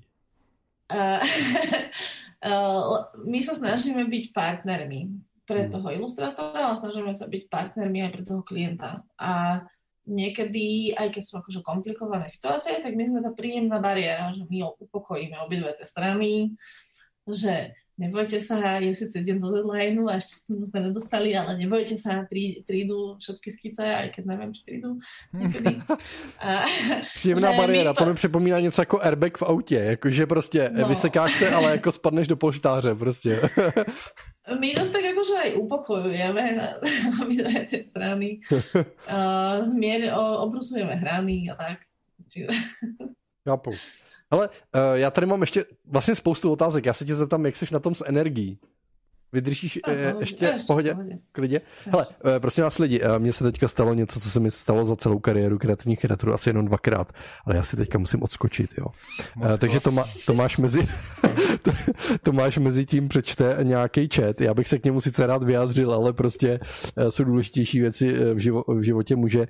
Eh, 2.44 2.84
my 3.24 3.40
sa 3.40 3.56
snažíme 3.56 4.04
byť 4.04 4.36
partnermi 4.36 5.16
pre 5.48 5.68
mm. 5.68 5.70
toho 5.72 5.88
ilustrátora, 5.96 6.68
ale 6.68 6.76
snažíme 6.76 7.16
sa 7.16 7.32
byť 7.32 7.48
partnermi 7.48 8.04
aj 8.04 8.12
pre 8.12 8.24
toho 8.28 8.44
klienta. 8.44 9.00
A 9.16 9.64
niekedy, 10.04 10.92
aj 10.92 11.16
keď 11.16 11.24
sú 11.24 11.34
akože 11.40 11.64
komplikované 11.64 12.28
situácie, 12.28 12.84
tak 12.84 13.00
my 13.00 13.04
sme 13.08 13.24
tá 13.24 13.32
príjemná 13.32 13.80
bariéra, 13.80 14.36
že 14.36 14.44
my 14.44 14.76
upokojíme 14.76 15.40
obidve 15.40 15.72
tie 15.80 15.88
strany, 15.88 16.52
že 17.28 17.72
nebojte 17.98 18.42
sa, 18.42 18.82
je 18.82 18.96
síce 18.98 19.14
deň 19.14 19.38
do 19.38 19.50
deadline 19.54 20.02
a 20.10 20.18
ešte 20.18 20.50
sme 20.50 20.80
nedostali, 20.82 21.38
ale 21.38 21.54
nebojte 21.62 21.94
sa, 21.94 22.26
prí, 22.26 22.66
prídu 22.66 23.22
všetky 23.22 23.50
skice, 23.54 23.84
aj 23.86 24.08
keď 24.18 24.24
neviem, 24.26 24.50
či 24.54 24.62
prídu. 24.66 24.98
A, 26.44 26.66
Příjemná 27.16 27.54
bariéra, 27.54 27.94
to... 27.94 28.04
to 28.04 28.10
mi 28.10 28.16
připomíná 28.16 28.60
něco 28.60 28.82
jako 28.82 29.02
airbag 29.02 29.38
v 29.38 29.44
autě, 29.44 29.76
jakože 29.76 30.26
prostě 30.26 30.72
no. 30.74 30.88
vysekáš 30.88 31.34
se, 31.38 31.50
ale 31.50 31.72
jako 31.72 31.92
spadneš 31.92 32.28
do 32.28 32.36
polštáře 32.36 32.96
prostě. 32.96 33.42
My 34.60 34.76
dosť 34.76 34.92
tak 34.92 35.06
akože 35.08 35.36
aj 35.40 35.50
upokojujeme 35.56 36.44
na 36.60 36.76
obidve 37.24 37.64
tie 37.64 37.80
strany. 37.80 38.44
Uh, 38.52 39.64
zmier, 39.64 40.12
obrusujeme 40.20 41.00
hrany 41.00 41.48
a 41.48 41.56
tak. 41.56 41.88
Čiže... 42.28 42.52
Chápu. 43.48 43.72
Ale 44.34 44.50
uh, 44.50 44.82
já 44.94 45.12
tady 45.12 45.28
mám 45.28 45.42
ještě 45.42 45.66
vlastně 45.86 46.16
spoustu 46.16 46.52
otázek. 46.52 46.86
Já 46.86 46.94
se 46.94 47.06
tě 47.06 47.16
zeptám, 47.16 47.46
jak 47.46 47.56
jsi 47.56 47.66
na 47.72 47.80
tom 47.80 47.96
s 47.96 48.04
energií. 48.08 48.60
Vydržíš 49.34 49.80
uh, 49.88 50.20
ještě 50.20 50.58
v 50.64 50.68
pohodě? 50.68 50.96
Klidně? 51.32 51.62
Hele, 51.92 52.06
uh, 52.06 52.32
prosím 52.40 52.64
vás 52.64 52.80
lidi, 52.80 53.02
mně 53.18 53.34
se 53.34 53.44
teďka 53.44 53.68
stalo 53.68 53.94
něco, 53.94 54.20
co 54.20 54.30
se 54.30 54.40
mi 54.40 54.52
stalo 54.52 54.86
za 54.86 54.96
celou 54.96 55.20
kariéru 55.20 55.58
kreativních 55.58 56.00
kreatorů 56.00 56.34
asi 56.34 56.50
jenom 56.50 56.66
dvakrát, 56.66 57.12
ale 57.46 57.56
já 57.56 57.64
si 57.64 57.78
teďka 57.78 57.98
musím 57.98 58.24
odskočit, 58.24 58.70
jo. 58.78 58.86
Uh, 59.36 59.58
takže 59.58 59.80
to, 59.80 59.92
má, 59.92 60.04
to 60.26 60.34
máš 60.34 60.58
mezi 60.58 60.88
to, 61.62 61.72
to 62.22 62.32
máš 62.32 62.58
mezi 62.58 62.86
tím 62.86 63.08
přečte 63.08 63.58
nějaký 63.64 64.10
chat, 64.16 64.42
já 64.42 64.54
bych 64.54 64.68
se 64.68 64.80
k 64.80 64.86
němu 64.86 65.02
sice 65.02 65.28
rád 65.28 65.44
vyjádřil, 65.44 65.94
ale 65.94 66.14
prostě 66.14 66.60
jsou 67.10 67.24
důležitější 67.24 67.80
věci 67.80 68.14
v, 68.34 68.38
živo, 68.38 68.64
v 68.68 68.82
životě 68.82 69.16
muže 69.16 69.48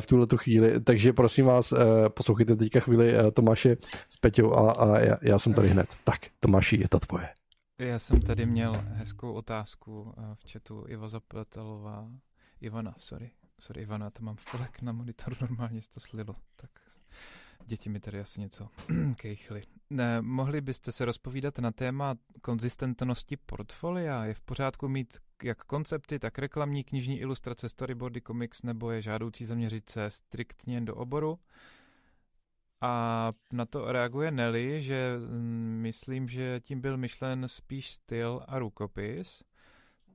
v 0.00 0.06
tuhle 0.06 0.26
chvíli, 0.36 0.80
takže 0.80 1.12
prosím 1.12 1.46
vás, 1.46 1.74
poslouchejte 2.08 2.56
teďka 2.56 2.80
chvíli 2.80 3.14
Tomáše 3.32 3.76
s 4.10 4.16
Peťou 4.16 4.52
a, 4.52 4.72
a 4.72 4.98
já, 4.98 5.16
já 5.22 5.38
jsem 5.38 5.54
tady 5.54 5.68
hned. 5.68 5.86
Tak, 6.04 6.18
Tomáši, 6.40 6.80
je 6.80 6.88
to 6.88 6.98
tvoje. 6.98 7.28
Já 7.84 7.98
jsem 7.98 8.20
tady 8.20 8.46
měl 8.46 8.72
hezkou 8.72 9.32
otázku 9.32 10.14
eh, 10.18 10.34
v 10.34 10.52
chatu 10.52 10.84
Iva 10.88 11.08
Zapletelová. 11.08 12.10
Ivana, 12.60 12.94
sorry. 12.98 13.30
Sorry, 13.58 13.82
Ivana, 13.82 14.10
tam 14.10 14.24
mám 14.24 14.36
flek 14.36 14.82
na 14.82 14.92
monitoru, 14.92 15.36
normálně 15.40 15.80
to 15.94 16.00
slilo. 16.00 16.36
Tak 16.56 16.70
děti 17.66 17.88
mi 17.88 18.00
tady 18.00 18.20
asi 18.20 18.40
něco 18.40 18.68
kejchly. 19.16 19.62
Ne, 19.90 20.22
mohli 20.22 20.60
byste 20.60 20.92
se 20.92 21.04
rozpovídat 21.04 21.58
na 21.58 21.70
téma 21.70 22.14
konzistentnosti 22.42 23.36
portfolia? 23.36 24.24
Je 24.24 24.34
v 24.34 24.40
pořádku 24.40 24.88
mít 24.88 25.18
jak 25.42 25.64
koncepty, 25.64 26.18
tak 26.18 26.38
reklamní, 26.38 26.84
knižní 26.84 27.20
ilustrace, 27.20 27.68
storyboardy, 27.68 28.20
komiks, 28.20 28.62
nebo 28.62 28.90
je 28.90 29.02
žádoucí 29.02 29.44
zaměřit 29.44 29.88
se 29.88 30.10
striktně 30.10 30.80
do 30.80 30.94
oboru? 30.94 31.38
A 32.80 33.32
na 33.52 33.66
to 33.66 33.92
reaguje 33.92 34.30
Nelly, 34.30 34.82
že 34.82 35.16
mm, 35.16 35.78
myslím, 35.82 36.28
že 36.28 36.60
tím 36.60 36.80
byl 36.80 36.96
myšlen 36.96 37.48
spíš 37.48 37.90
styl 37.90 38.44
a 38.48 38.58
rukopis. 38.58 39.42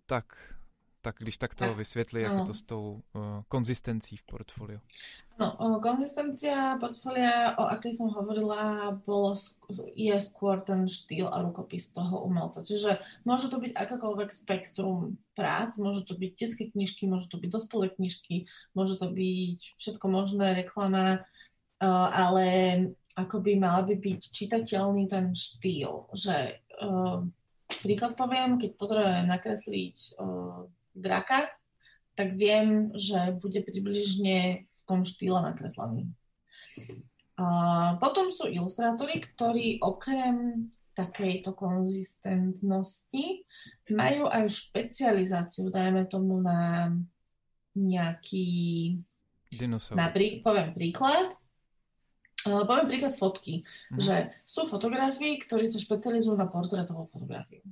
Tak, 0.05 0.25
tak 1.01 1.15
když 1.19 1.37
tak 1.37 1.55
to 1.55 1.75
vysvětli, 1.75 2.21
jak 2.21 2.45
to 2.45 2.53
s 2.53 2.61
tou 2.61 3.01
uh, 3.13 3.21
konzistencí 3.47 4.17
v 4.17 4.23
portfoliu. 4.23 4.79
No, 5.39 5.79
konzistencia 5.79 6.75
portfólia, 6.83 7.55
o 7.55 7.63
akej 7.71 7.95
som 7.95 8.11
hovorila, 8.11 8.91
bolo, 9.07 9.39
je 9.95 10.11
skôr 10.19 10.59
ten 10.59 10.83
štýl 10.83 11.31
a 11.31 11.39
rukopis 11.39 11.95
toho 11.95 12.27
umelca. 12.27 12.59
Čiže 12.59 12.99
môže 13.23 13.47
to 13.47 13.63
byť 13.63 13.71
akékoľvek 13.71 14.35
spektrum 14.35 15.15
prác, 15.39 15.79
môže 15.79 16.03
to 16.03 16.19
byť 16.19 16.31
detské 16.35 16.67
knižky, 16.75 17.07
môže 17.07 17.31
to 17.31 17.39
byť 17.39 17.55
dospelé 17.55 17.87
knižky, 17.87 18.51
môže 18.75 18.99
to 18.99 19.07
byť 19.07 19.79
všetko 19.79 20.05
možné, 20.11 20.59
reklama, 20.59 21.23
uh, 21.83 22.07
ale 22.11 22.47
ako 23.15 23.43
by 23.43 23.53
mal 23.59 23.83
by 23.83 23.99
byť 23.99 24.19
čitateľný 24.31 25.11
ten 25.11 25.35
štýl, 25.35 26.07
že 26.15 26.63
uh, 26.79 27.23
príklad 27.83 28.15
poviem, 28.15 28.55
keď 28.55 28.71
potrebujem 28.79 29.27
nakresliť 29.27 29.95
uh, 30.15 30.67
draka, 30.95 31.51
tak 32.15 32.35
viem, 32.35 32.91
že 32.95 33.35
bude 33.39 33.63
približne 33.63 34.67
v 34.67 34.81
tom 34.83 35.07
štýle 35.07 35.39
nakreslený. 35.39 36.11
A 37.39 37.47
potom 38.03 38.35
sú 38.35 38.51
ilustrátori, 38.51 39.23
ktorí 39.23 39.79
okrem 39.79 40.67
takejto 40.91 41.55
konzistentnosti 41.55 43.47
majú 43.95 44.27
aj 44.27 44.51
špecializáciu, 44.51 45.71
dajme 45.71 46.03
tomu 46.11 46.43
na 46.43 46.91
nejaký... 47.79 48.99
Napríklad, 49.95 50.43
poviem 50.43 50.69
príklad, 50.75 51.31
poviem 52.45 52.87
príklad 52.87 53.11
z 53.11 53.19
fotky, 53.19 53.55
mm. 53.91 53.99
že 53.99 54.15
sú 54.47 54.69
fotografi, 54.69 55.35
ktorí 55.41 55.67
sa 55.67 55.81
špecializujú 55.81 56.39
na 56.39 56.47
portrétovú 56.47 57.03
fotografiu. 57.03 57.63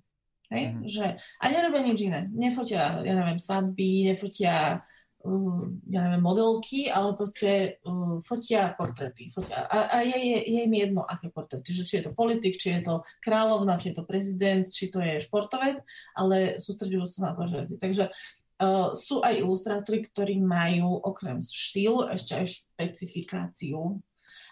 Hej? 0.51 0.63
Mm. 0.75 0.81
Že, 0.87 1.05
a 1.19 1.43
nerobia 1.51 1.81
nič 1.83 1.99
iné. 2.03 2.27
Nefotia, 2.31 3.03
ja 3.03 3.13
neviem, 3.15 3.39
svadby, 3.39 4.11
nefotia 4.11 4.83
uh, 5.23 5.63
ja 5.87 5.99
neviem, 6.07 6.23
modelky, 6.23 6.87
ale 6.87 7.15
proste 7.15 7.79
uh, 7.83 8.19
fotia 8.23 8.75
portréty. 8.75 9.31
Fotia. 9.31 9.67
A, 9.67 9.77
a 9.91 9.97
je, 10.03 10.15
je, 10.15 10.39
je 10.47 10.59
im 10.63 10.75
jedno, 10.75 11.03
aké 11.03 11.31
portréty. 11.31 11.75
Že 11.75 11.83
či 11.83 11.93
je 11.99 12.03
to 12.07 12.11
politik, 12.15 12.55
či 12.59 12.79
je 12.79 12.81
to 12.87 12.95
kráľovna, 13.23 13.79
či 13.79 13.91
je 13.91 13.95
to 13.99 14.03
prezident, 14.07 14.67
či 14.67 14.91
to 14.91 15.03
je 15.03 15.23
športovec, 15.23 15.83
ale 16.15 16.59
sústredujú 16.59 17.07
sa 17.11 17.31
na 17.31 17.33
portréty. 17.35 17.75
Takže 17.75 18.07
uh, 18.07 18.91
sú 18.95 19.19
aj 19.23 19.39
ilustrátori, 19.39 20.07
ktorí 20.07 20.39
majú 20.39 20.95
okrem 21.03 21.43
štýlu 21.43 22.11
ešte 22.11 22.39
aj 22.39 22.45
špecifikáciu 22.47 23.99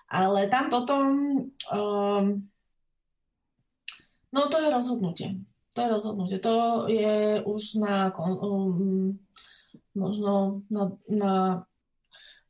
ale 0.10 0.48
tam 0.48 0.70
potom, 0.70 1.04
um, 1.74 2.26
no 4.32 4.42
to 4.50 4.58
je 4.62 4.68
rozhodnutie. 4.70 5.30
To 5.76 5.80
je 5.82 5.90
rozhodnutie. 5.90 6.38
To 6.40 6.88
je 6.88 7.44
už 7.44 7.84
na, 7.84 8.14
um, 8.16 9.20
možno 9.96 10.62
na, 10.70 10.92
na 11.10 11.34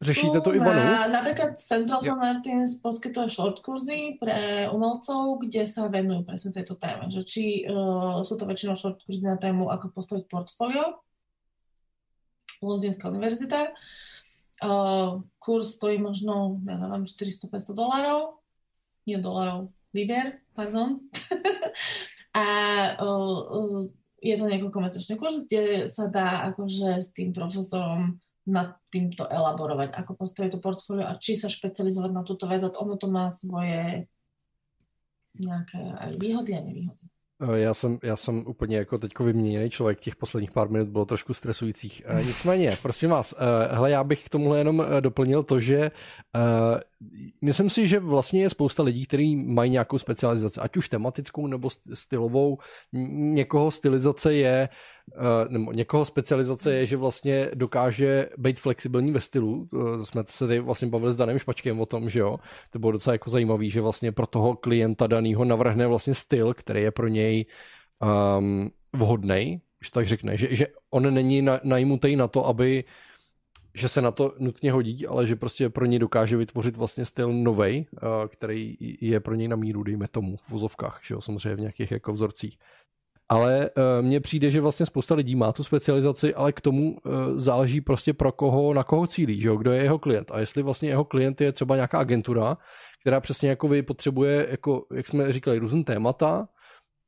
Řešíte 0.01 0.41
to 0.41 0.55
Ivanu? 0.55 0.79
Na, 0.79 1.07
napríklad 1.07 1.55
Central 1.59 2.01
St. 2.01 2.19
Martins 2.19 2.75
poskytuje 2.83 3.29
short 3.29 3.63
kurzy 3.63 4.19
pre 4.19 4.67
umelcov, 4.69 5.39
kde 5.39 5.63
sa 5.65 5.87
venujú 5.87 6.27
presne 6.27 6.51
tejto 6.51 6.75
téme. 6.75 7.07
Že 7.07 7.21
či 7.23 7.43
uh, 7.63 8.19
sú 8.21 8.35
to 8.35 8.43
väčšinou 8.43 8.75
short 8.75 9.01
kurzy 9.07 9.23
na 9.23 9.39
tému, 9.39 9.71
ako 9.71 9.95
postaviť 9.95 10.27
portfólio. 10.27 10.99
Londýnska 12.59 13.07
univerzita. 13.07 13.71
Uh, 13.71 14.14
kurz 15.39 15.77
stojí 15.77 15.97
možno, 15.97 16.61
ja 16.65 16.77
neviem, 16.77 17.05
400-500 17.05 17.75
dolarov. 17.75 18.41
Nie 19.05 19.21
dolarov, 19.21 19.69
liber, 19.93 20.41
pardon. 20.57 21.05
a 22.41 22.45
uh, 22.97 23.41
uh, 23.53 23.81
je 24.19 24.35
to 24.35 24.45
niekoľko 24.49 24.79
mesačný 24.81 25.13
kurz, 25.21 25.45
kde 25.45 25.85
sa 25.85 26.09
dá 26.09 26.49
akože 26.49 27.05
s 27.05 27.13
tým 27.13 27.29
profesorom 27.31 28.17
nad 28.45 28.77
týmto 28.93 29.25
elaborovať, 29.25 29.93
ako 29.93 30.11
postaviť 30.21 30.57
to 30.57 30.59
portfólio 30.61 31.05
a 31.05 31.17
či 31.17 31.33
sa 31.33 31.49
špecializovať 31.49 32.11
na 32.13 32.21
túto 32.21 32.45
vec. 32.45 32.61
Ono 32.61 32.97
to 32.97 33.09
má 33.09 33.33
svoje 33.33 34.05
nějaké 35.37 35.81
aj 35.81 36.11
výhody 36.21 36.51
a 36.53 36.61
nevýhody. 36.61 37.04
Eh, 37.41 37.59
já 37.59 37.73
jsem, 37.73 37.97
já 38.03 38.15
jsem 38.15 38.43
úplně 38.47 38.77
jako 38.77 38.97
teďko 38.97 39.23
vyměněný 39.23 39.69
člověk, 39.69 39.99
těch 39.99 40.15
posledních 40.15 40.51
pár 40.51 40.69
minut 40.69 40.89
bylo 40.89 41.05
trošku 41.05 41.33
stresujících. 41.33 42.01
Eh, 42.05 42.23
nicméně, 42.23 42.71
prosím 42.81 43.09
vás, 43.09 43.35
eh, 43.37 43.75
hele, 43.75 43.91
já 43.91 44.03
bych 44.03 44.23
k 44.23 44.29
tomuhle 44.29 44.57
jenom 44.57 44.85
doplnil 44.99 45.43
to, 45.43 45.59
že 45.59 45.91
myslím 47.41 47.69
si, 47.69 47.87
že 47.87 47.99
vlastně 47.99 48.41
je 48.41 48.49
spousta 48.49 48.83
lidí, 48.83 49.05
kteří 49.05 49.35
mají 49.35 49.71
nějakou 49.71 49.97
specializaci, 49.97 50.59
ať 50.59 50.77
už 50.77 50.89
tematickou 50.89 51.47
nebo 51.47 51.69
stylovou. 51.93 52.57
Někoho 53.11 53.71
stylizace 53.71 54.33
je, 54.33 54.69
nebo 55.49 55.71
někoho 55.71 56.05
specializace 56.05 56.73
je, 56.73 56.85
že 56.85 56.97
vlastně 56.97 57.49
dokáže 57.53 58.29
být 58.37 58.59
flexibilní 58.59 59.11
ve 59.11 59.21
stylu. 59.21 59.67
Jsme 60.03 60.23
se 60.27 60.47
tady 60.47 60.59
vlastně 60.59 60.87
bavili 60.87 61.13
s 61.13 61.15
Danem 61.15 61.39
Špačkem 61.39 61.79
o 61.79 61.85
tom, 61.85 62.09
že 62.09 62.19
jo. 62.19 62.37
To 62.69 62.79
bylo 62.79 62.91
docela 62.91 63.13
jako 63.13 63.29
zajímavý, 63.29 63.69
že 63.69 63.81
vlastně 63.81 64.11
pro 64.11 64.27
toho 64.27 64.55
klienta 64.55 65.07
daného 65.07 65.45
navrhne 65.45 65.87
vlastně 65.87 66.13
styl, 66.13 66.53
který 66.53 66.81
je 66.81 66.91
pro 66.91 67.07
něj 67.07 67.24
um, 68.37 68.71
vhodný, 68.93 69.61
že 69.83 69.91
tak 69.91 70.07
řekne, 70.07 70.37
že, 70.37 70.55
že 70.55 70.67
on 70.91 71.13
není 71.13 71.41
na, 71.41 71.59
najmutý 71.63 72.15
na 72.15 72.27
to, 72.27 72.45
aby 72.45 72.83
že 73.75 73.89
se 73.89 74.01
na 74.01 74.11
to 74.11 74.33
nutně 74.39 74.71
hodí, 74.71 75.07
ale 75.07 75.27
že 75.27 75.35
prostě 75.35 75.69
pro 75.69 75.85
něj 75.85 75.99
dokáže 75.99 76.37
vytvořit 76.37 76.77
vlastně 76.77 77.05
styl 77.05 77.33
novej, 77.33 77.85
uh, 77.91 78.27
který 78.27 78.77
je 79.01 79.19
pro 79.19 79.35
něj 79.35 79.47
na 79.47 79.55
míru, 79.55 79.83
dejme 79.83 80.07
tomu, 80.07 80.37
v 80.37 80.49
vozovkách, 80.49 80.99
že 81.07 81.13
jo, 81.13 81.21
samozřejmě 81.21 81.55
v 81.55 81.59
nějakých 81.59 81.91
jako 81.91 82.13
vzorcích. 82.13 82.57
Ale 83.29 83.69
uh, 83.69 84.05
mně 84.05 84.19
přijde, 84.19 84.51
že 84.51 84.61
vlastně 84.61 84.85
spousta 84.85 85.15
lidí 85.15 85.35
má 85.35 85.51
tu 85.51 85.63
specializaci, 85.63 86.33
ale 86.33 86.51
k 86.53 86.61
tomu 86.61 86.91
uh, 86.91 87.11
záleží 87.35 87.81
prostě 87.81 88.13
pro 88.13 88.31
koho, 88.31 88.73
na 88.73 88.83
koho 88.83 89.07
cílí, 89.07 89.41
že 89.41 89.47
jo, 89.47 89.57
kdo 89.57 89.71
je 89.71 89.83
jeho 89.83 89.99
klient. 89.99 90.31
A 90.31 90.39
jestli 90.39 90.63
vlastně 90.63 90.89
jeho 90.89 91.03
klient 91.03 91.41
je 91.41 91.51
třeba 91.51 91.75
nějaká 91.75 91.99
agentura, 91.99 92.57
která 93.01 93.19
přesně 93.19 93.49
jako 93.49 93.67
vy 93.67 93.81
potřebuje, 93.81 94.47
jako, 94.51 94.85
jak 94.93 95.07
jsme 95.07 95.31
říkali, 95.31 95.57
různé 95.57 95.83
témata, 95.83 96.47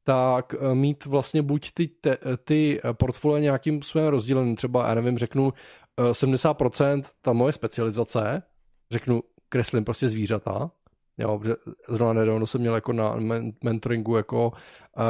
tak 0.08 0.56
eh, 0.60 0.76
mít 0.76 1.06
vlastně 1.06 1.42
buď 1.42 1.72
ty, 1.74 1.88
te, 1.88 2.18
ty 2.44 2.80
eh, 2.84 2.94
portfolia 2.94 3.40
nějakým 3.40 3.82
svým 3.82 4.06
rozděleným, 4.06 4.56
třeba, 4.56 4.88
já 4.88 4.94
nevím, 4.94 5.18
řeknu 5.18 5.54
70% 6.12 7.00
eh, 7.00 7.10
ta 7.22 7.34
moje 7.34 7.54
specializace, 7.54 8.44
řeknu, 8.92 9.24
kreslím 9.50 9.86
prostě 9.86 10.10
zvířata, 10.10 10.72
Jo, 11.20 11.40
protože 11.40 11.56
zrovna 11.90 12.14
nedávno 12.14 12.46
jsem 12.46 12.62
měl 12.62 12.76
jako 12.76 12.94
na 12.94 13.16
mentoringu 13.64 14.16
jako 14.16 14.52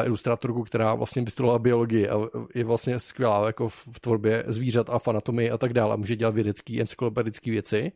ilustrátorku, 0.04 0.64
která 0.64 0.94
vlastně 0.94 1.22
vystudovala 1.22 1.60
biologii 1.60 2.10
a 2.10 2.18
je 2.56 2.64
vlastně 2.64 3.00
skvělá 3.00 3.46
jako 3.48 3.70
v 3.70 4.00
tvorbě 4.02 4.44
zvířat 4.48 4.90
a 4.90 5.00
fanatomii 5.00 5.52
a 5.52 5.58
tak 5.58 5.74
dále. 5.74 5.98
Může 5.98 6.16
dělat 6.16 6.36
vědecké, 6.36 6.82
encyklopedické 6.82 7.52
věci 7.52 7.92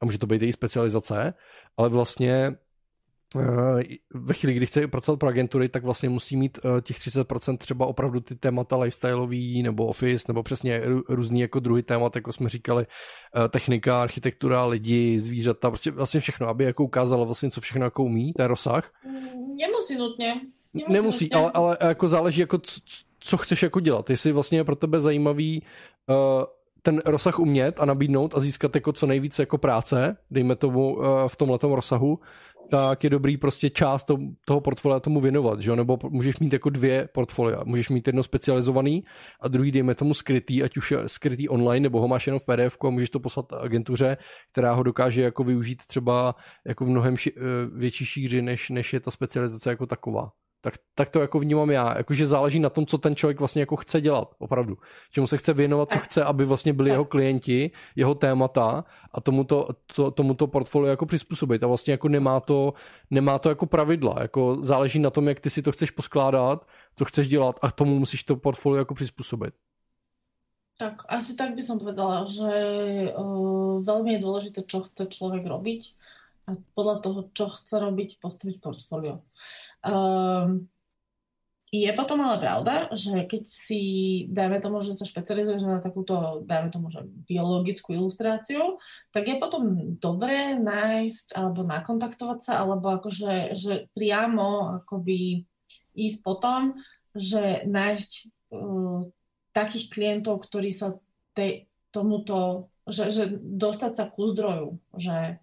a 0.00 0.04
může 0.04 0.18
to 0.18 0.26
být 0.26 0.42
její 0.42 0.52
specializace, 0.52 1.34
ale 1.76 1.88
vlastně 1.88 2.56
Eh, 2.56 2.65
ve 4.14 4.34
chvíli, 4.34 4.54
kdy 4.54 4.66
chce 4.66 4.88
pracovat 4.88 5.18
pro 5.18 5.28
agentury, 5.28 5.68
tak 5.68 5.84
vlastně 5.84 6.08
musí 6.08 6.36
mít 6.36 6.58
eh, 6.58 6.80
těch 6.80 6.98
30% 6.98 7.56
třeba 7.56 7.86
opravdu 7.86 8.20
ty 8.20 8.34
témata 8.34 8.76
lifestyleový 8.76 9.62
nebo 9.62 9.86
office, 9.86 10.24
nebo 10.28 10.42
přesně 10.42 10.82
různý 11.08 11.40
jako 11.40 11.60
druhý 11.60 11.82
témat, 11.82 12.16
jako 12.16 12.32
jsme 12.32 12.48
říkali, 12.48 12.86
eh, 13.36 13.48
technika, 13.48 14.02
architektura, 14.02 14.64
lidi, 14.64 15.18
zvířata, 15.20 15.70
prostě 15.70 15.90
vlastně 15.90 16.20
všechno, 16.20 16.48
aby 16.48 16.64
jako 16.64 16.84
ukázala 16.84 17.24
vlastně, 17.24 17.50
co 17.50 17.60
všechno 17.60 17.84
jako 17.84 18.04
umí, 18.04 18.32
ten 18.32 18.46
rozsah. 18.46 18.92
Nemusí 19.58 19.98
nutně. 19.98 20.34
Nemusí, 20.74 20.92
Nemusí 20.92 21.24
nutně. 21.24 21.36
Ale, 21.40 21.50
ale 21.54 21.76
jako 21.80 22.08
záleží 22.08 22.40
jako 22.40 22.58
co, 22.58 22.80
co 23.20 23.36
chceš 23.36 23.62
jako 23.62 23.80
dělat. 23.80 24.10
Jestli 24.10 24.32
vlastně 24.32 24.58
je 24.58 24.64
pro 24.64 24.76
tebe 24.76 25.00
zajímavý 25.00 25.62
uh, 26.08 26.44
ten 26.82 27.02
rozsah 27.04 27.38
umět 27.38 27.80
a 27.80 27.84
nabídnout 27.84 28.34
a 28.34 28.40
získat 28.40 28.74
jako 28.74 28.92
co 28.92 29.06
nejvíce 29.06 29.42
jako 29.42 29.58
práce, 29.58 30.16
dejme 30.30 30.56
tomu 30.56 30.98
v 31.26 31.36
tomhletom 31.36 31.72
rozsahu, 31.72 32.18
tak 32.70 33.04
je 33.04 33.10
dobrý 33.10 33.36
prostě 33.36 33.70
část 33.70 34.04
to, 34.04 34.18
toho 34.44 34.60
portfolia 34.60 35.00
tomu 35.00 35.20
věnovat, 35.20 35.60
že 35.60 35.70
jo? 35.70 35.76
nebo 35.76 35.98
můžeš 36.08 36.38
mít 36.38 36.52
jako 36.52 36.70
dvě 36.70 37.08
portfolia. 37.12 37.60
Můžeš 37.64 37.88
mít 37.88 38.06
jedno 38.06 38.22
specializovaný 38.22 39.04
a 39.40 39.48
druhý 39.48 39.72
dejme 39.72 39.94
tomu 39.94 40.14
skrytý, 40.14 40.62
ať 40.62 40.76
už 40.76 40.90
je 40.90 40.98
skrytý 41.06 41.48
online, 41.48 41.82
nebo 41.82 42.00
ho 42.00 42.08
máš 42.08 42.26
jenom 42.26 42.40
v 42.40 42.44
PDF 42.44 42.76
a 42.86 42.90
můžeš 42.90 43.10
to 43.10 43.20
poslat 43.20 43.52
agentuře, 43.52 44.16
která 44.52 44.72
ho 44.72 44.82
dokáže 44.82 45.22
jako 45.22 45.44
využít 45.44 45.86
třeba 45.86 46.34
jako 46.66 46.84
v 46.84 46.88
mnohem 46.88 47.16
ši, 47.16 47.32
eh, 47.36 47.40
větší 47.72 48.06
šíři, 48.06 48.42
než, 48.42 48.70
než 48.70 48.92
je 48.92 49.00
ta 49.00 49.10
specializace 49.10 49.70
jako 49.70 49.86
taková 49.86 50.30
tak, 50.66 50.74
tak 50.94 51.08
to 51.10 51.20
jako 51.20 51.38
vnímám 51.38 51.70
já, 51.70 51.94
jakože 51.98 52.26
záleží 52.26 52.60
na 52.60 52.70
tom, 52.70 52.86
co 52.86 52.98
ten 52.98 53.16
člověk 53.16 53.38
vlastně 53.38 53.62
jako 53.62 53.76
chce 53.76 54.00
dělat, 54.00 54.34
opravdu. 54.38 54.78
Čemu 55.10 55.26
se 55.26 55.38
chce 55.38 55.54
věnovat, 55.54 55.92
co 55.92 55.98
chce, 55.98 56.24
aby 56.24 56.44
vlastně 56.44 56.72
byli 56.72 56.90
jeho 56.90 57.04
klienti, 57.04 57.70
jeho 57.96 58.14
témata 58.14 58.84
a 59.12 59.20
tomuto, 59.20 59.68
to, 59.96 60.10
tomuto 60.10 60.46
portfolio 60.46 60.90
jako 60.90 61.06
přizpůsobit. 61.06 61.62
A 61.62 61.66
vlastně 61.66 61.92
jako 61.92 62.08
nemá 62.08 62.40
to, 62.40 62.74
nemá 63.10 63.38
to 63.38 63.48
jako 63.48 63.66
pravidla, 63.66 64.16
jako 64.20 64.58
záleží 64.60 64.98
na 64.98 65.10
tom, 65.10 65.28
jak 65.28 65.40
ty 65.40 65.50
si 65.50 65.62
to 65.62 65.72
chceš 65.72 65.90
poskládat, 65.90 66.66
co 66.96 67.04
chceš 67.04 67.28
dělat 67.28 67.58
a 67.62 67.70
tomu 67.70 67.98
musíš 67.98 68.24
to 68.24 68.36
portfolio 68.36 68.78
jako 68.78 68.94
přizpůsobit. 68.94 69.54
Tak, 70.78 71.08
asi 71.08 71.36
tak 71.36 71.54
by 71.56 71.62
som 71.62 71.80
povedala, 71.80 72.28
že 72.28 72.44
uh, 73.16 73.80
veľmi 73.80 74.12
je 74.12 74.20
dôležité, 74.20 74.60
čo 74.68 74.84
chce 74.84 75.08
človek 75.08 75.48
robiť 75.48 75.96
a 76.46 76.50
podľa 76.78 76.96
toho, 77.02 77.20
čo 77.34 77.50
chce 77.50 77.76
robiť, 77.82 78.22
postaviť 78.22 78.56
portfólio. 78.62 79.26
Um, 79.82 80.70
je 81.74 81.90
potom 81.98 82.22
ale 82.22 82.38
pravda, 82.38 82.74
že 82.94 83.26
keď 83.26 83.42
si, 83.50 83.82
dajme 84.30 84.62
tomu, 84.62 84.78
že 84.86 84.94
sa 84.94 85.02
špecializuješ 85.02 85.66
na 85.66 85.82
takúto, 85.82 86.46
dajme 86.46 86.70
tomu, 86.70 86.86
že 86.94 87.02
biologickú 87.26 87.98
ilustráciu, 87.98 88.78
tak 89.10 89.26
je 89.26 89.36
potom 89.42 89.94
dobré 89.98 90.54
nájsť 90.54 91.34
alebo 91.34 91.66
nakontaktovať 91.66 92.38
sa, 92.46 92.52
alebo 92.62 92.94
akože 92.94 93.58
že 93.58 93.90
priamo 93.98 94.78
akoby 94.86 95.42
ísť 95.98 96.18
potom, 96.22 96.78
že 97.18 97.66
nájsť 97.66 98.10
uh, 98.54 99.10
takých 99.50 99.90
klientov, 99.90 100.46
ktorí 100.46 100.70
sa 100.70 100.94
tej, 101.34 101.66
tomuto, 101.96 102.68
že, 102.84 103.08
že 103.08 103.24
dostať 103.40 103.92
sa 103.96 104.04
ku 104.12 104.28
zdroju, 104.28 104.76
že 105.00 105.40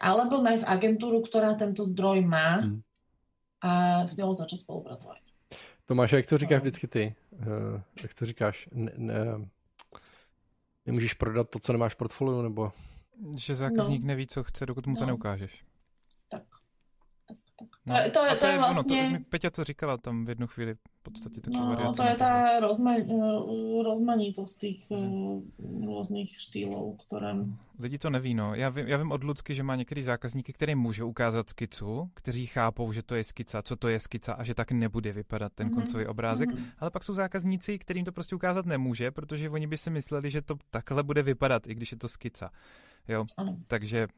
alebo 0.00 0.42
nájsť 0.42 0.64
agentúru, 0.64 1.22
ktorá 1.22 1.54
tento 1.58 1.84
zdroj 1.84 2.22
má 2.22 2.62
hmm. 2.62 2.80
a 3.62 3.70
s 4.06 4.14
ňou 4.16 4.34
začať 4.34 4.62
spolupracovat. 4.62 5.18
Tomáš, 5.86 6.12
jak 6.12 6.26
to 6.26 6.38
říkáš 6.38 6.58
no. 6.58 6.62
vždycky 6.62 6.88
ty? 6.88 7.14
Uh, 7.32 7.80
jak 8.02 8.14
to 8.14 8.26
říkáš? 8.26 8.68
Ne, 8.72 8.92
ne, 8.96 9.16
nemůžeš 10.86 11.14
prodat 11.14 11.50
to, 11.50 11.58
co 11.58 11.72
nemáš 11.72 11.94
v 11.94 11.96
portfoliu, 11.96 12.42
nebo? 12.42 12.72
Že 13.36 13.54
zákazník 13.54 14.02
no. 14.02 14.06
neví, 14.06 14.26
co 14.26 14.44
chce, 14.44 14.66
dokud 14.66 14.86
mu 14.86 14.94
no. 14.94 15.00
to 15.00 15.06
neukážeš. 15.06 15.64
No, 17.86 17.94
to, 17.94 18.02
je, 18.02 18.10
to, 18.10 18.24
je, 18.24 18.36
to, 18.36 18.46
je 18.46 18.58
vlastně... 18.58 19.06
Ono, 19.08 19.18
to, 19.18 19.24
Peťa 19.28 19.50
to 19.50 19.64
říkala 19.64 19.96
tam 19.96 20.24
v 20.24 20.28
jednu 20.28 20.46
chvíli 20.46 20.74
v 20.74 21.02
podstatě 21.02 21.40
taková 21.40 21.64
no, 21.64 21.68
variace. 21.68 22.02
to 22.02 22.08
je 22.08 22.14
ta 22.14 22.60
rozma, 22.60 22.94
rozmanitost 23.84 24.58
těch 24.58 24.76
uh, 24.88 25.42
různých 25.86 26.40
štýlů, 26.40 26.98
které... 27.06 27.34
Lidi 27.78 27.98
to 27.98 28.10
neví, 28.10 28.34
no. 28.34 28.54
Já 28.54 28.68
vím, 28.68 28.88
já 28.88 28.96
vím 28.96 29.12
od 29.12 29.24
Lucky, 29.24 29.54
že 29.54 29.62
má 29.62 29.76
některý 29.76 30.02
zákazníky, 30.02 30.52
který 30.52 30.74
může 30.74 31.04
ukázat 31.04 31.48
skicu, 31.48 32.10
kteří 32.14 32.46
chápou, 32.46 32.92
že 32.92 33.02
to 33.02 33.14
je 33.14 33.24
skica, 33.24 33.62
co 33.62 33.76
to 33.76 33.88
je 33.88 34.00
skica 34.00 34.32
a 34.32 34.44
že 34.44 34.54
tak 34.54 34.72
nebude 34.72 35.12
vypadat 35.12 35.52
ten 35.54 35.68
mm-hmm. 35.68 35.74
koncový 35.74 36.06
obrázek, 36.06 36.50
mm-hmm. 36.50 36.64
ale 36.78 36.90
pak 36.90 37.04
jsou 37.04 37.14
zákazníci, 37.14 37.78
kterým 37.78 38.04
to 38.04 38.12
prostě 38.12 38.34
ukázat 38.34 38.66
nemůže, 38.66 39.10
protože 39.10 39.50
oni 39.50 39.66
by 39.66 39.76
si 39.76 39.90
mysleli, 39.90 40.30
že 40.30 40.42
to 40.42 40.54
takhle 40.70 41.02
bude 41.02 41.22
vypadat, 41.22 41.66
i 41.66 41.74
když 41.74 41.92
je 41.92 41.98
to 41.98 42.08
skica. 42.08 42.50
Jo, 43.08 43.24
ano. 43.36 43.56
takže 43.66 44.08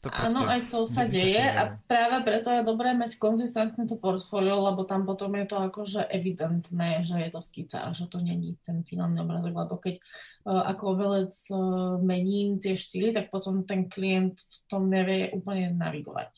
to 0.00 0.08
prostě... 0.08 0.26
Áno, 0.26 0.48
aj 0.48 0.60
to 0.72 0.88
sa 0.88 1.04
deje 1.04 1.44
a 1.44 1.76
práve 1.84 2.24
preto 2.24 2.48
je 2.48 2.64
dobré 2.64 2.96
mať 2.96 3.20
konzistentné 3.20 3.84
to 3.84 4.00
portfólio, 4.00 4.64
lebo 4.64 4.88
tam 4.88 5.04
potom 5.04 5.36
je 5.36 5.46
to 5.46 5.56
akože 5.60 6.08
evidentné, 6.08 7.04
že 7.04 7.20
je 7.20 7.30
to 7.30 7.40
skica 7.44 7.84
a 7.84 7.92
že 7.92 8.08
to 8.08 8.24
není 8.24 8.56
ten 8.64 8.80
finálny 8.88 9.20
obrazok, 9.20 9.52
lebo 9.52 9.74
keď 9.76 9.94
uh, 10.00 10.64
ako 10.72 10.96
umelec 10.96 11.36
uh, 11.52 12.00
mením 12.00 12.56
tie 12.56 12.72
štýly, 12.72 13.12
tak 13.12 13.28
potom 13.28 13.68
ten 13.68 13.84
klient 13.84 14.40
v 14.40 14.56
tom 14.64 14.88
nevie 14.88 15.28
úplne 15.36 15.76
navigovať. 15.76 16.32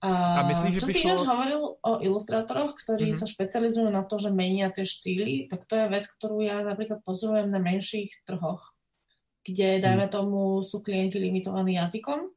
A, 0.00 0.40
a 0.40 0.48
myslíš, 0.48 0.78
že 0.78 0.80
čo 0.80 0.88
si 0.88 1.02
šlo... 1.04 1.26
hovoril 1.26 1.62
o 1.82 1.92
ilustrátoroch, 1.98 2.72
ktorí 2.78 3.12
mm-hmm. 3.12 3.20
sa 3.20 3.26
špecializujú 3.28 3.90
na 3.90 4.06
to, 4.06 4.16
že 4.16 4.30
menia 4.30 4.70
tie 4.72 4.86
štýly, 4.86 5.50
tak 5.50 5.66
to 5.66 5.74
je 5.74 5.90
vec, 5.90 6.06
ktorú 6.06 6.40
ja 6.40 6.62
napríklad 6.62 7.02
pozorujem 7.02 7.50
na 7.50 7.58
menších 7.58 8.24
trhoch 8.24 8.77
kde, 9.48 9.80
dajme 9.80 10.06
tomu, 10.12 10.60
sú 10.62 10.84
klienti 10.84 11.16
limitovaní 11.18 11.80
jazykom 11.80 12.28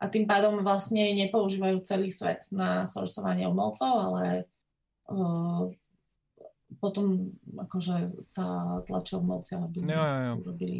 a 0.00 0.04
tým 0.08 0.28
pádom 0.28 0.60
vlastne 0.60 1.14
nepoužívajú 1.14 1.80
celý 1.86 2.12
svet 2.12 2.44
na 2.52 2.84
sourcovanie 2.84 3.48
umelcov, 3.48 3.88
ale 3.88 4.44
uh, 5.08 5.70
potom 6.80 7.32
akože 7.56 8.20
sa 8.20 8.78
tlačil 8.84 9.24
moc, 9.24 9.48
aby 9.52 9.80
jo, 9.80 9.88
jo, 9.88 10.20
jo. 10.28 10.34
urobili. 10.44 10.78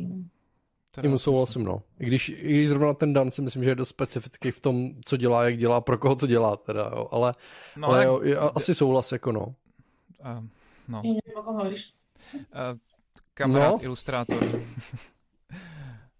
Tím 1.00 1.18
souhlasím, 1.18 1.64
no. 1.64 1.82
I 1.98 2.06
když, 2.06 2.28
I 2.28 2.52
když 2.52 2.68
zrovna 2.68 2.94
ten 2.94 3.12
Dan 3.12 3.30
si 3.30 3.42
myslím, 3.42 3.64
že 3.64 3.70
je 3.70 3.74
dost 3.74 3.88
specifický 3.88 4.50
v 4.50 4.60
tom, 4.60 4.90
co 5.04 5.16
dělá, 5.16 5.44
jak 5.44 5.58
dělá, 5.58 5.80
pro 5.80 5.98
koho 5.98 6.14
to 6.14 6.26
dělá, 6.26 6.56
teda, 6.56 6.90
jo. 6.94 7.08
Ale, 7.10 7.34
no, 7.76 7.88
ale 7.88 8.04
jo, 8.04 8.20
je, 8.22 8.38
asi 8.38 8.74
souhlas, 8.74 9.12
jako 9.12 9.32
no. 9.32 9.54
Uh, 10.20 10.44
no. 10.88 11.02
Uh, 11.04 11.12
kamarád, 13.34 13.72
no. 13.72 13.84
ilustrátor. 13.84 14.38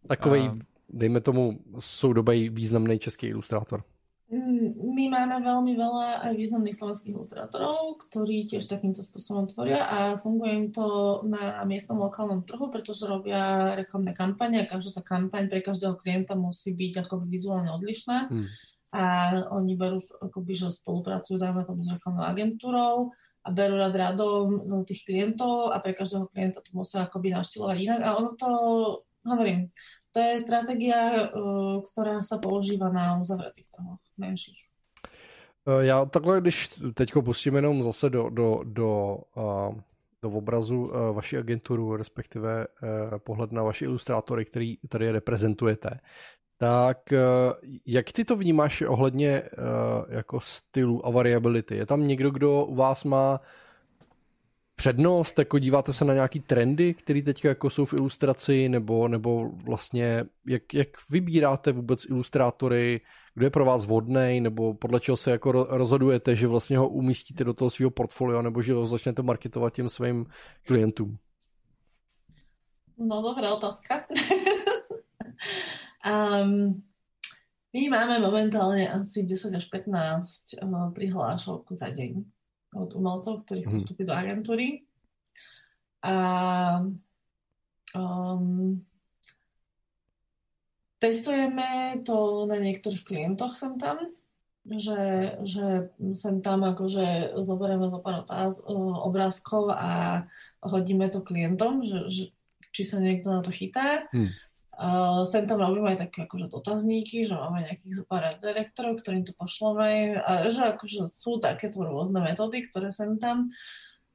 Takový, 0.04 0.48
uh, 0.48 0.58
dejme 0.88 1.20
tomu, 1.20 1.60
soudobý 1.80 2.48
významný 2.48 2.98
český 2.98 3.32
ilustrátor. 3.32 3.84
My 4.94 5.04
máme 5.12 5.42
veľmi 5.44 5.76
veľa 5.76 6.26
aj 6.26 6.32
významných 6.34 6.74
slovenských 6.74 7.12
ilustrátorov, 7.12 8.00
ktorí 8.08 8.48
tiež 8.48 8.66
takýmto 8.66 9.04
spôsobom 9.04 9.46
tvoria 9.46 9.84
a 9.84 9.98
funguje 10.16 10.52
im 10.54 10.66
to 10.72 11.20
na 11.28 11.60
miestnom 11.68 12.00
lokálnom 12.00 12.42
trhu, 12.42 12.72
pretože 12.72 13.04
robia 13.04 13.74
reklamné 13.76 14.16
kampane 14.16 14.64
a 14.64 14.70
každá 14.70 14.98
tá 14.98 15.02
kampaň 15.04 15.46
pre 15.52 15.60
každého 15.60 16.00
klienta 16.00 16.34
musí 16.34 16.72
byť 16.72 17.04
akoby 17.04 17.26
vizuálne 17.30 17.70
odlišná. 17.76 18.32
Hmm. 18.32 18.48
A 18.94 19.04
oni 19.50 19.74
berú, 19.74 20.00
akoby, 20.22 20.52
že 20.54 20.70
spolupracujú, 20.70 21.36
dajme 21.36 21.66
tomu 21.66 21.82
s 21.84 21.92
reklamnou 21.98 22.24
agentúrou 22.24 22.94
a 23.44 23.48
berú 23.52 23.76
rad 23.76 23.92
radom 23.92 24.64
no, 24.64 24.88
tých 24.88 25.04
klientov 25.04 25.74
a 25.74 25.82
pre 25.84 25.92
každého 25.92 26.32
klienta 26.32 26.64
to 26.64 26.72
musia 26.72 27.04
akoby 27.04 27.34
naštilovať 27.34 27.76
inak. 27.76 28.00
A 28.06 28.10
ono 28.16 28.30
to, 28.38 28.50
hovorím, 29.24 29.68
to 30.14 30.22
je 30.22 30.38
strategia, 30.46 31.32
ktorá 31.90 32.22
sa 32.22 32.38
používa 32.38 32.86
na 32.94 33.18
uzavretých 33.18 33.66
trhoch 33.74 33.98
menších. 34.14 34.74
Eh, 35.68 35.86
já 35.86 36.04
takhle, 36.04 36.40
když 36.40 36.68
teď 36.94 37.12
pustím 37.24 37.54
jenom 37.54 37.82
zase 37.82 38.10
do, 38.10 38.28
do, 38.30 38.60
do, 38.64 39.18
uh, 39.36 39.74
do 40.22 40.30
obrazu 40.30 40.84
uh, 40.84 41.16
vaší 41.16 41.36
agenturu, 41.36 41.96
respektive 41.96 42.66
uh, 42.66 43.18
pohled 43.18 43.52
na 43.52 43.62
vaši 43.62 43.84
ilustrátory, 43.84 44.44
který 44.44 44.76
tady 44.88 45.10
reprezentujete, 45.10 45.90
tak 46.58 46.98
jak 47.86 48.12
ty 48.12 48.24
to 48.24 48.36
vnímáš 48.36 48.82
ohledně 48.82 49.42
jako 50.08 50.40
stylu 50.40 51.06
a 51.06 51.10
variability? 51.10 51.76
Je 51.76 51.86
tam 51.86 52.06
někdo, 52.06 52.30
kdo 52.30 52.64
u 52.64 52.74
vás 52.74 53.04
má 53.04 53.40
přednost, 54.76 55.38
jako 55.38 55.58
díváte 55.58 55.92
se 55.92 56.04
na 56.04 56.14
nějaký 56.14 56.40
trendy, 56.40 56.94
které 56.94 57.22
teď 57.22 57.44
jako 57.44 57.70
jsou 57.70 57.84
v 57.84 57.94
ilustraci, 57.94 58.68
nebo, 58.68 59.08
nebo 59.08 59.48
vlastně 59.48 60.24
jak, 60.46 60.74
jak 60.74 60.88
vybíráte 61.10 61.72
vůbec 61.72 62.04
ilustrátory, 62.04 63.00
kdo 63.34 63.46
je 63.46 63.50
pro 63.50 63.64
vás 63.64 63.84
vhodný, 63.84 64.40
nebo 64.40 64.74
podle 64.74 65.00
čeho 65.00 65.16
se 65.16 65.30
jako 65.30 65.52
rozhodujete, 65.52 66.36
že 66.36 66.46
vlastně 66.46 66.78
ho 66.78 66.88
umístíte 66.88 67.44
do 67.44 67.54
toho 67.54 67.70
svého 67.70 67.90
portfolia, 67.90 68.42
nebo 68.42 68.62
že 68.62 68.72
ho 68.72 68.86
začnete 68.86 69.22
marketovat 69.22 69.74
těm 69.74 69.88
svým 69.88 70.26
klientům? 70.66 71.18
No 72.98 73.22
dobrá 73.22 73.54
otázka. 73.54 74.06
um, 76.06 76.82
my 77.72 77.88
máme 77.88 78.18
momentálně 78.18 78.92
asi 78.92 79.22
10 79.22 79.54
až 79.54 79.64
15 79.64 80.42
uh, 80.62 80.92
prihlášok 80.94 81.72
za 81.72 81.88
deň 81.88 82.24
od 82.74 82.90
umelcov, 82.98 83.46
ktorí 83.46 83.62
chcú 83.64 83.76
mhm. 83.78 83.82
vstúpiť 83.86 84.06
do 84.10 84.14
agentúry. 84.14 84.66
A 86.04 86.16
um, 87.96 88.84
testujeme 91.00 92.00
to 92.04 92.44
na 92.44 92.60
niektorých 92.60 93.08
klientoch 93.08 93.56
sem 93.56 93.80
tam, 93.80 94.12
že, 94.64 95.00
že 95.44 95.92
sem 96.16 96.40
tam 96.40 96.64
akože 96.64 97.36
zoberieme 97.44 97.88
zo 97.92 98.00
pár 98.00 98.24
otáz, 98.24 98.60
obrázkov 99.04 99.72
a 99.72 100.24
hodíme 100.64 101.08
to 101.12 101.20
klientom, 101.20 101.84
že, 101.84 102.08
že 102.08 102.22
či 102.72 102.82
sa 102.82 102.98
niekto 102.98 103.28
na 103.28 103.44
to 103.44 103.52
chytá. 103.52 104.08
Hmm. 104.10 104.32
Uh, 104.74 105.22
sem 105.30 105.46
tam 105.46 105.62
robíme 105.62 105.94
aj 105.94 106.10
také 106.10 106.26
akože 106.26 106.50
dotazníky, 106.50 107.22
že 107.22 107.38
máme 107.38 107.62
nejakých 107.62 108.02
zo 108.02 108.04
pár 108.10 108.34
direktorov, 108.42 108.98
ktorým 108.98 109.22
to 109.22 109.30
pošleme 109.38 110.18
a 110.18 110.50
že 110.50 110.74
akože 110.74 111.06
sú 111.06 111.38
takéto 111.38 111.78
rôzne 111.78 112.18
metódy, 112.18 112.66
ktoré 112.66 112.90
sem 112.90 113.14
tam. 113.22 113.54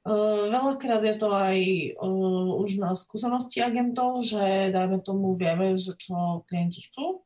Uh, 0.04 0.52
veľakrát 0.52 1.00
je 1.00 1.16
to 1.16 1.32
aj 1.32 1.58
uh, 1.96 2.60
už 2.60 2.76
na 2.76 2.92
skúsenosti 3.00 3.64
agentov, 3.64 4.20
že 4.20 4.76
dajme 4.76 5.00
tomu 5.00 5.32
vieme, 5.40 5.80
že 5.80 5.96
čo 5.96 6.44
klienti 6.52 6.84
chcú. 6.92 7.24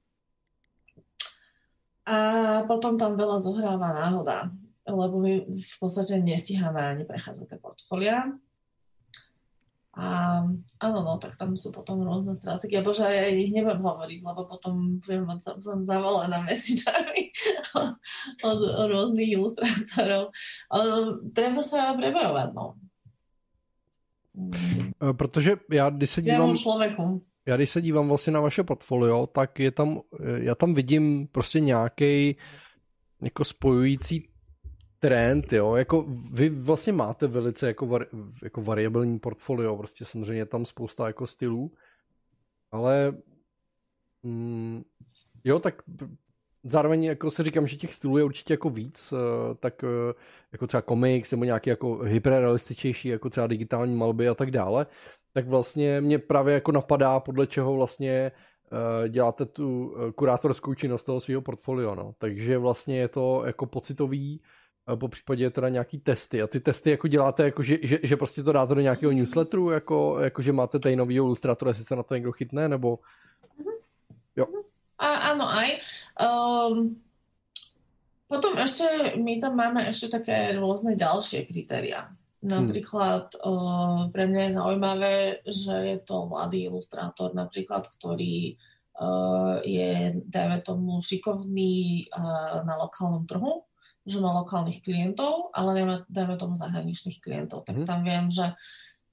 A 2.06 2.18
potom 2.70 3.02
tam 3.02 3.18
veľa 3.18 3.42
zohráva 3.42 3.98
náhoda, 3.98 4.54
lebo 4.86 5.18
my 5.18 5.58
v 5.58 5.76
podstate 5.82 6.22
nestíhame 6.22 6.78
ani 6.78 7.04
prechádzať 7.08 7.50
tie 7.50 7.58
portfólia 7.58 8.30
a 9.94 10.42
áno, 10.82 11.00
no, 11.06 11.22
tak 11.22 11.38
tam 11.38 11.54
sú 11.54 11.70
potom 11.70 12.02
rôzne 12.02 12.34
stratégie. 12.34 12.82
Bože, 12.82 13.06
ja 13.06 13.30
ich 13.30 13.54
nebudem 13.54 13.86
hovoriť, 13.86 14.20
lebo 14.26 14.42
potom 14.50 14.98
budem, 15.06 15.30
budem 15.62 15.82
zavolaná 15.86 16.42
messagami 16.42 17.30
od, 17.78 17.90
od 18.42 18.60
rôznych 18.90 19.30
ilustrátorov. 19.38 20.34
Treba 21.38 21.62
sa 21.62 21.94
prebojovať, 21.94 22.50
no. 22.58 22.74
E, 24.98 25.14
protože 25.14 25.56
já, 25.72 25.90
když 25.90 26.10
se 26.10 26.22
dívám... 26.22 26.58
člověku. 26.58 27.26
Já 27.46 27.56
když 27.56 27.70
se 27.70 27.82
dívám 27.82 28.08
vlastně 28.08 28.34
na 28.34 28.40
vaše 28.40 28.64
portfolio, 28.64 29.28
tak 29.28 29.60
je 29.60 29.72
tam, 29.72 30.02
e, 30.20 30.44
já 30.44 30.56
tam 30.56 30.74
vidím 30.74 31.28
prostě 31.28 31.60
nějaký 31.60 32.36
jako 33.22 33.46
spojující 33.46 34.33
trend, 35.04 35.54
jo, 35.54 35.76
jako 35.76 36.06
vy 36.34 36.50
vlastně 36.50 36.94
máte 36.94 37.28
velice 37.28 37.68
jako, 37.68 37.86
var, 37.86 38.06
jako 38.44 38.62
variabilní 38.62 39.20
portfolio, 39.20 39.78
prostě 39.78 40.06
samozřejmě 40.06 40.46
tam 40.46 40.66
spousta 40.66 41.08
jako 41.08 41.28
stylů, 41.28 41.72
ale 42.72 43.14
mm, 44.24 44.84
jo, 45.44 45.60
tak 45.60 45.82
zároveň 46.64 47.04
jako 47.04 47.32
se 47.32 47.44
říkám, 47.44 47.68
že 47.68 47.76
těch 47.76 47.94
stylů 47.94 48.18
je 48.18 48.24
určitě 48.24 48.54
jako 48.54 48.70
víc, 48.70 49.14
eh, 49.14 49.56
tak 49.56 49.84
eh, 49.84 50.14
jako 50.52 50.68
třeba 50.68 50.82
komiks 50.82 51.32
nebo 51.32 51.44
nějaký 51.44 51.70
jako 51.70 51.98
hyperrealističnější, 51.98 53.08
jako 53.08 53.30
třeba 53.30 53.48
digitální 53.48 53.96
malby 53.96 54.30
a 54.30 54.36
tak 54.36 54.52
dále, 54.52 54.86
tak 55.34 55.48
vlastně 55.48 56.02
mě 56.02 56.20
právě 56.20 56.54
jako 56.54 56.72
napadá, 56.72 57.20
podle 57.20 57.48
čeho 57.48 57.74
vlastně 57.74 58.32
eh, 59.04 59.10
děláte 59.10 59.46
tu 59.46 59.96
kurátorskou 60.16 60.74
činnost 60.74 61.04
toho 61.04 61.20
svého 61.20 61.42
portfolio, 61.42 61.96
no. 61.96 62.16
Takže 62.18 62.58
vlastně 62.58 62.98
je 62.98 63.08
to 63.08 63.44
jako 63.46 63.66
pocitový, 63.66 64.42
po 64.96 65.08
případě 65.08 65.50
teda 65.50 65.70
nějaký 65.70 66.00
testy. 66.00 66.42
A 66.42 66.48
ty 66.48 66.60
testy 66.60 66.92
jako 66.92 67.08
děláte, 67.08 67.44
jako 67.44 67.64
že, 67.64 67.78
že, 67.84 68.00
že 68.04 68.18
prostě 68.18 68.44
to 68.44 68.52
dáte 68.52 68.76
do 68.76 68.82
nějakého 68.82 69.12
newsletteru, 69.12 69.70
jako, 69.70 70.20
jako 70.20 70.42
že 70.42 70.52
máte 70.52 70.80
tady 70.80 70.96
nový 70.96 71.16
ilustrátor, 71.16 71.68
jestli 71.68 71.84
se 71.84 71.96
na 71.96 72.04
to 72.04 72.14
někdo 72.14 72.32
chytne, 72.32 72.70
nebo... 72.70 73.00
Mhm. 73.58 73.70
Jo. 74.36 74.46
A, 75.04 75.36
áno, 75.36 75.44
aj. 75.44 75.70
Um, 76.16 76.96
potom 78.32 78.56
ešte, 78.56 79.18
my 79.20 79.42
tam 79.44 79.60
máme 79.60 79.84
ešte 79.92 80.16
také 80.16 80.56
rôzne 80.56 80.96
ďalšie 80.96 81.44
kritéria. 81.44 82.08
Napríklad 82.40 83.36
hmm. 83.36 83.44
uh, 83.44 84.00
pre 84.16 84.24
mňa 84.32 84.42
je 84.48 84.58
zaujímavé, 84.58 85.16
že 85.44 85.76
je 85.76 85.98
to 86.08 86.28
mladý 86.32 86.72
ilustrátor, 86.72 87.36
napríklad, 87.36 87.88
ktorý 88.00 88.56
uh, 89.00 89.60
je, 89.68 90.24
dajme 90.24 90.64
tomu, 90.64 91.04
šikovný 91.04 92.08
uh, 92.08 92.64
na 92.64 92.76
lokálnom 92.80 93.28
trhu, 93.28 93.68
že 94.04 94.20
má 94.20 94.36
lokálnych 94.36 94.84
klientov, 94.84 95.52
ale 95.56 95.80
nemá, 95.80 95.96
dajme 96.12 96.36
tomu 96.36 96.60
zahraničných 96.60 97.24
klientov, 97.24 97.64
tak 97.64 97.80
mm. 97.80 97.88
tam 97.88 98.04
viem, 98.04 98.28
že, 98.28 98.52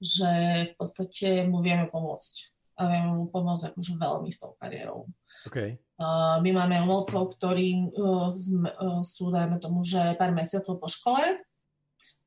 že 0.03 0.31
v 0.67 0.73
podstate 0.75 1.47
mu 1.47 1.63
vieme 1.63 1.87
pomôcť. 1.87 2.35
A 2.75 2.91
vieme 2.91 3.11
mu 3.15 3.25
pomôcť 3.31 3.71
akože 3.71 3.93
veľmi 3.95 4.29
s 4.31 4.39
tou 4.41 4.57
kariérou. 4.59 5.07
Okay. 5.47 5.81
Uh, 5.97 6.37
my 6.41 6.53
máme 6.53 6.81
umelcov, 6.85 7.33
ktorí 7.37 7.93
uh, 7.93 8.33
uh, 8.33 9.01
sú, 9.01 9.29
dajme 9.29 9.57
tomu, 9.57 9.81
že 9.81 10.17
pár 10.17 10.33
mesiacov 10.33 10.77
po 10.77 10.89
škole, 10.89 11.41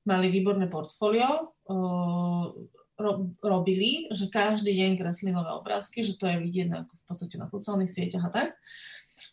mali 0.06 0.26
výborné 0.30 0.66
portfólio, 0.66 1.54
uh, 1.68 2.44
ro, 2.98 3.12
robili, 3.42 4.10
že 4.10 4.30
každý 4.30 4.74
deň 4.74 4.90
kreslí 4.98 5.30
nové 5.30 5.50
obrázky, 5.54 6.02
že 6.02 6.18
to 6.18 6.26
je 6.30 6.38
vidieť 6.38 6.66
na, 6.70 6.80
v 6.86 7.04
podstate 7.06 7.34
na 7.38 7.46
sociálnych 7.50 7.90
sieťach 7.90 8.30
a 8.30 8.30
tak. 8.30 8.48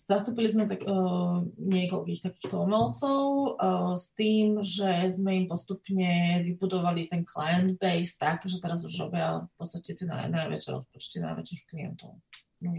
Zastúpili 0.02 0.50
sme 0.50 0.68
tak, 0.68 0.84
uh, 0.84 1.46
niekoľkých 1.56 2.26
takýchto 2.26 2.68
umelcov 2.68 3.56
uh, 3.56 3.96
s 3.96 4.12
tým, 4.18 4.60
že 4.60 5.08
sme 5.14 5.44
im 5.44 5.46
postupne 5.48 6.42
vybudovali 6.44 7.08
ten 7.08 7.24
client 7.24 7.80
base 7.80 8.18
tak, 8.20 8.44
že 8.44 8.60
teraz 8.60 8.84
už 8.84 9.08
robia 9.08 9.46
v 9.46 9.54
podstate 9.56 9.96
tie 9.96 10.06
naj, 10.10 10.28
najväčšie 10.34 10.70
rozpočty 10.74 11.22
najväčších 11.22 11.64
klientov. 11.70 12.18
No. 12.60 12.74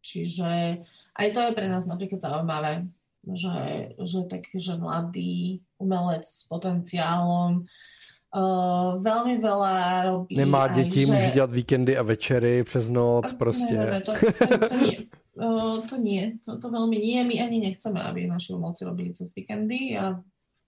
Čiže 0.00 0.82
aj 1.14 1.28
to 1.34 1.40
je 1.42 1.52
pre 1.52 1.66
nás 1.68 1.84
napríklad 1.84 2.22
zaujímavé, 2.22 2.88
že, 3.22 3.58
že 3.98 4.18
taký, 4.26 4.56
že 4.58 4.78
mladý 4.78 5.60
umelec 5.78 6.24
s 6.24 6.46
potenciálom 6.48 7.66
Uh, 8.32 8.96
veľmi 9.04 9.44
veľa 9.44 10.08
robí. 10.08 10.40
Nemá 10.40 10.64
děti, 10.64 11.04
že... 11.04 11.12
může 11.12 11.30
dělat 11.30 11.52
víkendy 11.52 11.96
a 11.96 12.02
večery 12.02 12.64
přes 12.64 12.88
noc, 12.88 13.32
prostě. 13.32 13.76
Ne, 13.76 13.86
ne, 13.86 14.00
to, 14.00 14.12
to, 14.48 14.68
to 14.68 14.76
nie. 14.80 15.04
Uh, 15.32 15.80
to 15.88 15.96
nie, 15.96 16.36
to, 16.44 16.60
to 16.60 16.68
veľmi 16.68 17.00
nie. 17.00 17.24
My 17.24 17.40
ani 17.40 17.58
nechceme, 17.72 17.96
aby 18.04 18.28
naši 18.28 18.52
umelci 18.52 18.84
robili 18.84 19.16
cez 19.16 19.32
víkendy. 19.32 19.96
Ja 19.96 20.20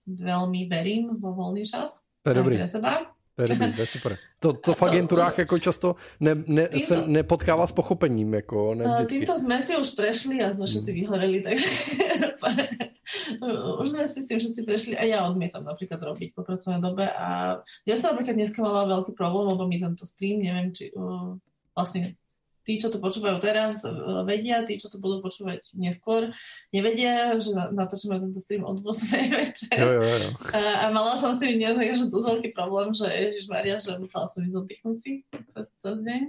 veľmi 0.09 0.69
verím 0.69 1.17
vo 1.21 1.33
voľný 1.33 1.65
čas. 1.65 2.01
To 2.25 2.33
je 2.33 2.35
dobrý. 2.35 2.55
Seba. 2.65 3.15
To 3.35 3.43
je 3.43 3.47
dobrý, 3.51 3.75
to 3.75 3.81
je 3.83 3.87
super. 3.87 4.11
To, 4.39 4.53
to 4.53 4.71
v 4.79 4.81
agenturách 4.81 5.37
jako 5.37 5.59
často 5.59 5.95
ne, 6.19 6.35
ne, 6.47 6.67
týmto, 6.67 6.85
se 6.87 7.03
nepotkává 7.07 7.67
s 7.67 7.71
pochopením. 7.71 8.33
Jako, 8.33 8.75
ne 8.75 8.85
vždycky. 8.85 9.19
týmto 9.19 9.37
jsme 9.37 9.61
si 9.61 9.77
už 9.77 9.89
prešli 9.91 10.41
a 10.41 10.53
jsme 10.53 10.65
všetci 10.65 10.91
hmm. 10.91 10.99
vyhoreli, 11.01 11.41
takže 11.41 11.69
už 13.83 13.89
sme 13.89 14.07
si 14.07 14.21
s 14.23 14.27
tým 14.27 14.39
všetci 14.39 14.61
prešli 14.63 14.93
a 14.97 15.03
ja 15.03 15.27
odmietam 15.27 15.67
napríklad 15.67 16.01
robiť 16.01 16.33
po 16.33 16.41
pracovnej 16.41 16.81
dobe 16.81 17.05
a 17.11 17.59
ja 17.85 17.95
som 17.99 18.15
napríklad 18.15 18.39
dneska 18.39 18.63
mala 18.63 18.87
veľký 18.87 19.13
problém, 19.13 19.45
lebo 19.51 19.67
mi 19.67 19.77
tento 19.77 20.07
stream, 20.07 20.41
neviem, 20.41 20.73
či 20.73 20.89
uh, 20.95 21.35
vlastne 21.75 22.15
tí, 22.65 22.81
čo 22.81 22.89
to 22.89 22.97
počúvajú 22.97 23.37
teraz, 23.37 23.85
e, 23.85 23.93
vedia, 24.25 24.65
tí, 24.65 24.81
čo 24.81 24.89
to 24.89 24.97
budú 24.97 25.21
počúvať 25.21 25.77
neskôr, 25.77 26.33
nevedia, 26.73 27.37
že 27.37 27.53
natáčame 27.53 28.17
tento 28.17 28.41
stream 28.41 28.65
od 28.65 28.81
8 28.81 28.89
večer. 29.45 29.77
Jo, 29.77 29.91
jo, 30.01 30.15
jo. 30.25 30.29
A, 30.51 30.59
a 30.59 30.85
mala 30.89 31.13
som 31.15 31.37
s 31.37 31.39
tým 31.39 31.61
dnes 31.61 31.77
že 31.77 32.09
dosť 32.09 32.27
veľký 32.35 32.49
problém, 32.57 32.91
že 32.97 33.05
Ježiš 33.05 33.45
Maria, 33.45 33.77
že 33.77 33.95
musela 34.01 34.25
som 34.25 34.41
ísť 34.41 34.57
oddychnúť 34.57 34.97
si 34.97 35.13
cez, 35.29 35.65
cez 35.79 35.97
deň. 36.01 36.23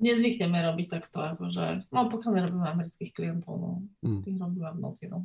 Nezvykneme 0.00 0.64
robiť 0.64 0.86
takto, 0.88 1.20
akože, 1.20 1.92
no 1.92 2.08
pokiaľ 2.08 2.32
nerobíme 2.32 2.68
amerických 2.68 3.12
klientov, 3.12 3.56
no, 3.60 3.70
hmm. 4.00 4.24
tých 4.24 4.36
robíme 4.36 4.70
v 4.76 4.80
noci, 4.80 5.08
no. 5.08 5.24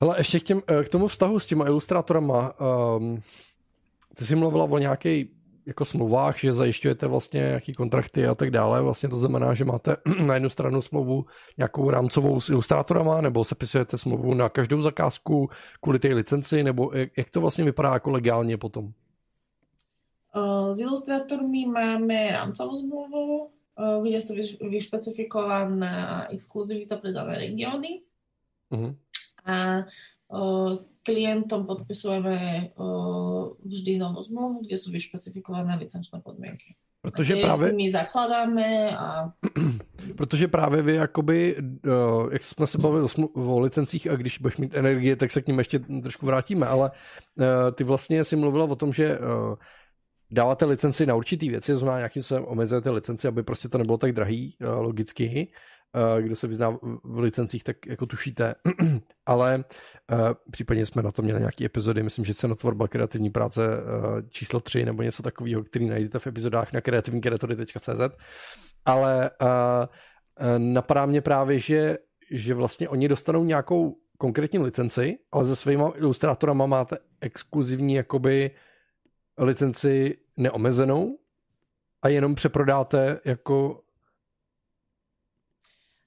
Ale 0.00 0.20
ještě 0.20 0.40
k, 0.40 0.42
těm, 0.42 0.62
e, 0.68 0.84
k 0.84 0.88
tomu 0.88 1.06
vztahu 1.06 1.38
s 1.38 1.46
těma 1.46 1.66
ilustrátorama, 1.66 2.52
um, 2.60 3.20
ty 4.14 4.24
jsi 4.24 4.36
mluvila 4.36 4.64
o 4.64 4.78
nějaké 4.78 5.24
jako 5.66 5.84
smlouvách, 5.84 6.38
že 6.38 6.52
zajišťujete 6.52 7.06
vlastně 7.06 7.40
nějaký 7.40 7.74
kontrakty 7.74 8.26
a 8.26 8.34
tak 8.34 8.50
dále. 8.50 8.82
Vlastně 8.82 9.08
to 9.08 9.16
znamená, 9.16 9.54
že 9.54 9.64
máte 9.64 9.96
na 10.26 10.34
jednu 10.34 10.48
stranu 10.48 10.82
smlouvu 10.82 11.26
nějakou 11.58 11.90
rámcovou 11.90 12.40
s 12.40 12.50
ilustrátorama, 12.50 13.20
nebo 13.20 13.44
sepisujete 13.44 13.98
smlouvu 13.98 14.34
na 14.34 14.48
každou 14.48 14.82
zakázku 14.82 15.50
kvůli 15.80 15.98
té 15.98 16.08
licenci, 16.08 16.62
nebo 16.62 16.90
jak, 17.16 17.30
to 17.30 17.40
vlastně 17.40 17.64
vypadá 17.64 17.92
jako 17.92 18.10
legálně 18.10 18.56
potom? 18.56 18.92
S 20.72 20.80
ilustrátormi 20.80 21.66
máme 21.66 22.30
rámcovou 22.30 22.80
zmluvu, 22.80 23.50
kde 23.76 24.20
sú 24.20 24.32
vyšpecifikovaná 24.68 26.28
exkluzivita 26.32 26.96
pre 26.96 27.12
dané 27.12 27.36
regióny. 27.36 28.00
Uh-huh. 28.72 28.96
A 29.44 29.84
s 30.74 30.90
klientom 31.02 31.66
podpisujeme 31.66 32.68
vždy 33.64 33.98
novou 33.98 34.22
zmluvu, 34.22 34.60
kde 34.66 34.76
jsou 34.76 34.90
vyšpecifikované 34.90 35.76
licenčné 35.76 36.20
podmínky. 36.20 36.74
Protože 37.02 37.36
právě... 37.36 37.72
my 37.72 37.90
zakládáme 37.90 38.96
a... 38.96 39.32
Protože 40.16 40.48
právě 40.48 40.82
vy 40.82 40.94
jakoby, 40.94 41.56
jak 42.30 42.42
jsme 42.42 42.66
se 42.66 42.78
bavili 42.78 43.02
o, 43.02 43.28
o 43.34 43.60
licencích 43.60 44.10
a 44.10 44.16
když 44.16 44.38
budeš 44.38 44.56
mít 44.56 44.74
energie, 44.74 45.16
tak 45.16 45.30
se 45.30 45.42
k 45.42 45.46
ním 45.46 45.58
ještě 45.58 45.78
trošku 45.78 46.26
vrátíme, 46.26 46.66
ale 46.66 46.90
ty 47.74 47.84
vlastně 47.84 48.24
si 48.24 48.36
mluvila 48.36 48.64
o 48.64 48.76
tom, 48.76 48.92
že 48.92 49.18
dáváte 50.30 50.64
licenci 50.64 51.06
na 51.06 51.14
určitý 51.14 51.48
věci, 51.48 51.72
to 51.72 51.78
znamená 51.78 51.98
nějakým 51.98 52.22
se 52.22 52.40
omezujete 52.40 52.90
licenci, 52.90 53.28
aby 53.28 53.42
prostě 53.42 53.68
to 53.68 53.78
nebylo 53.78 53.98
tak 53.98 54.12
drahý, 54.12 54.56
logicky, 54.60 55.24
Eh, 55.26 55.56
kdo 56.20 56.36
se 56.36 56.46
vyzná 56.46 56.78
v 57.04 57.18
licencích, 57.18 57.64
tak 57.64 57.86
jako 57.86 58.06
tušíte. 58.06 58.54
Ale 59.26 59.64
uh, 60.12 60.18
případně 60.50 60.86
jsme 60.86 61.02
na 61.02 61.10
to 61.10 61.22
měli 61.22 61.38
nějaký 61.38 61.64
epizody, 61.64 62.02
myslím, 62.02 62.24
že 62.24 62.34
cenotvorba 62.34 62.88
kreativní 62.88 63.30
práce 63.30 63.68
uh, 63.68 64.20
číslo 64.28 64.60
3 64.60 64.84
nebo 64.84 65.02
něco 65.02 65.22
takového, 65.22 65.64
který 65.64 65.86
najdete 65.86 66.18
v 66.18 66.26
epizodách 66.26 66.72
na 66.72 66.80
kreativníkreatory.cz. 66.80 68.16
Ale 68.84 69.30
napadá 70.58 71.06
mě 71.06 71.20
právě, 71.20 71.58
že, 71.58 71.98
že 72.30 72.54
vlastně 72.54 72.88
oni 72.88 73.08
dostanou 73.08 73.44
nějakou 73.44 73.96
konkrétní 74.18 74.58
licenci, 74.58 75.18
ale 75.32 75.46
se 75.46 75.56
svýma 75.56 75.92
ilustrátorama 75.96 76.66
máte 76.66 76.98
exkluzivní 77.20 77.94
jakoby 77.94 78.50
licenci 79.38 80.18
neomezenou 80.36 81.18
a 82.02 82.08
jenom 82.08 82.34
přeprodáte 82.34 83.20
jako 83.24 83.82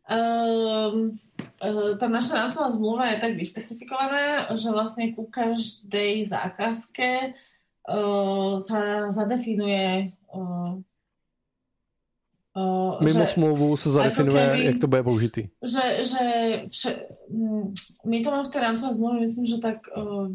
Um, 0.10 1.22
tá 2.02 2.07
naša 2.10 2.34
rámcová 2.41 2.68
zmluva 2.73 3.14
je 3.14 3.22
tak 3.22 3.34
vyšpecifikovaná, 3.38 4.49
že 4.57 4.73
vlastne 4.73 5.14
ku 5.14 5.30
každej 5.30 6.26
zákazke 6.26 7.38
uh, 7.86 8.57
sa 8.60 9.14
zadefinuje 9.14 10.14
uh, 10.34 10.81
Uh, 12.49 12.98
Mimo 13.06 13.30
že, 13.30 13.38
smlouvu 13.38 13.77
se 13.77 13.94
zadefinuje, 13.94 14.41
keby, 14.49 14.65
jak 14.65 14.80
to 14.81 14.88
bude 14.90 15.03
použitý. 15.06 15.41
Že, 15.61 15.86
že 16.02 16.23
vše, 16.68 16.91
my 18.03 18.18
to 18.26 18.27
máme 18.34 18.45
v 18.49 18.52
tej 18.52 18.61
rámcovej 18.61 18.95
zmluve, 18.98 19.18
myslím, 19.22 19.45
že 19.45 19.57
tak 19.61 19.86
uh, 19.94 20.27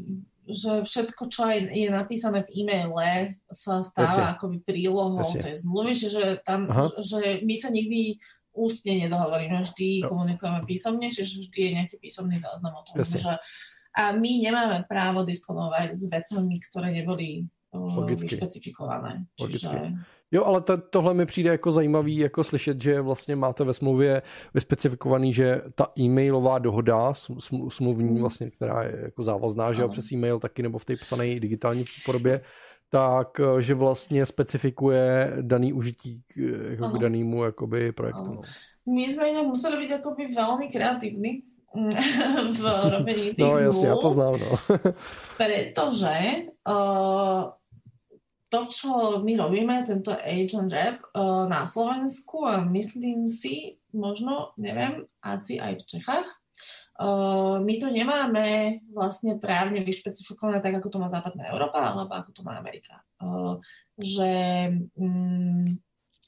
že 0.45 0.85
všetko, 0.85 1.23
čo 1.33 1.41
aj 1.49 1.73
je 1.73 1.89
napísané 1.89 2.45
v 2.45 2.53
e-maile, 2.53 3.41
sa 3.49 3.81
stáva 3.81 4.09
Jasne. 4.09 4.33
akoby 4.37 4.59
prílohou 4.61 5.25
Jasne. 5.25 5.41
tej 5.41 5.55
zmluvy, 5.65 5.93
že, 5.97 6.09
že, 6.13 6.25
tam, 6.45 6.69
že, 6.69 7.01
že 7.01 7.21
my 7.43 7.55
sa 7.57 7.69
nikdy 7.73 8.21
ústne 8.55 9.07
nedohovoríme, 9.07 9.61
vždy 9.61 10.07
no. 10.07 10.09
komunikujeme 10.09 10.61
písomne, 10.65 11.11
čiže 11.11 11.51
vždy 11.51 11.59
je 11.59 11.71
nejaký 11.75 11.97
písomný 11.99 12.39
záznam 12.39 12.75
o 12.79 12.83
tom, 12.87 12.95
Jasne. 12.97 13.19
že 13.19 13.35
a 13.95 14.11
my 14.11 14.31
nemáme 14.43 14.91
právo 14.91 15.23
disponovať 15.23 15.95
s 15.95 16.11
vecami, 16.11 16.59
ktoré 16.59 16.91
neboli 16.91 17.47
Logicky. 17.75 18.27
vyšpecifikované. 18.27 19.27
Čiže... 19.39 19.95
Jo, 20.31 20.45
ale 20.45 20.61
to, 20.61 20.77
tohle 20.77 21.15
mi 21.15 21.27
přijde 21.27 21.51
jako 21.51 21.73
zajímavý 21.73 22.17
jako 22.17 22.45
slyšet, 22.45 22.83
že 22.83 23.01
vlastně 23.01 23.37
máte 23.37 23.65
ve 23.65 23.73
smlouvě 23.73 24.23
vyspecifikovaný, 24.55 25.33
že 25.33 25.63
ta 25.75 25.87
e-mailová 25.99 26.59
dohoda 26.59 27.13
smluvní 27.69 28.11
mhm. 28.11 28.21
vlastně, 28.21 28.51
která 28.51 28.83
je 28.83 29.01
jako 29.03 29.23
závazná, 29.23 29.73
že 29.73 29.83
jo, 29.83 29.89
přes 29.89 30.13
e-mail 30.13 30.41
taky 30.41 30.63
nebo 30.63 30.79
v 30.79 30.85
té 30.85 30.97
psané 30.97 31.41
digitální 31.41 31.85
podobě, 32.07 32.41
tak 32.95 33.41
eh, 33.41 33.63
že 33.63 33.75
vlastně 33.75 34.27
specifikuje 34.27 35.33
daný 35.41 35.73
užití 35.73 36.23
k, 36.27 36.37
jako 36.71 36.89
k 36.89 36.99
danému 36.99 37.45
jakoby 37.45 37.93
projektu. 37.93 38.25
No. 38.35 38.41
My 38.95 39.03
jsme 39.03 39.29
jinak 39.29 39.47
museli 39.47 39.77
být 39.77 39.91
jakoby 39.91 40.27
velmi 40.27 40.69
kreativní 40.69 41.43
v 42.53 42.91
robení 42.99 43.23
tých 43.23 43.39
No 43.39 43.59
jasně, 43.59 43.89
já 43.89 43.97
to 43.97 44.11
znám, 44.11 44.41
no. 44.41 44.59
pretože 45.37 46.19
uh, 46.69 47.51
to, 48.49 48.67
čo 48.71 49.19
my 49.25 49.37
robíme, 49.37 49.83
tento 49.83 50.15
agent 50.15 50.73
rap 50.73 51.03
uh, 51.11 51.49
na 51.51 51.67
Slovensku 51.67 52.47
a 52.47 52.65
myslím 52.65 53.27
si, 53.27 53.83
možno, 53.91 54.55
neviem, 54.55 55.03
asi 55.19 55.59
aj 55.59 55.83
v 55.83 55.87
Čechách, 55.87 56.27
my 57.59 57.75
to 57.83 57.91
nemáme 57.91 58.79
vlastne 58.95 59.35
právne 59.43 59.83
vyšpecifikované 59.83 60.63
tak, 60.63 60.79
ako 60.79 60.95
to 60.95 60.99
má 61.03 61.11
západná 61.11 61.51
Európa, 61.51 61.83
alebo 61.83 62.15
ako 62.15 62.31
to 62.31 62.43
má 62.47 62.55
Amerika. 62.55 63.03
Uh, 63.19 63.59
že 63.99 64.31
um, 64.95 65.67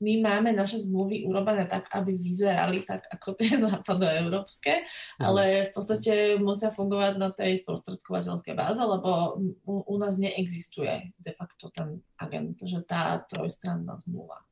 my 0.03 0.13
máme 0.21 0.51
naše 0.53 0.83
zmluvy 0.83 1.23
urobené 1.23 1.71
tak, 1.71 1.87
aby 1.95 2.19
vyzerali 2.19 2.83
tak, 2.83 3.07
ako 3.15 3.39
tie 3.39 3.57
západoeurópske, 3.71 4.75
mhm. 4.83 5.23
ale 5.23 5.43
v 5.69 5.73
podstate 5.73 6.13
musia 6.43 6.75
fungovať 6.75 7.15
na 7.15 7.31
tej 7.31 7.63
sprostredkovateľskej 7.63 8.55
báze, 8.59 8.83
lebo 8.83 9.39
u, 9.63 9.75
u 9.87 9.95
nás 10.03 10.19
neexistuje 10.19 11.15
de 11.15 11.33
facto 11.39 11.71
ten 11.71 12.03
agent, 12.19 12.59
že 12.67 12.83
tá 12.83 13.23
trojstranná 13.23 14.03
zmluva. 14.03 14.43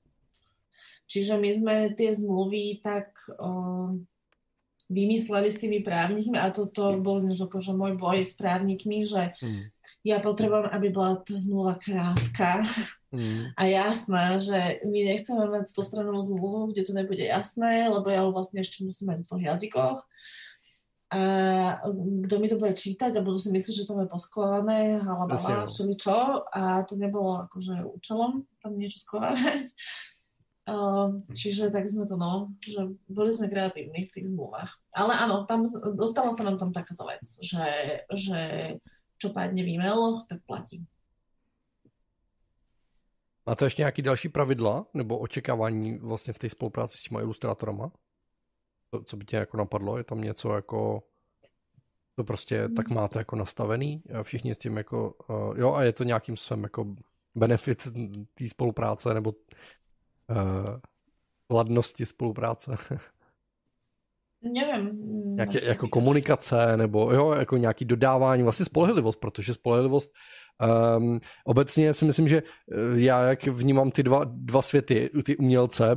Čiže 1.10 1.42
my 1.42 1.50
sme 1.58 1.74
tie 1.98 2.14
zmluvy 2.14 2.80
tak... 2.86 3.18
Uh, 3.34 3.98
vymysleli 4.92 5.48
s 5.48 5.60
tými 5.60 5.80
právnikmi 5.80 6.36
a 6.36 6.52
toto 6.52 7.00
bol 7.00 7.24
než 7.24 7.40
akože 7.40 7.72
môj 7.72 7.96
boj 7.96 8.20
s 8.20 8.36
právnikmi, 8.36 9.08
že 9.08 9.32
mm. 9.40 9.72
ja 10.04 10.20
potrebujem, 10.20 10.68
aby 10.68 10.92
bola 10.92 11.24
tá 11.24 11.34
zmluva 11.40 11.80
krátka 11.80 12.68
mm. 13.08 13.56
a 13.56 13.62
jasná, 13.64 14.36
že 14.36 14.84
my 14.84 14.98
nechceme 15.08 15.48
mať 15.48 15.72
100 15.72 15.88
stranovú 15.88 16.20
zmluvu, 16.20 16.60
kde 16.76 16.82
to 16.84 16.92
nebude 16.92 17.24
jasné, 17.24 17.88
lebo 17.88 18.12
ja 18.12 18.28
ho 18.28 18.30
vlastne 18.30 18.60
ešte 18.60 18.84
musím 18.84 19.16
mať 19.16 19.24
v 19.24 19.26
dvoch 19.26 19.42
jazykoch 19.42 19.98
a 21.14 21.22
kto 22.26 22.34
mi 22.42 22.50
to 22.50 22.58
bude 22.58 22.74
čítať 22.74 23.14
a 23.14 23.22
budú 23.22 23.38
si 23.38 23.54
myslieť, 23.54 23.74
že 23.76 23.86
to 23.86 23.94
je 24.02 24.10
poskované, 24.10 24.98
halabala, 24.98 25.70
čo 25.70 25.86
a 26.50 26.82
to 26.82 26.98
nebolo 26.98 27.46
akože 27.46 27.86
účelom 27.86 28.42
tam 28.58 28.72
niečo 28.74 29.04
skovávať. 29.06 29.62
Uh, 30.64 31.20
čiže 31.36 31.68
tak 31.68 31.84
sme 31.92 32.08
to, 32.08 32.16
no, 32.16 32.56
že 32.64 32.96
boli 33.04 33.28
sme 33.28 33.52
kreatívni 33.52 34.08
v 34.08 34.12
tých 34.16 34.32
zmluvách. 34.32 34.80
Ale 34.96 35.12
áno, 35.12 35.44
tam 35.44 35.68
dostala 35.92 36.32
sa 36.32 36.40
nám 36.40 36.56
tam 36.56 36.72
takáto 36.72 37.04
vec, 37.04 37.20
že, 37.44 38.00
že 38.08 38.40
čo 39.20 39.28
padne 39.36 39.60
v 39.60 39.76
e-mailoch, 39.76 40.24
tak 40.24 40.40
platí. 40.48 40.80
to 43.56 43.64
ještě 43.64 43.82
nějaký 43.82 44.02
další 44.02 44.28
pravidla 44.28 44.86
nebo 44.94 45.18
očekávání 45.18 45.98
vlastně 45.98 46.32
v 46.32 46.38
té 46.38 46.48
spolupráci 46.48 46.96
s 46.98 47.08
těma 47.08 47.20
ilustrátorama? 47.20 47.92
Co, 48.94 49.04
co 49.04 49.16
by 49.16 49.24
tě 49.24 49.36
jako 49.36 49.56
napadlo? 49.56 49.98
Je 49.98 50.04
tam 50.04 50.20
něco 50.20 50.54
jako 50.54 51.02
To 52.16 52.24
prostě 52.24 52.64
hmm. 52.64 52.74
tak 52.74 52.90
máte 52.90 53.18
jako 53.18 53.36
nastavený, 53.36 54.02
všichni 54.22 54.54
s 54.54 54.58
tím 54.58 54.76
jako, 54.76 55.14
uh, 55.28 55.58
jo, 55.58 55.72
a 55.72 55.82
je 55.82 55.92
to 55.92 56.04
nějakým 56.04 56.36
způsobem 56.36 56.62
jako 56.62 56.94
benefit 57.34 57.88
té 58.34 58.48
spolupráce 58.48 59.14
nebo 59.14 59.32
uh, 60.30 60.76
ladnosti 61.50 62.06
spolupráce. 62.06 62.76
Nevím. 64.42 64.90
Nějaké, 65.36 65.64
jako 65.64 65.88
komunikace 65.88 66.76
nebo 66.76 67.12
jo, 67.12 67.32
jako 67.32 67.56
nějaký 67.56 67.84
dodávání, 67.84 68.42
vlastně 68.42 68.66
spolehlivost, 68.66 69.20
protože 69.20 69.54
spolehlivost 69.54 70.12
um, 70.98 71.20
obecně 71.44 71.94
si 71.94 72.04
myslím, 72.04 72.28
že 72.28 72.42
eh, 72.42 73.00
já 73.00 73.22
jak 73.22 73.46
vnímám 73.46 73.90
ty 73.90 74.02
dva, 74.02 74.20
dva 74.24 74.62
světy, 74.62 75.10
ty 75.24 75.36
umělce, 75.36 75.88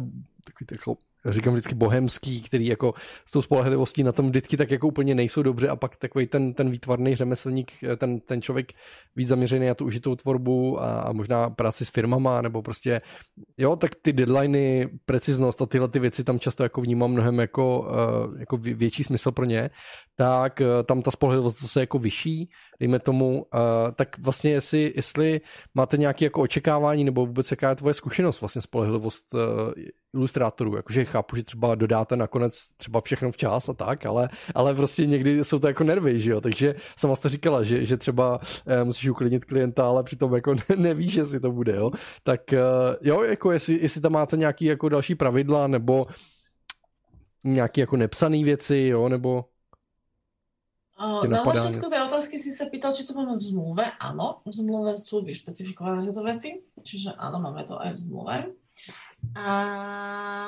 takový 0.44 0.68
jako 0.72 0.98
říkám 1.26 1.54
vždycky 1.54 1.76
bohemský, 1.76 2.42
který 2.42 2.68
jako 2.68 2.94
s 3.26 3.32
tou 3.32 3.42
spolehlivostí 3.42 4.04
na 4.04 4.12
tom 4.12 4.30
vždycky 4.30 4.58
tak 4.58 4.72
jako 4.72 4.88
úplně 4.88 5.16
nejsou 5.16 5.42
dobře 5.42 5.70
a 5.70 5.76
pak 5.76 5.96
takový 5.96 6.28
ten, 6.28 6.54
ten 6.54 6.70
výtvarný 6.70 7.16
řemeslník, 7.16 7.72
ten, 7.98 8.20
ten 8.20 8.42
člověk 8.42 8.74
víc 9.16 9.28
zaměřený 9.28 9.68
na 9.68 9.74
tu 9.74 9.86
užitou 9.86 10.16
tvorbu 10.16 10.82
a, 10.82 11.00
a 11.02 11.14
možná 11.14 11.50
práci 11.50 11.86
s 11.86 11.90
firmama 11.90 12.42
nebo 12.42 12.62
prostě, 12.62 13.02
jo, 13.58 13.76
tak 13.76 13.92
ty 14.02 14.14
deadliny, 14.14 14.90
preciznost 15.06 15.62
a 15.62 15.66
tyhle 15.66 15.88
ty 15.88 16.00
věci 16.00 16.24
tam 16.24 16.40
často 16.40 16.64
jako 16.64 16.82
vnímám 16.82 17.12
mnohem 17.12 17.40
jako, 17.40 17.80
uh, 17.80 18.40
jako 18.40 18.58
větší 18.58 19.04
smysl 19.04 19.32
pro 19.32 19.46
ně, 19.46 19.70
tak 20.16 20.62
uh, 20.62 20.84
tam 20.84 21.02
ta 21.02 21.12
spolehlivost 21.12 21.62
zase 21.62 21.80
jako 21.80 22.00
vyšší, 22.00 22.50
dejme 22.80 23.00
tomu, 23.00 23.46
tak 23.96 24.20
vlastně 24.20 24.52
jestli, 24.52 24.94
jestli 24.96 25.42
máte 25.74 25.98
nějaké 25.98 26.26
jako 26.26 26.42
očekávání 26.42 27.04
nebo 27.04 27.26
vůbec 27.26 27.52
jaká 27.52 27.70
je 27.70 27.76
tvoje 27.76 27.94
zkušenost 27.94 28.42
vlastně 28.42 28.62
spolehlivost 28.62 29.34
uh, 29.34 29.40
ilustrátorů, 30.14 30.76
jakože 30.76 31.06
chápu, 31.06 31.36
že 31.36 31.44
třeba 31.44 31.76
dodáte 31.76 32.16
nakonec 32.16 32.64
třeba 32.78 33.02
všechno 33.02 33.32
včas 33.32 33.70
a 33.70 33.74
tak, 33.74 34.06
ale, 34.06 34.30
ale 34.56 34.74
prostě 34.74 35.06
někdy 35.06 35.44
jsou 35.44 35.60
to 35.60 35.68
jako 35.68 35.84
nervy, 35.84 36.20
že 36.20 36.32
jo, 36.32 36.42
takže 36.42 36.76
sama 36.98 37.16
jste 37.16 37.30
říkala, 37.30 37.64
že, 37.64 37.86
že 37.86 37.98
třeba 37.98 38.40
eh, 38.68 38.84
musíš 38.84 39.10
uklidnit 39.10 39.46
klienta, 39.46 39.88
ale 39.88 40.04
přitom 40.04 40.34
jako 40.34 40.56
nevíš, 40.78 41.14
jestli 41.16 41.40
to 41.40 41.52
bude, 41.52 41.76
jo, 41.76 41.92
tak 42.24 42.54
eh, 42.54 42.60
jo, 43.02 43.24
jako 43.24 43.52
jestli, 43.52 43.80
jestli 43.82 44.02
tam 44.02 44.12
máte 44.12 44.38
nějaký 44.38 44.66
jako 44.66 44.90
další 44.90 45.16
pravidla, 45.16 45.68
nebo 45.68 46.06
nějaký 47.44 47.82
jako 47.82 47.98
nepsaný 47.98 48.44
věci, 48.44 48.78
jo, 48.78 49.10
nebo 49.10 49.46
na 50.98 51.46
začiatku 51.46 51.86
tej 51.94 52.02
otázky 52.10 52.42
si 52.42 52.50
sa 52.50 52.66
pýtal, 52.66 52.90
či 52.90 53.06
to 53.06 53.14
máme 53.14 53.38
v 53.38 53.46
zmluve. 53.46 53.86
Áno, 54.02 54.42
v 54.42 54.54
zmluve 54.54 54.98
sú 54.98 55.22
vyšpecifikované 55.22 56.10
tieto 56.10 56.26
veci, 56.26 56.58
čiže 56.82 57.14
áno, 57.14 57.38
máme 57.38 57.62
to 57.70 57.78
aj 57.78 57.94
v 57.94 58.02
zmluve. 58.02 58.36
A 59.38 59.48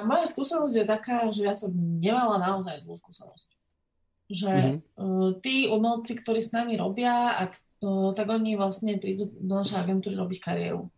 moja 0.06 0.26
skúsenosť 0.26 0.76
je 0.82 0.86
taká, 0.86 1.30
že 1.30 1.46
ja 1.46 1.54
som 1.54 1.70
nemala 1.74 2.42
naozaj 2.42 2.82
zlú 2.82 2.98
skúsenosť. 2.98 3.50
Že 4.30 4.54
mm-hmm. 4.54 4.78
uh, 4.98 5.30
tí 5.42 5.70
umelci, 5.70 6.14
ktorí 6.18 6.42
s 6.42 6.54
nami 6.54 6.78
robia, 6.78 7.34
a, 7.34 7.50
uh, 7.86 8.10
tak 8.14 8.30
oni 8.30 8.58
vlastne 8.58 8.98
prídu 9.02 9.30
do 9.30 9.54
našej 9.58 9.86
agentúry 9.86 10.18
robiť 10.18 10.40
kariéru. 10.42 10.90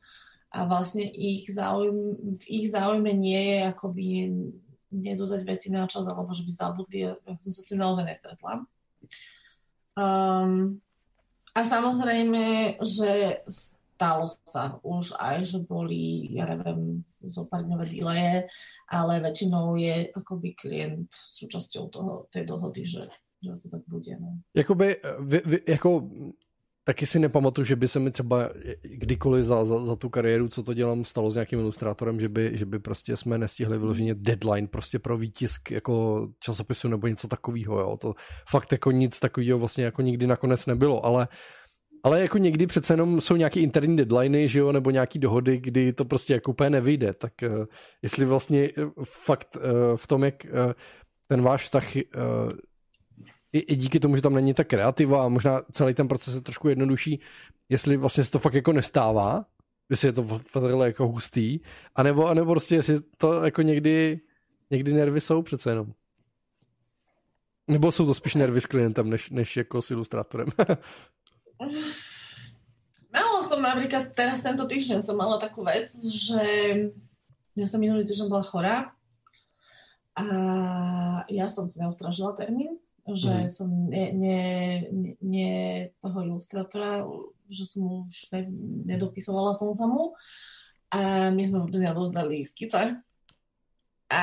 A 0.51 0.67
vlastne 0.67 1.07
ich 1.07 1.47
záujm, 1.47 2.15
v 2.39 2.45
ich 2.47 2.67
záujme 2.71 3.11
nie 3.15 3.39
je 3.39 3.57
akoby 3.71 4.07
nedodať 4.91 5.41
veci 5.47 5.71
na 5.71 5.87
čas, 5.87 6.03
alebo 6.03 6.35
že 6.35 6.43
by 6.43 6.51
zabudli. 6.51 7.07
Ja 7.07 7.15
som 7.39 7.51
sa 7.55 7.61
s 7.63 7.69
tým 7.71 7.79
naozaj 7.79 8.03
nestretla. 8.03 8.67
Um, 9.97 10.79
a 11.51 11.59
samozrejme, 11.67 12.77
že 12.79 13.43
stalo 14.01 14.33
sa 14.47 14.79
už 14.81 15.13
aj, 15.19 15.45
že 15.45 15.59
boli, 15.61 16.31
ja 16.33 16.49
neviem, 16.49 17.05
zo 17.21 17.45
pár 17.45 17.67
dňové 17.67 17.85
díleje, 17.85 18.49
ale 18.89 19.21
väčšinou 19.21 19.77
je 19.77 20.09
akoby 20.15 20.57
klient 20.57 21.11
súčasťou 21.11 21.83
toho, 21.93 22.25
tej 22.33 22.49
dohody, 22.49 22.81
že, 22.81 23.05
že 23.43 23.51
to 23.61 23.67
tak 23.69 23.83
bude. 23.85 24.09
No. 24.17 24.41
Jakoby, 24.57 24.95
vy, 25.21 25.39
vy, 25.45 25.57
jako 25.67 26.09
taky 26.83 27.05
si 27.05 27.19
nepamatuju, 27.19 27.65
že 27.65 27.75
by 27.75 27.87
se 27.87 27.99
mi 27.99 28.11
třeba 28.11 28.49
kdykoliv 28.81 29.45
za, 29.45 29.65
za, 29.65 29.83
za 29.83 29.95
tu 29.95 30.09
kariéru, 30.09 30.47
co 30.47 30.63
to 30.63 30.73
dělám, 30.73 31.05
stalo 31.05 31.31
s 31.31 31.35
nějakým 31.35 31.59
ilustrátorem, 31.59 32.19
že 32.19 32.29
by, 32.29 32.51
že 32.53 32.65
by 32.65 32.79
prostě 32.79 33.17
jsme 33.17 33.37
nestihli 33.37 33.77
vyloženě 33.77 34.15
deadline 34.15 34.67
prostě 34.67 34.99
pro 34.99 35.17
výtisk 35.17 35.71
jako 35.71 36.27
časopisu 36.39 36.87
nebo 36.87 37.07
něco 37.07 37.27
takového, 37.27 37.79
jo. 37.79 37.97
To 37.97 38.13
fakt 38.49 38.71
jako 38.71 38.91
nic 38.91 39.19
takového 39.19 39.59
vlastně 39.59 39.83
jako 39.83 40.01
nikdy 40.01 40.27
nakonec 40.27 40.65
nebylo, 40.65 41.05
ale 41.05 41.27
ale 42.03 42.21
jako 42.21 42.37
někdy 42.37 42.67
přece 42.67 42.93
jenom 42.93 43.21
jsou 43.21 43.35
nějaké 43.35 43.59
interní 43.59 43.97
deadliny, 43.97 44.49
že 44.49 44.59
jo, 44.59 44.71
nebo 44.71 44.91
nějaký 44.91 45.19
dohody, 45.19 45.57
kdy 45.57 45.93
to 45.93 46.05
prostě 46.05 46.33
jako 46.33 46.51
úplně 46.51 46.69
nevyjde, 46.69 47.13
tak 47.13 47.33
uh, 47.43 47.65
jestli 48.01 48.25
vlastně 48.25 48.69
uh, 48.69 49.03
fakt 49.03 49.55
uh, 49.55 49.61
v 49.97 50.07
tom, 50.07 50.23
jak 50.23 50.35
uh, 50.45 50.73
ten 51.27 51.41
váš 51.41 51.63
vztah 51.63 51.95
uh, 51.95 52.01
i, 53.53 53.59
i 53.59 53.75
díky 53.75 53.99
tomu, 53.99 54.15
že 54.15 54.21
tam 54.21 54.33
není 54.33 54.53
ta 54.53 54.63
kreativa 54.63 55.25
a 55.25 55.27
možná 55.27 55.61
celý 55.71 55.93
ten 55.93 56.07
proces 56.07 56.33
je 56.33 56.41
trošku 56.41 56.69
jednodušší, 56.69 57.19
jestli 57.69 57.97
vlastně 57.97 58.23
se 58.23 58.31
to 58.31 58.39
fakt 58.39 58.53
jako 58.53 58.73
nestává, 58.73 59.45
jestli 59.89 60.07
je 60.07 60.13
to 60.13 60.23
fakt 60.23 60.63
jako 60.83 61.07
hustý, 61.07 61.59
anebo, 61.95 62.27
anebo 62.27 62.51
prostě 62.51 62.75
jestli 62.75 62.99
to 63.17 63.43
jako 63.43 63.61
někdy, 63.61 64.19
někdy 64.69 64.93
nervy 64.93 65.21
jsou 65.21 65.41
přece 65.41 65.71
jenom. 65.71 65.93
Nebo 67.67 67.91
jsou 67.91 68.05
to 68.05 68.13
spíš 68.13 68.35
nervy 68.35 68.61
s 68.61 68.65
klientem, 68.65 69.09
než, 69.09 69.29
než 69.29 69.57
jako 69.57 69.81
s 69.81 69.91
ilustrátorem? 69.91 70.47
Mala 73.11 73.43
som 73.43 73.59
napríklad 73.59 74.15
teraz 74.15 74.39
tento 74.39 74.63
týždeň 74.63 75.03
som 75.03 75.19
mala 75.19 75.35
takú 75.35 75.67
vec, 75.67 75.91
že 75.99 76.39
ja 77.59 77.67
som 77.67 77.83
minulý 77.83 78.07
týždeň 78.07 78.31
bola 78.31 78.45
chorá 78.47 78.95
a 80.15 80.23
ja 81.27 81.51
som 81.51 81.67
si 81.67 81.83
neustražila 81.83 82.39
termín, 82.39 82.79
že 83.13 83.45
mm. 83.45 83.49
som 83.51 83.69
ne, 83.89 84.05
ne, 84.11 84.39
ne 85.21 85.51
toho 85.99 86.17
ilustrátora, 86.25 87.05
že 87.51 87.65
som 87.67 88.07
už 88.07 88.31
ne, 88.31 88.41
nedopisovala 88.91 89.55
som 89.55 89.71
sa 89.75 89.85
mu 89.85 90.15
a 90.91 91.31
my 91.31 91.43
sme 91.43 91.63
vôbec 91.63 91.79
nedozdali 91.79 92.43
skice. 92.43 92.99
A 94.11 94.19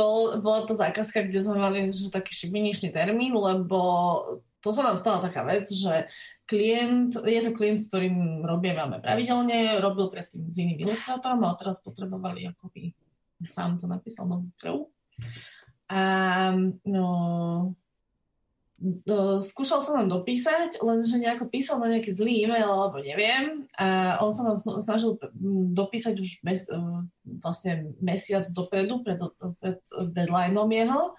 bol, 0.00 0.40
bola 0.40 0.64
to 0.64 0.72
zákazka, 0.72 1.28
kde 1.28 1.44
sme 1.44 1.60
mali 1.60 1.92
že 1.92 2.08
taký 2.08 2.32
šibiničný 2.32 2.88
termín, 2.88 3.36
lebo 3.36 3.80
to 4.64 4.72
sa 4.72 4.84
nám 4.84 4.96
stala 4.96 5.20
taká 5.24 5.44
vec, 5.44 5.68
že 5.68 6.08
klient, 6.48 7.16
je 7.20 7.40
to 7.44 7.52
klient, 7.52 7.80
s 7.80 7.88
ktorým 7.92 8.44
robievame 8.44 9.00
pravidelne, 9.00 9.80
robil 9.80 10.08
predtým 10.08 10.48
s 10.48 10.56
iným 10.56 10.88
ilustrátorom, 10.88 11.40
ale 11.44 11.60
teraz 11.60 11.80
potrebovali 11.80 12.48
akoby 12.48 12.92
sám 13.48 13.80
to 13.80 13.88
napísal 13.88 14.28
novú 14.28 14.52
krv. 14.60 14.84
A 15.88 16.00
no, 16.84 17.06
do, 18.80 19.44
skúšal 19.44 19.84
sa 19.84 19.92
nám 20.00 20.08
dopísať, 20.08 20.80
lenže 20.80 21.20
nejako 21.20 21.52
písal 21.52 21.84
na 21.84 21.92
nejaký 21.92 22.16
zlý 22.16 22.48
e-mail, 22.48 22.72
alebo 22.72 22.96
neviem. 23.04 23.68
A 23.76 24.16
on 24.24 24.32
sa 24.32 24.40
nám 24.40 24.56
snažil 24.56 25.20
dopísať 25.76 26.16
už 26.16 26.40
mes, 26.40 26.64
vlastne 27.44 27.92
mesiac 28.00 28.48
dopredu, 28.56 29.04
pred, 29.04 29.20
pred 29.60 29.78
deadlineom 30.16 30.72
jeho 30.72 31.12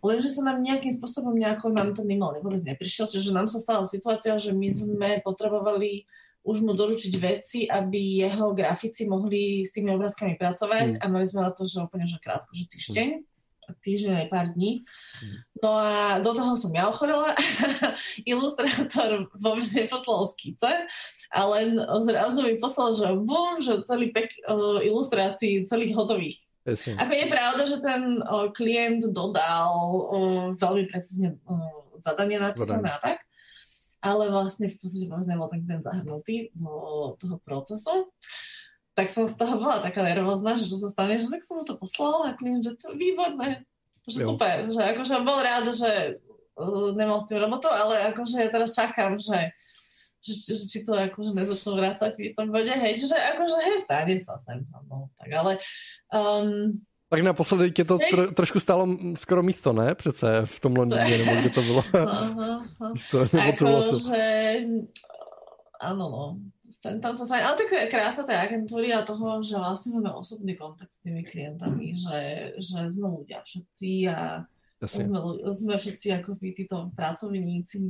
lenže 0.00 0.32
sa 0.32 0.42
nám 0.48 0.64
nejakým 0.64 0.92
spôsobom 0.96 1.36
nejako 1.36 1.76
nám 1.76 1.92
ten 1.92 2.08
mimo 2.08 2.32
vôbec 2.40 2.60
neprišiel, 2.64 3.04
čiže 3.04 3.36
nám 3.36 3.52
sa 3.52 3.60
stala 3.60 3.84
situácia, 3.84 4.40
že 4.40 4.56
my 4.56 4.68
sme 4.72 5.10
potrebovali 5.20 6.08
už 6.40 6.64
mu 6.64 6.72
doručiť 6.72 7.12
veci, 7.20 7.68
aby 7.68 8.24
jeho 8.24 8.56
grafici 8.56 9.04
mohli 9.04 9.60
s 9.60 9.76
tými 9.76 9.92
obrázkami 9.92 10.40
pracovať 10.40 10.96
mm. 10.96 11.00
a 11.04 11.06
mali 11.12 11.28
sme 11.28 11.44
na 11.44 11.52
to, 11.52 11.68
že 11.68 11.84
úplne 11.84 12.08
že 12.08 12.16
krátko, 12.16 12.56
že 12.56 12.64
týždeň, 12.64 13.08
týždeň 13.78 14.26
aj 14.26 14.28
pár 14.28 14.46
dní. 14.52 14.82
Mm. 15.22 15.36
No 15.60 15.70
a 15.76 16.18
do 16.18 16.32
toho 16.34 16.58
som 16.58 16.72
ja 16.74 16.90
ochorela, 16.90 17.36
ilustrátor 18.32 19.30
vôbec 19.36 19.68
neposlal 19.70 20.26
skice, 20.34 20.88
ale 21.30 21.56
zrazu 22.02 22.40
mi 22.42 22.58
poslal, 22.58 22.90
že 22.96 23.06
bum, 23.14 23.62
že 23.62 23.86
celý 23.86 24.10
pek 24.10 24.34
uh, 24.50 24.82
ilustrácií, 24.82 25.68
celých 25.68 25.94
hotových 25.94 26.38
Jasne. 26.60 26.92
Ako 27.00 27.12
je 27.16 27.26
pravda, 27.32 27.62
že 27.64 27.78
ten 27.80 28.20
o, 28.20 28.52
klient 28.52 29.00
dodal 29.16 29.72
o, 29.96 30.18
veľmi 30.60 30.84
precízne 30.92 31.40
zadanie 32.04 32.36
napísané 32.36 32.92
a 32.92 33.00
tak, 33.00 33.24
ale 34.04 34.28
vlastne 34.28 34.68
v 34.68 34.76
podstate 34.76 35.08
vôbec 35.08 35.24
nebol 35.28 35.48
ten 35.48 35.64
klient 35.64 35.84
zahrnutý 35.88 36.52
do 36.52 37.16
toho 37.16 37.36
procesu. 37.40 38.12
Tak 39.00 39.08
som 39.08 39.24
z 39.24 39.32
toho 39.32 39.56
bola 39.56 39.80
taká 39.80 40.04
nervózna, 40.04 40.60
že 40.60 40.68
čo 40.68 40.76
sa 40.76 40.92
stane, 40.92 41.24
že 41.24 41.32
tak 41.32 41.40
som 41.40 41.56
mu 41.56 41.64
to 41.64 41.72
poslala 41.80 42.28
a 42.28 42.36
klient, 42.36 42.68
že 42.68 42.76
to 42.76 42.92
je 42.92 43.00
výborné, 43.00 43.64
že 44.04 44.20
jo. 44.20 44.36
super, 44.36 44.68
že 44.68 44.76
akože 44.76 45.24
bol 45.24 45.40
rád, 45.40 45.72
že 45.72 46.20
uh, 46.60 46.92
nemal 46.92 47.16
s 47.16 47.32
tým 47.32 47.40
robotu, 47.40 47.72
ale 47.72 48.12
akože 48.12 48.44
ja 48.44 48.52
teraz 48.52 48.76
čakám, 48.76 49.16
že 49.16 49.56
že, 50.20 50.52
že 50.52 50.64
či 50.68 50.84
to 50.84 50.92
akože 50.92 51.32
nezačnú 51.32 51.80
vrácať 51.80 52.12
v 52.12 52.28
istom 52.28 52.52
bode, 52.52 52.68
hej, 52.68 52.92
čiže 53.00 53.16
akože 53.16 53.56
hej, 53.64 53.76
stane 53.88 54.14
sa 54.20 54.36
sem, 54.44 54.60
no, 54.84 55.08
tak 55.16 55.32
ale... 55.32 55.56
Um, 56.12 56.76
tak 57.08 57.24
naposledy 57.24 57.70
tě 57.70 57.84
to 57.84 57.98
tro, 58.10 58.30
trošku 58.32 58.60
stálo 58.60 58.86
skoro 59.16 59.42
místo, 59.42 59.72
ne? 59.72 59.94
Přece 59.94 60.42
v 60.44 60.60
tom 60.60 60.76
Londýně, 60.76 61.18
nebo 61.18 61.40
kde 61.40 61.50
to 61.50 61.62
bylo. 61.62 61.84
Aha, 61.94 62.62
aha. 62.80 62.92
místo, 62.92 63.18
ako, 63.20 63.82
že... 63.98 64.22
Áno, 65.80 66.04
no. 66.12 66.24
Tam 66.80 67.12
sa 67.12 67.28
ale 67.28 67.60
to 67.60 67.68
je 67.68 67.92
krása 67.92 68.24
tej 68.24 68.40
agentúry 68.40 68.88
a 68.88 69.04
toho, 69.04 69.44
že 69.44 69.60
vlastne 69.60 70.00
máme 70.00 70.16
osobný 70.16 70.56
kontakt 70.56 70.96
s 70.96 71.04
tými 71.04 71.28
klientami, 71.28 71.92
že, 71.92 72.20
že 72.56 72.88
sme 72.88 73.20
ľudia 73.20 73.44
všetci 73.44 74.08
a 74.08 74.48
Sme, 74.80 75.20
sme 75.52 75.76
všetci 75.76 76.08
ako 76.16 76.40
títo 76.40 76.88
pracovníci 76.96 77.84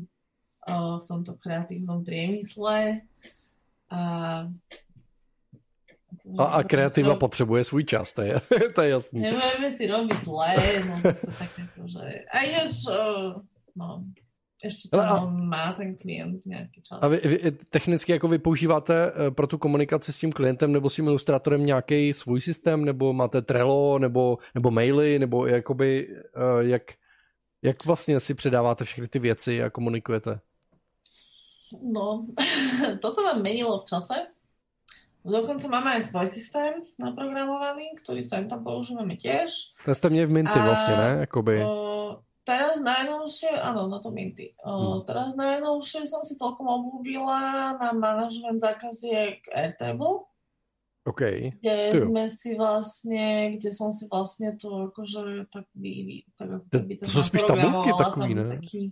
uh, 0.66 0.98
v 0.98 1.04
tomto 1.06 1.38
kreatívnom 1.38 2.02
priemysle. 2.02 3.06
A 3.94 4.00
a, 6.38 6.44
a 6.44 6.62
kreativa 6.62 7.16
potřebuje 7.16 7.64
svůj 7.64 7.84
čas, 7.84 8.12
to 8.12 8.22
je, 8.22 8.40
to 8.74 8.82
je 8.82 8.90
jasný. 8.90 9.20
Nebudeme 9.20 9.70
si 9.70 9.86
robiť 9.86 10.18
zlé, 10.24 10.54
no 10.86 10.94
zase 11.02 11.26
tak 11.32 11.50
že... 11.86 12.04
A 12.30 12.36
ináč, 12.44 12.86
no, 13.74 14.04
ještě 14.64 14.88
tam 14.88 15.00
a, 15.00 15.26
má 15.30 15.72
ten 15.72 15.96
klient 15.96 16.46
nějaký 16.46 16.82
čas. 16.82 16.98
A 17.02 17.08
vy, 17.08 17.16
vy 17.24 17.50
technicky 17.50 18.12
jako 18.12 18.28
vy 18.28 18.38
používáte 18.38 19.12
eh, 19.12 19.30
pro 19.30 19.46
tu 19.46 19.58
komunikaci 19.58 20.12
s 20.12 20.18
tím 20.18 20.32
klientem 20.32 20.72
nebo 20.72 20.90
s 20.90 20.94
tím 20.94 21.06
ilustrátorem 21.06 21.66
nějaký 21.66 22.12
svůj 22.12 22.40
systém, 22.40 22.84
nebo 22.84 23.12
máte 23.12 23.42
Trello, 23.42 23.98
nebo, 23.98 24.38
nebo 24.54 24.70
maily, 24.70 25.18
nebo 25.18 25.46
jakoby, 25.46 26.08
eh, 26.10 26.64
jak, 26.64 26.82
jak 27.62 27.84
vlastně 27.84 28.20
si 28.20 28.34
předáváte 28.34 28.84
všechny 28.84 29.08
ty 29.08 29.18
věci 29.18 29.62
a 29.62 29.70
komunikujete? 29.70 30.40
No, 31.82 32.26
to 33.00 33.10
se 33.10 33.20
tam 33.22 33.42
menilo 33.42 33.80
v 33.80 33.84
čase. 33.84 34.14
Dokonca 35.20 35.68
máme 35.68 36.00
aj 36.00 36.08
svoj 36.08 36.32
systém 36.32 36.80
naprogramovaný, 36.96 37.92
ktorý 38.00 38.24
sa 38.24 38.40
tam 38.40 38.64
používame 38.64 39.20
tiež. 39.20 39.76
To 39.84 39.92
ste 39.92 40.08
mne 40.08 40.24
v 40.24 40.32
Minty 40.32 40.56
a, 40.56 40.64
vlastne, 40.64 40.94
ne? 40.96 41.10
Jakoby... 41.28 41.60
O, 41.60 42.24
teraz 42.50 42.82
najnovšie, 42.82 43.54
áno, 43.54 43.86
na 43.86 44.02
to 44.02 44.10
Minty. 44.10 44.58
Hmm. 44.58 45.06
Teraz 45.06 45.38
najnovšie 45.38 46.02
som 46.10 46.26
si 46.26 46.34
celkom 46.34 46.66
obľúbila 46.66 47.78
na 47.78 47.94
manažment 47.94 48.58
zákaziek 48.58 49.46
Airtable. 49.54 50.26
OK. 51.06 51.54
Kde 51.62 51.78
Tujo. 51.94 52.10
sme 52.10 52.24
si 52.26 52.58
vlastne, 52.58 53.54
kde 53.54 53.70
som 53.70 53.94
si 53.94 54.10
vlastne 54.10 54.58
to 54.58 54.90
akože 54.90 55.46
tak 55.48 55.70
vy, 55.78 56.26
tak 56.34 56.66
to, 56.68 56.76
to 57.06 57.08
sú 57.08 57.22
spíš 57.22 57.46
tabulky 57.46 57.94
takový, 57.94 58.34
ne? 58.34 58.58
Taký, 58.58 58.90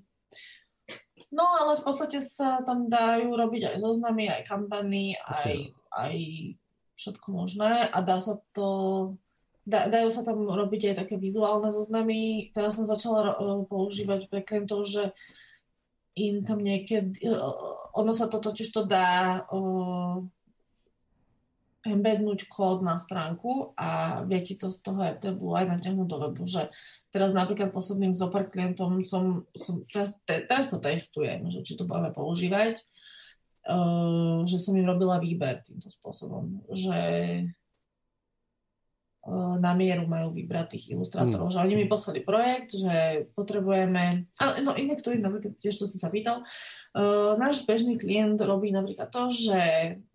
No 1.29 1.45
ale 1.45 1.77
v 1.77 1.85
podstate 1.85 2.25
sa 2.25 2.65
tam 2.65 2.89
dajú 2.89 3.37
robiť 3.37 3.77
aj 3.77 3.77
zoznamy, 3.85 4.33
aj 4.33 4.49
kampany, 4.49 5.13
aj 5.13 5.77
aj 5.93 6.17
všetko 6.99 7.27
možné 7.31 7.89
a 7.89 7.99
dá 8.03 8.19
sa 8.19 8.43
to, 8.53 8.69
dá, 9.69 9.93
dajú 9.93 10.09
sa 10.09 10.25
tam 10.25 10.49
robiť 10.49 10.93
aj 10.93 10.95
také 11.05 11.21
vizuálne 11.21 11.69
zoznamy. 11.69 12.51
Teraz 12.57 12.81
som 12.81 12.89
začala 12.89 13.37
uh, 13.37 13.63
používať 13.69 14.33
pre 14.33 14.41
klientov, 14.41 14.89
že 14.89 15.13
im 16.17 16.43
tam 16.43 16.65
niekedy, 16.65 17.21
uh, 17.29 17.93
ono 17.93 18.17
sa 18.17 18.33
to 18.33 18.41
totiž 18.41 18.73
to 18.73 18.89
dá 18.89 19.45
uh, 19.45 20.25
embednúť 21.85 22.49
kód 22.49 22.81
na 22.81 22.99
stránku 22.99 23.77
a 23.79 24.21
vie 24.25 24.41
ti 24.43 24.59
to 24.59 24.73
z 24.73 24.83
toho 24.83 24.99
Airtabu 25.05 25.55
aj 25.55 25.79
natiahnuť 25.79 26.09
do 26.09 26.17
webu, 26.19 26.45
že 26.49 26.73
teraz 27.15 27.37
napríklad 27.37 27.71
posledným 27.71 28.19
zopár 28.19 28.51
klientom 28.51 29.05
som, 29.07 29.47
som 29.55 29.85
teraz, 29.87 30.19
teraz 30.27 30.73
to 30.73 30.83
testujem, 30.83 31.49
že 31.53 31.63
či 31.63 31.79
to 31.79 31.87
budeme 31.87 32.11
používať 32.11 32.83
uh, 33.69 34.43
že 34.49 34.57
som 34.59 34.75
im 34.75 34.89
robila 34.89 35.21
výber 35.21 35.61
týmto 35.63 35.93
spôsobom, 35.93 36.65
že 36.73 36.99
na 39.61 39.77
mieru 39.77 40.09
majú 40.09 40.33
vybrať 40.33 40.67
tých 40.77 40.85
ilustrátorov, 40.97 41.49
mm. 41.49 41.55
že 41.55 41.63
oni 41.63 41.75
mi 41.77 41.87
poslali 41.87 42.25
projekt, 42.25 42.73
že 42.81 43.29
potrebujeme, 43.37 44.25
ale 44.41 44.53
no 44.65 44.73
inak 44.73 45.05
to 45.05 45.13
je 45.13 45.21
napríklad 45.21 45.55
tiež, 45.61 45.77
čo 45.77 45.85
si 45.85 46.01
sa 46.01 46.09
pýtal, 46.09 46.43
uh, 46.97 47.37
náš 47.37 47.69
bežný 47.69 48.01
klient 48.01 48.41
robí 48.41 48.73
napríklad 48.73 49.13
to, 49.13 49.29
že 49.29 49.61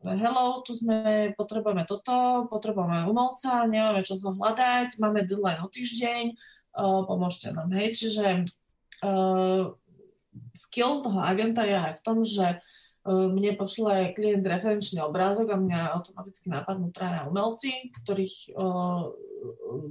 hello, 0.01 0.65
tu 0.65 0.73
sme, 0.73 1.31
potrebujeme 1.37 1.85
toto, 1.85 2.49
potrebujeme 2.49 3.05
umelca, 3.05 3.69
nemáme 3.69 4.01
čo 4.01 4.17
ho 4.17 4.33
hľadať, 4.33 4.97
máme 4.97 5.29
deadline 5.29 5.61
o 5.61 5.69
týždeň, 5.69 6.33
uh, 6.33 7.05
pomôžte 7.05 7.53
nám, 7.53 7.69
hej, 7.77 7.93
čiže 7.93 8.49
uh, 9.05 9.77
skill 10.57 11.05
toho 11.05 11.21
agenta 11.21 11.61
je 11.69 11.77
aj 11.77 11.93
v 12.01 12.03
tom, 12.03 12.25
že 12.25 12.57
mne 13.07 13.59
pošle 13.59 14.15
klient 14.15 14.47
referenčný 14.47 15.03
obrázok 15.03 15.51
a 15.51 15.59
mňa 15.59 15.91
automaticky 15.99 16.47
napadnú 16.47 16.87
traja 16.95 17.27
umelci, 17.27 17.91
ktorých 17.99 18.55
uh, 18.55 19.11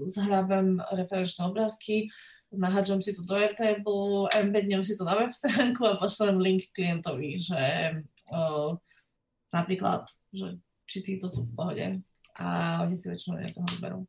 zhrabem 0.08 0.80
referenčné 0.96 1.44
obrázky, 1.44 2.08
nahádžem 2.52 3.04
si 3.04 3.12
to 3.12 3.24
do 3.24 3.36
Airtable, 3.36 4.28
embednem 4.32 4.84
si 4.84 4.96
to 4.96 5.04
na 5.04 5.16
web 5.16 5.32
stránku 5.32 5.84
a 5.84 6.00
pošlem 6.00 6.40
link 6.40 6.72
klientovi, 6.72 7.36
že 7.36 7.62
uh, 8.32 8.76
napríklad, 9.52 10.08
že 10.32 10.56
či 10.88 11.04
títo 11.04 11.28
sú 11.28 11.44
v 11.48 11.52
pohode 11.52 11.86
a 12.36 12.46
oni 12.84 12.96
si 12.96 13.12
väčšinou 13.12 13.40
niekoho 13.40 13.66
vyberú. 13.76 14.00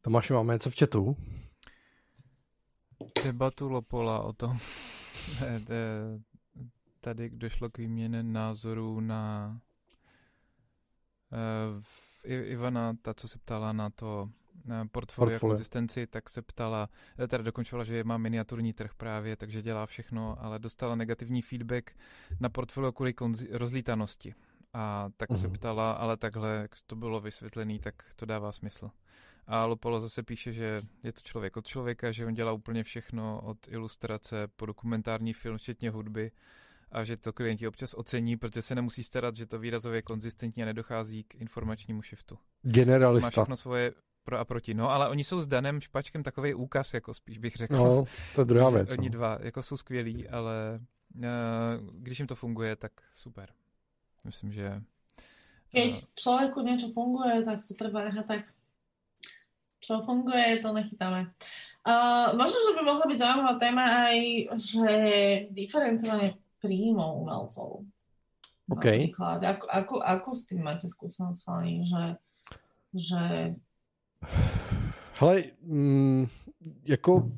Tomáš, 0.00 0.30
máme 0.30 0.52
něco 0.54 0.70
v 0.70 0.78
chatu? 0.78 1.16
Debatu 3.24 3.68
Lopola 3.68 4.22
o 4.22 4.32
tom, 4.32 4.58
tady 7.00 7.30
došlo 7.30 7.70
k 7.70 7.78
výměně 7.78 8.22
názorů 8.22 9.00
na 9.00 9.60
uh, 11.32 11.82
Ivana, 12.32 12.96
ta, 13.02 13.14
co 13.14 13.28
se 13.28 13.38
ptala 13.38 13.72
na 13.72 13.90
to 13.90 14.30
na 14.64 14.86
portfolio, 14.86 15.30
portfolio. 15.30 15.52
konzistenci, 15.52 16.06
tak 16.06 16.30
se 16.30 16.42
ptala, 16.42 16.88
eh, 17.18 17.28
teda 17.28 17.44
dokončovala, 17.44 17.84
že 17.84 18.04
má 18.04 18.18
miniaturní 18.18 18.72
trh 18.72 18.94
právě, 18.94 19.36
takže 19.36 19.62
dělá 19.62 19.86
všechno, 19.86 20.36
ale 20.44 20.58
dostala 20.58 20.94
negativní 20.94 21.42
feedback 21.42 21.96
na 22.40 22.48
portfolio 22.48 22.92
kvůli 22.92 23.12
konzi- 23.12 23.48
rozlítanosti. 23.50 24.34
A 24.72 25.10
tak 25.16 25.30
uh-huh. 25.30 25.36
se 25.36 25.46
mhm. 25.46 25.56
ptala, 25.56 25.92
ale 25.92 26.16
takhle, 26.16 26.50
jak 26.50 26.70
to 26.86 26.96
bylo 26.96 27.20
vysvětlené, 27.20 27.78
tak 27.78 27.94
to 28.16 28.26
dává 28.26 28.52
smysl. 28.52 28.90
A 29.50 29.64
Lopolo 29.66 30.00
zase 30.00 30.22
píše, 30.22 30.52
že 30.52 30.82
je 31.02 31.12
to 31.12 31.20
člověk 31.20 31.56
od 31.56 31.66
člověka, 31.66 32.12
že 32.12 32.26
on 32.26 32.34
dělá 32.34 32.52
úplně 32.52 32.84
všechno 32.84 33.40
od 33.44 33.68
ilustrace 33.68 34.48
po 34.56 34.66
dokumentární 34.66 35.32
film, 35.32 35.58
včetně 35.58 35.90
hudby 35.90 36.30
a 36.92 37.04
že 37.04 37.16
to 37.16 37.32
klienti 37.32 37.68
občas 37.68 37.94
ocení, 37.94 38.36
protože 38.36 38.62
se 38.62 38.74
nemusí 38.74 39.02
starat, 39.04 39.36
že 39.36 39.46
to 39.46 39.58
výrazově 39.58 40.02
konzistentně 40.02 40.64
nedochází 40.64 41.24
k 41.24 41.34
informačnímu 41.34 42.02
shiftu. 42.02 42.38
Generalista. 42.62 43.26
Má 43.26 43.30
všechno 43.30 43.56
svoje 43.56 43.92
pro 44.24 44.38
a 44.38 44.44
proti. 44.44 44.74
No, 44.74 44.90
ale 44.90 45.08
oni 45.08 45.24
jsou 45.24 45.40
s 45.40 45.46
Danem 45.46 45.80
Špačkem 45.80 46.22
takový 46.22 46.54
úkaz, 46.54 46.94
jako 46.94 47.14
spíš 47.14 47.38
bych 47.38 47.56
řekl. 47.56 47.76
No, 47.76 48.04
to 48.34 48.40
je 48.40 48.44
druhá 48.44 48.70
věc. 48.76 48.90
Oni 48.92 49.08
no. 49.08 49.12
dva 49.12 49.38
jako 49.40 49.62
jsou 49.62 49.76
skvělí, 49.76 50.28
ale 50.28 50.80
uh, 51.14 51.22
když 51.92 52.18
jim 52.18 52.28
to 52.28 52.34
funguje, 52.34 52.76
tak 52.76 52.92
super. 53.16 53.50
Myslím, 54.24 54.52
že... 54.52 54.82
Keď 55.72 55.92
uh, 55.92 55.98
člověku 56.14 56.60
něco 56.60 56.90
funguje, 56.94 57.42
tak 57.42 57.64
to 57.64 57.74
treba 57.74 58.04
nechat 58.04 58.26
tak 58.26 58.44
čo 59.80 60.04
funguje, 60.04 60.60
to 60.60 60.70
nechytáme. 60.76 61.32
Uh, 61.80 62.36
možno, 62.36 62.60
že 62.60 62.76
by 62.76 62.80
mohla 62.84 63.04
byť 63.08 63.18
zaujímavá 63.18 63.54
téma 63.56 63.84
aj, 64.12 64.18
že 64.60 64.92
diferencovanie 65.50 66.36
príjmov 66.60 67.24
umelcov. 67.24 67.88
OK. 68.68 68.84
Napríklad. 68.84 69.40
Ako, 69.42 69.64
ako, 69.66 69.94
ako 70.04 70.28
s 70.36 70.42
tým 70.46 70.60
máte 70.62 70.86
skúsenosť, 70.86 71.40
chalani, 71.42 71.82
že, 71.88 72.04
že... 72.92 73.22
Hele, 75.18 75.56
mm, 75.64 76.28
jako 76.86 77.32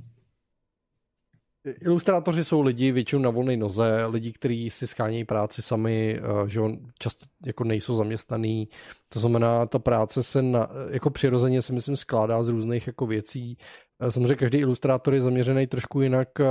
Ilustrátoři 1.65 2.45
jsou 2.45 2.61
lidi 2.61 2.93
většinou 2.93 3.23
na 3.23 3.31
volné 3.31 3.57
noze, 3.57 4.07
lidi, 4.07 4.33
kteří 4.33 4.71
si 4.71 4.87
schánějí 4.87 5.25
práci 5.25 5.63
sami, 5.63 6.19
eh, 6.19 6.49
že 6.49 6.61
on 6.61 6.79
často 6.99 7.27
jako 7.47 7.65
nejsou 7.65 7.95
zaměstnaný. 7.95 8.69
To 9.09 9.21
znamená, 9.21 9.67
ta 9.67 9.79
práce 9.79 10.23
se 10.23 10.43
na, 10.43 10.69
jako 10.91 11.11
přirozeně 11.11 11.63
si 11.63 11.73
myslím 11.73 11.97
skládá 11.97 12.43
z 12.43 12.49
různých 12.49 12.87
jako 12.87 13.07
věcí. 13.07 13.59
Eh, 14.01 14.11
samozřejmě 14.11 14.35
každý 14.35 14.59
ilustrátor 14.59 15.15
je 15.15 15.21
zaměřený 15.21 15.67
trošku 15.67 16.01
jinak 16.01 16.29
eh, 16.41 16.47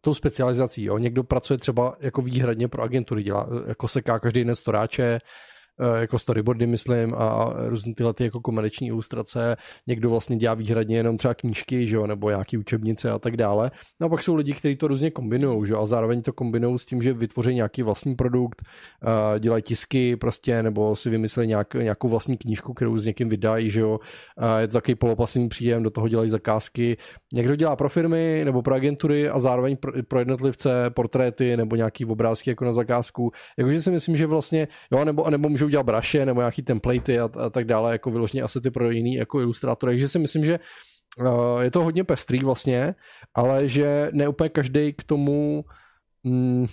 tou 0.00 0.14
specializací. 0.14 0.84
Jo. 0.84 0.98
Někdo 0.98 1.24
pracuje 1.24 1.58
třeba 1.58 1.96
jako 2.00 2.22
výhradně 2.22 2.68
pro 2.68 2.82
agentury, 2.82 3.22
dělá, 3.22 3.48
jako 3.66 3.88
seká 3.88 4.18
každý 4.18 4.44
den 4.44 4.54
storáče, 4.54 5.18
jako 6.00 6.18
storyboardy, 6.18 6.66
myslím, 6.66 7.14
a 7.14 7.52
různé 7.68 7.94
tyhle 7.94 8.14
ty 8.14 8.24
jako 8.24 8.40
komerční 8.40 8.88
ilustrace. 8.88 9.56
Někdo 9.86 10.10
vlastně 10.10 10.36
dělá 10.36 10.54
výhradně 10.54 10.96
jenom 10.96 11.16
třeba 11.16 11.34
knížky, 11.34 11.86
že 11.86 11.96
jo, 11.96 12.06
nebo 12.06 12.30
nějaký 12.30 12.58
učebnice 12.58 13.10
a 13.10 13.18
tak 13.18 13.36
dále. 13.36 13.70
No 14.00 14.06
a 14.06 14.10
pak 14.10 14.22
jsou 14.22 14.34
lidi, 14.34 14.52
kteří 14.52 14.76
to 14.76 14.88
různě 14.88 15.10
kombinují, 15.10 15.66
že 15.66 15.72
jo, 15.72 15.80
a 15.80 15.86
zároveň 15.86 16.22
to 16.22 16.32
kombinují 16.32 16.78
s 16.78 16.84
tím, 16.84 17.02
že 17.02 17.12
vytvoří 17.12 17.54
nějaký 17.54 17.82
vlastní 17.82 18.14
produkt, 18.14 18.62
eh, 18.62 19.40
dělají 19.40 19.62
tisky 19.62 20.16
prostě, 20.16 20.62
nebo 20.62 20.96
si 20.96 21.10
vymyslí 21.10 21.46
nějak, 21.46 21.74
nějakou 21.74 22.08
vlastní 22.08 22.36
knížku, 22.36 22.74
kterou 22.74 22.98
s 22.98 23.06
někým 23.06 23.28
vydají, 23.28 23.70
že 23.70 23.80
jo. 23.80 23.98
Je 24.58 24.68
to 24.68 24.72
takový 24.72 24.94
polopasný 24.94 25.48
příjem, 25.48 25.82
do 25.82 25.90
toho 25.90 26.08
dělají 26.08 26.30
zakázky. 26.30 26.96
Někdo 27.32 27.56
dělá 27.56 27.76
pro 27.76 27.88
firmy 27.88 28.42
nebo 28.44 28.62
pro 28.62 28.74
agentury 28.74 29.28
a 29.28 29.38
zároveň 29.38 29.76
pro, 29.76 29.92
pro 30.08 30.18
jednotlivce 30.18 30.90
portréty 30.90 31.56
nebo 31.56 31.76
nějaký 31.76 32.04
obrázky 32.04 32.50
jako 32.50 32.64
na 32.64 32.72
zakázku. 32.72 33.32
Jakože 33.58 33.82
si 33.82 33.90
myslím, 33.90 34.16
že 34.16 34.26
vlastně, 34.26 34.68
jo, 34.92 35.04
nebo, 35.04 35.30
nebo 35.30 35.48
můžou 35.48 35.68
udělat 35.70 35.86
braše 35.86 36.26
nebo 36.26 36.40
nějaký 36.40 36.62
templatey 36.62 37.20
a, 37.20 37.30
a 37.38 37.50
tak 37.50 37.64
dále, 37.64 37.92
jako 37.92 38.10
vyloženě 38.10 38.42
asety 38.42 38.70
pro 38.70 38.90
jiný 38.90 39.14
jako 39.14 39.40
ilustrátory. 39.40 39.92
Takže 39.92 40.08
si 40.08 40.18
myslím, 40.18 40.44
že 40.44 40.58
uh, 41.22 41.60
je 41.60 41.70
to 41.70 41.84
hodně 41.84 42.04
pestrý 42.04 42.42
vlastně, 42.42 42.94
ale 43.34 43.68
že 43.68 44.10
ne 44.12 44.28
úplně 44.28 44.48
každý 44.48 44.92
k 44.92 45.04
tomu 45.04 45.64
mm, 46.24 46.66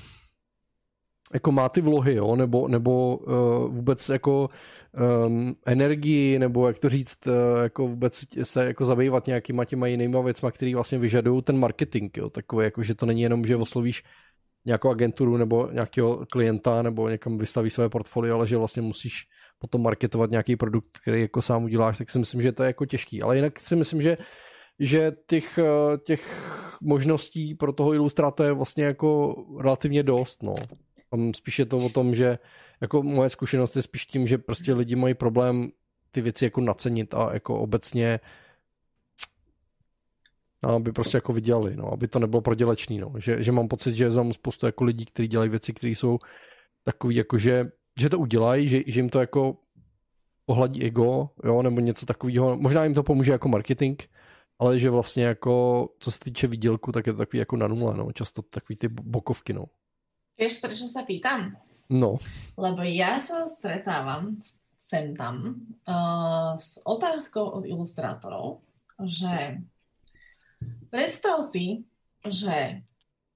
jako 1.33 1.51
má 1.51 1.69
ty 1.69 1.81
vlohy, 1.81 2.15
jo, 2.15 2.35
nebo, 2.35 2.67
nebo 2.67 3.17
uh, 3.17 3.75
vůbec 3.75 4.09
jako 4.09 4.49
um, 5.27 5.55
energii, 5.65 6.39
nebo 6.39 6.67
jak 6.67 6.79
to 6.79 6.89
říct, 6.89 7.27
uh, 7.27 7.33
jako 7.63 7.87
vůbec 7.87 8.25
se 8.43 8.65
jako 8.65 8.85
zabývat 8.85 9.27
nějakýma 9.27 9.65
těma 9.65 9.87
jinýma 9.87 10.21
věcma, 10.21 10.51
který 10.51 10.75
vlastně 10.75 10.97
vyžadují 10.97 11.41
ten 11.41 11.59
marketing, 11.59 12.17
jo, 12.17 12.29
takové 12.29 12.63
jako, 12.63 12.83
že 12.83 12.95
to 12.95 13.05
není 13.05 13.21
jenom, 13.21 13.45
že 13.45 13.55
oslovíš 13.55 14.03
nějakou 14.67 14.89
agenturu 14.89 15.37
nebo 15.37 15.69
nějakého 15.71 16.25
klienta 16.31 16.81
nebo 16.81 17.09
někam 17.09 17.37
vystaví 17.37 17.69
své 17.69 17.89
portfolio, 17.89 18.35
ale 18.35 18.47
že 18.47 18.57
vlastně 18.57 18.81
musíš 18.81 19.27
potom 19.59 19.83
marketovat 19.83 20.31
nějaký 20.31 20.55
produkt, 20.55 20.97
který 21.01 21.21
jako 21.21 21.41
sám 21.41 21.63
uděláš, 21.63 21.97
tak 21.97 22.09
si 22.09 22.19
myslím, 22.19 22.41
že 22.41 22.51
to 22.51 22.63
je 22.63 22.67
jako 22.67 22.85
těžký. 22.85 23.21
Ale 23.21 23.35
jinak 23.35 23.59
si 23.59 23.75
myslím, 23.75 24.01
že 24.01 24.17
že 24.79 25.11
těch, 25.27 25.57
eh, 25.57 25.97
těch 25.97 26.21
možností 26.81 27.55
pro 27.55 27.73
toho 27.73 27.93
ilustrátora 27.93 28.49
je 28.49 28.53
vlastně 28.53 28.83
jako 28.83 29.35
relativně 29.61 30.03
dost, 30.03 30.43
no. 30.43 30.55
Spíš 31.35 31.59
je 31.59 31.65
to 31.65 31.77
o 31.77 31.89
tom, 31.89 32.15
že 32.15 32.39
jako 32.81 33.03
moje 33.03 33.29
zkušenost 33.29 33.75
je 33.75 33.81
spíš 33.81 34.05
tím, 34.05 34.27
že 34.27 34.37
prostě 34.37 34.73
lidi 34.73 34.95
mají 34.95 35.13
problém 35.13 35.69
ty 36.11 36.21
věci 36.21 36.45
jako 36.45 36.61
nacenit 36.61 37.13
a 37.13 37.33
jako 37.33 37.59
obecně 37.59 38.19
no, 38.19 38.29
aby 40.75 40.91
prostě 40.91 41.17
jako 41.17 41.33
vydělali, 41.33 41.75
no, 41.75 41.93
aby 41.93 42.07
to 42.07 42.19
nebylo 42.19 42.41
prodělečný, 42.41 42.97
no. 42.99 43.13
že, 43.17 43.43
že 43.43 43.51
mám 43.51 43.67
pocit, 43.67 43.93
že 43.95 44.11
znám 44.11 44.33
spoustu 44.33 44.65
jako 44.65 44.83
lidí, 44.83 45.05
kteří 45.05 45.27
dělají 45.27 45.49
věci, 45.49 45.73
které 45.73 45.91
jsou 45.91 46.19
takový 46.83 47.15
jako, 47.15 47.37
že, 47.37 47.71
že 47.99 48.09
to 48.09 48.19
udělají, 48.19 48.67
že, 48.67 48.79
že 48.87 48.99
jim 48.99 49.09
to 49.09 49.19
jako 49.19 49.57
ohladí 50.45 50.83
ego, 50.83 51.29
jo, 51.43 51.61
nebo 51.61 51.79
něco 51.79 52.05
takového, 52.05 52.57
možná 52.57 52.83
jim 52.83 52.93
to 52.93 53.03
pomůže 53.03 53.31
jako 53.31 53.47
marketing, 53.47 54.01
ale 54.59 54.79
že 54.79 54.89
vlastně 54.89 55.23
jako, 55.23 55.89
co 55.99 56.11
se 56.11 56.19
týče 56.19 56.47
výdělku, 56.47 56.91
tak 56.91 57.07
je 57.07 57.13
to 57.13 57.17
takový 57.17 57.39
jako 57.39 57.55
na 57.55 57.67
nule, 57.67 57.97
no, 57.97 58.11
často 58.11 58.41
takový 58.41 58.77
ty 58.77 58.87
bokovky, 58.87 59.53
no. 59.53 59.65
Vieš, 60.37 60.61
prečo 60.61 60.85
sa 60.85 61.01
pýtam? 61.01 61.57
No. 61.89 62.21
Lebo 62.61 62.85
ja 62.85 63.17
sa 63.17 63.49
stretávam 63.49 64.37
sem 64.77 65.17
tam 65.17 65.65
uh, 65.89 66.53
s 66.61 66.77
otázkou 66.85 67.57
od 67.57 67.65
ilustrátorov, 67.65 68.61
že 69.01 69.57
predstav 70.89 71.43
si, 71.45 71.85
že 72.25 72.81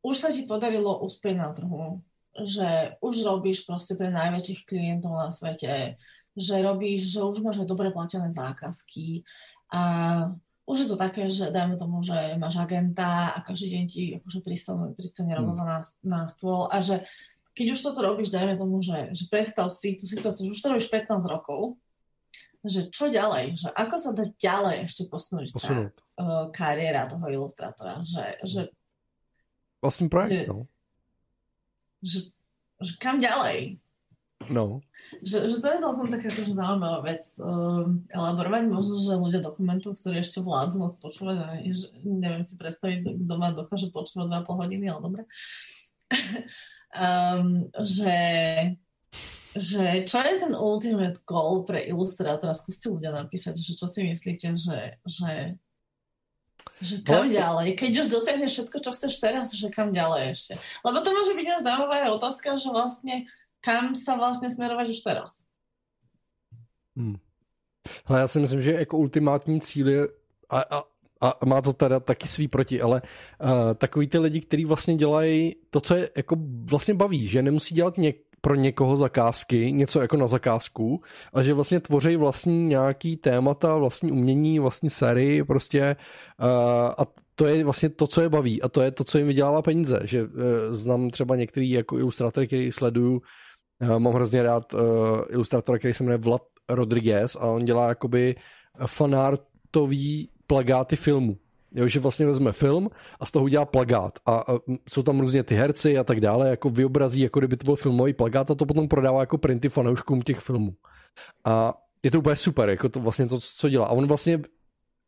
už 0.02 0.16
sa 0.18 0.30
ti 0.34 0.44
podarilo 0.46 1.02
uspieť 1.06 1.36
na 1.38 1.50
trhu, 1.54 2.02
že 2.34 2.98
už 3.04 3.28
robíš 3.28 3.68
proste 3.68 3.94
pre 3.94 4.10
najväčších 4.10 4.66
klientov 4.66 5.14
na 5.14 5.30
svete, 5.30 6.00
že 6.34 6.56
robíš, 6.64 7.12
že 7.12 7.22
už 7.22 7.44
máš 7.44 7.62
aj 7.62 7.68
dobre 7.68 7.92
platené 7.92 8.32
zákazky 8.32 9.28
a 9.72 9.82
už 10.64 10.78
je 10.86 10.88
to 10.88 10.96
také, 10.96 11.28
že 11.28 11.52
dajme 11.52 11.76
tomu, 11.76 12.00
že 12.00 12.40
máš 12.40 12.56
agenta 12.56 13.36
a 13.36 13.44
každý 13.44 13.76
deň 13.76 13.84
ti 13.92 14.02
akože 14.24 14.40
pristane, 14.40 14.86
pristane 14.96 15.36
rovno 15.36 15.52
hmm. 15.52 15.68
na, 15.68 15.80
na 16.08 16.20
stôl 16.32 16.72
a 16.72 16.80
že 16.80 17.04
keď 17.52 17.76
už 17.76 17.80
toto 17.84 18.00
robíš, 18.00 18.32
dajme 18.32 18.56
tomu, 18.56 18.80
že, 18.80 19.12
že 19.12 19.28
predstav 19.28 19.68
si 19.76 20.00
tú 20.00 20.08
situáciu, 20.08 20.48
že 20.48 20.56
už 20.56 20.62
to 20.64 20.72
robíš 20.72 20.88
15 20.88 21.20
rokov, 21.28 21.76
že 22.64 22.88
čo 22.94 23.12
ďalej, 23.12 23.60
že 23.60 23.68
ako 23.76 23.96
sa 24.00 24.10
dá 24.16 24.24
ďalej 24.40 24.88
ešte 24.88 25.12
posunúť 25.12 25.60
tá 25.60 25.60
uh, 26.22 26.54
kariéra 26.54 27.10
toho 27.10 27.26
ilustrátora, 27.26 28.06
že, 28.06 28.38
že 28.46 28.62
vlastný 29.82 30.08
projekt, 30.08 30.46
že, 30.46 30.50
no. 30.54 30.58
Že, 32.06 32.20
že 32.86 32.94
kam 33.02 33.18
ďalej? 33.18 33.82
No. 34.50 34.82
Že, 35.22 35.54
že 35.54 35.58
to 35.62 35.68
je 35.70 35.84
celkom 35.84 36.08
taká 36.10 36.28
akože 36.34 36.54
zaujímavá 36.56 37.00
vec 37.06 37.24
uh, 37.38 37.86
elaborovať. 38.10 38.64
Možno, 38.72 38.98
že 38.98 39.20
ľudia 39.20 39.42
dokumentov, 39.44 40.00
ktorí 40.02 40.24
ešte 40.24 40.42
vládzu 40.42 40.82
nás 40.82 40.98
počúvať, 40.98 41.36
a 41.38 41.46
že, 41.70 41.94
neviem 42.02 42.42
si 42.42 42.58
predstaviť, 42.58 43.22
kto 43.28 43.34
ma 43.38 43.54
dokáže 43.54 43.94
počúvať 43.94 44.42
2,5 44.42 44.62
hodiny, 44.66 44.86
ale 44.90 45.00
dobre. 45.04 45.22
um, 46.96 47.70
že, 47.98 48.18
že 49.54 49.86
čo 50.10 50.18
je 50.26 50.34
ten 50.42 50.54
ultimate 50.58 51.22
goal 51.28 51.68
pre 51.68 51.86
ilustrátora? 51.86 52.58
Skúste 52.58 52.90
ľudia 52.90 53.14
napísať, 53.14 53.60
že 53.62 53.78
čo 53.78 53.86
si 53.86 54.10
myslíte, 54.10 54.58
že, 54.58 54.98
že, 55.06 55.62
že 56.82 57.06
kam 57.06 57.30
no, 57.30 57.34
ďalej? 57.34 57.78
Keď 57.78 57.92
už 58.02 58.08
dosiahneš 58.10 58.52
všetko, 58.52 58.78
čo 58.82 58.92
chceš 58.98 59.14
teraz, 59.22 59.54
že 59.54 59.70
kam 59.70 59.94
ďalej 59.94 60.34
ešte? 60.34 60.54
Lebo 60.82 60.98
to 61.06 61.10
môže 61.14 61.34
byť 61.38 61.48
zaujímavá 61.62 62.10
otázka, 62.10 62.58
že 62.58 62.70
vlastne 62.74 63.30
kam 63.62 63.96
sa 63.96 64.16
vlastně 64.16 64.50
směrovat 64.50 64.90
už 64.90 65.00
teraz? 65.00 65.46
Hmm. 66.98 67.18
Ale 68.06 68.20
já 68.20 68.28
si 68.28 68.40
myslím, 68.40 68.62
že 68.62 68.72
jako 68.72 68.98
ultimátní 68.98 69.62
cíl 69.62 69.90
je 69.90 70.08
a, 70.50 70.62
a, 70.62 70.84
a 71.22 71.46
má 71.46 71.62
to 71.62 71.74
teda 71.74 72.00
taky 72.00 72.28
svý 72.28 72.48
proti, 72.48 72.82
ale 72.82 73.02
uh, 73.02 73.50
takový 73.76 74.08
ty 74.08 74.18
lidi, 74.18 74.42
kteří 74.42 74.66
vlastně 74.66 74.96
dělají 74.96 75.56
to, 75.70 75.82
co 75.82 75.96
je 75.96 76.10
jako 76.16 76.36
vlastně 76.64 76.94
baví, 76.94 77.28
že 77.28 77.42
nemusí 77.42 77.76
dělat 77.76 77.98
něk, 77.98 78.31
pro 78.42 78.56
někoho 78.56 78.98
zakázky, 78.98 79.72
něco 79.72 80.02
jako 80.02 80.18
na 80.18 80.28
zakázku, 80.28 81.02
a 81.34 81.44
že 81.44 81.54
vlastně 81.54 81.80
tvoří 81.80 82.16
vlastní 82.16 82.64
nějaký 82.64 83.18
témata, 83.18 83.78
vlastní 83.78 84.12
umění, 84.12 84.60
vlastní 84.60 84.90
sérii 84.90 85.44
prostě 85.44 85.96
a 86.98 87.06
to 87.36 87.46
je 87.46 87.64
vlastně 87.64 87.90
to, 87.90 88.08
co 88.08 88.22
je 88.22 88.30
baví 88.30 88.62
a 88.62 88.70
to 88.70 88.82
je 88.82 88.92
to, 88.92 89.04
co 89.04 89.18
jim 89.18 89.28
vydělává 89.28 89.62
peníze, 89.62 90.00
že 90.04 90.24
uh, 90.24 90.30
znám 90.72 91.10
třeba 91.10 91.36
některý 91.36 91.70
jako 91.70 91.98
ilustrátory, 91.98 92.48
který 92.48 92.72
sleduju, 92.72 93.22
Uh, 93.82 94.00
mám 94.00 94.14
hrozně 94.14 94.44
rád 94.44 94.74
uh, 94.74 94.80
ilustrátora, 95.30 95.78
který 95.80 95.94
se 95.94 96.04
jmenuje 96.04 96.18
Vlad 96.18 96.42
Rodriguez 96.70 97.36
a 97.36 97.40
on 97.40 97.66
dělá 97.66 97.88
jakoby 97.88 98.36
fanartový 98.86 100.30
plagáty 100.48 100.96
filmu. 100.96 101.38
Jo, 101.76 101.88
že 101.88 102.00
vlastně 102.00 102.26
vezme 102.26 102.52
film 102.52 102.90
a 103.20 103.26
z 103.26 103.32
toho 103.32 103.46
udělá 103.46 103.66
plagát 103.66 104.20
a, 104.26 104.36
a 104.36 104.60
jsou 104.90 105.04
tam 105.04 105.20
různě 105.20 105.44
ty 105.44 105.56
herci 105.56 105.98
a 105.98 106.04
tak 106.04 106.20
dále, 106.20 106.50
jako 106.50 106.70
vyobrazí, 106.70 107.22
jako 107.22 107.40
kdyby 107.40 107.58
to 107.58 107.66
byl 107.66 107.76
filmový 107.76 108.14
plagát 108.14 108.52
a 108.52 108.56
to 108.56 108.66
potom 108.66 108.88
prodává 108.88 109.20
jako 109.20 109.38
printy 109.38 109.70
fanouškům 109.70 110.22
těch 110.22 110.40
filmů. 110.40 110.76
A 111.46 111.74
je 112.04 112.12
to 112.12 112.20
úplně 112.20 112.36
super, 112.36 112.70
jako 112.70 112.90
to 112.90 113.00
vlastně 113.00 113.28
to, 113.28 113.40
co 113.40 113.70
dělá. 113.70 113.86
A 113.86 113.92
on 113.92 114.08
vlastně 114.08 114.42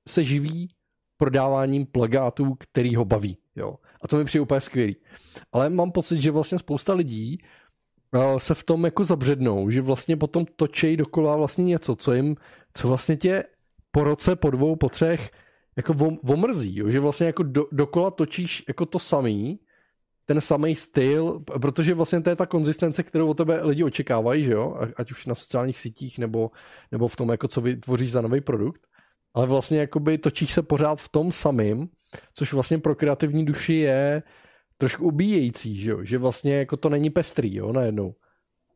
se 0.09 0.23
živí 0.23 0.69
prodáváním 1.17 1.85
plagátů, 1.85 2.55
který 2.59 2.95
ho 2.95 3.05
baví. 3.05 3.37
Jo. 3.55 3.75
A 4.01 4.07
to 4.07 4.17
mi 4.17 4.25
přijde 4.25 4.41
úplně 4.41 4.61
skvělý. 4.61 4.95
Ale 5.51 5.69
mám 5.69 5.91
pocit, 5.91 6.21
že 6.21 6.31
vlastně 6.31 6.59
spousta 6.59 6.93
lidí 6.93 7.37
se 8.37 8.53
v 8.53 8.63
tom 8.63 8.85
jako 8.85 9.05
zabřednou, 9.05 9.69
že 9.69 9.81
vlastně 9.81 10.17
potom 10.17 10.45
točej 10.55 10.97
dokola 10.97 11.35
vlastně 11.35 11.63
něco, 11.63 11.95
co 11.95 12.13
jim, 12.13 12.35
co 12.73 12.87
vlastně 12.87 13.17
tě 13.17 13.43
po 13.91 14.03
roce, 14.03 14.35
po 14.35 14.49
dvou, 14.49 14.75
po 14.75 14.89
třech 14.89 15.31
jako 15.77 15.95
omrzí, 16.29 16.77
jo? 16.77 16.89
že 16.89 16.99
vlastně 16.99 17.27
jako 17.27 17.43
do, 17.43 17.65
dokola 17.71 18.11
točíš 18.11 18.63
jako 18.67 18.85
to 18.85 18.99
samý, 18.99 19.59
ten 20.25 20.41
samý 20.41 20.75
styl, 20.75 21.39
protože 21.61 21.93
vlastně 21.93 22.21
to 22.21 22.29
je 22.29 22.35
ta 22.35 22.45
konzistence, 22.45 23.03
kterou 23.03 23.29
od 23.29 23.37
tebe 23.37 23.63
lidi 23.63 23.83
očekávají, 23.83 24.43
že 24.43 24.51
jo, 24.51 24.77
ať 24.95 25.11
už 25.11 25.25
na 25.25 25.35
sociálních 25.35 25.79
sítích 25.79 26.19
nebo, 26.19 26.51
nebo 26.91 27.07
v 27.07 27.15
tom, 27.15 27.29
jako 27.29 27.47
co 27.47 27.61
vytvoříš 27.61 28.11
za 28.11 28.21
nový 28.21 28.41
produkt, 28.41 28.81
ale 29.33 29.47
vlastně 29.47 29.79
jakoby 29.79 30.17
točíš 30.17 30.53
se 30.53 30.61
pořád 30.61 31.01
v 31.01 31.09
tom 31.09 31.31
samým, 31.31 31.89
což 32.33 32.53
vlastně 32.53 32.77
pro 32.77 32.95
kreativní 32.95 33.45
duši 33.45 33.73
je 33.73 34.23
trošku 34.77 35.05
ubíjející, 35.05 35.77
že, 35.77 35.91
jo? 35.91 36.03
že 36.03 36.17
vlastně 36.17 36.55
jako 36.55 36.77
to 36.77 36.89
není 36.89 37.09
pestrý, 37.09 37.55
jo, 37.55 37.73
najednou. 37.73 38.15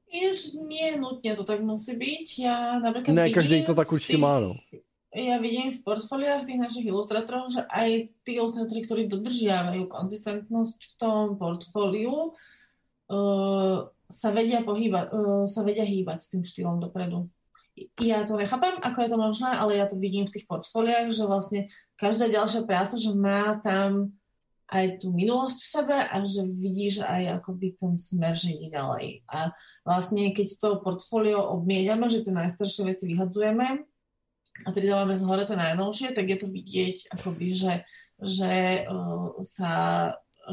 Ináč 0.07 0.53
nie 0.67 0.97
nutně 0.97 1.35
to 1.35 1.43
tak 1.43 1.61
musí 1.61 1.95
být. 1.95 2.39
Já 2.39 2.79
například 2.79 3.13
Ne, 3.13 3.29
každý 3.29 3.63
to 3.63 3.75
tak 3.75 3.91
určitě 3.91 4.17
má, 4.17 4.39
no. 4.39 4.55
Ja 5.17 5.41
vidím 5.41 5.73
v 5.73 5.81
portfóliách 5.81 6.45
tých 6.45 6.61
našich 6.61 6.85
ilustrátorov, 6.85 7.49
že 7.49 7.65
aj 7.73 8.13
tí 8.21 8.37
ilustrátori, 8.37 8.85
ktorí 8.85 9.09
dodržiavajú 9.09 9.89
konzistentnosť 9.89 10.77
v 10.77 10.93
tom 11.01 11.41
portfóliu, 11.41 12.37
uh, 13.09 13.89
sa 14.05 14.29
vedia 14.29 14.61
pohýbať, 14.61 15.09
uh, 15.09 15.41
sa 15.49 15.65
vedia 15.65 15.89
hýbať 15.89 16.21
s 16.21 16.29
tým 16.37 16.43
štýlom 16.45 16.77
dopredu. 16.77 17.25
Ja 17.97 18.21
to 18.29 18.37
nechápem, 18.37 18.77
ako 18.77 18.97
je 19.01 19.09
to 19.09 19.17
možné, 19.17 19.49
ale 19.57 19.81
ja 19.81 19.89
to 19.89 19.97
vidím 19.97 20.29
v 20.29 20.37
tých 20.37 20.45
portfóliách, 20.45 21.09
že 21.09 21.25
vlastne 21.25 21.73
každá 21.97 22.29
ďalšia 22.29 22.69
práca, 22.69 23.01
že 23.01 23.09
má 23.17 23.57
tam 23.65 24.13
aj 24.69 25.01
tú 25.01 25.17
minulosť 25.17 25.57
v 25.57 25.71
sebe 25.81 25.97
a 25.97 26.15
že 26.29 26.45
vidíš 26.45 27.01
aj 27.01 27.41
akoby 27.41 27.73
ten 27.73 27.97
smer, 27.97 28.37
že 28.37 28.53
ide 28.53 28.69
ďalej. 28.69 29.25
A 29.33 29.49
vlastne 29.81 30.29
keď 30.29 30.61
to 30.61 30.69
portfólio 30.77 31.41
obmieniame, 31.41 32.05
že 32.05 32.21
tie 32.21 32.37
najstaršie 32.37 32.85
veci 32.85 33.09
vyhadzujeme 33.09 33.96
a 34.65 34.71
pridávame 34.71 35.17
z 35.17 35.21
hore 35.21 35.45
tie 35.45 35.55
najnovšie, 35.55 36.15
tak 36.15 36.25
je 36.29 36.37
to 36.37 36.47
vidieť 36.47 37.13
akoby, 37.13 37.47
že, 37.53 37.73
že, 38.17 38.53
uh, 38.89 39.35
sa, 39.43 39.73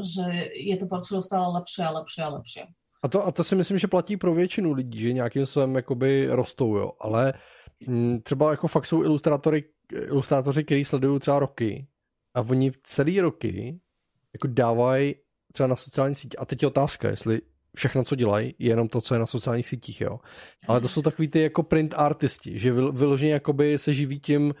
že 0.03 0.53
je 0.53 0.75
to 0.77 0.85
portfólio 0.85 1.23
stále 1.23 1.49
lepšie 1.57 1.83
a 1.85 1.95
lepšie 2.01 2.21
a 2.23 2.29
lepšie. 2.29 2.63
A 3.03 3.07
to, 3.07 3.25
a 3.25 3.31
to 3.31 3.43
si 3.43 3.55
myslím, 3.55 3.77
že 3.77 3.87
platí 3.87 4.17
pro 4.17 4.33
většinu 4.33 4.73
lidí, 4.73 4.99
že 4.99 5.13
nějakým 5.13 5.45
způsobem 5.45 5.75
jakoby 5.75 6.27
rostou, 6.29 6.77
jo. 6.77 6.91
Ale 6.99 7.33
m, 7.87 7.93
mm, 7.93 8.21
třeba 8.21 8.51
jako 8.51 8.67
fakt 8.67 8.85
jsou 8.85 9.03
ilustrátory, 9.03 9.63
ilustrátoři, 9.91 10.63
kteří 10.63 10.85
sledují 10.85 11.19
třeba 11.19 11.39
roky 11.39 11.87
a 12.33 12.41
oni 12.41 12.71
celý 12.83 13.21
roky 13.21 13.79
jako 14.33 14.47
dávají 14.47 15.15
třeba 15.53 15.67
na 15.67 15.75
sociální 15.75 16.15
sítě. 16.15 16.37
A 16.37 16.45
teď 16.45 16.61
je 16.61 16.67
otázka, 16.67 17.09
jestli 17.09 17.41
všechno, 17.75 18.03
co 18.03 18.15
dělají, 18.15 18.55
je 18.59 18.69
jenom 18.69 18.87
to, 18.87 19.01
co 19.01 19.15
je 19.15 19.19
na 19.19 19.25
sociálních 19.25 19.67
sítích, 19.67 20.01
jo. 20.01 20.19
Ale 20.67 20.81
to 20.81 20.87
jsou 20.87 21.01
takový 21.01 21.27
ty 21.27 21.41
jako 21.41 21.63
print 21.63 21.93
artisti, 21.97 22.59
že 22.59 22.71
vyloženě 22.71 23.31
jakoby 23.31 23.77
se 23.77 23.93
živí 23.93 24.19
tím, 24.19 24.53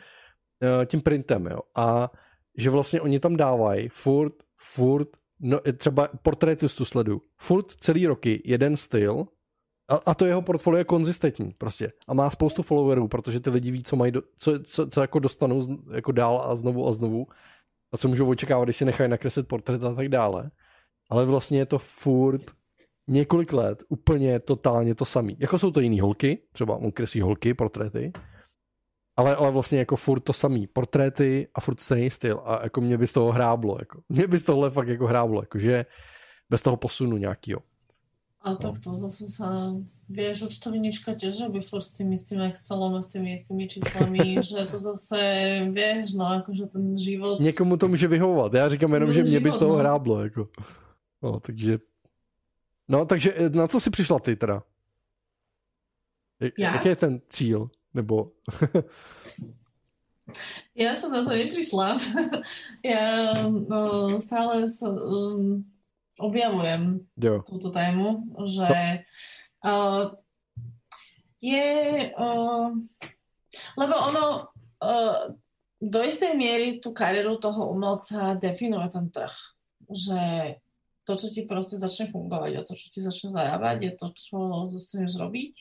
eh, 0.63 0.85
tím 0.85 1.01
printem, 1.01 1.45
jo. 1.45 1.59
A 1.75 2.11
že 2.57 2.69
vlastně 2.69 3.01
oni 3.01 3.19
tam 3.19 3.35
dávají 3.35 3.89
furt, 3.89 4.33
furt 4.57 5.07
no, 5.39 5.59
třeba 5.77 6.09
portrétistu 6.21 6.85
sledu. 6.85 7.21
Furt 7.37 7.71
celý 7.71 8.07
roky 8.07 8.41
jeden 8.45 8.77
styl 8.77 9.25
a, 9.87 9.95
a 10.05 10.13
to 10.13 10.25
jeho 10.25 10.41
portfolio 10.41 10.77
je 10.77 10.83
konzistentní 10.83 11.51
prostě. 11.57 11.91
A 12.07 12.13
má 12.13 12.29
spoustu 12.29 12.63
followerů, 12.63 13.07
protože 13.07 13.39
ty 13.39 13.49
lidi 13.49 13.71
ví, 13.71 13.83
co 13.83 13.95
mají, 13.95 14.11
do, 14.11 14.21
co, 14.37 14.59
co, 14.59 14.87
co 14.87 15.01
jako 15.01 15.19
dostanou 15.19 15.77
jako 15.93 16.11
dál 16.11 16.41
a 16.45 16.55
znovu 16.55 16.87
a 16.87 16.93
znovu 16.93 17.27
a 17.91 17.97
co 17.97 18.07
můžou 18.07 18.29
očekávat, 18.29 18.65
když 18.65 18.77
si 18.77 18.85
nechají 18.85 19.09
nakreslit 19.09 19.47
portrét 19.47 19.83
a 19.83 19.95
tak 19.95 20.09
dále. 20.09 20.51
Ale 21.09 21.25
vlastně 21.25 21.59
je 21.59 21.65
to 21.65 21.79
furt 21.79 22.51
několik 23.07 23.53
let 23.53 23.83
úplně 23.89 24.39
totálně 24.39 24.95
to 24.95 25.05
samý. 25.05 25.37
Jako 25.39 25.57
jsou 25.57 25.71
to 25.71 25.79
jiný 25.79 25.99
holky, 25.99 26.41
třeba 26.51 26.77
on 26.77 26.91
kreslí 26.91 27.21
holky, 27.21 27.53
portréty, 27.53 28.11
ale, 29.17 29.35
ale 29.35 29.51
vlastně 29.51 29.79
jako 29.79 29.95
furt 29.95 30.19
to 30.19 30.33
samý. 30.33 30.67
Portréty 30.67 31.47
a 31.55 31.61
furt 31.61 31.81
stejný 31.81 32.09
styl 32.09 32.41
a 32.45 32.63
jako 32.63 32.81
mě 32.81 32.97
by 32.97 33.07
z 33.07 33.11
toho 33.11 33.31
hráblo. 33.31 33.77
Jako. 33.79 34.01
Mě 34.09 34.27
by 34.27 34.39
z 34.39 34.43
tohohle 34.43 34.69
fakt 34.69 34.87
jako 34.87 35.07
hráblo, 35.07 35.41
jakože 35.41 35.85
bez 36.49 36.61
toho 36.61 36.77
posunu 36.77 37.17
nějakýho. 37.17 37.59
A 38.45 38.49
no. 38.49 38.57
tak 38.57 38.77
to 38.77 38.93
zase 38.93 39.25
sa, 39.33 39.73
vieš, 40.05 40.45
účtovníčka 40.45 41.17
tiež 41.17 41.49
robí 41.49 41.65
furt 41.65 41.81
s 41.81 41.97
tým 41.97 42.13
istým 42.13 42.45
Excelom 42.45 42.93
a 42.93 43.01
s 43.01 43.09
tými 43.09 43.41
istými 43.41 43.65
číslami, 43.65 44.37
že 44.45 44.69
to 44.69 44.77
zase, 44.77 45.17
vieš, 45.73 46.13
no 46.13 46.29
akože 46.29 46.69
ten 46.69 46.93
život... 46.93 47.41
Někomu 47.41 47.77
to 47.77 47.87
může 47.87 48.07
vyhovovat, 48.07 48.53
já 48.53 48.69
říkám 48.69 48.93
jenom, 48.93 49.13
že 49.13 49.23
mě 49.23 49.39
by 49.39 49.51
z 49.51 49.57
toho 49.57 49.73
no. 49.73 49.77
hráblo, 49.81 50.23
jako. 50.23 50.47
No, 51.23 51.39
takže... 51.39 51.77
No, 52.87 53.05
takže 53.05 53.33
eh, 53.33 53.49
na 53.49 53.67
co 53.67 53.79
jsi 53.79 53.89
přišla 53.89 54.19
ty 54.19 54.35
teda? 54.35 54.63
Já? 56.57 56.73
Jaký 56.73 56.89
je 56.89 56.95
ten 56.95 57.21
cíl? 57.29 57.69
Nebo... 57.93 58.31
Já 60.75 60.95
jsem 60.95 61.11
na 61.11 61.23
to 61.23 61.29
neprišla. 61.29 61.97
Já 62.83 63.33
no, 63.69 64.21
stále 64.21 64.69
som, 64.69 64.97
um, 64.97 65.71
objavujem 66.19 67.07
jo. 67.17 67.43
túto 67.45 67.71
tému, 67.71 68.23
že 68.45 68.67
uh, 69.65 70.11
je... 71.41 72.11
Uh, 72.19 72.77
lebo 73.77 73.95
ono 73.95 74.47
uh, 74.83 75.35
do 75.81 76.03
istej 76.03 76.33
miery 76.35 76.79
tú 76.79 76.91
kariéru 76.91 77.37
toho 77.37 77.69
umelca 77.69 78.33
definuje 78.33 78.89
ten 78.89 79.09
trh. 79.11 79.35
Že 79.85 80.19
to, 81.05 81.13
čo 81.15 81.27
ti 81.29 81.45
proste 81.45 81.77
začne 81.77 82.09
fungovať 82.09 82.51
a 82.57 82.65
to, 82.65 82.73
čo 82.73 82.87
ti 82.89 82.99
začne 82.99 83.29
zarábať, 83.31 83.77
je 83.79 83.93
to, 83.93 84.07
čo 84.17 84.37
zostaneš 84.67 85.21
robiť 85.21 85.53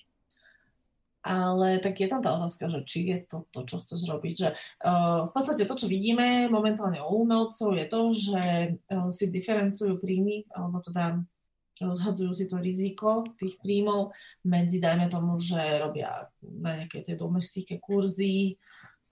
ale 1.24 1.80
tak 1.80 1.96
je 1.96 2.08
tam 2.08 2.20
tá 2.20 2.36
otázka, 2.36 2.68
že 2.68 2.84
či 2.84 3.08
je 3.08 3.18
to 3.24 3.48
to, 3.48 3.64
čo 3.64 3.80
chceš 3.80 4.04
robiť. 4.12 4.34
Že, 4.36 4.48
uh, 4.84 5.20
v 5.24 5.30
podstate 5.32 5.64
to, 5.64 5.72
čo 5.72 5.88
vidíme 5.88 6.52
momentálne 6.52 7.00
u 7.00 7.24
umelcov, 7.24 7.72
je 7.72 7.86
to, 7.88 8.00
že 8.12 8.42
uh, 8.76 9.08
si 9.08 9.32
diferencujú 9.32 10.04
príjmy, 10.04 10.44
alebo 10.52 10.84
teda 10.84 11.24
zhadzujú 11.80 12.32
si 12.36 12.44
to 12.46 12.60
riziko 12.60 13.24
tých 13.40 13.58
príjmov 13.58 14.14
medzi, 14.46 14.78
dajme 14.78 15.10
tomu, 15.10 15.40
že 15.40 15.58
robia 15.80 16.28
na 16.44 16.84
nejaké 16.84 17.02
tej 17.02 17.16
domestike 17.16 17.80
kurzy, 17.80 18.60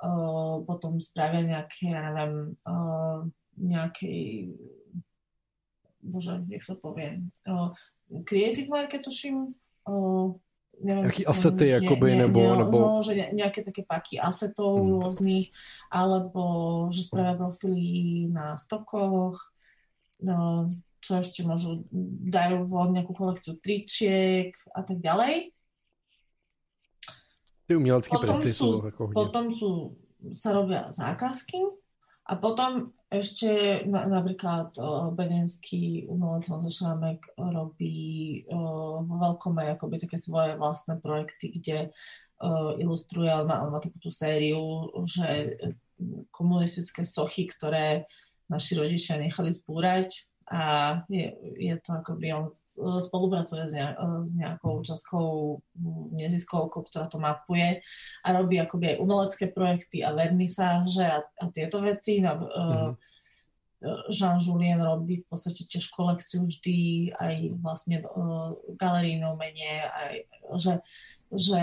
uh, 0.05 0.61
potom 0.69 1.01
spravia 1.01 1.49
nejaké, 1.49 1.97
ja 1.97 2.13
neviem, 2.13 2.61
uh, 2.69 3.25
nejakej, 3.57 4.53
bože, 6.03 6.43
jak 6.51 6.63
sa 6.67 6.75
povie, 6.75 7.23
uh, 7.47 7.71
creative 8.27 8.69
market, 8.69 9.07
tuším, 9.07 9.55
uh, 9.87 10.29
neviem, 10.83 11.05
Jaký 11.09 11.27
asety, 11.27 11.65
ne, 11.65 11.71
jakoby, 11.79 12.09
ne, 12.13 12.27
nebo, 12.27 12.41
ne, 12.43 12.57
nebo... 12.67 12.77
No, 12.79 12.89
že 13.01 13.15
nejaké 13.33 13.63
také 13.63 13.87
paky 13.87 14.19
asetov 14.19 14.83
mm. 14.83 14.91
rôznych, 14.99 15.47
alebo 15.89 16.43
že 16.91 17.07
spravia 17.07 17.39
profily 17.39 18.27
na 18.29 18.59
stokoch, 18.59 19.39
no, 20.21 20.71
čo 21.03 21.19
ešte 21.19 21.43
môžu, 21.43 21.87
dajú 22.31 22.67
von 22.67 22.95
nejakú 22.95 23.15
kolekciu 23.15 23.59
tričiek 23.59 24.55
a 24.71 24.87
tak 24.87 25.03
ďalej. 25.03 25.51
Ty 27.67 27.73
umělecké 27.79 28.11
potom 28.11 28.43
sú, 28.43 28.69
sú 28.79 28.87
ako 28.87 29.03
Potom 29.11 29.45
sú, 29.55 29.71
sa 30.35 30.55
robia 30.55 30.91
zákazky 30.95 31.59
a 32.27 32.39
potom 32.39 32.95
ešte 33.13 33.83
na, 33.85 34.09
napríklad 34.09 34.73
uh, 34.81 35.13
Bedenský 35.13 36.09
umelec 36.09 36.49
Honza 36.49 36.73
Šrámek 36.73 37.37
robí 37.37 38.43
uh, 38.49 39.05
vo 39.05 39.17
veľkom 39.21 39.53
aj 39.61 39.77
akoby 39.77 40.01
také 40.01 40.17
svoje 40.17 40.57
vlastné 40.57 40.97
projekty, 40.97 41.53
kde 41.61 41.79
uh, 41.93 42.73
ilustruje, 42.81 43.29
on 43.29 43.45
má, 43.45 43.61
on 43.69 43.77
má 43.77 43.85
takú 43.85 44.01
tú 44.01 44.09
sériu, 44.09 44.89
že 45.05 45.61
komunistické 46.33 47.05
sochy, 47.05 47.47
ktoré 47.47 48.09
naši 48.49 48.75
rodičia 48.81 49.21
nechali 49.21 49.53
zbúrať 49.53 50.32
a 50.53 50.63
je, 51.09 51.33
je 51.57 51.75
to 51.81 51.97
akoby 51.97 52.29
on 52.37 52.53
spolupracuje 53.01 53.65
s, 53.69 53.73
ne, 53.73 53.97
s 54.21 54.37
nejakou 54.37 54.85
českou 54.85 55.65
neziskovkou, 56.13 56.85
ktorá 56.85 57.09
to 57.09 57.17
mapuje 57.17 57.81
a 58.21 58.29
robí 58.37 58.61
akoby 58.61 58.93
aj 58.93 59.01
umelecké 59.01 59.49
projekty 59.49 60.05
a 60.05 60.13
vernisáže 60.13 61.09
a, 61.09 61.25
a 61.25 61.45
tieto 61.49 61.81
veci. 61.81 62.21
No, 62.21 62.45
mm-hmm. 62.45 62.93
Jean 64.13 64.39
Julien 64.39 64.79
robí 64.79 65.25
v 65.25 65.27
podstate 65.27 65.67
tiež 65.67 65.91
kolekciu 65.91 66.45
vždy, 66.47 67.11
aj 67.17 67.35
vlastne 67.59 68.05
uh, 68.05 68.55
galerijné 68.79 69.27
umenie, 69.27 69.83
aj, 69.89 70.15
že, 70.61 70.75
že 71.33 71.61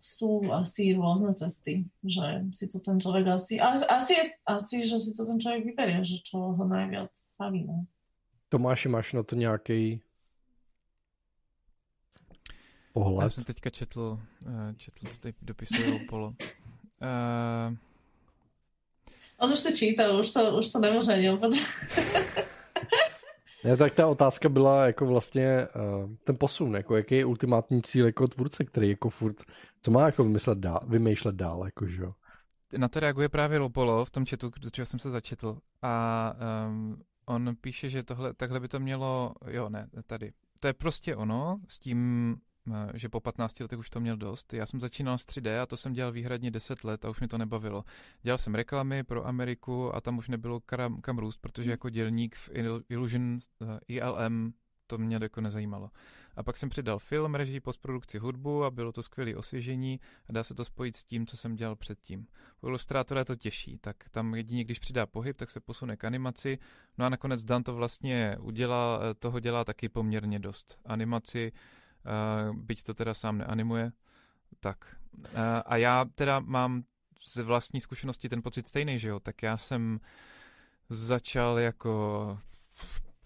sú 0.00 0.40
asi 0.48 0.96
rôzne 0.96 1.36
cesty, 1.36 1.84
že 2.00 2.48
si 2.56 2.64
to 2.72 2.80
ten 2.80 2.96
človek 2.96 3.28
asi, 3.36 3.60
asi, 3.60 4.16
asi, 4.48 4.76
že 4.88 4.96
si 4.96 5.12
to 5.12 5.28
ten 5.28 5.36
človek 5.36 5.68
vyberie, 5.68 6.00
že 6.00 6.24
čo 6.24 6.56
ho 6.56 6.64
najviac 6.64 7.12
baví. 7.36 7.68
No. 7.68 7.84
Tomáši, 8.48 8.88
máš 8.88 9.12
na 9.12 9.22
to 9.22 9.36
nějaký 9.36 10.00
pohled? 12.92 13.24
Já 13.24 13.30
jsem 13.30 13.44
teďka 13.44 13.70
četl, 13.70 14.20
eh, 14.46 14.74
četl 14.76 15.06
z 15.10 15.20
dopisu 15.42 15.82
Polo. 16.08 16.28
Uh... 16.28 17.76
On 19.38 19.52
už 19.52 19.58
se 19.58 19.72
čítá, 19.72 20.18
už 20.18 20.30
to, 20.30 20.58
už 20.58 20.68
to 20.68 20.78
nemůže 20.78 21.12
ani 21.12 21.30
Ne, 23.64 23.76
tak 23.76 23.94
ta 23.94 24.06
otázka 24.06 24.48
byla 24.48 24.86
jako 24.86 25.06
vlastně 25.06 25.66
uh, 26.04 26.10
ten 26.24 26.36
posun, 26.38 26.74
jako 26.74 26.96
jaký 26.96 27.14
je 27.14 27.24
ultimátní 27.24 27.82
cíl 27.82 28.06
jako 28.06 28.28
tvůrce, 28.28 28.64
který 28.64 28.88
jako 28.88 29.10
furt, 29.10 29.36
co 29.82 29.90
má 29.90 30.06
jako 30.06 30.24
vymyslet 30.24 30.58
dál, 30.58 30.80
vymýšlet 30.88 31.34
dál, 31.34 31.64
jako 31.64 31.86
že 31.86 32.02
jo. 32.02 32.14
Na 32.78 32.88
to 32.88 33.00
reaguje 33.00 33.28
právě 33.28 33.58
Lopolo 33.58 34.04
v 34.04 34.10
tom 34.10 34.26
chatu, 34.26 34.50
do 34.60 34.70
čeho 34.70 34.86
jsem 34.86 34.98
se 34.98 35.10
začetl 35.10 35.58
a 35.82 36.34
um, 36.68 37.02
on 37.26 37.56
píše, 37.60 37.88
že 37.88 38.02
tohle, 38.02 38.34
takhle 38.34 38.60
by 38.60 38.68
to 38.68 38.80
mělo, 38.80 39.34
jo 39.46 39.68
ne, 39.68 39.88
tady, 40.06 40.32
to 40.60 40.66
je 40.66 40.72
prostě 40.72 41.16
ono 41.16 41.60
s 41.68 41.78
tím 41.78 42.36
že 42.94 43.08
po 43.08 43.20
15 43.20 43.60
letech 43.60 43.78
už 43.78 43.90
to 43.90 44.00
měl 44.00 44.16
dost. 44.16 44.52
Já 44.52 44.66
jsem 44.66 44.80
začínal 44.80 45.18
s 45.18 45.26
3D 45.26 45.62
a 45.62 45.66
to 45.66 45.76
jsem 45.76 45.92
dělal 45.92 46.12
výhradně 46.12 46.50
10 46.50 46.84
let 46.84 47.04
a 47.04 47.10
už 47.10 47.20
mi 47.20 47.28
to 47.28 47.38
nebavilo. 47.38 47.84
Dělal 48.22 48.38
jsem 48.38 48.54
reklamy 48.54 49.04
pro 49.04 49.26
Ameriku 49.26 49.94
a 49.94 50.00
tam 50.00 50.18
už 50.18 50.28
nebylo 50.28 50.60
kam, 50.60 51.00
kam 51.00 51.18
růst, 51.18 51.36
protože 51.36 51.62
hmm. 51.62 51.70
jako 51.70 51.90
dělník 51.90 52.34
v 52.34 52.50
Illusion 52.88 53.38
eh, 53.62 53.78
ILM 53.88 54.52
to 54.90 54.98
mě 54.98 55.18
jako 55.22 55.40
nezajímalo. 55.40 55.90
A 56.36 56.42
pak 56.42 56.56
jsem 56.56 56.68
přidal 56.68 56.98
film, 56.98 57.34
režii, 57.34 57.60
postprodukci, 57.60 58.18
hudbu 58.18 58.64
a 58.64 58.70
bylo 58.70 58.92
to 58.92 59.02
skvělé 59.02 59.36
osvěžení 59.36 60.00
a 60.28 60.32
dá 60.32 60.44
se 60.44 60.54
to 60.54 60.64
spojit 60.64 60.96
s 60.96 61.04
tím, 61.04 61.26
co 61.26 61.36
jsem 61.36 61.56
dělal 61.56 61.76
předtím. 61.76 62.26
U 62.62 62.68
ilustrátora 62.68 63.20
je 63.20 63.24
to 63.24 63.36
těžší, 63.36 63.78
tak 63.78 63.96
tam 64.10 64.34
jedině, 64.34 64.64
když 64.64 64.78
přidá 64.78 65.06
pohyb, 65.06 65.36
tak 65.36 65.50
se 65.50 65.60
posune 65.60 65.96
k 65.96 66.04
animaci. 66.04 66.58
No 66.98 67.04
a 67.06 67.08
nakonec 67.08 67.44
Dan 67.44 67.62
to 67.62 67.74
vlastně 67.74 68.36
udělá, 68.40 69.00
eh, 69.02 69.14
toho 69.14 69.40
dělá 69.40 69.64
taky 69.64 69.88
poměrně 69.88 70.38
dost. 70.38 70.80
Animaci 70.84 71.52
byť 72.52 72.82
to 72.82 72.94
teda 72.94 73.14
sám 73.14 73.38
neanimuje. 73.38 73.92
Tak. 74.60 74.96
A 75.64 75.76
já 75.76 76.04
teda 76.14 76.40
mám 76.40 76.82
z 77.24 77.36
vlastní 77.36 77.80
zkušenosti 77.80 78.28
ten 78.28 78.42
pocit 78.42 78.66
stejný, 78.66 78.98
že 78.98 79.08
jo, 79.08 79.20
tak 79.20 79.42
já 79.42 79.56
jsem 79.56 80.00
začal 80.88 81.58
jako 81.58 82.38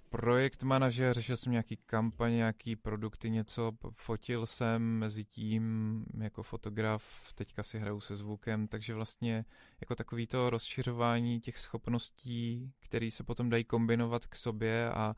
projekt 0.09 0.63
manažer, 0.63 1.15
řešil 1.15 1.37
jsem 1.37 1.53
nějaký 1.53 1.77
kampaně, 1.77 2.37
nějaký 2.37 2.77
produkty, 2.77 3.31
něco, 3.31 3.73
fotil 3.97 4.47
jsem 4.47 4.83
mezi 4.83 5.25
tím 5.25 6.05
jako 6.19 6.43
fotograf, 6.43 7.33
teďka 7.35 7.63
si 7.63 7.79
hraju 7.79 8.01
se 8.01 8.17
zvukem, 8.17 8.69
takže 8.69 8.95
vlastně 8.95 9.45
jako 9.81 9.95
takový 9.95 10.27
to 10.27 10.51
rozšiřování 10.51 11.41
těch 11.41 11.59
schopností, 11.59 12.73
které 12.81 13.11
se 13.11 13.25
potom 13.25 13.51
dají 13.51 13.65
kombinovat 13.65 14.27
k 14.27 14.37
sobě 14.37 14.91
a 14.91 15.17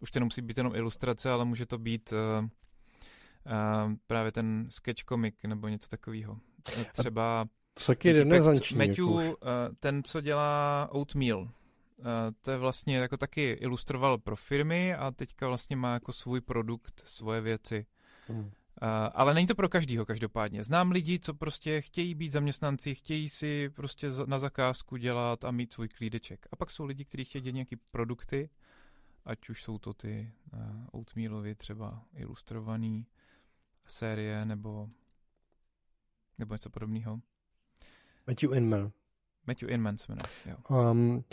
už 0.00 0.10
to 0.10 0.20
nemusí 0.20 0.42
být 0.42 0.56
jenom 0.56 0.74
ilustrace, 0.74 1.30
ale 1.30 1.44
může 1.44 1.66
to 1.66 1.78
být 1.78 2.12
uh, 2.12 2.48
uh, 3.46 3.92
právě 4.06 4.32
ten 4.32 4.66
sketch 4.70 5.04
comic 5.04 5.34
nebo 5.46 5.68
něco 5.68 5.88
takového. 5.88 6.38
Třeba 6.92 7.46
to 7.74 7.84
taky 7.86 8.12
renesanční. 8.12 8.78
Matthew, 8.78 9.06
uh, 9.08 9.26
ten, 9.80 10.02
co 10.02 10.20
dělá 10.20 10.88
Oatmeal, 10.90 11.40
uh, 11.40 11.48
to 12.42 12.50
je 12.50 12.58
vlastně 12.58 12.96
jako 12.96 13.16
taky 13.16 13.50
ilustroval 13.50 14.18
pro 14.18 14.36
firmy 14.36 14.94
a 14.94 15.10
teďka 15.10 15.48
vlastně 15.48 15.76
má 15.76 15.92
jako 15.92 16.12
svůj 16.12 16.40
produkt, 16.40 17.02
svoje 17.04 17.40
věci. 17.40 17.86
Hmm. 18.28 18.40
Uh, 18.40 18.50
ale 19.12 19.34
není 19.34 19.46
to 19.46 19.54
pro 19.54 19.68
každýho 19.68 20.06
každopádně. 20.06 20.64
Znám 20.64 20.90
lidi, 20.90 21.18
co 21.18 21.34
prostě 21.34 21.80
chtějí 21.80 22.14
být 22.14 22.28
zaměstnanci, 22.28 22.94
chtějí 22.94 23.28
si 23.28 23.70
prostě 23.70 24.08
na 24.26 24.38
zakázku 24.38 24.96
dělat 24.96 25.44
a 25.44 25.50
mít 25.50 25.72
svůj 25.72 25.88
klídeček. 25.88 26.46
A 26.52 26.56
pak 26.56 26.70
jsou 26.70 26.84
lidi, 26.84 27.04
kteří 27.04 27.24
chtějí 27.24 27.42
dělat 27.42 27.54
nějaké 27.54 27.76
produkty 27.90 28.50
ať 29.24 29.48
už 29.48 29.62
jsou 29.62 29.78
to 29.78 29.92
ty 29.92 30.32
uh, 30.52 30.60
Oatmealovy 30.92 31.54
třeba 31.54 32.04
ilustrované 32.14 33.02
série 33.90 34.44
nebo, 34.44 34.88
nebo 36.38 36.54
něco 36.54 36.70
podobného. 36.70 37.20
Matthew 38.26 38.54
Inman. 38.54 38.90
Matthew 39.46 39.70
Inman 39.70 39.98
se 39.98 40.12
jmenuje, 40.12 40.28
jo. 40.46 40.56
Um, 40.90 41.24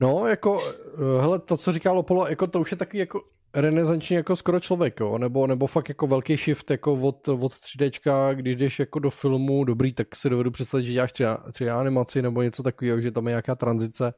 no, 0.00 0.26
jako, 0.26 0.52
uh, 0.54 1.20
hele, 1.20 1.38
to, 1.38 1.56
co 1.56 1.72
říká 1.72 1.92
Lopolo, 1.92 2.28
jako 2.28 2.46
to 2.46 2.60
už 2.60 2.70
je 2.70 2.76
taky 2.76 2.98
jako 2.98 3.22
renesanční 3.54 4.16
jako 4.16 4.36
skoro 4.36 4.60
člověk, 4.60 5.00
jo? 5.00 5.18
Nebo, 5.18 5.46
nebo 5.46 5.66
fakt 5.66 5.88
jako 5.88 6.06
velký 6.06 6.36
shift 6.36 6.70
jako 6.70 6.92
od, 6.92 7.28
od 7.28 7.52
3D, 7.52 8.34
když 8.34 8.56
jdeš 8.56 8.78
jako 8.78 8.98
do 8.98 9.10
filmu 9.10 9.64
dobrý, 9.64 9.92
tak 9.92 10.16
si 10.16 10.30
dovedu 10.30 10.50
představit, 10.50 10.84
že 10.84 10.92
děláš 10.92 11.12
3D 11.12 11.78
animaci 11.78 12.22
nebo 12.22 12.42
něco 12.42 12.62
takového, 12.62 13.00
že 13.00 13.10
tam 13.10 13.26
je 13.26 13.30
nějaká 13.30 13.54
tranzice 13.54 14.14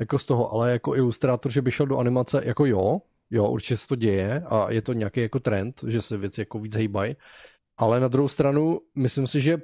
jako 0.00 0.18
z 0.18 0.26
toho, 0.26 0.52
ale 0.52 0.72
jako 0.72 0.96
ilustrátor, 0.96 1.52
že 1.52 1.62
by 1.62 1.70
šel 1.70 1.86
do 1.86 1.98
animace, 1.98 2.42
jako 2.44 2.66
jo, 2.66 3.00
jo, 3.32 3.48
určitě 3.48 3.76
se 3.76 3.88
to 3.88 3.96
děje 3.96 4.42
a 4.46 4.72
je 4.72 4.82
to 4.82 4.92
nějaký 4.92 5.20
jako 5.20 5.40
trend, 5.40 5.84
že 5.86 6.02
se 6.02 6.16
věci 6.16 6.40
jako 6.40 6.58
víc 6.58 6.74
hejbají, 6.74 7.16
ale 7.76 8.00
na 8.00 8.08
druhou 8.08 8.28
stranu 8.28 8.80
myslím 8.96 9.26
si, 9.26 9.40
že 9.40 9.58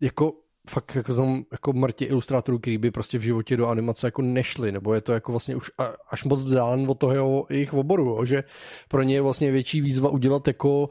jako 0.00 0.32
fakt 0.70 0.96
jako 0.96 1.12
znám 1.12 1.44
jako 1.52 1.72
mrtě 1.72 2.04
ilustrátorů, 2.04 2.58
který 2.58 2.78
by 2.78 2.90
prostě 2.90 3.18
v 3.18 3.22
životě 3.22 3.56
do 3.56 3.66
animace 3.66 4.06
jako 4.06 4.22
nešli, 4.22 4.72
nebo 4.72 4.94
je 4.94 5.00
to 5.00 5.12
jako 5.12 5.32
vlastně 5.32 5.56
už 5.56 5.70
až 6.10 6.24
moc 6.24 6.44
vzdálen 6.44 6.90
od 6.90 6.98
toho 6.98 7.12
jeho, 7.12 7.46
jejich 7.50 7.74
oboru, 7.74 8.06
jo, 8.06 8.24
že 8.24 8.44
pro 8.88 9.02
ně 9.02 9.14
je 9.14 9.20
vlastně 9.20 9.50
větší 9.50 9.80
výzva 9.80 10.10
udělat 10.10 10.48
jako 10.48 10.88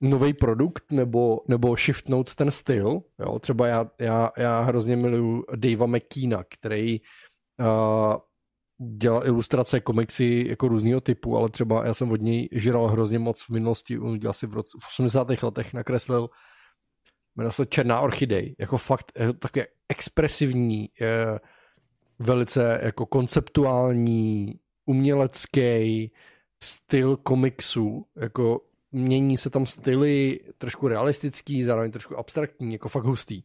nový 0.00 0.34
produkt 0.34 0.92
nebo, 0.92 1.40
nebo 1.48 1.76
shiftnout 1.76 2.34
ten 2.34 2.50
styl. 2.50 3.02
Jo? 3.18 3.38
Třeba 3.38 3.66
já, 3.66 3.90
já, 3.98 4.30
já 4.36 4.60
hrozně 4.60 4.96
miluju 4.96 5.44
Davea 5.56 5.86
McKeena, 5.86 6.44
který 6.48 7.00
uh, 7.60 8.16
dělal 8.78 9.26
ilustrace, 9.26 9.80
komiksy 9.80 10.46
jako 10.48 10.68
různého 10.68 11.00
typu, 11.00 11.36
ale 11.36 11.48
třeba 11.48 11.86
já 11.86 11.94
jsem 11.94 12.12
od 12.12 12.20
něj 12.20 12.48
žral 12.52 12.88
hrozně 12.88 13.18
moc 13.18 13.42
v 13.42 13.50
minulosti, 13.50 13.98
on 13.98 14.18
dělal 14.18 14.34
si 14.34 14.46
v, 14.46 14.54
roce, 14.54 14.78
v 14.82 14.88
80. 14.88 15.42
letech, 15.42 15.74
nakreslil 15.74 16.28
jmenuje 17.36 17.52
se 17.52 17.66
Černá 17.66 18.00
orchidej, 18.00 18.56
jako 18.58 18.78
fakt 18.78 19.12
je 19.18 19.32
také 19.32 19.66
expresivní, 19.88 20.88
je 21.00 21.40
velice 22.18 22.80
jako 22.82 23.06
konceptuální, 23.06 24.60
umělecký 24.86 26.12
styl 26.62 27.16
komiksu, 27.16 28.06
jako 28.16 28.60
mění 28.92 29.36
se 29.36 29.50
tam 29.50 29.66
styly 29.66 30.40
trošku 30.58 30.88
realistický, 30.88 31.62
zároveň 31.62 31.90
trošku 31.90 32.18
abstraktní, 32.18 32.72
jako 32.72 32.88
fakt 32.88 33.04
hustý. 33.04 33.42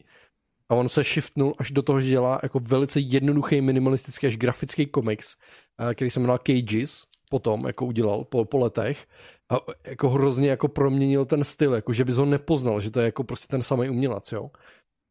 A 0.70 0.76
on 0.76 0.90
se 0.90 1.04
shiftnul 1.04 1.54
až 1.58 1.72
do 1.72 1.82
toho, 1.82 2.02
že 2.02 2.10
dělá 2.10 2.40
jako 2.44 2.60
velice 2.60 3.00
jednoduchý, 3.00 3.62
minimalistický 3.62 4.28
až 4.28 4.38
grafický 4.38 4.86
komiks, 4.86 5.36
eh, 5.90 5.96
který 5.96 6.12
se 6.12 6.20
jmenoval 6.20 6.38
Cages, 6.38 7.04
potom 7.30 7.68
jako 7.68 7.86
udělal 7.86 8.24
po, 8.24 8.46
po 8.46 8.58
letech 8.58 9.08
a 9.50 9.56
jako 9.88 10.10
hrozně 10.10 10.50
jako 10.50 10.68
proměnil 10.68 11.26
ten 11.26 11.44
styl, 11.44 11.74
jako 11.74 11.94
že 11.94 12.06
bys 12.06 12.16
ho 12.16 12.26
nepoznal, 12.26 12.82
že 12.82 12.92
to 12.92 13.00
je 13.00 13.06
jako 13.06 13.24
prostě 13.24 13.48
ten 13.48 13.64
samý 13.64 13.90
umělec, 13.90 14.32
jo. 14.32 14.52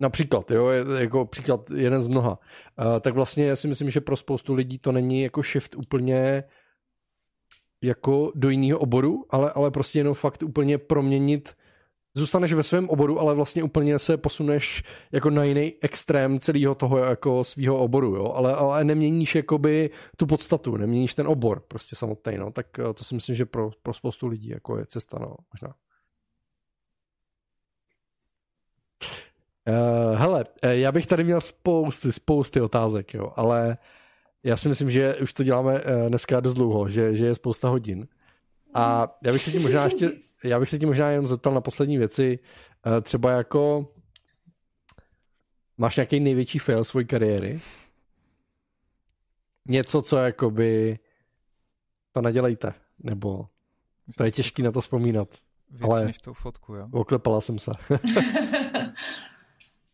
Například, 0.00 0.50
jo, 0.50 0.68
jako 0.98 1.26
příklad 1.26 1.70
jeden 1.70 2.02
z 2.02 2.06
mnoha. 2.06 2.38
Uh, 2.78 3.00
tak 3.00 3.14
vlastně 3.14 3.46
já 3.46 3.56
si 3.56 3.68
myslím, 3.68 3.90
že 3.90 4.00
pro 4.00 4.16
spoustu 4.16 4.54
lidí 4.54 4.78
to 4.78 4.92
není 4.92 5.22
jako 5.22 5.42
shift 5.42 5.74
úplně 5.74 6.44
jako 7.82 8.32
do 8.34 8.50
jiného 8.50 8.78
oboru, 8.78 9.24
ale, 9.30 9.52
ale 9.52 9.70
prostě 9.70 9.98
jenom 9.98 10.14
fakt 10.14 10.42
úplně 10.42 10.78
proměnit 10.78 11.56
zůstaneš 12.16 12.52
ve 12.52 12.62
svém 12.62 12.88
oboru, 12.88 13.20
ale 13.20 13.34
vlastně 13.34 13.62
úplně 13.62 13.98
se 13.98 14.16
posuneš 14.16 14.82
jako 15.12 15.30
na 15.30 15.44
jiný 15.44 15.74
extrém 15.80 16.40
celého 16.40 16.74
toho 16.74 16.98
jako 16.98 17.44
svého 17.44 17.78
oboru, 17.78 18.14
jo, 18.14 18.32
ale, 18.32 18.54
ale 18.54 18.84
neměníš 18.84 19.34
jakoby 19.34 19.90
tu 20.16 20.26
podstatu, 20.26 20.76
neměníš 20.76 21.14
ten 21.14 21.26
obor 21.28 21.62
prostě 21.68 21.96
samotný, 21.96 22.36
no, 22.36 22.50
tak 22.50 22.78
eh, 22.78 22.92
to 22.94 23.04
si 23.04 23.14
myslím, 23.14 23.34
že 23.36 23.46
pro, 23.46 23.70
pro 23.82 23.94
spoustu 23.94 24.26
lidí 24.26 24.48
jako 24.48 24.78
je 24.78 24.86
cesta, 24.86 25.18
no, 25.20 25.36
možná. 25.52 25.74
Uh, 29.68 30.18
hele, 30.18 30.44
eh, 30.62 30.76
já 30.76 30.92
bych 30.92 31.06
tady 31.06 31.24
měl 31.24 31.40
spousty, 31.40 32.12
spousty 32.12 32.60
otázek, 32.60 33.14
jo, 33.14 33.32
ale 33.36 33.78
já 34.42 34.56
si 34.56 34.68
myslím, 34.68 34.90
že 34.90 35.14
už 35.16 35.32
to 35.32 35.42
děláme 35.42 35.82
dneska 36.08 36.40
dost 36.40 36.54
dlouho, 36.54 36.88
že, 36.88 37.14
že 37.14 37.26
je 37.26 37.34
spousta 37.34 37.68
hodin. 37.68 38.08
A 38.74 39.16
já 39.24 39.32
bych 39.32 39.42
se 39.42 39.50
tím 39.50 39.62
možná 39.62 39.84
ještě 39.84 40.26
já 40.44 40.60
bych 40.60 40.68
se 40.68 40.78
ti 40.78 40.86
možná 40.86 41.10
jenom 41.10 41.28
zeptal 41.28 41.54
na 41.54 41.60
poslední 41.60 41.98
věci. 41.98 42.38
Eh, 42.86 43.00
třeba 43.00 43.30
jako 43.30 43.92
máš 45.78 45.96
nějaký 45.96 46.20
největší 46.20 46.58
fail 46.58 46.84
své 46.84 47.04
kariéry? 47.04 47.60
Něco, 49.68 50.02
co 50.02 50.16
jakoby 50.16 50.98
to 52.12 52.20
nedělejte, 52.20 52.74
nebo 52.98 53.48
to 54.16 54.24
je 54.24 54.30
těžký 54.30 54.62
na 54.62 54.72
to 54.72 54.80
vzpomínat. 54.80 55.34
Víc 55.70 55.82
ale 55.82 56.04
než 56.04 56.18
tou 56.18 56.32
fotku, 56.32 56.74
jo? 56.74 56.88
Oklepala 56.92 57.40
jsem 57.40 57.58
se. 57.58 57.70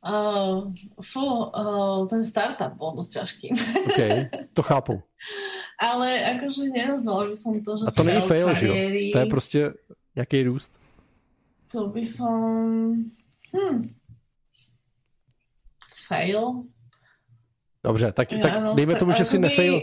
uh, 0.06 0.72
fú, 1.02 1.44
uh, 1.44 2.08
ten 2.08 2.24
startup 2.24 2.72
bol 2.76 2.92
dosť 2.96 3.12
ťažký. 3.12 3.48
OK, 3.86 4.00
to 4.52 4.62
chápu. 4.62 5.02
Ale 5.82 6.38
akože 6.38 6.70
nenazvala 6.70 7.26
by 7.26 7.34
som 7.34 7.58
to, 7.58 7.74
že 7.74 7.82
A 7.86 7.90
to 7.90 8.06
není 8.06 8.22
fail, 8.22 8.54
že 8.54 8.66
jo? 8.70 8.74
To 9.12 9.18
je 9.18 9.26
prostě 9.26 9.60
Jaký 10.14 10.42
růst? 10.42 10.78
To 11.72 11.86
by 11.88 12.06
som... 12.06 12.94
Hm. 13.56 13.94
Fail. 16.06 16.62
Dobře, 17.84 18.12
tak, 18.12 18.28
tak 18.42 18.62
no, 18.62 18.74
dejme 18.74 18.94
tomu, 18.94 19.12
že 19.12 19.24
si 19.24 19.38
nefail, 19.38 19.82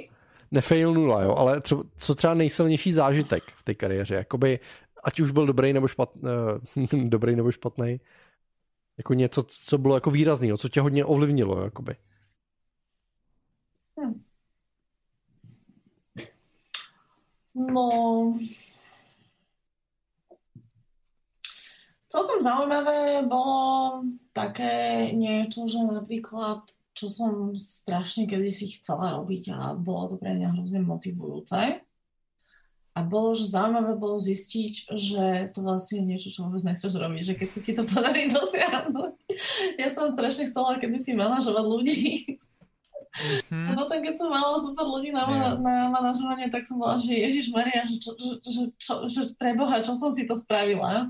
nefail 0.51 0.93
nula, 0.93 1.23
jo, 1.23 1.35
ale 1.35 1.61
co, 1.61 1.83
co 1.97 2.15
třeba 2.15 2.33
nejsilnější 2.33 2.91
zážitek 2.91 3.43
v 3.43 3.63
té 3.63 3.75
kariéře, 3.75 4.15
jakoby, 4.15 4.59
ať 5.03 5.19
už 5.19 5.31
byl 5.31 5.45
dobrý 5.45 5.73
nebo 5.73 5.87
špatný, 5.87 6.21
uh, 6.77 7.03
dobrý 7.09 7.35
nebo 7.35 7.51
špatný, 7.51 7.99
jako 8.97 9.13
něco, 9.13 9.43
co 9.43 9.77
bylo 9.77 9.95
jako 9.95 10.11
výrazný, 10.11 10.57
co 10.57 10.69
tě 10.69 10.81
hodně 10.81 11.05
ovlivnilo, 11.05 11.63
jakoby. 11.63 11.95
Hm. 13.99 14.21
No, 17.59 18.31
Celkom 22.09 22.41
zaujímavé 22.41 23.21
bolo 23.29 24.01
také 24.33 25.13
niečo, 25.13 25.69
že 25.69 25.77
napríklad, 25.77 26.65
čo 26.97 27.05
som 27.05 27.53
strašne 27.53 28.25
kedysi 28.25 28.81
chcela 28.81 29.13
robiť 29.21 29.53
a 29.53 29.77
bolo 29.77 30.09
to 30.09 30.15
pre 30.17 30.33
mňa 30.33 30.57
hrozne 30.57 30.81
motivujúce. 30.81 31.85
A 32.97 32.99
bolo, 33.05 33.37
že 33.37 33.53
zaujímavé 33.53 33.93
bolo 33.93 34.17
zistiť, 34.17 34.89
že 34.97 35.53
to 35.53 35.61
vlastne 35.61 36.01
je 36.01 36.09
niečo, 36.09 36.33
čo 36.33 36.49
vôbec 36.49 36.65
nechceš 36.65 36.97
robiť, 36.97 37.21
že 37.21 37.37
keď 37.37 37.47
sa 37.53 37.59
ti 37.61 37.71
to 37.77 37.83
podarí 37.85 38.25
dosiahnuť. 38.33 39.13
Ja 39.77 39.87
som 39.93 40.17
strašne 40.17 40.49
chcela 40.49 40.81
kedysi 40.81 41.13
manažovať 41.13 41.65
ľudí. 41.69 42.41
Mm-hmm. 43.09 43.67
A 43.67 43.69
potom, 43.73 43.97
keď 44.05 44.15
som 44.21 44.29
mala 44.29 44.53
super 44.61 44.85
ľudí 44.85 45.09
na, 45.09 45.25
yeah. 45.25 45.57
na 45.57 45.89
manažovanie, 45.89 46.53
tak 46.53 46.69
som 46.69 46.77
bola, 46.77 47.01
že 47.01 47.17
Ježiš 47.17 47.49
Maria, 47.49 47.89
že, 47.89 47.97
čo, 47.97 48.11
že, 48.13 48.31
že, 48.45 48.63
čo, 48.77 48.93
že 49.09 49.21
preboha, 49.35 49.81
čo 49.81 49.97
som 49.97 50.13
si 50.13 50.29
to 50.29 50.37
spravila. 50.37 51.09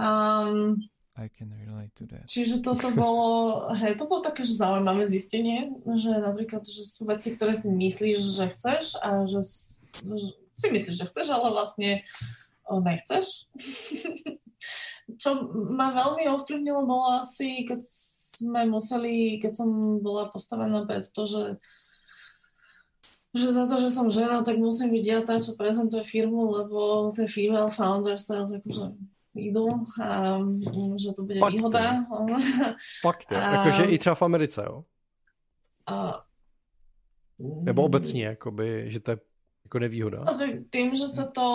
Um, 0.00 0.80
I 1.12 1.28
can 1.28 1.52
relate 1.52 1.92
to 2.00 2.08
that. 2.08 2.24
Čiže 2.24 2.64
toto 2.64 2.88
bolo, 2.88 3.68
hej, 3.76 4.00
to 4.00 4.08
bolo 4.08 4.24
také, 4.24 4.48
že 4.48 4.56
zaujímavé 4.56 5.04
zistenie, 5.04 5.76
že 5.84 6.08
napríklad, 6.08 6.64
že 6.64 6.88
sú 6.88 7.04
veci, 7.04 7.36
ktoré 7.36 7.52
si 7.52 7.68
myslíš, 7.68 8.18
že 8.32 8.44
chceš 8.56 8.84
a 9.04 9.28
že, 9.28 9.44
že 10.00 10.26
si 10.56 10.66
myslíš, 10.72 10.96
že 10.96 11.08
chceš, 11.12 11.26
ale 11.36 11.52
vlastne 11.52 12.00
nechceš. 12.66 13.44
Čo 15.20 15.52
ma 15.52 15.92
veľmi 15.92 16.32
ovplyvnilo 16.32 16.88
bolo 16.88 17.20
asi, 17.20 17.68
keď 17.68 17.84
sme 18.42 18.66
museli, 18.66 19.38
keď 19.38 19.62
som 19.62 20.02
bola 20.02 20.26
postavená 20.34 20.82
pred 20.84 21.06
to, 21.06 21.22
že 21.30 21.42
že 23.32 23.48
za 23.48 23.64
to, 23.64 23.80
že 23.80 23.88
som 23.88 24.12
žena, 24.12 24.44
tak 24.44 24.60
musím 24.60 24.92
byť 24.92 25.04
ja 25.08 25.24
tá, 25.24 25.40
čo 25.40 25.56
prezentuje 25.56 26.04
firmu, 26.04 26.52
lebo 26.52 27.08
tie 27.16 27.24
female 27.24 27.72
founders 27.72 28.28
teraz 28.28 28.52
akože 28.52 28.92
idú 29.32 29.88
a 29.96 30.36
že 31.00 31.16
to 31.16 31.24
bude 31.24 31.40
Fakt, 31.40 31.56
výhoda. 31.56 32.04
Fakt, 33.06 33.32
a... 33.32 33.64
jakože 33.64 33.84
i 33.88 33.98
třeba 33.98 34.14
v 34.14 34.22
Americe, 34.22 34.62
jo? 34.66 34.84
A... 35.86 36.24
Nebo 37.38 37.82
obecně, 37.82 38.24
jakoby, 38.24 38.84
že 38.92 39.00
to 39.00 39.10
je 39.10 39.18
jako 39.64 39.78
nevýhoda. 39.78 40.24
No, 40.28 40.32
tým, 40.70 40.92
že 40.94 41.08
sa 41.08 41.24
to, 41.32 41.46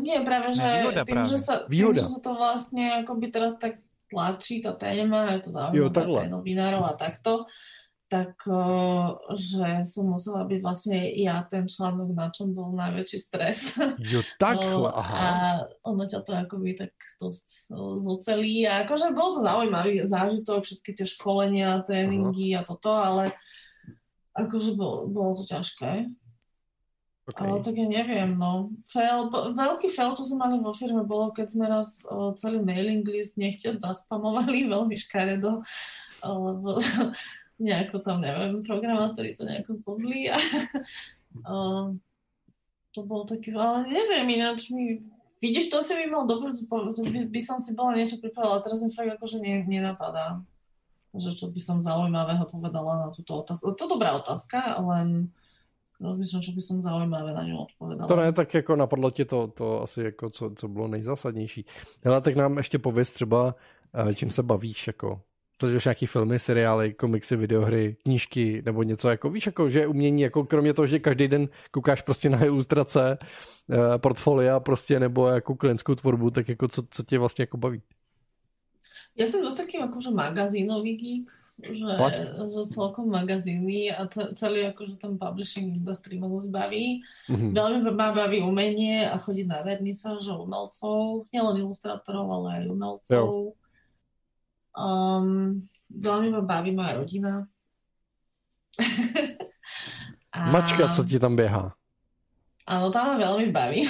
nie 0.00 0.16
práve, 0.24 0.56
že 0.56 0.64
nevýhoda, 0.64 1.04
tým, 1.04 1.14
práve. 1.14 1.28
Že 1.28 1.38
sa, 1.38 1.54
výhoda. 1.68 2.00
tým, 2.00 2.08
že 2.08 2.12
sa 2.16 2.20
to 2.24 2.30
vlastne 2.32 2.84
akoby 3.04 3.26
teraz 3.28 3.52
tak 3.60 3.84
tlačí 4.10 4.60
tá 4.60 4.74
téma, 4.74 5.38
je 5.38 5.46
to 5.46 5.50
zaujímavé 5.54 6.04
pre 6.04 6.28
novinárov 6.28 6.82
a 6.82 6.94
takto, 6.98 7.46
tak 8.10 8.34
že 9.38 9.86
som 9.86 10.10
musela 10.10 10.42
byť 10.42 10.58
vlastne 10.58 10.98
ja 11.14 11.46
ten 11.46 11.70
článok, 11.70 12.10
na 12.10 12.26
čom 12.34 12.50
bol 12.50 12.74
najväčší 12.74 13.18
stres. 13.22 13.78
Jo, 14.10 14.26
takhle, 14.42 14.90
aha. 14.90 15.14
A 15.14 15.28
ono 15.86 16.02
ťa 16.02 16.26
to 16.26 16.34
akoby 16.34 16.74
tak 16.74 16.90
to 17.22 17.30
zocelí. 18.02 18.66
A 18.66 18.82
akože 18.82 19.14
bol 19.14 19.30
to 19.30 19.46
zaujímavý 19.46 20.02
zážitok, 20.02 20.66
všetky 20.66 20.90
tie 20.98 21.06
školenia, 21.06 21.86
tréningy 21.86 22.58
aha. 22.58 22.66
a 22.66 22.66
toto, 22.66 22.90
ale 22.90 23.30
akože 24.34 24.74
bol, 24.74 25.06
bolo 25.06 25.38
to 25.38 25.46
ťažké. 25.46 26.10
Okay. 27.30 27.46
Ale 27.46 27.62
tak 27.62 27.78
ja 27.78 27.86
neviem, 27.86 28.34
no. 28.34 28.74
Fail, 28.90 29.30
veľký 29.54 29.86
fail, 29.94 30.18
čo 30.18 30.26
sme 30.26 30.42
mali 30.42 30.58
vo 30.58 30.74
firme, 30.74 31.06
bolo, 31.06 31.30
keď 31.30 31.46
sme 31.46 31.70
raz 31.70 32.02
o, 32.10 32.34
celý 32.34 32.58
mailing 32.58 33.06
list 33.06 33.38
nechťať 33.38 33.78
zaspamovali 33.78 34.66
veľmi 34.74 34.98
škaredo, 34.98 35.62
lebo 36.26 36.70
nejako 37.62 38.02
tam, 38.02 38.26
neviem, 38.26 38.66
programátori 38.66 39.38
to 39.38 39.46
nejako 39.46 39.78
zblbli 39.78 40.34
a 40.34 40.38
o, 41.54 41.54
to 42.90 43.06
bolo 43.06 43.22
taký, 43.30 43.54
ale 43.54 43.86
neviem, 43.86 44.26
ináč 44.34 44.74
mi 44.74 44.98
Vidíš, 45.40 45.72
to 45.72 45.80
si 45.80 45.96
mi 45.96 46.04
mal 46.04 46.28
dobrú, 46.28 46.52
by, 46.52 47.32
by 47.32 47.40
som 47.40 47.64
si 47.64 47.72
bola 47.72 47.96
niečo 47.96 48.20
pripravila, 48.20 48.60
teraz 48.60 48.84
mi 48.84 48.92
fakt 48.92 49.08
akože 49.08 49.40
ne, 49.40 49.64
nenapadá, 49.64 50.44
že 51.16 51.32
čo 51.32 51.48
by 51.48 51.56
som 51.56 51.80
zaujímavého 51.80 52.44
povedala 52.44 53.08
na 53.08 53.08
túto 53.08 53.40
otázku. 53.40 53.72
To 53.72 53.88
je 53.88 53.88
dobrá 53.88 54.20
otázka, 54.20 54.76
len 54.84 55.32
rozmýšlím, 56.00 56.42
čo 56.42 56.52
by 56.56 56.62
som 56.64 56.76
zaujímavé 56.80 57.30
na 57.36 57.44
ňu 57.44 57.56
odpovedala. 57.68 58.08
To 58.08 58.16
ne, 58.16 58.32
tak 58.32 58.54
jako 58.54 58.76
napadlo 58.76 59.10
ti 59.10 59.24
to, 59.24 59.48
to 59.48 59.82
asi 59.82 60.02
jako 60.02 60.30
co, 60.30 60.50
co 60.56 60.68
bylo 60.68 60.88
nejzásadnější. 60.88 61.64
Ale 62.04 62.20
tak 62.20 62.36
nám 62.36 62.56
ještě 62.56 62.78
pověz 62.78 63.12
třeba, 63.12 63.54
eh, 63.94 64.14
čím 64.14 64.30
se 64.30 64.42
bavíš, 64.42 64.86
jako 64.86 65.20
sleduješ 65.60 65.84
nějaký 65.84 66.06
filmy, 66.06 66.38
seriály, 66.38 66.94
komiksy, 66.94 67.36
videohry, 67.36 67.96
knížky 68.02 68.62
nebo 68.64 68.82
něco 68.82 69.08
jako, 69.08 69.30
víš, 69.30 69.46
jako, 69.46 69.68
že 69.68 69.86
umění, 69.86 70.22
jako 70.22 70.44
kromě 70.44 70.74
toho, 70.74 70.86
že 70.86 70.98
každý 70.98 71.28
den 71.28 71.48
koukáš 71.70 72.02
prostě 72.02 72.30
na 72.30 72.44
ilustrace, 72.44 73.18
eh, 73.20 73.98
portfolia 73.98 74.60
prostě 74.60 75.00
nebo 75.00 75.28
jako 75.28 75.54
klientskou 75.54 75.94
tvorbu, 75.94 76.30
tak 76.30 76.48
jako 76.48 76.68
co, 76.68 76.82
co 76.90 77.02
tě 77.02 77.18
vlastně 77.18 77.42
jako 77.42 77.56
baví? 77.56 77.82
Ja 79.18 79.26
som 79.26 79.42
dosť 79.42 79.66
taký 79.66 79.76
akože 79.82 80.14
magazínový 80.14 80.94
geek, 80.96 81.28
že, 81.60 81.92
že 82.36 82.62
celkom 82.72 83.12
magazíny 83.12 83.92
a 83.92 84.08
celý 84.36 84.72
akože 84.72 84.96
ten 84.96 85.20
publishing 85.20 85.76
industry 85.76 86.16
ma 86.16 86.26
dosť 86.26 86.48
baví. 86.48 87.04
Mm-hmm. 87.28 87.50
Veľmi 87.52 87.78
ma 87.92 88.16
baví 88.16 88.40
umenie 88.40 89.04
a 89.04 89.20
chodiť 89.20 89.46
na 89.46 89.60
vernisáže 89.60 90.32
umelcov, 90.32 91.28
nielen 91.28 91.60
ilustrátorov, 91.60 92.26
ale 92.32 92.48
aj 92.48 92.64
umelcov. 92.72 93.26
Um, 94.72 95.68
veľmi 95.92 96.28
ma 96.32 96.42
baví 96.42 96.70
moja 96.72 96.92
rodina. 96.96 97.32
a... 100.34 100.38
Mačka, 100.48 100.88
co 100.88 101.04
ti 101.04 101.20
tam 101.20 101.36
běhá? 101.36 101.74
Áno, 102.70 102.94
tam 102.94 103.12
ma 103.12 103.16
veľmi 103.18 103.50
baví. 103.50 103.82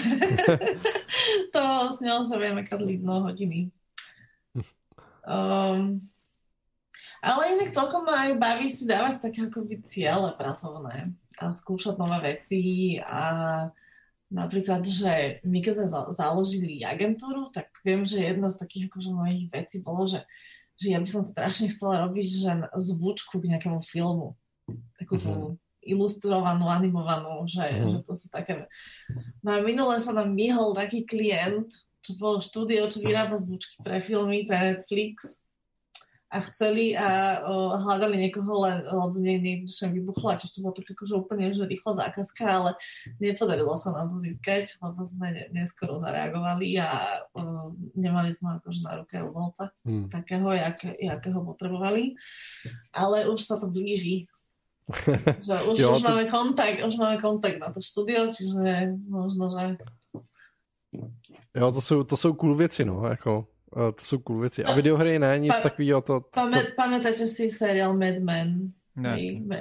to 1.55 1.62
s 1.92 2.00
ňou 2.00 2.24
sa 2.24 2.40
vieme 2.40 2.65
kadliť 2.65 2.99
mnoho 3.05 3.28
hodiny. 3.28 3.68
Um, 5.20 6.09
ale 7.20 7.52
inak 7.57 7.76
celkom 7.76 8.08
ma 8.08 8.28
aj 8.28 8.40
baví 8.40 8.66
si 8.73 8.89
dávať 8.89 9.20
také 9.20 9.44
akoby 9.44 9.84
ciele 9.84 10.32
pracovné 10.40 11.12
a 11.40 11.44
skúšať 11.52 11.97
nové 12.00 12.36
veci 12.36 12.97
a 13.00 13.24
napríklad, 14.32 14.84
že 14.84 15.44
my 15.44 15.58
keď 15.60 15.73
sme 15.76 15.89
založili 16.16 16.81
agentúru, 16.81 17.52
tak 17.52 17.68
viem, 17.84 18.05
že 18.08 18.24
jedna 18.24 18.49
z 18.49 18.60
takých 18.60 18.89
akože 18.89 19.10
mojich 19.12 19.42
vecí 19.52 19.84
bolo, 19.84 20.08
že, 20.08 20.24
že 20.81 20.97
ja 20.97 20.99
by 21.02 21.08
som 21.08 21.28
strašne 21.28 21.68
chcela 21.68 22.07
robiť 22.08 22.26
že 22.28 22.50
zvučku 22.73 23.42
k 23.42 23.57
nejakému 23.57 23.82
filmu. 23.84 24.39
Takú 24.97 25.15
tú 25.18 25.28
mm-hmm. 25.28 25.55
ilustrovanú, 25.82 26.70
animovanú, 26.70 27.44
že, 27.50 27.68
mm-hmm. 27.68 27.90
že 27.90 27.99
to 28.07 28.12
sú 28.15 28.26
také... 28.31 28.70
No 29.42 29.58
a 29.58 29.65
minule 29.66 29.99
sa 29.99 30.15
nám 30.15 30.31
myhol 30.31 30.73
taký 30.73 31.02
klient, 31.05 31.68
čo 32.00 32.16
bolo 32.16 32.40
štúdio, 32.40 32.89
čo 32.89 33.05
vyrába 33.05 33.36
zvučky 33.36 33.82
pre 33.84 34.00
filmy, 34.00 34.49
pre 34.49 34.73
Netflix 34.73 35.42
a 36.31 36.39
chceli 36.47 36.94
a 36.94 37.42
o, 37.42 37.75
hľadali 37.75 38.15
niekoho 38.15 38.62
len, 38.62 38.86
lebo 38.86 39.18
nie, 39.18 39.42
nie, 39.42 39.55
že 39.67 39.91
vybuchlo, 39.91 40.39
čiže 40.39 40.59
to 40.59 40.62
bolo 40.62 40.78
tak 40.78 40.94
akože 40.94 41.15
úplne 41.18 41.50
že 41.50 41.67
rýchla 41.67 42.07
zákazka, 42.07 42.44
ale 42.47 42.70
nepodarilo 43.18 43.75
sa 43.75 43.91
nám 43.91 44.15
to 44.15 44.23
získať, 44.23 44.78
lebo 44.78 45.02
sme 45.02 45.34
ne, 45.34 45.44
neskoro 45.50 45.99
zareagovali 45.99 46.78
a 46.78 46.89
o, 47.34 47.75
nemali 47.99 48.31
sme 48.31 48.62
akože 48.62 48.81
na 48.86 48.92
ruke 49.02 49.18
umelca 49.18 49.75
hmm. 49.83 50.07
takého, 50.15 50.49
jak, 50.55 50.78
jakého 51.02 51.42
potrebovali, 51.42 52.15
ale 52.94 53.26
už 53.26 53.41
sa 53.42 53.59
to 53.59 53.67
blíži. 53.67 54.31
že 55.47 55.55
už, 55.70 55.76
jo, 55.78 55.94
už 55.94 56.02
to... 56.02 56.07
máme 56.10 56.25
kontakt, 56.31 56.83
už 56.83 56.94
máme 56.99 57.18
kontakt 57.23 57.59
na 57.59 57.70
to 57.70 57.78
štúdio, 57.78 58.26
čiže 58.31 58.99
možno, 59.07 59.50
že 59.50 59.78
Jo, 61.55 61.73
to 61.73 61.81
jsou, 61.81 62.05
to 62.05 62.17
jsou 62.17 62.34
cool 62.34 62.55
věci, 62.55 62.84
no, 62.84 63.07
jako, 63.07 63.47
uh, 63.76 63.92
to 63.92 64.05
jsou 64.05 64.18
cool 64.18 64.40
věci. 64.40 64.65
A 64.65 64.74
videohry 64.74 65.18
ne, 65.18 65.39
nic 65.39 65.57
pa, 65.57 65.60
takového. 65.60 66.00
To, 66.00 66.20
to... 66.20 66.40
Pamätáte 66.76 67.26
si 67.26 67.50
seriál 67.50 67.92
Mad 67.92 68.18
Men? 68.18 68.73
Ne, 68.97 69.18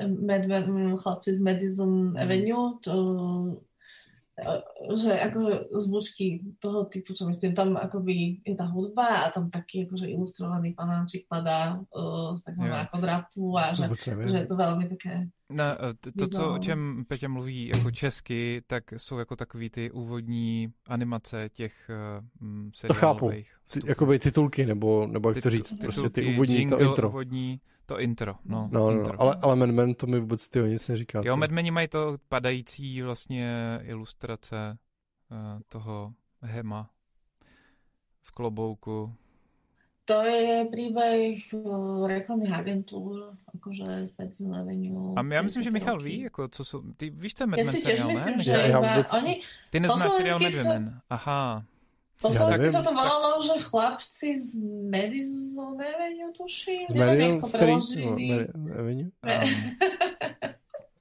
Mad 0.07 0.45
Men, 0.45 0.97
chlapci 0.97 1.33
z 1.33 1.41
Madison 1.41 2.17
Avenue, 2.19 2.79
to 2.83 2.93
že 4.95 5.11
akože 5.19 5.75
zvučky 5.75 6.55
toho 6.59 6.85
typu, 6.85 7.13
čo 7.13 7.27
myslím, 7.27 7.55
tam 7.55 7.75
akoby 7.77 8.39
je 8.45 8.55
tá 8.55 8.65
hudba 8.71 9.27
a 9.27 9.31
tam 9.31 9.51
taký 9.51 9.83
akože 9.83 10.07
ilustrovaný 10.07 10.73
panáčik 10.73 11.27
padá 11.27 11.75
uh, 11.75 12.31
z 12.35 12.41
takého 12.43 12.67
mrakodrapu 12.67 13.57
a 13.57 13.73
že, 13.75 13.89
že 13.99 14.37
je 14.37 14.47
to 14.47 14.55
velmi 14.55 14.87
také 14.89 15.27
No, 15.51 15.63
to, 15.99 16.11
to, 16.11 16.27
co, 16.27 16.53
o 16.53 16.57
čem 16.57 17.05
Petě 17.07 17.27
mluví 17.27 17.71
jako 17.75 17.91
česky, 17.91 18.61
tak 18.67 18.83
jsou 18.97 19.17
jako 19.17 19.35
takový 19.35 19.69
ty 19.69 19.91
úvodní 19.91 20.73
animace 20.87 21.49
těch 21.49 21.91
uh, 22.41 22.69
seriálových. 22.75 23.57
To 23.67 23.73
chápu. 23.73 23.87
Jakoby 23.87 24.19
titulky, 24.19 24.65
nebo, 24.65 25.07
nebo 25.07 25.29
jak 25.29 25.43
to 25.43 25.49
říct, 25.49 25.69
titulky, 25.69 25.83
prostě 25.83 26.09
ty 26.09 26.33
úvodní, 26.33 26.55
jingle, 26.55 26.77
to 26.77 26.83
intro. 26.83 27.09
Úvodní, 27.09 27.61
to 27.85 27.99
intro, 27.99 28.35
no. 28.45 28.69
No, 28.71 28.79
no, 28.79 28.97
intro. 28.97 29.13
no 29.13 29.21
ale, 29.21 29.35
ale 29.41 29.55
Mad 29.55 29.69
Men 29.69 29.93
to 29.93 30.07
mi 30.07 30.19
vůbec 30.19 30.49
tyho 30.49 30.65
nic 30.65 30.87
neříká. 30.87 31.21
Jo, 31.25 31.37
Mad 31.37 31.51
Meni 31.51 31.71
mají 31.71 31.87
to 31.87 32.17
padající 32.29 33.01
vlastně 33.01 33.79
ilustrace 33.83 34.77
uh, 35.31 35.61
toho 35.67 36.13
Hema 36.41 36.89
v 38.21 38.31
klobouku. 38.31 39.13
To 40.09 40.25
je 40.25 40.65
príbeh 40.73 41.37
reklamných 42.09 42.49
agentúr, 42.49 43.37
akože 43.53 44.09
Specil 44.09 44.49
Avenue. 44.49 45.13
A 45.13 45.21
já 45.33 45.41
myslím, 45.41 45.63
že 45.63 45.71
Michal 45.71 46.01
ví, 46.01 46.19
jako, 46.19 46.47
co 46.47 46.65
jsou, 46.65 46.81
ty 46.97 47.09
víš, 47.09 47.33
co 47.33 47.43
je 47.43 47.47
Mad 47.47 47.57
Men 47.57 47.65
Já 47.65 47.71
si 47.71 47.81
těž 47.81 48.03
myslím, 48.03 48.37
ne? 48.37 48.43
že 48.43 48.51
já, 48.51 48.65
já 48.65 48.79
vůbec... 48.79 49.13
oni... 49.13 49.41
Ty 49.69 49.79
neznáš 49.79 50.11
seriál 50.11 50.39
Mad 50.39 50.53
Men. 50.65 51.01
Aha. 51.09 51.65
Po 52.19 52.35
slovensky 52.35 52.67
sa 52.75 52.83
to 52.83 52.91
volalo, 52.91 53.39
že 53.39 53.63
chlapci 53.63 54.35
z 54.35 54.59
Madison 54.91 55.79
Avenue, 55.79 56.35
tuším. 56.35 56.91
Z 56.91 56.93
Madison 56.93 57.39
Street 57.79 58.51
Avenue? 58.75 59.07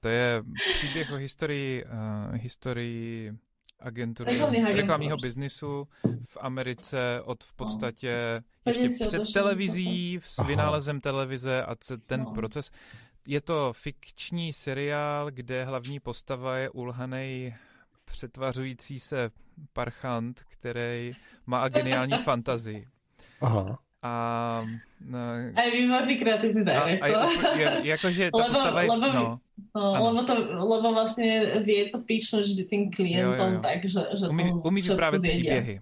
to 0.01 0.09
je 0.09 0.43
příběh 0.79 1.13
o 1.13 1.17
historii, 1.17 1.85
uh, 1.85 2.39
historii 2.39 3.35
agentury 3.81 4.41
reklamního 4.75 5.17
biznisu 5.17 5.89
v 6.25 6.37
Americe 6.41 7.23
od 7.25 7.45
v 7.45 7.53
no. 7.53 7.57
podstatě 7.57 8.43
no. 8.67 8.73
ještě 8.73 9.07
před 9.07 9.33
televizí, 9.33 10.21
s 10.25 10.47
vynálezem 10.47 11.01
televize 11.01 11.63
a 11.63 11.77
ten 12.07 12.21
no. 12.21 12.33
proces. 12.33 12.71
Je 13.27 13.41
to 13.41 13.73
fikční 13.73 14.53
seriál, 14.53 15.31
kde 15.31 15.65
hlavní 15.65 16.01
postava 16.01 16.57
je 16.57 16.71
ulhanej 16.71 17.55
přetvařující 18.05 18.99
se 18.99 19.31
parchant, 19.73 20.43
který 20.49 21.13
má 21.47 21.69
geniální 21.69 22.19
fantazii. 22.25 22.89
Aha. 23.41 23.79
A, 24.03 24.65
no, 25.01 25.19
a 25.55 25.71
výborný 25.73 26.17
kreativní 26.17 26.65
director. 26.65 27.17
A, 27.17 27.27
a, 27.27 27.83
jakože 27.83 28.31
ta 28.31 28.39
lebo, 28.39 28.49
postava 28.49 28.83
je, 28.83 28.91
lebo, 28.91 29.07
no, 29.13 29.41
no, 29.75 30.05
lebo, 30.05 30.23
to, 30.23 30.35
lebo 30.69 30.93
vlastně 30.93 31.63
vie 31.65 31.91
to 31.91 31.99
píšnout 31.99 32.45
vždy 32.45 32.65
tým 32.65 32.91
klientom 32.91 33.49
jo, 33.49 33.55
jo. 33.55 33.61
tak, 33.61 33.85
že, 33.85 34.01
že 34.19 34.29
umí, 34.29 34.53
umí 34.53 34.83
vyprávět 34.83 35.23
příběhy. 35.23 35.81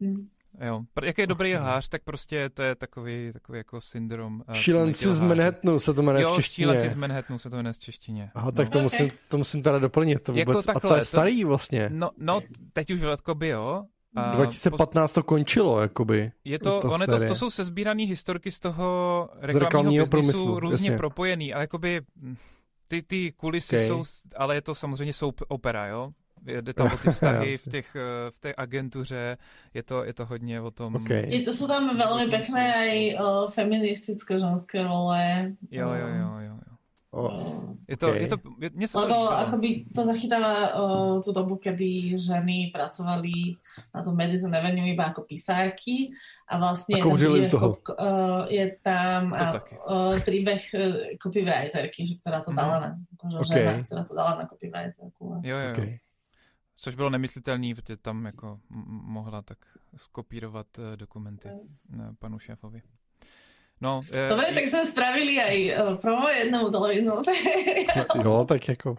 Hmm. 0.00 0.28
Jo, 0.66 0.80
jak 1.04 1.18
je 1.18 1.26
dobrý 1.26 1.56
lhář, 1.56 1.88
tak 1.88 2.02
prostě 2.04 2.50
to 2.54 2.62
je 2.62 2.74
takový, 2.74 3.30
takový 3.32 3.58
jako 3.58 3.80
syndrom. 3.80 4.42
Uh, 4.48 4.54
šílenci 4.54 5.14
z 5.14 5.20
Manhattanu 5.20 5.80
se 5.80 5.94
to 5.94 6.02
jmenuje 6.02 6.22
jo, 6.22 6.32
v 6.32 6.36
češtině. 6.36 6.64
Jo, 6.64 6.72
šílenci 6.72 6.88
z 6.88 6.94
Manhattanu 6.94 7.38
se 7.38 7.50
to 7.50 7.56
jmenuje 7.56 7.72
v 7.72 7.78
češtině. 7.78 8.30
Aha, 8.34 8.50
tak 8.50 8.66
no. 8.66 8.70
to, 8.70 8.78
okay. 8.78 8.82
musím, 8.82 9.10
to 9.28 9.38
musím 9.38 9.62
teda 9.62 9.78
doplnit. 9.78 10.22
To 10.22 10.32
jako 10.32 10.52
vůbec, 10.52 10.66
jako 10.66 10.80
takhle, 10.80 10.90
a 10.90 10.94
to 10.94 10.96
je 10.96 11.04
starý 11.04 11.44
vlastně. 11.44 11.88
No, 11.92 12.10
no 12.18 12.40
teď 12.72 12.90
už 12.90 13.04
by 13.34 13.48
jo. 13.48 13.84
A 14.16 14.32
2015 14.32 15.12
to 15.12 15.22
končilo, 15.22 15.80
jakoby. 15.80 16.32
Je 16.44 16.58
to, 16.58 16.80
to, 16.80 16.88
one 16.88 17.06
to, 17.06 17.26
to 17.26 17.34
jsou 17.34 17.50
sezbírané 17.50 18.02
historky 18.02 18.50
z 18.50 18.60
toho 18.60 19.28
reklamního, 19.34 19.60
z 19.60 19.64
reklamního 19.64 20.06
průmyslu, 20.06 20.60
různě 20.60 20.88
jasně. 20.88 20.96
propojený, 20.96 21.54
ale 21.54 21.62
jakoby 21.62 22.00
hm, 22.16 22.36
ty, 22.88 23.02
ty 23.02 23.32
kulisy 23.32 23.76
okay. 23.76 23.86
jsou, 23.86 24.04
ale 24.36 24.54
je 24.54 24.60
to 24.60 24.74
samozřejmě 24.74 25.12
soap 25.12 25.40
opera, 25.48 25.86
jo? 25.86 26.10
Jde 26.60 26.72
tam 26.72 26.86
o 26.86 26.96
ty 26.96 27.10
vztahy 27.10 27.56
v, 27.58 27.68
těch, 27.68 27.96
eh, 27.96 28.30
v 28.30 28.38
té 28.38 28.54
agentuře, 28.56 29.36
je 29.74 29.82
to, 29.82 30.04
je 30.04 30.14
to 30.14 30.26
hodně 30.26 30.60
o 30.60 30.70
tom... 30.70 30.94
Okay. 30.94 31.26
Je 31.28 31.42
to, 31.42 31.52
jsou 31.52 31.66
tam 31.66 31.96
velmi 31.96 32.30
pěkné 32.30 32.96
i 32.96 33.14
uh, 33.14 33.50
feministické 33.50 34.38
ženské 34.38 34.82
role. 34.82 35.52
Jo, 35.70 35.88
jo, 35.88 36.08
jo, 36.08 36.38
jo. 36.40 36.69
Oh, 37.10 37.74
je 37.88 37.96
to, 37.96 38.08
okay. 38.08 38.22
je 38.22 38.28
to, 38.28 38.36
je, 38.60 38.70
něco 38.74 39.00
Lebo 39.00 39.14
to, 39.14 39.30
akoby 39.30 39.84
to 39.94 40.04
zachytáva 40.04 40.54
uh, 40.78 41.18
tú 41.18 41.32
dobu, 41.34 41.56
kedy 41.58 42.14
ženy 42.14 42.70
pracovali 42.70 43.58
na 43.94 44.02
tom 44.06 44.14
Madison 44.14 44.54
Avenue 44.54 44.94
iba 44.94 45.10
ako 45.10 45.26
písárky 45.26 46.14
a 46.46 46.62
vlastne 46.62 47.02
a 47.02 47.06
je, 47.34 47.50
toho. 47.50 47.82
Uh, 47.98 48.46
je 48.46 48.78
tam 48.86 49.34
uh, 49.34 49.58
uh, 49.90 50.22
príbeh 50.22 50.62
uh, 50.70 51.18
copywriterky, 51.18 52.06
že, 52.06 52.14
ktorá 52.22 52.46
to 52.46 52.54
dala 52.54 52.78
mm. 52.78 52.82
na, 52.86 52.90
akože 53.18 53.36
okay. 53.42 53.58
žena, 53.58 53.72
ktorá 53.82 54.02
to 54.06 54.14
dala 54.14 54.32
na 54.38 54.44
copywriterku. 54.46 55.24
Jo, 55.42 55.56
jo. 55.58 55.70
Okay. 55.74 55.98
Což 56.76 56.94
bylo 56.94 57.10
nemyslitelné, 57.10 57.74
protože 57.74 57.96
tam 57.96 58.26
jako 58.26 58.60
mohla 59.10 59.42
tak 59.42 59.58
skopírovat 59.96 60.78
uh, 60.78 60.96
dokumenty 60.96 61.48
uh, 61.50 62.14
panu 62.18 62.38
šéfovi. 62.38 62.82
No, 63.80 64.04
uh, 64.04 64.28
Dobre, 64.28 64.52
tak 64.52 64.68
sme 64.68 64.84
spravili 64.84 65.40
aj 65.40 65.56
promo 66.04 66.28
jednomu 66.28 66.68
televíznu 66.68 67.24
seriálu. 67.24 68.20
Jo, 68.24 68.44
tak 68.44 68.68
jako... 68.68 68.96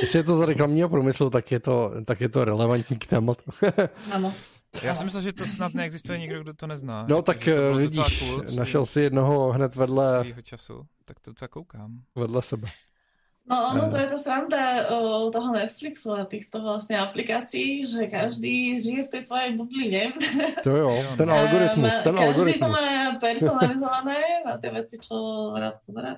Jestli 0.00 0.18
je 0.18 0.22
to 0.24 0.36
z 0.36 0.40
reklamního 0.40 0.88
průmyslu, 0.88 1.30
tak 1.30 1.52
je 1.52 1.60
to, 1.60 1.92
tak 2.04 2.20
je 2.20 2.28
to 2.28 2.44
relevantní 2.44 2.96
k 2.98 3.06
tématu. 3.06 3.50
ano. 4.10 4.34
Já 4.82 4.94
si 4.94 5.04
myslel, 5.04 5.22
že 5.22 5.32
to 5.32 5.46
snad 5.46 5.74
neexistuje 5.74 6.18
nikdo, 6.18 6.40
kdo 6.40 6.54
to 6.54 6.66
nezná. 6.66 7.04
No 7.08 7.22
tak 7.22 7.44
to 7.44 7.74
vidíš, 7.74 8.18
cool, 8.18 8.42
našel 8.56 8.86
si 8.86 9.00
jednoho 9.00 9.52
hned 9.52 9.76
vedle... 9.76 10.20
Svýho 10.20 10.42
času, 10.42 10.86
tak 11.04 11.20
to 11.20 11.30
docela 11.30 11.48
koukám. 11.48 12.00
Vedle 12.16 12.42
sebe. 12.42 12.68
No 13.50 13.56
ono 13.74 13.90
to 13.90 13.96
je 13.96 14.06
ta 14.06 14.18
sranda 14.18 14.88
o, 14.88 15.30
toho 15.30 15.52
Netflixu 15.52 16.12
a 16.12 16.24
týchto 16.24 16.62
vlastně 16.62 16.98
aplikací, 16.98 17.86
že 17.86 18.06
každý 18.06 18.78
žije 18.78 19.04
v 19.04 19.08
té 19.08 19.22
svojej 19.22 19.56
bubline. 19.56 20.12
To 20.62 20.70
jo, 20.70 21.04
ten 21.16 21.30
algoritmus, 21.30 22.00
ten 22.00 22.14
každý 22.14 22.26
algoritmus. 22.28 22.80
to 22.80 22.86
má 22.86 23.18
personalizované 23.20 24.16
na 24.46 24.58
ty 24.58 24.68
věci, 24.68 24.98
čo 24.98 25.14
rád 25.56 25.74
pozerá. 25.86 26.14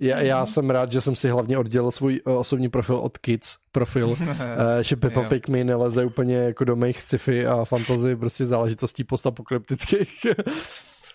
Já, 0.00 0.20
já 0.20 0.46
jsem 0.46 0.70
rád, 0.70 0.92
že 0.92 1.00
jsem 1.00 1.16
si 1.16 1.28
hlavně 1.28 1.58
oddělil 1.58 1.90
svůj 1.90 2.20
eh, 2.26 2.30
osobní 2.30 2.68
profil 2.68 2.96
od 2.96 3.18
Kids 3.18 3.56
profil, 3.72 4.16
eh, 4.30 4.84
že 4.84 4.96
Peppa 4.96 5.22
Pig 5.22 5.48
mi 5.48 5.64
neleze 5.64 6.04
úplně 6.04 6.36
jako 6.36 6.64
do 6.64 6.76
mých 6.76 7.02
sci-fi 7.02 7.46
a 7.46 7.64
fantasy 7.64 8.16
prostě 8.16 8.46
záležitostí 8.46 9.04
postapokalyptických. 9.04 10.26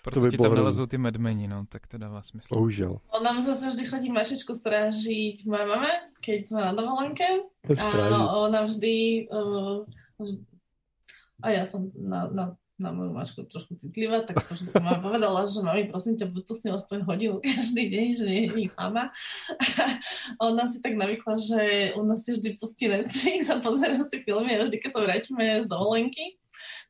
Proto 0.06 0.22
to 0.22 0.24
by 0.24 0.30
ti 0.30 0.38
tam 0.38 0.54
nalezou 0.54 0.86
ty 0.86 1.02
medmeni, 1.02 1.50
no, 1.50 1.66
tak 1.66 1.90
to 1.90 1.98
dává 1.98 2.22
smysl. 2.22 2.54
Bohužel. 2.54 3.02
On 3.10 3.26
nám 3.26 3.42
zase 3.42 3.74
vždy 3.74 3.90
chodí 3.90 4.08
Mašečku 4.14 4.54
strážiť 4.54 5.42
moje 5.50 5.66
mame, 5.66 5.90
keď 6.22 6.46
sme 6.46 6.60
na 6.62 6.72
dovolenke. 6.78 7.26
A 7.66 8.38
ona 8.46 8.70
vždy, 8.70 9.26
uh, 9.26 9.82
vždy 10.22 10.46
a 11.42 11.46
ja 11.52 11.64
som 11.68 11.92
na, 11.92 12.30
na, 12.32 12.44
na 12.80 12.90
moju 12.92 13.12
mačku 13.12 13.44
trošku 13.44 13.76
citlivá, 13.76 14.24
tak 14.24 14.40
to, 14.40 14.56
že 14.56 14.72
som 14.72 14.84
vám 14.84 15.04
povedala, 15.04 15.44
že 15.50 15.60
mami, 15.60 15.90
prosím 15.90 16.16
ťa, 16.16 16.32
buď 16.32 16.42
to 16.48 16.54
s 16.56 16.64
ňou 16.64 16.74
aspoň 16.80 16.98
hodinu 17.04 17.34
každý 17.44 17.84
deň, 17.92 18.06
že 18.16 18.24
nie 18.24 18.42
je 18.48 18.68
sama. 18.72 19.10
ona 20.40 20.64
si 20.64 20.80
tak 20.80 20.96
navykla, 20.96 21.34
že 21.36 21.60
u 21.98 22.06
nás 22.06 22.24
si 22.24 22.32
vždy 22.32 22.56
pustí 22.56 22.88
Netflix 22.88 23.52
a 23.52 23.60
pozera 23.60 24.00
si 24.00 24.16
filmy 24.24 24.56
a 24.56 24.64
vždy, 24.64 24.76
keď 24.80 24.90
sa 24.94 25.00
vrátime 25.04 25.46
z 25.64 25.66
dovolenky, 25.68 26.40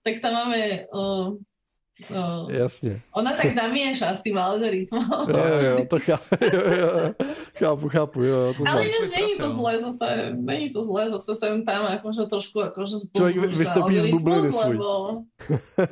tak 0.07 0.23
tam 0.23 0.39
máme 0.39 0.86
uh, 0.95 1.35
No. 2.10 2.47
Jasně. 2.50 3.00
Ona 3.16 3.33
tak 3.33 3.57
zamieša 3.57 4.16
s 4.16 4.20
tým 4.20 4.36
algoritmom. 4.36 5.00
Jo, 5.33 5.44
jo, 5.65 5.86
to 5.89 5.99
chápu, 5.99 6.36
jo, 6.44 6.62
jo, 6.76 6.89
chápu, 7.57 7.89
chápu, 7.89 8.23
jo. 8.23 8.55
To 8.55 8.62
Ale 8.68 8.84
ináč 8.84 9.16
není 9.16 9.34
to 9.41 9.50
zlé 9.50 9.81
zase, 9.81 10.07
není 10.36 10.70
to 10.70 10.84
zlé 10.84 11.08
zase 11.08 11.34
sem 11.34 11.65
tam, 11.65 11.89
akože 11.89 12.28
trošku 12.28 12.60
akože 12.60 12.97
Človek 13.16 13.36
vystupí 13.57 13.97
z 13.97 14.07
bubliny. 14.12 14.49
Lebo, 14.52 15.25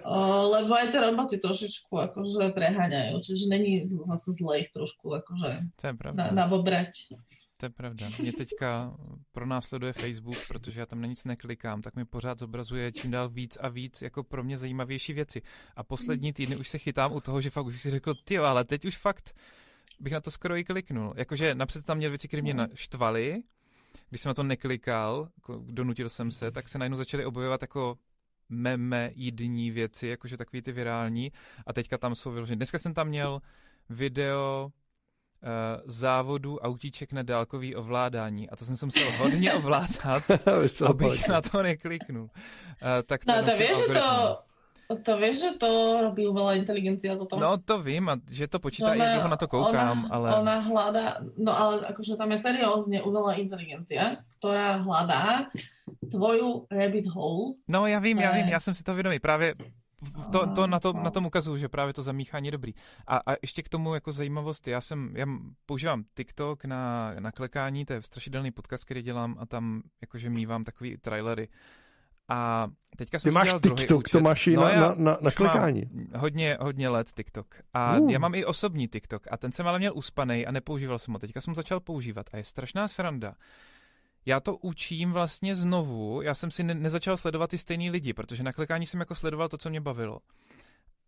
o, 0.04 0.18
lebo 0.52 0.72
aj 0.76 0.92
tie 0.92 1.00
roboty 1.00 1.40
trošičku 1.40 1.92
akože 2.12 2.52
preháňajú, 2.52 3.24
čiže 3.24 3.48
není 3.48 3.80
zase 3.88 4.28
zlé 4.36 4.68
ich 4.68 4.70
trošku 4.76 5.08
akože 5.08 5.72
to 5.80 5.84
je 5.88 5.94
pravda. 5.96 6.16
na, 6.20 6.44
nabobrať. 6.44 6.92
To 7.64 7.66
je 7.66 7.70
pravda. 7.70 8.06
Mě 8.20 8.32
teďka 8.32 8.96
pronásleduje 9.32 9.92
Facebook, 9.92 10.36
protože 10.48 10.80
já 10.80 10.86
tam 10.86 11.00
na 11.00 11.06
nic 11.06 11.24
neklikám, 11.24 11.82
tak 11.82 11.96
mi 11.96 12.04
pořád 12.04 12.38
zobrazuje 12.38 12.92
čím 12.92 13.10
dál 13.10 13.28
víc 13.28 13.58
a 13.60 13.68
víc 13.68 14.02
jako 14.02 14.22
pro 14.24 14.44
mě 14.44 14.58
zajímavější 14.58 15.12
věci. 15.12 15.42
A 15.76 15.84
poslední 15.84 16.32
týdny 16.32 16.56
už 16.56 16.68
se 16.68 16.78
chytám 16.78 17.12
u 17.12 17.20
toho, 17.20 17.40
že 17.40 17.50
fakt 17.50 17.66
už 17.66 17.80
si 17.80 17.90
řekl, 17.90 18.14
ty 18.24 18.38
ale 18.38 18.64
teď 18.64 18.84
už 18.84 18.96
fakt 18.96 19.34
bych 20.00 20.12
na 20.12 20.20
to 20.20 20.30
skoro 20.30 20.56
i 20.56 20.64
kliknul. 20.64 21.14
Jakože 21.16 21.54
napřed 21.54 21.84
tam 21.84 21.96
měl 21.96 22.10
věci, 22.10 22.28
které 22.28 22.42
mě 22.42 22.54
naštvaly, 22.54 23.42
když 24.08 24.20
jsem 24.20 24.30
na 24.30 24.34
to 24.34 24.42
neklikal, 24.42 25.28
jako 25.36 25.62
donutil 25.66 26.08
jsem 26.08 26.30
se, 26.30 26.50
tak 26.50 26.68
se 26.68 26.78
najednou 26.78 26.96
začaly 26.96 27.24
objevovat 27.24 27.62
jako 27.62 27.98
meme 28.48 29.10
jídní 29.14 29.70
věci, 29.70 30.06
jakože 30.06 30.36
takový 30.36 30.62
ty 30.62 30.72
virální. 30.72 31.32
A 31.66 31.72
teďka 31.72 31.98
tam 31.98 32.14
jsou 32.14 32.30
vyložené. 32.30 32.56
Dneska 32.56 32.78
jsem 32.78 32.94
tam 32.94 33.08
měl 33.08 33.40
video 33.88 34.70
závodu 35.86 36.58
autíček 36.58 37.12
na 37.12 37.22
dálkový 37.22 37.74
ovládání 37.74 38.50
a 38.50 38.56
to 38.56 38.64
jsem 38.64 38.76
se 38.76 38.86
musel 38.86 39.10
hodně 39.18 39.52
ovládat, 39.60 40.22
abych 40.86 41.28
na 41.28 41.42
to 41.42 41.62
nekliknul. 41.62 42.24
Uh, 42.24 42.30
tak 43.06 43.26
no, 43.26 43.34
to 43.44 43.56
víš, 43.58 43.78
že 43.78 43.94
to, 43.94 44.38
to 45.02 45.18
víš, 45.18 45.40
že 45.40 45.50
to 45.50 45.98
robí 46.02 46.26
umělá 46.26 46.54
inteligencia 46.54 47.16
toto? 47.16 47.40
No 47.40 47.58
to 47.58 47.82
vím, 47.82 48.08
a 48.08 48.16
že 48.30 48.48
to 48.48 48.58
počítá, 48.58 48.92
ona, 48.92 49.04
jak 49.04 49.30
na 49.30 49.36
to 49.36 49.48
koukám, 49.48 50.04
ona, 50.04 50.14
ale... 50.14 50.28
Ona 50.40 50.56
hľadá, 50.60 51.04
no 51.36 51.52
ale 51.58 51.86
akože 51.86 52.16
tam 52.16 52.30
je 52.30 52.38
seriózně 52.38 53.02
umělá 53.02 53.34
inteligencia, 53.34 54.16
která 54.38 54.76
hľadá 54.76 55.46
tvoju 56.10 56.66
rabbit 56.70 57.06
hole. 57.06 57.54
No 57.68 57.86
já 57.86 57.98
vím, 57.98 58.18
já 58.18 58.32
vím, 58.32 58.48
já 58.48 58.60
jsem 58.60 58.74
si 58.74 58.82
to 58.82 58.94
vědomý, 58.94 59.18
právě 59.18 59.54
to, 60.32 60.46
to 60.54 60.66
na, 60.66 60.80
to, 60.80 60.92
na 60.92 61.10
tom 61.10 61.26
ukazuju, 61.26 61.56
že 61.56 61.68
právě 61.68 61.94
to 61.94 62.02
zamíchání 62.02 62.46
je 62.46 62.52
dobrý. 62.52 62.74
A, 63.06 63.16
a 63.16 63.36
ještě 63.42 63.62
k 63.62 63.68
tomu 63.68 63.94
jako 63.94 64.12
zajímavost, 64.12 64.68
já 64.68 64.80
jsem, 64.80 65.12
já 65.16 65.26
používám 65.66 66.04
TikTok 66.14 66.64
na, 66.64 67.14
na 67.18 67.32
klekání, 67.32 67.84
to 67.84 67.92
je 67.92 68.02
strašidelný 68.02 68.50
podcast, 68.50 68.84
který 68.84 69.02
dělám 69.02 69.36
a 69.40 69.46
tam 69.46 69.82
jakože 70.00 70.30
mývám 70.30 70.64
takový 70.64 70.96
trailery. 70.96 71.48
A 72.28 72.68
teďka 72.96 73.18
jsem 73.18 73.30
Ty 73.30 73.34
máš 73.34 73.54
TikTok, 73.62 74.08
to 74.08 74.20
máš 74.20 74.46
i 74.46 74.56
no, 74.56 74.62
na, 74.62 74.74
na, 74.74 74.94
na, 74.98 75.18
na 75.20 75.30
klikání. 75.30 75.82
Hodně, 76.16 76.58
hodně 76.60 76.88
let 76.88 77.12
TikTok. 77.12 77.54
A 77.74 77.98
uh. 77.98 78.10
já 78.10 78.18
mám 78.18 78.34
i 78.34 78.44
osobní 78.44 78.88
TikTok 78.88 79.26
a 79.30 79.36
ten 79.36 79.52
jsem 79.52 79.68
ale 79.68 79.78
měl 79.78 79.92
uspanej 79.96 80.46
a 80.48 80.52
nepoužíval 80.52 80.98
jsem 80.98 81.14
ho. 81.14 81.18
Teďka 81.18 81.40
jsem 81.40 81.54
začal 81.54 81.80
používat 81.80 82.26
a 82.32 82.36
je 82.36 82.44
strašná 82.44 82.88
sranda, 82.88 83.34
já 84.26 84.40
to 84.40 84.56
učím 84.56 85.12
vlastně 85.12 85.54
znovu. 85.54 86.22
Já 86.22 86.34
jsem 86.34 86.50
si 86.50 86.62
ne- 86.62 86.74
nezačal 86.74 87.16
sledovat 87.16 87.50
ty 87.50 87.58
stejný 87.58 87.90
lidi, 87.90 88.12
protože 88.12 88.42
na 88.42 88.52
klikání 88.52 88.86
jsem 88.86 89.00
jako 89.00 89.14
sledoval 89.14 89.48
to, 89.48 89.58
co 89.58 89.70
mě 89.70 89.80
bavilo. 89.80 90.18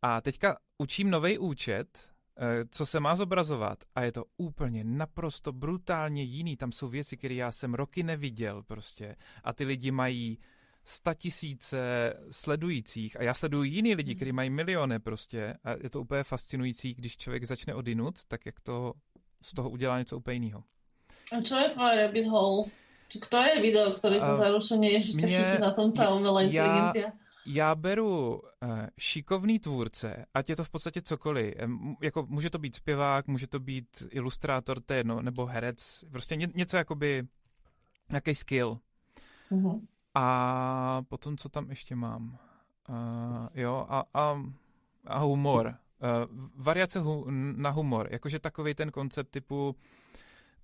A 0.03 0.21
teďka 0.21 0.59
učím 0.79 1.11
nový 1.11 1.39
účet, 1.39 2.11
eh, 2.39 2.65
co 2.71 2.87
se 2.87 3.01
má 3.01 3.17
zobrazovat 3.17 3.85
a 3.95 4.03
je 4.03 4.13
to 4.13 4.25
úplně 4.37 4.85
naprosto 4.85 5.53
brutálně 5.53 6.23
jiný. 6.23 6.57
Tam 6.57 6.73
jsou 6.73 6.89
věci, 6.89 7.17
které 7.17 7.35
já 7.35 7.53
jsem 7.53 7.75
roky 7.75 8.03
neviděl 8.03 8.63
prostě 8.63 9.17
a 9.45 9.53
ty 9.53 9.65
lidi 9.65 9.91
mají 9.91 10.39
sta 10.85 11.15
tisíce 11.15 12.13
sledujících 12.31 13.21
a 13.21 13.23
já 13.23 13.35
sleduju 13.35 13.63
jiný 13.63 13.95
lidi, 13.95 14.15
kteří 14.15 14.33
mají 14.33 14.51
miliony 14.51 14.99
prostě 14.99 15.55
a 15.65 15.71
je 15.71 15.91
to 15.91 16.01
úplně 16.01 16.23
fascinující, 16.25 16.95
když 16.95 17.17
člověk 17.17 17.45
začne 17.45 17.75
odinut, 17.75 18.25
tak 18.29 18.47
jak 18.47 18.61
to 18.61 18.93
z 19.43 19.55
toho 19.55 19.71
udělá 19.71 19.99
něco 19.99 20.17
úplně 20.17 20.35
jiného. 20.35 20.65
A 21.33 21.43
co 21.43 21.57
je 21.57 21.69
tvoje 21.71 22.03
rabbit 22.03 22.27
hole? 22.27 22.65
Či 23.09 23.21
ktoré 23.21 23.63
video, 23.63 23.95
ktoré 23.95 24.19
to 24.19 24.35
uh, 24.35 24.41
zarušenie 24.41 24.99
ešte 24.99 25.23
chytí 25.23 25.57
na 25.63 25.71
tom 25.71 25.93
tá 25.95 26.11
umelá 26.11 26.43
inteligencia? 26.43 27.13
Já 27.47 27.75
beru 27.75 28.35
uh, 28.35 28.41
šikovný 28.99 29.59
tvůrce, 29.59 30.27
ať 30.35 30.51
je 30.51 30.57
to 30.57 30.65
v 30.65 30.71
podstatě 30.71 31.03
cokoliv. 31.03 31.55
Jako 32.03 32.27
může 32.29 32.51
to 32.51 32.59
být 32.59 32.75
zpěvák, 32.75 33.27
může 33.27 33.47
to 33.47 33.61
být 33.61 34.03
ilustrátor, 34.11 34.81
to 34.81 34.93
je 34.93 34.99
jedno, 34.99 35.23
nebo 35.23 35.47
herec. 35.47 36.05
Prostě 36.11 36.37
ně, 36.37 36.49
něco 36.55 36.77
jakoby, 36.77 37.27
nějaký 38.11 38.35
skill. 38.35 38.79
Uh-huh. 39.51 39.81
A 40.15 41.03
potom, 41.09 41.37
co 41.37 41.49
tam 41.49 41.71
ještě 41.71 41.97
mám? 41.97 42.39
Uh, 42.89 43.47
jo, 43.55 43.87
a, 43.89 44.05
a, 44.15 44.43
a 45.07 45.19
humor. 45.19 45.67
Uh, 45.67 46.39
variace 46.57 47.01
hu, 47.01 47.25
na 47.57 47.71
humor. 47.71 48.09
Jakože 48.11 48.39
takový 48.39 48.75
ten 48.75 48.91
koncept 48.91 49.31
typu 49.31 49.77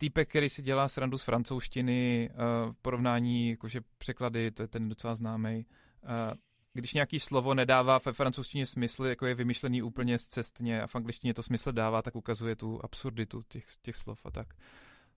týpek, 0.03 0.29
který 0.29 0.49
si 0.49 0.63
dělá 0.63 0.89
srandu 0.89 1.19
z 1.19 1.25
francouzštiny 1.25 2.31
uh, 2.31 2.73
v 2.73 2.77
porovnání, 2.83 3.51
jakože 3.51 3.81
překlady, 3.99 4.51
to 4.51 4.63
je 4.63 4.69
ten 4.69 4.89
docela 4.89 5.15
známý. 5.15 5.67
Uh, 6.03 6.37
když 6.73 6.95
nějaký 6.95 7.21
slovo 7.21 7.55
nedává 7.55 8.01
ve 8.07 8.13
francouzštině 8.13 8.67
smysl, 8.67 9.05
jako 9.05 9.27
je 9.27 9.35
vymyšlený 9.35 9.83
úplně 9.83 10.19
cestně 10.19 10.83
a 10.83 10.87
v 10.87 10.97
angličtině 10.97 11.35
to 11.35 11.43
smysl 11.43 11.73
dává, 11.73 12.03
tak 12.03 12.17
ukazuje 12.17 12.57
tu 12.57 12.85
absurditu 12.85 13.43
těch, 13.49 13.65
těch 13.83 13.97
slov 13.97 14.21
a 14.25 14.31
tak. 14.31 14.55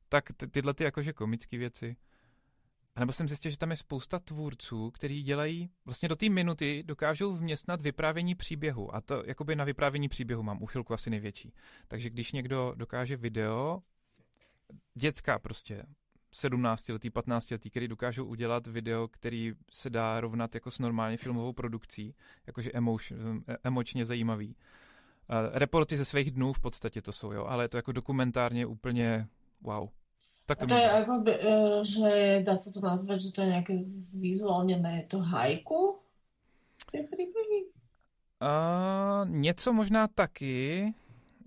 Tak 0.09 0.23
ty, 0.37 0.47
tyhle 0.47 0.73
ty 0.73 0.83
jakože 0.83 1.13
komické 1.13 1.57
věci. 1.57 1.95
A 2.95 2.99
nebo 2.99 3.11
jsem 3.11 3.27
zjistil, 3.27 3.51
že 3.51 3.57
tam 3.57 3.71
je 3.71 3.77
spousta 3.77 4.19
tvůrců, 4.19 4.91
kteří 4.91 5.23
dělají, 5.23 5.69
vlastně 5.85 6.09
do 6.09 6.15
té 6.15 6.29
minuty 6.29 6.83
dokážou 6.85 7.33
vměstnat 7.33 7.81
vyprávění 7.81 8.35
příběhu. 8.35 8.95
A 8.95 9.01
to 9.01 9.23
jakoby 9.25 9.55
na 9.55 9.63
vyprávění 9.63 10.09
příběhu 10.09 10.43
mám 10.43 10.63
uchylku 10.63 10.93
asi 10.93 11.09
největší. 11.09 11.53
Takže 11.87 12.09
když 12.09 12.31
někdo 12.31 12.73
dokáže 12.75 13.17
video 13.17 13.81
dětská 14.93 15.39
prostě, 15.39 15.83
17 16.35 16.89
letý, 16.89 17.09
15 17.09 17.51
letý, 17.51 17.69
který 17.69 17.87
dokážou 17.87 18.25
udělat 18.25 18.67
video, 18.67 19.07
který 19.07 19.53
se 19.71 19.89
dá 19.89 20.19
rovnat 20.19 20.55
jako 20.55 20.71
s 20.71 20.79
normálně 20.79 21.17
filmovou 21.17 21.53
produkcí, 21.53 22.15
jakože 22.47 22.71
emotion, 22.71 23.43
emočně 23.63 24.05
zajímavý. 24.05 24.47
Uh, 24.47 25.57
reporty 25.57 25.97
ze 25.97 26.05
svých 26.05 26.31
dnů 26.31 26.53
v 26.53 26.59
podstatě 26.59 27.01
to 27.01 27.11
jsou, 27.11 27.31
jo, 27.31 27.45
ale 27.45 27.63
je 27.63 27.69
to 27.69 27.77
jako 27.77 27.91
dokumentárně 27.91 28.65
úplně 28.65 29.27
wow. 29.61 29.89
Tak 30.45 30.57
to, 30.57 30.65
to 30.65 30.75
je 30.75 30.81
jako, 30.81 31.19
by, 31.23 31.39
že 31.83 32.41
dá 32.45 32.55
se 32.55 32.71
to 32.71 32.79
nazvat, 32.79 33.19
že 33.19 33.31
to 33.31 33.41
je 33.41 33.47
nějaké 33.47 33.77
zvizuálněné 33.77 35.05
to 35.09 35.19
hajku? 35.19 35.99
Uh, 38.41 39.29
něco 39.29 39.73
možná 39.73 40.07
taky, 40.07 40.93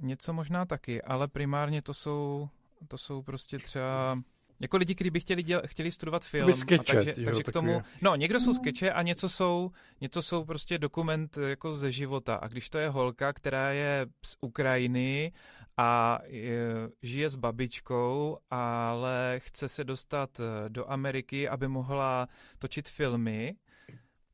něco 0.01 0.33
možná 0.33 0.65
taky, 0.67 1.03
ale 1.03 1.29
primárně 1.29 1.83
to 1.83 1.95
jsou 1.95 2.49
to 2.89 2.99
jsou 2.99 3.23
prostě 3.23 3.59
třeba 3.59 4.19
Jako 4.61 4.77
lidi, 4.77 4.95
kteří 4.95 5.11
by 5.11 5.21
chtěli, 5.21 5.43
děl, 5.43 5.63
chtěli 5.67 5.93
studovat 5.93 6.25
film. 6.25 6.53
Skeče, 6.53 6.93
a 6.93 6.95
takže, 6.95 7.15
jo, 7.17 7.25
takže 7.25 7.43
k 7.43 7.53
tomu, 7.53 7.83
no 8.03 8.17
někdo 8.17 8.41
jsou 8.41 8.55
skeče 8.55 8.93
a 8.93 9.03
něco 9.03 9.29
jsou, 9.29 9.71
něco 10.01 10.23
jsou 10.23 10.45
prostě 10.45 10.79
dokument 10.79 11.39
jako 11.47 11.75
ze 11.75 11.93
života. 11.93 12.35
A 12.35 12.49
když 12.49 12.71
to 12.71 12.79
je 12.79 12.89
holka, 12.89 13.33
která 13.33 13.71
je 13.71 14.07
z 14.25 14.37
Ukrajiny 14.41 15.33
a 15.77 16.19
je, 16.25 16.61
žije 17.03 17.31
s 17.31 17.35
babičkou, 17.35 18.39
ale 18.51 19.35
chce 19.39 19.69
se 19.69 19.85
dostat 19.85 20.41
eh, 20.41 20.69
do 20.69 20.91
Ameriky, 20.91 21.49
aby 21.49 21.69
mohla 21.69 22.29
točit 22.59 22.89
filmy, 22.89 23.55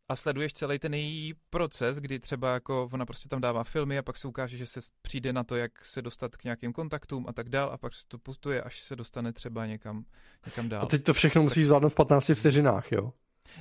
a 0.08 0.16
sleduješ 0.16 0.52
celý 0.52 0.78
ten 0.78 0.94
její 0.94 1.34
proces, 1.50 1.97
kdy 1.97 2.18
třeba 2.18 2.55
jako 2.55 2.89
ona 2.92 3.07
prostě 3.07 3.28
tam 3.28 3.41
dává 3.41 3.65
filmy 3.65 3.99
a 3.99 4.02
pak 4.02 4.18
se 4.18 4.28
ukáže, 4.28 4.57
že 4.57 4.66
se 4.66 4.81
přijde 5.02 5.33
na 5.33 5.44
to, 5.44 5.57
jak 5.57 5.84
se 5.84 6.02
dostat 6.02 6.36
k 6.36 6.44
nějakým 6.44 6.73
kontaktům 6.73 7.26
a 7.28 7.33
tak 7.33 7.49
dál 7.49 7.70
a 7.73 7.78
pak 7.78 7.94
se 7.94 8.05
to 8.08 8.18
pustuje, 8.18 8.62
až 8.62 8.83
se 8.83 8.97
dostane 8.97 9.33
třeba 9.33 9.66
někam, 9.66 10.05
někam 10.47 10.68
dál. 10.68 10.83
A 10.83 10.86
teď 10.86 11.05
to 11.05 11.15
všechno 11.15 11.42
musíš 11.42 11.65
zvládnout 11.65 11.89
v 11.89 11.94
15 11.94 12.31
vteřinách, 12.34 12.92
jo? 12.92 13.12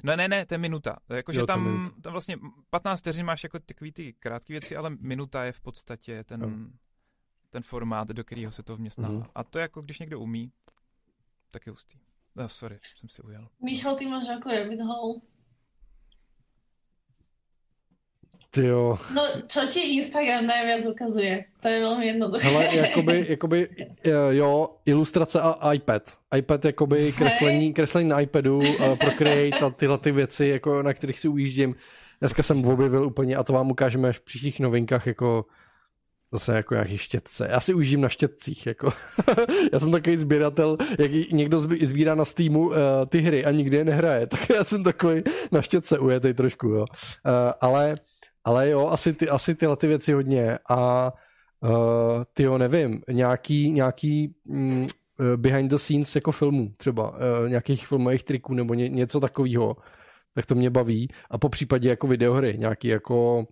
No 0.04 0.16
ne, 0.16 0.28
ne, 0.28 0.46
to 0.46 0.54
je 0.54 0.58
minuta. 0.58 0.98
Jakože 1.10 1.40
jo, 1.40 1.46
tam, 1.46 1.94
tam 2.02 2.12
vlastně 2.12 2.38
15 2.70 3.00
vteřin 3.00 3.26
máš 3.26 3.44
jako 3.44 3.60
takový 3.60 3.92
ty 3.92 4.14
krátké 4.14 4.54
věci, 4.54 4.76
ale 4.76 4.90
minuta 5.00 5.44
je 5.44 5.52
v 5.52 5.62
podstatě 5.62 6.24
ten, 6.24 6.44
hmm. 6.44 6.78
ten 7.50 7.64
formát, 7.64 8.08
do 8.08 8.24
kterého 8.24 8.52
se 8.52 8.64
to 8.64 8.76
vměstná. 8.76 9.08
Hmm. 9.08 9.24
A 9.36 9.44
to 9.44 9.60
jako 9.60 9.82
když 9.82 10.00
někdo 10.00 10.20
umí, 10.20 10.52
tak 11.52 11.66
je 11.66 11.72
hustý. 11.72 12.00
No, 12.36 12.50
sorry, 12.50 12.80
jsem 12.98 13.10
si 13.10 13.22
ujel. 13.22 13.48
Michal, 13.64 13.96
ty 13.96 14.06
máš 14.06 14.28
jako 14.28 14.50
rabbit 14.50 14.82
hole. 14.82 15.20
Ty 18.54 18.66
jo. 18.66 18.98
No, 19.14 19.22
čo 19.50 19.66
ti 19.66 19.98
Instagram 19.98 20.46
najviac 20.46 20.86
ukazuje? 20.86 21.50
To 21.62 21.68
je 21.68 21.80
velmi 21.80 22.06
jednoduché. 22.06 22.48
Ale 22.48 22.76
jakoby, 22.76 23.26
jakoby, 23.30 23.70
jo, 24.32 24.70
ilustrace 24.86 25.42
a 25.42 25.74
iPad. 25.74 26.18
iPad 26.38 26.66
jakoby 26.66 27.12
kreslení, 27.18 27.74
kreslení 27.74 28.10
na 28.10 28.20
iPadu 28.20 28.58
uh, 28.58 28.96
Procreate 28.96 29.58
a 29.66 29.70
tyhle 29.70 29.98
ty 29.98 30.12
věci, 30.12 30.46
jako, 30.46 30.84
na 30.84 30.94
kterých 30.94 31.20
si 31.20 31.28
ujíždím. 31.28 31.76
Dneska 32.20 32.44
jsem 32.44 32.66
objevil 32.66 33.04
úplně, 33.04 33.36
a 33.36 33.44
to 33.44 33.54
vám 33.54 33.72
ukážeme 33.72 34.14
v 34.14 34.22
příštích 34.22 34.60
novinkách, 34.60 35.08
jako 35.08 35.46
zase 36.32 36.56
jako 36.56 36.74
nějaký 36.74 36.98
štětce. 36.98 37.48
Já 37.52 37.60
si 37.60 37.74
užím 37.74 38.02
na 38.02 38.10
štětcích, 38.10 38.66
jako. 38.68 38.90
já 39.74 39.80
jsem 39.80 39.92
takový 39.92 40.18
sběratel, 40.18 40.78
jak 41.00 41.12
někdo 41.12 41.60
sbírá 41.60 42.16
na 42.16 42.26
Steamu 42.26 42.68
uh, 42.68 42.76
ty 43.10 43.20
hry 43.22 43.46
a 43.46 43.52
nikdy 43.52 43.78
je 43.78 43.86
nehraje, 43.86 44.28
tak 44.34 44.50
já 44.50 44.64
jsem 44.64 44.84
takový 44.84 45.24
na 45.52 45.62
štětce 45.62 46.00
ujetej 46.00 46.34
trošku, 46.34 46.68
jo. 46.68 46.82
Uh, 46.82 47.52
ale 47.62 47.96
ale 48.44 48.70
jo, 48.70 48.88
asi, 48.88 49.14
ty, 49.14 49.30
asi 49.30 49.56
tyhle 49.56 49.78
ty 49.78 49.88
věci 49.88 50.14
hodně. 50.14 50.60
A 50.70 51.12
uh, 51.64 52.24
ty 52.34 52.44
jo, 52.44 52.58
nevím, 52.58 53.02
nějaký, 53.10 53.72
nějaký 53.72 54.36
mm, 54.46 54.86
eh, 55.20 55.38
behind 55.38 55.70
the 55.70 55.76
scenes 55.76 56.16
jako 56.16 56.32
filmů 56.32 56.74
třeba, 56.78 57.12
uh, 57.12 57.50
nějakých 57.50 57.88
filmových 57.88 58.24
triků 58.24 58.54
nebo 58.54 58.74
ně, 58.74 58.90
něco 58.90 59.20
takového, 59.20 59.76
tak 60.36 60.46
to 60.46 60.56
mě 60.56 60.70
baví. 60.70 61.10
A 61.30 61.38
po 61.38 61.50
případě 61.50 61.90
jako 61.90 62.08
videohry, 62.08 62.58
nějaký 62.58 62.88
jako 62.88 63.46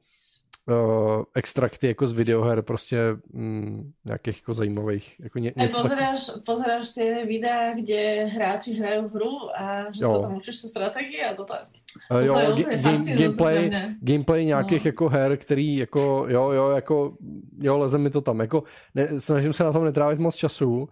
uh, 0.68 1.24
extrakty 1.36 1.88
jako 1.88 2.08
z 2.08 2.14
videoher, 2.14 2.62
prostě 2.62 2.98
mm, 3.34 3.92
nějakých 4.06 4.38
jako 4.38 4.54
zajímavých. 4.54 5.16
Jako 5.20 5.40
ně, 5.40 5.54
něco 5.56 5.82
pozeráš, 5.82 6.26
tak... 6.26 6.44
pozeráš 6.46 6.90
ty 6.90 7.26
videa, 7.26 7.74
kde 7.74 8.26
hráči 8.26 8.74
hrají 8.74 9.02
hru 9.14 9.38
a 9.56 9.92
že 9.92 10.04
jo. 10.04 10.16
se 10.16 10.22
tam 10.22 10.38
učíš 10.38 10.56
se 10.56 10.68
strategii 10.68 11.24
a 11.24 11.36
to 11.36 11.44
tak. 11.44 11.64
Uh, 12.12 12.20
jo, 12.20 12.34
game, 12.82 13.16
gameplay, 13.16 13.72
gameplay 14.02 14.46
nějakých 14.46 14.86
no. 14.86 14.90
jako 14.90 15.10
her, 15.10 15.38
který 15.38 15.78
jako, 15.78 16.26
jo, 16.30 16.52
jo, 16.52 16.70
jako, 16.70 17.14
jo, 17.60 17.78
leze 17.78 17.98
mi 17.98 18.10
to 18.10 18.22
tam, 18.22 18.40
jako, 18.40 18.64
ne, 18.96 19.20
snažím 19.20 19.54
se 19.54 19.64
na 19.64 19.72
tom 19.72 19.86
netrávit 19.86 20.20
moc 20.20 20.36
času, 20.36 20.78
Uh, 20.82 20.88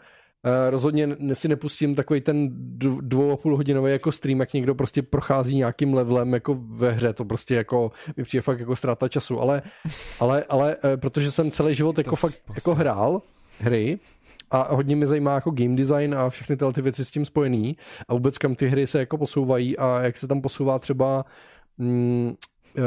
rozhodně 0.69 1.17
si 1.33 1.47
nepustím 1.47 1.95
takový 1.95 2.21
ten 2.21 2.49
dvou 3.01 3.31
a 3.31 3.37
půl 3.37 3.57
hodinový 3.57 3.91
jako 3.91 4.11
stream, 4.11 4.39
jak 4.39 4.53
někdo 4.53 4.75
prostě 4.75 5.01
prochází 5.01 5.55
nějakým 5.55 5.93
levelem 5.93 6.33
jako 6.33 6.57
ve 6.59 6.91
hře, 6.91 7.13
to 7.13 7.25
prostě 7.25 7.55
jako 7.55 7.91
mi 8.17 8.23
přijde 8.23 8.41
fakt 8.41 8.59
jako 8.59 8.75
ztráta 8.75 9.07
času, 9.07 9.39
ale, 9.39 9.61
ale, 10.19 10.43
ale 10.49 10.75
uh, 10.75 10.81
protože 10.95 11.31
jsem 11.31 11.51
celý 11.51 11.75
život 11.75 11.97
jako 11.97 12.15
fakt 12.15 12.31
způsob. 12.31 12.55
jako 12.55 12.75
hrál 12.75 13.21
hry, 13.59 13.99
a 14.51 14.75
hodně 14.75 14.95
mě 14.95 15.07
zajímá 15.07 15.33
jako 15.33 15.51
game 15.51 15.75
design 15.75 16.15
a 16.15 16.29
všechny 16.29 16.57
tyhle 16.57 16.73
ty 16.73 16.81
věci 16.81 17.05
s 17.05 17.11
tím 17.11 17.25
spojený 17.25 17.77
a 18.07 18.13
vůbec 18.13 18.37
kam 18.37 18.55
ty 18.55 18.67
hry 18.67 18.87
se 18.87 18.99
jako 18.99 19.17
posouvají 19.17 19.77
a 19.77 20.01
jak 20.01 20.17
se 20.17 20.27
tam 20.27 20.41
posouvá 20.41 20.79
třeba 20.79 21.25
mm, 21.77 22.33
uh, 22.77 22.83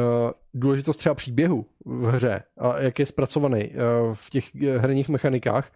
důležitost 0.54 0.96
třeba 0.96 1.14
příběhu 1.14 1.66
v 1.84 2.04
hře 2.04 2.42
a 2.58 2.80
jak 2.80 2.98
je 2.98 3.06
zpracovaný 3.06 3.72
v 4.12 4.30
těch 4.30 4.54
herních 4.54 5.08
mechanikách, 5.08 5.72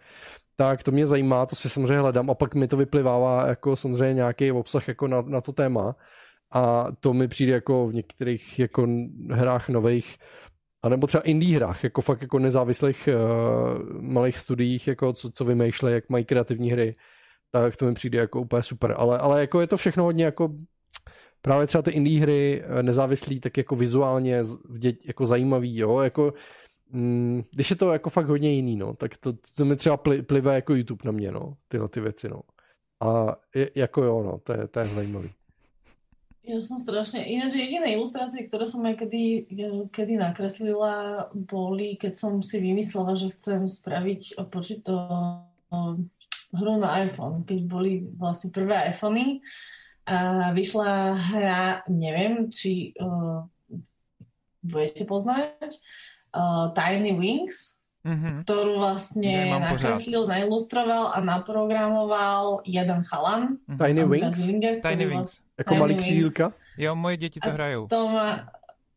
tak 0.56 0.82
to 0.82 0.90
mě 0.90 1.06
zajímá, 1.06 1.46
to 1.46 1.56
si 1.56 1.68
samozřejmě 1.68 1.98
hledám. 1.98 2.30
A 2.30 2.34
pak 2.34 2.54
mi 2.54 2.68
to 2.68 2.76
vyplivává 2.76 3.46
jako 3.46 3.76
samozřejmě 3.76 4.14
nějaký 4.14 4.52
obsah 4.52 4.88
jako 4.88 5.08
na, 5.08 5.20
na 5.20 5.40
to 5.40 5.52
téma. 5.52 5.96
A 6.52 6.84
to 7.00 7.12
mi 7.12 7.28
přijde 7.28 7.52
jako 7.52 7.88
v 7.88 7.94
některých 7.94 8.58
jako 8.58 8.86
hrách 9.30 9.68
nových 9.68 10.16
a 10.82 10.88
nebo 10.88 11.06
třeba 11.06 11.22
indie 11.22 11.56
hrách, 11.56 11.84
jako 11.84 12.00
fakt 12.00 12.22
jako 12.22 12.38
nezávislých 12.38 13.08
uh, 13.08 14.02
malých 14.02 14.38
studiích, 14.38 14.88
jako 14.88 15.12
co, 15.12 15.30
co 15.30 15.44
vymýšlejí, 15.44 15.94
jak 15.94 16.10
mají 16.10 16.24
kreativní 16.24 16.70
hry, 16.70 16.94
tak 17.52 17.76
to 17.76 17.84
mi 17.84 17.94
přijde 17.94 18.18
jako 18.18 18.40
úplně 18.40 18.62
super, 18.62 18.94
ale, 18.98 19.18
ale 19.18 19.40
jako 19.40 19.60
je 19.60 19.66
to 19.66 19.76
všechno 19.76 20.04
hodně 20.04 20.24
jako 20.24 20.50
právě 21.42 21.66
třeba 21.66 21.82
ty 21.82 21.90
indie 21.90 22.20
hry 22.20 22.62
eh, 22.64 22.82
nezávislý, 22.82 23.40
tak 23.40 23.56
jako 23.56 23.76
vizuálně 23.76 24.42
jako 25.06 25.26
zajímavý, 25.26 25.76
jo, 25.78 26.00
jako 26.00 26.32
mm, 26.92 27.42
když 27.50 27.70
je 27.70 27.76
to 27.76 27.92
jako 27.92 28.10
fakt 28.10 28.28
hodně 28.28 28.50
jiný, 28.50 28.76
no, 28.76 28.94
tak 28.94 29.16
to, 29.16 29.32
to 29.56 29.64
mi 29.64 29.76
třeba 29.76 29.96
pli, 29.96 30.22
plive 30.22 30.54
jako 30.54 30.74
YouTube 30.74 31.02
na 31.04 31.12
mě, 31.12 31.32
no, 31.32 31.56
tyhle 31.68 31.88
ty 31.88 32.00
věci, 32.00 32.28
no. 32.28 32.40
A 33.00 33.36
je, 33.54 33.70
jako 33.74 34.04
jo, 34.04 34.22
no, 34.22 34.38
to 34.38 34.52
je, 34.52 34.68
to 34.68 34.80
je 34.80 34.86
zajímavý. 34.86 35.30
Ja 36.46 36.62
som 36.62 36.78
strašne... 36.78 37.26
Ináč 37.26 37.58
jediné 37.58 37.98
ilustrácie, 37.98 38.46
ktoré 38.46 38.70
som 38.70 38.86
aj 38.86 39.02
kedy, 39.02 39.50
kedy 39.90 40.14
nakreslila, 40.14 41.26
boli, 41.34 41.98
keď 41.98 42.14
som 42.14 42.38
si 42.38 42.62
vymyslela, 42.62 43.18
že 43.18 43.34
chcem 43.34 43.66
spraviť 43.66 44.38
počíto 44.46 44.94
hru 46.54 46.74
na 46.78 47.02
iPhone, 47.02 47.42
keď 47.42 47.60
boli 47.66 48.06
vlastne 48.14 48.54
prvé 48.54 48.94
iPhony 48.94 49.42
a 50.06 50.54
vyšla 50.54 51.18
hra, 51.18 51.82
neviem, 51.90 52.46
či 52.54 52.94
uh, 52.94 53.42
budete 54.62 55.02
poznať, 55.02 55.82
Tiny 56.74 57.12
Wings, 57.16 57.72
mm-hmm. 58.06 58.44
ktorú 58.44 58.78
vlastne 58.78 59.56
nakreslil, 59.56 60.30
nailustroval 60.30 61.10
a 61.14 61.18
naprogramoval 61.24 62.62
jeden 62.68 63.02
chalan. 63.08 63.58
Mm-hmm. 63.66 63.78
Tiny 63.78 64.04
Wings? 64.04 64.38
Zlinger, 64.38 64.74
Tiny 64.82 65.06
Wings. 65.06 65.42
Jako 65.58 65.74
malý 65.74 65.94
křídílka? 65.94 66.52
Jo, 66.78 66.94
moje 66.94 67.16
děti 67.16 67.40
to 67.40 67.50
hrajou. 67.50 67.86
To 67.86 68.08
má, 68.08 68.48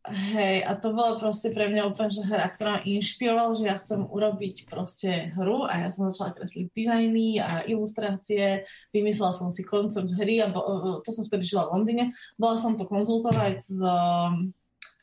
hej, 0.08 0.64
a 0.64 0.74
to 0.80 0.96
bola 0.96 1.20
proste 1.20 1.52
pre 1.52 1.68
mňa 1.68 1.92
úplne 1.92 2.08
že 2.08 2.24
hra, 2.24 2.48
ktorá 2.48 2.80
ma 2.80 2.80
inšpirovala, 2.88 3.52
že 3.52 3.64
ja 3.68 3.76
chcem 3.76 4.00
urobiť 4.08 4.64
proste 4.64 5.32
hru 5.36 5.68
a 5.68 5.76
ja 5.76 5.88
som 5.92 6.08
začala 6.08 6.32
kresliť 6.32 6.72
dizajny 6.72 7.36
a 7.36 7.68
ilustrácie, 7.68 8.64
vymyslela 8.96 9.36
som 9.36 9.52
si 9.52 9.60
koncept 9.60 10.08
hry 10.16 10.40
a 10.40 10.48
bo, 10.48 10.60
to 11.04 11.10
som 11.12 11.28
vtedy 11.28 11.44
žila 11.44 11.68
v 11.68 11.72
Londýne, 11.76 12.04
bola 12.40 12.56
som 12.56 12.80
to 12.80 12.88
konzultovať 12.88 13.60
s 13.60 13.76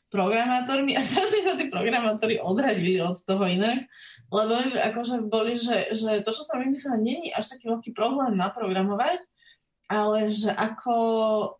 programátormi 0.08 0.92
a 0.98 1.00
strašne 1.00 1.44
sa 1.44 1.54
tí 1.56 1.68
programátori 1.72 2.40
odradili 2.40 3.00
od 3.00 3.16
toho 3.22 3.44
inak, 3.44 3.88
lebo 4.28 4.54
akože 4.76 5.24
boli, 5.28 5.56
že, 5.56 5.92
že 5.92 6.20
to, 6.24 6.30
čo 6.32 6.42
som 6.44 6.60
vymyslela, 6.60 7.00
není 7.00 7.32
až 7.32 7.56
taký 7.56 7.68
veľký 7.72 7.90
problém 7.96 8.36
naprogramovať, 8.36 9.24
ale 9.88 10.28
že 10.28 10.52
ako 10.52 10.94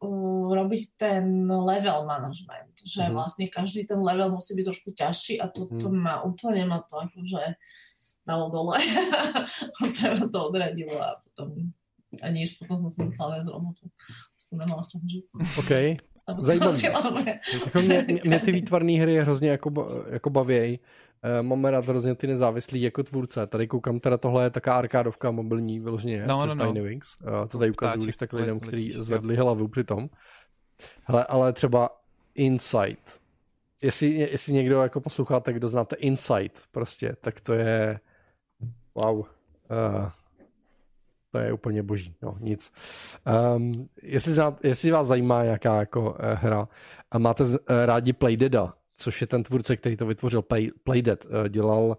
uh, 0.04 0.46
robiť 0.52 1.00
ten 1.00 1.48
level 1.48 2.04
management, 2.04 2.76
že 2.84 3.08
mm. 3.08 3.16
vlastne 3.16 3.48
každý 3.48 3.88
ten 3.88 3.96
level 4.04 4.36
musí 4.36 4.52
byť 4.52 4.64
trošku 4.68 4.90
ťažší 4.92 5.40
a 5.40 5.48
to, 5.48 5.64
to 5.80 5.88
mm. 5.88 5.96
ma 5.96 6.20
úplne 6.20 6.68
ma 6.68 6.84
to 6.84 7.00
akože 7.00 7.56
dalo 8.28 8.52
dole. 8.52 8.76
to 9.96 10.28
to 10.28 10.38
odradilo 10.44 10.92
a 11.00 11.16
potom 11.24 11.72
a 12.20 12.26
nič, 12.32 12.56
potom 12.56 12.80
som 12.80 12.88
si 12.88 13.04
myslela 13.04 13.44
z 13.44 13.52
robotu. 13.52 13.84
Som 14.40 14.60
nemala 14.60 14.80
z 14.84 14.96
čoho 14.96 15.04
žiť. 15.04 15.24
OK. 15.60 15.72
Zajímavý. 16.38 16.82
Jako 17.64 17.80
mě, 17.80 18.06
mě 18.24 18.40
ty 18.40 18.52
výtvarné 18.52 18.92
hry 18.92 19.16
hrozně 19.16 19.50
jako, 19.50 20.04
jako 20.10 20.30
bavějí. 20.30 20.80
Uh, 21.24 21.46
máme 21.46 21.70
rád 21.70 21.86
hrozně 21.86 22.14
ty 22.14 22.26
nezávislý 22.26 22.82
jako 22.82 23.02
tvůrce. 23.02 23.46
Tady 23.46 23.66
koukám, 23.66 24.00
teda 24.00 24.16
tohle 24.16 24.44
je 24.44 24.50
taká 24.50 24.74
arkádovka 24.74 25.30
mobilní 25.30 25.80
vyloženě, 25.80 26.26
no, 26.26 26.46
no, 26.46 26.54
no. 26.54 26.66
Tiny 26.66 26.80
Wings. 26.80 27.16
Uh, 27.20 27.48
to 27.48 27.58
tady 27.58 27.70
ukazuju, 27.70 28.04
když 28.04 28.16
tak 28.16 28.32
lidem, 28.32 28.60
kteří 28.60 28.92
zvedli 28.92 29.36
jo. 29.36 29.44
hlavu 29.44 29.68
při 29.68 29.84
tom. 29.84 30.08
Hele, 31.04 31.24
ale 31.24 31.52
třeba 31.52 31.90
Insight. 32.34 33.20
Jestli, 33.82 34.08
jestli 34.08 34.52
někdo 34.52 34.82
jako 34.82 35.00
posloucháte, 35.00 35.52
kdo 35.52 35.68
znáte 35.68 35.96
Insight 35.96 36.60
prostě, 36.72 37.16
tak 37.20 37.40
to 37.40 37.52
je 37.52 38.00
wow. 38.94 39.18
Uh, 39.18 39.24
to 41.32 41.38
je 41.38 41.52
úplně 41.52 41.82
boží, 41.82 42.14
no 42.22 42.36
nic. 42.40 42.72
Um, 43.56 43.88
jestli, 44.02 44.32
zná, 44.32 44.56
jestli 44.62 44.90
vás 44.90 45.06
zajímá 45.06 45.44
nějaká 45.44 45.76
jako 45.76 46.00
uh, 46.00 46.16
hra 46.20 46.68
a 47.10 47.18
máte 47.18 47.44
z, 47.44 47.54
uh, 47.54 47.58
rádi 47.84 48.12
Playdeada, 48.12 48.74
což 48.96 49.20
je 49.20 49.26
ten 49.26 49.42
tvůrce, 49.42 49.76
který 49.76 49.96
to 49.96 50.06
vytvořil, 50.06 50.42
Play, 50.42 50.70
Playdead, 50.82 51.24
uh, 51.24 51.48
dělal 51.48 51.96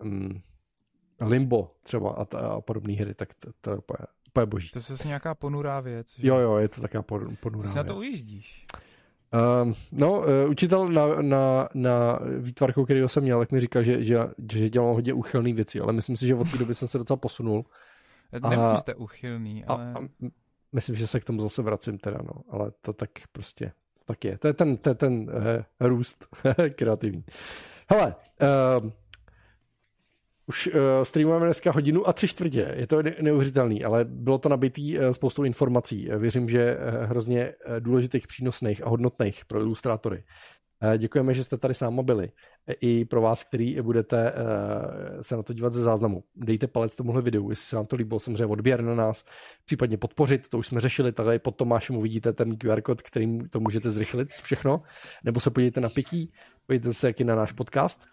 uh, 0.00 0.08
um, 0.08 0.42
Limbo 1.20 1.70
třeba 1.82 2.10
a, 2.10 2.38
a 2.38 2.60
podobné 2.60 2.94
hry, 2.94 3.14
tak 3.14 3.34
to, 3.34 3.50
to 3.60 3.70
je 3.70 3.76
úplně 3.76 4.06
Úplně 4.28 4.46
boží. 4.46 4.70
To 4.70 4.78
je 4.78 4.82
zase 4.82 5.08
nějaká 5.08 5.34
ponurá 5.34 5.80
věc. 5.80 6.14
Že? 6.18 6.28
Jo, 6.28 6.38
jo, 6.38 6.56
je 6.56 6.68
to 6.68 6.80
taková 6.80 7.02
ponurá 7.40 7.70
Ty 7.70 7.76
na 7.76 7.84
to 7.84 7.96
ujíždíš. 7.96 8.66
Um, 9.62 9.74
no, 9.92 10.20
uh, 10.20 10.26
učitel 10.50 10.88
na, 10.88 11.06
na, 11.22 11.68
na 11.74 12.18
výtvarku, 12.38 12.84
který 12.84 13.02
jsem 13.06 13.22
měl, 13.22 13.38
tak 13.38 13.52
mi 13.52 13.60
říkal, 13.60 13.82
že, 13.82 14.04
že, 14.04 14.18
že 14.52 14.70
dělal 14.70 14.94
hodně 14.94 15.14
uchylný 15.14 15.52
věci, 15.52 15.80
ale 15.80 15.92
myslím 15.92 16.16
si, 16.16 16.26
že 16.26 16.34
od 16.34 16.50
té 16.50 16.58
doby 16.58 16.74
jsem 16.74 16.88
se 16.88 16.98
docela 16.98 17.16
posunul. 17.16 17.64
Nemyslím, 18.32 18.74
že 18.74 18.80
jste 18.80 18.94
uchylný, 18.94 19.64
ale... 19.64 19.92
A, 19.92 19.98
a 19.98 20.02
myslím, 20.72 20.96
že 20.96 21.06
se 21.06 21.20
k 21.20 21.24
tomu 21.24 21.40
zase 21.40 21.62
vracím 21.62 21.98
teda, 21.98 22.18
no, 22.22 22.42
ale 22.48 22.72
to 22.80 22.92
tak 22.92 23.10
prostě 23.32 23.72
tak 24.04 24.24
je. 24.24 24.38
To 24.38 24.46
je 24.46 24.52
ten, 24.52 24.76
to 24.76 24.88
je 24.88 24.94
ten 24.94 25.12
uh, 25.14 25.88
růst 25.88 26.26
kreativní. 26.74 27.24
Hele, 27.90 28.14
uh, 28.82 28.90
už 30.46 30.66
uh, 30.66 30.72
streamujeme 31.02 31.46
dneska 31.46 31.72
hodinu 31.72 32.08
a 32.08 32.12
tři 32.12 32.28
čtvrtě. 32.28 32.74
Je 32.76 32.86
to 32.86 33.02
neuvěřitelný, 33.22 33.84
ale 33.84 34.04
bylo 34.04 34.38
to 34.38 34.48
nabitý 34.48 34.98
uh, 34.98 35.10
spoustou 35.10 35.44
informací. 35.44 36.08
Věřím, 36.18 36.48
že 36.48 36.76
uh, 36.76 37.04
hrozně 37.04 37.54
důležitých, 37.78 38.26
přínosných 38.26 38.86
a 38.86 38.88
hodnotných 38.88 39.44
pro 39.44 39.60
ilustrátory. 39.60 40.24
Děkujeme, 40.98 41.34
že 41.34 41.44
jste 41.44 41.58
tady 41.58 41.74
s 41.74 41.90
byli. 42.02 42.30
I 42.80 43.04
pro 43.04 43.20
vás, 43.20 43.44
který 43.44 43.80
budete 43.80 44.32
se 45.20 45.36
na 45.36 45.42
to 45.42 45.52
dívat 45.52 45.72
ze 45.72 45.82
záznamu. 45.82 46.24
Dejte 46.36 46.66
palec 46.66 46.96
tomuhle 46.96 47.22
videu, 47.22 47.50
jestli 47.50 47.66
se 47.66 47.76
vám 47.76 47.86
to 47.86 47.96
líbilo, 47.96 48.20
samozřejmě 48.20 48.46
odběr 48.46 48.82
na 48.82 48.94
nás, 48.94 49.24
případně 49.64 49.96
podpořit, 49.96 50.48
to 50.48 50.58
už 50.58 50.66
jsme 50.66 50.80
řešili, 50.80 51.12
tady 51.12 51.38
pod 51.38 51.56
Tomášem 51.56 51.96
uvidíte 51.96 52.32
ten 52.32 52.56
QR 52.56 52.80
kód, 52.80 53.02
kterým 53.02 53.48
to 53.48 53.60
můžete 53.60 53.90
zrychlit 53.90 54.28
všechno, 54.28 54.82
nebo 55.24 55.40
se 55.40 55.50
podívejte 55.50 55.80
na 55.80 55.88
Pikí, 55.88 56.32
podívejte 56.66 56.94
se, 56.94 57.06
jak 57.06 57.20
je 57.20 57.26
na 57.26 57.34
náš 57.34 57.52
podcast. 57.52 58.06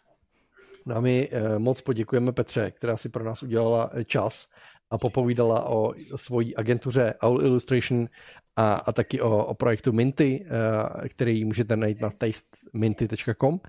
No 0.85 0.95
a 0.95 0.99
my 0.99 1.29
moc 1.57 1.81
poděkujeme 1.81 2.31
Petře, 2.31 2.71
která 2.71 2.97
si 2.97 3.09
pro 3.09 3.23
nás 3.23 3.43
udělala 3.43 3.91
čas 4.05 4.47
a 4.91 4.97
popovídala 4.97 5.69
o 5.69 5.93
svojí 6.15 6.55
agentuře 6.55 7.13
Owl 7.21 7.41
Illustration 7.41 8.07
a, 8.55 8.73
a 8.73 8.91
taky 8.91 9.21
o, 9.21 9.45
o 9.45 9.53
projektu 9.53 9.91
Minty, 9.91 10.45
uh, 10.45 11.07
který 11.07 11.45
můžete 11.45 11.75
najít 11.75 12.01
na 12.01 12.09
tasteminty.com 12.09 13.59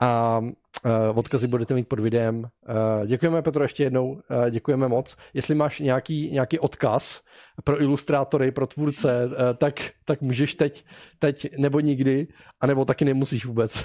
a 0.00 0.38
uh, 0.40 1.18
odkazy 1.18 1.46
budete 1.46 1.74
mít 1.74 1.88
pod 1.88 2.00
videem. 2.00 2.38
Uh, 2.38 3.06
děkujeme 3.06 3.42
Petro 3.42 3.64
ještě 3.64 3.82
jednou, 3.82 4.22
děkujeme 4.50 4.88
moc. 4.88 5.16
Jestli 5.34 5.54
máš 5.54 5.80
nějaký, 5.80 6.30
nějaký 6.32 6.58
odkaz 6.58 7.22
pro 7.64 7.80
ilustrátory, 7.82 8.52
pro 8.52 8.66
tvůrce, 8.66 9.28
tak, 9.58 9.74
tak 10.04 10.20
můžeš 10.20 10.54
teď, 10.54 10.84
teď 11.18 11.56
nebo 11.58 11.80
nikdy, 11.80 12.28
anebo 12.60 12.84
taky 12.84 13.04
nemusíš 13.04 13.44
vůbec. 13.46 13.84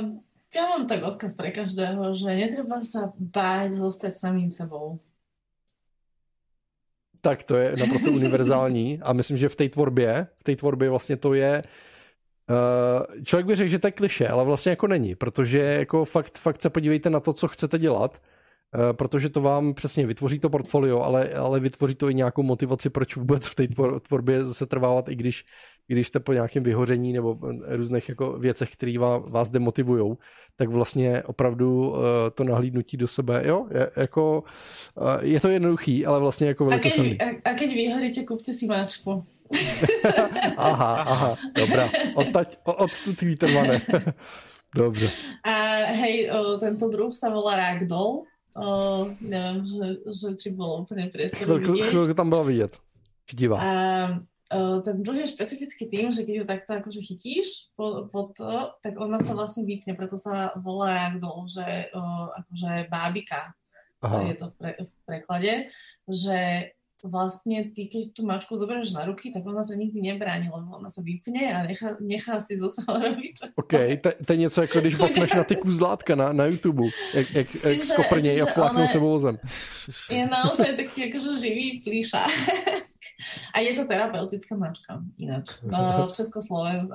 um, 0.00 0.20
ja 0.54 0.62
mám 0.68 0.88
tak 0.88 1.04
odkaz 1.04 1.34
pre 1.34 1.52
každého, 1.52 2.14
že 2.16 2.28
netreba 2.32 2.80
sa 2.80 3.12
báť 3.16 3.76
zostať 3.76 4.12
samým 4.12 4.50
sebou. 4.50 5.00
Tak 7.20 7.42
to 7.42 7.56
je 7.56 7.76
naprosto 7.76 8.10
univerzální 8.10 9.02
a 9.02 9.12
myslím, 9.12 9.36
že 9.36 9.48
v 9.48 9.56
té 9.56 9.68
tvorbě, 9.68 10.26
v 10.38 10.42
té 10.44 10.56
tvorbě 10.56 10.90
vlastně 10.90 11.16
to 11.16 11.34
je 11.34 11.62
Uh, 12.48 13.22
člověk 13.24 13.46
by 13.46 13.54
řekl, 13.54 13.70
že 13.70 13.78
to 13.78 13.86
je 13.86 13.92
kliše, 13.92 14.28
ale 14.28 14.44
vlastně 14.44 14.70
jako 14.70 14.86
není, 14.86 15.14
protože 15.14 15.58
jako 15.58 16.04
fakt, 16.04 16.38
fakt 16.38 16.62
se 16.62 16.70
podívejte 16.70 17.10
na 17.10 17.20
to, 17.20 17.32
co 17.32 17.48
chcete 17.48 17.78
dělat, 17.78 18.22
protože 18.92 19.28
to 19.28 19.40
vám 19.40 19.74
přesně 19.74 20.06
vytvoří 20.06 20.38
to 20.38 20.50
portfolio, 20.50 21.00
ale, 21.00 21.28
ale 21.28 21.60
vytvoří 21.60 21.94
to 21.94 22.10
i 22.10 22.14
nějakou 22.14 22.42
motivaci, 22.42 22.90
proč 22.90 23.16
vůbec 23.16 23.46
v 23.46 23.54
té 23.54 23.68
tvorbě 24.08 24.46
se 24.46 24.66
trvávat, 24.66 25.08
i 25.08 25.14
když 25.14 25.44
když 25.88 26.06
jste 26.06 26.20
po 26.20 26.32
nějakém 26.32 26.62
vyhoření 26.62 27.12
nebo 27.12 27.38
různých 27.66 28.08
jako 28.08 28.32
věcech, 28.32 28.70
které 28.70 28.98
vás 29.26 29.50
demotivují, 29.50 30.14
tak 30.56 30.68
vlastně 30.68 31.22
opravdu 31.22 31.90
uh, 31.90 31.96
to 32.34 32.44
nahlídnutí 32.44 32.96
do 32.96 33.08
sebe, 33.08 33.42
jo, 33.46 33.66
je, 33.70 33.90
jako, 33.96 34.44
je 35.20 35.40
to 35.40 35.48
jednoduchý, 35.48 36.06
ale 36.06 36.20
vlastně 36.20 36.46
jako 36.46 36.64
velice 36.64 36.88
a 36.88 36.90
keď, 36.90 37.20
a, 37.20 37.50
a 37.50 37.54
keď 37.54 37.74
vyhoríte, 37.74 38.22
kupte 38.22 38.52
si 38.52 38.66
máčku. 38.66 39.20
aha, 40.56 40.94
aha, 41.08 41.36
dobrá. 41.56 41.90
Odtať, 42.14 42.58
od 42.64 42.90
tu 43.04 43.26
vítr, 43.26 43.48
Dobře. 44.76 45.10
A 45.44 45.52
hej, 45.96 46.30
o, 46.30 46.58
tento 46.60 46.88
druh 46.88 47.16
sa 47.16 47.32
volá 47.32 47.56
Ragdoll. 47.56 48.28
O, 48.58 49.06
neviem, 49.22 49.62
že, 49.62 49.86
že 50.10 50.28
či 50.34 50.50
bolo 50.50 50.82
úplne 50.82 51.06
priestor 51.14 51.46
chvíľku, 51.46 51.78
vidieť. 51.78 51.90
Chvíľku 51.94 52.14
tam 52.14 52.28
bylo 52.28 52.44
vidět. 52.44 52.72
Divá. 53.32 53.58
A 53.62 53.70
Uh, 54.48 54.80
ten 54.80 55.04
druh 55.04 55.20
je 55.20 55.28
špecificky 55.28 55.92
tým, 55.92 56.08
že 56.08 56.24
keď 56.24 56.34
ju 56.40 56.44
takto 56.48 56.72
akože 56.80 57.04
chytíš 57.04 57.68
po, 57.76 58.08
po 58.08 58.32
to, 58.32 58.72
tak 58.80 58.96
ona 58.96 59.20
sa 59.20 59.36
vlastne 59.36 59.68
vypne, 59.68 59.92
preto 59.92 60.16
sa 60.16 60.56
volá 60.56 61.12
ragdoll, 61.12 61.44
že 61.52 61.92
uh, 61.92 62.32
akože 62.32 62.88
bábika, 62.88 63.52
Aha. 64.00 64.32
je 64.32 64.34
to 64.40 64.48
v, 64.48 64.54
pre, 64.56 64.70
v 64.80 64.92
preklade, 65.04 65.52
že 66.08 66.38
vlastne 67.06 67.70
ty, 67.70 67.86
keď 67.86 68.10
tú 68.10 68.26
mačku 68.26 68.58
zoberieš 68.58 68.90
na 68.90 69.06
ruky, 69.06 69.30
tak 69.30 69.46
ona 69.46 69.62
sa 69.62 69.78
nikdy 69.78 70.02
nebráni, 70.02 70.50
lebo 70.50 70.82
ona 70.82 70.90
sa 70.90 70.98
vypne 70.98 71.46
a 71.54 71.62
nechá, 71.62 71.94
nechá 72.02 72.42
si 72.42 72.58
zase 72.58 72.82
robiť. 72.82 73.54
OK, 73.54 73.74
to, 74.02 74.08
to 74.26 74.32
je 74.32 74.38
něco 74.38 74.62
jako 74.62 74.80
když 74.80 74.94
bafneš 74.94 75.32
na 75.32 75.44
ty 75.44 75.56
kuzlátka 75.56 76.14
na, 76.14 76.32
na 76.32 76.44
YouTube, 76.44 76.90
jak, 77.14 77.30
jak, 77.30 77.48
jak 77.54 77.84
skoprně 77.84 78.42
a 78.42 78.46
fláknou 78.46 78.88
se 78.88 78.98
vozem. 78.98 79.38
Je 80.10 80.26
naozaj 80.26 80.76
taký 80.76 81.12
akože 81.12 81.38
živý 81.38 81.80
plíša. 81.84 82.26
A 83.54 83.60
je 83.60 83.74
to 83.74 83.82
terapeutická 83.82 84.54
mačka 84.54 85.02
ináč. 85.18 85.58
No, 85.66 86.06
v, 86.06 86.12
Českosloven, 86.14 86.86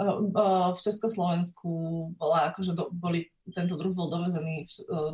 v 0.75 0.79
Československu 0.79 1.71
bola 2.15 2.51
akože 2.51 2.71
do, 2.71 2.87
boli, 2.95 3.27
tento 3.51 3.75
druh 3.75 3.91
bol 3.91 4.07
dovezený 4.07 4.67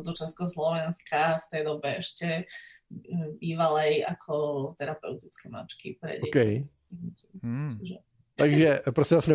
do 0.06 0.12
Československa 0.14 1.42
v 1.42 1.46
tej 1.50 1.62
dobe 1.66 1.98
ešte 1.98 2.46
bývalej 3.40 4.04
ako 4.04 4.34
terapeutické 4.78 5.48
mačky 5.48 5.96
pre 6.00 6.18
deti. 6.18 6.28
Okay. 6.28 6.52
Hmm. 7.42 7.78
Takže 8.36 8.80
prosím 8.90 9.16
vás, 9.16 9.28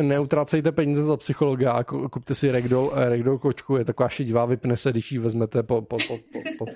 neutrácejte 0.00 0.72
peníze 0.72 1.02
za 1.02 1.16
psychologa 1.16 1.72
a 1.72 1.84
kupte 1.84 2.34
si 2.34 2.50
Ragdoll, 2.50 2.90
Ragdoll 2.94 3.38
kočku, 3.38 3.76
je 3.76 3.84
taková 3.84 4.08
šedivá, 4.08 4.44
vypne 4.44 4.76
se, 4.76 4.90
když 4.90 5.12
ji 5.12 5.18
vezmete 5.18 5.62
po, 5.62 5.82
po, 5.82 5.96
po, 6.08 6.18
po, 6.32 6.40
po, 6.58 6.66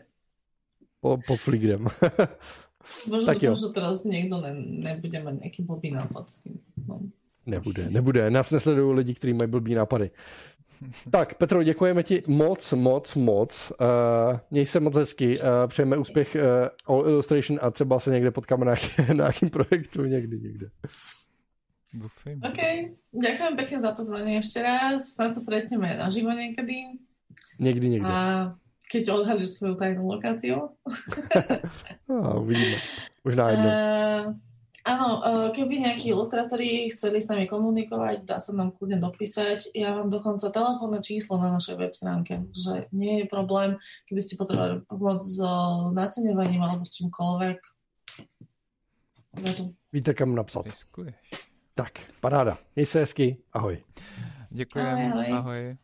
po, 1.00 1.18
po 1.26 1.36
fligrem. 1.36 1.86
Možno 3.09 3.28
tak 3.28 3.39
dúfam, 3.44 3.60
že 3.60 3.68
teraz 3.76 3.97
niekto 4.09 4.41
ne, 4.41 4.52
nebude 4.57 5.18
mať 5.20 5.34
nejaký 5.44 5.60
blbý 5.68 5.92
nápad 5.92 6.25
s 6.33 6.36
tým. 6.41 6.57
No. 6.89 7.12
Nebude, 7.47 7.91
nebude. 7.91 8.31
Nás 8.31 8.50
nesledují 8.50 8.97
lidi, 8.97 9.15
kteří 9.15 9.33
mají 9.33 9.50
blbý 9.50 9.75
nápady. 9.75 10.10
Tak, 11.10 11.34
Petro, 11.34 11.62
děkujeme 11.62 12.02
ti 12.02 12.23
moc, 12.26 12.73
moc, 12.73 13.15
moc. 13.15 13.73
Uh, 13.81 14.39
měj 14.50 14.67
se 14.67 14.81
moc 14.81 14.97
hezky. 14.97 15.41
Uh, 15.41 15.47
přejeme 15.67 15.97
úspěch 15.97 16.36
uh, 16.86 16.94
All 16.97 17.09
Illustration 17.09 17.59
a 17.62 17.70
třeba 17.70 18.00
se 18.00 18.10
někde 18.10 18.31
potkáme 18.31 18.65
na, 18.65 18.75
na 19.09 19.15
nějakým 19.15 19.50
projektu 19.50 20.05
někdy, 20.05 20.41
někde. 20.41 20.67
Dúfam. 21.91 22.39
OK, 22.47 22.60
ďakujem 23.10 23.55
pekne 23.59 23.78
za 23.83 23.91
pozvanie 23.99 24.39
ešte 24.39 24.62
raz. 24.62 25.10
Snad 25.10 25.34
sa 25.34 25.42
stretneme 25.42 25.99
naživo 25.99 26.31
niekedy. 26.31 27.02
Niekdy, 27.59 27.99
niekde. 27.99 28.07
A 28.07 28.55
keď 28.86 29.10
odhalíš 29.10 29.59
svoju 29.59 29.75
tajnú 29.75 30.07
lokáciu. 30.07 30.70
no, 32.10 32.47
uvidíme. 32.47 32.78
Možná 33.26 33.44
jedno. 33.50 33.67
Uh, 33.67 34.23
áno, 34.84 35.09
uh, 35.20 35.49
keby 35.52 35.84
nejakí 35.84 36.12
ilustrátori 36.12 36.89
chceli 36.92 37.20
s 37.20 37.28
nami 37.28 37.47
komunikovať, 37.47 38.25
dá 38.25 38.41
sa 38.41 38.52
nám 38.52 38.76
kľudne 38.76 39.00
dopísať. 39.00 39.73
Ja 39.76 39.97
vám 39.97 40.09
dokonca 40.09 40.49
telefónne 40.52 41.00
číslo 41.05 41.36
na 41.39 41.52
našej 41.55 41.76
web 41.76 41.92
stránke, 41.92 42.49
že 42.52 42.89
nie 42.91 43.25
je 43.25 43.26
problém, 43.26 43.76
keby 44.09 44.20
ste 44.25 44.41
potrebovali 44.41 44.84
pomoc 44.89 45.20
s 45.25 45.39
naceňovaním 45.92 46.62
alebo 46.65 46.84
s 46.84 46.94
čímkoľvek. 46.97 47.59
Víte, 49.92 50.15
kam 50.15 50.34
napsat. 50.34 50.67
Tak, 51.75 51.92
paráda. 52.20 52.59
Měj 52.76 52.86
se 52.86 52.99
hezky. 52.99 53.36
Ahoj. 53.52 53.83
Děkujeme. 54.50 55.12
Ahoj, 55.12 55.33
ahoj. 55.33 55.39
ahoj. 55.39 55.76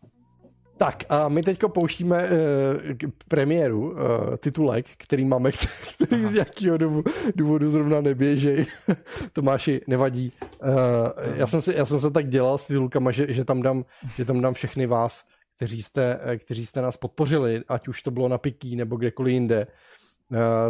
Tak 0.78 1.05
a 1.08 1.28
my 1.28 1.42
teďko 1.42 1.68
pouštíme 1.68 2.22
uh, 2.22 3.10
premiéru, 3.28 3.90
uh, 3.90 3.96
titulek, 4.36 4.86
který 4.98 5.24
máme, 5.24 5.50
který 5.94 6.26
z 6.26 6.34
jakého 6.34 6.76
důvodu, 6.76 7.10
důvodu 7.34 7.70
zrovna 7.70 8.00
neběžej. 8.00 8.66
Tomáši, 9.32 9.80
nevadí. 9.86 10.32
Uh, 10.62 10.68
já, 11.36 11.46
jsem 11.46 11.62
si, 11.62 11.74
já 11.74 11.86
jsem 11.86 12.00
se 12.00 12.10
tak 12.10 12.28
dělal 12.28 12.58
s 12.58 12.66
titulkama, 12.66 13.10
že, 13.10 13.32
že, 13.32 13.44
tam 13.44 13.62
dám, 13.62 13.84
že 14.16 14.24
tam 14.24 14.40
dám 14.40 14.55
všechny 14.55 14.86
vás, 14.86 15.24
kteří 15.56 15.82
jste, 15.82 16.20
kteří 16.38 16.66
jste 16.66 16.82
nás 16.82 16.96
podpořili, 16.96 17.62
ať 17.68 17.88
už 17.88 18.02
to 18.02 18.10
bylo 18.10 18.28
na 18.28 18.38
Pikí 18.38 18.76
nebo 18.76 18.96
kdekoliv 18.96 19.32
jinde. 19.32 19.66
Uh, 19.66 20.06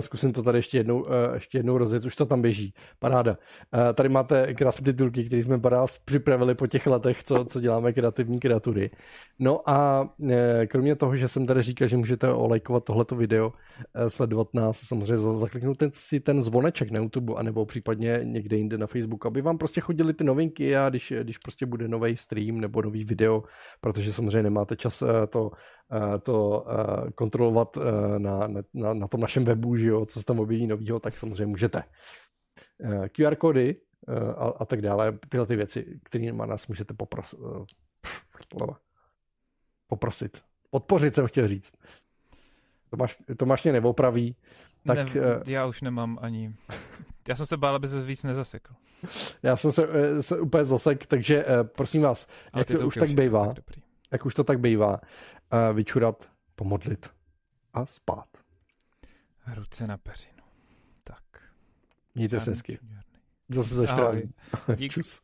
zkusím 0.00 0.32
to 0.32 0.42
tady 0.42 0.58
ještě 0.58 0.78
jednou, 0.78 1.02
uh, 1.02 1.08
ještě 1.34 1.58
jednou 1.58 1.78
rozjet, 1.78 2.04
už 2.04 2.16
to 2.16 2.26
tam 2.26 2.42
běží. 2.42 2.74
Paráda. 2.98 3.30
Uh, 3.30 3.92
tady 3.94 4.08
máte 4.08 4.54
krásné 4.54 4.84
titulky, 4.84 5.24
které 5.24 5.42
jsme 5.42 5.58
para 5.58 5.86
připravili 6.04 6.54
po 6.54 6.66
těch 6.66 6.86
letech, 6.86 7.24
co, 7.24 7.44
co 7.44 7.60
děláme 7.60 7.92
kreativní 7.92 8.38
kreatury. 8.40 8.90
No 9.38 9.70
a 9.70 10.08
uh, 10.18 10.30
kromě 10.66 10.96
toho, 10.96 11.16
že 11.16 11.28
jsem 11.28 11.46
tady 11.46 11.62
říkal, 11.62 11.88
že 11.88 11.96
můžete 11.96 12.32
olejkovat 12.32 12.84
tohleto 12.84 13.16
video, 13.16 13.46
uh, 13.46 14.06
sledovat 14.08 14.54
nás, 14.54 14.78
samozřejmě 14.78 15.16
zakliknout 15.16 15.78
ten, 15.78 15.90
si 15.92 16.20
ten 16.20 16.42
zvoneček 16.42 16.90
na 16.90 17.00
YouTube, 17.00 17.34
anebo 17.36 17.66
případně 17.66 18.20
někde 18.22 18.56
jinde 18.56 18.78
na 18.78 18.86
Facebook, 18.86 19.26
aby 19.26 19.42
vám 19.42 19.58
prostě 19.58 19.80
chodili 19.80 20.14
ty 20.14 20.24
novinky 20.24 20.76
a 20.76 20.88
když, 20.88 21.12
když 21.22 21.38
prostě 21.38 21.66
bude 21.66 21.88
nový 21.88 22.16
stream 22.16 22.60
nebo 22.60 22.82
nový 22.82 23.04
video, 23.04 23.42
protože 23.80 24.12
samozřejmě 24.12 24.42
nemáte 24.42 24.76
čas 24.76 25.02
uh, 25.02 25.08
to, 25.28 25.42
uh, 25.42 25.50
to 26.22 26.66
uh, 26.66 27.10
kontrolovat 27.10 27.76
uh, 27.76 27.84
na, 28.18 28.48
na, 28.74 28.94
na 28.94 29.08
tom 29.08 29.20
našem 29.20 29.44
webu, 29.44 29.76
že 29.76 29.88
jo, 29.88 30.06
co 30.06 30.18
se 30.20 30.26
tam 30.26 30.40
objeví 30.40 30.66
novýho, 30.66 31.00
tak 31.00 31.18
samozřejmě 31.18 31.46
můžete. 31.46 31.82
Eh, 32.80 33.08
QR 33.08 33.36
kódy 33.36 33.76
a, 34.36 34.44
a 34.58 34.64
tak 34.64 34.82
dále, 34.82 35.18
tyhle 35.28 35.46
ty 35.46 35.56
věci, 35.56 36.00
kterými 36.02 36.42
nás 36.46 36.66
můžete 36.66 36.94
popros, 36.94 37.34
poprosit. 39.86 40.42
Podpořit 40.70 41.14
jsem 41.14 41.26
chtěl 41.26 41.48
říct. 41.48 41.74
Tomáš, 42.90 43.18
Tomáš 43.36 43.62
mě 43.62 43.72
neopraví. 43.72 44.36
Tak, 44.86 45.14
ne, 45.14 45.22
já 45.46 45.66
už 45.66 45.82
nemám 45.82 46.18
ani... 46.22 46.54
Já 47.28 47.36
jsem 47.36 47.46
se 47.46 47.56
bál, 47.56 47.74
aby 47.74 47.88
se 47.88 48.04
víc 48.04 48.24
nezasekl. 48.24 48.74
Já 49.42 49.56
jsem 49.56 49.72
se, 49.72 49.88
se 50.22 50.40
úplně 50.40 50.64
zasek, 50.64 51.06
takže 51.06 51.44
prosím 51.62 52.02
vás, 52.02 52.26
Ale 52.52 52.60
jak 52.60 52.80
to 52.80 52.86
už 52.86 52.94
tak 52.94 53.10
bývá, 53.10 53.54
tak 53.54 53.64
jak 54.12 54.26
už 54.26 54.34
to 54.34 54.44
tak 54.44 54.60
bývá, 54.60 55.00
vyčurat, 55.72 56.30
pomodlit 56.54 57.10
a 57.74 57.86
spát. 57.86 58.28
Ruce 59.54 59.86
na 59.86 59.96
peřinu. 59.98 60.42
Tak. 61.04 61.22
Mějte 62.14 62.40
se 62.40 62.50
hezky. 62.50 62.78
Zase 63.48 63.74
za 63.74 63.86
14 63.86 64.22
Čus. 64.90 65.22